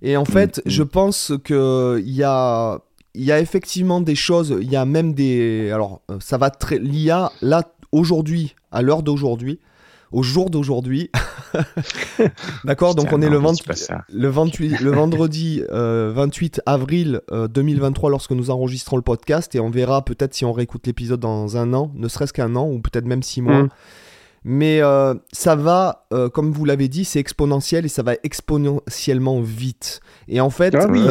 Et 0.01 0.17
en 0.17 0.25
fait, 0.25 0.57
mm. 0.57 0.61
je 0.69 0.83
pense 0.83 1.33
qu'il 1.43 2.01
y 2.05 2.23
a, 2.23 2.79
il 3.13 3.23
y 3.23 3.31
a 3.31 3.39
effectivement 3.39 4.01
des 4.01 4.15
choses, 4.15 4.55
il 4.61 4.69
y 4.69 4.75
a 4.75 4.85
même 4.85 5.13
des. 5.13 5.71
Alors, 5.71 6.01
euh, 6.11 6.17
ça 6.19 6.37
va 6.37 6.49
très. 6.49 6.79
L'IA, 6.79 7.31
là, 7.41 7.63
aujourd'hui, 7.91 8.55
à 8.71 8.81
l'heure 8.81 9.03
d'aujourd'hui, 9.03 9.59
au 10.11 10.23
jour 10.23 10.49
d'aujourd'hui. 10.49 11.09
D'accord 12.65 12.95
Donc 12.95 13.07
on 13.11 13.21
est 13.21 13.29
le, 13.29 13.39
le, 13.39 14.29
28, 14.29 14.79
le 14.79 14.91
vendredi 14.91 15.61
28 15.69 16.59
euh, 16.59 16.61
avril 16.65 17.21
2023 17.31 18.09
euh, 18.09 18.11
lorsque 18.11 18.31
nous 18.31 18.49
enregistrons 18.49 18.95
le 18.95 19.01
podcast 19.01 19.53
et 19.55 19.59
on 19.59 19.69
verra 19.69 20.03
peut-être 20.03 20.33
si 20.33 20.45
on 20.45 20.53
réécoute 20.53 20.87
l'épisode 20.87 21.19
dans 21.19 21.57
un 21.57 21.73
an, 21.73 21.91
ne 21.95 22.07
serait-ce 22.07 22.33
qu'un 22.33 22.55
an 22.55 22.69
ou 22.69 22.79
peut-être 22.79 23.05
même 23.05 23.23
six 23.23 23.41
mois. 23.41 23.63
Mm. 23.63 23.69
Mais 24.49 24.81
euh, 24.81 25.13
ça 25.33 25.55
va, 25.57 26.07
comme 26.33 26.53
vous 26.53 26.63
l'avez 26.63 26.87
dit, 26.87 27.03
c'est 27.03 27.19
exponentiel 27.19 27.85
et 27.85 27.89
ça 27.89 28.01
va 28.01 28.13
exponentiellement 28.23 29.41
vite. 29.41 29.99
Et 30.29 30.39
en 30.39 30.49
fait, 30.49 30.73
Ah 30.73 30.87
oui, 30.89 31.03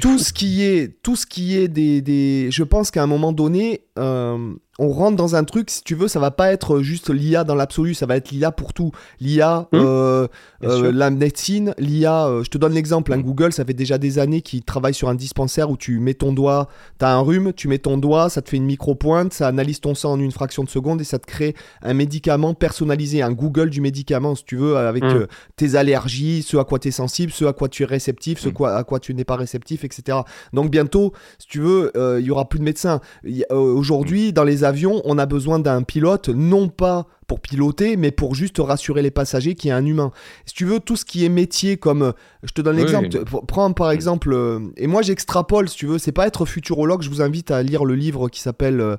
tout 0.00 0.18
fou. 0.18 0.18
ce 0.18 0.32
qui 0.34 0.62
est, 0.62 1.00
tout 1.02 1.16
ce 1.16 1.24
qui 1.24 1.56
est 1.56 1.68
des, 1.68 2.02
des... 2.02 2.50
je 2.50 2.62
pense 2.62 2.90
qu'à 2.90 3.02
un 3.02 3.06
moment 3.06 3.32
donné, 3.32 3.84
euh, 3.98 4.54
on 4.78 4.88
rentre 4.88 5.16
dans 5.16 5.36
un 5.36 5.44
truc, 5.44 5.68
si 5.68 5.84
tu 5.84 5.94
veux, 5.94 6.08
ça 6.08 6.18
va 6.18 6.30
pas 6.30 6.50
être 6.50 6.80
juste 6.80 7.10
l'IA 7.10 7.44
dans 7.44 7.54
l'absolu, 7.54 7.92
ça 7.92 8.06
va 8.06 8.16
être 8.16 8.30
l'IA 8.30 8.50
pour 8.50 8.72
tout. 8.72 8.90
L'IA, 9.20 9.68
Hum, 9.72 9.80
euh, 9.80 10.28
euh, 10.64 10.92
la 10.92 11.10
médecine, 11.10 11.74
l'IA, 11.78 12.40
je 12.42 12.48
te 12.48 12.56
donne 12.56 12.72
l'exemple, 12.72 13.12
hein, 13.12 13.18
Google, 13.18 13.52
ça 13.52 13.64
fait 13.64 13.74
déjà 13.74 13.98
des 13.98 14.18
années 14.18 14.40
qu'ils 14.40 14.62
travaillent 14.62 14.94
sur 14.94 15.08
un 15.08 15.14
dispensaire 15.14 15.70
où 15.70 15.76
tu 15.76 15.98
mets 15.98 16.14
ton 16.14 16.32
doigt, 16.32 16.68
tu 16.98 17.04
as 17.04 17.14
un 17.14 17.20
rhume, 17.20 17.52
tu 17.52 17.68
mets 17.68 17.78
ton 17.78 17.98
doigt, 17.98 18.30
ça 18.30 18.40
te 18.42 18.48
fait 18.48 18.56
une 18.56 18.64
micro-pointe, 18.64 19.32
ça 19.32 19.46
analyse 19.46 19.80
ton 19.80 19.94
sang 19.94 20.12
en 20.12 20.20
une 20.20 20.32
fraction 20.32 20.64
de 20.64 20.70
seconde 20.70 21.00
et 21.00 21.04
ça 21.04 21.18
te 21.18 21.26
crée 21.26 21.54
un 21.82 21.94
médicament 21.94 22.54
personnalisé, 22.54 23.22
un 23.22 23.32
Google 23.32 23.70
du 23.70 23.80
médicament, 23.80 24.34
si 24.34 24.44
tu 24.44 24.56
veux, 24.56 24.76
avec 24.76 25.04
euh, 25.04 25.26
tes 25.56 25.74
allergies, 25.74 26.42
ce 26.42 26.56
à 26.56 26.64
quoi 26.64 26.78
tu 26.78 26.88
es 26.88 26.92
sensible, 26.92 27.32
ce 27.32 27.44
à 27.44 27.52
quoi 27.52 27.68
tu 27.68 27.82
es 27.82 27.86
réceptif, 27.86 28.38
ce 28.38 28.48
quoi, 28.48 28.74
à 28.74 28.84
quoi 28.84 29.00
tu 29.00 29.14
n'es 29.14 29.24
pas 29.24 29.36
réceptif, 29.36 29.84
etc. 29.84 30.18
Donc 30.52 30.70
bientôt, 30.70 31.12
si 31.38 31.46
tu 31.46 31.60
veux, 31.60 31.92
il 32.18 32.24
y 32.24 32.30
aura 32.30 32.48
plus 32.48 32.58
de 32.58 32.64
médecins. 32.64 33.00
Y 33.24 33.44
Aujourd'hui, 33.82 34.32
dans 34.32 34.44
les 34.44 34.62
avions, 34.62 35.02
on 35.04 35.18
a 35.18 35.26
besoin 35.26 35.58
d'un 35.58 35.82
pilote, 35.82 36.28
non 36.28 36.68
pas 36.68 37.08
pour 37.26 37.40
piloter, 37.40 37.96
mais 37.96 38.12
pour 38.12 38.36
juste 38.36 38.58
rassurer 38.60 39.02
les 39.02 39.10
passagers 39.10 39.56
qu'il 39.56 39.70
y 39.70 39.72
a 39.72 39.76
un 39.76 39.84
humain. 39.84 40.12
Si 40.46 40.54
tu 40.54 40.64
veux, 40.66 40.78
tout 40.78 40.94
ce 40.94 41.04
qui 41.04 41.24
est 41.24 41.28
métier 41.28 41.78
comme, 41.78 42.02
euh, 42.02 42.12
je 42.44 42.52
te 42.52 42.60
donne 42.60 42.76
Oui. 42.76 42.82
l'exemple, 42.82 43.08
pr- 43.08 43.44
prends 43.44 43.72
par 43.72 43.90
exemple, 43.90 44.32
euh, 44.32 44.60
et 44.76 44.86
moi 44.86 45.02
j'extrapole, 45.02 45.68
si 45.68 45.76
tu 45.76 45.86
veux, 45.86 45.98
c'est 45.98 46.12
pas 46.12 46.28
être 46.28 46.46
futurologue, 46.46 47.02
je 47.02 47.10
vous 47.10 47.22
invite 47.22 47.50
à 47.50 47.64
lire 47.64 47.84
le 47.84 47.96
livre 47.96 48.28
qui 48.28 48.40
s'appelle, 48.40 48.80
euh, 48.80 48.96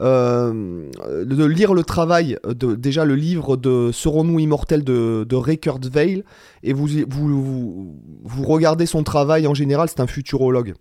euh, 0.00 1.24
de 1.24 1.44
lire 1.44 1.72
le 1.72 1.84
travail, 1.84 2.36
de, 2.48 2.74
déjà 2.74 3.04
le 3.04 3.14
livre 3.14 3.56
de 3.56 3.90
Serons-nous 3.92 4.40
immortels 4.40 4.82
de, 4.82 5.24
de 5.28 5.36
Ray 5.36 5.58
Kurzweil, 5.58 6.24
et 6.64 6.72
vous, 6.72 6.88
vous, 7.08 7.28
vous, 7.28 7.96
vous 8.24 8.42
regardez 8.44 8.86
son 8.86 9.04
travail 9.04 9.46
en 9.46 9.54
général, 9.54 9.88
c'est 9.88 10.00
un 10.00 10.08
futurologue. 10.08 10.74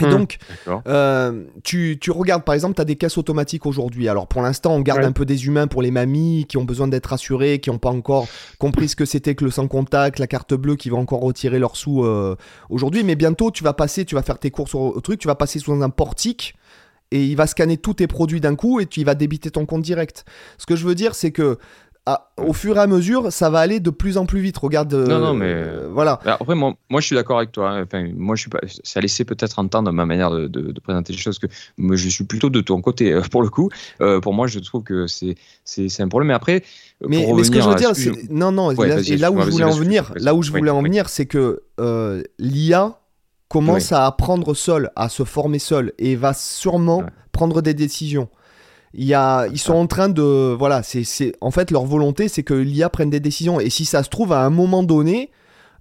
Et 0.00 0.06
Hmm. 0.06 0.10
donc, 0.10 0.38
euh, 0.86 1.44
tu, 1.64 1.98
tu 2.00 2.10
regardes, 2.10 2.44
par 2.44 2.54
exemple, 2.54 2.74
tu 2.74 2.82
as 2.82 2.84
des 2.84 2.96
caisses 2.96 3.18
automatiques 3.18 3.66
aujourd'hui. 3.66 4.08
Alors, 4.08 4.26
pour 4.26 4.42
l'instant, 4.42 4.74
on 4.74 4.80
garde 4.80 5.00
Ouais. 5.00 5.06
un 5.06 5.12
peu 5.12 5.24
des 5.24 5.46
humains 5.46 5.66
pour 5.66 5.82
les 5.82 5.90
mamies 5.90 6.46
qui 6.48 6.56
ont 6.56 6.64
besoin 6.64 6.88
d'être 6.88 7.06
rassurées, 7.06 7.58
qui 7.58 7.70
n'ont 7.70 7.78
pas 7.78 7.90
encore 7.90 8.26
compris 8.58 8.88
ce 8.88 8.96
que 8.96 9.04
c'était 9.04 9.34
que 9.34 9.44
le 9.44 9.50
sans 9.50 9.68
contact, 9.68 10.18
la 10.18 10.26
carte 10.26 10.54
bleue, 10.54 10.76
qui 10.76 10.90
vont 10.90 10.98
encore 11.00 11.20
retirer 11.20 11.58
leurs 11.58 11.76
sous 11.76 12.04
euh, 12.04 12.36
aujourd'hui. 12.68 13.04
Mais 13.04 13.14
bientôt, 13.16 13.50
tu 13.50 13.62
vas 13.64 13.72
passer, 13.72 14.04
tu 14.04 14.14
vas 14.14 14.22
faire 14.22 14.38
tes 14.38 14.50
courses 14.50 14.74
au, 14.74 14.94
au 14.94 15.00
truc, 15.00 15.20
tu 15.20 15.28
vas 15.28 15.34
passer 15.34 15.58
sous 15.58 15.72
un 15.72 15.90
portique 15.90 16.54
et 17.12 17.24
il 17.24 17.34
va 17.36 17.46
scanner 17.46 17.76
tous 17.76 17.94
tes 17.94 18.06
produits 18.06 18.40
d'un 18.40 18.54
coup 18.54 18.78
et 18.80 18.86
tu 18.86 19.00
il 19.00 19.04
va 19.04 19.14
débiter 19.14 19.50
ton 19.50 19.66
compte 19.66 19.82
direct. 19.82 20.24
Ce 20.58 20.66
que 20.66 20.76
je 20.76 20.86
veux 20.86 20.94
dire, 20.94 21.14
c'est 21.14 21.32
que 21.32 21.58
ah, 22.06 22.30
au 22.38 22.52
fur 22.54 22.76
et 22.76 22.80
à 22.80 22.86
mesure, 22.86 23.30
ça 23.32 23.50
va 23.50 23.58
aller 23.60 23.78
de 23.78 23.90
plus 23.90 24.16
en 24.16 24.24
plus 24.26 24.40
vite. 24.40 24.56
Regarde. 24.58 24.92
euh, 24.94 25.06
Non, 25.06 25.18
non, 25.18 25.34
mais- 25.34 25.44
euh, 25.52 25.88
voilà. 25.92 26.18
Bah, 26.24 26.38
Après, 26.40 26.54
moi, 26.54 26.72
moi, 26.88 27.00
je 27.00 27.06
suis 27.06 27.14
d'accord 27.14 27.36
avec 27.38 27.52
toi. 27.52 27.70
hein. 27.70 27.82
Enfin, 27.84 28.08
moi, 28.16 28.34
je 28.36 28.40
suis 28.40 28.50
pas. 28.50 28.58
Ça 28.82 29.00
laissait 29.00 29.24
peut-être 29.24 29.58
entendre 29.58 29.92
ma 29.92 30.06
manière 30.06 30.30
de, 30.30 30.46
de- 30.48 30.72
de 30.72 30.80
présenter 30.80 31.12
les 31.12 31.18
choses 31.18 31.38
que 31.38 31.46
moi, 31.76 31.96
je 31.96 32.08
suis 32.08 32.24
plutôt 32.24 32.48
de 32.50 32.60
ton 32.62 32.80
côté 32.80 33.12
euh, 33.12 33.20
pour 33.30 33.42
le 33.42 33.48
coup. 33.50 33.68
Euh, 34.00 34.18
pour 34.20 34.32
moi, 34.32 34.46
je 34.46 34.58
trouve 34.60 34.82
que 34.82 35.06
c'est 35.06 35.34
c'est 35.64 36.00
un 36.00 36.08
problème. 36.08 36.28
Mais 36.28 36.34
après, 36.34 36.62
euh, 37.02 37.06
Mais, 37.08 37.22
pour 37.24 37.36
mais 37.36 37.44
ce 37.44 37.50
que 37.50 37.60
je 37.60 37.68
veux 37.68 37.74
dire, 37.74 37.94
ce 37.94 38.02
c'est 38.14 38.30
non, 38.30 38.50
non. 38.50 38.74
Ouais, 38.74 38.88
là, 38.88 38.96
vas-y, 38.96 39.12
et 39.12 39.16
là 39.16 39.30
où 39.30 39.40
je 39.42 39.50
voulais 39.50 39.64
en 39.64 39.70
venir, 39.70 40.12
là 40.16 40.34
où 40.34 40.42
je 40.42 40.50
voulais 40.50 40.70
en 40.70 40.82
venir, 40.82 41.08
c'est 41.08 41.26
que 41.26 41.62
euh, 41.78 42.22
l'IA 42.38 42.96
commence 43.48 43.92
à 43.92 44.06
apprendre 44.06 44.54
seul, 44.54 44.90
à 44.96 45.08
se 45.08 45.24
former 45.24 45.58
seul, 45.58 45.92
et 45.98 46.16
va 46.16 46.32
sûrement 46.34 46.98
Ouais. 47.00 47.06
prendre 47.32 47.62
des 47.62 47.74
décisions. 47.74 48.28
Il 48.92 49.04
y 49.04 49.14
a, 49.14 49.46
ils 49.46 49.58
sont 49.58 49.74
en 49.74 49.86
train 49.86 50.08
de, 50.08 50.54
voilà, 50.58 50.82
c'est, 50.82 51.04
c'est, 51.04 51.32
en 51.40 51.50
fait, 51.52 51.70
leur 51.70 51.84
volonté, 51.84 52.26
c'est 52.28 52.42
que 52.42 52.54
l'IA 52.54 52.88
prenne 52.90 53.10
des 53.10 53.20
décisions. 53.20 53.60
Et 53.60 53.70
si 53.70 53.84
ça 53.84 54.02
se 54.02 54.08
trouve, 54.08 54.32
à 54.32 54.40
un 54.44 54.50
moment 54.50 54.82
donné, 54.82 55.30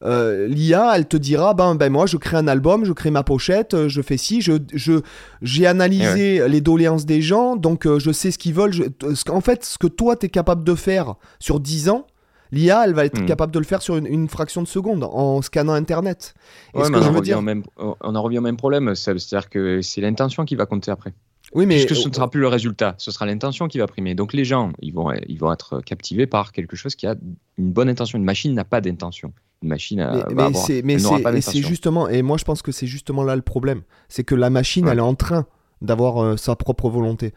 euh, 0.04 0.48
l'IA, 0.48 0.94
elle 0.96 1.08
te 1.08 1.18
dira, 1.18 1.54
ben, 1.56 1.74
ben 1.76 1.92
moi, 1.92 2.06
je 2.06 2.18
crée 2.18 2.38
un 2.38 2.48
album, 2.48 2.86
je 2.86 2.94
crée 2.94 3.10
ma 3.10 3.24
pochette, 3.24 3.74
euh, 3.74 3.90
je 3.90 4.02
fais 4.02 4.18
ci, 4.18 4.42
je, 4.42 4.54
je, 4.74 5.02
j'ai 5.42 5.66
analysé 5.66 6.48
les 6.48 6.62
doléances 6.62 7.06
des 7.08 7.22
gens, 7.22 7.56
donc 7.56 7.86
euh, 7.88 7.98
je 8.00 8.12
sais 8.12 8.30
ce 8.32 8.38
qu'ils 8.38 8.54
veulent. 8.54 8.74
Je, 8.74 8.84
qu'en 9.26 9.42
fait, 9.42 9.66
ce 9.66 9.78
que 9.80 9.88
toi, 9.88 10.16
tu 10.16 10.28
es 10.28 10.30
capable 10.30 10.64
de 10.64 10.76
faire 10.76 11.16
sur 11.40 11.60
10 11.60 11.90
ans, 11.90 12.06
l'IA, 12.52 12.84
elle 12.86 12.94
va 12.94 13.06
être 13.06 13.20
Hmm. 13.22 13.26
capable 13.26 13.52
de 13.52 13.60
le 13.60 13.66
faire 13.66 13.82
sur 13.82 13.98
une, 13.98 14.06
une 14.06 14.30
fraction 14.30 14.62
de 14.62 14.68
seconde, 14.68 15.04
en 15.04 15.42
scannant 15.42 15.74
Internet. 15.74 16.36
Ouais, 16.76 16.86
ce 16.86 16.92
que 16.92 16.98
on, 16.98 17.02
je 17.02 17.08
en 17.08 17.12
veux 17.12 17.18
revient 17.18 17.30
dire... 17.32 17.40
au 17.40 17.42
même, 17.42 17.64
on 17.78 18.16
en 18.16 18.22
revient 18.22 18.38
au 18.38 18.42
même 18.44 18.58
problème. 18.58 18.94
C'est-à-dire 18.94 19.50
que 19.50 19.82
c'est 19.82 20.00
l'intention 20.02 20.46
qui 20.46 20.56
va 20.56 20.66
compter 20.68 20.92
après. 20.92 21.14
Oui, 21.54 21.66
mais... 21.66 21.76
Puisque 21.84 21.96
ce 21.96 22.08
ne 22.08 22.14
sera 22.14 22.30
plus 22.30 22.40
le 22.42 22.48
résultat, 22.48 22.96
ce 22.98 23.12
sera 23.12 23.26
l'intention 23.26 23.68
qui 23.68 23.80
va 23.80 23.88
primer. 23.88 24.14
Donc 24.16 24.34
les 24.34 24.46
gens, 24.46 24.72
ils 24.82 24.94
vont, 24.94 25.12
ils 25.28 25.38
vont 25.40 25.52
être 25.52 25.82
captivés 25.82 26.28
par 26.28 26.52
quelque 26.52 26.76
chose 26.76 26.96
qui 26.96 27.08
a 27.08 27.16
une 27.58 27.72
bonne 27.72 27.90
intention. 27.90 28.18
Une 28.20 28.24
machine 28.26 28.54
n'a 28.54 28.66
pas 28.66 28.82
d'intention. 28.82 29.34
Une 29.64 29.70
machine 29.70 30.00
euh, 30.00 30.12
Mais, 30.14 30.20
va 30.20 30.28
mais 30.36 30.44
avoir, 30.44 31.34
mais 31.34 31.42
c'est- 31.42 31.62
justement, 31.62 32.08
et 32.08 32.22
moi 32.22 32.38
je 32.38 32.44
pense 32.46 32.62
que 32.62 32.72
c'est 32.72 32.88
justement 32.88 33.24
là 33.24 33.36
le 33.36 33.42
problème, 33.42 33.82
c'est 34.08 34.24
que 34.24 34.36
la 34.36 34.50
machine, 34.50 34.86
Ouais. 34.86 34.92
elle 34.94 35.00
est 35.00 35.02
en 35.02 35.16
train 35.16 35.46
d'avoir 35.82 36.24
euh, 36.24 36.38
sa 36.38 36.56
propre 36.56 36.90
volonté. 36.90 37.34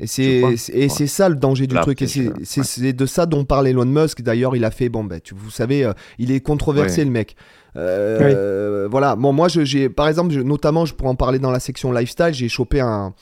Et 0.00 0.06
c'est, 0.06 0.44
Ouais. 0.44 0.56
c'est 0.56 1.06
ça 1.08 1.28
le 1.28 1.34
danger 1.34 1.66
du 1.66 1.74
Là, 1.74 1.80
truc. 1.80 2.00
Et 2.00 2.04
après, 2.04 2.44
c'est, 2.44 2.80
ouais. 2.82 2.92
de 2.92 3.06
ça 3.06 3.26
dont 3.26 3.44
parle 3.44 3.66
Elon 3.66 3.84
Musk. 3.84 4.22
D'ailleurs, 4.22 4.54
il 4.54 4.64
a 4.64 4.70
fait, 4.70 4.88
bon, 4.88 5.02
ben, 5.02 5.20
tu, 5.20 5.34
vous 5.34 5.50
savez, 5.50 5.84
euh, 5.84 5.92
il 6.18 6.30
est 6.30 6.38
controversé 6.40 6.98
Ouais. 7.00 7.04
le 7.06 7.10
mec. 7.10 7.34
Euh, 7.78 8.88
Voilà. 8.90 9.16
Bon, 9.16 9.32
moi, 9.32 9.48
j'ai, 9.48 9.88
par 9.88 10.08
exemple, 10.08 10.32
je- 10.32 10.40
notamment, 10.40 10.84
je 10.86 10.94
pourrais 10.94 11.10
en 11.10 11.14
parler 11.14 11.38
dans 11.38 11.50
la 11.50 11.60
section 11.60 11.92
lifestyle. 11.92 12.32
J'ai 12.32 12.48
chopé 12.48 12.80
un, 12.80 13.12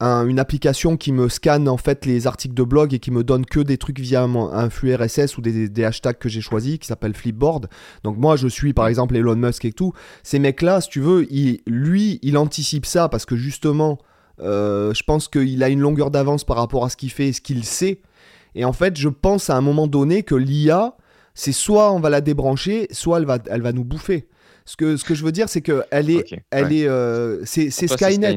un- 0.00 0.26
une 0.28 0.38
application 0.38 0.96
qui 0.96 1.12
me 1.12 1.28
scanne 1.28 1.68
en 1.68 1.76
fait 1.76 2.04
les 2.06 2.26
articles 2.26 2.54
de 2.54 2.62
blog 2.62 2.94
et 2.94 2.98
qui 2.98 3.10
me 3.10 3.24
donne 3.24 3.44
que 3.46 3.60
des 3.60 3.78
trucs 3.78 3.98
via 3.98 4.22
un 4.24 4.70
flux 4.70 4.94
RSS 4.94 5.36
ou 5.38 5.40
des, 5.40 5.68
des 5.68 5.84
hashtags 5.84 6.18
que 6.18 6.28
j'ai 6.28 6.40
choisis 6.40 6.78
qui 6.78 6.86
s'appelle 6.86 7.14
Flipboard. 7.14 7.68
Donc 8.04 8.16
moi 8.16 8.36
je 8.36 8.46
suis 8.48 8.72
par 8.72 8.86
exemple 8.86 9.16
Elon 9.16 9.34
Musk 9.36 9.64
et 9.64 9.72
tout. 9.72 9.92
Ces 10.22 10.38
mecs 10.38 10.62
là, 10.62 10.80
si 10.80 10.88
tu 10.88 11.00
veux, 11.00 11.26
il- 11.32 11.60
lui 11.66 12.20
il 12.22 12.36
anticipe 12.38 12.86
ça 12.86 13.08
parce 13.08 13.24
que 13.26 13.34
justement 13.36 13.98
euh, 14.40 14.94
je 14.94 15.02
pense 15.02 15.26
qu'il 15.26 15.60
a 15.64 15.68
une 15.68 15.80
longueur 15.80 16.12
d'avance 16.12 16.44
par 16.44 16.58
rapport 16.58 16.84
à 16.84 16.90
ce 16.90 16.96
qu'il 16.96 17.10
fait 17.10 17.28
et 17.28 17.32
ce 17.32 17.40
qu'il 17.40 17.64
sait. 17.64 18.00
Et 18.54 18.64
en 18.64 18.72
fait 18.72 18.96
je 18.96 19.08
pense 19.08 19.50
à 19.50 19.56
un 19.56 19.60
moment 19.62 19.88
donné 19.88 20.22
que 20.22 20.36
l'IA 20.36 20.94
c'est 21.40 21.52
soit 21.52 21.92
on 21.92 22.00
va 22.00 22.10
la 22.10 22.20
débrancher, 22.20 22.88
soit 22.90 23.18
elle 23.18 23.24
va, 23.26 23.38
elle 23.48 23.62
va 23.62 23.72
nous 23.72 23.84
bouffer. 23.84 24.26
Ce 24.64 24.76
que, 24.76 24.96
ce 24.96 25.04
que 25.04 25.14
je 25.14 25.24
veux 25.24 25.30
dire, 25.32 25.48
c'est 25.48 25.60
que 25.62 25.84
elle 25.92 26.10
est, 26.10 26.24
elle 26.50 26.64
ouais. 26.66 26.76
est, 26.78 26.88
euh, 26.88 27.42
c'est 27.44 27.70
c'est 27.70 27.86
Skynet. 27.86 28.36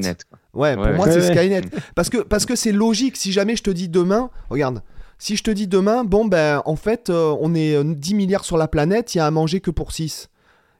Ouais, 0.53 0.75
pour 0.75 0.85
Ouais, 0.85 0.95
moi 0.95 1.11
c'est. 1.11 1.33
Skynet. 1.35 1.61
Parce 1.95 2.09
que 2.09 2.19
parce 2.19 2.45
que 2.45 2.55
c'est 2.55 2.71
logique. 2.71 3.17
Si 3.17 3.31
jamais 3.31 3.55
je 3.55 3.63
te 3.63 3.71
dis 3.71 3.89
demain, 3.89 4.29
regarde, 4.49 4.81
si 5.17 5.35
je 5.35 5.43
te 5.43 5.49
dis 5.51 5.67
demain, 5.67 6.03
bon 6.03 6.25
ben 6.25 6.61
en 6.65 6.75
fait 6.75 7.09
euh, 7.09 7.35
on 7.41 7.55
est 7.55 7.75
euh, 7.75 7.83
10 7.83 8.13
milliards 8.13 8.45
sur 8.45 8.57
la 8.57 8.67
planète, 8.67 9.13
il 9.15 9.17
y 9.17 9.21
a 9.21 9.25
à 9.25 9.31
manger 9.31 9.59
que 9.61 9.71
pour 9.71 9.91
6. 9.91 10.29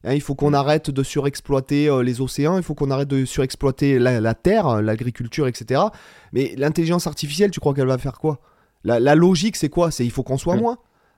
il 0.09 0.21
faut 0.21 0.35
qu'on 0.35 0.51
Mm. 0.51 0.55
arrête 0.55 0.89
de 0.89 1.03
surexploiter 1.03 1.89
euh, 1.89 2.01
les 2.03 2.21
océans, 2.21 2.55
il 2.57 2.63
faut 2.63 2.73
qu'on 2.75 2.89
arrête 2.91 3.07
de 3.09 3.25
surexploiter 3.25 3.99
la, 3.99 4.21
la 4.21 4.33
terre, 4.35 4.67
euh, 4.67 4.81
l'agriculture, 4.81 5.47
etc. 5.47 5.81
Mais 6.33 6.53
l'intelligence 6.57 7.07
artificielle, 7.07 7.51
tu 7.51 7.59
crois 7.59 7.73
qu'elle 7.73 7.87
va 7.87 7.97
faire 7.97 8.19
quoi? 8.19 8.39
La, 8.83 8.99
la 8.99 9.15
logique, 9.15 9.55
c'est 9.57 9.69
quoi? 9.69 9.91
C'est 9.91 10.05
il 10.05 10.11
faut 10.11 10.23
qu'on 10.23 10.37
soit 10.37 10.55
Mm. 10.55 10.59
moins. 10.61 10.77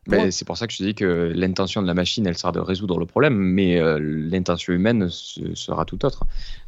Point. 0.09 0.31
c'est 0.31 0.45
pour 0.45 0.57
ça 0.57 0.67
que 0.67 0.73
je 0.73 0.79
te 0.79 0.83
dis 0.83 0.95
que 0.95 1.31
l'intention 1.33 1.81
de 1.81 1.87
la 1.87 1.93
machine, 1.93 2.27
elle 2.27 2.37
sera 2.37 2.51
de 2.51 2.59
résoudre 2.59 2.99
le 2.99 3.05
problème, 3.05 3.35
mais 3.35 3.79
euh, 3.79 3.97
l'intention 3.99 4.73
humaine 4.73 5.07
ce- 5.09 5.55
sera 5.55 5.85
tout 5.85 6.03
autre. 6.05 6.23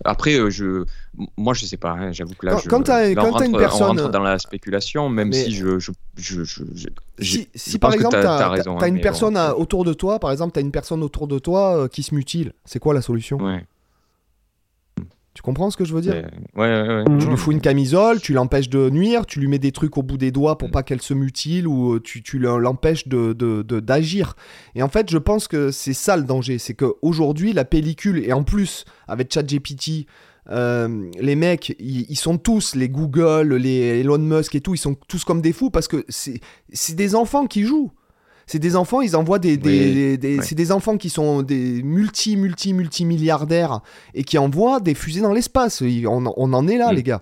Après, 0.05 0.35
euh, 0.39 0.49
je, 0.49 0.85
moi, 1.37 1.53
je 1.53 1.65
sais 1.65 1.77
pas. 1.77 1.91
hein, 1.91 2.11
J'avoue 2.13 2.33
que 2.35 2.45
là, 2.45 2.53
Quand- 2.53 2.59
je, 2.59 2.69
quand 2.69 2.87
là, 2.87 3.09
on 3.11 3.15
quand 3.15 3.37
t'as 3.39 3.45
une 3.45 3.57
personne- 3.57 3.81
on 3.83 3.87
rentre 4.01 4.09
dans 4.09 4.23
la 4.23 4.39
spéculation, 4.39 5.09
même 5.09 5.29
Mais- 5.29 5.43
si 5.43 5.51
je, 5.53 5.79
je, 5.79 5.91
je, 6.17 6.43
Si, 7.55 7.79
par 7.79 7.93
exemple, 7.93 8.17
tu 8.19 8.25
as, 8.25 8.51
hein, 8.51 8.87
une 8.87 9.01
personne 9.01 9.33
bon, 9.33 9.39
à- 9.39 9.53
autour 9.55 9.83
de 9.85 9.93
toi, 9.93 10.19
par 10.19 10.31
exemple, 10.31 10.53
tu 10.53 10.59
as 10.59 10.61
une 10.61 10.71
personne 10.71 11.03
autour 11.03 11.27
de 11.27 11.39
toi 11.39 11.77
euh, 11.83 11.87
qui 11.87 12.03
se 12.03 12.13
mutile, 12.15 12.53
c'est 12.65 12.79
quoi 12.79 12.93
la 12.93 13.01
solution? 13.01 13.37
Ouais. 13.37 13.65
Tu 15.35 15.41
comprends 15.41 15.69
ce 15.69 15.75
que 15.77 15.83
je 15.85 15.93
veux 15.93 15.99
dire? 16.01 16.13
Ouais, 16.55 16.63
ouais, 16.65 16.87
ouais. 16.87 17.03
Mm. 17.07 17.17
Tu 17.19 17.27
lui 17.27 17.35
fous 17.37 17.51
une 17.51 17.59
camisole, 17.61 18.21
tu 18.21 18.31
l'empêches 18.33 18.69
de 18.69 18.89
nuire, 18.89 19.25
tu 19.25 19.39
lui 19.41 19.47
mets 19.47 19.59
des 19.59 19.73
trucs 19.73 19.97
au 19.97 20.01
bout 20.01 20.17
des 20.17 20.31
doigts 20.31 20.57
pour 20.57 20.69
Mm. 20.69 20.71
pas 20.71 20.81
qu'elle 20.81 21.01
se 21.01 21.13
mutile 21.13 21.67
ou 21.67 21.95
euh, 21.95 21.99
tu, 21.99 22.23
tu 22.23 22.39
l'empêches 22.39 23.07
de, 23.09 23.33
de- 23.33 23.61
de- 23.61 23.79
d'agir. 23.81 24.35
Et 24.75 24.81
en 24.81 24.87
fait, 24.89 25.11
je 25.11 25.17
pense 25.17 25.47
que 25.49 25.71
c'est 25.71 25.93
ça 25.93 26.15
le 26.17 26.23
danger. 26.23 26.57
C'est 26.57 26.73
qu'aujourd'hui, 26.73 27.51
la 27.53 27.65
pellicule, 27.65 28.23
et 28.25 28.31
en 28.31 28.43
plus, 28.43 28.85
avec 29.09 29.31
ChatGPT, 29.33 30.07
euh, 30.51 31.09
les 31.19 31.35
mecs, 31.35 31.75
ils, 31.79 32.05
ils 32.09 32.15
sont 32.15 32.37
tous, 32.37 32.73
les 32.75 32.87
Google, 32.87 33.55
les 33.55 33.99
Elon 33.99 34.17
Musk 34.19 34.55
et 34.55 34.61
tout, 34.61 34.73
ils 34.73 34.77
sont 34.79 34.95
tous 35.07 35.25
comme 35.25 35.41
des 35.41 35.51
fous 35.53 35.69
parce 35.69 35.87
que 35.89 36.05
c'est, 36.07 36.39
c'est 36.71 36.95
des 36.95 37.13
enfants 37.13 37.45
qui 37.45 37.63
jouent. 37.63 37.91
C'est 38.47 38.59
des 38.59 38.75
enfants, 38.75 39.01
ils 39.01 39.15
envoient 39.15 39.39
des. 39.39 39.57
des- 39.57 39.69
Oui, 39.69 39.93
des- 39.93 40.17
des- 40.17 40.37
ouais. 40.37 40.43
C'est 40.43 40.55
des 40.55 40.71
enfants 40.71 40.97
qui 40.97 41.09
sont 41.09 41.41
des 41.41 41.81
multi, 41.83 42.37
multi, 42.37 42.73
multi 42.73 43.03
milliardaires 43.05 43.81
et 44.13 44.23
qui 44.23 44.37
envoient 44.37 44.79
des 44.79 44.93
fusées 44.93 45.21
dans 45.21 45.33
l'espace. 45.33 45.81
On, 45.81 46.31
on 46.37 46.53
en 46.53 46.67
est 46.67 46.77
là, 46.77 46.91
Mm. 46.91 46.95
les 46.95 47.03
gars. 47.03 47.21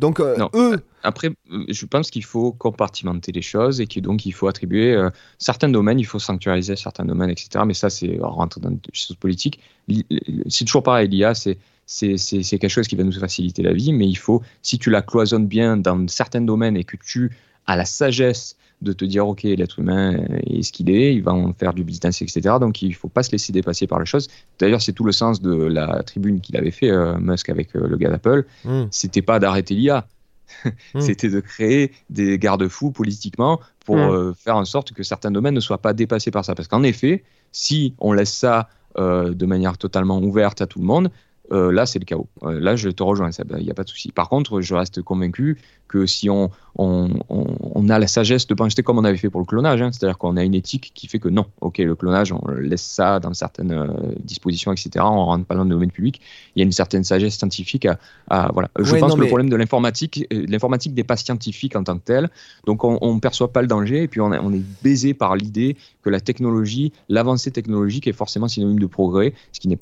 Donc, 0.00 0.18
euh, 0.20 0.36
eux, 0.54 0.80
Après, 1.04 1.28
euh, 1.52 1.64
je 1.68 1.86
pense 1.86 2.10
qu'il 2.10 2.24
faut 2.24 2.50
compartimenter 2.50 3.30
les 3.30 3.42
choses 3.42 3.80
et 3.80 3.86
que 3.86 4.00
donc 4.00 4.26
il 4.26 4.32
faut 4.32 4.48
attribuer 4.48 4.92
euh, 4.92 5.08
certains 5.38 5.68
domaines, 5.68 6.00
il 6.00 6.04
faut 6.06 6.18
sanctuariser 6.18 6.74
certains 6.74 7.04
domaines, 7.04 7.30
etc. 7.30 7.62
Mais 7.64 7.74
ça, 7.74 7.88
c'est 7.88 8.18
on 8.20 8.28
rentre 8.30 8.58
dans 8.58 8.72
des 8.72 8.80
choses 8.92 9.16
politiques. 9.16 9.60
Li- 9.86 10.04
C'est 10.48 10.64
toujours 10.64 10.82
pareil, 10.82 11.08
l'IA, 11.08 11.34
c'est 11.34 11.58
c'est 11.86 12.16
quelque 12.58 12.68
chose 12.68 12.88
qui 12.88 12.96
va 12.96 13.04
nous 13.04 13.12
faciliter 13.12 13.62
la 13.62 13.72
vie, 13.72 13.92
mais 13.92 14.08
il 14.08 14.16
faut, 14.16 14.42
si 14.62 14.76
tu 14.80 14.90
la 14.90 15.02
cloisonnes 15.02 15.46
bien 15.46 15.76
dans 15.76 16.08
certains 16.08 16.40
domaines 16.40 16.76
et 16.76 16.82
que 16.82 16.96
tu 16.96 17.30
a 17.66 17.76
la 17.76 17.84
sagesse 17.84 18.56
de 18.82 18.92
te 18.92 19.04
dire 19.04 19.26
ok 19.26 19.42
l'être 19.42 19.78
humain 19.78 20.16
est 20.46 20.62
ce 20.62 20.72
qu'il 20.72 20.90
est, 20.90 21.14
il 21.14 21.22
va 21.22 21.32
en 21.32 21.52
faire 21.52 21.72
du 21.72 21.84
business 21.84 22.20
etc. 22.22 22.56
Donc 22.60 22.82
il 22.82 22.94
faut 22.94 23.08
pas 23.08 23.22
se 23.22 23.32
laisser 23.32 23.52
dépasser 23.52 23.86
par 23.86 23.98
les 23.98 24.06
choses. 24.06 24.28
D'ailleurs 24.58 24.82
c'est 24.82 24.92
tout 24.92 25.04
le 25.04 25.12
sens 25.12 25.40
de 25.40 25.54
la 25.54 26.02
tribune 26.02 26.40
qu'il 26.40 26.56
avait 26.56 26.70
fait 26.70 26.90
euh, 26.90 27.18
Musk 27.18 27.48
avec 27.48 27.74
euh, 27.74 27.86
le 27.86 27.96
gars 27.96 28.10
d'Apple. 28.10 28.44
Mm. 28.64 28.84
C'était 28.90 29.22
pas 29.22 29.38
d'arrêter 29.38 29.74
l'IA, 29.74 30.06
mm. 30.94 31.00
c'était 31.00 31.30
de 31.30 31.40
créer 31.40 31.92
des 32.10 32.38
garde-fous 32.38 32.90
politiquement 32.90 33.60
pour 33.84 33.96
mm. 33.96 34.10
euh, 34.10 34.34
faire 34.34 34.56
en 34.56 34.64
sorte 34.64 34.92
que 34.92 35.02
certains 35.02 35.30
domaines 35.30 35.54
ne 35.54 35.60
soient 35.60 35.80
pas 35.80 35.94
dépassés 35.94 36.30
par 36.30 36.44
ça. 36.44 36.54
Parce 36.54 36.68
qu'en 36.68 36.82
effet, 36.82 37.24
si 37.52 37.94
on 37.98 38.12
laisse 38.12 38.32
ça 38.32 38.68
de 38.98 39.44
manière 39.44 39.76
totalement 39.76 40.20
ouverte 40.20 40.62
à 40.62 40.66
tout 40.66 40.78
le 40.78 40.86
monde, 40.86 41.10
euh, 41.52 41.72
là, 41.72 41.86
c'est 41.86 41.98
le 41.98 42.04
chaos. 42.04 42.26
Euh, 42.42 42.58
là, 42.60 42.76
je 42.76 42.88
te 42.88 43.02
rejoins, 43.02 43.30
il 43.30 43.64
n'y 43.64 43.70
a 43.70 43.74
pas 43.74 43.84
de 43.84 43.88
souci. 43.88 44.12
Par 44.12 44.28
contre, 44.28 44.60
je 44.60 44.74
reste 44.74 45.02
convaincu 45.02 45.58
que 45.88 46.04
si 46.06 46.28
on, 46.28 46.50
on, 46.76 47.88
a 47.88 47.98
la 47.98 48.08
sagesse 48.08 48.48
de 48.48 48.54
penser 48.54 48.82
comme 48.82 48.98
on 48.98 49.04
avait 49.04 49.16
fait 49.16 49.30
pour 49.30 49.40
le 49.40 49.46
clonage, 49.46 49.80
hein, 49.80 49.90
c'est-à-dire 49.92 50.18
qu'on 50.18 50.36
a 50.36 50.42
une 50.42 50.54
éthique 50.54 50.90
qui 50.94 51.06
fait 51.06 51.20
que 51.20 51.28
non, 51.28 51.46
ok, 51.60 51.78
le 51.78 51.94
clonage, 51.94 52.32
on 52.32 52.50
laisse 52.50 52.82
ça 52.82 53.20
dans 53.20 53.32
certaines 53.34 53.70
euh, 53.72 53.86
dispositions, 54.18 54.72
etc., 54.72 54.90
on 55.08 55.14
ne 55.14 55.24
rentre 55.24 55.46
pas 55.46 55.54
dans 55.54 55.62
le 55.62 55.70
domaine 55.70 55.92
public, 55.92 56.20
il 56.54 56.58
y 56.58 56.62
a 56.62 56.64
une 56.64 56.72
certaine 56.72 57.04
sagesse 57.04 57.36
scientifique 57.36 57.86
à. 58.28 58.50
voilà. 58.52 58.68
Je 58.80 58.96
pense 58.96 59.14
que 59.14 59.20
le 59.20 59.26
problème 59.26 59.48
de 59.48 59.56
l'informatique, 59.56 60.26
l'informatique 60.30 60.94
n'est 60.94 61.04
pas 61.04 61.16
scientifique 61.16 61.76
en 61.76 61.84
tant 61.84 61.96
que 61.96 62.04
telle, 62.04 62.30
donc 62.66 62.82
on 62.82 63.14
ne 63.14 63.20
perçoit 63.20 63.52
pas 63.52 63.62
le 63.62 63.68
danger, 63.68 64.02
et 64.02 64.08
puis 64.08 64.20
on, 64.20 64.32
on 64.32 64.52
est 64.52 64.64
baisé 64.82 65.14
par 65.14 65.36
l'idée 65.36 65.76
que 66.02 66.10
la 66.10 66.20
technologie, 66.20 66.92
l'avancée 67.08 67.52
technologique 67.52 68.08
est 68.08 68.12
forcément 68.12 68.48
synonyme 68.48 68.80
de 68.80 68.86
progrès, 68.86 69.34
ce 69.52 69.60
qui 69.60 69.68
n'est 69.68 69.78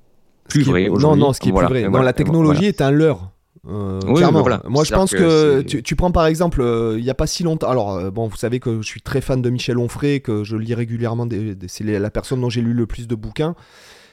plus 0.48 0.62
vrai. 0.62 0.88
Non, 0.88 1.16
non, 1.16 1.32
ce 1.32 1.40
qui 1.40 1.50
est 1.50 1.52
plus 1.52 1.66
vrai. 1.66 1.88
la 1.88 2.12
technologie 2.12 2.66
est 2.66 2.80
un 2.80 2.90
leurre. 2.90 3.30
Euh, 3.66 3.98
clairement. 4.00 4.44
Moi, 4.68 4.84
je 4.84 4.92
pense 4.92 5.12
que, 5.12 5.62
tu, 5.62 5.96
prends 5.96 6.10
par 6.10 6.26
exemple, 6.26 6.60
euh, 6.60 6.96
il 6.98 7.04
n'y 7.04 7.10
a 7.10 7.14
pas 7.14 7.26
si 7.26 7.42
longtemps. 7.42 7.68
Alors, 7.68 7.94
euh, 7.94 8.10
bon, 8.10 8.28
vous 8.28 8.36
savez 8.36 8.60
que 8.60 8.82
je 8.82 8.86
suis 8.86 9.00
très 9.00 9.20
fan 9.20 9.40
de 9.40 9.50
Michel 9.50 9.78
Onfray, 9.78 10.20
que 10.20 10.44
je 10.44 10.56
lis 10.56 10.74
régulièrement. 10.74 11.26
c'est 11.68 11.84
la 11.84 12.10
personne 12.10 12.40
dont 12.40 12.50
j'ai 12.50 12.60
lu 12.60 12.74
le 12.74 12.86
plus 12.86 13.08
de 13.08 13.14
bouquins. 13.14 13.54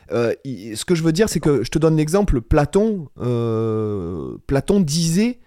ce 0.09 0.85
que 0.85 0.95
je 0.95 1.03
veux 1.03 1.11
dire, 1.11 1.29
c'est 1.29 1.39
que 1.39 1.63
je 1.63 1.69
te 1.69 1.79
donne 1.79 1.97
l'exemple. 1.97 2.41
Platon, 2.41 3.07
Platon 4.47 4.79
disait 4.79 5.39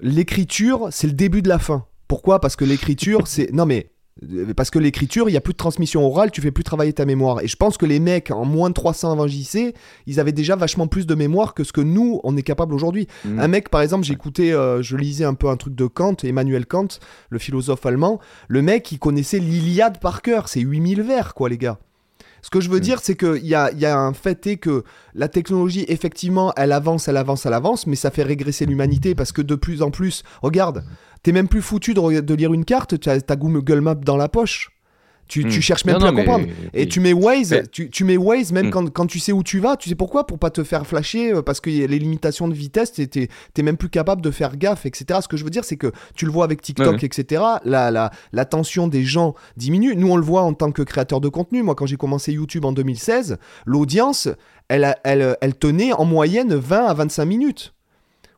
l'écriture, 0.00 0.88
c'est 0.90 1.08
le 1.08 1.14
début 1.14 1.42
de 1.42 1.48
la 1.48 1.58
fin. 1.58 1.84
Pourquoi? 2.06 2.40
Parce 2.40 2.56
que 2.56 2.64
l'écriture, 2.64 3.26
c'est. 3.26 3.52
Non, 3.52 3.66
mais 3.66 3.78
euh, 3.80 3.97
parce 4.56 4.70
que 4.70 4.78
l'écriture, 4.78 5.28
il 5.28 5.32
n'y 5.32 5.38
a 5.38 5.40
plus 5.40 5.52
de 5.52 5.58
transmission 5.58 6.04
orale, 6.04 6.30
tu 6.30 6.40
fais 6.40 6.50
plus 6.50 6.64
travailler 6.64 6.92
ta 6.92 7.04
mémoire. 7.04 7.40
Et 7.40 7.48
je 7.48 7.56
pense 7.56 7.76
que 7.76 7.86
les 7.86 8.00
mecs, 8.00 8.30
en 8.30 8.44
moins 8.44 8.68
de 8.70 8.74
300 8.74 9.12
avant 9.12 9.26
JC, 9.26 9.74
ils 10.06 10.20
avaient 10.20 10.32
déjà 10.32 10.56
vachement 10.56 10.86
plus 10.86 11.06
de 11.06 11.14
mémoire 11.14 11.54
que 11.54 11.64
ce 11.64 11.72
que 11.72 11.80
nous, 11.80 12.20
on 12.24 12.36
est 12.36 12.42
capable 12.42 12.74
aujourd'hui. 12.74 13.06
Mmh. 13.24 13.38
Un 13.38 13.48
mec, 13.48 13.68
par 13.68 13.80
exemple, 13.80 14.04
j'écoutais, 14.04 14.52
euh, 14.52 14.82
je 14.82 14.96
lisais 14.96 15.24
un 15.24 15.34
peu 15.34 15.48
un 15.48 15.56
truc 15.56 15.74
de 15.74 15.86
Kant, 15.86 16.16
Emmanuel 16.24 16.66
Kant, 16.66 16.88
le 17.30 17.38
philosophe 17.38 17.86
allemand. 17.86 18.18
Le 18.48 18.62
mec, 18.62 18.90
il 18.92 18.98
connaissait 18.98 19.38
l'Iliade 19.38 20.00
par 20.00 20.22
cœur. 20.22 20.48
C'est 20.48 20.60
8000 20.60 21.02
vers, 21.02 21.34
quoi, 21.34 21.48
les 21.48 21.58
gars. 21.58 21.78
Ce 22.42 22.50
que 22.50 22.60
je 22.60 22.70
veux 22.70 22.78
mm. 22.78 22.82
dire, 22.82 23.00
c'est 23.00 23.16
qu'il 23.16 23.46
y 23.46 23.54
a, 23.54 23.72
y 23.72 23.86
a 23.86 23.98
un 23.98 24.12
fait 24.12 24.46
est 24.46 24.56
que 24.56 24.84
la 25.14 25.28
technologie, 25.28 25.84
effectivement, 25.88 26.52
elle 26.56 26.72
avance, 26.72 27.08
elle 27.08 27.16
avance, 27.16 27.46
elle 27.46 27.54
avance, 27.54 27.86
mais 27.86 27.96
ça 27.96 28.10
fait 28.10 28.22
régresser 28.22 28.66
l'humanité 28.66 29.14
parce 29.14 29.32
que 29.32 29.42
de 29.42 29.54
plus 29.54 29.82
en 29.82 29.90
plus, 29.90 30.22
regarde, 30.42 30.84
t'es 31.22 31.32
même 31.32 31.48
plus 31.48 31.62
foutu 31.62 31.94
de, 31.94 32.20
de 32.20 32.34
lire 32.34 32.52
une 32.52 32.64
carte, 32.64 32.98
tu 32.98 33.08
as 33.08 33.20
ta 33.20 33.36
Google 33.36 33.80
Map 33.80 33.96
dans 33.96 34.16
la 34.16 34.28
poche. 34.28 34.70
Tu, 35.28 35.44
tu, 35.44 35.58
hmm. 35.58 35.60
cherches 35.60 35.84
même 35.84 35.98
plus 35.98 36.06
à 36.06 36.12
comprendre. 36.12 36.46
Et 36.72 36.88
tu 36.88 37.00
mets 37.00 37.12
Waze, 37.12 37.62
tu, 37.70 37.90
tu, 37.90 38.04
mets 38.04 38.16
Waze 38.16 38.50
même 38.52 38.68
hmm. 38.68 38.70
quand, 38.70 38.90
quand, 38.90 39.06
tu 39.06 39.18
sais 39.18 39.32
où 39.32 39.42
tu 39.42 39.60
vas, 39.60 39.76
tu 39.76 39.88
sais 39.88 39.94
pourquoi? 39.94 40.26
Pour 40.26 40.38
pas 40.38 40.50
te 40.50 40.64
faire 40.64 40.86
flasher, 40.86 41.34
euh, 41.34 41.42
parce 41.42 41.60
que 41.60 41.68
les 41.68 41.86
limitations 41.98 42.48
de 42.48 42.54
vitesse, 42.54 42.92
t'es 42.92 43.28
es, 43.56 43.62
même 43.62 43.76
plus 43.76 43.90
capable 43.90 44.22
de 44.22 44.30
faire 44.30 44.56
gaffe, 44.56 44.86
etc. 44.86 45.20
Ce 45.22 45.28
que 45.28 45.36
je 45.36 45.44
veux 45.44 45.50
dire, 45.50 45.64
c'est 45.64 45.76
que 45.76 45.92
tu 46.14 46.24
le 46.24 46.32
vois 46.32 46.44
avec 46.44 46.62
TikTok, 46.62 47.04
etc. 47.04 47.42
La, 47.64 47.90
la, 47.90 48.10
l'attention 48.32 48.88
des 48.88 49.04
gens 49.04 49.34
diminue. 49.56 49.94
Nous, 49.94 50.10
on 50.10 50.16
le 50.16 50.22
voit 50.22 50.42
en 50.42 50.54
tant 50.54 50.72
que 50.72 50.82
créateur 50.82 51.20
de 51.20 51.28
contenu. 51.28 51.62
Moi, 51.62 51.74
quand 51.74 51.86
j'ai 51.86 51.96
commencé 51.96 52.32
YouTube 52.32 52.64
en 52.64 52.72
2016, 52.72 53.36
l'audience, 53.66 54.28
elle, 54.68 54.94
elle, 55.04 55.36
elle 55.40 55.54
tenait 55.54 55.92
en 55.92 56.04
moyenne 56.04 56.54
20 56.54 56.86
à 56.86 56.94
25 56.94 57.24
minutes. 57.24 57.74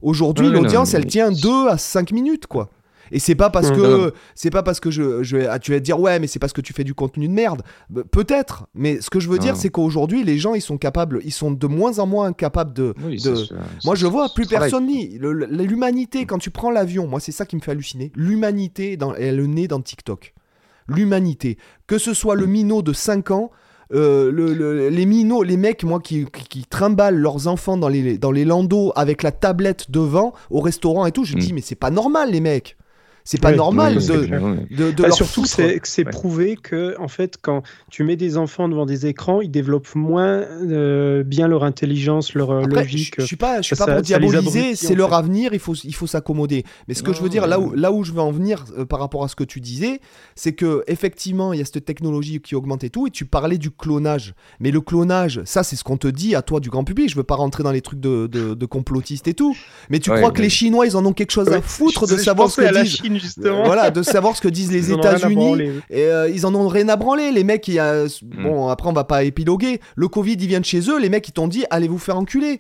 Aujourd'hui, 0.03 0.49
l'audience, 0.49 0.95
elle 0.95 1.07
tient 1.07 1.31
2 1.31 1.69
à 1.69 1.77
5 1.77 2.13
minutes, 2.13 2.47
quoi. 2.47 2.71
Et 3.13 3.19
c'est 3.19 3.35
pas 3.35 3.51
parce 3.51 3.71
que 3.71 4.13
c'est 4.35 4.51
pas 4.51 4.63
parce 4.63 4.81
que 4.81 4.91
je, 4.91 5.23
je 5.23 5.39
ah, 5.49 5.59
tu 5.59 5.73
vas 5.73 5.79
te 5.79 5.85
dire 5.85 5.99
ouais 5.99 6.19
mais 6.19 6.27
c'est 6.27 6.39
parce 6.39 6.53
que 6.53 6.61
tu 6.61 6.73
fais 6.73 6.85
du 6.85 6.95
contenu 6.95 7.29
de 7.29 7.33
merde. 7.33 7.63
Bah, 7.89 8.03
peut-être, 8.11 8.67
mais 8.75 9.01
ce 9.01 9.11
que 9.11 9.21
je 9.21 9.29
veux 9.29 9.39
dire 9.39 9.57
c'est 9.57 9.71
qu'aujourd'hui 9.71 10.25
les 10.25 10.39
gens 10.39 10.55
ils 10.55 10.63
sont 10.63 10.79
capables, 10.79 11.21
ils 11.25 11.33
sont 11.33 11.51
de 11.51 11.67
moins 11.67 11.99
en 11.99 12.07
moins 12.07 12.33
capables 12.33 12.73
de. 12.73 12.95
moi 13.85 13.95
je 13.95 14.07
vois 14.07 14.29
plus 14.35 14.47
personne 14.47 14.87
lit 14.87 15.19
l'humanité 15.19 16.27
quand 16.27 16.39
tu 16.39 16.51
prends 16.51 16.71
l'avion. 16.71 17.07
Moi 17.07 17.21
c'est 17.21 17.33
ça 17.33 17.47
qui 17.47 17.57
me 17.57 17.61
fait 17.61 17.73
halluciner. 17.73 18.13
L'humanité 18.15 18.97
dans 18.97 19.15
elle 19.15 19.41
est 19.41 19.47
née 19.47 19.69
dans 19.69 19.81
TikTok. 19.81 20.35
L'humanité, 20.89 21.57
que 21.87 21.99
ce 21.99 22.15
soit 22.15 22.35
le 22.35 22.47
minot 22.47 22.83
de 22.83 22.93
5 22.93 23.31
ans. 23.31 23.51
Euh, 23.93 24.31
le, 24.31 24.89
les 24.89 25.05
minots, 25.05 25.43
les 25.43 25.57
mecs, 25.57 25.83
moi, 25.83 25.99
qui, 25.99 26.25
qui, 26.49 26.65
trimballent 26.65 27.17
leurs 27.17 27.49
enfants 27.49 27.77
dans 27.77 27.89
les, 27.89 28.19
dans 28.19 28.31
les 28.31 28.45
landaux 28.45 28.93
avec 28.95 29.25
la 29.25 29.33
tablette 29.33 29.91
devant 29.91 30.33
au 30.49 30.61
restaurant 30.61 31.07
et 31.07 31.13
tout, 31.13 31.25
je 31.25 31.35
me 31.35 31.41
dis, 31.41 31.53
mm. 31.53 31.57
mais 31.57 31.61
c'est 31.61 31.75
pas 31.75 31.91
normal, 31.91 32.31
les 32.31 32.41
mecs. 32.41 32.77
C'est 33.25 33.41
pas 33.41 33.53
normal 33.53 33.97
de, 33.97 34.91
de, 34.91 35.03
bah, 35.03 35.11
Surtout 35.11 35.45
c'est 35.45 35.79
que 35.79 35.89
c'est 35.89 36.05
prouvé 36.05 36.57
que 36.57 36.95
en 36.99 37.09
fait 37.09 37.39
quand 37.41 37.63
tu 37.91 38.03
mets 38.05 38.17
des 38.17 38.37
enfants 38.37 38.69
devant 38.69 38.87
des 38.87 39.07
écrans, 39.07 39.41
ils 39.41 39.51
développent 39.51 39.95
moins 39.95 40.41
euh, 40.41 41.23
bien 41.23 41.49
leur 41.49 41.65
intelligence, 41.65 42.35
leur 42.35 42.51
euh, 42.51 42.63
logique. 42.65 43.15
Je, 43.19 43.25
suis 43.25 43.37
pas, 43.37 43.61
je 43.61 43.67
suis 43.67 43.77
pas 43.77 43.87
pour 43.87 44.03
diaboliser, 44.03 44.75
c'est 44.75 44.95
leur 44.95 45.13
avenir, 45.15 45.53
il 45.53 45.59
faut 45.59 45.75
il 45.75 45.95
faut 45.95 46.07
s'accommoder. 46.07 46.65
Mais 46.89 46.95
ce 46.95 47.03
que 47.03 47.13
je 47.13 47.21
veux 47.21 47.29
dire 47.29 47.47
là 47.47 47.61
où 47.61 47.73
là 47.75 47.93
où 47.93 48.05
je 48.05 48.13
veux 48.13 48.21
en 48.21 48.33
venir 48.33 48.65
euh, 48.79 48.85
par 48.85 49.01
rapport 49.01 49.25
à 49.25 49.29
ce 49.29 49.37
que 49.37 49.45
tu 49.45 49.61
disais, 49.61 50.01
c'est 50.35 50.53
que 50.53 50.83
effectivement 50.87 51.53
il 51.53 51.59
y 51.59 51.63
a 51.63 51.65
cette 51.65 51.85
technologie 51.85 52.41
qui 52.41 52.55
augmente 52.55 52.85
et 52.85 52.91
tout, 52.91 53.07
et 53.07 53.11
tu 53.11 53.25
parlais 53.25 53.59
du 53.59 53.71
clonage. 53.71 54.35
Mais 54.61 54.71
le 54.71 54.81
clonage, 54.81 55.43
ça 55.45 55.63
c'est 55.63 55.77
ce 55.77 55.85
qu'on 55.85 55.97
te 55.97 56.09
dit 56.09 56.35
à 56.35 56.43
toi 56.43 56.61
du 56.61 56.71
grand 56.71 56.85
public. 56.85 57.11
Je 57.11 57.17
veux 57.17 57.23
pas 57.23 57.37
rentrer 57.37 57.63
dans 57.63 57.73
les 57.73 57.83
trucs 57.83 58.01
de, 58.01 58.27
de, 58.27 58.67
complotistes 58.67 59.29
et 59.29 59.35
tout. 59.35 59.57
Mais 59.89 59.99
tu 59.99 60.11
crois 60.11 60.31
que 60.31 60.43
les 60.43 60.51
Chinois 60.51 60.87
ils 60.87 60.97
en 60.97 61.05
ont 61.05 61.13
quelque 61.13 61.33
chose 61.33 61.49
à 61.49 61.61
foutre 61.61 62.07
de 62.07 62.17
savoir 62.17 62.51
ce 62.51 62.61
que 62.61 62.83
disent 62.83 63.10
voilà, 63.39 63.91
de 63.91 64.03
savoir 64.03 64.37
ce 64.37 64.41
que 64.41 64.49
disent 64.49 64.73
les 64.73 64.93
États-Unis. 64.93 65.81
Et 65.91 66.05
euh, 66.05 66.29
ils 66.29 66.47
en 66.47 66.55
ont 66.55 66.69
rien 66.69 66.89
à 66.89 66.97
branler. 66.97 67.33
Les 67.33 67.45
mecs, 67.45 67.67
il 67.69 67.79
a... 67.79 68.05
Mm. 68.05 68.43
bon, 68.43 68.69
après, 68.69 68.89
on 68.89 68.93
va 68.93 69.05
pas 69.05 69.25
épiloguer. 69.25 69.81
Le 69.97 70.09
Covid, 70.09 70.35
il 70.35 70.47
vient 70.47 70.61
de 70.61 70.65
chez 70.65 70.89
eux. 70.91 70.99
Les 70.99 71.09
mecs, 71.09 71.29
ils 71.29 71.33
t'ont 71.33 71.49
dit, 71.49 71.65
allez 71.71 71.89
vous 71.89 71.99
faire 71.99 72.17
enculer. 72.17 72.59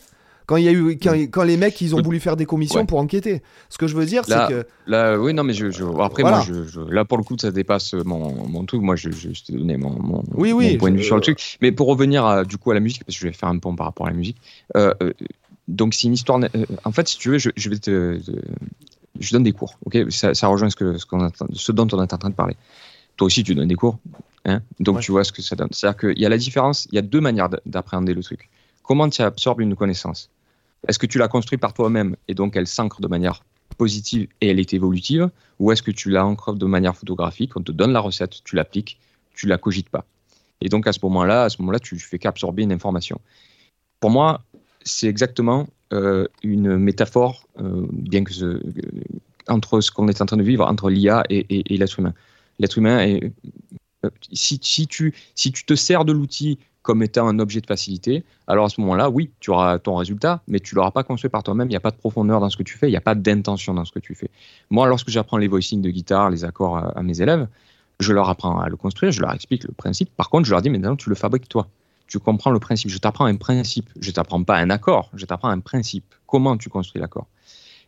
Quand, 0.50 0.56
il 0.56 0.64
y 0.64 0.68
a 0.68 0.72
eu, 0.72 0.98
quand, 1.30 1.44
les 1.44 1.56
mecs, 1.56 1.80
ils 1.80 1.94
ont 1.94 2.02
voulu 2.02 2.18
faire 2.18 2.34
des 2.34 2.44
commissions 2.44 2.84
pour 2.84 2.98
enquêter. 2.98 3.40
Ce 3.68 3.78
que 3.78 3.86
je 3.86 3.94
veux 3.94 4.04
dire, 4.04 4.24
c'est 4.26 4.48
que. 4.48 4.66
Là, 4.88 5.16
oui, 5.16 5.32
non, 5.32 5.44
mais 5.44 5.52
je, 5.52 5.66
après, 6.02 6.24
moi, 6.24 6.42
je, 6.44 6.80
là, 6.90 7.04
pour 7.04 7.18
le 7.18 7.22
coup, 7.22 7.36
ça 7.38 7.52
dépasse 7.52 7.94
mon, 7.94 8.48
mon 8.48 8.64
truc. 8.64 8.82
Moi, 8.82 8.96
je, 8.96 9.10
je, 9.12 9.28
te 9.28 9.52
donnais 9.52 9.76
mon, 9.76 9.90
mon, 9.90 10.24
oui, 10.34 10.52
oui, 10.52 10.76
point 10.76 10.90
de 10.90 10.96
vue 10.96 11.04
sur 11.04 11.14
le 11.14 11.20
truc. 11.20 11.56
Mais 11.62 11.70
pour 11.70 11.86
revenir 11.86 12.26
à, 12.26 12.44
du 12.44 12.56
coup 12.56 12.72
à 12.72 12.74
la 12.74 12.80
musique, 12.80 13.04
parce 13.04 13.16
que 13.16 13.20
je 13.20 13.28
vais 13.28 13.32
faire 13.32 13.48
un 13.48 13.58
pont 13.58 13.76
par 13.76 13.86
rapport 13.86 14.08
à 14.08 14.10
la 14.10 14.16
musique. 14.16 14.38
Euh, 14.76 14.92
euh, 15.04 15.12
donc, 15.68 15.94
c'est 15.94 16.08
une 16.08 16.14
histoire. 16.14 16.40
en 16.84 16.90
fait, 16.90 17.06
si 17.06 17.16
tu 17.16 17.30
veux, 17.30 17.38
je, 17.38 17.70
vais 17.70 17.78
te, 17.78 18.18
je 19.18 19.32
donne 19.32 19.42
des 19.42 19.52
cours. 19.52 19.78
ok? 19.84 20.10
Ça, 20.10 20.46
rejoint 20.46 20.70
ce, 20.70 20.76
que, 20.76 20.96
ce, 20.98 21.06
ce 21.52 21.72
dont 21.72 21.88
on 21.92 22.02
est 22.02 22.12
en 22.12 22.18
train 22.18 22.30
de 22.30 22.34
parler. 22.34 22.56
Toi 23.16 23.26
aussi, 23.26 23.42
tu 23.42 23.54
donnes 23.54 23.68
des 23.68 23.74
cours. 23.74 23.98
Hein? 24.44 24.62
Donc, 24.78 25.00
tu 25.00 25.12
vois 25.12 25.24
ce 25.24 25.32
que 25.32 25.42
ça 25.42 25.56
donne. 25.56 25.68
C'est-à-dire 25.72 25.98
qu'il 25.98 26.18
y 26.18 26.26
a 26.26 26.28
la 26.28 26.38
différence, 26.38 26.86
il 26.90 26.94
y 26.94 26.98
a 26.98 27.02
deux 27.02 27.20
manières 27.20 27.48
d'appréhender 27.66 28.14
le 28.14 28.22
truc. 28.22 28.48
Comment 28.82 29.08
tu 29.08 29.22
absorbes 29.22 29.60
une 29.60 29.76
connaissance? 29.76 30.30
Est-ce 30.88 30.98
que 30.98 31.06
tu 31.06 31.18
l'as 31.18 31.28
construite 31.28 31.60
par 31.60 31.74
toi-même 31.74 32.16
et 32.28 32.34
donc 32.34 32.56
elle 32.56 32.66
s'ancre 32.66 33.00
de 33.00 33.08
manière 33.08 33.44
positive 33.76 34.28
et 34.40 34.48
elle 34.48 34.58
est 34.58 34.72
évolutive? 34.72 35.30
Ou 35.58 35.72
est-ce 35.72 35.82
que 35.82 35.90
tu 35.90 36.10
l'ancres 36.10 36.54
de 36.54 36.66
manière 36.66 36.96
photographique 36.96 37.56
On 37.56 37.62
te 37.62 37.72
donne 37.72 37.92
la 37.92 38.00
recette, 38.00 38.42
tu 38.44 38.56
l'appliques, 38.56 38.98
tu 39.34 39.46
la 39.46 39.58
cogites 39.58 39.90
pas? 39.90 40.06
Et 40.62 40.68
donc, 40.68 40.86
à 40.86 40.92
ce 40.92 40.98
moment-là, 41.02 41.44
à 41.44 41.48
ce 41.48 41.60
moment-là, 41.60 41.78
tu 41.78 41.98
fais 41.98 42.18
qu'absorber 42.18 42.62
une 42.62 42.72
information. 42.72 43.20
Pour 44.00 44.10
moi, 44.10 44.42
c'est 44.82 45.06
exactement 45.06 45.68
euh, 45.92 46.26
une 46.42 46.76
métaphore, 46.76 47.48
euh, 47.58 47.86
bien 47.90 48.22
que 48.22 48.32
ce, 48.32 48.62
entre 49.48 49.80
ce 49.80 49.90
qu'on 49.90 50.06
est 50.06 50.20
en 50.20 50.26
train 50.26 50.36
de 50.36 50.42
vivre, 50.42 50.64
entre 50.64 50.88
l'IA 50.88 51.24
et, 51.28 51.64
l'être 51.76 51.98
humain. 51.98 52.14
L'être 52.60 52.78
humain 52.78 53.00
est. 53.00 53.32
Euh, 54.04 54.10
si, 54.32 54.60
si, 54.62 54.86
tu, 54.86 55.14
si 55.34 55.50
tu 55.50 55.64
te 55.64 55.74
sers 55.74 56.04
de 56.04 56.12
l'outil 56.12 56.58
comme 56.82 57.02
étant 57.02 57.26
un 57.26 57.38
objet 57.40 57.60
de 57.60 57.66
facilité, 57.66 58.24
alors 58.46 58.66
à 58.66 58.68
ce 58.68 58.80
moment-là, 58.80 59.10
oui, 59.10 59.30
tu 59.40 59.50
auras 59.50 59.78
ton 59.78 59.96
résultat, 59.96 60.42
mais 60.46 60.60
tu 60.60 60.74
ne 60.74 60.76
l'auras 60.76 60.92
pas 60.92 61.02
construit 61.02 61.28
par 61.28 61.42
toi-même. 61.42 61.66
Il 61.66 61.72
n'y 61.72 61.76
a 61.76 61.80
pas 61.80 61.90
de 61.90 61.96
profondeur 61.96 62.40
dans 62.40 62.48
ce 62.48 62.56
que 62.56 62.62
tu 62.62 62.78
fais, 62.78 62.86
il 62.86 62.92
n'y 62.92 62.96
a 62.96 63.02
pas 63.02 63.16
d'intention 63.16 63.74
dans 63.74 63.84
ce 63.84 63.92
que 63.92 63.98
tu 63.98 64.14
fais. 64.14 64.30
Moi, 64.70 64.86
lorsque 64.86 65.10
j'apprends 65.10 65.38
les 65.38 65.48
voicings 65.48 65.82
de 65.82 65.90
guitare, 65.90 66.30
les 66.30 66.44
accords 66.44 66.78
à, 66.78 67.02
mes 67.02 67.20
élèves, 67.20 67.48
je 67.98 68.12
leur 68.12 68.30
apprends 68.30 68.60
à 68.60 68.68
le 68.68 68.76
construire, 68.76 69.10
je 69.12 69.20
leur 69.20 69.34
explique 69.34 69.64
le 69.64 69.72
principe. 69.72 70.08
Par 70.16 70.30
contre, 70.30 70.46
je 70.46 70.52
leur 70.52 70.62
dis 70.62 70.70
maintenant, 70.70 70.96
tu 70.96 71.10
le 71.10 71.16
fabriques 71.16 71.48
toi 71.48 71.68
tu 72.10 72.18
comprends 72.18 72.50
le 72.50 72.58
principe. 72.58 72.90
Je 72.90 72.98
t'apprends 72.98 73.24
un 73.24 73.36
principe. 73.36 73.88
Je 73.98 74.10
t'apprends 74.10 74.42
pas 74.42 74.58
un 74.58 74.68
accord, 74.68 75.10
je 75.14 75.24
t'apprends 75.24 75.48
un 75.48 75.60
principe. 75.60 76.04
Comment 76.26 76.56
tu 76.58 76.68
construis 76.68 77.00
l'accord. 77.00 77.26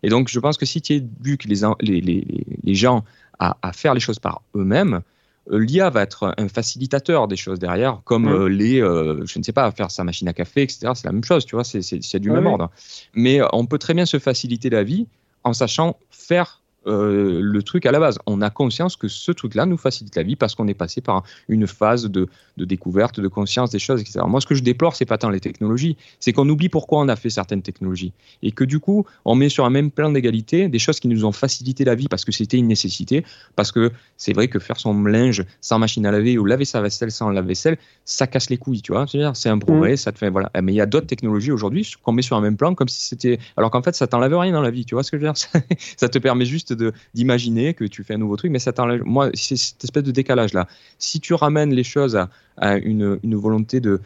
Et 0.03 0.09
donc, 0.09 0.29
je 0.29 0.41
pense 0.41 0.57
que 0.57 0.67
si 0.67 0.81
tu 0.81 0.95
éduques 0.95 1.45
les, 1.45 1.61
les, 1.81 2.01
les, 2.01 2.27
les 2.63 2.75
gens 2.75 3.05
à, 3.39 3.57
à, 3.63 3.73
faire 3.73 3.95
les 3.95 4.01
choses 4.01 4.19
par 4.19 4.43
eux-mêmes, 4.57 5.03
euh, 5.51 5.59
l'IA 5.59 5.91
va 5.91 6.03
être 6.03 6.35
un 6.39 6.49
facilitateur 6.49 7.29
des 7.29 7.37
choses 7.37 7.59
derrière, 7.59 8.01
comme 8.05 8.29
euh, 8.29 8.49
les, 8.49 8.81
euh, 8.81 9.25
je 9.27 9.39
ne 9.39 9.45
sais 9.45 9.53
pas, 9.53 9.71
faire 9.73 9.91
sa 9.91 10.05
machine 10.05 10.29
à 10.29 10.33
café, 10.33 10.63
etc. 10.63 10.93
C'est 10.95 11.07
la 11.07 11.13
même 11.13 11.25
chose, 11.25 11.45
tu 11.45 11.57
vois, 11.57 11.65
c'est 11.65 12.19
du 12.19 12.31
même 12.31 12.47
ordre. 12.47 12.71
Mais 13.15 13.41
on 13.53 13.67
peut 13.67 13.79
très 13.79 13.95
bien 13.95 14.07
se 14.07 14.19
faciliter 14.19 14.71
la 14.71 14.85
vie 14.85 15.07
en 15.45 15.53
sachant 15.53 15.99
faire 16.11 16.62
euh, 16.87 17.41
le 17.41 17.63
truc 17.63 17.87
à 17.87 17.93
la 17.93 18.01
base. 18.01 18.19
On 18.27 18.41
a 18.41 18.51
conscience 18.51 18.97
que 18.97 19.09
ce 19.09 19.33
truc-là 19.33 19.67
nous 19.67 19.77
facilite 19.77 20.17
la 20.17 20.23
vie 20.23 20.37
parce 20.37 20.55
qu'on 20.55 20.67
est 20.69 20.75
passé 20.75 21.01
par 21.01 21.23
une 21.49 21.67
phase 21.67 22.07
de, 22.07 22.29
découverte, 22.57 23.21
de 23.21 23.29
conscience 23.29 23.71
des 23.71 23.79
choses, 23.79 24.01
etc. 24.01 24.21
Moi, 24.27 24.41
ce 24.41 24.47
que 24.47 24.55
je 24.55 24.63
déplore, 24.63 24.97
c'est 24.97 25.07
pas 25.07 25.19
tant 25.19 25.31
les 25.31 25.41
technologies, 25.41 25.97
c'est 26.21 26.33
qu'on 26.33 26.49
oublie 26.49 26.69
pourquoi 26.69 27.01
on 27.01 27.09
a 27.09 27.17
fait 27.17 27.31
certaines 27.31 27.63
technologies. 27.63 28.13
Et 28.43 28.53
que 28.53 28.65
du 28.65 28.81
coup, 28.81 29.07
on 29.25 29.35
met 29.35 29.49
sur 29.49 29.65
un 29.65 29.71
même 29.71 29.91
plan 29.91 30.11
d'égalité 30.11 30.69
des 30.69 30.79
choses 30.79 31.01
qui 31.01 31.09
nous 31.09 31.25
ont 31.25 31.33
facilité 31.33 31.85
la 31.85 31.95
vie 31.95 32.09
parce 32.09 32.25
que 32.25 32.33
c'était 32.33 32.57
une 32.57 32.69
nécessité, 32.69 33.25
parce 33.57 33.73
que 33.73 33.93
c'est 34.17 34.33
vrai 34.33 34.49
que 34.49 34.59
faire 34.59 34.79
son 34.79 35.05
linge 35.05 35.45
sans 35.61 35.79
machine 35.79 36.05
à 36.07 36.11
laver 36.11 36.39
ou 36.39 36.45
laver 36.45 36.65
sa 36.65 36.81
vaisselle 36.81 37.11
sans 37.11 37.31
lave-vaisselle, 37.31 37.79
ça 38.05 38.27
casse 38.27 38.51
les 38.51 38.59
couilles, 38.59 38.83
tu 38.83 38.93
vois. 38.93 39.07
C'est 39.35 39.49
un 39.49 39.59
progrès, 39.59 39.95
mmh. 39.95 39.97
ça 39.97 40.13
te 40.13 40.19
fait, 40.19 40.31
voilà. 40.31 40.51
Mais 40.63 40.73
il 40.73 40.77
y 40.77 40.81
a 40.81 40.87
d'autres 40.87 41.07
technologies 41.07 41.53
aujourd'hui 41.53 41.91
qu'on 42.03 42.13
met 42.13 42.23
sur 42.23 42.37
un 42.37 42.41
même 42.41 42.57
plan 42.57 42.75
comme 42.75 42.89
si 42.89 43.03
c'était, 43.03 43.39
alors 43.57 43.71
qu'en 43.71 43.83
fait, 43.83 43.95
ça 43.95 44.07
t'enlève 44.07 44.37
rien 44.37 44.53
dans 44.53 44.63
la 44.63 44.71
vie, 44.71 44.85
tu 44.85 44.95
vois 44.95 45.03
ce 45.03 45.11
que 45.11 45.19
je 45.19 45.23
veux 45.23 45.33
dire? 45.33 45.37
Ça 45.97 46.09
te 46.09 46.19
permet 46.19 46.45
juste 46.45 46.72
d'imaginer 47.15 47.75
que 47.75 47.85
tu 47.85 48.05
fais 48.05 48.15
un 48.15 48.19
nouveau 48.19 48.37
truc, 48.37 48.51
mais 48.51 48.59
c'est 48.59 48.75
cette 48.75 49.85
espèce 49.85 50.03
de 50.03 50.11
décalage-là. 50.11 50.67
Si 50.99 51.21
tu 51.21 51.35
ramènes 51.35 51.73
les 51.75 51.85
choses 51.85 52.19
à, 52.57 52.77
une, 52.77 53.19
volonté 53.37 53.81
de, 53.81 54.01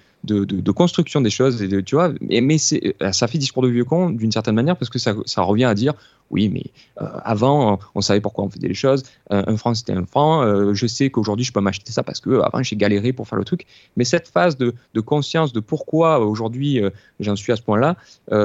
construction 0.72 1.20
des 1.20 1.30
choses, 1.30 1.64
tu 1.84 1.94
vois, 1.94 2.12
mais, 2.20 2.40
mais 2.40 2.59
ça 2.59 3.26
fait 3.28 3.38
discours 3.38 3.62
de 3.62 3.68
vieux 3.68 3.84
con 3.84 4.10
d'une 4.10 4.32
certaine 4.32 4.55
manière 4.55 4.76
parce 4.76 4.90
que 4.90 4.98
ça, 4.98 5.43
revient 5.43 5.64
à 5.64 5.74
dire 5.74 5.94
oui, 6.30 6.48
mais 6.48 6.64
euh, 7.01 7.06
avant, 7.24 7.78
on 7.94 8.01
savait 8.01 8.20
pourquoi 8.20 8.44
on 8.44 8.51
faisait 8.51 8.66
les 8.66 8.74
choses. 8.74 9.05
un 9.30 9.56
franc, 9.56 9.74
c'était 9.74 9.93
un 9.93 10.06
franc. 10.06 10.43
Euh, 10.43 10.74
je 10.74 10.86
sais 10.86 11.10
qu'aujourd'hui, 11.10 11.44
je 11.44 11.52
peux 11.52 11.60
m'acheter 11.60 11.93
ça 11.93 12.02
parce 12.02 12.20
que 12.20 12.40
avant, 12.40 12.62
j'ai 12.62 12.76
galéré 12.76 13.12
pour 13.12 13.28
faire 13.28 13.38
le 13.38 13.44
truc. 13.44 13.66
Mais 13.97 14.05
cette 14.05 14.28
phase 14.28 14.56
de, 14.56 14.74
conscience 15.01 15.52
de 15.52 15.60
pourquoi 15.60 16.18
aujourd'hui 16.18 16.82
euh, 16.82 16.90
j'en 17.20 17.36
suis 17.36 17.52
à 17.52 17.56
ce 17.56 17.62
point-là, 17.62 17.97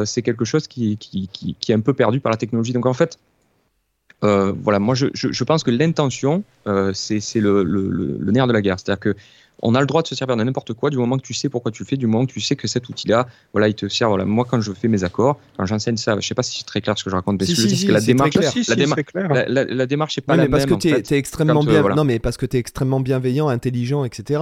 c'est 0.05 0.21
quelque 0.21 0.45
chose 0.45 0.67
qui, 0.67 0.97
qui, 0.97 1.55
est 1.69 1.73
un 1.73 1.79
peu 1.79 1.93
perdu 1.93 2.19
par 2.19 2.31
la 2.31 2.37
technologie. 2.37 2.73
Donc 2.73 2.85
en 2.85 2.93
fait, 2.93 3.17
euh, 4.23 4.53
voilà, 4.63 4.79
moi 4.79 4.95
je, 4.95 5.07
je, 5.13 5.43
pense 5.43 5.63
que 5.63 5.71
l'intention, 5.71 6.43
euh, 6.67 6.91
c'est 6.93 7.19
le, 7.35 7.63
le, 7.63 8.17
le, 8.19 8.31
nerf 8.31 8.47
de 8.47 8.53
la 8.53 8.61
guerre. 8.61 8.79
C'est-à-dire 8.79 8.99
que 8.99 9.15
on 9.63 9.75
a 9.75 9.79
le 9.79 9.85
droit 9.85 10.01
de 10.01 10.07
se 10.07 10.15
servir 10.15 10.37
de 10.37 10.43
n'importe 10.43 10.73
quoi 10.73 10.89
du 10.89 10.97
moment 10.97 11.17
que 11.17 11.23
tu 11.23 11.33
sais 11.33 11.49
pourquoi 11.49 11.71
tu 11.71 11.83
le 11.83 11.87
fais, 11.87 11.97
du 11.97 12.07
moment 12.07 12.25
que 12.25 12.31
tu 12.31 12.39
sais 12.39 12.55
que 12.55 12.67
cet 12.67 12.89
outil-là, 12.89 13.27
voilà, 13.53 13.67
il 13.67 13.75
te 13.75 13.87
sert. 13.87 14.09
Voilà, 14.09 14.25
moi 14.25 14.45
quand 14.49 14.61
je 14.61 14.71
fais 14.73 14.87
mes 14.87 15.03
accords, 15.03 15.39
quand 15.57 15.65
j'enseigne 15.65 15.97
ça, 15.97 16.19
je 16.19 16.27
sais 16.27 16.35
pas 16.35 16.43
si 16.43 16.57
c'est 16.59 16.65
très 16.65 16.81
clair 16.81 16.97
ce 16.97 17.03
que 17.03 17.09
je 17.09 17.15
raconte, 17.15 17.39
mais 17.39 17.45
si, 17.45 17.55
si, 17.55 17.87
que 17.87 17.91
la 17.91 18.01
démarche, 18.01 18.35
la, 18.35 19.45
la, 19.47 19.65
la, 19.65 19.85
démarche 19.85 20.17
est 20.17 20.21
pas 20.21 20.35
la 20.35 20.47
parce 20.47 20.65
même. 20.65 20.79
Que 20.79 20.87
es, 20.87 21.13
es 21.13 21.17
extrêmement 21.17 21.63
bien, 21.63 21.81
non 21.95 22.03
mais 22.03 22.19
parce 22.19 22.37
que 22.37 22.45
tu 22.45 22.57
es 22.57 22.59
extrêmement 22.59 22.99
bienveillant, 22.99 23.49
intelligent, 23.49 24.03
etc. 24.03 24.41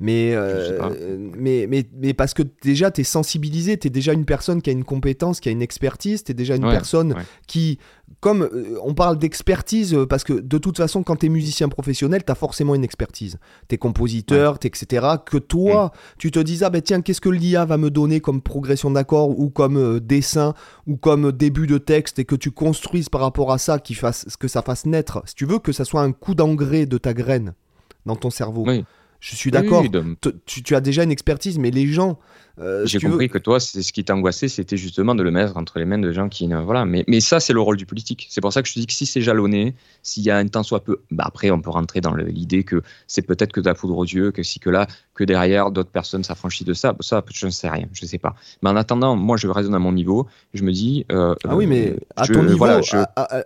Mais, 0.00 0.32
euh, 0.34 1.18
mais, 1.36 1.66
mais, 1.68 1.84
mais, 1.94 2.14
parce 2.14 2.32
que 2.32 2.42
déjà, 2.62 2.90
tu 2.90 3.02
es 3.02 3.04
sensibilisé, 3.04 3.76
tu 3.76 3.88
es 3.88 3.90
déjà 3.90 4.14
une 4.14 4.24
personne 4.24 4.62
qui 4.62 4.70
a 4.70 4.72
une 4.72 4.84
compétence, 4.84 5.40
qui 5.40 5.50
a 5.50 5.52
une 5.52 5.60
expertise, 5.60 6.24
tu 6.24 6.32
es 6.32 6.34
déjà 6.34 6.56
une 6.56 6.62
personne 6.62 7.14
qui, 7.46 7.78
comme 8.20 8.42
euh, 8.42 8.78
on 8.82 8.94
parle 8.94 9.18
d'expertise, 9.18 9.92
euh, 9.92 10.06
parce 10.06 10.24
que 10.24 10.32
de 10.32 10.56
toute 10.56 10.78
façon, 10.78 11.02
quand 11.02 11.16
tu 11.16 11.26
es 11.26 11.28
musicien 11.28 11.68
professionnel, 11.68 12.24
tu 12.24 12.32
as 12.32 12.34
forcément 12.34 12.74
une 12.74 12.82
expertise. 12.82 13.38
Tu 13.68 13.74
es 13.74 13.78
compositeur, 13.78 14.56
etc. 14.64 15.06
Que 15.26 15.36
toi, 15.36 15.86
mm. 15.86 15.98
tu 16.16 16.30
te 16.30 16.40
dis, 16.40 16.64
ah 16.64 16.70
ben 16.70 16.80
tiens, 16.80 17.02
qu'est-ce 17.02 17.20
que 17.20 17.28
l'IA 17.28 17.66
va 17.66 17.76
me 17.76 17.90
donner 17.90 18.20
comme 18.20 18.40
progression 18.40 18.90
d'accord, 18.90 19.38
ou 19.38 19.50
comme 19.50 20.00
dessin, 20.00 20.54
ou 20.86 20.96
comme 20.96 21.30
début 21.30 21.66
de 21.66 21.76
texte, 21.76 22.18
et 22.18 22.24
que 22.24 22.36
tu 22.36 22.50
construises 22.50 23.10
par 23.10 23.20
rapport 23.20 23.52
à 23.52 23.58
ça, 23.58 23.78
qui 23.78 23.92
fasse, 23.92 24.26
que 24.38 24.48
ça 24.48 24.62
fasse 24.62 24.86
naître, 24.86 25.22
si 25.26 25.34
tu 25.34 25.44
veux, 25.44 25.58
que 25.58 25.72
ça 25.72 25.84
soit 25.84 26.00
un 26.00 26.12
coup 26.12 26.34
d'engrais 26.34 26.86
de 26.86 26.96
ta 26.96 27.12
graine 27.12 27.52
dans 28.06 28.16
ton 28.16 28.30
cerveau. 28.30 28.64
Je 29.20 29.36
suis 29.36 29.50
d'accord. 29.50 29.84
tu, 30.46 30.62
tu, 30.62 30.74
as 30.74 30.80
déjà 30.80 31.02
une 31.04 31.12
expertise, 31.12 31.58
mais 31.58 31.70
les 31.70 31.86
gens, 31.86 32.18
euh, 32.60 32.84
J'ai 32.86 32.98
compris 32.98 33.28
que 33.28 33.38
toi, 33.38 33.58
c'est 33.58 33.82
ce 33.82 33.92
qui 33.92 34.04
t'angoissait, 34.04 34.48
c'était 34.48 34.76
justement 34.76 35.14
de 35.14 35.22
le 35.22 35.30
mettre 35.30 35.56
entre 35.56 35.78
les 35.78 35.84
mains 35.84 35.98
de 35.98 36.12
gens 36.12 36.28
qui. 36.28 36.46
Voilà. 36.46 36.84
Mais, 36.84 37.04
mais 37.08 37.20
ça, 37.20 37.40
c'est 37.40 37.52
le 37.52 37.60
rôle 37.60 37.76
du 37.76 37.86
politique. 37.86 38.26
C'est 38.30 38.40
pour 38.40 38.52
ça 38.52 38.62
que 38.62 38.68
je 38.68 38.74
te 38.74 38.78
dis 38.78 38.86
que 38.86 38.92
si 38.92 39.06
c'est 39.06 39.22
jalonné, 39.22 39.74
s'il 40.02 40.22
y 40.22 40.30
a 40.30 40.36
un 40.36 40.46
temps 40.46 40.62
soit 40.62 40.84
peu. 40.84 41.00
Bah 41.10 41.24
après, 41.26 41.50
on 41.50 41.60
peut 41.60 41.70
rentrer 41.70 42.00
dans 42.00 42.14
l'idée 42.14 42.64
que 42.64 42.82
c'est 43.06 43.22
peut-être 43.22 43.52
que 43.52 43.60
de 43.60 43.66
la 43.66 43.74
poudre 43.74 43.96
aux 43.96 44.04
yeux, 44.04 44.30
que 44.30 44.42
si, 44.42 44.60
que 44.60 44.70
là, 44.70 44.86
que 45.14 45.24
derrière, 45.24 45.70
d'autres 45.70 45.90
personnes 45.90 46.24
s'affranchissent 46.24 46.66
de 46.66 46.74
ça. 46.74 46.94
Ça, 47.00 47.24
je 47.32 47.46
ne 47.46 47.50
sais 47.50 47.68
rien, 47.68 47.86
je 47.92 48.04
ne 48.04 48.08
sais 48.08 48.18
pas. 48.18 48.34
Mais 48.62 48.70
en 48.70 48.76
attendant, 48.76 49.16
moi, 49.16 49.36
je 49.36 49.46
raisonne 49.48 49.74
à 49.74 49.78
mon 49.78 49.92
niveau. 49.92 50.26
Je 50.54 50.62
me 50.62 50.72
dis. 50.72 51.06
Euh, 51.12 51.34
ah 51.48 51.56
oui, 51.56 51.66
mais 51.66 51.96
à 52.16 52.26
ton 52.26 52.42
niveau, 52.42 52.66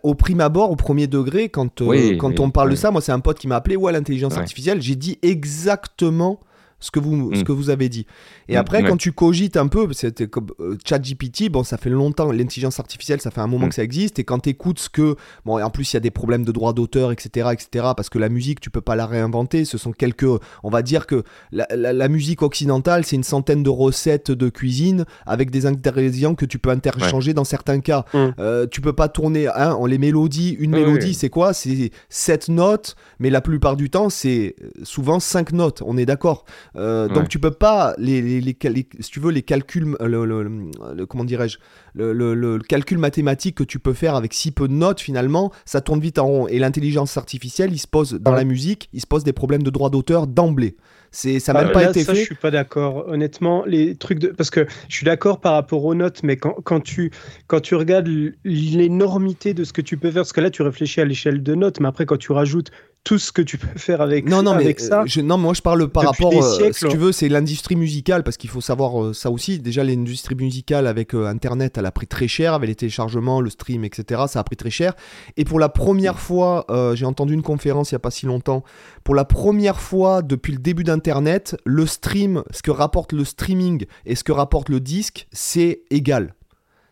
au 0.02 0.14
prime 0.14 0.40
abord, 0.40 0.70
au 0.70 0.76
premier 0.76 1.06
degré, 1.06 1.48
quand, 1.48 1.82
euh, 1.82 2.16
quand 2.16 2.40
on 2.40 2.50
parle 2.50 2.70
de 2.70 2.76
ça, 2.76 2.90
moi, 2.90 3.00
c'est 3.00 3.12
un 3.12 3.20
pote 3.20 3.38
qui 3.38 3.48
m'a 3.48 3.56
appelé 3.56 3.76
Ouais, 3.76 3.92
l'intelligence 3.92 4.36
artificielle. 4.36 4.80
J'ai 4.80 4.96
dit 4.96 5.18
exactement 5.22 6.40
ce 6.80 6.90
que 6.90 7.00
vous, 7.00 7.34
ce 7.34 7.40
mm. 7.40 7.44
que 7.44 7.52
vous 7.52 7.70
avez 7.70 7.88
dit. 7.88 8.06
Et 8.48 8.54
mm, 8.54 8.58
après, 8.58 8.82
quand 8.84 8.96
tu 8.96 9.12
cogites 9.12 9.56
un 9.56 9.68
peu, 9.68 9.88
c'était 9.92 10.26
comme 10.26 10.48
euh, 10.60 10.76
ChatGPT, 10.84 11.48
bon, 11.50 11.64
ça 11.64 11.78
fait 11.78 11.90
longtemps, 11.90 12.30
l'intelligence 12.30 12.80
artificielle, 12.80 13.20
ça 13.20 13.30
fait 13.30 13.40
un 13.40 13.46
moment 13.46 13.66
mm. 13.66 13.68
que 13.70 13.74
ça 13.74 13.82
existe. 13.82 14.18
Et 14.18 14.24
quand 14.24 14.40
tu 14.40 14.50
écoutes 14.50 14.78
ce 14.78 14.88
que. 14.88 15.16
Bon, 15.44 15.58
et 15.58 15.62
en 15.62 15.70
plus, 15.70 15.92
il 15.92 15.96
y 15.96 15.98
a 15.98 16.00
des 16.00 16.10
problèmes 16.10 16.44
de 16.44 16.52
droits 16.52 16.72
d'auteur, 16.72 17.12
etc., 17.12 17.48
etc., 17.52 17.86
parce 17.96 18.10
que 18.10 18.18
la 18.18 18.28
musique, 18.28 18.60
tu 18.60 18.70
peux 18.70 18.80
pas 18.80 18.96
la 18.96 19.06
réinventer. 19.06 19.64
Ce 19.64 19.78
sont 19.78 19.92
quelques. 19.92 20.26
On 20.62 20.70
va 20.70 20.82
dire 20.82 21.06
que 21.06 21.24
la, 21.50 22.08
musique 22.08 22.42
occidentale, 22.42 23.04
c'est 23.04 23.16
une 23.16 23.24
centaine 23.24 23.62
de 23.62 23.70
recettes 23.70 24.30
de 24.30 24.48
cuisine 24.48 25.04
avec 25.26 25.50
des 25.50 25.66
ingrédients 25.66 26.34
que 26.34 26.44
tu 26.44 26.58
peux 26.58 26.70
interchanger 26.70 27.34
dans 27.34 27.44
certains 27.44 27.80
cas. 27.80 28.04
Euh, 28.14 28.66
tu 28.66 28.80
peux 28.80 28.92
pas 28.92 29.08
tourner. 29.08 29.48
Hein, 29.48 29.76
on 29.78 29.86
les 29.86 29.98
mélodies, 29.98 30.56
une 30.58 30.72
mélodie, 30.72 31.14
c'est 31.14 31.30
quoi? 31.30 31.54
C'est 31.54 31.90
sept 32.08 32.48
notes, 32.48 32.96
mais 33.18 33.30
la 33.30 33.40
plupart 33.40 33.76
du 33.76 33.90
temps, 33.90 34.10
c'est 34.10 34.56
souvent 34.82 35.20
cinq 35.20 35.52
notes. 35.52 35.82
On 35.84 35.96
est 35.96 36.06
d'accord. 36.06 36.44
Euh, 36.76 37.08
donc 37.08 37.28
tu 37.28 37.38
peux 37.38 37.52
pas 37.52 37.94
les, 37.98 38.20
les, 38.20 38.40
les, 38.40 38.88
si 38.98 39.10
tu 39.10 39.20
veux 39.20 39.30
les 39.30 39.42
calculs 39.42 39.96
le, 40.00 40.24
le, 40.24 41.06
comment 41.06 41.24
dirais-je 41.24 41.58
le, 41.94 42.58
calcul 42.58 42.98
mathématique 42.98 43.56
que 43.56 43.64
tu 43.64 43.78
peux 43.78 43.92
faire 43.92 44.16
avec 44.16 44.34
si 44.34 44.50
peu 44.50 44.66
de 44.66 44.72
notes 44.72 45.00
finalement 45.00 45.52
ça 45.64 45.80
tourne 45.80 46.00
vite 46.00 46.18
en 46.18 46.26
rond 46.26 46.48
et 46.48 46.58
l'intelligence 46.58 47.16
artificielle 47.16 47.72
il 47.72 47.78
se 47.78 47.86
pose 47.86 48.14
dans 48.14 48.32
la 48.32 48.44
musique 48.44 48.88
il 48.92 49.00
se 49.00 49.06
pose 49.06 49.22
des 49.22 49.32
problèmes 49.32 49.62
de 49.62 49.70
droit 49.70 49.88
d'auteur 49.88 50.26
d'emblée 50.26 50.76
c'est 51.14 51.38
ça 51.38 51.52
n'a 51.52 51.62
même 51.62 51.72
pas 51.72 51.88
été 51.88 52.02
ça, 52.02 52.12
fait. 52.12 52.20
Je 52.20 52.24
suis 52.24 52.34
pas 52.34 52.50
d'accord. 52.50 53.06
Honnêtement, 53.06 53.64
les 53.64 53.94
trucs 53.94 54.18
de 54.18 54.28
parce 54.28 54.50
que 54.50 54.66
je 54.88 54.96
suis 54.96 55.04
d'accord 55.04 55.40
par 55.40 55.52
rapport 55.52 55.84
aux 55.84 55.94
notes, 55.94 56.24
mais 56.24 56.36
quand, 56.36 56.56
quand 56.64 56.80
tu 56.80 57.12
quand 57.46 57.60
tu 57.60 57.76
regardes 57.76 58.08
l'énormité 58.44 59.54
de 59.54 59.62
ce 59.62 59.72
que 59.72 59.80
tu 59.80 59.96
peux 59.96 60.10
faire, 60.10 60.22
parce 60.22 60.32
que 60.32 60.40
là 60.40 60.50
tu 60.50 60.62
réfléchis 60.62 61.00
à 61.00 61.04
l'échelle 61.04 61.42
de 61.44 61.54
notes, 61.54 61.78
mais 61.78 61.86
après 61.86 62.04
quand 62.04 62.16
tu 62.16 62.32
rajoutes 62.32 62.72
tout 63.04 63.18
ce 63.18 63.32
que 63.32 63.42
tu 63.42 63.58
peux 63.58 63.78
faire 63.78 64.00
avec, 64.00 64.26
non, 64.26 64.42
non, 64.42 64.52
avec 64.52 64.80
mais, 64.80 64.86
ça. 64.86 65.02
Euh, 65.02 65.06
je, 65.06 65.20
non, 65.20 65.36
moi 65.36 65.52
je 65.52 65.60
parle 65.60 65.88
par 65.88 66.04
rapport, 66.04 66.32
euh, 66.32 66.72
si 66.72 66.86
tu 66.88 66.96
veux, 66.96 67.12
c'est 67.12 67.28
l'industrie 67.28 67.76
musicale, 67.76 68.24
parce 68.24 68.38
qu'il 68.38 68.48
faut 68.48 68.62
savoir 68.62 69.02
euh, 69.02 69.12
ça 69.12 69.30
aussi. 69.30 69.58
Déjà, 69.58 69.84
l'industrie 69.84 70.34
musicale 70.34 70.86
avec 70.86 71.12
Internet, 71.14 71.76
elle 71.76 71.86
a 71.86 71.92
pris 71.92 72.06
très 72.06 72.28
cher, 72.28 72.54
avec 72.54 72.68
les 72.68 72.74
téléchargements, 72.74 73.42
le 73.42 73.50
stream, 73.50 73.84
etc. 73.84 74.22
Ça 74.26 74.40
a 74.40 74.44
pris 74.44 74.56
très 74.56 74.70
cher. 74.70 74.94
Et 75.36 75.44
pour 75.44 75.60
la 75.60 75.68
première 75.68 76.18
fois, 76.18 76.66
j'ai 76.94 77.04
entendu 77.04 77.34
une 77.34 77.42
conférence 77.42 77.92
il 77.92 77.94
n'y 77.94 77.96
a 77.96 78.00
pas 78.00 78.10
si 78.10 78.26
longtemps, 78.26 78.64
pour 79.04 79.14
la 79.14 79.24
première 79.24 79.80
fois 79.80 80.22
depuis 80.22 80.52
le 80.52 80.58
début 80.58 80.84
d'Internet, 80.84 81.56
le 81.64 81.86
stream, 81.86 82.42
ce 82.50 82.62
que 82.62 82.70
rapporte 82.70 83.12
le 83.12 83.24
streaming 83.24 83.84
et 84.06 84.14
ce 84.14 84.24
que 84.24 84.32
rapporte 84.32 84.70
le 84.70 84.80
disque, 84.80 85.26
c'est 85.32 85.82
égal. 85.90 86.34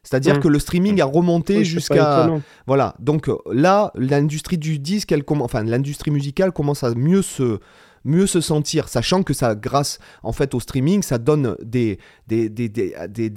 C'est-à-dire 0.05 0.37
mm. 0.37 0.41
que 0.41 0.49
le 0.49 0.59
streaming 0.59 1.01
a 1.01 1.05
remonté 1.05 1.65
jusqu'à 1.65 2.31
voilà. 2.67 2.95
Donc 2.99 3.29
euh, 3.29 3.37
là, 3.53 3.93
l'industrie 3.95 4.59
du 4.59 4.79
disque, 4.79 5.13
elle 5.13 5.23
enfin 5.29 5.63
l'industrie 5.63 6.11
musicale 6.11 6.53
commence 6.53 6.83
à 6.83 6.95
mieux 6.95 7.23
se 7.23 7.59
mieux 8.05 8.27
se 8.27 8.41
sentir, 8.41 8.89
sachant 8.89 9.23
que 9.23 9.33
ça, 9.33 9.55
grâce 9.55 10.01
en 10.25 10.33
fait 10.33 10.57
au 10.57 10.61
streaming, 10.61 11.03
ça 11.03 11.19
donne 11.19 11.57
des, 11.63 12.01
des, 12.27 12.49
des, 12.49 12.69
des 12.69 13.33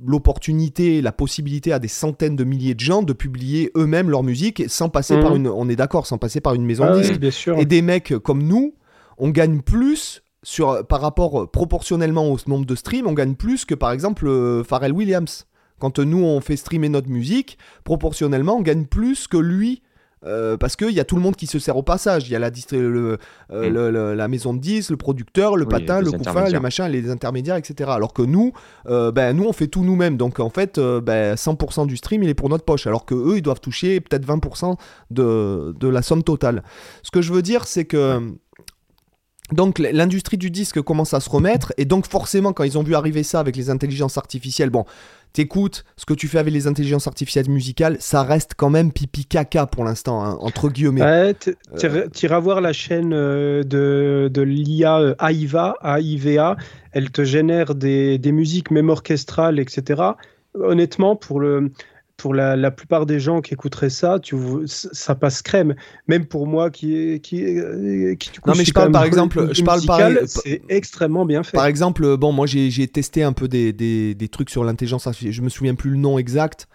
l'opportunité, 0.00 1.02
la, 1.02 1.10
possibilité 1.10 1.72
à 1.72 1.80
des 1.80 1.88
centaines 1.88 2.36
de 2.36 2.44
milliers 2.44 2.74
de 2.74 2.80
gens 2.80 3.02
de 3.02 3.12
publier 3.12 3.72
eux-mêmes 3.76 4.08
leur 4.08 4.22
musique 4.22 4.62
sans 4.68 4.90
passer 4.90 5.20
par 5.20 5.32
mm. 5.32 5.36
une, 5.36 5.48
on 5.48 5.68
est 5.68 5.74
d'accord, 5.74 6.06
sans 6.06 6.18
passer 6.18 6.40
par 6.40 6.54
une 6.54 6.64
maison 6.64 6.84
de 6.84 6.90
ah 6.90 7.00
disques. 7.00 7.48
Et 7.58 7.64
des 7.64 7.82
mecs 7.82 8.16
comme 8.18 8.44
nous, 8.44 8.74
on 9.18 9.30
gagne 9.30 9.60
plus 9.60 10.22
sur, 10.44 10.86
par 10.86 11.00
rapport 11.00 11.50
proportionnellement 11.50 12.30
au 12.30 12.38
nombre 12.46 12.66
de 12.66 12.76
streams, 12.76 13.08
on 13.08 13.12
gagne 13.12 13.34
plus 13.34 13.64
que 13.64 13.74
par 13.74 13.90
exemple 13.90 14.28
euh, 14.28 14.62
Pharrell 14.62 14.92
Williams. 14.92 15.46
Quand 15.80 15.98
nous, 15.98 16.22
on 16.22 16.40
fait 16.40 16.56
streamer 16.56 16.88
notre 16.88 17.08
musique, 17.08 17.58
proportionnellement, 17.84 18.56
on 18.58 18.62
gagne 18.62 18.84
plus 18.84 19.26
que 19.26 19.36
lui. 19.36 19.82
Euh, 20.26 20.58
parce 20.58 20.76
qu'il 20.76 20.90
y 20.90 21.00
a 21.00 21.04
tout 21.04 21.16
le 21.16 21.22
monde 21.22 21.34
qui 21.34 21.46
se 21.46 21.58
sert 21.58 21.76
au 21.76 21.82
passage. 21.82 22.28
Il 22.28 22.32
y 22.32 22.36
a 22.36 22.38
la, 22.38 22.50
euh, 22.74 23.16
mm. 23.50 24.14
la 24.14 24.28
maison 24.28 24.52
de 24.52 24.58
10, 24.58 24.90
le 24.90 24.96
producteur, 24.98 25.56
le 25.56 25.64
patin, 25.64 26.02
le 26.02 26.12
couffin, 26.12 26.44
les 26.44 26.60
machins, 26.60 26.86
les 26.86 27.08
intermédiaires, 27.10 27.56
etc. 27.56 27.90
Alors 27.92 28.12
que 28.12 28.22
nous, 28.22 28.52
euh, 28.86 29.10
ben, 29.12 29.34
nous, 29.34 29.44
on 29.44 29.52
fait 29.52 29.68
tout 29.68 29.82
nous-mêmes. 29.82 30.18
Donc 30.18 30.38
en 30.38 30.50
fait, 30.50 30.78
ben, 30.78 31.36
100% 31.36 31.86
du 31.86 31.96
stream, 31.96 32.22
il 32.22 32.28
est 32.28 32.34
pour 32.34 32.50
notre 32.50 32.64
poche. 32.64 32.86
Alors 32.86 33.06
que 33.06 33.14
eux, 33.14 33.38
ils 33.38 33.42
doivent 33.42 33.60
toucher 33.60 34.00
peut-être 34.00 34.26
20% 34.26 34.76
de, 35.10 35.74
de, 35.78 35.88
la 35.88 36.02
somme 36.02 36.22
totale. 36.22 36.62
Ce 37.02 37.10
que 37.10 37.22
je 37.22 37.32
veux 37.32 37.42
dire, 37.42 37.66
c'est 37.66 37.86
que. 37.86 38.20
Donc 39.52 39.78
l'industrie 39.78 40.36
du 40.36 40.50
disque 40.50 40.80
commence 40.80 41.14
à 41.14 41.20
se 41.20 41.28
remettre 41.28 41.72
et 41.76 41.84
donc 41.84 42.06
forcément 42.06 42.52
quand 42.52 42.64
ils 42.64 42.78
ont 42.78 42.82
vu 42.82 42.94
arriver 42.94 43.22
ça 43.22 43.40
avec 43.40 43.56
les 43.56 43.70
intelligences 43.70 44.16
artificielles, 44.16 44.70
bon, 44.70 44.84
t'écoutes 45.32 45.84
ce 45.96 46.06
que 46.06 46.14
tu 46.14 46.28
fais 46.28 46.38
avec 46.38 46.52
les 46.52 46.66
intelligences 46.66 47.06
artificielles 47.06 47.48
musicales, 47.48 47.96
ça 48.00 48.22
reste 48.22 48.52
quand 48.56 48.70
même 48.70 48.92
pipi 48.92 49.24
caca 49.24 49.66
pour 49.66 49.84
l'instant 49.84 50.24
hein, 50.24 50.36
entre 50.40 50.68
guillemets. 50.68 51.02
Ouais, 51.02 51.34
t'iras 52.12 52.40
voir 52.40 52.60
la 52.60 52.72
chaîne 52.72 53.12
euh, 53.12 53.62
de, 53.62 54.30
de 54.32 54.42
l'IA 54.42 54.98
euh, 54.98 55.14
AIVA, 55.20 55.74
AIVA, 55.82 56.56
elle 56.92 57.10
te 57.10 57.24
génère 57.24 57.74
des, 57.74 58.18
des 58.18 58.32
musiques 58.32 58.70
même 58.70 58.88
orchestrales, 58.88 59.58
etc. 59.58 60.02
Honnêtement, 60.54 61.14
pour 61.16 61.38
le 61.38 61.70
pour 62.20 62.34
la, 62.34 62.70
plupart 62.70 63.06
des 63.06 63.18
gens 63.18 63.40
qui 63.40 63.54
écouteraient 63.54 63.90
ça, 63.90 64.18
tu, 64.20 64.36
ça 64.66 65.14
passe 65.14 65.42
crème. 65.42 65.74
Même 66.06 66.26
pour 66.26 66.46
moi 66.46 66.70
qui 66.70 67.20
qui, 67.20 67.38
qui 68.18 68.30
Non 68.46 68.54
mais 68.56 68.64
je 68.64 68.72
parle 68.72 68.92
par 68.92 69.04
exemple, 69.04 69.50
je 69.52 69.62
parle 69.62 69.82
par 69.86 70.00
c'est 70.26 70.62
extrêmement 70.68 71.24
bien 71.24 71.42
fait. 71.42 71.56
Par 71.56 71.66
exemple, 71.66 72.16
bon 72.16 72.32
moi 72.32 72.46
j'ai 72.46 72.88
testé 72.88 73.22
un 73.22 73.32
peu 73.32 73.48
des, 73.48 73.72
des, 73.72 74.14
des 74.14 74.28
trucs 74.28 74.50
sur 74.50 74.64
l'intelligence 74.64 75.06
artificielle. 75.06 75.32
Je 75.32 75.42
me 75.42 75.48
souviens 75.48 75.74
plus 75.74 75.90
le 75.90 75.96
nom 75.96 76.18
exact 76.18 76.68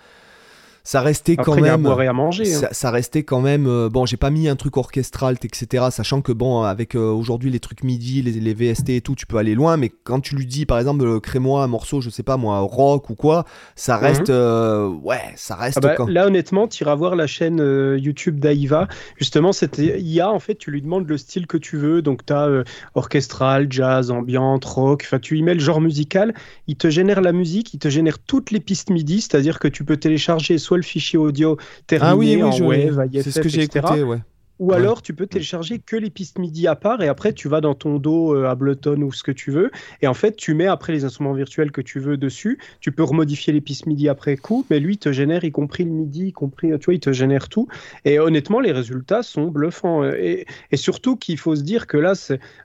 ça 0.86 1.02
restait 1.02 1.36
quand 1.36 1.56
même. 1.56 1.84
Y 1.84 2.08
à 2.08 2.14
manger. 2.14 2.54
Hein. 2.54 2.68
Ça, 2.72 2.92
restait 2.92 3.24
quand 3.24 3.42
même. 3.42 3.66
Euh, 3.66 3.90
bon, 3.90 4.06
j'ai 4.06 4.18
pas 4.18 4.30
mis 4.30 4.48
un 4.48 4.56
truc 4.56 4.78
orchestral, 4.78 5.36
etc. 5.42 5.86
Sachant 5.90 6.22
que 6.22 6.32
bon, 6.32 6.62
avec 6.62 6.96
euh, 6.96 7.10
aujourd'hui 7.10 7.50
les 7.50 7.60
trucs 7.60 7.84
MIDI, 7.84 8.22
les, 8.22 8.54
VST 8.54 8.90
et 8.90 9.02
tout, 9.02 9.16
tu 9.16 9.26
peux 9.26 9.38
aller 9.38 9.56
loin. 9.56 9.78
Mais 9.78 9.90
quand 9.90 10.20
tu 10.20 10.36
lui 10.36 10.46
dis, 10.46 10.68
par 10.68 10.78
exemple, 10.78 11.04
euh, 11.04 11.20
crée-moi 11.20 11.64
un 11.64 11.68
morceau, 11.68 12.02
je 12.02 12.12
sais 12.12 12.22
pas 12.22 12.38
moi, 12.38 12.60
rock 12.60 13.10
ou 13.10 13.16
quoi, 13.16 13.46
ça 13.76 13.98
mhm. 13.98 14.04
reste. 14.04 14.30
ouais, 14.30 15.34
ça 15.36 15.56
reste. 15.56 15.80
Ah 15.84 15.96
bah, 15.98 16.06
là, 16.08 16.28
honnêtement, 16.28 16.68
tu 16.68 16.84
iras 16.84 16.94
voir 16.94 17.16
la 17.16 17.26
chaîne 17.26 17.58
YouTube 17.98 18.40
d'Aïva. 18.40 18.88
Justement, 19.18 19.54
c'était 19.54 20.00
IA. 20.00 20.30
En 20.30 20.40
fait, 20.40 20.56
tu 20.56 20.70
lui 20.70 20.84
demandes 20.84 21.10
le 21.10 21.18
style 21.18 21.48
que 21.48 21.58
tu 21.58 21.78
veux. 21.78 22.04
Donc, 22.04 22.28
tu 22.28 22.34
as 22.34 22.64
orchestral, 22.94 23.66
jazz, 23.72 24.12
ambiante, 24.12 24.66
rock. 24.66 25.02
Enfin, 25.04 25.18
tu 25.18 25.40
y 25.40 25.42
mets 25.42 25.56
le 25.56 25.60
genre 25.60 25.82
musical. 25.82 26.36
Il 26.68 26.76
te 26.76 26.92
génère 26.92 27.22
la 27.22 27.32
musique, 27.32 27.74
il 27.74 27.80
te 27.80 27.90
génère 27.90 28.20
toutes 28.20 28.52
les 28.52 28.60
pistes 28.60 28.92
MIDI. 28.92 29.22
C'est-à-dire 29.22 29.58
que 29.58 29.68
tu 29.68 29.84
peux 29.84 29.98
télécharger 29.98 30.60
soit 30.60 30.75
le 30.78 30.84
fichier 30.84 31.18
audio 31.18 31.58
terminé 31.88 32.12
ah 32.12 32.16
oui, 32.16 32.44
en 32.44 32.58
wave, 32.60 33.10
c'est 33.14 33.32
ce 33.32 33.40
que 33.40 33.50
j'ai 33.50 33.64
écouté, 33.64 34.04
ouais. 34.04 34.20
Ou 34.60 34.72
alors, 34.72 35.02
tu 35.02 35.14
peux 35.14 35.28
télécharger 35.28 35.80
que 35.80 35.98
les 35.98 36.10
pistes 36.10 36.40
MIDI 36.40 36.68
à 36.68 36.76
part 36.76 37.02
et 37.02 37.10
après, 37.10 37.34
tu 37.34 37.50
vas 37.50 37.60
dans 37.60 37.76
ton 37.76 37.98
dos 37.98 38.34
à 38.34 38.38
euh, 38.38 38.50
Ableton 38.50 39.02
ou 39.02 39.12
ce 39.12 39.22
que 39.22 39.32
tu 39.32 39.52
veux. 39.52 39.70
Et 40.02 40.08
en 40.08 40.14
fait, 40.14 40.38
tu 40.38 40.54
mets 40.54 40.68
après 40.68 40.94
les 40.94 41.04
instruments 41.04 41.34
virtuels 41.34 41.72
que 41.72 41.82
tu 41.82 42.00
veux 42.00 42.16
dessus. 42.16 42.58
Tu 42.80 42.94
peux 42.94 43.04
remodifier 43.04 43.52
les 43.52 43.60
pistes 43.60 43.86
MIDI 43.86 44.08
après 44.08 44.38
coup, 44.38 44.66
mais 44.70 44.80
lui, 44.80 44.94
il 44.94 44.98
te 44.98 45.12
génère, 45.12 45.44
y 45.44 45.52
compris 45.52 45.84
le 45.84 45.92
MIDI, 45.92 46.28
y 46.28 46.32
compris, 46.32 46.70
tu 46.80 46.86
vois, 46.86 46.94
il 46.94 47.02
te 47.02 47.12
génère 47.12 47.50
tout. 47.50 47.68
Et 48.06 48.18
honnêtement, 48.18 48.62
les 48.62 48.72
résultats 48.72 49.24
sont 49.24 49.48
bluffants. 49.48 50.06
Et, 50.06 50.46
et 50.72 50.78
surtout 50.78 51.18
qu'il 51.18 51.38
faut 51.38 51.56
se 51.56 51.64
dire 51.64 51.86
que 51.86 51.98
là, 51.98 52.14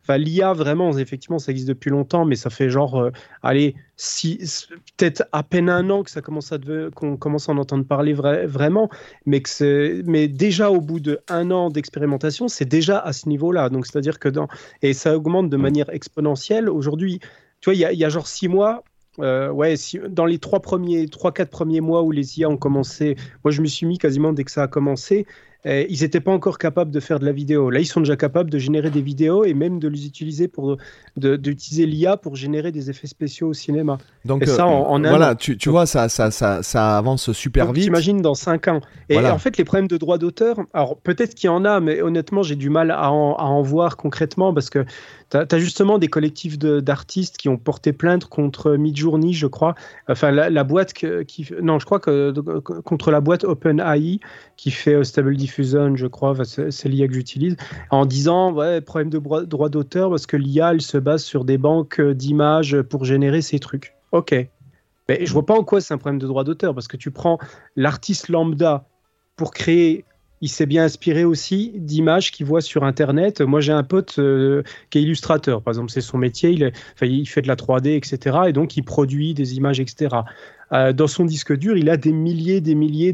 enfin, 0.03 0.17
l'IA, 0.17 0.53
vraiment, 0.53 0.97
effectivement, 0.97 1.41
ça 1.41 1.51
existe 1.51 1.69
depuis 1.69 1.91
longtemps, 1.91 2.25
mais 2.25 2.37
ça 2.37 2.51
fait 2.51 2.71
genre, 2.71 3.01
euh, 3.01 3.11
allez, 3.43 3.75
si, 4.03 4.39
peut-être 4.97 5.25
à 5.31 5.43
peine 5.43 5.69
un 5.69 5.91
an 5.91 6.03
que 6.03 6.11
ça 6.11 6.23
commence 6.23 6.53
à 6.53 6.59
qu'on 6.95 7.19
commence 7.19 7.51
à 7.51 7.53
en 7.53 7.59
entendre 7.59 7.85
parler 7.85 8.15
vraiment, 8.15 8.89
mais 9.27 9.43
que 9.43 10.03
mais 10.07 10.27
déjà 10.27 10.71
au 10.71 10.81
bout 10.81 11.01
de 11.01 11.21
un 11.29 11.51
an 11.51 11.69
d'expérimentation, 11.69 12.49
c'est 12.49 12.65
déjà 12.65 12.99
à 12.99 13.13
ce 13.13 13.29
niveau-là. 13.29 13.69
Donc 13.69 13.87
c'est-à-dire 13.87 14.19
que 14.19 14.31
dans 14.31 14.49
et 14.81 14.95
ça 14.95 15.15
augmente 15.15 15.51
de 15.51 15.57
manière 15.59 15.91
exponentielle. 15.91 16.71
Aujourd'hui, 16.71 17.21
tu 17.61 17.67
vois, 17.67 17.75
il 17.75 17.93
y, 17.93 17.99
y, 17.99 18.05
a 18.05 18.09
genre 18.09 18.27
six 18.27 18.49
mois. 18.49 18.85
Euh, 19.19 19.51
ouais, 19.51 19.75
dans 20.09 20.25
les 20.25 20.39
trois 20.39 20.61
premiers, 20.61 21.07
trois 21.07 21.33
quatre 21.33 21.51
premiers 21.51 21.83
mois 21.83 22.03
où 22.03 22.11
les 22.11 22.39
IA 22.39 22.49
ont 22.49 22.57
commencé, 22.57 23.17
moi 23.45 23.51
je 23.51 23.61
me 23.61 23.67
suis 23.67 23.85
mis 23.85 23.99
quasiment 23.99 24.33
dès 24.33 24.45
que 24.45 24.51
ça 24.51 24.63
a 24.63 24.69
commencé, 24.69 25.27
ils 25.65 26.01
n'étaient 26.01 26.21
pas 26.21 26.33
encore 26.33 26.59
capables 26.59 26.91
de 26.91 27.01
faire 27.01 27.21
de 27.21 27.27
la 27.27 27.33
vidéo. 27.33 27.71
Là, 27.71 27.81
ils 27.81 27.87
sont 27.87 28.01
déjà 28.01 28.17
capables 28.17 28.51
de 28.51 28.59
générer 28.59 28.91
des 28.91 29.03
vidéos 29.03 29.45
et 29.45 29.55
même 29.55 29.79
de 29.79 29.89
les 29.89 30.07
utiliser 30.07 30.49
pour 30.49 30.77
d'utiliser 31.17 31.87
l'IA 31.87 32.17
pour 32.17 32.37
générer 32.37 32.73
des 32.73 32.91
effets 32.91 33.07
spéciaux 33.07 33.49
au 33.49 33.53
cinéma. 33.53 33.99
Donc 34.25 34.45
ça, 34.45 34.67
en, 34.67 35.03
euh, 35.03 35.09
voilà, 35.09 35.35
tu, 35.35 35.57
tu 35.57 35.69
vois, 35.69 35.87
ça, 35.87 36.09
ça, 36.09 36.31
ça, 36.31 36.63
ça, 36.63 36.97
avance 36.97 37.33
super 37.33 37.73
vite. 37.73 37.85
T'imagines 37.85 38.23
dans 38.23 38.35
5 38.35 38.69
ans. 38.69 38.81
Et 39.09 39.19
en 39.19 39.39
fait, 39.39 39.57
les 39.57 39.65
problèmes 39.65 39.89
de 39.89 39.97
droit 39.97 40.19
d'auteur, 40.19 40.57
alors 40.73 40.97
peut-être 40.97 41.35
qu'il 41.35 41.49
y 41.49 41.51
en 41.51 41.65
a, 41.65 41.81
mais 41.81 42.01
honnêtement, 42.01 42.43
j'ai 42.43 42.57
du 42.57 42.71
mal 42.71 42.91
à 42.91 43.11
en, 43.11 43.35
à 43.35 43.45
en, 43.45 43.63
voir 43.63 43.97
concrètement 43.97 44.55
parce 44.55 44.71
que 44.71 44.85
tu 45.31 45.37
as, 45.37 45.59
justement 45.59 45.99
des 45.99 46.09
collectifs 46.09 46.59
d'artistes 46.59 47.37
qui 47.37 47.49
ont 47.49 47.57
porté 47.57 47.93
plainte 47.93 48.25
contre 48.27 48.73
Midjourney, 48.73 49.33
je 49.33 49.47
crois. 49.47 49.75
Enfin, 50.09 50.31
la, 50.31 50.65
boîte 50.65 50.93
qui. 50.93 51.49
Non, 51.63 51.79
je 51.79 51.85
crois 51.85 52.01
que 52.01 52.33
contre 52.85 53.11
la 53.11 53.21
boîte 53.21 53.45
OpenAI 53.45 54.21
qui 54.57 54.71
fait 54.71 54.95
euh, 54.95 55.05
Stable 55.05 55.37
Diffusion, 55.37 55.50
je 55.57 56.07
crois, 56.07 56.35
c'est 56.45 56.89
l'IA 56.89 57.07
que 57.09 57.15
j'utilise, 57.15 57.57
en 57.91 58.07
disant 58.07 58.53
ouais, 58.53 58.81
problème 58.81 59.11
de 59.11 59.19
droit 59.19 59.69
d'auteur 59.69 60.11
parce 60.11 60.27
que 60.27 60.37
l'IA, 60.37 60.73
elle 60.73 60.81
se 60.81 60.99
base 60.99 61.23
sur 61.23 61.45
des 61.45 61.59
banques 61.59 62.01
d'images 62.01 62.81
pour 62.83 63.05
générer 63.05 63.43
ces 63.43 63.59
trucs. 63.59 63.95
Ok. 64.13 64.35
Mais 65.09 65.27
je 65.27 65.33
vois 65.33 65.45
pas 65.45 65.55
en 65.55 65.65
quoi 65.65 65.81
c'est 65.81 65.93
un 65.95 65.99
problème 65.99 66.21
de 66.21 66.27
droit 66.27 66.45
d'auteur 66.45 66.75
parce 66.75 66.87
que 66.87 66.97
tu 66.97 67.11
prends 67.11 67.39
l'artiste 67.75 68.29
lambda 68.29 68.87
pour 69.37 69.53
créer 69.53 70.05
il 70.41 70.49
s'est 70.49 70.67
bien 70.67 70.85
inspiré 70.85 71.25
aussi 71.25 71.73
d'images 71.75 72.31
qu'il 72.33 72.47
voit 72.47 72.63
sur 72.63 72.85
Internet. 72.85 73.41
Moi, 73.41 73.61
j'ai 73.61 73.73
un 73.73 73.83
pote 73.83 74.19
euh, 74.19 74.63
qui 74.91 74.99
est 74.99 75.03
illustrateur, 75.03 75.63
par 75.63 75.73
exemple, 75.73 75.91
c'est 75.91 76.01
son 76.01 76.19
métier, 76.19 76.51
il, 76.51 77.29
fait 77.29 77.43
de 77.43 77.49
la 77.49 77.57
3D, 77.57 77.97
etc. 77.97 78.39
Et 78.49 78.53
donc, 78.53 78.77
il 78.77 78.83
produit 78.83 79.35
des 79.35 79.57
images, 79.57 79.81
etc. 79.81 80.17
Euh, 80.73 80.93
dans 80.93 81.09
son 81.09 81.25
disque 81.25 81.57
dur, 81.57 81.77
il 81.77 81.91
a 81.91 81.97
des 81.97 82.13
milliers, 82.13 82.61
des 82.61 82.75
milliers 82.75 83.13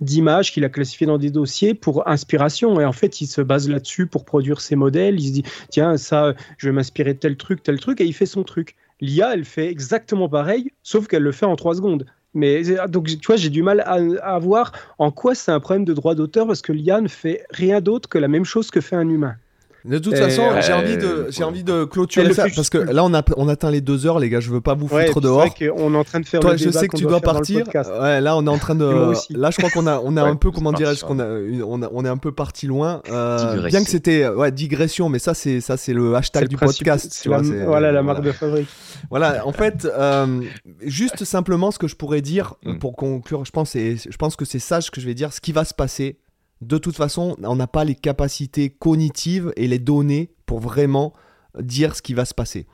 d'images 0.00 0.52
qu'il 0.52 0.64
a 0.64 0.68
classifiées 0.68 1.06
dans 1.06 1.18
des 1.18 1.30
dossiers 1.30 1.74
pour 1.74 2.06
inspiration. 2.08 2.80
Et 2.80 2.84
en 2.84 2.92
fait, 2.92 3.20
il 3.20 3.26
se 3.26 3.40
base 3.40 3.68
là-dessus 3.68 4.06
pour 4.06 4.24
produire 4.24 4.60
ses 4.60 4.76
modèles. 4.76 5.18
Il 5.18 5.28
se 5.28 5.32
dit, 5.32 5.44
tiens, 5.70 5.96
ça, 5.96 6.34
je 6.58 6.68
vais 6.68 6.72
m'inspirer 6.72 7.14
de 7.14 7.18
tel 7.18 7.36
truc, 7.36 7.62
tel 7.62 7.80
truc, 7.80 8.00
et 8.00 8.04
il 8.04 8.12
fait 8.12 8.26
son 8.26 8.44
truc. 8.44 8.76
L'IA, 9.00 9.34
elle 9.34 9.44
fait 9.44 9.68
exactement 9.68 10.28
pareil, 10.28 10.70
sauf 10.82 11.08
qu'elle 11.08 11.22
le 11.22 11.32
fait 11.32 11.46
en 11.46 11.56
trois 11.56 11.74
secondes. 11.74 12.06
Mais 12.34 12.62
donc, 12.88 13.06
tu 13.06 13.26
vois, 13.26 13.36
j'ai 13.36 13.50
du 13.50 13.62
mal 13.62 13.80
à, 13.80 13.98
à, 14.22 14.38
voir 14.38 14.72
en 14.98 15.10
quoi 15.10 15.34
c'est 15.34 15.52
un 15.52 15.60
problème 15.60 15.84
de 15.84 15.94
droit 15.94 16.14
d'auteur 16.14 16.46
parce 16.46 16.62
que 16.62 16.72
l'IA 16.72 17.00
ne 17.00 17.08
fait 17.08 17.44
rien 17.50 17.80
d'autre 17.80 18.08
que 18.08 18.18
la 18.18 18.28
même 18.28 18.44
chose 18.44 18.70
que 18.70 18.80
fait 18.80 18.96
un 18.96 19.08
humain. 19.08 19.36
De 19.84 19.98
toute 19.98 20.16
façon, 20.16 20.42
j'ai 20.62 20.72
envie 20.72 20.96
de, 20.96 21.26
j'ai 21.28 21.44
envie 21.44 21.62
de 21.62 21.84
clôturer 21.84 22.32
ça 22.32 22.46
parce 22.54 22.70
que 22.70 22.78
là, 22.78 23.04
on 23.04 23.12
a, 23.12 23.22
on 23.36 23.48
atteint 23.48 23.70
les 23.70 23.82
deux 23.82 24.06
heures, 24.06 24.18
les 24.18 24.30
gars. 24.30 24.40
Je 24.40 24.50
veux 24.50 24.62
pas 24.62 24.74
vous 24.74 24.88
foutre 24.88 25.20
dehors. 25.20 25.46
on 25.76 25.94
est 25.94 25.96
en 25.96 26.04
train 26.04 26.20
de 26.20 26.26
faire. 26.26 26.40
Toi, 26.40 26.56
je 26.56 26.70
sais 26.70 26.88
que 26.88 26.96
tu 26.96 27.04
dois, 27.04 27.20
partir. 27.20 27.66
Ouais, 28.00 28.20
là, 28.20 28.36
on 28.36 28.46
est 28.46 28.50
en 28.50 28.58
train 28.58 28.74
de. 28.74 29.12
là, 29.30 29.50
je 29.50 29.56
crois 29.58 29.70
qu'on 29.70 29.86
a, 29.86 30.00
on 30.02 30.16
a 30.16 30.22
un 30.22 30.36
peu, 30.36 30.50
comment 30.50 30.72
dirais-je, 30.72 31.04
qu'on 31.04 31.18
a, 31.18 31.26
on 31.66 31.82
a, 31.82 31.88
on 31.92 32.04
est 32.04 32.08
un 32.08 32.16
peu 32.16 32.32
parti 32.32 32.66
loin. 32.66 33.02
Euh, 33.10 33.66
bien 33.68 33.84
que 33.84 33.90
c'était, 33.90 34.26
ouais, 34.26 34.50
digression, 34.50 35.08
mais 35.10 35.18
ça, 35.18 35.34
c'est, 35.34 35.60
ça, 35.60 35.76
c'est 35.76 35.92
le 35.92 36.14
hashtag 36.14 36.48
du 36.48 36.56
podcast. 36.56 37.18
Tu 37.22 37.28
vois, 37.28 37.42
voilà, 37.42 37.92
la 37.92 38.02
marque 38.02 38.22
de 38.22 38.32
fabrique. 38.32 38.68
Voilà, 39.10 39.46
en 39.46 39.52
fait, 39.52 39.84
euh, 39.84 40.40
juste 40.80 41.24
simplement 41.24 41.70
ce 41.70 41.78
que 41.78 41.88
je 41.88 41.96
pourrais 41.96 42.22
dire 42.22 42.54
mm. 42.64 42.78
pour 42.78 42.96
conclure, 42.96 43.44
je 43.44 43.50
pense, 43.50 43.76
et 43.76 43.96
je 43.96 44.16
pense 44.16 44.34
que 44.34 44.46
c'est 44.46 44.58
ça 44.58 44.80
que 44.90 45.00
je 45.00 45.06
vais 45.06 45.14
dire. 45.14 45.32
Ce 45.32 45.40
qui 45.40 45.52
va 45.52 45.64
se 45.64 45.74
passer 45.74 46.18
de 46.66 46.78
toute 46.78 46.96
façon, 46.96 47.36
on 47.42 47.56
n'a 47.56 47.66
pas 47.66 47.84
les 47.84 47.94
capacités 47.94 48.70
cognitives 48.70 49.52
et 49.56 49.68
les 49.68 49.78
données 49.78 50.30
pour 50.46 50.60
vraiment 50.60 51.12
dire 51.60 51.94
ce 51.94 52.02
qui 52.02 52.14
va 52.14 52.24
se 52.24 52.34
passer. 52.34 52.66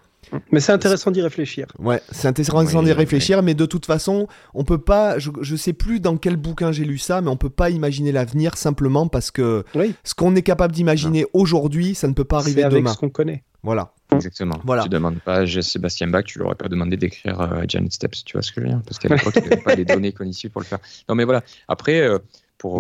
Mais 0.53 0.61
c'est 0.61 0.73
intéressant 0.73 1.11
d'y 1.11 1.23
réfléchir. 1.23 1.67
Ouais, 1.79 2.01
c'est 2.11 2.29
intéressant 2.29 2.83
d'y 2.83 2.93
réfléchir, 2.93 3.43
mais 3.43 3.55
de 3.55 3.67
toute 3.67 3.87
façon, 3.87 4.29
on 4.55 4.65
peut 4.65 4.79
pas. 4.79 5.19
Je, 5.19 5.31
ne 5.31 5.57
sais 5.57 5.73
plus 5.73 6.01
dans 6.01 6.17
quel 6.17 6.37
bouquin 6.37 6.73
j'ai 6.73 6.85
lu 6.85 6.99
ça, 6.99 7.21
mais 7.21 7.29
on 7.29 7.37
peut 7.37 7.51
pas 7.51 7.71
imaginer 7.71 8.13
l'avenir 8.13 8.57
simplement 8.57 9.09
parce 9.09 9.31
que 9.31 9.65
ce 10.05 10.15
qu'on 10.15 10.37
est 10.37 10.43
capable 10.43 10.75
d'imaginer 10.75 11.27
aujourd'hui, 11.33 11.95
ça 11.95 12.09
ne 12.09 12.13
peut 12.13 12.25
pas 12.25 12.39
arriver 12.39 12.63
avec 12.63 12.79
demain. 12.79 12.93
ce 12.93 12.99
qu'on 12.99 13.11
connaît. 13.11 13.45
Voilà. 13.63 13.93
Exactement. 14.13 14.57
Voilà. 14.65 14.85
Tu 14.85 14.89
demandes 14.89 15.21
pas 15.21 15.41
à 15.41 15.47
Sébastien 15.47 16.07
Bach, 16.09 16.25
tu 16.25 16.39
lui 16.39 16.47
aurais 16.47 16.55
pas 16.55 16.69
demandé 16.69 16.97
d'écrire 16.97 17.41
euh, 17.41 17.65
Janet 17.69 17.93
Steps, 17.93 18.25
tu 18.25 18.33
vois 18.33 18.43
ce 18.43 18.53
que 18.53 18.63
je 18.63 18.67
veux 18.67 18.73
dire? 18.73 18.83
Parce 18.87 18.99
qu'à 18.99 19.09
l'époque, 19.09 19.35
il 19.37 19.43
n'avait 19.43 19.63
pas 19.63 19.75
les 19.75 19.85
données 19.85 20.13
cognitives 20.13 20.51
pour 20.51 20.63
le 20.63 20.67
faire. 20.67 20.79
Non, 21.09 21.15
mais 21.15 21.25
voilà. 21.25 21.43
Après. 21.69 22.01
Euh, 22.01 22.19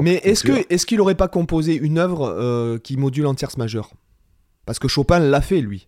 mais 0.00 0.14
est-ce 0.24 0.44
que 0.44 0.64
est-ce 0.68 0.86
qu'il 0.86 1.00
aurait 1.00 1.14
pas 1.14 1.28
composé 1.28 1.74
une 1.74 1.98
œuvre 1.98 2.26
euh, 2.26 2.78
qui 2.78 2.96
module 2.96 3.26
en 3.26 3.34
tierce 3.34 3.56
majeure? 3.56 3.90
Parce 4.66 4.78
que 4.78 4.88
Chopin 4.88 5.18
l'a 5.18 5.40
fait 5.40 5.60
lui. 5.60 5.86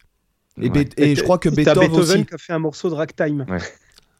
Et, 0.61 0.71
et, 0.99 1.17
je 1.17 1.23
crois 1.23 1.39
que 1.39 1.49
Beethoven, 1.49 1.89
Beethoven 1.89 2.01
aussi. 2.01 2.27
qui 2.27 2.35
a 2.35 2.39
fait 2.39 2.53
un 2.53 2.59
morceau 2.59 2.91
de 2.91 2.95
ragtime. 2.95 3.47
Ouais. 3.49 3.59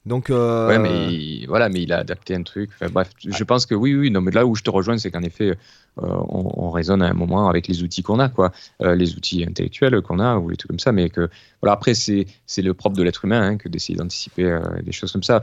Donc 0.05 0.31
euh... 0.31 0.69
ouais, 0.69 0.79
mais 0.79 1.15
il, 1.15 1.47
voilà, 1.47 1.69
mais 1.69 1.83
il 1.83 1.93
a 1.93 1.99
adapté 1.99 2.35
un 2.35 2.43
truc. 2.43 2.71
Enfin, 2.75 2.91
bref, 2.91 3.11
je 3.25 3.45
pense 3.45 3.67
que 3.67 3.75
oui, 3.75 3.95
oui. 3.95 4.11
Non, 4.11 4.21
mais 4.21 4.33
là 4.33 4.47
où 4.47 4.57
je 4.57 4.63
te 4.63 4.71
rejoins, 4.71 4.99
c'est 4.99 5.13
qu'en 5.13 5.23
effet, 5.23 5.51
euh, 5.51 5.55
on, 5.97 6.51
on, 6.57 6.71
raisonne 6.71 7.03
à 7.03 7.09
un 7.09 7.13
moment 7.13 7.49
avec 7.49 7.69
les 7.69 7.85
outils 7.85 8.03
qu'on 8.03 8.19
a, 8.19 8.29
quoi, 8.29 8.51
euh, 8.81 8.97
les 8.97 9.15
outils 9.15 9.45
intellectuels 9.45 10.01
qu'on 10.03 10.19
a 10.19 10.39
ou 10.39 10.49
les 10.49 10.57
trucs 10.57 10.71
comme 10.71 10.81
ça. 10.81 10.91
Mais 10.91 11.09
que 11.09 11.29
voilà, 11.61 11.75
après 11.75 11.95
c'est 11.95 12.27
c'est 12.47 12.63
le 12.63 12.75
propre 12.75 12.97
de 12.97 13.03
l'être 13.05 13.25
humain 13.25 13.43
hein, 13.43 13.57
que 13.57 13.69
d'essayer 13.69 13.97
d'anticiper 13.97 14.45
euh, 14.45 14.61
des 14.83 14.93
choses 14.93 15.13
comme 15.13 15.23
ça. 15.23 15.41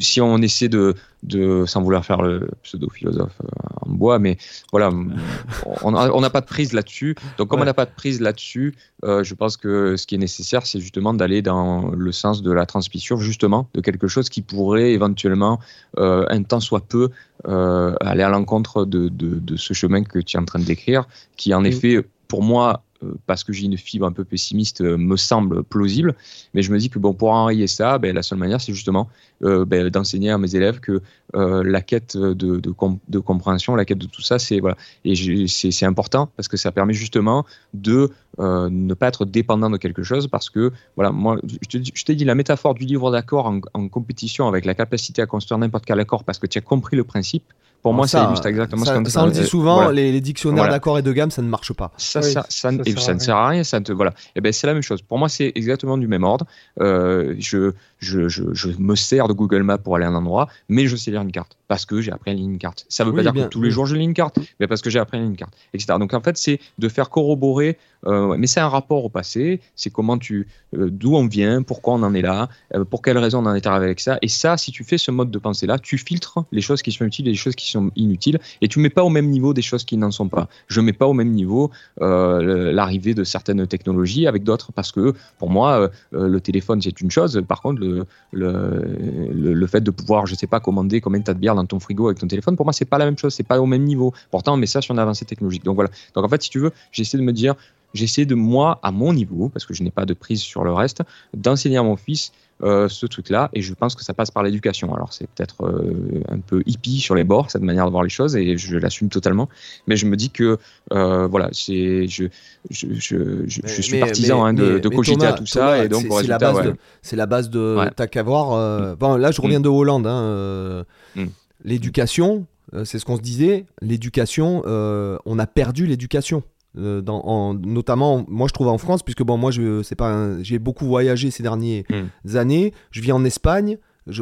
si 0.00 0.20
on 0.20 0.38
essaie 0.38 0.68
de 0.68 0.96
de 1.22 1.64
sans 1.66 1.82
vouloir 1.82 2.04
faire 2.04 2.22
le 2.22 2.48
pseudo 2.62 2.88
philosophe 2.88 3.40
en 3.82 3.90
bois, 3.90 4.18
mais 4.18 4.38
voilà, 4.72 4.90
on 5.82 6.20
n'a 6.20 6.30
pas 6.30 6.40
de 6.40 6.46
prise 6.46 6.72
là-dessus. 6.72 7.16
Donc 7.38 7.48
comme 7.48 7.60
on 7.60 7.64
n'a 7.64 7.74
pas 7.74 7.86
de 7.86 7.94
prise 7.94 8.20
là-dessus, 8.20 8.74
je 9.02 9.34
pense 9.34 9.56
que 9.56 9.96
ce 9.96 10.06
qui 10.06 10.14
est 10.14 10.18
nécessaire, 10.18 10.66
c'est 10.66 10.80
justement 10.80 11.14
d'aller 11.14 11.42
dans 11.42 11.90
le 11.90 12.12
sens 12.12 12.42
de 12.42 12.52
la 12.52 12.66
transmission, 12.66 13.16
justement, 13.18 13.68
de 13.74 13.80
quelque 13.80 14.08
chose 14.08 14.28
qui 14.28 14.42
pourrait 14.42 14.92
éventuellement 14.92 15.60
un 15.96 16.42
temps 16.42 16.60
soit 16.60 16.80
peu 16.80 17.10
aller 17.44 18.22
à 18.22 18.28
l'encontre 18.28 18.84
de, 18.84 19.08
de, 19.08 19.38
de 19.38 19.56
ce 19.56 19.74
chemin 19.74 20.04
que 20.04 20.18
tu 20.18 20.36
es 20.36 20.40
en 20.40 20.44
train 20.44 20.58
de 20.58 20.64
décrire, 20.64 21.06
qui 21.36 21.54
en 21.54 21.64
effet, 21.64 22.04
pour 22.28 22.42
moi, 22.42 22.82
parce 23.26 23.44
que 23.44 23.52
j'ai 23.52 23.66
une 23.66 23.76
fibre 23.76 24.06
un 24.06 24.12
peu 24.12 24.24
pessimiste, 24.24 24.80
me 24.80 25.16
semble 25.16 25.62
plausible. 25.62 26.14
Mais 26.54 26.62
je 26.62 26.72
me 26.72 26.78
dis 26.78 26.90
que 26.90 26.98
bon, 26.98 27.14
pour 27.14 27.30
enrayer 27.30 27.66
ça, 27.66 27.98
ben, 27.98 28.14
la 28.14 28.22
seule 28.22 28.38
manière, 28.38 28.60
c'est 28.60 28.74
justement 28.74 29.08
ben, 29.40 29.88
d'enseigner 29.88 30.30
à 30.30 30.38
mes 30.38 30.54
élèves 30.54 30.80
que 30.80 31.00
la 31.34 31.80
quête 31.82 32.16
de, 32.16 32.60
de, 32.60 33.18
compréhension, 33.18 33.74
la 33.74 33.84
quête 33.84 33.98
de 33.98 34.06
tout 34.06 34.22
ça, 34.22 34.38
c'est 34.38 34.60
voilà, 34.60 34.76
et 35.04 35.46
c'est 35.46 35.86
important 35.86 36.30
parce 36.36 36.48
que 36.48 36.56
ça 36.56 36.72
permet 36.72 36.94
justement 36.94 37.46
de 37.74 38.10
ne 38.38 38.94
pas 38.94 39.08
être 39.08 39.24
dépendant 39.24 39.70
de 39.70 39.76
quelque 39.76 40.02
chose 40.02 40.28
parce 40.28 40.50
que 40.50 40.72
voilà, 40.96 41.12
moi, 41.12 41.38
je 41.70 42.04
t'ai 42.04 42.14
dit 42.14 42.24
la 42.24 42.34
métaphore 42.34 42.74
du 42.74 42.84
livre 42.84 43.10
d'accord 43.10 43.52
en 43.74 43.88
compétition 43.88 44.48
avec 44.48 44.64
la 44.64 44.74
capacité 44.74 45.22
à 45.22 45.26
construire 45.26 45.58
n'importe 45.58 45.84
quel 45.86 46.00
accord 46.00 46.24
parce 46.24 46.38
que 46.38 46.46
tu 46.46 46.58
as 46.58 46.62
compris 46.62 46.96
le 46.96 47.04
principe 47.04 47.44
pour 47.82 47.94
moi, 47.94 48.06
ça 48.06 48.24
illustre 48.26 48.46
exactement 48.46 48.84
ça, 48.84 48.94
ce 48.94 48.98
qu'on 48.98 49.04
Ça, 49.06 49.22
on 49.22 49.26
le 49.26 49.32
dit 49.32 49.46
souvent, 49.46 49.90
les, 49.90 50.20
dictionnaires 50.20 50.68
d'accord 50.68 50.98
et 50.98 51.02
de 51.02 51.12
gamme, 51.12 51.30
ça 51.30 51.42
ne 51.42 51.48
marche 51.48 51.72
pas. 51.72 51.92
Ça, 51.96 52.22
ça, 52.22 52.44
ça 52.48 52.70
ne 52.72 53.18
sert 53.18 53.36
à 53.36 53.48
rien. 53.48 53.64
Ça 53.64 53.80
te, 53.80 53.92
voilà. 53.92 54.10
Et 54.10 54.14
eh 54.36 54.40
ben, 54.40 54.52
c'est 54.52 54.66
la 54.66 54.74
même 54.74 54.82
chose. 54.82 55.02
Pour 55.02 55.18
moi, 55.18 55.28
c'est 55.28 55.52
exactement 55.54 55.96
du 55.96 56.06
même 56.06 56.24
ordre. 56.24 56.46
Euh, 56.80 57.34
je, 57.38 57.72
je, 58.00 58.28
je, 58.28 58.42
je, 58.52 58.68
me 58.78 58.96
sers 58.96 59.28
de 59.28 59.32
Google 59.32 59.62
Maps 59.62 59.78
pour 59.78 59.96
aller 59.96 60.04
à 60.04 60.08
un 60.08 60.14
endroit, 60.14 60.48
mais 60.68 60.86
je 60.86 60.96
sais 60.96 61.10
lire 61.10 61.22
une 61.22 61.32
carte 61.32 61.56
parce 61.68 61.86
que 61.86 62.00
j'ai 62.00 62.10
appris 62.10 62.32
à 62.32 62.34
lire 62.34 62.44
une 62.44 62.58
carte. 62.58 62.84
Ça 62.88 63.04
ne 63.04 63.10
veut 63.10 63.16
pas 63.16 63.22
dire 63.22 63.32
que 63.32 63.48
tous 63.48 63.62
les 63.62 63.70
jours 63.70 63.86
je 63.86 63.94
lis 63.94 64.04
une 64.04 64.14
carte, 64.14 64.38
mais 64.58 64.66
parce 64.66 64.82
que 64.82 64.90
j'ai 64.90 64.98
appris 64.98 65.18
à 65.18 65.20
lire 65.20 65.30
une 65.30 65.36
carte, 65.36 65.54
etc. 65.72 65.98
Donc 65.98 66.12
en 66.14 66.20
fait, 66.20 66.36
c'est 66.36 66.58
de 66.78 66.88
faire 66.88 67.10
corroborer. 67.10 67.78
Euh, 68.06 68.36
mais 68.38 68.46
c'est 68.46 68.60
un 68.60 68.68
rapport 68.68 69.04
au 69.04 69.08
passé. 69.08 69.60
C'est 69.76 69.90
comment 69.90 70.18
tu, 70.18 70.48
euh, 70.74 70.88
d'où 70.90 71.14
on 71.14 71.26
vient, 71.26 71.62
pourquoi 71.62 71.94
on 71.94 72.02
en 72.02 72.14
est 72.14 72.22
là, 72.22 72.48
euh, 72.74 72.84
pour 72.84 73.02
quelle 73.02 73.18
raison 73.18 73.40
on 73.40 73.46
en 73.46 73.54
est 73.54 73.66
arrivé 73.66 73.86
avec 73.86 74.00
ça. 74.00 74.18
Et 74.22 74.28
ça, 74.28 74.56
si 74.56 74.72
tu 74.72 74.84
fais 74.84 74.98
ce 74.98 75.10
mode 75.10 75.30
de 75.30 75.38
pensée 75.38 75.66
là, 75.66 75.78
tu 75.78 75.98
filtres 75.98 76.44
les 76.52 76.60
choses 76.60 76.82
qui 76.82 76.92
sont 76.92 77.04
utiles 77.04 77.28
et 77.28 77.30
les 77.30 77.36
choses 77.36 77.54
qui 77.54 77.70
sont 77.70 77.90
inutiles 77.96 78.38
et 78.60 78.68
tu 78.68 78.78
mets 78.78 78.90
pas 78.90 79.04
au 79.04 79.08
même 79.08 79.28
niveau 79.28 79.54
des 79.54 79.62
choses 79.62 79.84
qui 79.84 79.96
n'en 79.96 80.10
sont 80.10 80.28
pas. 80.28 80.48
Je 80.68 80.80
mets 80.80 80.92
pas 80.92 81.06
au 81.06 81.12
même 81.12 81.30
niveau 81.30 81.70
l'arrivée 82.00 83.14
de 83.14 83.24
certaines 83.24 83.66
technologies 83.66 84.26
avec 84.26 84.44
d'autres 84.44 84.72
parce 84.72 84.92
que 84.92 85.14
pour 85.38 85.50
moi, 85.50 85.90
le 86.12 86.40
téléphone 86.40 86.80
c'est 86.80 87.00
une 87.00 87.10
chose. 87.10 87.42
Par 87.46 87.60
contre, 87.60 87.80
le, 87.80 87.89
le, 88.32 89.66
fait 89.66 89.80
de 89.80 89.90
pouvoir, 89.90 90.26
je 90.26 90.34
sais 90.34 90.46
pas, 90.46 90.60
commander 90.60 91.00
combien 91.00 91.20
tu 91.20 91.30
as 91.30 91.34
de 91.34 91.38
bière 91.38 91.54
dans 91.54 91.66
ton 91.66 91.80
frigo 91.80 92.06
avec 92.06 92.18
ton 92.18 92.26
téléphone, 92.26 92.56
pour 92.56 92.66
moi 92.66 92.72
c'est 92.72 92.84
pas 92.84 92.98
la 92.98 93.04
même 93.04 93.18
chose, 93.18 93.34
c'est 93.34 93.46
pas 93.46 93.60
au 93.60 93.66
même 93.66 93.84
niveau. 93.84 94.12
Pourtant, 94.30 94.56
met 94.56 94.66
ça 94.66 94.80
sur 94.80 94.92
une 94.92 94.98
avancée 94.98 95.24
technologique. 95.24 95.64
Donc 95.64 95.74
voilà. 95.74 95.90
Donc 96.14 96.24
en 96.24 96.28
fait, 96.28 96.42
si 96.42 96.50
tu 96.50 96.58
veux, 96.58 96.72
j'essaie 96.92 97.18
de 97.18 97.22
me 97.22 97.32
dire, 97.32 97.54
j'essaie 97.94 98.24
de 98.24 98.34
moi, 98.34 98.78
à 98.82 98.90
mon 98.90 99.12
niveau, 99.12 99.48
parce 99.48 99.66
que 99.66 99.74
je 99.74 99.82
n'ai 99.82 99.90
pas 99.90 100.06
de 100.06 100.14
prise 100.14 100.40
sur 100.40 100.64
le 100.64 100.72
reste, 100.72 101.02
d'enseigner 101.34 101.76
à 101.76 101.82
mon 101.82 101.96
fils 101.96 102.32
euh, 102.62 102.88
ce 102.88 103.06
truc-là. 103.06 103.48
Et 103.54 103.62
je 103.62 103.72
pense 103.72 103.94
que 103.94 104.04
ça 104.04 104.12
passe 104.12 104.30
par 104.30 104.42
l'éducation. 104.42 104.94
Alors 104.94 105.14
c'est 105.14 105.26
peut-être 105.30 105.64
euh, 105.64 106.22
un 106.28 106.40
peu 106.40 106.62
hippie 106.66 107.00
sur 107.00 107.14
les 107.14 107.24
bords, 107.24 107.50
cette 107.50 107.62
manière 107.62 107.86
de 107.86 107.90
voir 107.90 108.02
les 108.02 108.10
choses, 108.10 108.36
et 108.36 108.58
je 108.58 108.76
l'assume 108.76 109.08
totalement. 109.08 109.48
Mais 109.86 109.96
je 109.96 110.04
me 110.04 110.14
dis 110.14 110.28
que 110.28 110.58
euh, 110.92 111.26
voilà, 111.26 111.48
c'est 111.52 112.06
je, 112.06 112.24
je, 112.68 112.86
je, 112.92 113.44
je, 113.46 113.82
suis 113.82 113.98
partisan 113.98 114.44
hein, 114.44 114.52
de, 114.52 114.78
de 114.78 114.88
cogiter 114.90 115.24
à 115.24 115.32
tout 115.32 115.46
ça. 115.46 115.82
et 115.82 115.88
donc 115.88 116.04
c'est 116.20 116.26
la 116.26 116.36
base 116.36 116.62
de, 116.62 116.76
c'est 117.00 117.16
la 117.16 117.26
base 117.26 117.48
de 117.48 117.78
t'as 117.96 118.06
qu'à 118.06 118.22
voir. 118.22 118.96
Bon, 118.96 119.16
là 119.16 119.30
je 119.30 119.40
reviens 119.40 119.60
mm. 119.60 119.62
de 119.62 119.68
Hollande. 119.68 120.06
Hein, 120.06 120.84
mm. 121.16 121.26
L'éducation, 121.64 122.44
c'est 122.84 122.98
ce 122.98 123.06
qu'on 123.06 123.16
se 123.16 123.22
disait. 123.22 123.64
L'éducation, 123.80 124.62
on 124.66 125.38
a 125.38 125.46
perdu 125.46 125.86
l'éducation. 125.86 126.42
Euh, 126.78 127.00
dans, 127.00 127.54
notamment, 127.54 128.24
moi 128.28 128.46
je 128.48 128.52
trouve 128.52 128.68
en 128.68 128.78
France, 128.78 129.02
puisque 129.02 129.22
bon, 129.22 129.36
moi 129.36 129.50
je 129.50 129.82
c'est 129.82 129.96
pas, 129.96 130.40
j'ai 130.42 130.58
beaucoup 130.58 130.86
voyagé 130.86 131.30
ces 131.30 131.42
dernières 131.42 131.84
hmm. 131.90 132.36
années. 132.36 132.72
Je 132.90 133.00
vis 133.00 133.12
en 133.12 133.24
Espagne. 133.24 133.78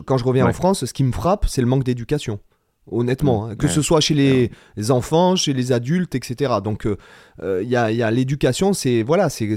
quand 0.07 0.19
je 0.19 0.25
reviens 0.25 0.47
en 0.47 0.53
France, 0.53 0.85
ce 0.85 0.93
qui 0.93 1.05
me 1.05 1.13
frappe, 1.13 1.47
c'est 1.47 1.61
le 1.61 1.67
manque 1.67 1.85
d'éducation 1.85 2.39
honnêtement, 2.91 3.47
hein. 3.47 3.57
que 3.57 3.69
ce 3.69 3.83
soit 3.83 4.01
chez 4.01 4.15
les, 4.15 4.91
enfants, 4.91 5.37
chez 5.37 5.53
les 5.53 5.73
adultes, 5.73 6.15
etc. 6.15 6.55
Donc 6.63 6.83
il 6.85 6.91
euh, 6.91 6.97
euh, 7.43 7.63
y 7.63 7.77
a, 7.77 8.11
l'éducation, 8.11 8.73
c'est 8.73 9.03
voilà, 9.03 9.29
c'est 9.29 9.51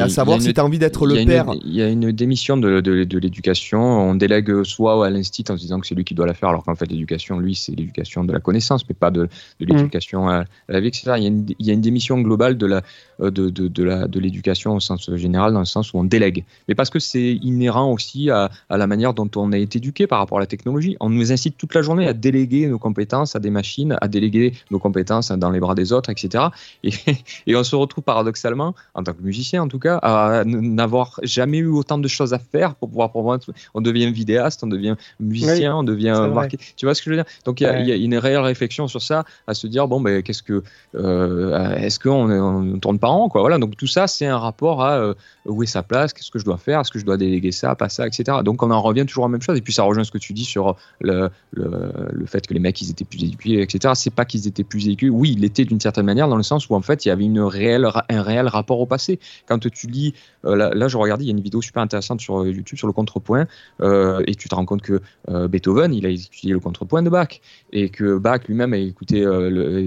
à 0.00 0.08
savoir 0.08 0.40
si 0.40 0.52
tu 0.52 0.60
as 0.60 0.64
envie 0.64 0.78
d'être 0.78 1.06
le 1.06 1.24
père. 1.24 1.46
Il 1.64 1.74
y 1.74 1.82
a 1.82 1.88
une 1.88 2.12
démission 2.12 2.56
de, 2.56 2.80
de, 2.80 3.18
l'éducation, 3.18 3.80
on 3.80 4.14
délègue 4.14 4.62
soit 4.64 5.06
à 5.06 5.10
l'institut 5.10 5.52
en 5.52 5.56
se 5.56 5.62
disant 5.62 5.80
que 5.80 5.86
c'est 5.86 5.94
lui 5.94 6.04
qui 6.04 6.14
doit 6.14 6.26
la 6.26 6.34
faire, 6.34 6.48
alors 6.48 6.64
qu'en 6.64 6.74
fait 6.74 6.86
l'éducation, 6.86 7.38
lui, 7.38 7.54
c'est 7.54 7.72
l'éducation 7.72 8.24
de 8.24 8.32
la 8.32 8.40
connaissance, 8.40 8.88
mais 8.88 8.94
pas 8.94 9.10
de, 9.10 9.24
mmh. 9.24 9.28
l'éducation 9.60 10.28
à, 10.28 10.44
la 10.68 10.80
vie, 10.80 10.88
etc. 10.88 11.12
Il 11.16 11.22
y, 11.22 11.26
a 11.26 11.28
une, 11.28 11.46
il 11.58 11.66
y 11.66 11.70
a 11.70 11.74
une 11.74 11.80
démission 11.80 12.20
globale 12.20 12.56
de 12.56 12.66
la 12.66 12.82
euh, 13.20 13.30
de, 13.30 13.48
de, 13.48 13.82
la, 13.82 14.08
de 14.08 14.20
l'éducation 14.20 14.74
au 14.74 14.80
sens 14.80 15.14
général, 15.14 15.52
dans 15.52 15.60
le 15.60 15.64
sens 15.64 15.94
où 15.94 15.98
on 15.98 16.04
délègue. 16.04 16.44
Mais 16.68 16.74
parce 16.74 16.90
que 16.90 16.98
c'est 16.98 17.34
inhérent 17.36 17.92
aussi 17.92 18.30
à, 18.30 18.50
à 18.68 18.76
la 18.76 18.86
manière 18.86 19.14
dont 19.14 19.30
on 19.36 19.52
a 19.52 19.58
été 19.58 19.78
éduqué 19.78 20.06
par 20.06 20.18
rapport 20.18 20.38
à 20.38 20.40
la 20.40 20.46
technologie. 20.46 20.96
On 21.00 21.08
nous 21.08 21.32
incite 21.32 21.56
toute 21.56 21.74
la 21.74 21.82
journée 21.82 22.06
à 22.06 22.12
déléguer 22.12 22.45
nos 22.46 22.78
compétences 22.78 23.36
à 23.36 23.38
des 23.40 23.50
machines, 23.50 23.96
à 24.00 24.08
déléguer 24.08 24.54
nos 24.70 24.78
compétences 24.78 25.30
dans 25.30 25.50
les 25.50 25.60
bras 25.60 25.74
des 25.74 25.92
autres, 25.92 26.10
etc. 26.10 26.44
Et, 26.82 26.90
et 27.46 27.56
on 27.56 27.64
se 27.64 27.76
retrouve 27.76 28.04
paradoxalement, 28.04 28.74
en 28.94 29.02
tant 29.02 29.12
que 29.12 29.22
musicien 29.22 29.62
en 29.62 29.68
tout 29.68 29.78
cas, 29.78 29.96
à 29.98 30.44
n'avoir 30.44 31.20
jamais 31.22 31.58
eu 31.58 31.68
autant 31.68 31.98
de 31.98 32.08
choses 32.08 32.32
à 32.32 32.38
faire 32.38 32.74
pour 32.74 32.88
pouvoir 32.88 33.10
promouvoir. 33.10 33.38
On 33.74 33.80
devient 33.80 34.10
vidéaste, 34.10 34.62
on 34.64 34.66
devient 34.66 34.96
musicien, 35.20 35.76
on 35.76 35.82
devient 35.82 36.28
marqué. 36.32 36.58
Tu 36.76 36.86
vois 36.86 36.94
ce 36.94 37.02
que 37.02 37.10
je 37.10 37.16
veux 37.16 37.22
dire? 37.22 37.32
Donc 37.44 37.60
il 37.60 37.64
y, 37.64 37.92
a 37.92 37.96
une 37.96 38.16
réelle 38.16 38.40
réflexion 38.40 38.88
sur 38.88 39.02
ça, 39.02 39.24
à 39.46 39.54
se 39.54 39.66
dire 39.66 39.88
bon 39.88 40.00
ben 40.00 40.22
qu'est-ce 40.22 40.42
que, 40.42 40.62
euh, 40.94 41.76
est-ce 41.76 41.98
qu'on 41.98 42.30
on 42.30 42.78
tourne 42.78 42.98
par 42.98 43.12
an 43.12 43.28
quoi 43.28 43.40
Voilà. 43.40 43.58
Donc 43.58 43.76
tout 43.76 43.86
ça 43.86 44.06
c'est 44.06 44.26
un 44.26 44.38
rapport 44.38 44.82
à 44.82 44.98
euh, 44.98 45.14
où 45.48 45.62
est 45.62 45.66
sa 45.66 45.82
place, 45.82 46.12
qu'est-ce 46.12 46.30
que 46.30 46.38
je 46.38 46.44
dois 46.44 46.58
faire, 46.58 46.80
est-ce 46.80 46.90
que 46.90 46.98
je 46.98 47.04
dois 47.04 47.16
déléguer 47.16 47.52
ça, 47.52 47.74
pas 47.74 47.88
ça, 47.88 48.06
etc. 48.06 48.38
Donc 48.44 48.62
on 48.62 48.70
en 48.70 48.80
revient 48.82 49.06
toujours 49.06 49.24
à 49.24 49.28
la 49.28 49.32
même 49.32 49.42
chose. 49.42 49.58
Et 49.58 49.62
puis 49.62 49.72
ça 49.72 49.82
rejoint 49.82 50.04
ce 50.04 50.10
que 50.10 50.18
tu 50.18 50.32
dis 50.32 50.44
sur 50.44 50.76
le, 51.00 51.30
le, 51.52 51.92
le 52.12 52.26
fait 52.26 52.46
que 52.46 52.54
les 52.54 52.60
mecs 52.60 52.80
ils 52.80 52.90
étaient 52.90 53.04
plus 53.04 53.24
éduqués, 53.24 53.62
etc. 53.62 53.94
C'est 53.96 54.14
pas 54.14 54.24
qu'ils 54.24 54.46
étaient 54.46 54.64
plus 54.64 54.86
éduqués. 54.86 55.10
Oui, 55.10 55.34
il 55.36 55.44
était 55.44 55.64
d'une 55.64 55.80
certaine 55.80 56.06
manière 56.06 56.28
dans 56.28 56.36
le 56.36 56.42
sens 56.42 56.68
où 56.68 56.74
en 56.74 56.82
fait 56.82 57.04
il 57.04 57.08
y 57.08 57.10
avait 57.10 57.24
une 57.24 57.40
réelle, 57.40 57.88
un 58.08 58.22
réel 58.22 58.48
rapport 58.48 58.80
au 58.80 58.86
passé. 58.86 59.18
Quand 59.46 59.58
tu 59.58 59.86
lis, 59.86 60.14
euh, 60.44 60.74
là, 60.74 60.88
je 60.88 60.96
regardais, 60.96 61.24
il 61.24 61.28
y 61.28 61.30
a 61.30 61.36
une 61.36 61.40
vidéo 61.40 61.62
super 61.62 61.82
intéressante 61.82 62.20
sur 62.20 62.40
euh, 62.40 62.50
YouTube 62.50 62.78
sur 62.78 62.86
le 62.86 62.92
contrepoint 62.92 63.46
euh, 63.80 64.22
et 64.26 64.34
tu 64.34 64.48
te 64.48 64.54
rends 64.54 64.64
compte 64.64 64.82
que 64.82 65.00
Beethoven 65.48 65.92
il 65.94 66.06
a 66.06 66.08
étudié 66.08 66.52
le 66.52 66.60
contrepoint 66.60 67.02
de 67.02 67.10
Bach 67.10 67.40
et 67.72 67.88
que 67.88 68.18
Bach 68.18 68.40
lui-même 68.48 68.72
a 68.72 68.78
écouté, 68.78 69.24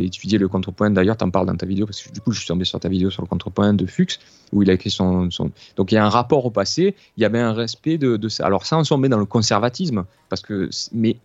étudié 0.03 0.37
le 0.37 0.47
contrepoint. 0.47 0.89
D'ailleurs, 0.89 1.17
tu 1.17 1.23
en 1.23 1.29
parles 1.29 1.47
dans 1.47 1.55
ta 1.55 1.65
vidéo 1.65 1.85
parce 1.85 2.01
que 2.01 2.11
du 2.11 2.21
coup 2.21 2.31
je 2.31 2.39
suis 2.39 2.47
tombé 2.47 2.65
sur 2.65 2.79
ta 2.79 2.89
vidéo 2.89 3.09
sur 3.09 3.21
le 3.21 3.27
contrepoint 3.27 3.73
de 3.73 3.85
Fuchs 3.85 4.19
où 4.51 4.63
il 4.63 4.69
a 4.69 4.73
écrit 4.73 4.91
son... 4.91 5.29
donc 5.75 5.91
il 5.91 5.95
y 5.95 5.97
a 5.97 6.05
un 6.05 6.09
rapport 6.09 6.45
au 6.45 6.51
passé. 6.51 6.95
Il 7.17 7.21
y 7.21 7.25
avait 7.25 7.39
un 7.39 7.53
respect 7.53 7.97
de, 7.97 8.17
de 8.17 8.29
ça. 8.29 8.45
Alors 8.45 8.65
s'en 8.65 8.97
met 8.97 9.09
dans 9.09 9.19
le 9.19 9.25
conservatisme 9.25 10.05
parce 10.29 10.41
que 10.41 10.69
mais 10.93 11.17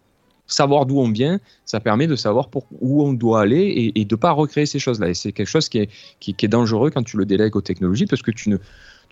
savoir 0.46 0.86
d'où 0.86 0.98
on 0.98 1.10
vient, 1.10 1.40
ça 1.64 1.80
permet 1.80 2.06
de 2.06 2.16
savoir 2.16 2.48
pour, 2.48 2.66
où 2.80 3.02
on 3.02 3.12
doit 3.12 3.40
aller 3.40 3.92
et, 3.94 4.04
de 4.04 4.14
ne 4.14 4.18
pas 4.18 4.32
recréer 4.32 4.66
ces 4.66 4.78
choses-là. 4.78 5.08
Et 5.08 5.14
c'est 5.14 5.32
quelque 5.32 5.48
chose 5.48 5.68
qui 5.68 5.78
est, 5.78 5.90
qui, 6.20 6.34
est, 6.40 6.48
dangereux 6.48 6.90
quand 6.90 7.02
tu 7.02 7.16
le 7.16 7.24
délègues 7.24 7.56
aux 7.56 7.62
technologies 7.62 8.06
parce 8.06 8.22
que 8.22 8.30
tu, 8.30 8.50
ne, 8.50 8.58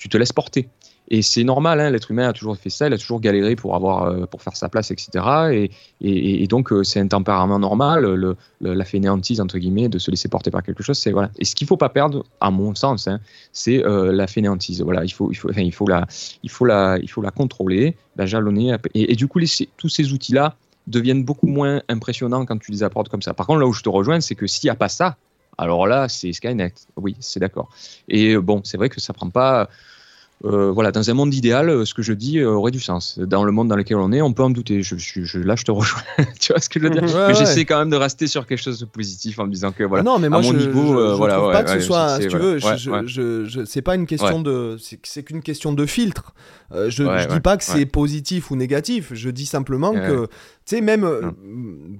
tu 0.02 0.08
te 0.08 0.18
laisses 0.18 0.32
porter. 0.32 0.68
Et 1.08 1.22
c'est 1.22 1.44
normal, 1.44 1.78
hein, 1.78 1.90
l'être 1.90 2.10
humain 2.10 2.28
a 2.28 2.32
toujours 2.32 2.56
fait 2.56 2.70
ça, 2.70 2.88
il 2.88 2.92
a 2.92 2.98
toujours 2.98 3.20
galéré 3.20 3.54
pour, 3.54 3.76
avoir, 3.76 4.04
euh, 4.04 4.26
pour 4.26 4.42
faire 4.42 4.56
sa 4.56 4.68
place, 4.68 4.90
etc. 4.90 5.10
Et, 5.52 5.70
et, 6.00 6.46
donc, 6.48 6.72
euh, 6.72 6.82
c'est 6.82 6.98
un 6.98 7.06
tempérament 7.06 7.60
normal, 7.60 8.04
le, 8.04 8.36
la 8.60 8.84
fainéantise, 8.84 9.40
entre 9.40 9.58
guillemets, 9.58 9.88
de 9.88 10.00
se 10.00 10.10
laisser 10.10 10.28
porter 10.28 10.50
par 10.50 10.64
quelque 10.64 10.82
chose. 10.82 11.00
Voilà. 11.12 11.30
Et 11.38 11.44
ce 11.44 11.54
qu'il 11.54 11.66
ne 11.66 11.68
faut 11.68 11.76
pas 11.76 11.88
perdre, 11.88 12.24
à 12.40 12.50
mon 12.50 12.74
sens, 12.74 13.06
hein, 13.06 13.20
c'est 13.52 13.84
euh, 13.84 14.10
la 14.10 14.26
fainéantise. 14.26 14.82
Voilà, 14.82 15.04
il, 15.04 15.12
faut, 15.12 15.30
il, 15.30 15.36
faut, 15.36 15.50
enfin, 15.50 15.60
il, 15.60 15.72
faut 15.72 15.86
la, 15.86 16.04
il, 16.42 16.50
faut 16.50 16.64
la, 16.64 16.98
il 17.00 17.08
faut 17.08 17.22
la 17.22 17.30
contrôler, 17.30 17.96
la 18.16 18.26
jalonner. 18.26 18.74
Et, 18.94 19.14
du 19.14 19.28
coup, 19.28 19.38
tous 19.76 19.88
ces 19.88 20.12
outils-là, 20.12 20.56
deviennent 20.88 21.22
beaucoup 21.24 21.46
moins 21.46 21.80
impressionnants 21.88 22.44
quand 22.44 22.58
tu 22.58 22.72
les 22.72 22.82
apportes 22.82 23.08
comme 23.08 23.22
ça. 23.22 23.34
Par 23.34 23.46
contre, 23.46 23.60
là 23.60 23.66
où 23.68 23.72
je 23.72 23.82
te 23.82 23.88
rejoins, 23.88 24.20
c'est 24.20 24.34
que 24.34 24.48
s'il 24.48 24.66
n'y 24.66 24.72
a 24.72 24.74
pas 24.74 24.88
ça, 24.88 25.16
alors 25.56 25.86
là, 25.86 26.08
c'est 26.08 26.32
Skynet. 26.32 26.74
Oui, 26.96 27.14
c'est 27.20 27.38
d'accord. 27.38 27.68
Et 28.08 28.36
bon, 28.36 28.62
c'est 28.64 28.78
vrai 28.78 28.88
que 28.88 29.00
ça 29.00 29.12
prend 29.12 29.30
pas 29.30 29.68
euh, 30.44 30.72
voilà, 30.72 30.90
dans 30.90 31.08
un 31.08 31.14
monde 31.14 31.32
idéal, 31.34 31.68
euh, 31.68 31.84
ce 31.84 31.94
que 31.94 32.02
je 32.02 32.12
dis 32.12 32.38
euh, 32.38 32.50
aurait 32.50 32.72
du 32.72 32.80
sens. 32.80 33.18
Dans 33.18 33.44
le 33.44 33.52
monde 33.52 33.68
dans 33.68 33.76
lequel 33.76 33.98
on 33.98 34.10
est, 34.10 34.20
on 34.20 34.32
peut 34.32 34.42
en 34.42 34.50
douter. 34.50 34.82
Je, 34.82 34.96
je, 34.96 35.38
là, 35.38 35.54
je 35.54 35.62
te 35.62 35.70
rejoins. 35.70 36.02
tu 36.40 36.52
vois 36.52 36.60
ce 36.60 36.68
que 36.68 36.80
je 36.80 36.84
veux 36.84 36.90
dire? 36.90 37.02
Mais 37.02 37.34
j'essaie 37.34 37.64
quand 37.64 37.78
même 37.78 37.90
de 37.90 37.96
rester 37.96 38.26
sur 38.26 38.46
quelque 38.46 38.60
chose 38.60 38.80
de 38.80 38.84
positif 38.84 39.38
en 39.38 39.46
me 39.46 39.52
disant 39.52 39.70
que 39.70 39.84
voilà. 39.84 40.02
non, 40.02 40.18
mais 40.18 40.28
moi, 40.28 40.40
à 40.40 40.42
mon 40.42 40.52
je, 40.52 40.66
niveau, 40.66 40.98
je, 40.98 41.14
voilà, 41.14 41.36
trouve 41.36 41.52
pas 41.52 41.62
que 41.62 41.70
ce 41.70 41.80
soit, 41.80 42.20
si 42.20 42.26
tu 42.26 42.36
veux, 42.36 42.58
je, 42.58 43.64
c'est 43.64 43.82
pas 43.82 43.94
une 43.94 44.06
question 44.06 44.40
de, 44.40 44.76
c'est 45.02 45.22
qu'une 45.22 45.42
question 45.42 45.72
de 45.72 45.86
filtre. 45.86 46.34
je, 46.72 46.88
je 46.88 47.28
dis 47.28 47.40
pas 47.40 47.56
que 47.56 47.64
c'est 47.64 47.86
positif 47.86 48.50
ou 48.50 48.56
négatif. 48.56 49.12
Je 49.14 49.30
dis 49.30 49.46
simplement 49.46 49.92
que, 49.92 50.26
tu 50.66 50.76
sais, 50.76 50.80
même, 50.80 51.08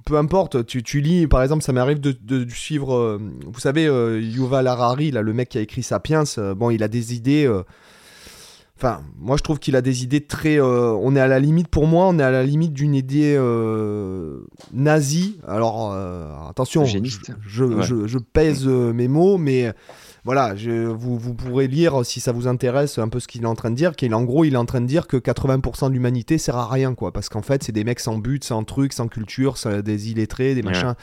peu 0.05 0.17
importe, 0.17 0.65
tu, 0.65 0.83
tu, 0.83 0.99
lis, 0.99 1.27
par 1.27 1.41
exemple, 1.43 1.63
ça 1.63 1.71
m'arrive 1.71 2.01
de, 2.01 2.13
de, 2.21 2.45
suivre, 2.49 3.19
vous 3.45 3.59
savez, 3.59 3.85
Yuval 3.85 4.67
Harari, 4.67 5.11
là, 5.11 5.21
le 5.21 5.31
mec 5.31 5.47
qui 5.47 5.57
a 5.57 5.61
écrit 5.61 5.83
Sapiens. 5.83 6.23
bon, 6.57 6.71
il 6.71 6.83
a 6.83 6.89
des 6.89 7.15
idées. 7.15 7.49
Enfin, 8.83 9.01
moi 9.17 9.37
je 9.37 9.43
trouve 9.43 9.59
qu'il 9.59 9.77
a 9.77 9.81
des 9.81 10.03
idées 10.03 10.19
très. 10.19 10.59
Euh, 10.59 10.91
on 10.91 11.15
est 11.15 11.19
à 11.21 11.27
la 11.27 11.39
limite, 11.39 11.69
pour 11.69 11.87
moi, 11.87 12.07
on 12.09 12.19
est 12.19 12.23
à 12.23 12.31
la 12.31 12.43
limite 12.43 12.73
d'une 12.73 12.95
idée 12.95 13.33
euh, 13.37 14.41
nazie. 14.73 15.39
Alors, 15.47 15.93
euh, 15.93 16.27
attention, 16.49 16.83
je, 16.83 16.99
je, 17.47 18.17
pèse 18.17 18.67
mes 18.67 19.07
mots, 19.07 19.37
mais 19.37 19.71
voilà, 20.25 20.53
vous, 20.53 21.17
vous, 21.17 21.33
pourrez 21.33 21.67
lire 21.67 22.05
si 22.05 22.19
ça 22.19 22.33
vous 22.33 22.45
intéresse 22.45 22.97
un 22.97 23.07
peu 23.07 23.21
ce 23.21 23.29
qu'il 23.29 23.43
est 23.43 23.47
en 23.47 23.55
train 23.55 23.71
de 23.71 23.75
dire. 23.77 23.95
Qu'il 23.95 24.13
en 24.13 24.23
gros, 24.23 24.43
il 24.43 24.55
est 24.55 24.57
en 24.57 24.65
train 24.65 24.81
de 24.81 24.85
dire 24.85 25.07
que 25.07 25.15
80% 25.15 25.87
de 25.87 25.93
l'humanité 25.93 26.37
sert 26.37 26.57
à 26.57 26.67
rien, 26.67 26.93
quoi. 26.93 27.13
Parce 27.13 27.29
qu'en 27.29 27.41
fait, 27.41 27.63
c'est 27.63 27.71
des 27.71 27.85
mecs 27.85 28.01
sans 28.01 28.17
but, 28.17 28.43
sans 28.43 28.65
truc, 28.65 28.91
sans 28.91 29.07
culture, 29.07 29.55
des 29.81 30.11
illettrés, 30.11 30.55
des 30.55 30.61
machins. 30.61 30.95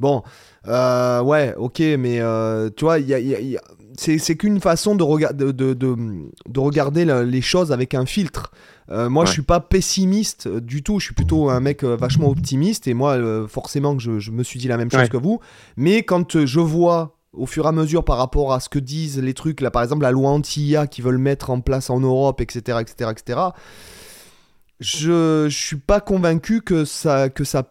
Bon, 0.00 0.24
ouais, 0.66 1.54
ok, 1.56 1.78
mais 2.00 2.20
tu 2.76 2.84
vois, 2.84 2.98
il 2.98 3.06
y 3.06 3.56
a 3.56 3.60
c'est 3.98 4.36
qu'une 4.36 4.60
façon 4.60 4.94
de, 4.94 5.32
de, 5.32 5.52
de, 5.52 5.74
de, 5.74 6.60
regarder 6.60 7.04
les 7.04 7.40
choses 7.40 7.72
avec 7.72 7.94
un 7.94 8.06
filtre. 8.06 8.52
Euh, 8.90 9.08
moi, 9.08 9.24
je 9.24 9.32
suis 9.32 9.42
pas 9.42 9.60
pessimiste 9.60 10.48
du 10.48 10.82
tout. 10.82 11.00
Je 11.00 11.06
suis 11.06 11.14
plutôt 11.14 11.50
un 11.50 11.60
mec 11.60 11.84
vachement 11.84 12.28
optimiste. 12.28 12.86
Et 12.86 12.94
moi, 12.94 13.18
forcément, 13.48 13.96
que 13.96 14.02
je, 14.02 14.18
je, 14.18 14.30
me 14.30 14.42
suis 14.42 14.58
dit 14.58 14.68
la 14.68 14.76
même 14.76 14.90
chose 14.90 15.08
que 15.08 15.16
vous. 15.16 15.40
Mais 15.76 16.02
quand 16.02 16.44
je 16.44 16.60
vois 16.60 17.16
au 17.32 17.46
fur 17.46 17.66
et 17.66 17.68
à 17.68 17.72
mesure 17.72 18.04
par 18.04 18.18
rapport 18.18 18.52
à 18.52 18.60
ce 18.60 18.68
que 18.68 18.78
disent 18.78 19.20
les 19.20 19.34
trucs, 19.34 19.60
là, 19.60 19.70
par 19.70 19.82
exemple, 19.82 20.02
la 20.02 20.10
loi 20.10 20.30
anti-IA 20.30 20.86
qu'ils 20.86 21.04
veulent 21.04 21.18
mettre 21.18 21.50
en 21.50 21.60
place 21.60 21.90
en 21.90 22.00
Europe, 22.00 22.40
etc., 22.40 22.78
etc., 22.80 23.10
etc., 23.12 23.40
je, 24.80 25.48
je 25.48 25.56
suis 25.56 25.76
pas 25.76 26.00
convaincu 26.00 26.62
que 26.62 26.84
ça, 26.84 27.28
que 27.28 27.42
ça 27.42 27.64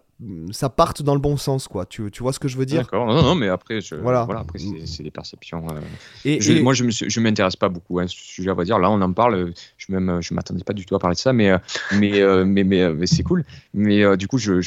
ça 0.52 0.70
parte 0.70 1.04
dans 1.04 1.14
le 1.14 1.20
bon 1.20 1.38
sens, 1.38 1.68
quoi. 1.68 1.86
Tu, 1.86 2.10
tu 2.10 2.24
vois 2.24 2.34
ce 2.34 2.40
que 2.40 2.48
je 2.48 2.58
veux 2.58 2.66
dire 2.66 2.82
D'accord. 2.82 3.06
Non, 3.06 3.22
non, 3.22 3.36
mais 3.36 3.50
après, 3.50 3.82
je, 3.82 3.94
voilà. 3.96 4.26
voilà. 4.26 4.42
après 4.42 4.58
c'est 4.86 5.04
des 5.04 5.12
perceptions. 5.12 5.68
Euh. 5.70 5.80
Et, 6.26 6.42
je, 6.42 6.54
Moi, 6.54 6.74
je 6.74 6.86
ne 6.86 6.90
je 6.90 7.20
m'intéresse 7.20 7.56
pas 7.56 7.70
beaucoup 7.70 8.00
à 8.00 8.08
ce 8.08 8.16
sujet, 8.18 8.50
à 8.50 8.54
vrai 8.56 8.66
dire. 8.66 8.80
Là, 8.80 8.90
on 8.90 9.00
en 9.02 9.14
parle. 9.14 9.54
Je 9.78 9.92
même, 9.92 10.20
je 10.22 10.34
m'attendais 10.34 10.64
pas 10.64 10.74
du 10.74 10.86
tout 10.86 10.96
à 10.96 11.00
parler 11.00 11.14
de 11.14 11.20
ça, 11.20 11.34
mais, 11.34 11.52
euh, 11.52 11.58
mais, 11.94 12.20
euh, 12.20 12.46
mais, 12.46 12.64
mais, 12.64 13.06
c'est 13.06 13.22
cool. 13.22 13.44
Mais 13.76 14.18
du 14.18 14.28
coup, 14.28 14.40
je, 14.40 14.60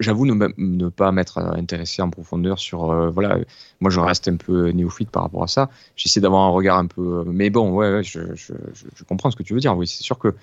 j'avoue 0.00 0.26
ne, 0.26 0.48
ne, 0.56 0.88
pas 0.88 1.10
m'être 1.10 1.38
intéressé 1.38 2.00
en 2.00 2.10
profondeur 2.10 2.60
sur. 2.60 3.10
voilà, 3.10 3.38
moi, 3.80 3.90
je 3.90 3.98
reste 3.98 4.28
un 4.28 4.36
peu 4.36 4.70
néophyte 4.70 5.10
par 5.10 5.24
rapport 5.24 5.42
à 5.42 5.48
ça. 5.48 5.70
J'essaie 5.96 6.20
d'avoir 6.20 6.42
un 6.42 6.50
regard 6.50 6.78
un 6.78 6.86
peu. 6.86 7.24
Mais 7.26 7.50
bon, 7.50 7.72
ouais 7.72 8.02
je, 8.04 8.20
je, 8.34 8.52
comprends 9.08 9.30
ce 9.30 9.36
que 9.36 9.42
tu 9.42 9.54
veux 9.54 9.60
dire. 9.60 9.76
Oui, 9.76 9.88
c'est 9.88 10.04
sûr 10.04 10.18
que 10.18 10.34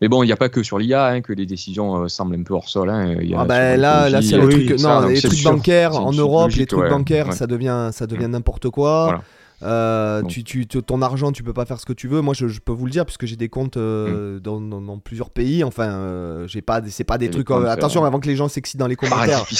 mais 0.00 0.08
bon, 0.08 0.22
il 0.22 0.26
n'y 0.26 0.32
a 0.32 0.36
pas 0.36 0.48
que 0.48 0.62
sur 0.62 0.78
l'IA 0.78 1.06
hein, 1.06 1.20
que 1.20 1.32
les 1.32 1.46
décisions 1.46 2.02
euh, 2.02 2.08
semblent 2.08 2.34
un 2.34 2.42
peu 2.42 2.54
hors 2.54 2.68
sol. 2.68 2.90
Hein. 2.90 3.16
ah 3.36 3.44
bah 3.44 3.76
là, 3.76 4.10
là 4.10 4.22
c'est 4.22 4.36
le 4.36 4.48
truc. 4.48 4.80
Non, 4.80 5.06
les 5.06 5.20
trucs 5.20 5.42
bancaires 5.42 5.94
en 5.96 6.12
Europe, 6.12 6.50
les 6.52 6.66
trucs 6.66 6.90
bancaires, 6.90 7.32
ça 7.32 7.46
devient, 7.46 7.90
ça 7.92 8.06
devient 8.06 8.28
n'importe 8.28 8.70
quoi. 8.70 9.04
Voilà. 9.04 9.22
Euh, 9.64 10.22
tu, 10.24 10.44
tu, 10.44 10.66
ton 10.66 11.00
argent, 11.02 11.32
tu 11.32 11.42
peux 11.42 11.52
pas 11.52 11.64
faire 11.64 11.80
ce 11.80 11.86
que 11.86 11.92
tu 11.92 12.08
veux. 12.08 12.20
Moi, 12.20 12.34
je, 12.34 12.46
peux 12.58 12.72
vous 12.72 12.84
le 12.84 12.90
dire 12.90 13.04
puisque 13.06 13.24
j'ai 13.24 13.36
des 13.36 13.48
comptes 13.48 13.76
euh, 13.76 14.36
mm. 14.36 14.40
dans, 14.40 14.60
dans, 14.60 14.98
plusieurs 14.98 15.30
pays. 15.30 15.64
Enfin, 15.64 15.88
euh, 15.88 16.46
j'ai 16.46 16.62
pas, 16.62 16.80
c'est 16.88 17.04
pas 17.04 17.18
des 17.18 17.30
trucs. 17.30 17.50
attention, 17.50 18.04
avant 18.04 18.20
que 18.20 18.28
les 18.28 18.36
gens 18.36 18.48
s'excitent 18.48 18.80
dans 18.80 18.86
les 18.86 18.96
commentaires. 18.96 19.44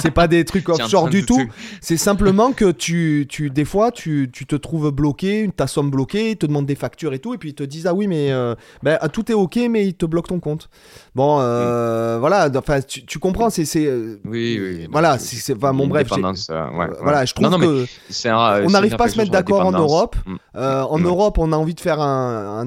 C'est 0.00 0.10
pas 0.10 0.28
des 0.28 0.44
trucs 0.44 0.68
offshore 0.68 1.08
du 1.08 1.24
tout. 1.24 1.40
C'est 1.80 1.96
simplement 1.96 2.52
que 2.52 2.70
tu, 2.70 3.26
tu, 3.28 3.50
des 3.50 3.64
fois, 3.64 3.90
tu, 3.90 4.30
tu 4.32 4.46
te 4.46 4.56
trouves 4.56 4.90
bloqué, 4.90 5.50
ta 5.54 5.66
somme 5.66 5.90
bloquée, 5.90 6.32
ils 6.32 6.36
te 6.36 6.46
demandent 6.46 6.66
des 6.66 6.74
factures 6.74 7.14
et 7.14 7.18
tout, 7.18 7.34
et 7.34 7.38
puis 7.38 7.50
ils 7.50 7.54
te 7.54 7.62
disent 7.62 7.86
ah 7.86 7.94
oui, 7.94 8.06
mais 8.06 8.30
ben, 8.82 8.98
ah, 9.00 9.08
tout 9.08 9.30
est 9.30 9.34
ok, 9.34 9.58
mais 9.70 9.86
ils 9.86 9.94
te 9.94 10.06
bloquent 10.06 10.28
ton 10.28 10.40
compte. 10.40 10.68
Bon, 11.14 11.38
mm. 11.38 12.18
voilà. 12.18 12.50
Enfin, 12.56 12.80
tu, 12.80 13.04
tu 13.04 13.18
comprends, 13.18 13.50
c'est, 13.50 13.64
oui, 14.24 14.58
oui. 14.60 14.88
Voilà, 14.90 15.18
c'est, 15.18 15.54
enfin, 15.54 15.72
mon 15.72 15.86
bref. 15.86 16.08
Voilà, 16.08 17.24
je 17.24 17.34
trouve 17.34 17.50
non, 17.50 17.58
que 17.58 17.86
on 18.64 18.70
n'arrive 18.70 18.96
pas 18.96 19.04
à 19.04 19.08
se 19.08 19.23
mettre 19.24 19.32
d'accord 19.32 19.66
en 19.66 19.72
Europe. 19.72 20.16
Mm. 20.26 20.36
Euh, 20.56 20.82
en 20.82 20.98
Europe, 20.98 21.38
on 21.38 21.52
a 21.52 21.56
envie 21.56 21.74
de 21.74 21.80
faire 21.80 22.00
un, 22.00 22.64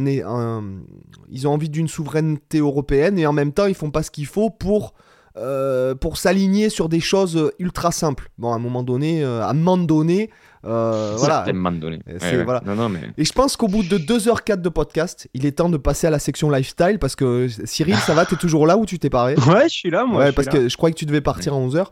ils 1.30 1.48
ont 1.48 1.54
envie 1.54 1.70
d'une 1.70 1.88
souveraineté 1.88 2.60
européenne 2.60 3.18
et 3.20 3.26
en 3.26 3.34
même 3.34 3.54
temps, 3.54 3.66
ils 3.66 3.76
font 3.76 3.92
pas 3.92 4.04
ce 4.04 4.12
qu'il 4.12 4.26
faut 4.26 4.50
pour 4.50 4.94
euh, 5.38 5.94
pour 5.94 6.18
s'aligner 6.18 6.70
sur 6.70 6.90
des 6.90 7.00
choses 7.00 7.52
ultra 7.60 7.92
simples. 7.92 8.32
Bon, 8.40 8.54
à 8.54 8.56
un 8.56 8.60
moment 8.60 8.82
donné, 8.82 9.24
euh, 9.24 9.44
à 9.44 9.52
un 9.52 9.54
moment 9.54 9.78
donné, 9.78 10.32
voilà. 10.64 11.46
Donné. 11.80 12.00
voilà. 12.44 12.62
Et 13.18 13.26
je 13.26 13.34
pense 13.34 13.58
qu'au 13.58 13.68
bout 13.68 13.84
de 13.84 13.98
2h04 13.98 14.62
de 14.62 14.70
podcast, 14.70 15.28
il 15.34 15.46
est 15.46 15.54
temps 15.54 15.70
de 15.70 15.78
passer 15.78 16.08
à 16.08 16.10
la 16.10 16.20
section 16.20 16.50
lifestyle 16.50 17.00
parce 17.00 17.16
que 17.16 17.48
Cyril, 17.66 17.96
ça 17.96 18.14
va, 18.14 18.26
t'es 18.26 18.36
toujours 18.36 18.68
là 18.68 18.78
ou 18.78 18.86
tu 18.86 19.00
t'es 19.00 19.10
paré? 19.10 19.36
Ouais, 19.48 19.64
je 19.70 19.74
suis 19.74 19.90
là, 19.90 20.06
moi. 20.06 20.26
Ouais, 20.26 20.32
parce 20.32 20.48
que 20.48 20.68
je 20.68 20.78
croyais 20.78 20.94
que 20.94 21.00
tu 21.00 21.06
devais 21.06 21.22
partir 21.22 21.54
à 21.54 21.58
11h. 21.58 21.86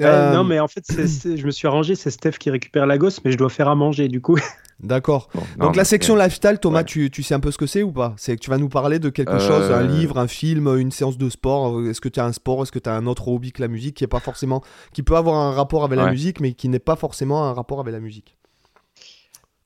Euh, 0.00 0.32
non, 0.32 0.44
mais 0.44 0.60
en 0.60 0.68
fait, 0.68 0.84
je 0.88 1.44
me 1.44 1.50
suis 1.50 1.66
arrangé, 1.66 1.94
c'est 1.94 2.10
Steph 2.10 2.32
qui 2.32 2.50
récupère 2.50 2.86
la 2.86 2.98
gosse, 2.98 3.24
mais 3.24 3.32
je 3.32 3.38
dois 3.38 3.50
faire 3.50 3.68
à 3.68 3.74
manger 3.74 4.08
du 4.08 4.20
coup. 4.20 4.38
D'accord. 4.80 5.28
Donc 5.58 5.74
la 5.74 5.84
section 5.84 6.14
lifestyle, 6.14 6.58
Thomas, 6.60 6.84
tu, 6.84 7.10
tu, 7.10 7.24
sais 7.24 7.34
un 7.34 7.40
peu 7.40 7.50
ce 7.50 7.58
que 7.58 7.66
c'est 7.66 7.82
ou 7.82 7.90
pas? 7.90 8.14
C'est 8.16 8.36
que 8.36 8.40
tu 8.40 8.48
vas 8.48 8.58
nous 8.58 8.68
parler 8.68 9.00
de 9.00 9.08
quelque 9.08 9.38
chose, 9.40 9.72
un 9.72 9.82
euh. 9.82 9.86
livre, 9.86 10.18
un 10.18 10.28
film, 10.28 10.68
une 10.78 10.92
séance 10.92 11.18
de 11.18 11.28
sport. 11.28 11.82
Est-ce 11.82 12.00
que 12.00 12.08
tu 12.08 12.20
as 12.20 12.24
un 12.24 12.32
sport 12.32 12.62
Est-ce 12.62 12.70
que 12.70 12.78
tu 12.78 12.88
as 12.88 12.94
un 12.94 13.06
autre 13.06 13.26
hobby 13.26 13.50
que 13.50 13.60
la 13.60 13.68
musique 13.68 13.96
qui 13.96 14.04
est 14.04 14.08
pas 14.08 14.20
forcément, 14.20 14.62
qui 14.92 15.02
peut 15.02 15.16
avoir 15.16 15.36
un 15.36 15.50
rapport 15.50 15.84
avec 15.84 15.98
la 15.98 16.10
musique, 16.10 16.40
mais 16.40 16.52
qui 16.52 16.68
n'est 16.68 16.78
pas 16.78 16.96
forcément 16.96 17.44
un 17.44 17.54
rapport 17.54 17.80
avec 17.80 17.92
la 17.92 18.00
musique? 18.00 18.36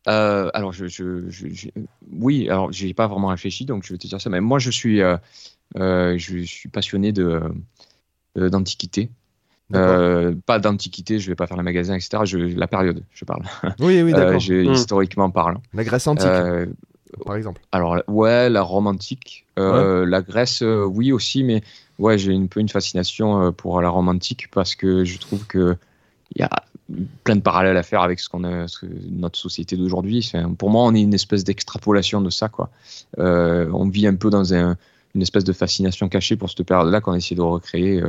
Euh, 0.08 0.50
alors, 0.54 0.72
je, 0.72 0.86
je, 0.86 1.28
je, 1.28 1.68
oui, 2.10 2.48
alors 2.48 2.72
j'ai 2.72 2.92
pas 2.94 3.06
vraiment 3.06 3.28
réfléchi, 3.28 3.66
donc 3.66 3.84
je 3.84 3.92
vais 3.92 3.98
te 3.98 4.06
dire 4.06 4.20
ça. 4.20 4.30
Mais 4.30 4.40
moi, 4.40 4.58
je 4.58 4.70
suis, 4.70 5.00
je 5.76 6.42
suis 6.46 6.68
passionné 6.70 7.12
de 7.12 7.42
d'antiquité. 8.34 9.10
Euh, 9.74 10.34
pas 10.46 10.58
d'antiquité, 10.58 11.18
je 11.18 11.28
vais 11.28 11.34
pas 11.34 11.46
faire 11.46 11.56
le 11.56 11.62
magasin, 11.62 11.94
etc. 11.94 12.22
Je, 12.24 12.38
la 12.38 12.66
période, 12.66 13.02
je 13.12 13.24
parle. 13.24 13.42
Oui, 13.80 14.02
oui, 14.02 14.12
d'accord. 14.12 14.40
Hmm. 14.40 14.72
Historiquement 14.72 15.30
parlant. 15.30 15.62
La 15.72 15.84
Grèce 15.84 16.06
antique, 16.06 16.26
euh, 16.26 16.66
par 17.24 17.36
exemple. 17.36 17.60
Alors, 17.72 18.02
ouais, 18.08 18.50
la 18.50 18.62
Rome 18.62 18.86
antique. 18.86 19.46
Euh, 19.58 20.04
la 20.06 20.22
Grèce, 20.22 20.62
oui 20.62 21.12
aussi, 21.12 21.42
mais 21.44 21.62
ouais, 21.98 22.18
j'ai 22.18 22.34
un 22.34 22.46
peu 22.46 22.60
une 22.60 22.68
fascination 22.68 23.52
pour 23.52 23.80
la 23.80 23.88
Rome 23.88 24.08
antique 24.08 24.50
parce 24.50 24.74
que 24.74 25.04
je 25.04 25.18
trouve 25.18 25.46
que 25.46 25.76
il 26.34 26.40
y 26.40 26.44
a 26.44 26.50
plein 27.24 27.36
de 27.36 27.42
parallèles 27.42 27.76
à 27.76 27.82
faire 27.82 28.02
avec 28.02 28.18
ce 28.18 28.28
qu'on 28.28 28.44
a, 28.44 28.66
notre 29.10 29.38
société 29.38 29.76
d'aujourd'hui. 29.76 30.30
Pour 30.56 30.70
moi, 30.70 30.82
on 30.84 30.94
est 30.94 31.02
une 31.02 31.14
espèce 31.14 31.44
d'extrapolation 31.44 32.20
de 32.20 32.30
ça, 32.30 32.48
quoi. 32.48 32.70
on 33.18 33.88
vit 33.88 34.06
un 34.06 34.16
peu 34.16 34.30
dans 34.30 34.54
un, 34.54 34.76
une 35.14 35.22
espèce 35.22 35.44
de 35.44 35.52
fascination 35.52 36.08
cachée 36.08 36.36
pour 36.36 36.50
cette 36.50 36.66
période-là 36.66 37.00
qu'on 37.00 37.14
essaie 37.14 37.34
de 37.34 37.42
recréer 37.42 38.02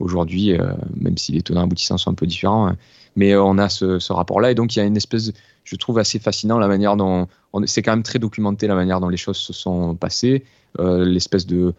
aujourd'hui, 0.00 0.52
euh, 0.52 0.72
même 0.96 1.18
si 1.18 1.32
les 1.32 1.42
tenants 1.42 1.62
aboutissants 1.62 1.98
sont 1.98 2.10
un 2.10 2.14
peu 2.14 2.26
différents. 2.26 2.68
Hein. 2.68 2.76
mais 3.16 3.32
euh, 3.32 3.42
on 3.42 3.58
a 3.58 3.68
ce, 3.68 4.12
rapport-là. 4.12 4.50
Et 4.50 4.54
donc, 4.54 4.74
il 4.76 4.78
y 4.78 4.82
a 4.82 4.84
une 4.84 4.96
espèce, 4.96 5.32
je 5.64 5.76
trouve 5.76 5.98
assez 5.98 6.18
fascinant 6.18 6.58
la 6.58 6.68
manière 6.68 6.96
dont. 6.96 7.28
C'est 7.66 7.82
quand 7.82 7.92
même 7.92 8.02
très 8.02 8.18
documenté 8.18 8.66
la 8.66 8.74
manière 8.74 9.00
dont 9.00 9.08
les 9.08 9.16
choses 9.16 9.38
se 9.38 9.52
sont 9.52 9.94
passées, 9.94 10.44
euh, 10.78 11.04
l'espèce 11.04 11.46
de. 11.46 11.74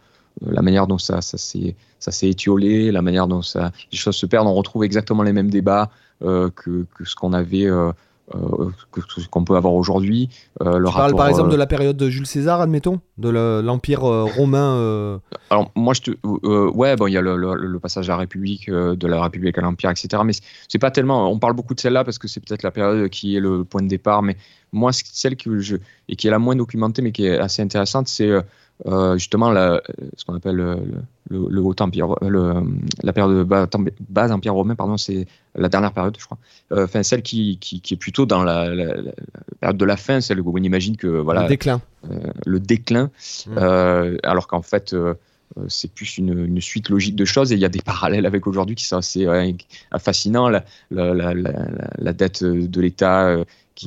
La 0.46 0.62
manière 0.62 0.88
dont 0.88 1.00
ça, 1.00 1.20
ça 1.22 1.38
s'est 1.38 2.30
étiolé, 2.30 2.94
la 2.94 3.02
manière 3.02 3.28
dont 3.28 3.42
ça, 3.42 3.74
les 3.92 3.98
choses 3.98 4.16
se 4.16 4.26
perdent. 4.26 4.48
On 4.48 4.54
retrouve 4.54 4.86
exactement 4.86 5.24
les 5.24 5.34
mêmes 5.34 5.50
débats 5.50 5.90
que, 6.22 6.86
ce 7.04 7.16
qu'on 7.16 7.34
avait 7.34 7.68
qu'on 9.32 9.44
peut 9.44 9.56
avoir 9.56 9.74
aujourd'hui. 9.74 10.30
Euh, 10.62 10.84
tu 10.86 10.94
parles 10.94 11.16
par 11.16 11.28
exemple 11.28 11.50
euh, 11.50 11.54
de 11.54 11.58
la 11.58 11.68
période 11.68 11.98
de 11.98 12.10
Jules 12.10 12.26
César, 12.26 12.62
admettons, 12.62 13.00
de 13.18 13.30
l'empire 13.30 14.02
romain. 14.02 15.20
Alors 15.50 15.72
moi, 15.76 15.94
je 15.94 16.02
te, 16.02 16.12
ouais, 16.70 16.96
bon, 16.96 17.08
il 17.08 17.14
y 17.14 17.18
a 17.18 17.22
le, 17.22 17.80
passage 17.80 18.10
à 18.10 18.14
la 18.14 18.18
République, 18.18 18.70
de 18.70 19.08
la 19.08 19.22
République 19.22 19.58
à 19.58 19.62
l'empire, 19.62 19.90
etc. 19.90 20.22
Mais 20.26 20.34
c'est 20.68 20.80
pas 20.80 20.92
tellement. 20.92 21.32
On 21.32 21.40
parle 21.40 21.54
beaucoup 21.54 21.74
de 21.74 21.80
celle-là 21.80 22.04
parce 22.04 22.18
que 22.18 22.28
c'est 22.28 22.40
peut-être 22.40 22.64
la 22.64 22.72
période 22.72 23.10
qui 23.10 23.36
est 23.36 23.40
le 23.40 23.64
point 23.64 23.82
de 23.82 23.88
départ. 23.88 24.22
Mais 24.22 24.38
moi, 24.72 24.92
celle 24.94 25.36
que 25.36 25.60
je 25.60 25.78
et 26.08 26.16
qui 26.16 26.28
est 26.28 26.32
la 26.32 26.40
moins 26.40 26.56
documentée, 26.56 27.02
mais 27.02 27.12
qui 27.12 27.26
est 27.26 27.38
assez 27.38 27.62
intéressante, 27.62 28.08
c'est 28.08 28.32
justement 29.16 29.52
la, 29.52 29.82
ce 30.16 30.26
qu'on 30.26 30.36
appelle 30.36 30.56
le, 30.56 30.78
le, 31.30 31.62
haut 31.62 31.76
empire, 31.80 32.16
le, 32.22 32.54
la 33.04 33.14
période 33.14 33.38
de 33.38 33.44
bas, 33.44 33.68
bas, 34.10 34.32
empire 34.32 34.54
romain, 34.54 34.76
pardon, 34.76 34.98
c'est 34.98 35.28
la 35.56 35.70
dernière 35.70 35.94
période, 35.94 36.16
je 36.18 36.26
crois. 36.26 36.38
Euh, 36.72 36.86
enfin, 36.86 37.04
celle 37.04 37.22
qui, 37.22 37.58
qui, 37.60 37.82
qui, 37.82 37.94
est 37.94 37.98
plutôt 37.98 38.26
dans 38.26 38.44
la, 38.44 38.74
la, 38.74 38.94
période 39.60 39.78
de 39.78 39.86
la 39.86 39.98
fin, 39.98 40.22
celle 40.22 40.42
où 40.42 40.52
on 40.54 40.64
imagine 40.64 40.98
que 40.98 41.08
voilà. 41.08 41.44
Le 41.44 41.50
déclin. 41.50 41.82
Euh, 42.10 42.32
le 42.46 42.60
déclin, 42.60 43.06
mmh. 43.06 43.58
euh, 43.58 44.18
alors 44.24 44.48
qu'en 44.48 44.62
fait. 44.62 44.96
c'est 45.68 45.92
plus 45.92 46.20
une, 46.20 46.46
une, 46.46 46.62
suite 46.62 46.90
logique 46.90 47.16
de 47.16 47.26
choses 47.26 47.52
et 47.52 47.56
il 47.56 47.60
y 47.60 47.66
a 47.66 47.70
des 47.70 47.82
parallèles 47.82 48.28
avec 48.28 48.46
aujourd'hui 48.46 48.76
qui 48.76 48.86
sont 48.86 48.98
assez 48.98 49.28
fascinants. 49.98 50.48
La, 50.48 50.64
la, 50.92 51.34
la, 51.34 52.14
dette 52.14 52.44
de 52.44 52.82
l'État 52.82 53.36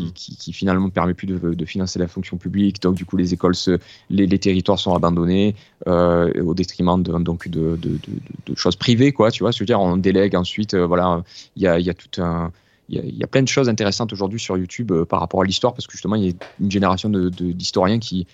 Mm. 0.00 0.12
qui, 0.12 0.36
qui, 0.36 0.52
finalement 0.52 0.86
ne 0.86 0.90
permet 0.90 1.14
plus 1.14 1.26
de, 1.26 1.64
financer 1.64 1.98
la 1.98 2.08
fonction 2.08 2.36
publique. 2.36 2.80
Donc, 2.80 2.94
du 2.94 3.04
coup, 3.04 3.16
les 3.16 3.34
écoles, 3.34 3.54
se, 3.54 3.78
les, 4.10 4.26
les, 4.26 4.38
territoires 4.38 4.78
sont 4.78 4.94
abandonnés 4.94 5.54
euh, 5.86 6.32
au 6.42 6.54
détriment 6.54 7.02
de, 7.02 7.12
donc 7.18 7.48
de, 7.48 7.76
de, 7.76 8.54
choses 8.54 8.76
privées, 8.76 9.12
quoi. 9.12 9.30
Tu 9.30 9.42
vois, 9.42 9.50
je 9.50 9.58
veux 9.58 9.66
dire, 9.66 9.80
on 9.80 9.96
délègue 9.96 10.36
ensuite. 10.36 10.74
Euh, 10.74 10.86
voilà, 10.86 11.22
il 11.56 11.62
y 11.62 11.66
a, 11.66 11.78
y 11.78 11.90
a 11.90 11.94
tout 11.94 12.22
un. 12.22 12.52
Il 12.88 13.16
y, 13.16 13.24
a, 13.24 13.26
plein 13.26 13.42
de 13.42 13.48
choses 13.48 13.70
intéressantes 13.70 14.12
aujourd'hui 14.12 14.38
sur 14.38 14.58
YouTube 14.58 14.92
euh, 14.92 15.04
par 15.06 15.20
rapport 15.20 15.40
à 15.40 15.44
l'histoire, 15.44 15.72
parce 15.72 15.86
que 15.86 15.92
justement, 15.92 16.16
il 16.16 16.26
y 16.26 16.30
a 16.30 16.32
une 16.60 16.70
génération 16.70 17.08
d'historiens 17.08 17.98
qui 17.98 18.26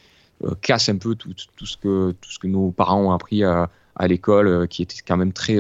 casse 0.62 0.88
un 0.88 0.96
peu 0.96 1.14
tout, 1.14 1.32
tout, 1.56 1.66
ce 1.66 1.76
que, 1.76 2.12
tout 2.20 2.30
ce 2.30 2.38
que 2.38 2.46
nos 2.46 2.70
parents 2.70 3.00
ont 3.00 3.12
appris 3.12 3.44
à, 3.44 3.70
à 3.94 4.08
l'école, 4.08 4.66
qui 4.68 4.82
était 4.82 4.96
quand 5.06 5.16
même 5.16 5.32
très 5.32 5.58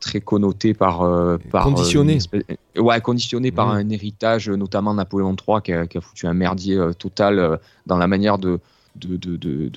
très 0.00 0.20
connoté 0.20 0.74
par, 0.74 1.02
euh, 1.02 1.38
par 1.50 1.64
conditionné, 1.64 2.18
euh, 2.34 2.80
ouais, 2.80 3.00
conditionné 3.00 3.50
par 3.50 3.68
mmh. 3.68 3.76
un 3.78 3.90
héritage, 3.90 4.48
notamment 4.48 4.94
Napoléon 4.94 5.34
III, 5.34 5.62
qui 5.62 5.72
a, 5.72 6.00
foutu 6.00 6.26
un 6.26 6.34
merdier 6.34 6.76
euh, 6.76 6.92
total 6.92 7.58
dans 7.86 7.98
la 7.98 8.06
manière 8.06 8.38
de 8.38 8.60
de, 8.96 9.16
de, 9.16 9.36
de, 9.36 9.70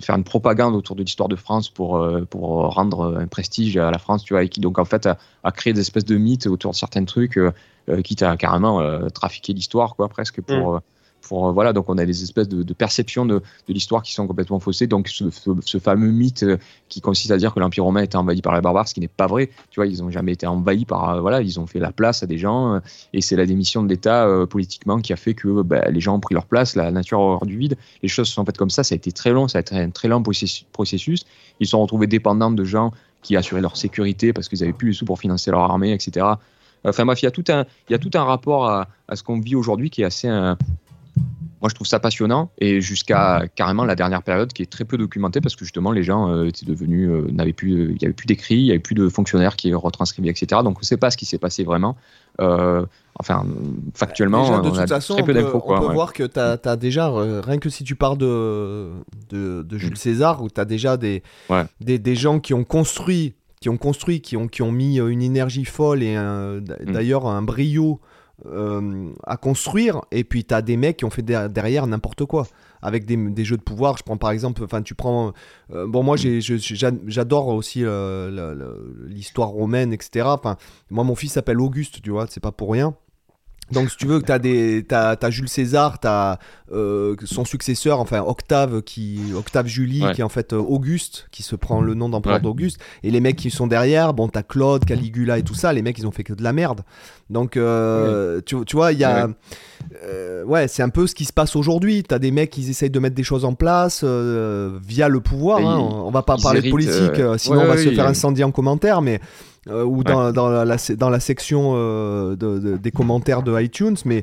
faire 0.00 0.16
une 0.16 0.24
propagande 0.24 0.74
autour 0.74 0.96
de 0.96 1.04
l'histoire 1.04 1.28
de 1.28 1.36
France 1.36 1.68
pour, 1.68 2.04
pour 2.28 2.74
rendre 2.74 3.16
un 3.16 3.28
prestige 3.28 3.76
à 3.76 3.92
la 3.92 3.98
France, 3.98 4.24
tu 4.24 4.34
vois, 4.34 4.42
et 4.42 4.48
qui 4.48 4.58
donc 4.58 4.80
en 4.80 4.84
fait 4.84 5.06
a, 5.06 5.52
créé 5.52 5.72
des 5.72 5.78
espèces 5.78 6.04
de 6.04 6.16
mythes 6.16 6.48
autour 6.48 6.72
de 6.72 6.76
certains 6.76 7.04
trucs, 7.04 7.38
quitte 8.02 8.24
à 8.24 8.36
carrément 8.36 8.82
trafiquer 9.10 9.52
l'histoire, 9.52 9.94
quoi, 9.94 10.08
presque 10.08 10.40
pour. 10.40 10.74
Mmh 10.74 10.80
voilà, 11.30 11.72
donc 11.72 11.88
on 11.88 11.98
a 11.98 12.04
des 12.04 12.22
espèces 12.22 12.48
de, 12.48 12.72
perceptions 12.72 13.26
de, 13.26 13.42
l'histoire 13.68 14.02
qui 14.02 14.12
sont 14.12 14.26
complètement 14.26 14.60
faussées. 14.60 14.86
Donc 14.86 15.08
ce, 15.08 15.78
fameux 15.78 16.10
mythe 16.10 16.44
qui 16.88 17.00
consiste 17.00 17.30
à 17.30 17.36
dire 17.36 17.54
que 17.54 17.60
l'Empire 17.60 17.84
romain 17.84 18.02
était 18.02 18.16
envahi 18.16 18.42
par 18.42 18.54
les 18.54 18.60
barbares, 18.60 18.88
ce 18.88 18.94
qui 18.94 19.00
n'est 19.00 19.08
pas 19.08 19.26
vrai. 19.26 19.50
Tu 19.70 19.80
vois, 19.80 19.86
ils 19.86 20.02
n'ont 20.02 20.10
jamais 20.10 20.32
été 20.32 20.46
envahis 20.46 20.84
par 20.84 21.20
voilà, 21.20 21.40
ils 21.42 21.58
ont 21.60 21.66
fait 21.66 21.80
la 21.80 21.92
place 21.92 22.22
à 22.22 22.26
des 22.26 22.38
gens 22.38 22.80
et 23.12 23.20
c'est 23.20 23.36
la 23.36 23.46
démission 23.46 23.82
de 23.82 23.88
l'État 23.88 24.28
politiquement 24.48 25.00
qui 25.00 25.12
a 25.12 25.16
fait 25.16 25.34
que 25.34 25.62
bah, 25.62 25.90
les 25.90 26.00
gens 26.00 26.16
ont 26.16 26.20
pris 26.20 26.34
leur 26.34 26.46
place, 26.46 26.76
la 26.76 26.90
nature 26.90 27.20
hors 27.20 27.46
du 27.46 27.56
vide. 27.56 27.76
Les 28.02 28.08
choses 28.08 28.28
se 28.28 28.34
sont 28.34 28.44
faites 28.44 28.58
comme 28.58 28.70
ça. 28.70 28.84
Ça 28.84 28.94
a 28.94 28.96
été 28.96 29.12
très 29.12 29.30
long, 29.30 29.48
ça 29.48 29.58
a 29.58 29.60
été 29.60 29.76
un 29.76 29.90
très 29.90 30.08
long 30.08 30.22
processus. 30.22 31.24
Ils 31.60 31.66
se 31.66 31.70
sont 31.70 31.82
retrouvés 31.82 32.06
dépendants 32.06 32.50
de 32.50 32.64
gens 32.64 32.92
qui 33.22 33.36
assuraient 33.36 33.62
leur 33.62 33.76
sécurité 33.76 34.32
parce 34.32 34.48
qu'ils 34.48 34.60
n'avaient 34.60 34.72
plus 34.72 34.88
les 34.88 34.94
sous 34.94 35.04
pour 35.04 35.18
financer 35.18 35.50
leur 35.50 35.60
armée, 35.60 35.92
etc. 35.92 36.26
Enfin 36.84 37.06
bref, 37.06 37.22
il 37.22 37.24
y 37.24 37.28
a 37.28 37.30
tout 37.30 37.44
un, 37.48 37.64
il 37.88 37.92
y 37.92 37.94
a 37.94 37.98
tout 37.98 38.10
un 38.14 38.24
rapport 38.24 38.68
à, 38.68 38.86
ce 39.14 39.22
qu'on 39.22 39.40
vit 39.40 39.56
aujourd'hui 39.56 39.90
qui 39.90 40.02
est 40.02 40.04
assez. 40.04 40.28
Euh, 40.28 40.54
moi, 41.64 41.70
je 41.70 41.74
trouve 41.74 41.86
ça 41.86 41.98
passionnant 41.98 42.50
et 42.58 42.82
jusqu'à 42.82 43.44
carrément 43.54 43.86
la 43.86 43.94
dernière 43.94 44.22
période 44.22 44.52
qui 44.52 44.60
est 44.60 44.70
très 44.70 44.84
peu 44.84 44.98
documentée 44.98 45.40
parce 45.40 45.56
que 45.56 45.64
justement 45.64 45.92
les 45.92 46.02
gens 46.02 46.28
euh, 46.28 46.44
étaient 46.44 46.66
devenus, 46.66 47.08
euh, 47.08 47.26
n'avaient 47.32 47.54
plus, 47.54 47.90
il 47.90 47.96
n'y 47.98 48.04
avait 48.04 48.12
plus 48.12 48.26
d'écrits, 48.26 48.56
il 48.56 48.64
n'y 48.64 48.70
avait 48.70 48.80
plus 48.80 48.94
de 48.94 49.08
fonctionnaires 49.08 49.56
qui 49.56 49.72
retranscrivaient, 49.72 50.28
etc. 50.28 50.60
Donc 50.62 50.76
on 50.76 50.80
ne 50.80 50.84
sait 50.84 50.98
pas 50.98 51.10
ce 51.10 51.16
qui 51.16 51.24
s'est 51.24 51.38
passé 51.38 51.64
vraiment. 51.64 51.96
enfin, 52.38 53.46
factuellement, 53.94 54.60
de 54.60 54.68
toute 54.68 54.88
façon, 54.88 55.16
on 55.18 55.22
peut, 55.24 55.92
voir 55.94 56.12
que 56.12 56.24
tu 56.24 56.38
as, 56.38 56.76
déjà, 56.76 57.10
rien 57.40 57.56
que 57.56 57.70
si 57.70 57.82
tu 57.82 57.94
parles 57.94 58.18
de, 58.18 58.90
de, 59.30 59.78
Jules 59.78 59.92
mm. 59.92 59.96
César, 59.96 60.42
où 60.42 60.50
tu 60.50 60.60
as 60.60 60.66
déjà 60.66 60.98
des, 60.98 61.22
des, 61.80 61.98
des, 61.98 62.14
gens 62.14 62.40
qui 62.40 62.52
ont 62.52 62.64
construit 62.64 63.36
qui 63.62 63.70
ont 63.70 63.78
construit, 63.78 64.20
qui 64.20 64.36
ont, 64.36 64.48
qui 64.48 64.60
ont 64.60 64.70
mis 64.70 65.00
euh, 65.00 65.06
une 65.06 65.22
énergie 65.22 65.64
folle 65.64 66.02
et 66.02 66.14
mm. 66.18 66.92
d'ailleurs 66.92 67.26
un 67.26 67.40
brio 67.40 68.00
euh, 68.46 69.12
à 69.24 69.36
construire. 69.36 70.02
Et 70.10 70.24
puis 70.24 70.44
tu 70.44 70.54
as 70.54 70.62
des 70.62 70.76
mecs 70.76 70.98
qui 70.98 71.04
ont 71.04 71.10
fait 71.10 71.22
derrière 71.22 71.86
n'importe 71.86 72.24
quoi 72.24 72.46
avec 72.82 73.06
des, 73.06 73.44
jeux 73.44 73.56
de 73.56 73.62
pouvoir. 73.62 73.96
Je 73.96 74.02
prends 74.02 74.16
par 74.16 74.30
exemple, 74.30 74.62
enfin 74.62 74.82
tu 74.82 74.94
prends, 74.94 75.32
euh, 75.72 75.86
bon 75.86 76.02
moi 76.02 76.16
j'adore 76.16 77.48
aussi 77.48 77.84
l'histoire 79.06 79.48
romaine, 79.48 79.92
etc. 79.92 80.26
Enfin 80.28 80.56
moi 80.90 81.04
mon 81.04 81.14
fils 81.14 81.32
s'appelle 81.32 81.60
Auguste, 81.60 82.02
tu 82.02 82.10
vois, 82.10 82.26
c'est 82.28 82.40
pas 82.40 82.52
pour 82.52 82.72
rien. 82.72 82.94
Donc, 83.72 83.90
si 83.90 83.96
tu 83.96 84.06
veux, 84.06 84.22
tu 84.22 84.30
as, 84.30 84.38
des, 84.38 84.86
as, 84.90 85.30
Jules 85.30 85.48
César, 85.48 85.98
tu 85.98 86.06
as 86.06 86.38
euh, 86.72 87.16
son 87.24 87.44
successeur, 87.44 88.00
enfin 88.00 88.20
Octave, 88.20 88.82
qui, 88.82 89.20
Octave 89.34 89.66
Julie, 89.66 90.02
qui 90.14 90.20
est 90.20 90.24
en 90.24 90.28
fait 90.28 90.52
euh, 90.52 90.58
Auguste, 90.58 91.28
qui 91.30 91.42
se 91.42 91.56
prend 91.56 91.80
le 91.80 91.94
nom 91.94 92.08
d'empereur 92.08 92.40
d'Auguste. 92.40 92.78
Et 93.02 93.10
les 93.10 93.20
mecs 93.20 93.36
qui 93.36 93.50
sont 93.50 93.66
derrière, 93.66 94.14
bon, 94.14 94.28
tu 94.28 94.38
as 94.38 94.42
Claude, 94.42 94.84
Caligula 94.84 95.38
et 95.38 95.42
tout 95.42 95.54
ça, 95.54 95.72
les 95.72 95.82
mecs, 95.82 95.98
ils 95.98 96.06
ont 96.06 96.12
fait 96.12 96.24
que 96.24 96.32
de 96.32 96.42
la 96.42 96.52
merde. 96.52 96.82
Donc, 97.30 97.56
euh, 97.56 98.40
tu, 98.44 98.56
tu, 98.64 98.76
vois, 98.76 98.92
il 98.92 98.98
y 98.98 99.04
a. 99.04 99.28
ouais, 100.46 100.68
c'est 100.68 100.82
un 100.82 100.90
peu 100.90 101.06
ce 101.06 101.14
qui 101.14 101.24
se 101.24 101.32
passe 101.32 101.56
aujourd'hui. 101.56 102.02
Tu 102.02 102.14
as 102.14 102.18
des 102.18 102.30
mecs 102.30 102.50
qui 102.50 102.68
essayent 102.68 102.90
de 102.90 103.00
mettre 103.00 103.16
des 103.16 103.24
choses 103.24 103.44
en 103.44 103.54
place 103.54 104.04
via 104.04 105.08
le 105.08 105.20
pouvoir. 105.20 105.60
Hein. 105.60 105.78
On 105.78 106.10
va 106.10 106.22
pas 106.22 106.36
parler 106.36 106.62
de 106.62 106.70
politique, 106.70 107.20
sinon 107.38 107.62
on 107.62 107.66
va 107.66 107.78
se 107.78 107.90
faire 107.90 108.06
incendier 108.06 108.44
en 108.44 108.52
commentaire, 108.52 109.00
mais. 109.00 109.20
Euh, 109.68 109.82
ou 109.82 110.04
dans, 110.04 110.30
dans, 110.30 110.50
la, 110.50 110.76
dans 110.98 111.08
la 111.08 111.20
section 111.20 111.72
euh, 111.74 112.36
de, 112.36 112.76
des 112.76 112.90
commentaires 112.90 113.42
de 113.42 113.58
iTunes, 113.58 113.96
mais, 114.04 114.22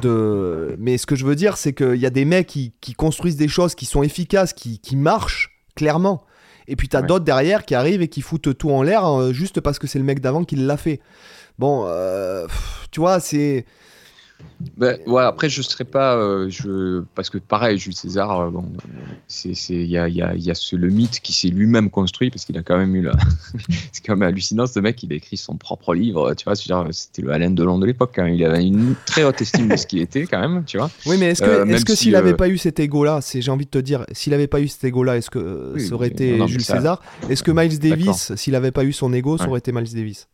de, 0.00 0.74
mais 0.78 0.98
ce 0.98 1.06
que 1.06 1.14
je 1.14 1.24
veux 1.24 1.36
dire, 1.36 1.56
c'est 1.56 1.72
qu'il 1.72 1.96
y 1.96 2.06
a 2.06 2.10
des 2.10 2.24
mecs 2.24 2.48
qui, 2.48 2.72
qui, 2.80 2.92
construisent 2.92 3.36
des 3.36 3.46
choses 3.46 3.76
qui 3.76 3.86
sont 3.86 4.02
efficaces, 4.02 4.52
qui, 4.52 4.80
qui 4.80 4.96
marchent, 4.96 5.56
clairement. 5.76 6.24
Et 6.66 6.74
puis 6.74 6.88
tu 6.88 6.96
as 6.96 7.02
d'autres 7.02 7.24
derrière 7.24 7.64
qui 7.64 7.76
arrivent 7.76 8.02
et 8.02 8.08
qui 8.08 8.22
foutent 8.22 8.58
tout 8.58 8.70
en 8.70 8.82
l'air 8.82 9.06
euh, 9.06 9.32
juste 9.32 9.60
parce 9.60 9.78
que 9.78 9.86
c'est 9.86 10.00
le 10.00 10.04
mec 10.04 10.20
d'avant 10.20 10.42
qui 10.42 10.56
l'a 10.56 10.76
fait. 10.76 11.00
Bon, 11.60 11.86
tu 12.90 12.98
vois, 12.98 13.20
c'est 13.20 13.66
ben, 14.76 14.98
ouais, 15.06 15.22
après, 15.22 15.48
je 15.48 15.58
ne 15.58 15.64
serais 15.64 15.84
pas. 15.84 16.16
Euh, 16.16 16.48
je, 16.48 17.02
parce 17.14 17.30
que 17.30 17.38
pareil, 17.38 17.78
Jules 17.78 17.94
César, 17.94 18.40
euh, 18.40 18.50
bon, 18.50 18.64
il 19.44 19.84
y 19.86 19.98
a, 19.98 20.08
y 20.08 20.22
a, 20.22 20.34
y 20.34 20.50
a 20.50 20.54
ce, 20.54 20.76
le 20.76 20.88
mythe 20.88 21.20
qui 21.20 21.32
s'est 21.32 21.48
lui-même 21.48 21.90
construit, 21.90 22.30
parce 22.30 22.44
qu'il 22.44 22.56
a 22.58 22.62
quand 22.62 22.76
même 22.76 22.94
eu 22.94 23.02
la. 23.02 23.12
c'est 23.92 24.04
quand 24.04 24.16
même 24.16 24.28
hallucinant, 24.28 24.66
ce 24.66 24.80
mec, 24.80 25.02
il 25.02 25.12
a 25.12 25.16
écrit 25.16 25.36
son 25.36 25.56
propre 25.56 25.94
livre, 25.94 26.34
tu 26.34 26.44
vois. 26.44 26.54
C'était 26.54 27.22
le 27.22 27.32
Alain 27.32 27.50
Delon 27.50 27.78
de 27.78 27.86
l'époque, 27.86 28.18
hein. 28.18 28.28
il 28.28 28.44
avait 28.44 28.64
une 28.64 28.94
très 29.04 29.24
haute 29.24 29.40
estime 29.40 29.68
de 29.68 29.76
ce 29.76 29.86
qu'il 29.86 30.00
était, 30.00 30.26
quand 30.26 30.40
même, 30.40 30.64
tu 30.64 30.78
vois. 30.78 30.90
Oui, 31.06 31.16
mais 31.18 31.30
est-ce 31.30 31.42
que, 31.42 31.48
euh, 31.48 31.66
est-ce 31.66 31.84
que 31.84 31.94
s'il 31.94 32.12
n'avait 32.12 32.34
pas 32.34 32.48
eu 32.48 32.58
cet 32.58 32.78
ego-là, 32.80 33.20
j'ai 33.34 33.50
envie 33.50 33.66
de 33.66 33.70
te 33.70 33.78
dire, 33.78 34.04
s'il 34.12 34.30
n'avait 34.32 34.46
pas 34.46 34.60
eu 34.60 34.68
cet 34.68 34.84
ego-là, 34.84 35.16
est-ce 35.16 35.30
que 35.30 35.74
ça 35.78 35.94
aurait 35.94 36.08
été 36.08 36.46
Jules 36.46 36.64
César? 36.64 37.02
Est-ce 37.28 37.42
que 37.42 37.50
Miles 37.50 37.78
Davis, 37.78 38.34
s'il 38.36 38.52
n'avait 38.52 38.72
pas 38.72 38.84
eu 38.84 38.92
son 38.92 39.12
ego, 39.12 39.38
ça 39.38 39.48
aurait 39.48 39.58
été 39.58 39.72
Miles 39.72 39.92
Davis? 39.92 40.28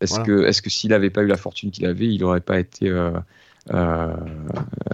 Est-ce 0.00 0.20
que, 0.20 0.46
est 0.46 0.60
que 0.60 0.68
s'il 0.68 0.90
n'avait 0.90 1.08
pas 1.08 1.22
eu 1.22 1.26
la 1.26 1.38
fortune 1.38 1.70
qu'il 1.70 1.86
avait, 1.86 2.06
il 2.06 2.20
n'aurait 2.20 2.40
pas 2.40 2.58
été. 2.58 2.90
Euh, 3.74 4.14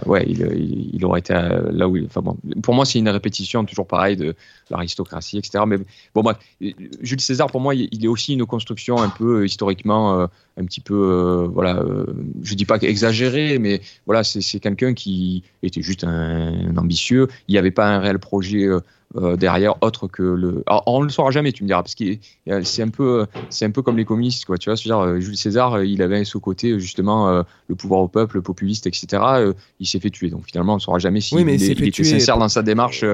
ouais, 0.05 0.25
il, 0.27 0.91
il, 0.93 1.05
aurait 1.05 1.19
été 1.19 1.33
là 1.33 1.87
où 1.87 1.95
il. 1.95 2.05
Enfin 2.05 2.21
bon, 2.21 2.37
pour 2.61 2.73
moi, 2.73 2.85
c'est 2.85 2.99
une 2.99 3.09
répétition 3.09 3.63
toujours 3.65 3.85
pareil 3.85 4.15
de 4.15 4.35
l'aristocratie, 4.69 5.37
etc. 5.37 5.63
Mais 5.67 5.77
bon, 6.15 6.23
moi, 6.23 6.37
Jules 7.01 7.21
César, 7.21 7.47
pour 7.47 7.61
moi, 7.61 7.75
il 7.75 8.03
est 8.03 8.07
aussi 8.07 8.33
une 8.33 8.45
construction 8.45 8.97
un 8.97 9.09
peu 9.09 9.41
euh, 9.41 9.45
historiquement, 9.45 10.19
euh, 10.19 10.27
un 10.57 10.65
petit 10.65 10.81
peu, 10.81 11.49
voilà, 11.51 11.83
je 12.41 12.53
dis 12.55 12.65
pas 12.65 12.77
exagéré, 12.81 13.57
mais 13.59 13.81
voilà, 14.05 14.23
c'est 14.23 14.59
quelqu'un 14.59 14.93
qui 14.93 15.43
était 15.63 15.81
juste 15.81 16.03
un, 16.03 16.75
ambitieux. 16.77 17.27
Il 17.47 17.53
n'y 17.53 17.57
avait 17.57 17.71
pas 17.71 17.87
un 17.87 17.99
réel 17.99 18.19
projet 18.19 18.67
euh, 19.15 19.35
derrière 19.35 19.75
autre 19.81 20.07
que 20.07 20.23
le. 20.23 20.63
Alors, 20.65 20.83
on 20.87 20.99
ne 21.01 21.05
le 21.05 21.11
saura 21.11 21.29
jamais, 21.29 21.51
tu 21.51 21.63
me 21.63 21.67
diras, 21.67 21.83
parce 21.83 21.93
que 21.93 22.03
c'est 22.63 22.81
un 22.81 22.89
peu, 22.89 23.27
c'est 23.49 23.65
un 23.65 23.69
peu 23.69 23.83
comme 23.83 23.97
les 23.97 24.05
communistes, 24.05 24.45
quoi. 24.45 24.57
Tu 24.57 24.69
vois, 24.69 24.75
dire 24.75 24.99
euh, 24.99 25.19
Jules 25.19 25.37
César, 25.37 25.75
euh, 25.75 25.85
il 25.85 26.01
avait 26.01 26.25
ce 26.25 26.39
côté 26.39 26.79
justement 26.79 27.43
le 27.67 27.75
pouvoir 27.75 28.01
au 28.01 28.07
peuple, 28.07 28.37
le 28.37 28.41
populiste, 28.41 28.87
etc. 28.87 29.53
il 29.79 29.87
s'est 29.87 29.99
fait 29.99 30.09
tuer, 30.09 30.29
donc 30.29 30.45
finalement, 30.45 30.73
on 30.73 30.77
ne 30.77 30.81
saura 30.81 30.99
jamais 30.99 31.21
s'il 31.21 31.37
si 31.59 31.71
il, 31.71 31.87
était 31.87 32.03
sincère 32.03 32.37
dans 32.37 32.49
sa 32.49 32.63
démarche, 32.63 33.05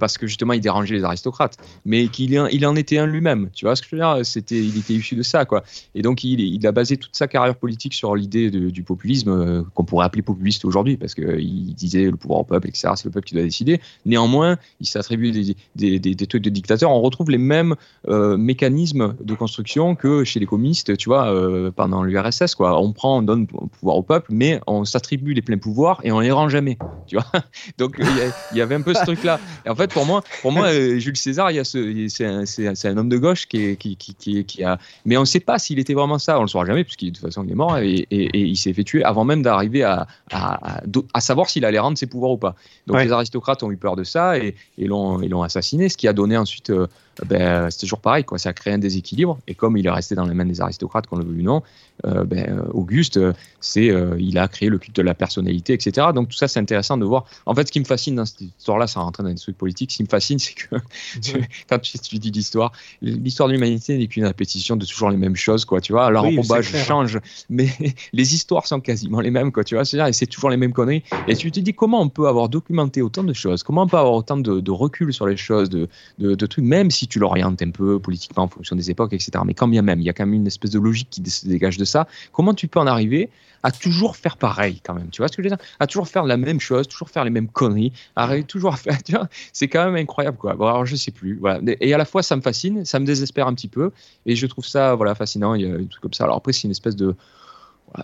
parce 0.00 0.18
que 0.18 0.26
justement, 0.26 0.52
il 0.52 0.60
dérangeait 0.60 0.94
les 0.94 1.04
aristocrates, 1.04 1.56
mais 1.84 2.08
qu'il 2.08 2.32
il 2.50 2.66
en 2.66 2.76
était 2.76 2.98
un 2.98 3.06
lui-même. 3.06 3.50
Tu 3.54 3.64
vois 3.64 3.76
ce 3.76 3.82
que 3.82 3.88
je 3.90 3.96
veux 3.96 4.02
dire 4.02 4.24
C'était, 4.24 4.58
il 4.58 4.76
était 4.78 4.94
issu 4.94 5.14
de 5.14 5.22
ça, 5.22 5.44
quoi. 5.44 5.62
Et 5.94 6.02
donc, 6.02 6.24
il, 6.24 6.40
il 6.40 6.66
a 6.66 6.72
basé 6.72 6.96
toute 6.96 7.14
sa 7.16 7.28
carrière 7.28 7.56
politique 7.56 7.94
sur 7.94 8.14
l'idée 8.16 8.50
du 8.50 8.82
populisme 8.82 9.64
qu'on 9.74 9.84
pourrait 9.84 10.06
appeler 10.06 10.22
populiste 10.22 10.64
aujourd'hui, 10.64 10.96
parce 10.96 11.14
qu'il 11.14 11.74
disait 11.74 12.04
le 12.04 12.16
pouvoir 12.16 12.40
au 12.40 12.44
peuple, 12.44 12.68
etc. 12.68 12.90
C'est 12.96 13.04
le 13.04 13.10
peuple 13.10 13.26
qui 13.26 13.34
doit 13.34 13.44
décider. 13.44 13.80
Néanmoins, 14.04 14.58
il 14.80 14.86
s'attribue 14.86 15.32
des, 15.74 15.98
des, 15.98 16.26
trucs 16.26 16.42
de 16.42 16.50
dictateurs, 16.50 16.90
on 16.90 17.00
retrouve 17.00 17.30
les 17.30 17.38
mêmes 17.38 17.74
euh, 18.08 18.36
mécanismes 18.36 19.14
de 19.20 19.34
construction 19.34 19.94
que 19.94 20.24
chez 20.24 20.40
les 20.40 20.46
communistes, 20.46 20.96
tu 20.96 21.08
vois, 21.08 21.32
euh, 21.32 21.70
pendant 21.70 22.02
l'URSS, 22.02 22.54
quoi. 22.54 22.80
On 22.80 22.92
prend, 22.92 23.18
on 23.18 23.22
donne 23.22 23.46
pouvoir 23.46 23.96
au 23.96 24.02
peuple, 24.02 24.28
mais 24.30 24.60
on 24.66 24.84
s'attribue 24.84 25.34
les 25.34 25.42
pleins 25.42 25.58
pouvoirs 25.58 26.00
et 26.04 26.12
on 26.12 26.20
les 26.20 26.30
rend 26.30 26.48
jamais, 26.48 26.78
tu 27.06 27.16
vois. 27.16 27.26
Donc 27.78 27.96
il 27.98 28.56
y, 28.56 28.60
avait 28.60 28.74
un 28.74 28.82
peu 28.82 28.94
ce 28.94 29.02
truc-là. 29.02 29.40
Et 29.64 29.70
en 29.70 29.74
fait, 29.74 29.92
pour 29.92 30.06
moi, 30.06 30.22
pour 30.42 30.52
moi, 30.52 30.66
euh, 30.66 30.98
Jules 30.98 31.16
César, 31.16 31.50
il 31.50 31.64
ce, 31.64 32.06
c'est 32.08 32.88
un, 32.88 32.96
homme 32.96 33.08
de 33.08 33.18
gauche 33.18 33.46
qui, 33.46 33.76
qui, 33.76 33.96
qui, 33.96 34.44
qui, 34.44 34.64
a, 34.64 34.78
mais 35.04 35.16
on 35.16 35.20
ne 35.20 35.26
sait 35.26 35.40
pas 35.40 35.58
s'il 35.58 35.78
était 35.78 35.94
vraiment 35.94 36.18
ça. 36.18 36.38
On 36.38 36.42
le 36.42 36.48
saura 36.48 36.64
jamais 36.64 36.84
puisqu'il 36.84 37.12
de 37.12 37.16
toute 37.16 37.26
façon 37.26 37.44
il 37.44 37.50
est 37.50 37.54
mort 37.54 37.78
et, 37.78 38.06
il 38.10 38.56
s'est 38.56 38.72
fait 38.72 38.84
tuer 38.84 39.04
avant 39.04 39.24
même 39.24 39.42
d'arriver 39.42 39.82
à, 39.82 40.06
à, 40.32 40.80
à, 41.12 41.20
savoir 41.20 41.48
s'il 41.48 41.64
allait 41.64 41.78
rendre 41.78 41.98
ses 41.98 42.06
pouvoirs 42.06 42.32
ou 42.32 42.38
pas. 42.38 42.54
Donc 42.86 42.98
les 42.98 43.12
aristocrates 43.12 43.62
ont 43.62 43.70
eu 43.70 43.76
peur 43.76 43.96
de 43.96 44.04
ça 44.04 44.38
et, 44.38 44.54
et 44.78 44.86
l'ont 44.86 45.20
assassiné, 45.42 45.88
ce 45.88 45.96
qui 45.96 46.08
a 46.08 46.12
donné 46.12 46.36
ensuite 46.36 46.70
euh, 46.70 46.86
ben, 47.24 47.70
c'était 47.70 47.86
toujours 47.86 48.00
pareil, 48.00 48.24
quoi. 48.24 48.38
ça 48.38 48.50
a 48.50 48.52
créé 48.52 48.74
un 48.74 48.78
déséquilibre. 48.78 49.38
Et 49.46 49.54
comme 49.54 49.76
il 49.76 49.86
est 49.86 49.90
resté 49.90 50.14
dans 50.14 50.26
les 50.26 50.34
mains 50.34 50.44
des 50.44 50.60
aristocrates, 50.60 51.06
qu'on 51.06 51.16
le 51.16 51.24
veut 51.24 51.38
ou 51.38 51.42
non, 51.42 51.62
ben, 52.04 52.62
Auguste, 52.72 53.18
c'est, 53.66 53.90
euh, 53.90 54.16
il 54.18 54.38
a 54.38 54.48
créé 54.48 54.68
le 54.68 54.78
culte 54.78 54.96
de 54.96 55.02
la 55.02 55.14
personnalité, 55.14 55.72
etc. 55.72 56.08
Donc 56.14 56.28
tout 56.28 56.36
ça, 56.36 56.48
c'est 56.48 56.60
intéressant 56.60 56.96
de 56.96 57.04
voir. 57.04 57.26
En 57.46 57.54
fait, 57.54 57.66
ce 57.66 57.72
qui 57.72 57.80
me 57.80 57.84
fascine 57.84 58.14
dans 58.14 58.24
cette 58.24 58.40
histoire-là, 58.40 58.86
ça 58.86 59.00
rentre 59.00 59.22
dans 59.22 59.28
des 59.28 59.34
trucs 59.34 59.58
politiques, 59.58 59.90
ce 59.90 59.96
qui 59.98 60.02
me 60.04 60.08
fascine, 60.08 60.38
c'est 60.38 60.54
que 60.54 60.76
quand 61.68 61.78
tu 61.80 61.96
étudies 61.96 62.30
l'histoire, 62.30 62.72
l'histoire 63.02 63.48
de 63.48 63.54
l'humanité 63.54 63.98
n'est 63.98 64.06
qu'une 64.06 64.24
répétition 64.24 64.76
de 64.76 64.86
toujours 64.86 65.10
les 65.10 65.16
mêmes 65.16 65.36
choses, 65.36 65.64
quoi. 65.64 65.80
Tu 65.80 65.92
vois, 65.92 66.10
leur 66.10 66.24
oui, 66.24 66.38
change, 66.86 67.18
mais 67.50 67.68
les 68.12 68.34
histoires 68.34 68.66
sont 68.66 68.80
quasiment 68.80 69.20
les 69.20 69.30
mêmes, 69.30 69.50
quoi. 69.50 69.64
Tu 69.64 69.74
vois, 69.74 69.84
c'est-à-dire, 69.84 70.14
c'est 70.14 70.26
toujours 70.26 70.50
les 70.50 70.56
mêmes 70.56 70.72
conneries. 70.72 71.02
Et 71.26 71.34
tu 71.34 71.50
te 71.50 71.60
dis 71.60 71.74
comment 71.74 72.00
on 72.00 72.08
peut 72.08 72.28
avoir 72.28 72.48
documenté 72.48 73.02
autant 73.02 73.24
de 73.24 73.32
choses, 73.32 73.62
comment 73.62 73.82
on 73.82 73.88
peut 73.88 73.98
avoir 73.98 74.14
autant 74.14 74.36
de, 74.36 74.70
recul 74.70 75.12
sur 75.12 75.26
les 75.26 75.36
choses, 75.36 75.70
de, 75.70 75.88
de, 76.18 76.34
de 76.34 76.46
trucs, 76.46 76.64
même 76.64 76.90
si 76.90 77.08
tu 77.08 77.18
l'orientes 77.18 77.62
un 77.62 77.70
peu 77.70 77.98
politiquement 77.98 78.44
en 78.44 78.48
fonction 78.48 78.76
des 78.76 78.90
époques, 78.90 79.14
etc. 79.14 79.30
Mais 79.44 79.54
quand 79.54 79.68
bien 79.68 79.80
même, 79.82 80.00
il 80.00 80.04
y 80.04 80.10
a 80.10 80.12
quand 80.12 80.26
même 80.26 80.34
une 80.34 80.46
espèce 80.46 80.70
de 80.70 80.78
logique 80.78 81.08
qui 81.10 81.28
se 81.30 81.48
dégage 81.48 81.78
de 81.78 81.84
ça. 81.86 82.06
Comment 82.32 82.54
tu 82.54 82.68
peux 82.68 82.78
en 82.78 82.86
arriver 82.86 83.30
à 83.62 83.72
toujours 83.72 84.16
faire 84.16 84.36
pareil 84.36 84.80
quand 84.84 84.94
même 84.94 85.08
Tu 85.10 85.20
vois 85.20 85.28
ce 85.28 85.36
que 85.36 85.42
je 85.42 85.48
veux 85.48 85.56
dire? 85.56 85.64
À 85.80 85.86
toujours 85.86 86.06
faire 86.06 86.24
la 86.24 86.36
même 86.36 86.60
chose, 86.60 86.86
toujours 86.86 87.10
faire 87.10 87.24
les 87.24 87.30
mêmes 87.30 87.48
conneries, 87.48 87.92
à 88.14 88.42
toujours 88.42 88.76
faire. 88.78 88.98
C'est 89.52 89.68
quand 89.68 89.84
même 89.86 89.96
incroyable, 89.96 90.36
quoi. 90.36 90.54
Bon, 90.54 90.66
alors 90.66 90.86
je 90.86 90.94
sais 90.94 91.10
plus. 91.10 91.40
Et 91.80 91.92
à 91.92 91.98
la 91.98 92.04
fois, 92.04 92.22
ça 92.22 92.36
me 92.36 92.42
fascine, 92.42 92.84
ça 92.84 93.00
me 93.00 93.06
désespère 93.06 93.46
un 93.46 93.54
petit 93.54 93.68
peu, 93.68 93.90
et 94.24 94.36
je 94.36 94.46
trouve 94.46 94.66
ça, 94.66 94.94
voilà, 94.94 95.14
fascinant. 95.14 95.54
Il 95.54 95.62
y 95.62 95.70
a 95.70 95.74
un 95.74 95.84
truc 95.84 96.00
comme 96.02 96.12
ça. 96.12 96.24
Alors 96.24 96.36
après, 96.36 96.52
c'est 96.52 96.64
une 96.64 96.70
espèce 96.70 96.96
de, 96.96 97.16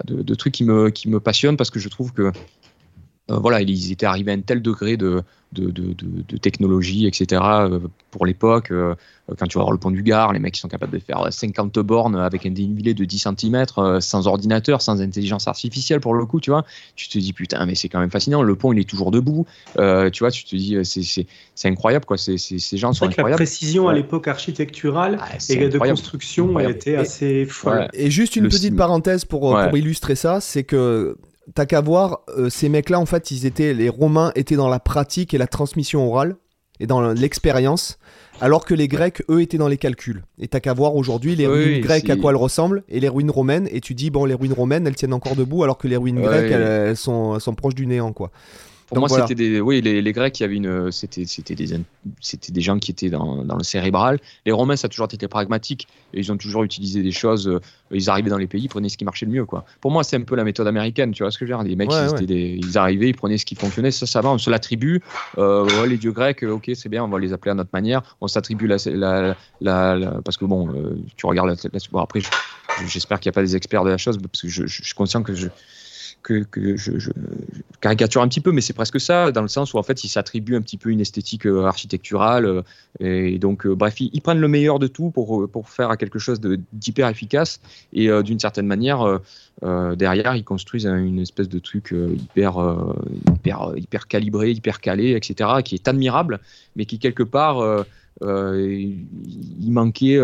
de, 0.04 0.22
de 0.22 0.34
truc 0.34 0.52
qui 0.52 0.64
me, 0.64 0.90
qui 0.90 1.08
me 1.08 1.20
passionne 1.20 1.56
parce 1.56 1.70
que 1.70 1.78
je 1.78 1.88
trouve 1.88 2.12
que 2.12 2.32
voilà, 3.28 3.60
ils 3.62 3.92
étaient 3.92 4.06
arrivés 4.06 4.32
à 4.32 4.34
un 4.34 4.40
tel 4.40 4.62
degré 4.62 4.96
de, 4.96 5.22
de, 5.52 5.70
de, 5.70 5.94
de, 6.28 6.36
technologie, 6.36 7.06
etc. 7.06 7.40
Euh, 7.44 7.78
pour 8.10 8.26
l'époque, 8.26 8.70
euh, 8.70 8.94
quand 9.38 9.46
tu 9.46 9.58
vas 9.58 9.64
voir 9.64 9.72
le 9.72 9.78
pont 9.78 9.90
du 9.90 10.02
Gard, 10.02 10.32
les 10.32 10.38
mecs 10.38 10.54
qui 10.54 10.60
sont 10.60 10.68
capables 10.68 10.92
de 10.92 10.98
faire 10.98 11.26
50 11.30 11.78
bornes 11.80 12.16
avec 12.16 12.46
un 12.46 12.50
dénivelé 12.50 12.94
de 12.94 13.04
10 13.04 13.28
cm, 13.38 13.66
euh, 13.78 14.00
sans 14.00 14.26
ordinateur, 14.26 14.82
sans 14.82 15.00
intelligence 15.00 15.46
artificielle 15.48 16.00
pour 16.00 16.14
le 16.14 16.24
coup, 16.26 16.40
tu 16.40 16.50
vois, 16.50 16.64
tu 16.96 17.08
te 17.08 17.18
dis 17.18 17.32
putain, 17.32 17.64
mais 17.66 17.74
c'est 17.74 17.88
quand 17.88 18.00
même 18.00 18.10
fascinant. 18.10 18.42
Le 18.42 18.56
pont, 18.56 18.72
il 18.72 18.80
est 18.80 18.88
toujours 18.88 19.10
debout. 19.10 19.46
tu 19.76 20.18
vois, 20.20 20.30
tu 20.30 20.44
te 20.44 20.56
dis, 20.56 20.76
c'est 20.84 21.68
incroyable, 21.68 22.04
quoi. 22.04 22.16
ces 22.16 22.36
gens 22.76 22.92
sont 22.92 23.06
incroyables. 23.06 23.30
la 23.30 23.36
précision 23.36 23.88
à 23.88 23.94
l'époque 23.94 24.28
architecturale 24.28 25.18
ah, 25.20 25.36
et 25.48 25.68
de 25.68 25.78
construction 25.78 26.56
a 26.56 26.64
été 26.64 26.96
assez 26.96 27.44
folle. 27.46 27.88
Et 27.92 28.10
juste 28.10 28.36
une 28.36 28.48
petite 28.48 28.76
parenthèse 28.76 29.24
pour, 29.24 29.58
pour 29.58 29.76
illustrer 29.76 30.14
ça, 30.14 30.40
c'est 30.40 30.64
que 30.64 31.16
t'as 31.54 31.66
qu'à 31.66 31.80
voir, 31.80 32.20
euh, 32.36 32.50
ces 32.50 32.68
mecs-là, 32.68 32.98
en 32.98 33.06
fait, 33.06 33.30
ils 33.30 33.46
étaient, 33.46 33.74
les 33.74 33.88
Romains 33.88 34.32
étaient 34.34 34.56
dans 34.56 34.68
la 34.68 34.80
pratique 34.80 35.34
et 35.34 35.38
la 35.38 35.46
transmission 35.46 36.06
orale 36.06 36.36
et 36.80 36.86
dans 36.86 37.12
l'expérience, 37.12 37.98
alors 38.40 38.64
que 38.64 38.74
les 38.74 38.88
Grecs, 38.88 39.22
eux, 39.28 39.40
étaient 39.42 39.58
dans 39.58 39.68
les 39.68 39.76
calculs. 39.76 40.24
Et 40.38 40.48
t'as 40.48 40.58
qu'à 40.58 40.72
voir 40.72 40.96
aujourd'hui 40.96 41.36
les 41.36 41.46
ruines 41.46 41.80
grecques 41.80 42.10
à 42.10 42.16
quoi 42.16 42.32
elles 42.32 42.36
ressemblent 42.36 42.82
et 42.88 42.98
les 42.98 43.08
ruines 43.08 43.30
romaines, 43.30 43.68
et 43.70 43.80
tu 43.80 43.94
dis, 43.94 44.10
bon, 44.10 44.24
les 44.24 44.34
ruines 44.34 44.52
romaines, 44.52 44.86
elles 44.86 44.96
tiennent 44.96 45.12
encore 45.12 45.36
debout, 45.36 45.62
alors 45.62 45.78
que 45.78 45.86
les 45.86 45.96
ruines 45.96 46.20
grecques, 46.20 46.50
elles, 46.50 46.96
sont, 46.96 47.34
elles 47.34 47.40
sont 47.40 47.54
proches 47.54 47.74
du 47.74 47.86
néant, 47.86 48.12
quoi. 48.12 48.30
Pour 48.92 49.08
moi, 49.08 49.08
c'était 49.08 49.34
des, 49.34 49.60
oui, 49.60 49.80
les, 49.80 50.02
les, 50.02 50.12
Grecs, 50.12 50.38
il 50.38 50.42
y 50.42 50.44
avait 50.44 50.56
une, 50.56 50.92
c'était, 50.92 51.24
c'était 51.24 51.54
des, 51.54 51.80
c'était 52.20 52.52
des 52.52 52.60
gens 52.60 52.78
qui 52.78 52.90
étaient 52.90 53.08
dans, 53.08 53.42
dans, 53.44 53.56
le 53.56 53.64
cérébral. 53.64 54.18
Les 54.44 54.52
Romains, 54.52 54.76
ça 54.76 54.86
a 54.86 54.88
toujours 54.88 55.08
été 55.10 55.28
pragmatique. 55.28 55.88
Et 56.12 56.20
ils 56.20 56.30
ont 56.30 56.36
toujours 56.36 56.62
utilisé 56.62 57.02
des 57.02 57.10
choses. 57.10 57.48
Euh, 57.48 57.60
ils 57.90 58.10
arrivaient 58.10 58.30
dans 58.30 58.38
les 58.38 58.46
pays, 58.46 58.62
ils 58.62 58.68
prenaient 58.68 58.88
ce 58.88 58.98
qui 58.98 59.04
marchait 59.04 59.26
le 59.26 59.32
mieux, 59.32 59.44
quoi. 59.44 59.64
Pour 59.80 59.90
moi, 59.90 60.04
c'est 60.04 60.16
un 60.16 60.22
peu 60.22 60.36
la 60.36 60.44
méthode 60.44 60.66
américaine, 60.66 61.12
tu 61.12 61.22
vois 61.22 61.30
ce 61.30 61.38
que 61.38 61.46
je 61.46 61.52
veux 61.52 61.58
dire? 61.58 61.66
Les 61.66 61.76
mecs, 61.76 61.90
ils, 62.20 62.26
Des, 62.26 62.58
ils, 62.62 62.78
arrivaient, 62.78 63.08
ils 63.08 63.16
prenaient 63.16 63.38
ce 63.38 63.46
qui 63.46 63.54
fonctionnait, 63.54 63.90
ça, 63.90 64.06
ça 64.06 64.20
va, 64.20 64.30
on 64.30 64.38
se 64.38 64.50
l'attribue. 64.50 65.00
Euh, 65.38 65.86
les 65.86 65.96
dieux 65.96 66.12
grecs, 66.12 66.42
ok, 66.42 66.70
c'est 66.74 66.88
bien, 66.88 67.04
on 67.04 67.08
va 67.08 67.18
les 67.18 67.32
appeler 67.32 67.52
à 67.52 67.54
notre 67.54 67.70
manière. 67.72 68.02
On 68.20 68.28
s'attribue 68.28 68.66
la, 68.66 68.76
la, 68.86 69.36
la, 69.60 70.20
parce 70.24 70.36
que 70.36 70.44
bon, 70.44 70.68
euh, 70.68 70.98
tu 71.16 71.26
regardes 71.26 71.48
la, 71.48 71.80
bon, 71.90 72.00
après, 72.00 72.20
j'espère 72.86 73.20
qu'il 73.20 73.30
n'y 73.30 73.34
a 73.34 73.36
pas 73.36 73.42
des 73.42 73.56
experts 73.56 73.84
de 73.84 73.90
la 73.90 73.98
chose, 73.98 74.18
parce 74.18 74.42
que 74.42 74.48
je, 74.48 74.66
je 74.66 74.82
suis 74.82 74.94
conscient 74.94 75.22
que 75.22 75.34
je 75.34 75.48
que, 76.22 76.76
je, 76.76 77.10
caricature 77.80 78.22
un 78.22 78.28
petit 78.28 78.40
peu, 78.40 78.52
mais 78.52 78.60
c'est 78.60 78.72
presque 78.72 79.00
ça, 79.00 79.32
dans 79.32 79.42
le 79.42 79.48
sens 79.48 79.74
où 79.74 79.78
en 79.78 79.82
fait 79.82 80.04
ils 80.04 80.08
s'attribuent 80.08 80.56
un 80.56 80.62
petit 80.62 80.76
peu 80.76 80.90
une 80.90 81.00
esthétique 81.00 81.46
euh, 81.46 81.64
architecturale. 81.64 82.46
Euh, 82.46 82.62
et 83.00 83.38
donc, 83.38 83.66
euh, 83.66 83.74
bref, 83.74 84.00
ils, 84.00 84.20
prennent 84.20 84.40
le 84.40 84.48
meilleur 84.48 84.78
de 84.78 84.86
tout 84.86 85.10
pour, 85.10 85.48
pour 85.50 85.68
faire 85.68 85.96
quelque 85.96 86.18
chose 86.18 86.40
d'hyper 86.72 87.08
efficace. 87.08 87.60
Et 87.92 88.08
d'une 88.22 88.38
certaine 88.38 88.66
manière, 88.66 89.20
derrière, 89.62 90.36
ils 90.36 90.44
construisent 90.44 90.86
une 90.86 91.18
espèce 91.18 91.48
de 91.48 91.58
truc 91.58 91.92
hyper, 91.92 92.54
hyper, 93.34 93.72
hyper 93.76 94.06
calibré, 94.06 94.52
hyper 94.52 94.80
calé, 94.80 95.12
etc., 95.12 95.50
qui 95.64 95.74
est 95.74 95.88
admirable, 95.88 96.40
mais 96.76 96.84
qui 96.84 96.98
quelque 96.98 97.24
part, 97.24 97.84
il 98.20 99.02
manquait. 99.70 100.20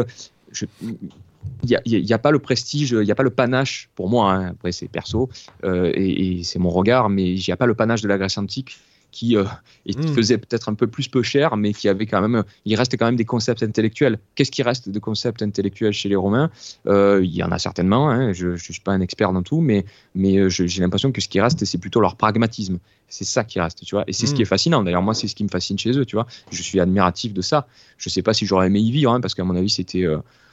Il 1.65 2.05
n'y 2.05 2.13
a, 2.13 2.19
pas 2.19 2.31
le 2.31 2.39
prestige, 2.39 2.91
il 2.91 3.01
n'y 3.01 3.11
a 3.11 3.15
pas 3.15 3.23
le 3.23 3.31
panache, 3.31 3.91
pour 3.95 4.09
moi, 4.09 4.33
hein, 4.33 4.49
après 4.51 4.73
c'est 4.73 4.89
perso, 4.89 5.29
euh, 5.65 5.91
et, 5.95 6.43
c'est 6.45 6.59
mon 6.59 6.71
regard, 6.71 7.09
mais 7.09 7.25
il 7.25 7.45
n'y 7.47 7.53
a 7.53 7.57
pas 7.57 7.67
le 7.67 7.75
panache 7.75 8.01
de 8.01 8.09
la 8.09 8.19
Grèce 8.19 8.39
antique 8.39 8.79
qui 9.11 9.37
euh, 9.37 9.45
hmm. 9.87 10.15
faisait 10.15 10.37
peut-être 10.37 10.69
un 10.69 10.75
peu 10.75 10.87
plus 10.87 11.09
peu 11.09 11.23
cher, 11.23 11.57
mais 11.57 11.73
qui 11.73 11.89
avait 11.89 12.05
quand 12.05 12.21
même, 12.21 12.45
il 12.67 12.77
reste 12.77 12.97
quand 12.99 13.07
même 13.07 13.17
des 13.17 13.25
concepts 13.25 13.63
intellectuels. 13.63 14.19
Qu'est-ce 14.35 14.51
qui 14.51 14.63
reste 14.63 14.91
de 14.91 14.99
concepts 14.99 15.41
intellectuels 15.41 15.95
chez 15.95 16.11
les 16.11 16.15
Romains? 16.15 16.51
Euh, 16.87 17.23
Il 17.25 17.35
y 17.35 17.43
en 17.43 17.51
a 17.51 17.59
certainement, 17.59 18.11
hein, 18.11 18.35
je 18.35 18.49
ne 18.49 18.57
suis 18.57 18.81
pas 18.81 18.93
un 18.93 19.01
expert 19.01 19.33
dans 19.33 19.43
tout, 19.43 19.63
mais, 19.63 19.87
mais 20.15 20.51
j'ai 20.51 20.83
l'impression 20.83 21.11
que 21.11 21.23
ce 21.23 21.29
qui 21.29 21.41
reste, 21.41 21.65
c'est 21.65 21.79
plutôt 21.79 22.01
leur 22.01 22.17
pragmatisme. 22.17 22.79
C'est 23.09 23.25
ça 23.25 23.45
qui 23.45 23.59
reste, 23.59 23.83
tu 23.83 23.95
vois. 23.95 24.05
Et 24.07 24.13
c'est 24.13 24.27
ce 24.27 24.35
qui 24.35 24.43
est 24.43 24.45
hmm. 24.45 24.49
fascinant. 24.49 24.83
D'ailleurs, 24.83 25.03
moi, 25.03 25.15
c'est 25.15 25.27
ce 25.27 25.35
qui 25.35 25.43
me 25.43 25.49
fascine 25.49 25.79
chez 25.79 25.99
eux, 25.99 26.05
tu 26.05 26.15
vois. 26.15 26.27
Je 26.53 26.63
suis 26.63 26.79
admiratif 26.79 27.33
de 27.33 27.41
ça. 27.41 27.67
Je 27.97 28.11
ne 28.11 28.13
sais 28.13 28.23
pas 28.23 28.35
si 28.35 28.45
j'aurais 28.45 28.67
aimé 28.67 28.81
y 28.81 28.93
vivre, 28.93 29.11
hein, 29.11 29.23
parce 29.23 29.35
qu'à 29.35 29.45
mon 29.45 29.57
avis, 29.57 29.71
c'était 29.71 30.05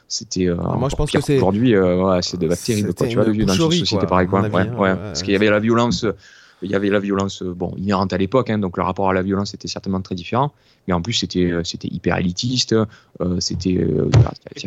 c'était 0.07 0.47
euh, 0.47 0.55
moi 0.55 0.89
je 0.89 0.95
pense 0.95 1.11
que 1.11 1.21
c'est 1.21 1.37
aujourd'hui 1.37 1.75
euh, 1.75 2.03
ouais, 2.03 2.21
c'est 2.21 2.39
de 2.39 2.47
terrible 2.53 2.93
quoi 2.93 3.07
tu 3.07 3.15
vois 3.15 3.25
dans 3.25 3.33
une 3.33 3.49
société 3.49 4.05
pareille 4.05 4.27
quoi 4.27 4.41
ouais, 4.41 4.69
ouais, 4.69 4.95
parce 4.95 5.23
qu'il 5.23 5.33
y 5.33 5.35
avait 5.35 5.49
la 5.49 5.59
violence 5.59 6.05
il 6.61 6.71
y 6.71 6.75
avait 6.75 6.89
la 6.89 6.99
violence 6.99 7.43
bon 7.43 7.73
inhérente 7.77 8.13
à 8.13 8.17
l'époque 8.17 8.49
hein, 8.49 8.59
donc 8.59 8.77
le 8.77 8.83
rapport 8.83 9.09
à 9.09 9.13
la 9.13 9.21
violence 9.21 9.53
était 9.53 9.67
certainement 9.67 10.01
très 10.01 10.15
différent 10.15 10.53
mais 10.87 10.93
en 10.93 11.01
plus 11.01 11.13
c'était 11.13 11.51
euh, 11.51 11.63
c'était 11.63 11.87
hyper 11.87 12.17
élitiste 12.17 12.75
c'était 13.39 13.87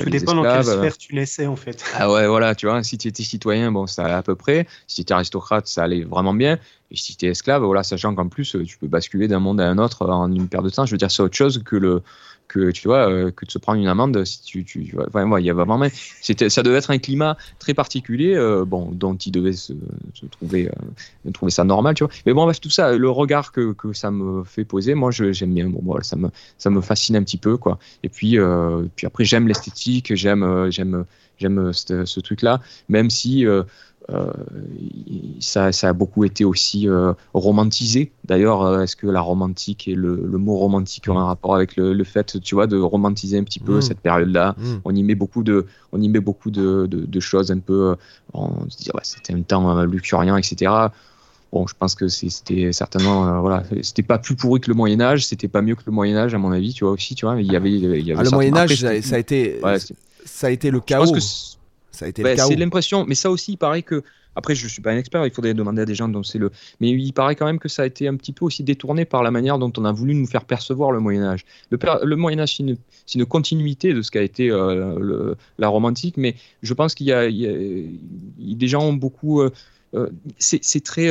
tout 0.00 0.10
dépend 0.10 0.34
dans 0.34 0.42
quelle 0.42 0.64
sphère 0.64 0.98
tu 0.98 1.14
laissais 1.14 1.46
en 1.46 1.56
fait. 1.56 1.84
Ah 1.96 2.10
ouais 2.10 2.26
voilà 2.26 2.54
tu 2.54 2.66
vois 2.66 2.82
si 2.82 2.98
tu 2.98 3.08
étais 3.08 3.22
citoyen 3.22 3.70
bon 3.70 3.86
ça 3.86 4.04
allait 4.04 4.14
à 4.14 4.22
peu 4.22 4.34
près 4.34 4.66
si 4.86 4.96
tu 4.96 5.00
étais 5.02 5.14
aristocrate 5.14 5.66
ça 5.68 5.84
allait 5.84 6.02
vraiment 6.02 6.34
bien 6.34 6.58
et 6.90 6.96
si 6.96 7.06
tu 7.06 7.12
étais 7.12 7.28
esclave 7.28 7.62
voilà 7.62 7.84
sachant 7.84 8.14
qu'en 8.14 8.28
plus 8.28 8.56
tu 8.66 8.76
peux 8.78 8.88
basculer 8.88 9.28
d'un 9.28 9.40
monde 9.40 9.60
à 9.60 9.68
un 9.68 9.78
autre 9.78 10.04
en 10.08 10.32
une 10.32 10.48
paire 10.48 10.62
de 10.62 10.70
temps 10.70 10.84
je 10.84 10.92
veux 10.92 10.98
dire 10.98 11.10
c'est 11.10 11.22
autre 11.22 11.36
chose 11.36 11.62
que 11.64 11.76
le 11.76 12.02
que 12.48 12.70
tu 12.70 12.88
vois 12.88 13.08
euh, 13.08 13.30
que 13.30 13.44
de 13.44 13.50
se 13.50 13.58
prendre 13.58 13.80
une 13.80 13.86
amende 13.86 14.24
si 14.24 14.42
tu, 14.42 14.64
tu 14.64 14.94
enfin, 15.06 15.38
il 15.38 15.44
y 15.44 15.50
a 15.50 15.54
vraiment 15.54 15.86
c'était 16.20 16.48
ça 16.48 16.62
devait 16.62 16.78
être 16.78 16.90
un 16.90 16.98
climat 16.98 17.36
très 17.58 17.74
particulier 17.74 18.34
euh, 18.34 18.64
bon 18.64 18.90
dont 18.90 19.14
il 19.14 19.30
devait 19.30 19.52
se, 19.52 19.74
trouver 20.30 20.68
euh, 20.68 21.30
trouver 21.30 21.50
ça 21.50 21.64
normal 21.64 21.94
tu 21.94 22.04
vois. 22.04 22.12
Mais 22.26 22.32
bon 22.32 22.44
bref 22.44 22.60
tout 22.60 22.70
ça 22.70 22.96
le 22.96 23.10
regard 23.10 23.52
que, 23.52 23.72
que 23.72 23.92
ça 23.92 24.10
me 24.10 24.42
fait 24.44 24.64
poser 24.64 24.94
moi 24.94 25.10
j'aime 25.10 25.54
bien 25.54 25.68
bon 25.68 25.80
moi 25.82 26.02
ça 26.02 26.16
me 26.16 26.30
ça 26.56 26.70
me 26.70 26.80
fascine 26.80 27.16
un 27.16 27.22
petit 27.22 27.36
peu 27.36 27.58
quoi. 27.58 27.78
Et 28.02 28.08
puis 28.08 28.38
puis 28.96 29.06
après 29.06 29.24
j'aime 29.24 29.46
l'esthétique 29.46 30.14
j'aime 30.14 30.70
j'aime 30.70 31.04
j'aime 31.38 31.72
ce, 31.72 32.04
ce, 32.04 32.20
truc 32.20 32.42
là 32.42 32.60
même 32.88 33.10
si 33.10 33.46
euh, 34.10 34.32
ça, 35.38 35.70
ça, 35.70 35.90
a 35.90 35.92
beaucoup 35.92 36.24
été 36.24 36.44
aussi 36.44 36.88
euh, 36.88 37.12
romantisé. 37.34 38.10
D'ailleurs, 38.24 38.62
euh, 38.62 38.82
est-ce 38.82 38.96
que 38.96 39.06
la 39.06 39.20
romantique 39.20 39.86
et 39.86 39.94
le, 39.94 40.16
mot 40.16 40.56
romantique 40.56 41.08
ont 41.08 41.18
un 41.18 41.26
rapport 41.26 41.54
avec 41.54 41.76
le, 41.76 42.04
fait, 42.04 42.40
tu 42.40 42.54
vois, 42.54 42.66
de 42.66 42.78
romantiser 42.78 43.36
un 43.38 43.44
petit 43.44 43.60
peu 43.60 43.78
mmh. 43.78 43.82
cette 43.82 44.00
période-là? 44.00 44.54
Mmh. 44.56 44.64
On 44.86 44.94
y 44.94 45.02
met 45.02 45.14
beaucoup 45.14 45.42
de, 45.42 45.66
on 45.92 46.00
y 46.00 46.08
met 46.08 46.20
beaucoup 46.20 46.50
de, 46.50 46.86
de, 46.86 47.20
choses 47.20 47.50
un 47.50 47.58
peu, 47.58 47.96
on 48.32 48.68
se 48.70 48.78
dit, 48.78 48.90
ouais, 48.94 49.02
c'était 49.02 49.34
un 49.34 49.42
temps 49.42 49.82
luxuriant, 49.82 50.38
etc. 50.38 50.72
Bon, 51.52 51.66
je 51.66 51.74
pense 51.78 51.94
que 51.94 52.08
c'était 52.08 52.72
certainement, 52.72 53.40
voilà, 53.42 53.62
c'était 53.82 54.02
pas 54.02 54.18
plus 54.18 54.36
pourri 54.36 54.60
que 54.60 54.70
le 54.70 54.74
Moyen 54.74 55.00
Âge, 55.00 55.26
c'était 55.26 55.48
pas 55.48 55.60
mieux 55.60 55.74
que 55.74 55.82
le 55.84 55.92
Moyen 55.92 56.16
Âge 56.16 56.34
à 56.34 56.38
mon 56.38 56.52
avis, 56.52 56.72
tu 56.72 56.84
vois 56.84 56.94
aussi, 56.94 57.14
tu 57.14 57.26
vois. 57.26 57.38
Il 57.40 57.50
y 57.50 57.56
avait, 57.56 57.70
il 57.70 58.06
y 58.06 58.12
avait 58.12 58.20
ah, 58.20 58.22
le 58.22 58.30
Moyen 58.30 58.56
Âge, 58.56 58.74
ça, 58.76 58.88
a 58.88 59.18
été, 59.18 59.60
ça 60.24 60.48
a 60.48 60.50
été 60.50 60.70
le 60.70 60.80
chaos. 60.80 61.06
Ça 61.90 62.04
a 62.04 62.08
été 62.08 62.22
bah, 62.22 62.36
C'est 62.36 62.56
l'impression, 62.56 63.04
mais 63.06 63.14
ça 63.14 63.30
aussi, 63.30 63.52
il 63.52 63.56
paraît 63.56 63.82
que. 63.82 64.02
Après, 64.36 64.54
je 64.54 64.62
ne 64.62 64.68
suis 64.68 64.80
pas 64.80 64.92
un 64.92 64.96
expert, 64.96 65.26
il 65.26 65.32
faudrait 65.32 65.52
demander 65.52 65.82
à 65.82 65.84
des 65.84 65.96
gens 65.96 66.08
dont 66.08 66.22
c'est 66.22 66.38
le. 66.38 66.52
Mais 66.80 66.90
il 66.90 67.12
paraît 67.12 67.34
quand 67.34 67.46
même 67.46 67.58
que 67.58 67.68
ça 67.68 67.82
a 67.82 67.86
été 67.86 68.06
un 68.06 68.14
petit 68.14 68.32
peu 68.32 68.44
aussi 68.44 68.62
détourné 68.62 69.04
par 69.04 69.24
la 69.24 69.32
manière 69.32 69.58
dont 69.58 69.72
on 69.76 69.84
a 69.84 69.90
voulu 69.90 70.14
nous 70.14 70.26
faire 70.26 70.44
percevoir 70.44 70.92
le 70.92 71.00
Moyen-Âge. 71.00 71.44
Le, 71.70 71.78
le 72.04 72.16
Moyen-Âge, 72.16 72.56
c'est 72.56 72.62
une... 72.62 72.76
une, 73.16 73.26
continuité 73.26 73.94
de 73.94 74.02
ce 74.02 74.12
qu'a 74.12 74.22
été 74.22 74.48
euh, 74.48 75.34
la 75.58 75.68
romantique, 75.68 76.16
mais 76.16 76.36
je 76.62 76.72
pense 76.72 76.94
qu'il 76.94 77.08
y, 77.08 77.12
a 77.12 77.28
des 77.28 78.68
gens 78.68 78.84
ont 78.84 78.92
beaucoup. 78.92 79.40
Euh, 79.40 79.50
euh, 79.94 80.08
c'est 80.38 80.84
très. 80.84 81.08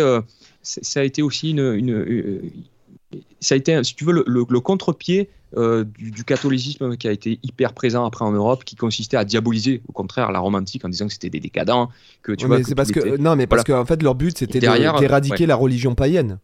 ça 0.62 1.02
a 1.02 1.04
été 1.04 1.22
aussi 1.22 1.50
une, 1.50 1.74
une 1.74 2.52
ça 3.40 3.56
a 3.56 3.58
été, 3.58 3.84
si 3.84 3.96
tu 3.96 4.04
veux, 4.04 4.14
le, 4.14 4.24
le, 4.26 4.60
contre-pied 4.60 5.30
euh, 5.56 5.86
du, 5.98 6.26
catholicisme 6.26 6.98
qui 6.98 7.08
a 7.08 7.12
été 7.12 7.40
hyper 7.42 7.72
présent 7.74 8.06
après 8.06 8.26
en 8.26 8.32
Europe, 8.32 8.66
qui 8.66 8.76
consistait 8.76 9.16
à 9.16 9.24
diaboliser, 9.24 9.82
au 9.88 9.94
contraire, 9.94 10.32
la 10.34 10.40
romantique 10.40 10.84
en 10.84 10.90
disant 10.90 11.08
que 11.08 11.14
c'était 11.14 11.30
des 11.30 11.40
décadents, 11.40 11.90
que 12.22 12.34
tu 12.34 12.48
vois. 12.48 12.62
c'est 12.64 12.76
parce 12.76 12.92
que 12.92 13.18
non, 13.18 13.36
mais 13.38 13.48
parce 13.48 13.64
qu'en 13.64 13.86
fait 13.86 14.04
leur 14.04 14.16
but 14.16 14.38
c'était 14.38 14.60
d'éradiquer 14.60 15.46
la 15.46 15.56
religion 15.56 15.96
païenne. 15.96 16.40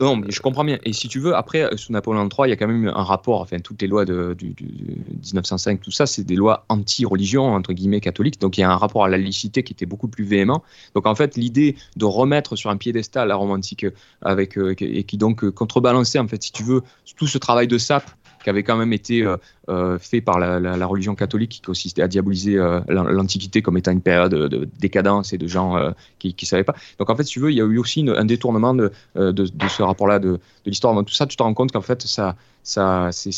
Non, 0.00 0.16
mais 0.16 0.30
je 0.30 0.40
comprends 0.40 0.64
bien. 0.64 0.78
Et 0.84 0.92
si 0.92 1.08
tu 1.08 1.20
veux, 1.20 1.34
après, 1.34 1.62
euh, 1.62 1.76
sous 1.76 1.92
Napoléon 1.92 2.28
III, 2.28 2.46
il 2.46 2.50
y 2.50 2.52
a 2.52 2.56
quand 2.56 2.66
même 2.66 2.88
un 2.88 3.02
rapport, 3.02 3.40
enfin, 3.40 3.58
toutes 3.58 3.80
les 3.82 3.88
lois 3.88 4.04
de, 4.04 4.34
du, 4.34 4.54
1905, 4.56 5.80
tout 5.80 5.90
ça, 5.90 6.06
c'est 6.06 6.24
des 6.24 6.36
lois 6.36 6.64
anti-religion, 6.68 7.54
entre 7.54 7.72
guillemets, 7.72 8.00
catholiques. 8.00 8.40
Donc, 8.40 8.58
il 8.58 8.62
y 8.62 8.64
a 8.64 8.70
un 8.70 8.76
rapport 8.76 9.04
à 9.04 9.08
la 9.08 9.18
laïcité 9.18 9.62
qui 9.62 9.72
était 9.72 9.86
beaucoup 9.86 10.08
plus 10.08 10.24
véhément. 10.24 10.62
Donc, 10.94 11.06
en 11.06 11.14
fait, 11.14 11.36
l'idée 11.36 11.76
de 11.96 12.04
remettre 12.04 12.56
sur 12.56 12.70
un 12.70 12.76
piédestal 12.76 13.28
la 13.28 13.36
romantique 13.36 13.86
avec, 14.22 14.58
euh, 14.58 14.74
et 14.78 15.04
qui 15.04 15.18
donc 15.18 15.48
contrebalançait, 15.50 16.18
en 16.18 16.28
fait, 16.28 16.42
si 16.42 16.52
tu 16.52 16.62
veux, 16.62 16.82
tout 17.16 17.26
ce 17.26 17.38
travail 17.38 17.68
de 17.68 17.78
sape 17.78 18.10
qui 18.44 18.50
avait 18.50 18.62
quand 18.62 18.76
même 18.76 18.92
été 18.92 19.22
euh, 19.22 19.36
euh, 19.68 19.98
fait 19.98 20.20
par 20.20 20.38
la, 20.38 20.86
religion 20.86 21.14
catholique 21.14 21.50
qui 21.50 21.60
consistait 21.62 22.02
à 22.02 22.08
diaboliser 22.08 22.56
euh, 22.58 22.80
l'Antiquité 22.88 23.62
comme 23.62 23.78
étant 23.78 23.90
une 23.90 24.02
période 24.02 24.32
de 24.34 24.68
décadence 24.78 25.32
et 25.32 25.38
de 25.38 25.48
gens 25.48 25.92
qui 26.18 26.36
ne 26.40 26.46
savaient 26.46 26.62
pas. 26.62 26.76
Donc 26.98 27.10
en 27.10 27.16
fait, 27.16 27.24
si 27.24 27.32
tu 27.32 27.40
veux, 27.40 27.50
il 27.50 27.56
y 27.56 27.62
a 27.62 27.64
eu 27.64 27.78
aussi 27.78 28.04
un 28.06 28.24
détournement 28.26 28.74
de, 28.74 28.92
de, 29.16 29.68
ce 29.68 29.82
rapport-là 29.82 30.18
de, 30.18 30.38
l'histoire. 30.66 30.94
Tout 31.04 31.14
ça, 31.14 31.26
tu 31.26 31.36
te 31.36 31.42
rends 31.42 31.54
compte 31.54 31.72
qu'en 31.72 31.80
fait, 31.80 32.02
ça, 32.02 32.36
ça, 32.64 33.10
c'est, 33.12 33.30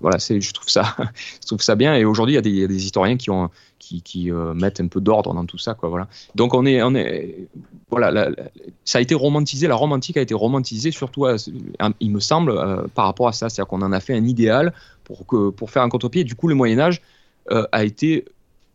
voilà, 0.00 0.18
c'est, 0.18 0.40
je 0.40 0.52
trouve 0.52 0.68
ça, 0.68 0.96
je 1.42 1.46
trouve 1.46 1.60
ça 1.60 1.76
bien. 1.76 1.94
Et 1.94 2.04
aujourd'hui, 2.04 2.34
il 2.34 2.56
y, 2.56 2.64
a 2.64 2.66
des 2.66 2.84
historiens 2.84 3.16
qui 3.16 3.30
ont, 3.30 3.50
qui, 3.78 4.02
qui 4.02 4.30
mettent 4.32 4.80
un 4.80 4.88
peu 4.88 5.00
d'ordre 5.00 5.32
dans 5.34 5.44
tout 5.44 5.58
ça, 5.58 5.74
quoi. 5.74 5.88
Voilà. 5.88 6.08
Donc 6.34 6.54
on 6.54 6.66
est, 6.66 6.82
on 6.82 6.94
est, 6.94 7.48
voilà, 7.90 8.30
ça 8.84 8.98
a 8.98 9.00
été 9.00 9.14
romantisé. 9.14 9.68
La 9.68 9.76
romantique 9.76 10.16
a 10.16 10.22
été 10.22 10.34
romantisée 10.34 10.90
surtout, 10.90 11.26
il 12.00 12.10
me 12.10 12.20
semble, 12.20 12.88
par 12.94 13.04
rapport 13.04 13.28
à 13.28 13.32
ça, 13.32 13.48
c'est-à-dire 13.48 13.68
qu'on 13.68 13.82
en 13.82 13.92
a 13.92 14.00
fait 14.00 14.14
un 14.14 14.24
idéal 14.24 14.72
pour, 15.04 15.26
que, 15.26 15.50
pour 15.50 15.70
faire 15.70 15.82
un 15.82 15.88
contre-pied. 15.88 16.24
Du 16.24 16.34
coup, 16.34 16.48
le 16.48 16.54
Moyen 16.54 16.78
Âge 16.78 17.02
euh, 17.50 17.66
a 17.72 17.84
été 17.84 18.24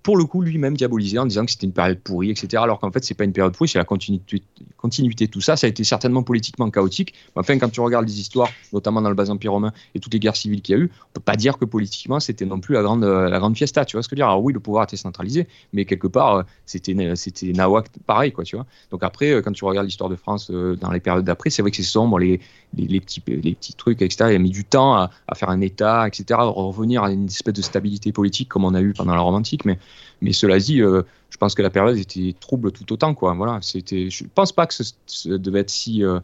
pour 0.07 0.15
le 0.15 0.23
coup 0.23 0.41
lui-même 0.41 0.77
diabolisé 0.77 1.19
en 1.19 1.25
disant 1.25 1.43
que 1.43 1.51
c'était 1.51 1.65
une 1.65 1.73
période 1.73 1.99
pourrie, 1.99 2.29
etc. 2.29 2.63
Alors 2.63 2.79
qu'en 2.79 2.89
fait, 2.93 3.03
c'est 3.03 3.13
pas 3.13 3.25
une 3.25 3.33
période 3.33 3.53
pourrie, 3.53 3.67
c'est 3.67 3.77
la 3.77 3.83
continuité, 3.83 4.41
continuité 4.77 5.27
de 5.27 5.31
tout 5.31 5.41
ça. 5.41 5.57
Ça 5.57 5.67
a 5.67 5.69
été 5.69 5.83
certainement 5.83 6.23
politiquement 6.23 6.71
chaotique. 6.71 7.13
Enfin, 7.35 7.59
quand 7.59 7.67
tu 7.67 7.81
regardes 7.81 8.07
les 8.07 8.21
histoires, 8.21 8.47
notamment 8.71 9.01
dans 9.01 9.09
le 9.09 9.15
bas 9.15 9.29
empire 9.29 9.51
romain 9.51 9.73
et 9.95 9.99
toutes 9.99 10.13
les 10.13 10.21
guerres 10.21 10.37
civiles 10.37 10.61
qu'il 10.61 10.77
y 10.77 10.79
a 10.79 10.81
eu, 10.81 10.89
on 11.09 11.13
peut 11.15 11.19
pas 11.19 11.35
dire 11.35 11.57
que 11.57 11.65
politiquement 11.65 12.21
c'était 12.21 12.45
non 12.45 12.61
plus 12.61 12.73
la 12.73 12.83
grande, 12.83 13.03
la 13.03 13.37
grande 13.37 13.57
fiesta. 13.57 13.83
Tu 13.83 13.97
vois 13.97 14.01
ce 14.01 14.07
que 14.07 14.15
je 14.15 14.21
veux 14.21 14.23
dire 14.23 14.29
Alors 14.29 14.41
oui, 14.41 14.53
le 14.53 14.61
pouvoir 14.61 14.85
était 14.85 14.95
centralisé, 14.95 15.45
mais 15.73 15.83
quelque 15.83 16.07
part, 16.07 16.45
c'était, 16.65 16.95
c'était 17.15 17.51
nawak 17.51 17.87
pareil, 18.05 18.31
quoi, 18.31 18.45
tu 18.45 18.55
vois. 18.55 18.65
Donc 18.91 19.03
après, 19.03 19.41
quand 19.43 19.51
tu 19.51 19.65
regardes 19.65 19.87
l'histoire 19.87 20.09
de 20.09 20.15
France 20.15 20.49
dans 20.49 20.91
les 20.91 21.01
périodes 21.01 21.25
d'après, 21.25 21.49
c'est 21.49 21.61
vrai 21.61 21.71
que 21.71 21.75
c'est 21.75 21.83
sombre, 21.83 22.17
les, 22.17 22.39
les, 22.77 23.01
petits, 23.01 23.21
les 23.27 23.55
petits 23.55 23.73
trucs, 23.73 24.01
etc. 24.01 24.29
Il 24.29 24.35
a 24.35 24.39
mis 24.39 24.51
du 24.51 24.63
temps 24.63 24.95
à, 24.95 25.09
faire 25.35 25.49
un 25.49 25.59
État, 25.59 26.07
etc. 26.07 26.39
Revenir 26.43 27.03
à 27.03 27.11
une 27.11 27.25
espèce 27.25 27.53
de 27.53 27.61
stabilité 27.61 28.13
politique 28.13 28.47
comme 28.47 28.63
on 28.63 28.73
a 28.73 28.81
eu 28.81 28.93
pendant 28.93 29.13
la 29.13 29.21
romantique, 29.21 29.65
mais, 29.65 29.77
mais 30.22 30.34
cela 30.34 30.58
dit, 30.59 30.82
euh, 30.82 31.01
je 31.30 31.38
pense 31.38 31.56
que 31.56 31.61
la 31.61 31.69
période 31.69 31.98
était 31.98 32.35
trouble 32.40 32.72
tout 32.72 32.92
autant, 32.92 33.14
quoi. 33.14 33.34
Voilà, 33.34 33.59
c'était, 33.61 34.09
je 34.09 34.24
pense 34.34 34.51
pas 34.51 34.67
que 34.67 34.74
ce, 34.74 35.30
devait 35.30 35.61
être 35.61 35.69
si, 35.69 36.03
euh, 36.03 36.19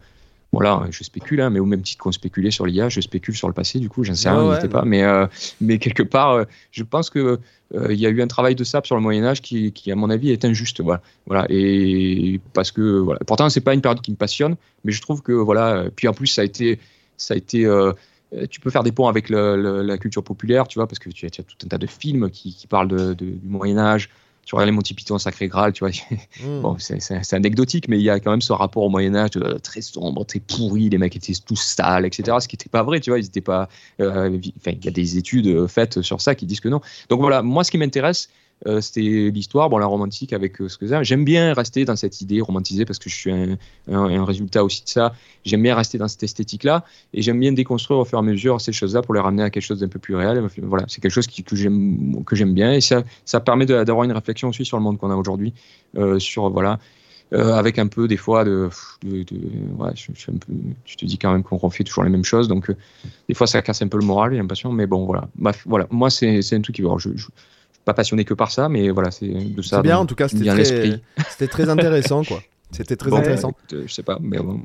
voilà, 0.52 0.85
je 0.92 1.03
spécule, 1.03 1.42
hein, 1.42 1.50
mais 1.50 1.60
au 1.60 1.66
même 1.66 1.82
titre 1.82 2.03
qu'on 2.03 2.11
spéculait 2.11 2.52
sur 2.52 2.66
l'IA, 2.66 2.90
je 2.90 3.02
spécule 3.02 3.35
sur 3.35 3.48
le 3.48 3.53
passé, 3.53 3.80
du 3.80 3.90
coup, 3.90 4.03
j'en 4.03 4.14
sais 4.14 4.30
rien, 4.30 4.48
ouais, 4.48 4.68
pas, 4.68 4.85
mais, 4.85 5.03
euh, 5.03 5.27
mais 5.61 5.80
quelque 5.80 6.03
part, 6.03 6.45
je 6.72 6.84
pense 6.84 7.10
que 7.10 7.40
il 7.90 8.00
y 8.00 8.06
a 8.06 8.10
eu 8.10 8.22
un 8.22 8.27
travail 8.27 8.53
de 8.53 8.64
sable 8.64 8.85
sur 8.85 8.95
le 8.95 9.02
Moyen 9.02 9.26
Âge 9.26 9.42
qui, 9.42 9.72
qui, 9.72 9.92
à 9.92 9.95
mon 9.95 10.11
avis, 10.11 10.30
est 10.30 10.45
injuste, 10.45 10.82
voilà, 10.82 11.02
voilà, 11.26 11.48
et 11.50 12.40
parce 12.53 12.72
que, 12.72 13.00
voilà, 13.00 13.19
pourtant, 13.26 13.50
c'est 13.50 13.61
pas 13.61 13.74
une 13.74 13.82
période 13.82 14.02
qui 14.02 14.11
me 14.11 14.16
passionne, 14.16 14.58
mais 14.84 14.92
je 14.92 15.02
trouve 15.02 15.24
que, 15.24 15.32
voilà, 15.32 15.85
puis 15.95 16.08
en 16.08 16.14
plus, 16.14 16.27
ça 16.27 16.42
a 16.42 16.45
été, 16.45 16.80
ça 17.18 17.34
a 17.34 17.38
été 17.38 17.66
euh, 17.66 17.93
tu 18.49 18.59
peux 18.59 18.69
faire 18.69 18.83
des 18.83 18.91
ponts 18.91 19.07
avec 19.07 19.29
la 19.29 19.97
culture 19.97 20.23
populaire, 20.23 20.67
tu 20.67 20.79
vois, 20.79 20.87
parce 20.87 20.99
que 20.99 21.09
tu 21.09 21.25
as, 21.25 21.29
tout 21.29 21.57
un 21.63 21.67
tas 21.67 21.77
de 21.77 21.87
films 21.87 22.29
qui, 22.29 22.65
parlent 22.67 23.15
du 23.15 23.39
Moyen 23.43 23.77
Âge. 23.77 24.09
Tu 24.45 24.55
regardes 24.55 24.67
les 24.67 24.75
Monty 24.75 24.93
Python, 24.93 25.17
Sacré 25.17 25.47
Graal, 25.47 25.71
tu 25.71 25.85
vois. 25.85 25.91
Hmm. 26.43 26.61
bon, 26.61 26.75
c'est 26.79 27.33
anecdotique, 27.33 27.87
mais 27.87 27.97
il 27.97 28.03
y 28.03 28.09
a 28.09 28.19
quand 28.19 28.31
même 28.31 28.41
ce 28.41 28.51
rapport 28.51 28.83
au 28.83 28.89
Moyen 28.89 29.15
Âge 29.15 29.31
très 29.61 29.81
sombre, 29.81 30.25
très 30.25 30.39
pourri. 30.39 30.89
Les 30.89 30.97
mecs 30.97 31.15
étaient 31.15 31.33
tous 31.45 31.55
sales, 31.55 32.05
etc. 32.05 32.37
Ce 32.41 32.47
qui 32.47 32.55
n'était 32.55 32.69
pas 32.69 32.83
vrai, 32.83 32.99
tu 32.99 33.11
vois. 33.11 33.19
Ils 33.19 33.25
étaient 33.25 33.39
pas. 33.39 33.69
Euh, 34.01 34.37
il 34.65 34.83
y 34.85 34.87
a 34.87 34.91
des 34.91 35.17
études 35.17 35.67
faites 35.67 36.01
sur 36.01 36.19
ça 36.19 36.35
qui 36.35 36.45
disent 36.45 36.59
que 36.59 36.69
non. 36.69 36.81
Donc 37.09 37.21
voilà, 37.21 37.41
moi, 37.41 37.63
ce 37.63 37.71
qui 37.71 37.77
m'intéresse, 37.77 38.29
euh, 38.66 38.82
c'était 38.82 39.01
l'histoire, 39.01 39.69
bon, 39.69 39.77
la 39.77 39.85
romantique 39.85 40.32
avec 40.32 40.61
euh, 40.61 40.69
ce 40.69 40.77
que 40.77 40.88
ça. 40.88 41.03
J'aime 41.03 41.25
bien 41.25 41.53
rester 41.53 41.83
dans 41.85 41.95
cette 41.95 42.22
idée 42.22 42.40
romantisée 42.40 42.85
parce 42.85 43.00
que 43.00 43.09
je 43.09 43.16
suis 43.16 43.32
un, 43.32 44.25
résultat 44.25 44.64
aussi 44.64 44.83
de 44.83 44.90
ça. 44.90 45.14
J'aime 45.43 45.61
bien 45.61 45.75
rester 45.75 45.98
dans 45.98 46.08
cette 46.08 46.24
esthétique-là 46.24 46.85
et 47.14 47.22
j'aime 47.22 47.40
bien 47.40 47.51
déconstruire 47.51 48.00
au 48.00 48.06
fur 48.06 48.17
et 48.17 48.22
à 48.22 48.24
mesure 48.24 48.61
ces 48.61 48.72
choses-là 48.72 49.01
pour 49.01 49.14
les 49.14 49.19
ramener 49.19 49.43
à 49.43 49.50
quelque 49.50 49.64
chose 49.64 49.80
d'un 49.80 49.90
peu 49.90 50.00
plus 50.00 50.16
réel. 50.16 50.42
Voilà, 50.61 50.85
c'est 50.88 51.01
quelque 51.01 51.11
chose 51.11 51.27
qui, 51.27 51.43
que 51.43 51.56
j'aime 51.56 52.53
bien 52.53 52.74
et 52.74 52.82
ça, 52.82 53.03
ça 53.25 53.40
permet 53.40 53.66
d'avoir 53.66 54.06
une 54.06 54.14
réflexion 54.14 54.50
aussi 54.50 54.64
sur 54.64 54.77
le 54.77 54.83
monde 54.83 54.98
qu'on 54.98 55.11
a 55.11 55.16
aujourd'hui, 55.16 55.53
euh, 55.98 56.19
sur 56.19 56.50
voilà. 56.50 56.80
Avec 57.32 57.80
un 57.80 57.88
peu 57.88 58.08
des 58.08 58.17
fois 58.17 58.43
de, 58.43 58.69
de, 59.01 59.25
ouais, 59.80 59.90
je, 59.95 60.95
te 60.95 61.06
dis 61.06 61.17
quand 61.17 61.32
même 61.32 61.42
qu'on 61.42 61.58
refait 61.58 61.83
toujours 61.83 62.03
les 62.03 62.11
mêmes 62.11 62.24
choses 62.24 62.48
donc 62.48 62.72
des 63.27 63.33
fois 63.33 63.48
ça 63.48 63.64
casse 63.64 63.82
un 63.82 63.88
peu 63.88 63.98
le 63.98 64.06
moral 64.06 64.33
j'ai 64.33 64.38
l'impression 64.38 64.72
mais 64.72 64.85
bon 64.85 65.06
voilà 65.06 65.27
voilà 65.66 65.88
moi 65.90 66.11
c'est 66.11 66.53
un 66.53 66.61
truc 66.61 66.75
qui 66.75 66.83
je, 66.83 67.09
pas 67.85 67.93
passionné 67.93 68.25
que 68.25 68.33
par 68.33 68.51
ça, 68.51 68.69
mais 68.69 68.89
voilà, 68.89 69.11
c'est 69.11 69.27
de 69.27 69.61
ça. 69.61 69.77
C'est 69.77 69.83
bien, 69.83 69.97
en 69.97 70.05
tout 70.05 70.15
cas, 70.15 70.27
c'était 70.27 70.99
très, 71.37 71.47
très 71.47 71.69
intéressant, 71.69 72.23
quoi. 72.23 72.41
C'était 72.71 72.95
très 72.95 73.13
intéressant. 73.13 73.53
Euh, 73.73 73.83
je 73.85 73.93
sais 73.93 74.03
pas, 74.03 74.17
mais 74.21 74.39
bon. 74.39 74.61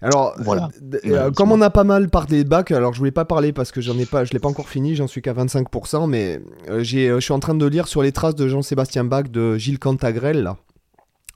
Alors, 0.00 0.34
voilà. 0.38 0.68
Euh, 0.94 0.98
euh, 1.06 1.30
comme 1.32 1.50
on 1.50 1.60
a 1.60 1.70
pas 1.70 1.82
mal 1.82 2.08
parlé 2.08 2.44
de 2.44 2.48
bac, 2.48 2.70
alors 2.70 2.92
je 2.92 2.98
voulais 2.98 3.10
pas 3.10 3.24
parler 3.24 3.52
parce 3.52 3.72
que 3.72 3.80
j'en 3.80 3.98
ai 3.98 4.06
pas, 4.06 4.24
je 4.24 4.32
l'ai 4.32 4.38
pas 4.38 4.48
encore 4.48 4.68
fini, 4.68 4.94
j'en 4.94 5.08
suis 5.08 5.22
qu'à 5.22 5.34
25%, 5.34 6.08
mais 6.08 6.40
j'ai, 6.78 7.08
je 7.08 7.18
suis 7.18 7.32
en 7.32 7.40
train 7.40 7.54
de 7.54 7.66
lire 7.66 7.88
sur 7.88 8.02
les 8.02 8.12
traces 8.12 8.36
de 8.36 8.46
Jean-Sébastien 8.46 9.02
Bach 9.02 9.24
de 9.24 9.56
Gilles 9.56 9.80
Cantagrel 9.80 10.44
là. 10.44 10.56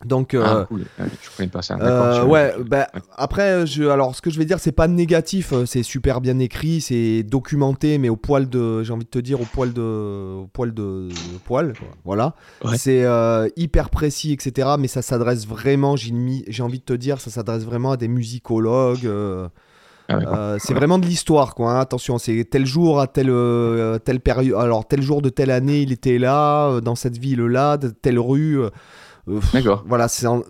Donc, 0.04 0.34
euh, 0.34 0.42
ah, 0.44 0.64
cool. 0.68 0.84
je 0.98 1.44
pas 1.46 1.62
ça. 1.62 1.76
Euh, 1.80 2.24
ouais, 2.24 2.54
bah, 2.66 2.88
après, 3.16 3.66
je, 3.66 3.84
alors 3.84 4.14
ce 4.14 4.22
que 4.22 4.30
je 4.30 4.38
vais 4.38 4.44
dire, 4.44 4.58
c'est 4.58 4.72
pas 4.72 4.88
négatif, 4.88 5.52
euh, 5.52 5.66
c'est 5.66 5.82
super 5.82 6.20
bien 6.20 6.38
écrit, 6.38 6.80
c'est 6.80 7.22
documenté, 7.22 7.98
mais 7.98 8.08
au 8.08 8.16
poil 8.16 8.48
de, 8.48 8.82
j'ai 8.82 8.92
envie 8.92 9.04
de 9.04 9.10
te 9.10 9.18
dire, 9.18 9.40
au 9.40 9.44
poil 9.44 9.72
de, 9.72 9.80
au 10.42 10.48
poil 10.52 10.74
de, 10.74 11.08
poil, 11.44 11.72
voilà. 12.04 12.34
C'est 12.76 13.04
hyper 13.56 13.90
précis, 13.90 14.32
etc. 14.32 14.70
Mais 14.78 14.88
ça 14.88 15.02
s'adresse 15.02 15.46
vraiment, 15.46 15.96
j'ai 15.96 16.62
envie 16.62 16.78
de 16.78 16.84
te 16.84 16.94
dire, 16.94 17.20
ça 17.20 17.30
s'adresse 17.30 17.64
vraiment 17.64 17.92
à 17.92 17.96
des 17.96 18.08
musicologues. 18.08 19.08
Ah, 20.08 20.56
c'est 20.58 20.74
vraiment 20.74 20.98
de 20.98 21.06
l'histoire, 21.06 21.54
quoi. 21.54 21.72
Hein. 21.72 21.80
Attention, 21.80 22.18
c'est 22.18 22.44
tel 22.44 22.66
jour 22.66 23.00
à 23.00 23.06
telle, 23.06 23.32
telle 24.04 24.20
période. 24.20 24.58
Alors, 24.60 24.86
tel 24.86 25.00
jour 25.00 25.22
de 25.22 25.28
telle 25.28 25.50
année, 25.50 25.82
il 25.82 25.92
était 25.92 26.18
là, 26.18 26.80
dans 26.80 26.96
cette 26.96 27.18
ville-là, 27.18 27.76
de 27.76 27.88
telle 27.88 28.18
rue. 28.18 28.58
Euh, 29.28 29.40
D'accord. 29.52 29.84
Voilà, 29.86 30.08
c'est 30.08 30.26
un, 30.26 30.42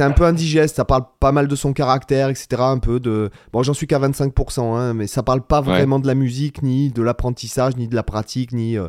un, 0.00 0.10
peu 0.10 0.24
indigeste, 0.24 0.76
ça 0.76 0.84
parle 0.84 1.04
pas 1.18 1.32
mal 1.32 1.48
de 1.48 1.56
son 1.56 1.72
caractère, 1.72 2.28
etc. 2.28 2.46
Un 2.58 2.78
peu 2.78 3.00
de. 3.00 3.30
Bon, 3.52 3.62
j'en 3.62 3.72
suis 3.72 3.86
qu'à 3.86 3.98
25%, 3.98 4.60
hein, 4.60 4.94
mais 4.94 5.06
ça 5.06 5.22
parle 5.22 5.42
pas 5.42 5.60
vraiment 5.60 5.98
de 5.98 6.06
la 6.06 6.14
musique, 6.14 6.62
ni 6.62 6.90
de 6.90 7.02
l'apprentissage, 7.02 7.76
ni 7.76 7.88
de 7.88 7.94
la 7.94 8.02
pratique, 8.02 8.52
ni. 8.52 8.76
Euh, 8.76 8.88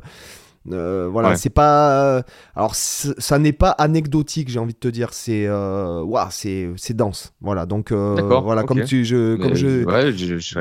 euh, 0.71 1.07
voilà, 1.09 1.37
c'est 1.37 1.49
pas. 1.49 2.21
alors, 2.53 2.75
ça 2.75 3.39
n'est 3.39 3.53
pas 3.53 3.71
anecdotique, 3.71 4.49
j'ai 4.49 4.59
envie 4.59 4.73
de 4.73 4.79
te 4.79 4.89
dire. 4.89 5.13
C'est. 5.13 5.47
Euh, 5.47 6.03
c'est 6.29 6.93
dense. 6.93 7.33
Voilà, 7.39 7.65
donc. 7.65 7.93
voilà, 7.93 8.63
comme 8.63 8.83
tu. 8.83 9.05
Je, 9.05 9.37
comme 9.37 9.55
je... 9.55 9.85
Ouais, 9.85 10.11
je, 10.11 10.37
je, 10.37 10.59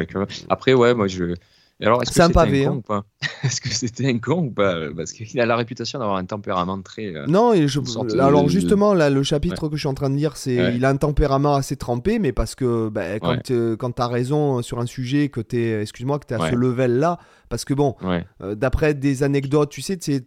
Après, 0.48 0.72
ouais, 0.72 0.94
moi, 0.94 1.08
je 1.08 1.34
alors, 1.80 2.02
est-ce 2.02 2.10
que 2.10 2.24
c'était 2.24 2.38
un, 2.38 2.64
con 2.64 2.72
hein. 2.72 2.76
ou 2.76 2.80
pas 2.82 3.04
Est-ce 3.44 3.60
que 3.60 3.68
c'était 3.68 4.06
un 4.06 4.18
con 4.18 4.46
ou 4.46 4.50
pas? 4.50 4.74
Parce 4.96 5.12
qu'il 5.12 5.40
a 5.40 5.46
la 5.46 5.56
réputation 5.56 5.98
d'avoir 5.98 6.16
un 6.16 6.24
tempérament 6.24 6.80
très. 6.82 7.14
Euh, 7.14 7.26
non, 7.26 7.52
et 7.52 7.68
je... 7.68 7.80
alors 8.18 8.48
justement, 8.48 8.94
là, 8.94 9.10
le 9.10 9.22
chapitre 9.22 9.68
que 9.68 9.76
je 9.76 9.80
suis 9.80 9.88
en 9.88 9.94
train 9.94 10.10
de 10.10 10.16
lire, 10.16 10.36
c'est 10.36 10.74
il 10.74 10.84
a 10.84 10.88
un 10.88 10.96
tempérament 10.96 11.54
assez 11.54 11.76
trempé, 11.76 12.18
mais 12.18 12.32
parce 12.32 12.54
que 12.54 12.88
bah, 12.88 13.20
quand, 13.20 13.50
euh, 13.50 13.76
quand 13.76 13.92
tu 13.92 14.02
as 14.02 14.08
raison 14.08 14.62
sur 14.62 14.80
un 14.80 14.86
sujet, 14.86 15.28
que 15.28 15.40
tu 15.40 15.60
es, 15.60 15.82
excuse-moi, 15.82 16.18
que 16.18 16.34
à 16.34 16.50
ce 16.50 16.54
level-là, 16.54 17.18
parce 17.48 17.64
que 17.64 17.74
bon, 17.74 17.94
euh, 18.42 18.54
d'après 18.54 18.94
des 18.94 19.22
anecdotes, 19.22 19.70
tu 19.70 19.82
sais, 19.82 19.96
tu 19.96 20.20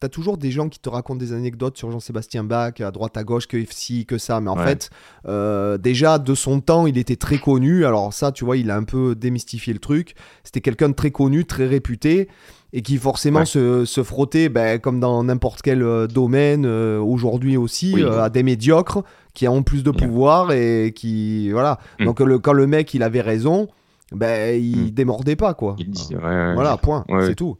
T'as 0.00 0.08
toujours 0.08 0.38
des 0.38 0.50
gens 0.50 0.70
qui 0.70 0.78
te 0.78 0.88
racontent 0.88 1.18
des 1.18 1.34
anecdotes 1.34 1.76
sur 1.76 1.90
Jean-Sébastien 1.90 2.42
Bach, 2.42 2.80
à 2.80 2.90
droite 2.90 3.18
à 3.18 3.22
gauche, 3.22 3.46
que 3.46 3.62
si, 3.68 4.06
que 4.06 4.16
ça. 4.16 4.40
Mais 4.40 4.48
en 4.48 4.56
fait, 4.56 4.88
euh, 5.28 5.76
déjà, 5.76 6.18
de 6.18 6.34
son 6.34 6.62
temps, 6.62 6.86
il 6.86 6.96
était 6.96 7.16
très 7.16 7.36
connu. 7.36 7.84
Alors 7.84 8.14
ça, 8.14 8.32
tu 8.32 8.46
vois, 8.46 8.56
il 8.56 8.70
a 8.70 8.76
un 8.76 8.84
peu 8.84 9.14
démystifié 9.14 9.74
le 9.74 9.78
truc. 9.78 10.14
C'était 10.42 10.62
quelqu'un 10.62 10.88
de 10.88 10.94
très 10.94 11.10
connu, 11.10 11.44
très 11.44 11.66
réputé, 11.66 12.28
et 12.72 12.80
qui 12.80 12.96
forcément 12.96 13.44
se, 13.44 13.84
se, 13.84 14.02
frottait, 14.02 14.48
ben, 14.48 14.78
comme 14.78 15.00
dans 15.00 15.22
n'importe 15.22 15.60
quel 15.60 15.82
euh, 15.82 16.06
domaine, 16.06 16.64
euh, 16.64 16.98
aujourd'hui 16.98 17.58
aussi, 17.58 18.02
à 18.02 18.30
des 18.30 18.42
médiocres, 18.42 19.02
qui 19.34 19.48
ont 19.48 19.62
plus 19.62 19.82
de 19.82 19.90
pouvoir, 19.90 20.50
et 20.52 20.94
qui... 20.96 21.50
Voilà. 21.50 21.78
Mm. 21.98 22.04
Donc 22.06 22.20
le, 22.20 22.38
quand 22.38 22.54
le 22.54 22.66
mec, 22.66 22.94
il 22.94 23.02
avait 23.02 23.20
raison, 23.20 23.68
ben, 24.12 24.58
il 24.58 24.86
mm. 24.86 24.90
démordait 24.92 25.36
pas, 25.36 25.52
quoi. 25.52 25.76
voilà, 26.10 26.78
point. 26.78 27.04
C'est 27.26 27.34
tout. 27.34 27.58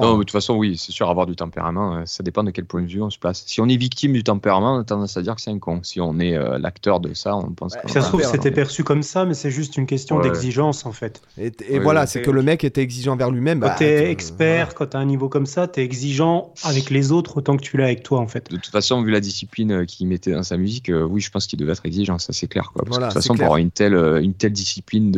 Non, 0.00 0.14
de 0.14 0.18
toute 0.18 0.30
façon, 0.30 0.54
oui, 0.54 0.76
c'est 0.78 0.92
sûr, 0.92 1.08
avoir 1.08 1.26
du 1.26 1.36
tempérament, 1.36 1.96
euh, 1.96 2.02
ça 2.06 2.22
dépend 2.22 2.42
de 2.44 2.50
quel 2.50 2.64
point 2.64 2.82
de 2.82 2.86
vue 2.86 3.02
on 3.02 3.10
se 3.10 3.18
place. 3.18 3.44
Si 3.46 3.60
on 3.60 3.68
est 3.68 3.76
victime 3.76 4.12
du 4.12 4.22
tempérament, 4.22 4.76
on 4.76 4.80
a 4.80 4.84
tendance 4.84 5.16
à 5.16 5.22
dire 5.22 5.34
que 5.34 5.40
c'est 5.40 5.50
un 5.50 5.58
con. 5.58 5.80
Si 5.82 6.00
on 6.00 6.18
est 6.20 6.36
euh, 6.36 6.58
l'acteur 6.58 7.00
de 7.00 7.14
ça, 7.14 7.36
on 7.36 7.50
pense 7.50 7.76
que. 7.76 7.90
Ça 7.90 8.02
se 8.02 8.08
trouve, 8.08 8.22
c'était 8.22 8.50
perçu 8.50 8.84
comme 8.84 9.02
ça, 9.02 9.24
mais 9.24 9.34
c'est 9.34 9.50
juste 9.50 9.76
une 9.76 9.86
question 9.86 10.20
d'exigence, 10.20 10.86
en 10.86 10.92
fait. 10.92 11.22
Et, 11.38 11.78
voilà, 11.78 12.06
c'est 12.06 12.22
que 12.22 12.30
le 12.30 12.42
mec 12.42 12.64
était 12.64 12.82
exigeant 12.82 13.16
vers 13.16 13.30
lui-même. 13.30 13.60
Quand 13.60 13.68
bah, 13.68 13.76
t'es 13.78 14.10
expert, 14.10 14.74
quand 14.74 14.86
t'as 14.86 14.98
un 14.98 15.04
niveau 15.04 15.28
comme 15.28 15.46
ça, 15.46 15.68
t'es 15.68 15.82
exigeant 15.82 16.52
avec 16.62 16.90
les 16.90 17.12
autres 17.12 17.38
autant 17.38 17.56
que 17.56 17.62
tu 17.62 17.76
l'as 17.76 17.84
avec 17.84 18.02
toi, 18.02 18.20
en 18.20 18.28
fait. 18.28 18.50
De 18.50 18.56
toute 18.56 18.66
façon, 18.66 19.02
vu 19.02 19.10
la 19.10 19.20
discipline 19.20 19.72
euh, 19.72 19.84
qu'il 19.84 20.06
mettait 20.08 20.32
dans 20.32 20.42
sa 20.42 20.56
musique, 20.56 20.90
oui, 21.08 21.20
je 21.20 21.30
pense 21.30 21.46
qu'il 21.46 21.58
devait 21.58 21.72
être 21.72 21.86
exigeant, 21.86 22.18
ça 22.18 22.32
c'est 22.32 22.46
clair. 22.46 22.70
Quoi. 22.72 22.84
Parce 22.84 22.98
que 22.98 23.02
de 23.02 23.08
toute 23.08 23.14
façon, 23.14 23.34
pour 23.34 23.44
avoir 23.44 23.58
une 23.58 23.70
telle, 23.70 23.94
une 23.94 24.34
telle 24.34 24.52
discipline 24.52 25.10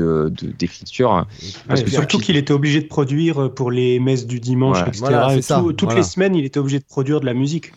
d'écriture. 0.59 1.27
De, 1.69 1.77
surtout 1.87 2.19
qu'il 2.19 2.37
était 2.37 2.53
obligé 2.53 2.81
de 2.81 2.87
produire 2.87 3.53
pour 3.53 3.71
les 3.71 4.01
messes 4.01 4.27
du 4.27 4.41
dimanche, 4.41 4.66
etc 4.75 5.61
toutes 5.77 5.95
les 5.95 6.03
semaines, 6.03 6.35
il 6.35 6.45
était 6.45 6.59
obligé 6.59 6.79
de 6.79 6.85
produire 6.85 7.21
de 7.21 7.27
la 7.27 7.35
musique. 7.35 7.73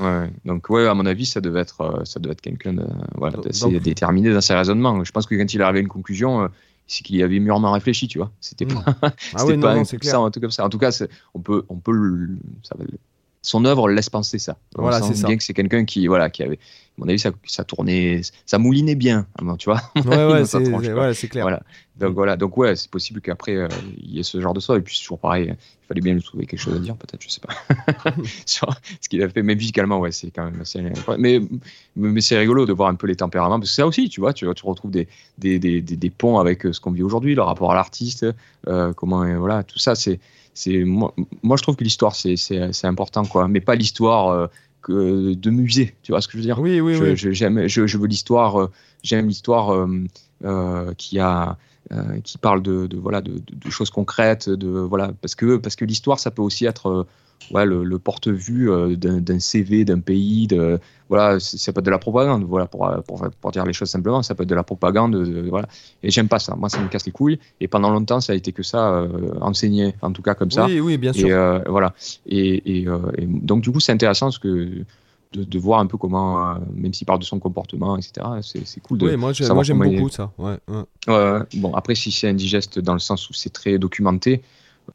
Ouais, 0.00 0.30
donc 0.44 0.70
ouais, 0.70 0.86
à 0.86 0.94
mon 0.94 1.06
avis, 1.06 1.26
ça 1.26 1.40
devait 1.40 1.60
être, 1.60 1.80
euh, 1.80 2.04
ça 2.04 2.20
devait 2.20 2.32
être 2.32 2.40
quelqu'un 2.40 2.72
de, 2.72 2.86
voilà, 3.14 3.36
d'assez 3.38 3.80
déterminé 3.80 4.32
dans 4.32 4.40
ses 4.40 4.54
raisonnements. 4.54 5.02
Je 5.04 5.10
pense 5.12 5.26
que 5.26 5.34
quand 5.34 5.52
il 5.52 5.60
est 5.60 5.64
arrivé 5.64 5.80
à 5.80 5.82
une 5.82 5.88
conclusion, 5.88 6.42
euh, 6.42 6.48
c'est 6.86 7.02
qu'il 7.02 7.22
avait 7.22 7.40
mûrement 7.40 7.72
réfléchi, 7.72 8.06
tu 8.06 8.18
vois. 8.18 8.30
C'était 8.40 8.64
hmm. 8.64 8.82
pas, 8.84 8.96
ah 9.00 9.12
oui, 9.44 9.58
pas 9.58 9.74
non, 9.74 9.82
un, 9.82 9.84
clair. 9.84 10.20
un 10.20 10.30
truc 10.30 10.42
comme 10.42 10.50
ça. 10.50 10.64
En 10.64 10.70
tout 10.70 10.78
cas, 10.78 10.90
on 11.34 11.40
peut, 11.40 11.64
on 11.68 11.76
peut, 11.76 12.28
ça 12.62 12.76
son 13.42 13.64
œuvre 13.64 13.88
laisse 13.88 14.10
penser 14.10 14.38
ça. 14.38 14.56
On 14.76 14.82
voilà, 14.82 15.00
sent 15.00 15.24
bien 15.24 15.36
que 15.36 15.42
c'est 15.42 15.54
quelqu'un 15.54 15.84
qui, 15.84 16.06
voilà, 16.06 16.30
qui 16.30 16.42
avait, 16.42 16.58
mon 16.98 17.08
avis, 17.08 17.18
ça, 17.18 17.30
ça 17.46 17.64
tournait, 17.64 18.20
ça 18.44 18.58
moulinait 18.58 18.96
bien, 18.96 19.26
tu 19.58 19.70
vois. 19.70 19.80
Ouais, 19.94 20.26
ouais, 20.32 20.44
c'est 20.44 20.58
ouais, 20.58 21.28
clair. 21.28 21.44
Voilà. 21.44 21.62
Donc 21.98 22.14
voilà, 22.14 22.36
donc 22.36 22.56
ouais, 22.56 22.76
c'est 22.76 22.90
possible 22.90 23.20
qu'après 23.20 23.56
euh, 23.56 23.68
il 23.96 24.12
y 24.12 24.20
ait 24.20 24.24
ce 24.24 24.40
genre 24.40 24.54
de 24.54 24.60
sort. 24.60 24.76
Et 24.76 24.80
puis 24.80 24.98
toujours 24.98 25.18
pareil, 25.18 25.48
il 25.48 25.86
fallait 25.86 26.00
bien 26.00 26.14
lui 26.14 26.22
trouver 26.22 26.46
quelque 26.46 26.60
chose 26.60 26.74
à 26.74 26.78
dire, 26.78 26.96
peut-être, 26.96 27.22
je 27.22 27.28
sais 27.28 27.40
pas. 27.40 28.12
Sur 28.46 28.68
ce 29.00 29.08
qu'il 29.08 29.22
a 29.22 29.28
fait, 29.28 29.42
mais 29.42 29.54
musicalement, 29.54 29.98
ouais, 29.98 30.12
c'est 30.12 30.30
quand 30.30 30.44
même 30.44 30.60
assez. 30.60 30.82
Mais, 31.18 31.40
mais 31.96 32.20
c'est 32.20 32.38
rigolo 32.38 32.66
de 32.66 32.72
voir 32.72 32.88
un 32.88 32.94
peu 32.94 33.06
les 33.06 33.16
tempéraments, 33.16 33.58
parce 33.58 33.70
que 33.70 33.76
ça 33.76 33.86
aussi, 33.86 34.08
tu 34.08 34.20
vois, 34.20 34.32
tu, 34.32 34.46
tu 34.54 34.66
retrouves 34.66 34.90
des, 34.90 35.08
des, 35.38 35.58
des, 35.58 35.80
des, 35.80 36.10
ponts 36.10 36.38
avec 36.38 36.66
euh, 36.66 36.72
ce 36.72 36.80
qu'on 36.80 36.92
vit 36.92 37.02
aujourd'hui, 37.02 37.34
le 37.34 37.42
rapport 37.42 37.72
à 37.72 37.74
l'artiste, 37.74 38.26
euh, 38.68 38.92
comment, 38.92 39.24
voilà, 39.38 39.62
tout 39.62 39.78
ça, 39.78 39.94
c'est. 39.94 40.20
Moi, 40.66 41.14
moi, 41.44 41.56
je 41.56 41.62
trouve 41.62 41.76
que 41.76 41.84
l'histoire, 41.84 42.16
c'est 42.16 42.84
important, 42.84 43.24
quoi, 43.24 43.46
mais 43.46 43.60
pas 43.60 43.76
l'histoire 43.76 44.50
de 44.88 45.50
musée. 45.50 45.94
Tu 46.02 46.12
vois 46.12 46.20
ce 46.20 46.28
que 46.28 46.32
je 46.32 46.38
veux 46.38 46.44
dire? 46.44 46.58
Oui, 46.60 46.80
oui, 46.80 46.94
je, 46.94 47.04
oui. 47.04 47.16
Je, 47.16 47.68
je, 47.68 47.86
je 47.86 47.98
veux 47.98 48.06
l'histoire. 48.06 48.60
Euh, 48.60 48.70
j'aime 49.02 49.26
l'histoire 49.26 49.74
euh, 49.74 50.04
euh, 50.44 50.94
qui 50.96 51.18
a 51.18 51.56
qui 52.22 52.36
parle 52.36 52.62
de, 52.62 52.86
de 52.86 52.98
voilà 52.98 53.22
de, 53.22 53.40
de, 53.50 53.70
choses 53.70 53.88
concrètes, 53.88 54.50
de 54.50 54.68
voilà 54.68 55.12
parce 55.22 55.34
que 55.34 55.56
parce 55.56 55.74
que 55.74 55.86
l'histoire 55.86 56.18
ça 56.18 56.30
peut 56.30 56.42
aussi 56.42 56.66
être 56.66 57.06
ouais, 57.50 57.66
le, 57.66 57.84
le 57.84 57.98
porte-vue 57.98 58.70
euh, 58.70 58.96
d'un 58.96 59.38
CV 59.38 59.84
d'un 59.84 60.00
pays, 60.00 60.46
de 60.46 60.78
voilà 61.08 61.40
ça 61.40 61.72
peut 61.72 61.80
être 61.80 61.86
de 61.86 61.90
la 61.90 61.98
propagande, 61.98 62.44
voilà 62.44 62.66
pour, 62.66 62.90
pour, 63.06 63.26
pour 63.40 63.50
dire 63.50 63.64
les 63.64 63.72
choses 63.72 63.88
simplement, 63.88 64.22
ça 64.22 64.34
peut 64.34 64.42
être 64.42 64.48
de 64.48 64.54
la 64.54 64.62
propagande, 64.62 65.16
de, 65.16 65.48
voilà 65.48 65.68
et 66.02 66.10
j'aime 66.10 66.28
pas 66.28 66.38
ça, 66.38 66.54
moi 66.54 66.68
ça 66.68 66.80
me 66.80 66.88
casse 66.88 67.06
les 67.06 67.12
couilles 67.12 67.38
et 67.60 67.68
pendant 67.68 67.90
longtemps 67.90 68.20
ça 68.20 68.32
a 68.32 68.36
été 68.36 68.52
que 68.52 68.62
ça 68.62 69.06
enseigné 69.40 69.94
en 70.02 70.12
tout 70.12 70.22
cas 70.22 70.34
comme 70.34 70.50
ça. 70.50 70.66
Oui 70.66 70.80
oui 70.80 70.98
bien 70.98 71.12
sûr. 71.12 71.28
Et 71.28 71.68
voilà 71.68 71.94
et, 72.26 72.80
et, 72.80 72.86
et 73.16 73.26
donc 73.26 73.62
du 73.62 73.70
coup 73.70 73.80
c'est 73.80 73.92
intéressant 73.92 74.26
parce 74.26 74.38
que 74.38 74.84
de, 75.32 75.44
de, 75.44 75.58
voir 75.58 75.80
un 75.80 75.86
peu 75.86 75.98
comment, 75.98 76.50
euh, 76.50 76.54
même 76.74 76.94
s'il 76.94 77.06
parle 77.06 77.18
de 77.18 77.24
son 77.24 77.38
comportement, 77.38 77.96
etc. 77.96 78.26
C'est 78.42 78.80
cool 78.80 78.98
de. 78.98 79.08
Oui, 79.08 79.16
moi 79.16 79.32
j'aime 79.32 79.78
beaucoup 79.78 80.08
ça. 80.08 80.32
Ouais, 80.38 80.56
ouais. 80.68 80.82
Euh, 81.08 81.44
bon, 81.54 81.74
après, 81.74 81.94
si 81.94 82.10
c'est 82.10 82.28
indigeste 82.28 82.78
dans 82.78 82.94
le 82.94 82.98
sens 82.98 83.28
où 83.28 83.34
c'est 83.34 83.52
très 83.52 83.78
documenté, 83.78 84.42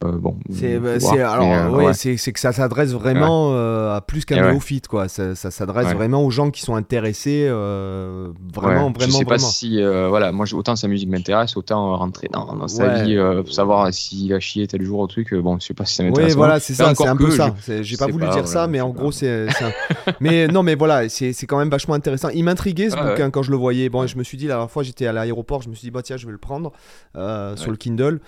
euh, 0.03 0.11
bon, 0.17 0.35
c'est 0.51 0.79
bah, 0.79 0.89
euh, 0.89 1.69
ouais, 1.69 1.85
ouais. 1.85 2.15
que 2.15 2.39
ça 2.39 2.51
s'adresse 2.51 2.91
vraiment 2.91 3.49
ouais. 3.49 3.57
euh, 3.57 3.95
à 3.95 4.01
plus 4.01 4.25
qu'un 4.25 4.41
néophyte 4.49 4.87
quoi. 4.87 5.07
Ça, 5.07 5.35
ça 5.35 5.51
s'adresse 5.51 5.93
vraiment 5.93 6.25
aux 6.25 6.31
gens 6.31 6.49
qui 6.49 6.61
sont 6.61 6.75
intéressés 6.75 7.45
euh, 7.47 8.31
vraiment 8.53 8.91
vraiment. 8.91 8.93
Je 8.99 9.05
sais 9.05 9.11
vraiment. 9.11 9.29
pas 9.29 9.37
si 9.37 9.81
euh, 9.81 10.07
voilà, 10.09 10.31
moi 10.31 10.45
autant 10.53 10.75
sa 10.75 10.87
musique 10.87 11.09
m'intéresse, 11.09 11.55
autant 11.57 11.95
rentrer 11.95 12.27
dans, 12.31 12.55
dans 12.55 12.67
sa 12.67 13.03
vie, 13.03 13.17
savoir 13.51 13.93
s'il 13.93 14.33
a 14.33 14.39
chié 14.39 14.67
tel 14.67 14.81
jour 14.83 14.99
au 14.99 15.07
truc. 15.07 15.33
bon, 15.33 15.59
je 15.59 15.67
sais 15.67 15.73
pas 15.73 15.85
si 15.85 15.95
ça 15.95 16.03
m'intéresse. 16.03 16.31
Oui, 16.31 16.37
voilà, 16.37 16.59
c'est 16.59 16.73
ça, 16.73 16.93
c'est 16.95 17.07
un 17.07 17.15
peu 17.15 17.29
ça. 17.29 17.53
J'ai 17.81 17.97
pas 17.97 18.07
voulu 18.07 18.25
pas, 18.25 18.33
dire 18.33 18.47
ça, 18.47 18.67
mais 18.67 18.81
en 18.81 18.89
gros 18.89 19.11
c'est. 19.11 19.47
mais 20.19 20.47
non, 20.47 20.63
mais 20.63 20.75
voilà, 20.75 21.07
c'est 21.09 21.33
quand 21.45 21.59
même 21.59 21.69
vachement 21.69 21.93
intéressant. 21.93 22.29
Il 22.29 22.43
m'intriguait 22.43 22.89
ce 22.89 22.95
bouquin 22.95 23.29
quand 23.29 23.43
je 23.43 23.51
le 23.51 23.57
voyais. 23.57 23.89
Bon, 23.89 24.07
je 24.07 24.17
me 24.17 24.23
suis 24.23 24.37
dit 24.37 24.47
la 24.47 24.55
dernière 24.55 24.71
fois 24.71 24.83
j'étais 24.83 25.05
à 25.05 25.13
l'aéroport, 25.13 25.61
je 25.61 25.69
me 25.69 25.75
suis 25.75 25.85
dit 25.85 25.91
bah 25.91 26.01
tiens 26.01 26.17
je 26.17 26.25
vais 26.25 26.31
le 26.31 26.39
prendre 26.39 26.71
sur 27.13 27.69
le 27.69 27.77
Kindle. 27.77 28.19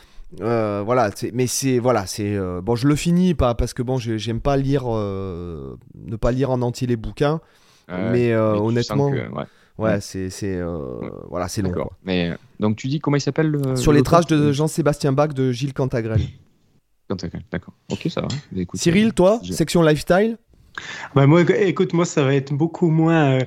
Euh, 0.41 0.81
voilà, 0.85 1.09
mais 1.33 1.47
c'est 1.47 1.79
voilà, 1.79 2.05
c'est 2.05 2.35
euh, 2.35 2.61
bon, 2.61 2.75
je 2.75 2.87
le 2.87 2.95
finis 2.95 3.33
pas 3.33 3.55
parce 3.55 3.73
que 3.73 3.81
bon, 3.81 3.97
j'aime 3.97 4.41
pas 4.41 4.57
lire, 4.57 4.83
euh, 4.87 5.75
ne 5.95 6.15
pas 6.15 6.31
lire 6.31 6.51
en 6.51 6.61
entier 6.61 6.87
les 6.87 6.95
bouquins, 6.95 7.39
mais, 7.87 8.11
mais 8.11 8.35
honnêtement, 8.35 9.11
que, 9.11 9.29
ouais, 9.31 9.45
ouais 9.77 10.01
c'est 10.01 10.29
c'est 10.29 10.59
voilà, 11.29 11.47
c'est 11.47 11.61
long. 11.61 11.71
Quoi. 11.71 11.91
Mais 12.03 12.33
donc 12.59 12.75
tu 12.75 12.87
dis 12.87 12.99
comment 12.99 13.17
il 13.17 13.21
s'appelle 13.21 13.59
Sur 13.75 13.93
les 13.93 14.03
traces 14.03 14.27
de 14.27 14.51
Jean-Sébastien 14.51 15.13
Bach 15.13 15.29
de 15.29 15.51
Gilles 15.51 15.73
Cantagrel. 15.73 16.21
Cantagrel, 17.07 17.43
d'accord. 17.51 17.73
Ok, 17.91 18.07
ça 18.09 18.21
va. 18.21 18.27
Écoute, 18.55 18.79
Cyril, 18.79 19.13
toi, 19.13 19.39
section 19.51 19.81
lifestyle? 19.81 20.37
Bah 21.13 21.25
moi, 21.25 21.41
écoute, 21.41 21.93
moi, 21.93 22.03
ça 22.03 22.23
va 22.23 22.35
être 22.35 22.53
beaucoup 22.53 22.89
moins 22.89 23.39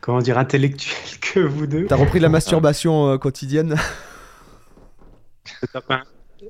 comment 0.00 0.20
dire 0.20 0.38
intellectuel 0.38 1.18
que 1.20 1.40
vous 1.40 1.66
deux. 1.66 1.86
T'as 1.86 1.96
repris 1.96 2.20
la 2.20 2.28
masturbation 2.28 3.18
quotidienne? 3.18 3.76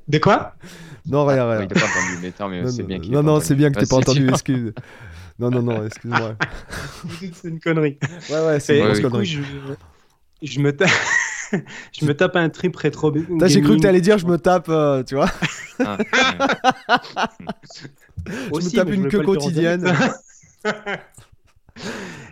De 0.07 0.17
quoi? 0.19 0.53
Non, 1.07 1.25
rien, 1.25 1.49
rien. 1.49 1.61
Il 1.61 1.67
pas 1.67 1.79
entendu, 1.79 2.19
mais 2.21 2.31
tant 2.31 2.49
mieux, 2.49 2.67
c'est 2.67 2.83
bien 2.83 2.99
qu'il 2.99 3.11
Non, 3.11 3.23
non, 3.23 3.39
c'est 3.39 3.55
bien 3.55 3.71
que 3.71 3.79
t'aies 3.79 3.87
pas 3.87 3.97
entendu, 3.97 4.29
excuse. 4.29 4.73
Non, 5.39 5.49
non, 5.49 5.61
non, 5.61 5.85
excuse-moi. 5.85 6.35
c'est 7.33 7.47
une 7.47 7.61
connerie. 7.61 7.97
Ouais, 8.29 8.45
ouais, 8.45 8.59
c'est 8.59 8.77
une 8.77 8.85
grosse 8.85 8.99
connerie. 8.99 9.25
Je, 9.25 9.41
je, 10.41 10.59
me 10.59 10.75
tape... 10.75 10.89
je 11.93 12.05
me 12.05 12.13
tape 12.13 12.35
un 12.35 12.49
trip 12.49 12.75
rétro. 12.75 13.13
J'ai 13.45 13.61
cru 13.61 13.77
que 13.77 13.81
t'allais 13.81 14.01
dire 14.01 14.17
je 14.17 14.25
me 14.25 14.37
tape, 14.37 14.67
euh, 14.67 15.01
tu 15.03 15.15
vois. 15.15 15.29
Ah, 15.79 15.97
je 17.73 18.51
Aussi, 18.51 18.67
me 18.67 18.71
tape 18.75 18.89
une 18.89 19.07
queue 19.07 19.23
quotidienne. 19.23 19.89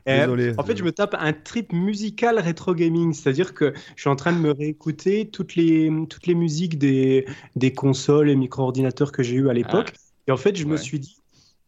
Désolé. 0.07 0.53
En 0.57 0.63
fait, 0.63 0.77
je 0.77 0.83
me 0.83 0.91
tape 0.91 1.15
un 1.19 1.33
trip 1.33 1.73
musical 1.73 2.39
rétro 2.39 2.73
gaming, 2.73 3.13
c'est-à-dire 3.13 3.53
que 3.53 3.73
je 3.95 4.01
suis 4.01 4.09
en 4.09 4.15
train 4.15 4.31
de 4.31 4.39
me 4.39 4.51
réécouter 4.51 5.27
toutes 5.29 5.55
les, 5.55 5.91
toutes 6.09 6.27
les 6.27 6.35
musiques 6.35 6.77
des, 6.77 7.25
des 7.55 7.73
consoles 7.73 8.29
et 8.29 8.35
micro-ordinateurs 8.35 9.11
que 9.11 9.23
j'ai 9.23 9.35
eu 9.35 9.49
à 9.49 9.53
l'époque. 9.53 9.93
Ah. 9.93 9.99
Et 10.27 10.31
en 10.31 10.37
fait, 10.37 10.55
je 10.55 10.63
ouais. 10.65 10.71
me 10.71 10.77
suis 10.77 10.99
dit, 10.99 11.17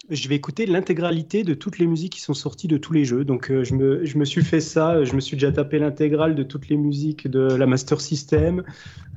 je 0.10 0.28
vais 0.28 0.36
écouter 0.36 0.66
l'intégralité 0.66 1.44
de 1.44 1.54
toutes 1.54 1.78
les 1.78 1.86
musiques 1.86 2.14
qui 2.14 2.22
sont 2.22 2.34
sorties 2.34 2.68
de 2.68 2.78
tous 2.78 2.94
les 2.94 3.06
jeux. 3.06 3.24
Donc, 3.26 3.52
euh, 3.52 3.64
je, 3.64 3.76
me, 3.76 4.06
je 4.06 4.18
me 4.18 4.26
suis 4.26 4.44
fait 4.44 4.62
ça. 4.62 5.04
Je 5.04 5.14
me 5.14 5.20
suis 5.20 5.36
déjà 5.36 5.52
tapé 5.52 5.80
l'intégrale 5.80 6.36
de 6.36 6.44
toutes 6.44 6.70
les 6.70 6.78
musiques 6.78 7.28
de 7.28 7.42
la 7.56 7.66
Master 7.66 8.02
System, 8.02 8.64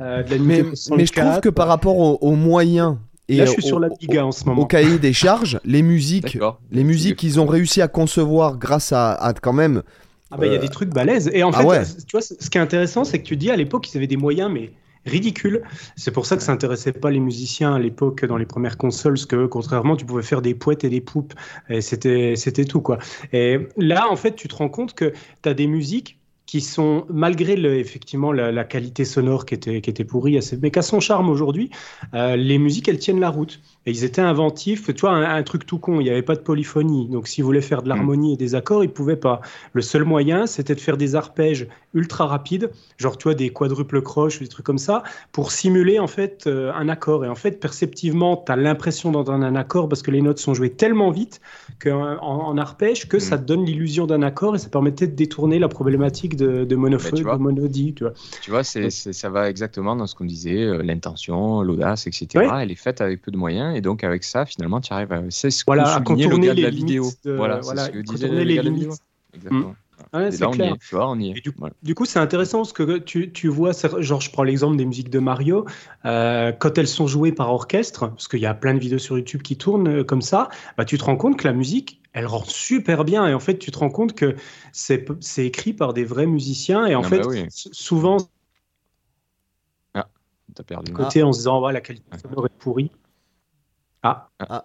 euh, 0.01 0.23
de 0.23 0.31
la 0.31 0.39
mais, 0.39 0.63
mais, 0.97 1.07
je 1.07 1.13
trouve 1.13 1.41
que 1.41 1.49
par 1.49 1.69
rapport 1.69 1.97
aux 1.97 2.19
au 2.21 2.35
moyens 2.35 2.97
et 3.33 3.37
Là, 3.39 3.47
je 3.47 3.53
suis 3.53 3.65
au, 3.65 3.67
sur 3.67 3.81
la 3.81 3.89
Biga 3.89 4.25
en 4.25 4.33
ce 4.33 4.45
moment. 4.45 4.63
Au 4.63 4.67
cahier 4.67 4.99
des 4.99 5.13
charges, 5.13 5.61
les 5.65 5.83
musiques, 5.83 6.39
les 6.71 6.85
musiques 6.85 7.17
qu'ils 7.17 7.41
ont 7.41 7.47
réussi 7.47 7.81
à 7.81 7.89
concevoir 7.89 8.57
grâce 8.59 8.93
à, 8.93 9.13
à 9.13 9.33
quand 9.33 9.53
même. 9.53 9.83
Ah 10.31 10.37
bah 10.37 10.47
il 10.47 10.51
euh... 10.51 10.55
y 10.55 10.57
a 10.57 10.61
des 10.61 10.69
trucs 10.69 10.91
balèzes. 10.91 11.31
Et 11.33 11.43
en 11.43 11.51
ah 11.51 11.61
fait, 11.61 11.67
ouais. 11.67 11.83
tu 12.07 12.13
vois, 12.13 12.23
ce 12.23 12.35
qui 12.35 12.59
est 12.59 12.61
intéressant, 12.61 13.05
c'est 13.05 13.19
que 13.19 13.25
tu 13.25 13.37
dis 13.37 13.51
à 13.51 13.57
l'époque 13.57 13.93
ils 13.93 13.97
avaient 13.97 14.07
des 14.07 14.17
moyens, 14.17 14.51
mais 14.53 14.73
ridicules. 15.05 15.63
C'est 15.97 16.11
pour 16.11 16.27
ça 16.27 16.37
que 16.37 16.43
ça 16.43 16.53
intéressait 16.53 16.93
pas 16.93 17.11
les 17.11 17.21
musiciens 17.21 17.75
à 17.75 17.79
l'époque 17.79 18.25
dans 18.25 18.37
les 18.37 18.47
premières 18.47 18.79
consoles, 18.79 19.15
parce 19.15 19.27
que 19.27 19.47
contrairement, 19.47 19.97
tu 19.97 20.05
pouvais 20.05 20.23
faire 20.23 20.43
des 20.43 20.55
poètes 20.55 20.85
et 20.85 20.91
des 20.91 21.01
poupes, 21.01 21.35
et 21.69 21.81
c'était 21.81 22.35
c'était 22.37 22.65
tout 22.65 22.81
quoi. 22.81 22.99
Et 23.33 23.59
là, 23.77 24.07
en 24.11 24.17
fait, 24.17 24.35
tu 24.35 24.49
te 24.49 24.55
rends 24.55 24.69
compte 24.69 24.95
que 24.95 25.13
tu 25.43 25.49
as 25.49 25.55
des 25.55 25.67
musiques 25.67 26.19
qui 26.53 26.61
sont, 26.61 27.07
malgré 27.09 27.57
le, 27.57 27.79
effectivement 27.79 28.31
la, 28.31 28.65
qualité 28.65 29.07
sonore 29.07 29.47
qui 29.47 29.55
était, 29.55 29.81
qui 29.81 29.89
était 29.89 30.05
pourrie, 30.05 30.39
mais 30.61 30.71
qui 30.71 30.79
a 30.79 30.83
son 30.83 31.01
charme 31.01 31.31
aujourd'hui, 31.31 31.71
euh, 32.13 32.37
les 32.37 32.59
musiques, 32.59 32.89
elles 32.89 32.99
tiennent 32.99 33.21
la 33.21 33.31
route. 33.31 33.59
Et 33.87 33.91
ils 33.91 34.05
étaient 34.05 34.23
inventifs. 34.23 34.93
Tu 34.95 35.01
vois, 35.01 35.11
un, 35.11 35.37
un 35.37 35.43
truc 35.43 35.67
tout 35.67 35.79
con, 35.79 36.01
il 36.01 36.05
n'y 36.05 36.11
avait 36.11 36.23
pas 36.23 36.37
de 36.37 36.41
polyphonie. 36.41 37.09
Donc, 37.09 37.27
s'ils 37.27 37.45
voulaient 37.45 37.61
faire 37.61 37.83
de 37.83 37.89
l'harmonie 37.89 38.35
et 38.35 38.37
des 38.37 38.55
accords, 38.55 38.85
ils 38.85 38.89
ne 38.89 38.93
pouvaient 38.93 39.17
pas. 39.17 39.41
Le 39.73 39.83
seul 39.83 40.05
moyen, 40.05 40.47
c'était 40.47 40.75
de 40.75 40.81
faire 40.81 40.97
des 40.97 41.17
arpèges 41.17 41.67
ultra 41.95 42.27
rapides, 42.27 42.71
genre, 42.97 43.19
tu 43.19 43.25
vois, 43.25 43.35
des 43.35 43.51
quadruples 43.51 44.01
croches, 44.01 44.39
des 44.39 44.49
trucs 44.49 44.65
comme 44.65 44.79
ça, 44.79 45.03
pour 45.31 45.53
simuler, 45.53 45.99
en 45.99 46.07
fait, 46.07 46.45
euh, 46.47 46.73
un 46.75 46.89
accord. 46.89 47.25
Et 47.25 47.29
en 47.29 47.35
fait, 47.35 47.61
perceptivement, 47.61 48.37
tu 48.37 48.53
as 48.53 48.57
l'impression 48.57 49.11
d'entendre 49.11 49.45
un 49.45 49.57
accord 49.57 49.89
parce 49.89 50.03
que 50.03 50.11
les 50.11 50.23
notes 50.23 50.39
sont 50.39 50.55
jouées 50.55 50.71
tellement 50.71 51.11
vite 51.11 51.41
qu'en 51.83 52.19
en, 52.23 52.57
arpège 52.57 53.09
que 53.09 53.17
mmh. 53.17 53.21
ça 53.21 53.39
te 53.39 53.45
donne 53.45 53.65
l'illusion 53.65 54.07
d'un 54.07 54.23
accord 54.23 54.55
et 54.55 54.59
ça 54.59 54.69
permettait 54.69 55.07
de 55.07 55.15
détourner 55.15 55.59
la 55.59 55.69
problématique 55.69 56.37
de, 56.37 56.65
de, 56.65 56.77
monopho- 56.77 57.15
tu 57.15 57.25
vois, 57.25 57.37
de 57.37 57.43
monodie. 57.43 57.95
Tu 57.95 58.05
vois, 58.05 58.13
tu 58.41 58.51
vois 58.51 58.63
c'est, 58.63 58.91
c'est, 58.91 59.13
ça 59.13 59.29
va 59.29 59.51
exactement 59.51 59.97
dans 59.97 60.07
ce 60.07 60.15
qu'on 60.15 60.25
disait, 60.25 60.63
euh, 60.63 60.83
l'intention, 60.83 61.63
l'audace, 61.63 62.07
etc. 62.07 62.49
Elle 62.61 62.71
est 62.71 62.75
faite 62.75 63.01
avec 63.01 63.23
peu 63.23 63.31
de 63.31 63.37
moyens 63.37 63.72
et 63.75 63.81
donc 63.81 64.05
avec 64.05 64.25
ça, 64.25 64.47
finalement, 64.47 64.81
tu 64.81 64.93
arrives 64.93 65.13
à. 65.13 65.23
C'est 65.31 65.51
ce 65.51 65.65
voilà, 65.67 65.95
à 65.97 66.01
contourner 66.01 66.49
le 66.49 66.53
les 66.55 66.63
de 66.63 66.67
la 66.67 66.71
vidéo. 66.71 67.11
De... 67.25 67.33
Voilà, 67.33 67.61
voilà, 67.61 67.85
c'est 67.87 67.93
ce 67.93 67.97
que 67.99 68.03
disait 68.03 68.27
contourner 68.29 68.45
les 68.45 68.57
le 68.57 68.63
limites. 68.63 68.79
vidéo. 68.81 68.95
Exactement. 69.35 69.75
Ouais, 70.13 70.31
c'est 70.31 70.45
on 70.45 70.51
clair. 70.51 70.71
y 70.71 70.75
est, 70.75 70.91
vois, 70.91 71.15
du, 71.17 71.53
voilà. 71.57 71.75
du 71.83 71.95
coup, 71.95 72.05
c'est 72.05 72.19
intéressant 72.19 72.59
parce 72.59 72.73
que 72.73 72.99
tu, 72.99 73.33
tu 73.33 73.49
vois, 73.49 73.71
genre, 74.01 74.21
je 74.21 74.31
prends 74.31 74.43
l'exemple 74.43 74.77
des 74.77 74.85
musiques 74.85 75.09
de 75.11 75.19
Mario, 75.21 75.65
euh, 76.05 76.53
quand 76.53 76.77
elles 76.77 76.89
sont 76.89 77.07
jouées 77.07 77.33
par 77.33 77.51
orchestre, 77.51 78.09
parce 78.09 78.29
qu'il 78.29 78.41
y 78.41 78.47
a 78.47 78.53
plein 78.53 78.75
de 78.75 78.79
vidéos 78.79 78.99
sur 78.99 79.17
YouTube 79.17 79.41
qui 79.43 79.57
tournent 79.57 79.89
euh, 79.89 80.05
comme 80.05 80.21
ça, 80.21 80.49
bah, 80.77 80.85
tu 80.85 80.99
te 80.99 81.05
rends 81.05 81.17
compte 81.17 81.39
que 81.39 81.47
la 81.49 81.55
musique, 81.55 82.03
elle 82.13 82.27
rend 82.27 82.45
super 82.45 83.05
bien. 83.05 83.27
Et 83.27 83.33
en 83.33 83.41
fait, 83.41 83.59
tu 83.59 83.71
te 83.71 83.79
rends 83.79 83.91
compte 83.91 84.15
que 84.15 84.35
c'est, 84.73 85.07
écrit 85.39 85.73
par 85.73 85.95
des 85.95 86.05
vrais 86.05 86.27
musiciens. 86.27 86.85
Et 86.87 86.95
en 86.95 87.03
Non, 87.03 87.09
fait, 87.09 87.21
bah 87.21 87.29
oui. 87.29 87.47
souvent, 87.49 88.17
Ah, 89.95 90.09
t'as 90.55 90.63
perdu. 90.65 90.93
côté 90.93 91.23
en 91.23 91.33
se 91.33 91.39
disant, 91.39 91.63
ouais, 91.65 91.73
la 91.73 91.81
qualité 91.81 92.05
sonore 92.21 92.47
est 92.47 92.59
pourrie. 92.59 92.91
Ah, 94.03 94.29
Ah. 94.41 94.65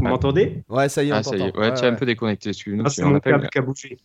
vous 0.00 0.04
m'entendez? 0.08 0.62
Ouais, 0.68 0.88
ça 0.88 1.02
y 1.02 1.08
est, 1.08 1.12
on 1.12 1.16
Ah, 1.16 1.22
ça 1.22 1.36
y 1.36 1.40
est. 1.40 1.46
t'entend. 1.52 1.60
Ouais, 1.60 1.68
Ouais, 1.70 1.74
tu 1.74 1.84
es 1.84 1.88
un 1.88 1.94
peu 1.94 2.06
déconnecté, 2.06 2.48
excuse-nous. 2.50 2.82
Ah, 2.84 2.88
tu- 2.90 2.96
c'est 2.96 3.04
on 3.04 3.10
mon 3.10 3.20
câble 3.20 3.48
qui 3.48 3.58
a 3.58 3.62
bougé. 3.62 3.98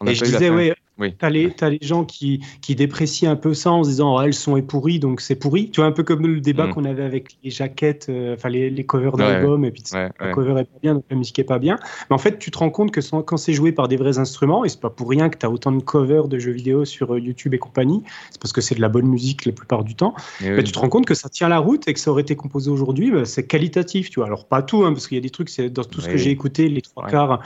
On 0.00 0.06
Et 0.06 0.14
je 0.14 0.24
la 0.24 0.30
disais, 0.30 0.50
ouais, 0.50 0.74
Oui. 0.98 1.14
T'as 1.16 1.30
les, 1.30 1.54
as 1.60 1.70
les 1.70 1.78
gens 1.80 2.04
qui, 2.04 2.44
qui 2.60 2.74
déprécient 2.74 3.30
un 3.30 3.36
peu 3.36 3.54
ça 3.54 3.70
en 3.70 3.84
se 3.84 3.90
disant 3.90 4.16
oh, 4.16 4.20
elles 4.20 4.34
sont 4.34 4.60
pourries 4.62 4.98
donc 4.98 5.20
c'est 5.20 5.36
pourri. 5.36 5.70
Tu 5.70 5.80
vois, 5.80 5.88
un 5.88 5.92
peu 5.92 6.02
comme 6.02 6.26
le 6.26 6.40
débat 6.40 6.66
mm. 6.66 6.74
qu'on 6.74 6.84
avait 6.84 7.04
avec 7.04 7.36
les 7.44 7.50
jaquettes, 7.50 8.06
euh, 8.08 8.34
enfin 8.34 8.48
les, 8.48 8.68
les, 8.68 8.84
covers 8.84 9.16
d'albums, 9.16 9.64
et 9.64 9.70
puis 9.70 9.84
le 9.92 10.34
cover 10.34 10.60
est 10.60 10.64
pas 10.64 10.78
bien, 10.82 10.94
donc 10.94 11.04
la 11.10 11.16
musique 11.16 11.38
est 11.38 11.44
pas 11.44 11.58
bien. 11.58 11.76
Mais 12.10 12.14
en 12.14 12.18
fait, 12.18 12.38
tu 12.38 12.50
te 12.50 12.58
rends 12.58 12.70
compte 12.70 12.90
que 12.90 13.00
quand 13.20 13.36
c'est 13.36 13.52
joué 13.52 13.72
par 13.72 13.86
des 13.86 13.96
vrais 13.96 14.18
instruments, 14.18 14.64
et 14.64 14.68
c'est 14.68 14.80
pas 14.80 14.90
pour 14.90 15.08
rien 15.08 15.28
que 15.28 15.38
tu 15.38 15.46
as 15.46 15.50
autant 15.50 15.72
de 15.72 15.80
covers 15.80 16.26
de 16.26 16.38
jeux 16.38 16.52
vidéo 16.52 16.84
sur 16.84 17.14
euh, 17.14 17.20
YouTube 17.20 17.54
et 17.54 17.58
compagnie, 17.58 18.02
c'est 18.30 18.40
parce 18.40 18.52
que 18.52 18.60
c'est 18.60 18.74
de 18.74 18.80
la 18.80 18.88
bonne 18.88 19.06
musique 19.06 19.44
la 19.46 19.52
plupart 19.52 19.84
du 19.84 19.94
temps. 19.94 20.14
Bah, 20.40 20.62
tu 20.62 20.72
te 20.72 20.78
rends 20.78 20.88
compte 20.88 21.06
que 21.06 21.14
ça 21.14 21.28
tient 21.28 21.48
la 21.48 21.58
route 21.58 21.86
et 21.86 21.94
que 21.94 22.00
ça 22.00 22.10
aurait 22.10 22.22
été 22.22 22.34
composé 22.34 22.70
aujourd'hui, 22.70 23.10
bah, 23.10 23.24
c'est 23.24 23.46
qualitatif. 23.46 24.10
Tu 24.10 24.20
vois, 24.20 24.26
alors 24.26 24.46
pas 24.46 24.62
tout, 24.62 24.84
hein, 24.84 24.92
parce 24.92 25.06
qu'il 25.06 25.16
y 25.16 25.20
a 25.20 25.22
des 25.22 25.30
trucs, 25.30 25.48
dans 25.60 25.84
tout 25.84 26.00
ce 26.00 26.08
que 26.08 26.16
j'ai 26.16 26.30
écouté, 26.30 26.68
les 26.68 26.82
trois 26.82 27.06
quarts, 27.06 27.40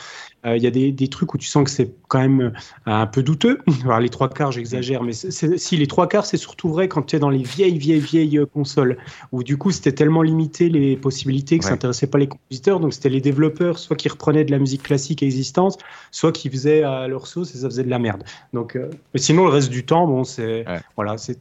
euh, 0.46 0.56
il 0.56 0.62
y 0.62 0.66
a 0.66 0.70
des, 0.70 0.90
des, 0.90 1.08
trucs 1.08 1.34
où 1.34 1.38
tu 1.38 1.46
sens 1.46 1.64
que 1.64 1.70
c'est 1.70 1.94
quand 2.08 2.18
même 2.18 2.41
un 2.86 3.06
peu 3.06 3.22
douteux. 3.22 3.58
Alors, 3.84 4.00
les 4.00 4.08
trois 4.08 4.28
quarts, 4.28 4.52
j'exagère, 4.52 5.02
mais 5.02 5.12
si 5.12 5.76
les 5.76 5.86
trois 5.86 6.08
quarts, 6.08 6.26
c'est 6.26 6.36
surtout 6.36 6.68
vrai 6.68 6.88
quand 6.88 7.02
tu 7.02 7.16
es 7.16 7.18
dans 7.18 7.30
les 7.30 7.42
vieilles, 7.42 7.78
vieilles, 7.78 8.00
vieilles 8.00 8.38
euh, 8.38 8.46
consoles, 8.46 8.96
où 9.32 9.42
du 9.42 9.56
coup, 9.56 9.70
c'était 9.70 9.92
tellement 9.92 10.22
limité 10.22 10.68
les 10.68 10.96
possibilités 10.96 11.58
que 11.58 11.64
ça 11.64 11.72
n'intéressait 11.72 12.06
pas 12.06 12.18
les 12.18 12.28
compositeurs. 12.28 12.80
Donc, 12.80 12.94
c'était 12.94 13.08
les 13.08 13.20
développeurs, 13.20 13.78
soit 13.78 13.96
qui 13.96 14.08
reprenaient 14.08 14.44
de 14.44 14.50
la 14.50 14.58
musique 14.58 14.82
classique 14.82 15.22
existante, 15.22 15.78
soit 16.10 16.32
qui 16.32 16.50
faisaient 16.50 16.82
à 16.82 17.08
leur 17.08 17.26
sauce 17.26 17.54
et 17.54 17.58
ça 17.58 17.68
faisait 17.68 17.84
de 17.84 17.90
la 17.90 17.98
merde. 17.98 18.24
Donc, 18.52 18.76
euh, 18.76 18.90
mais 19.14 19.20
sinon, 19.20 19.44
le 19.44 19.50
reste 19.50 19.70
du 19.70 19.84
temps, 19.84 20.06
bon, 20.06 20.24
c'est 20.24 20.64
voilà, 20.96 21.18
c'est 21.18 21.38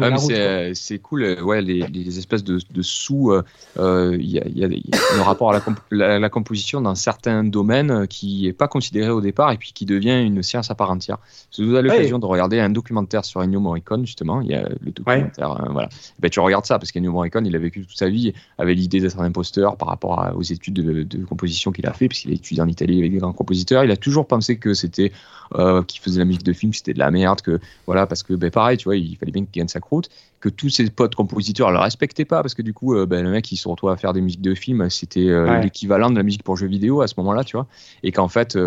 ah, 0.00 0.70
c'est 0.74 0.98
cool, 0.98 1.22
euh, 1.22 1.42
ouais, 1.42 1.62
les, 1.62 2.18
espèces 2.18 2.44
de, 2.44 2.58
sous. 2.82 3.32
Euh, 3.32 3.42
euh, 3.78 4.16
il 4.18 4.30
y, 4.30 4.38
a, 4.38 4.46
y, 4.46 4.64
a, 4.64 4.68
le 4.68 5.22
rapport 5.22 5.52
à 5.52 5.62
la, 5.90 6.18
la, 6.18 6.28
composition 6.28 6.80
dans 6.80 6.94
certains 6.94 7.44
domaines 7.44 8.06
qui 8.06 8.42
n'est 8.42 8.52
pas 8.52 8.68
considéré 8.68 9.10
au 9.10 9.20
départ 9.20 9.52
et 9.52 9.56
puis 9.56 9.72
qui 9.72 9.84
devient 9.84 10.22
une 10.22 10.42
science 10.42 10.70
à 10.70 10.74
part 10.74 10.90
entière. 10.90 11.18
Si 11.50 11.64
vous 11.64 11.74
avez 11.74 11.88
l'occasion 11.88 12.18
de 12.18 12.26
regarder 12.26 12.60
un 12.60 12.70
documentaire 12.70 13.24
sur 13.24 13.40
Ennio 13.40 13.60
Morricone, 13.60 14.06
justement, 14.06 14.40
il 14.40 14.48
y 14.48 14.54
a 14.54 14.68
le 14.68 14.90
documentaire, 14.92 15.66
voilà. 15.70 15.88
Ben, 16.20 16.30
tu 16.30 16.40
regardes 16.40 16.66
ça 16.66 16.78
parce 16.78 16.92
qu'Ennio 16.92 17.12
Morricone, 17.12 17.46
il 17.46 17.54
a 17.56 17.58
vécu 17.58 17.84
toute 17.84 17.96
sa 17.96 18.08
vie 18.08 18.32
avec 18.58 18.76
l'idée 18.76 19.00
d'être 19.00 19.18
un 19.18 19.24
imposteur 19.24 19.76
par 19.76 19.88
rapport 19.88 20.32
aux 20.34 20.42
études 20.42 20.74
de, 20.74 21.24
composition 21.24 21.72
qu'il 21.72 21.86
a 21.86 21.92
fait, 21.92 22.08
puisqu'il 22.08 22.30
a 22.30 22.34
étudié 22.34 22.62
en 22.62 22.68
Italie 22.68 22.98
avec 22.98 23.10
des 23.10 23.18
grands 23.18 23.32
compositeurs. 23.32 23.84
Il 23.84 23.90
a 23.90 23.96
toujours 23.96 24.26
pensé 24.26 24.58
que 24.58 24.74
c'était 24.74 25.12
euh, 25.54 25.82
qui 25.82 26.00
faisait 26.00 26.18
la 26.18 26.24
musique 26.24 26.42
de 26.42 26.52
film, 26.52 26.72
c'était 26.72 26.92
de 26.92 26.98
la 26.98 27.10
merde, 27.10 27.40
que 27.40 27.60
voilà, 27.86 28.06
parce 28.06 28.22
que 28.22 28.34
ben, 28.34 28.50
pareil, 28.50 28.76
tu 28.76 28.84
vois, 28.84 28.96
il 28.96 29.16
fallait 29.16 29.32
bien 29.32 29.44
qu'il 29.56 29.62
gagne 29.62 29.68
sa 29.68 29.80
croûte, 29.80 30.08
que 30.40 30.48
tous 30.48 30.68
ses 30.68 30.88
potes 30.90 31.14
compositeurs 31.14 31.70
le 31.70 31.78
respectaient 31.78 32.24
pas, 32.24 32.42
parce 32.42 32.54
que 32.54 32.62
du 32.62 32.72
coup, 32.72 32.94
euh, 32.94 33.06
ben, 33.06 33.22
le 33.22 33.30
mec, 33.30 33.50
il 33.50 33.56
se 33.56 33.68
retrouve 33.68 33.90
à 33.90 33.96
faire 33.96 34.12
des 34.12 34.20
musiques 34.20 34.42
de 34.42 34.54
film, 34.54 34.88
c'était 34.90 35.28
euh, 35.28 35.60
l'équivalent 35.60 36.10
de 36.10 36.16
la 36.16 36.22
musique 36.22 36.42
pour 36.42 36.56
jeux 36.56 36.66
vidéo 36.66 37.00
à 37.00 37.06
ce 37.06 37.14
moment-là, 37.18 37.44
tu 37.44 37.56
vois, 37.56 37.66
et 38.02 38.12
qu'en 38.12 38.28
fait, 38.28 38.58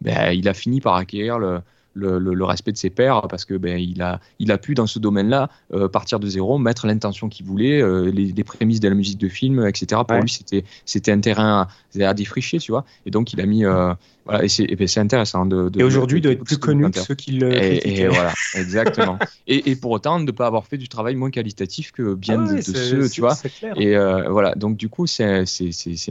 ben, 0.00 0.32
il 0.32 0.48
a 0.48 0.54
fini 0.54 0.80
par 0.80 0.94
acquérir 0.94 1.38
le, 1.38 1.62
le, 1.94 2.44
respect 2.44 2.72
de 2.72 2.76
ses 2.76 2.90
pairs 2.90 3.22
parce 3.28 3.44
que 3.44 3.54
ben, 3.54 3.78
il, 3.78 4.02
a, 4.02 4.20
il 4.38 4.52
a 4.52 4.58
pu 4.58 4.74
dans 4.74 4.86
ce 4.86 4.98
domaine-là 4.98 5.48
euh, 5.72 5.88
partir 5.88 6.20
de 6.20 6.26
zéro, 6.26 6.58
mettre 6.58 6.86
l'intention 6.86 7.28
qu'il 7.28 7.46
voulait, 7.46 7.80
euh, 7.80 8.10
les, 8.10 8.44
prémices 8.44 8.80
de 8.80 8.88
la 8.88 8.94
musique 8.94 9.18
de 9.18 9.28
film, 9.28 9.66
etc. 9.66 10.00
Pour 10.06 10.18
lui, 10.18 10.30
c'était 10.30 10.64
c'était 10.84 11.12
un 11.12 11.20
terrain 11.20 11.68
à, 12.00 12.14
défricher, 12.14 12.58
tu 12.58 12.72
vois. 12.72 12.84
Et 13.06 13.10
donc 13.10 13.32
il 13.32 13.40
a 13.40 13.46
mis 13.46 13.64
euh, 13.64 13.92
voilà, 14.24 14.44
et 14.44 14.48
c'est 14.48 14.66
ben, 14.66 14.88
intéressant 14.96 15.46
de, 15.46 15.70
et 15.78 15.82
aujourd'hui 15.82 16.20
doit 16.20 16.32
être 16.32 16.44
plus 16.44 16.58
connu 16.58 16.90
que 16.90 17.00
ceux 17.00 17.14
qui 17.14 17.32
le 17.32 17.52
et, 17.52 18.02
et 18.02 18.08
voilà, 18.08 18.32
exactement. 18.54 19.18
et, 19.46 19.70
et, 19.70 19.76
pour 19.76 19.90
autant 19.92 20.20
ne 20.20 20.30
pas 20.30 20.46
avoir 20.46 20.66
fait 20.66 20.76
du 20.76 20.88
travail 20.88 21.16
moins 21.16 21.30
qualitatif 21.30 21.92
que 21.92 22.14
bien 22.14 22.44
ah 22.46 22.54
de, 22.54 22.60
ceux, 22.60 23.08
tu 23.08 23.20
vois. 23.20 23.36
Et 23.76 23.96
voilà, 24.28 24.54
donc 24.54 24.76
du 24.76 24.88
coup 24.88 25.06
c'est 25.06 25.44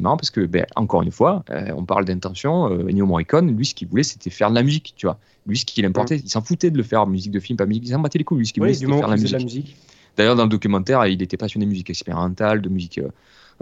marrant 0.02 0.18
parce 0.18 0.32
que 0.32 0.42
ben, 0.42 0.66
encore 0.76 1.02
une 1.02 1.12
fois, 1.12 1.44
on 1.76 1.86
parle 1.86 2.06
d'intention. 2.06 2.66
Ennio 2.88 3.06
Morricone, 3.06 3.56
lui, 3.56 3.66
ce 3.66 3.76
qu'il 3.76 3.88
voulait, 3.88 4.04
c'était 4.04 4.30
faire 4.30 4.50
de 4.50 4.56
la 4.56 4.64
musique, 4.64 4.94
tu 4.96 5.06
vois. 5.06 5.20
Lui, 5.46 5.58
ce 5.58 5.66
qu'il 5.66 5.86
importait, 5.86 6.18
il 6.18 6.30
s'en 6.30 6.42
foutait 6.42 6.72
de 6.72 6.78
le 6.78 6.84
faire, 6.84 7.08
musique 7.08 7.32
de 7.32 7.40
film, 7.40 7.58
pas 7.58 7.66
musique, 7.66 7.86
il 7.86 7.92
s'en 7.92 8.00
battait 8.00 8.20
les 8.20 8.24
couilles. 8.24 8.40
Lui, 8.40 8.48
ce 8.48 8.54
qu'il 8.54 8.62
voulait, 8.62 8.74
c'était 8.74 8.88
faire 8.88 9.08
la 9.08 9.16
musique. 9.18 9.76
D'ailleurs, 10.18 10.36
dans 10.36 10.44
le 10.44 10.50
documentaire, 10.50 11.06
il 11.08 11.22
était 11.22 11.38
passionné 11.38 11.66
de 11.66 11.70
musique 11.70 11.90
expérimentale, 11.90 12.62
de 12.62 12.70
musique 12.70 13.00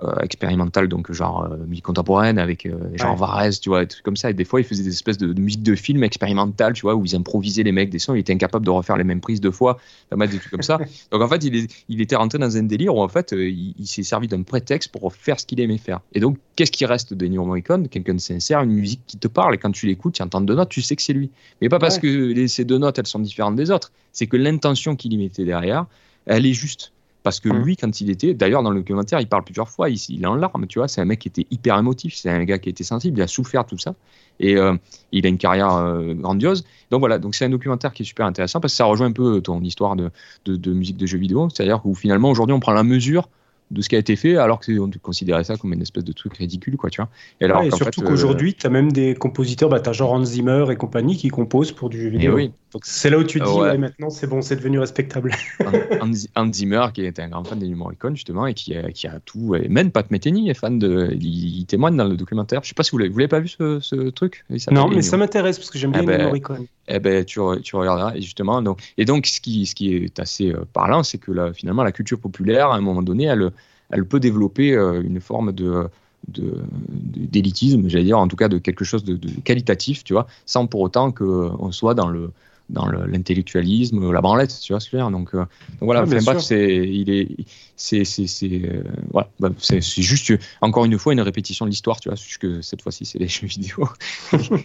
euh, 0.04 0.08
euh, 0.08 0.22
expérimentale, 0.22 0.88
donc 0.88 1.12
genre 1.12 1.44
euh, 1.44 1.58
musique 1.68 1.86
contemporaine 1.86 2.38
avec 2.38 2.68
genre 2.94 3.16
Varese, 3.16 3.60
tu 3.60 3.70
vois, 3.70 3.82
des 3.82 3.88
trucs 3.88 4.04
comme 4.04 4.16
ça. 4.16 4.30
Et 4.30 4.34
des 4.34 4.46
fois, 4.46 4.62
il 4.62 4.64
faisait 4.64 4.84
des 4.84 4.90
espèces 4.90 5.18
de, 5.18 5.34
musique 5.40 5.64
de 5.64 5.76
film 5.76 6.04
expérimentale, 6.04 6.74
tu 6.74 6.82
vois, 6.82 6.96
où 6.96 7.04
ils 7.06 7.16
improvisaient 7.16 7.64
les 7.64 7.72
mecs 7.72 7.90
des 7.90 8.00
sons. 8.00 8.14
Il 8.14 8.20
était 8.20 8.34
incapable 8.34 8.66
de 8.66 8.70
refaire 8.70 8.98
les 8.98 9.04
mêmes 9.04 9.22
prises 9.22 9.42
deux 9.42 9.52
fois, 9.52 9.78
des 10.16 10.28
trucs 10.28 10.52
comme 10.52 10.62
ça. 10.62 10.78
Donc 11.12 11.22
en 11.22 11.28
fait, 11.28 11.44
il, 11.44 11.56
est, 11.56 11.86
il 11.90 12.02
était 12.02 12.16
rentré 12.16 12.38
dans 12.38 12.56
un 12.58 12.64
délire 12.64 12.96
où 12.96 13.02
en 13.02 13.08
fait, 13.08 13.32
il, 13.32 13.88
s'est 13.88 14.04
servi 14.04 14.28
d'un 14.28 14.44
prétexte 14.44 14.92
pour 14.92 15.14
faire 15.14 15.40
ce 15.40 15.46
qu'il 15.46 15.60
aimait 15.60 15.78
faire. 15.78 16.00
Et 16.14 16.20
donc, 16.20 16.38
qu'est-ce 16.56 16.72
qui 16.72 16.86
reste 16.86 17.14
de 17.14 17.26
Neil 17.26 17.38
Morricone? 17.38 17.88
Quelqu'un 17.88 18.14
de 18.14 18.20
sincère, 18.20 18.62
une 18.62 18.74
musique 18.74 19.02
qui 19.08 19.18
te 19.18 19.28
parle. 19.28 19.56
Et 19.56 19.58
quand 19.58 19.72
tu 19.72 19.88
l'écoutes, 19.88 20.16
tu 20.16 20.22
entends 20.22 20.42
deux 20.42 20.56
notes, 20.56 20.70
tu 20.70 20.82
sais 20.82 20.96
que 20.96 21.02
c'est 21.02 21.14
lui. 21.14 21.32
Mais 21.62 21.70
pas 21.70 21.80
parce 21.80 22.00
que 22.00 22.48
ces 22.48 22.66
deux 22.66 22.78
notes, 22.78 23.00
elles 23.00 23.08
sont 23.08 23.20
différentes 23.20 23.56
des 23.56 23.72
autres. 23.72 23.92
C'est 24.12 24.28
que 24.28 24.38
l'intention 24.38 24.96
qu'il 24.96 25.14
y 25.14 25.18
mettait 25.18 25.46
derrière, 25.46 25.86
elle 26.26 26.46
est 26.46 26.54
juste. 26.54 26.92
Parce 27.28 27.42
que 27.42 27.50
mmh. 27.50 27.62
lui, 27.62 27.76
quand 27.76 28.00
il 28.00 28.10
était, 28.10 28.34
d'ailleurs 28.34 28.64
dans 28.64 28.70
le 28.70 28.80
documentaire, 28.80 29.20
il 29.20 29.28
parle 29.28 29.44
plusieurs 29.44 29.68
fois, 29.68 29.90
il, 29.90 29.98
il 30.08 30.24
est 30.24 30.28
en 30.28 30.36
larmes, 30.36 30.66
tu 30.66 30.80
vois, 30.80 30.88
c'est 30.88 31.02
un 31.02 31.06
mec 31.06 31.20
qui 31.20 31.28
était 31.28 31.46
hyper 31.52 31.78
émotif, 31.78 32.16
c'est 32.16 32.30
un 32.30 32.46
gars 32.46 32.58
qui 32.58 32.70
était 32.70 32.86
sensible, 32.86 33.20
il 33.20 33.22
a 33.22 33.28
souffert 33.28 33.66
tout 33.66 33.78
ça, 33.78 33.96
et 34.40 34.56
euh, 34.56 34.78
il 35.12 35.26
a 35.26 35.30
une 35.30 35.38
carrière 35.38 35.74
euh, 35.74 36.14
grandiose. 36.14 36.64
Donc 36.90 37.02
voilà, 37.02 37.20
donc 37.20 37.36
c'est 37.36 37.44
un 37.44 37.50
documentaire 37.50 37.92
qui 37.92 38.04
est 38.04 38.06
super 38.06 38.26
intéressant 38.26 38.62
parce 38.62 38.72
que 38.72 38.78
ça 38.78 38.86
rejoint 38.86 39.08
un 39.08 39.12
peu 39.12 39.42
ton 39.42 39.60
histoire 39.60 39.98
de, 39.98 40.10
de, 40.46 40.56
de 40.56 40.72
musique 40.72 40.96
de 40.96 41.06
jeux 41.06 41.18
vidéo, 41.18 41.50
c'est-à-dire 41.50 41.82
où 41.84 41.96
finalement 41.96 42.30
aujourd'hui 42.30 42.54
on 42.54 42.62
prend 42.62 42.72
la 42.72 42.84
mesure 42.84 43.28
de 43.70 43.82
ce 43.82 43.90
qui 43.90 43.96
a 43.96 44.00
été 44.00 44.16
fait, 44.16 44.38
alors 44.38 44.60
qu'on 44.60 44.90
considérait 45.02 45.44
ça 45.44 45.58
comme 45.58 45.74
une 45.74 45.82
espèce 45.82 46.06
de 46.06 46.14
truc 46.14 46.36
ridicule, 46.38 46.78
quoi, 46.78 46.90
tu 46.90 47.02
vois. 47.02 47.10
Et, 47.42 47.46
alors, 47.46 47.64
surtout 47.76 48.02
euh, 48.02 48.08
qu'aujourd'hui, 48.08 48.54
tu 48.54 48.66
as 48.66 48.70
même 48.70 48.92
des 48.92 49.14
compositeurs, 49.14 49.70
bah, 49.70 49.80
tu 49.80 49.90
as 49.90 49.94
genre 49.94 50.14
Hans 50.14 50.24
Zimmer 50.24 50.66
et 50.72 50.76
compagnie 50.76 51.18
qui 51.18 51.28
composent 51.28 51.74
pour 51.74 51.90
du 51.90 52.02
jeu 52.02 52.10
vidéo. 52.10 52.36
Oui. 52.36 52.52
Donc 52.74 52.86
c'est 52.86 53.10
là 53.10 53.18
où 53.18 53.24
tu 53.24 53.40
te 53.40 53.46
dis, 53.46 53.78
maintenant 53.78 54.10
c'est 54.10 54.28
bon, 54.28 54.42
c'est 54.42 54.56
devenu 54.56 54.80
respectable. 54.80 55.32
Hans, 56.36 56.54
Zimmer, 56.54 56.88
qui 56.94 57.02
est 57.02 57.20
un 57.20 57.30
grand 57.30 57.44
fan 57.44 57.60
des 57.60 57.68
Morricone, 57.68 58.16
justement, 58.16 58.46
et 58.46 58.54
qui 58.54 58.76
a, 58.76 58.92
qui 58.92 59.08
a 59.08 59.20
tout, 59.26 59.56
et 59.56 59.68
même 59.68 59.92
Pat 59.92 60.10
Metheny 60.12 60.50
est 60.50 60.54
fan 60.54 60.80
de. 60.80 61.10
Il, 61.20 61.66
témoigne 61.66 61.98
dans 61.98 62.08
le 62.08 62.16
documentaire. 62.16 62.62
Je 62.64 62.70
sais 62.70 62.74
pas 62.74 62.84
si 62.84 62.92
vous 62.92 62.98
l'avez, 62.98 63.10
vous 63.10 63.20
l'avez 63.20 63.28
pas 63.28 63.40
vu 63.40 63.50
ce, 63.50 63.80
ce 63.82 64.10
truc 64.10 64.46
Non, 64.72 64.88
mais 64.90 65.02
ça 65.02 65.18
m'intéresse 65.18 65.58
parce 65.58 65.70
que 65.70 65.78
j'aime 65.78 65.92
bien 65.92 66.04
eh 66.04 66.06
ben, 66.06 66.24
Morricone. 66.24 66.68
Eh 66.88 67.00
ben, 67.00 67.26
tu, 67.26 67.40
regarderas, 67.40 68.16
et 68.16 68.22
justement. 68.22 68.62
Donc, 68.62 68.80
et 68.98 69.06
donc, 69.06 69.26
ce 69.26 69.42
qui, 69.42 69.66
ce 69.66 69.76
qui 69.76 69.94
est 69.96 70.20
assez 70.20 70.52
euh, 70.52 70.64
parlant, 70.72 71.04
c'est 71.04 71.18
que 71.18 71.32
là, 71.32 71.52
finalement, 71.54 71.84
la 71.84 71.92
culture 71.92 72.20
populaire, 72.20 72.72
à 72.72 72.78
un 72.78 72.82
moment 72.82 73.02
donné, 73.02 73.26
elle 73.26 73.52
elle 73.90 74.06
peut 74.06 74.20
développer 74.20 74.74
euh, 74.74 75.02
une 75.02 75.22
forme 75.22 75.52
de 75.52 75.90
d'élitisme, 76.28 77.88
j'allais 77.88 78.04
dire, 78.04 78.20
en 78.20 78.28
tout 78.28 78.36
cas 78.36 78.50
de 78.50 78.58
quelque 78.58 78.84
chose 78.84 79.04
de, 79.06 79.18
qualitatif, 79.42 80.04
tu 80.04 80.14
vois, 80.14 80.28
sans 80.46 80.68
pour 80.68 80.82
autant 80.82 81.12
qu'on 81.12 81.72
soit 81.72 81.94
dans 81.94 82.10
le 82.10 82.32
dans 82.70 82.88
l'intellectualisme, 82.88 84.12
la 84.12 84.22
branlette, 84.22 84.60
tu 84.62 84.74
vois 84.74 84.80
ce 84.80 84.88
que 84.88 84.98
je 84.98 84.98
veux 84.98 85.04
dire. 85.04 85.12
Donc, 85.12 85.34
euh, 85.34 85.40
donc 85.40 85.48
voilà, 85.82 86.04
bref, 86.06 86.40
c'est 86.40 86.88
il 86.88 87.10
est 87.10 87.30
c'est 87.76 88.04
c'est 88.04 88.28
euh, 88.44 88.84
voilà, 89.12 89.30
bah, 89.40 89.50
c'est 89.58 89.82
juste 89.82 90.34
encore 90.62 90.86
une 90.86 90.98
fois 90.98 91.14
une 91.14 91.22
répétition 91.22 91.66
de 91.66 91.70
l'histoire, 91.70 92.00
tu 92.00 92.10
vois, 92.10 92.18
que 92.40 92.62
cette 92.62 92.82
fois-ci 92.82 93.06
c'est 93.06 93.20
les 93.20 93.28
jeux 93.28 93.48
vidéo. 93.48 93.88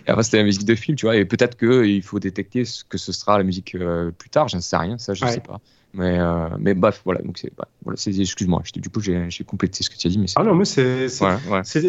après 0.07 0.23
c'était 0.23 0.39
la 0.39 0.45
musique 0.45 0.65
de 0.65 0.75
film, 0.75 0.97
tu 0.97 1.07
vois, 1.07 1.17
et 1.17 1.25
peut-être 1.25 1.57
que 1.57 1.85
il 1.87 2.03
faut 2.03 2.19
détecter 2.19 2.65
ce 2.65 2.85
que 2.85 2.99
ce 2.99 3.13
sera 3.13 3.39
la 3.39 3.45
musique 3.45 3.77
plus 4.19 4.31
tard, 4.31 4.49
j'en 4.49 4.61
sais 4.61 4.77
rien, 4.77 4.99
ça 4.99 5.15
je 5.15 5.25
sais 5.27 5.41
pas. 5.41 5.61
Mais, 5.95 6.19
euh, 6.19 6.49
mais 6.59 6.73
bref, 6.73 7.03
voilà. 7.05 7.21
Donc 7.21 7.37
c'est, 7.39 7.53
voilà, 7.85 7.99
excuse-moi. 8.07 8.63
Du 8.75 8.89
coup, 8.89 9.01
j'ai, 9.01 9.29
complété 9.45 9.83
ce 9.83 9.91
que 9.91 9.97
tu 9.97 10.07
as 10.07 10.11
dit, 10.11 10.19
mais 10.19 10.27
ah 10.37 10.43
non, 10.43 10.55
mais 10.55 10.65
c'est, 10.65 11.09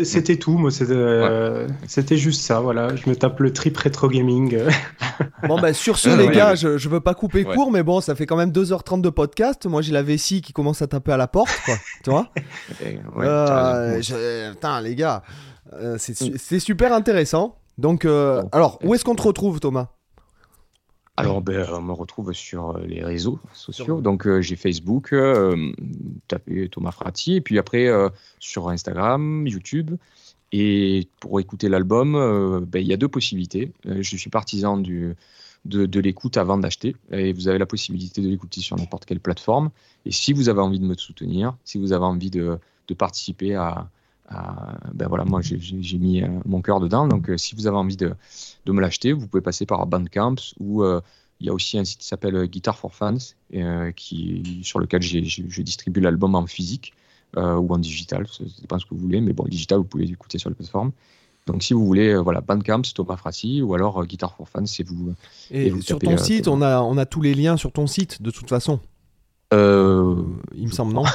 c'était 0.04 0.36
tout. 0.36 0.58
Moi, 0.58 0.72
c'était, 0.72 0.94
euh, 0.94 1.68
c'était 1.88 2.18
juste 2.18 2.42
ça. 2.42 2.60
Voilà, 2.60 2.96
je 2.96 3.10
me 3.10 3.16
tape 3.16 3.40
le 3.40 3.54
trip 3.54 3.78
rétro 3.78 4.10
gaming. 4.10 4.58
bon, 5.48 5.60
bah 5.60 5.74
sur 5.74 5.98
ce, 5.98 6.10
les 6.10 6.28
gars, 6.36 6.56
je, 6.56 6.78
je 6.78 6.90
veux 6.90 7.00
pas 7.00 7.14
couper 7.14 7.46
court, 7.46 7.72
mais 7.72 7.84
bon, 7.84 8.02
ça 8.02 8.14
fait 8.16 8.26
quand 8.26 8.38
même 8.38 8.52
2h30 8.52 9.02
de 9.02 9.10
podcast. 9.10 9.66
Moi, 9.66 9.82
j'ai 9.82 9.94
la 9.94 10.04
vessie 10.04 10.42
qui 10.42 10.52
commence 10.52 10.82
à 10.82 10.88
taper 10.88 11.14
à 11.14 11.18
la 11.18 11.28
porte, 11.28 11.58
quoi. 11.66 11.76
tu 12.04 12.10
vois 12.10 12.28
euh, 13.24 14.52
Putain, 14.52 14.82
les 14.82 14.96
gars, 14.96 15.24
c'est, 15.98 16.60
super 16.60 16.92
intéressant. 16.92 17.58
Donc, 17.78 18.04
alors, 18.04 18.80
où 18.84 18.94
est-ce 18.94 19.06
qu'on 19.06 19.16
te 19.16 19.24
retrouve, 19.24 19.62
Thomas? 19.62 19.88
Alors, 21.16 21.42
ben, 21.42 21.68
on 21.72 21.82
me 21.82 21.92
retrouve 21.92 22.34
sur 22.34 22.72
euh, 22.72 22.86
les 22.88 23.04
réseaux 23.04 23.40
sociaux. 23.54 24.02
Donc, 24.02 24.26
euh, 24.26 24.42
j'ai 24.42 24.56
Facebook, 24.56 25.14
euh, 25.14 25.72
tapez 26.28 26.70
Thomas 26.70 26.92
Frati, 26.92 27.36
et 27.36 27.42
puis 27.42 27.60
après 27.60 27.88
sur 28.40 28.70
Instagram, 28.70 29.46
YouTube. 29.46 29.96
Et 30.52 31.08
pour 31.20 31.40
écouter 31.40 31.70
l'album, 31.70 32.66
ben, 32.68 32.80
il 32.80 32.88
y 32.88 32.94
a 32.94 32.98
deux 32.98 33.08
possibilités. 33.08 33.72
je 33.86 34.18
suis 34.18 34.30
partisan 34.30 34.78
du, 34.78 35.16
de, 35.66 36.00
l'écoute 36.00 36.38
avant 36.38 36.58
d'acheter, 36.58 36.96
et 37.12 37.34
vous 37.34 37.48
avez 37.48 37.58
la 37.58 37.66
possibilité 37.66 38.22
de 38.22 38.30
l'écouter 38.30 38.62
sur 38.62 38.78
n'importe 38.78 39.06
quelle 39.06 39.20
plateforme. 39.20 39.72
Et 40.06 40.12
si 40.12 40.32
vous 40.32 40.50
avez 40.50 40.62
envie 40.62 40.80
de 40.80 40.86
me 40.86 40.96
soutenir, 40.96 41.56
si 41.64 41.80
vous 41.80 41.92
avez 41.92 42.06
envie 42.06 42.30
de, 42.30 42.60
de 42.88 42.94
participer 42.94 43.56
à, 43.56 43.90
ben 44.94 45.08
voilà, 45.08 45.26
moi 45.26 45.42
j'ai 45.42 45.98
mis 45.98 46.22
euh, 46.22 46.28
mon 46.46 46.62
cœur 46.62 46.80
dedans. 46.80 47.08
Donc 47.08 47.30
euh, 47.30 47.38
si 47.38 47.56
vous 47.56 47.68
avez 47.68 47.78
envie 47.78 47.98
de, 47.98 48.14
de 48.66 48.72
me 48.72 48.82
l'acheter, 48.82 49.14
vous 49.14 49.28
pouvez 49.28 49.42
passer 49.42 49.66
par 49.66 49.86
Bandcamp 49.88 50.36
ou 50.60 50.84
euh, 50.84 51.02
il 51.40 51.48
y 51.48 51.50
a 51.50 51.54
aussi 51.54 51.78
un 51.78 51.84
site 51.84 52.00
qui 52.00 52.08
s'appelle 52.08 52.46
Guitar 52.48 52.78
for 52.78 52.94
Fans, 52.94 53.18
qui, 53.96 54.62
sur 54.64 54.80
lequel 54.80 55.02
je 55.02 55.62
distribue 55.62 56.00
l'album 56.00 56.36
en 56.36 56.46
physique 56.46 56.94
ou 57.36 57.74
en 57.74 57.80
digital, 57.80 58.28
ça 58.28 58.46
dépend 58.62 58.80
ce 58.80 58.86
que 58.86 58.94
vous 58.94 59.02
voulez, 59.02 59.20
mais 59.20 59.34
bon, 59.34 59.44
digital, 59.46 59.80
vous 59.80 59.84
pouvez 59.84 60.06
l'écouter 60.06 60.38
sur 60.38 60.50
la 60.50 60.56
plateforme. 60.56 60.92
Donc 61.46 61.62
si 61.62 61.74
vous 61.74 61.86
voulez, 61.86 62.16
voilà, 62.16 62.40
Bandcamp, 62.40 62.84
Thomas 62.96 63.18
Frati, 63.18 63.62
ou 63.62 63.74
alors 63.74 64.06
Guitar 64.06 64.34
for 64.38 64.48
Fun, 64.48 64.66
c'est 64.66 64.88
vous. 64.88 65.14
Et, 65.52 65.74
sur 65.82 66.00
ton 66.00 66.18
site, 66.18 66.48
on 66.48 66.62
a, 66.62 66.80
on 66.82 66.98
a 66.98 67.06
tous 67.06 67.22
les 67.22 67.34
liens 67.34 67.58
sur 67.58 67.74
ton 67.74 67.88
site, 67.88 68.22
de 68.22 68.32
toute 68.32 68.48
façon. 68.48 68.80
Euh, 69.54 70.16
il 70.56 70.68
me 70.68 70.72
semble, 70.72 70.94
non? 70.94 71.04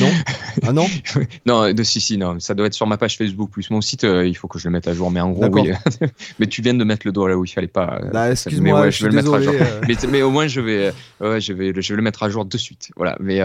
non 0.00 0.10
Ah 0.66 0.72
non 0.72 0.86
Non, 1.46 1.72
de, 1.72 1.82
si, 1.82 2.00
si, 2.00 2.18
non. 2.18 2.40
Ça 2.40 2.54
doit 2.54 2.66
être 2.66 2.74
sur 2.74 2.86
ma 2.86 2.96
page 2.96 3.16
Facebook 3.16 3.50
plus 3.50 3.70
mon 3.70 3.80
site. 3.80 4.04
Euh, 4.04 4.26
il 4.26 4.36
faut 4.36 4.48
que 4.48 4.58
je 4.58 4.66
le 4.66 4.72
mette 4.72 4.88
à 4.88 4.94
jour. 4.94 5.10
Mais 5.10 5.20
en 5.20 5.30
gros, 5.30 5.46
oui. 5.46 5.70
mais 6.38 6.46
tu 6.46 6.62
viens 6.62 6.74
de 6.74 6.84
mettre 6.84 7.06
le 7.06 7.12
doigt 7.12 7.28
là 7.28 7.36
où 7.36 7.44
il 7.44 7.48
fallait 7.48 7.66
pas. 7.68 8.00
Euh, 8.02 8.10
bah, 8.10 8.30
excuse-moi, 8.30 8.90
je, 8.90 9.04
vais 9.04 9.10
le 9.10 9.16
mettre 9.16 9.34
à 9.34 9.40
jour. 9.40 9.54
Euh. 9.54 9.94
Mais, 10.10 10.22
au 10.22 10.30
moins, 10.30 10.46
je 10.46 10.60
vais, 10.60 10.92
je 11.20 11.52
vais, 11.52 11.72
je 11.80 11.92
vais 11.92 11.96
le 11.96 12.02
mettre 12.02 12.22
à 12.22 12.28
jour 12.28 12.44
de 12.44 12.58
suite. 12.58 12.90
Voilà. 12.96 13.16
Mais 13.20 13.40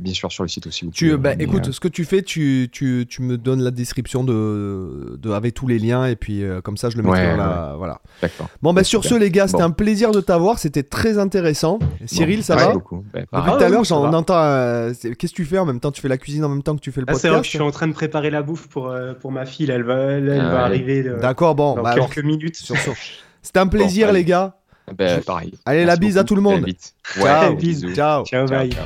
bien 0.00 0.14
sûr 0.14 0.32
sur 0.32 0.44
le 0.44 0.48
site 0.48 0.66
aussi. 0.66 0.88
Tu, 0.90 1.16
bah, 1.16 1.34
écoute, 1.38 1.70
ce 1.70 1.80
que 1.80 1.88
tu 1.88 2.04
fais, 2.04 2.22
tu, 2.22 2.68
tu, 2.72 3.06
tu, 3.08 3.22
me 3.22 3.38
donnes 3.38 3.62
la 3.62 3.70
description 3.70 4.24
de, 4.24 5.18
de, 5.18 5.30
avec 5.30 5.54
tous 5.54 5.66
les 5.66 5.78
liens 5.78 6.06
et 6.06 6.16
puis 6.16 6.42
comme 6.62 6.76
ça, 6.76 6.90
je 6.90 6.96
le 6.96 7.02
mettrai 7.02 7.32
dans 7.32 7.36
la. 7.36 7.74
Voilà. 7.76 8.00
D'accord. 8.22 8.48
Bon, 8.62 8.72
bah, 8.72 8.84
sur 8.84 9.04
ce, 9.04 9.14
les 9.14 9.30
gars, 9.30 9.48
c'était 9.48 9.62
un 9.62 9.70
plaisir 9.70 10.12
de 10.12 10.20
t'avoir. 10.20 10.58
C'était 10.58 10.82
très 10.82 11.18
intéressant. 11.18 11.78
Cyril, 12.06 12.42
ça 12.42 12.56
va 12.56 12.72
beaucoup. 12.72 13.04
Bah, 13.12 13.20
Depuis 13.20 13.52
tout 13.58 13.64
à 13.64 13.68
l'heure, 13.68 13.84
j'en 13.84 14.12
entends. 14.12 14.34
Qu'est-ce 14.92 15.32
que 15.32 15.36
tu 15.36 15.44
fais 15.44 15.58
en 15.58 15.66
même 15.66 15.80
temps 15.80 15.83
Tu 15.90 16.00
fais 16.00 16.08
la 16.08 16.18
cuisine 16.18 16.44
en 16.44 16.48
même 16.48 16.62
temps 16.62 16.74
que 16.76 16.80
tu 16.80 16.92
fais 16.92 17.00
le 17.00 17.06
podcast. 17.06 17.24
Ah, 17.24 17.36
c'est 17.38 17.44
je 17.44 17.48
suis 17.48 17.60
en 17.60 17.70
train 17.70 17.88
de 17.88 17.92
préparer 17.92 18.30
la 18.30 18.42
bouffe 18.42 18.68
pour, 18.68 18.88
euh, 18.88 19.14
pour 19.14 19.32
ma 19.32 19.46
fille. 19.46 19.70
Elle 19.70 19.84
va, 19.84 19.98
elle, 20.12 20.26
va 20.26 20.62
ah 20.62 20.64
arriver. 20.64 21.06
Euh, 21.06 21.18
D'accord, 21.18 21.54
bon. 21.54 21.74
Dans 21.74 21.82
bah 21.82 21.94
quelques 21.94 22.24
minutes. 22.24 22.56
Sur, 22.56 22.76
C'était 23.42 23.60
un 23.60 23.66
plaisir, 23.66 24.12
les 24.12 24.24
gars. 24.24 24.56
Ben, 24.96 25.22
pareil. 25.22 25.54
Allez, 25.64 25.84
la 25.84 25.96
bise 25.96 26.18
à 26.18 26.24
tout 26.24 26.34
le 26.34 26.42
monde. 26.42 26.66
Ciao. 27.16 27.54
Bisous. 27.54 27.94
Ciao. 27.94 28.24
Ciao, 28.24 28.46
bye. 28.46 28.70
ciao. 28.70 28.84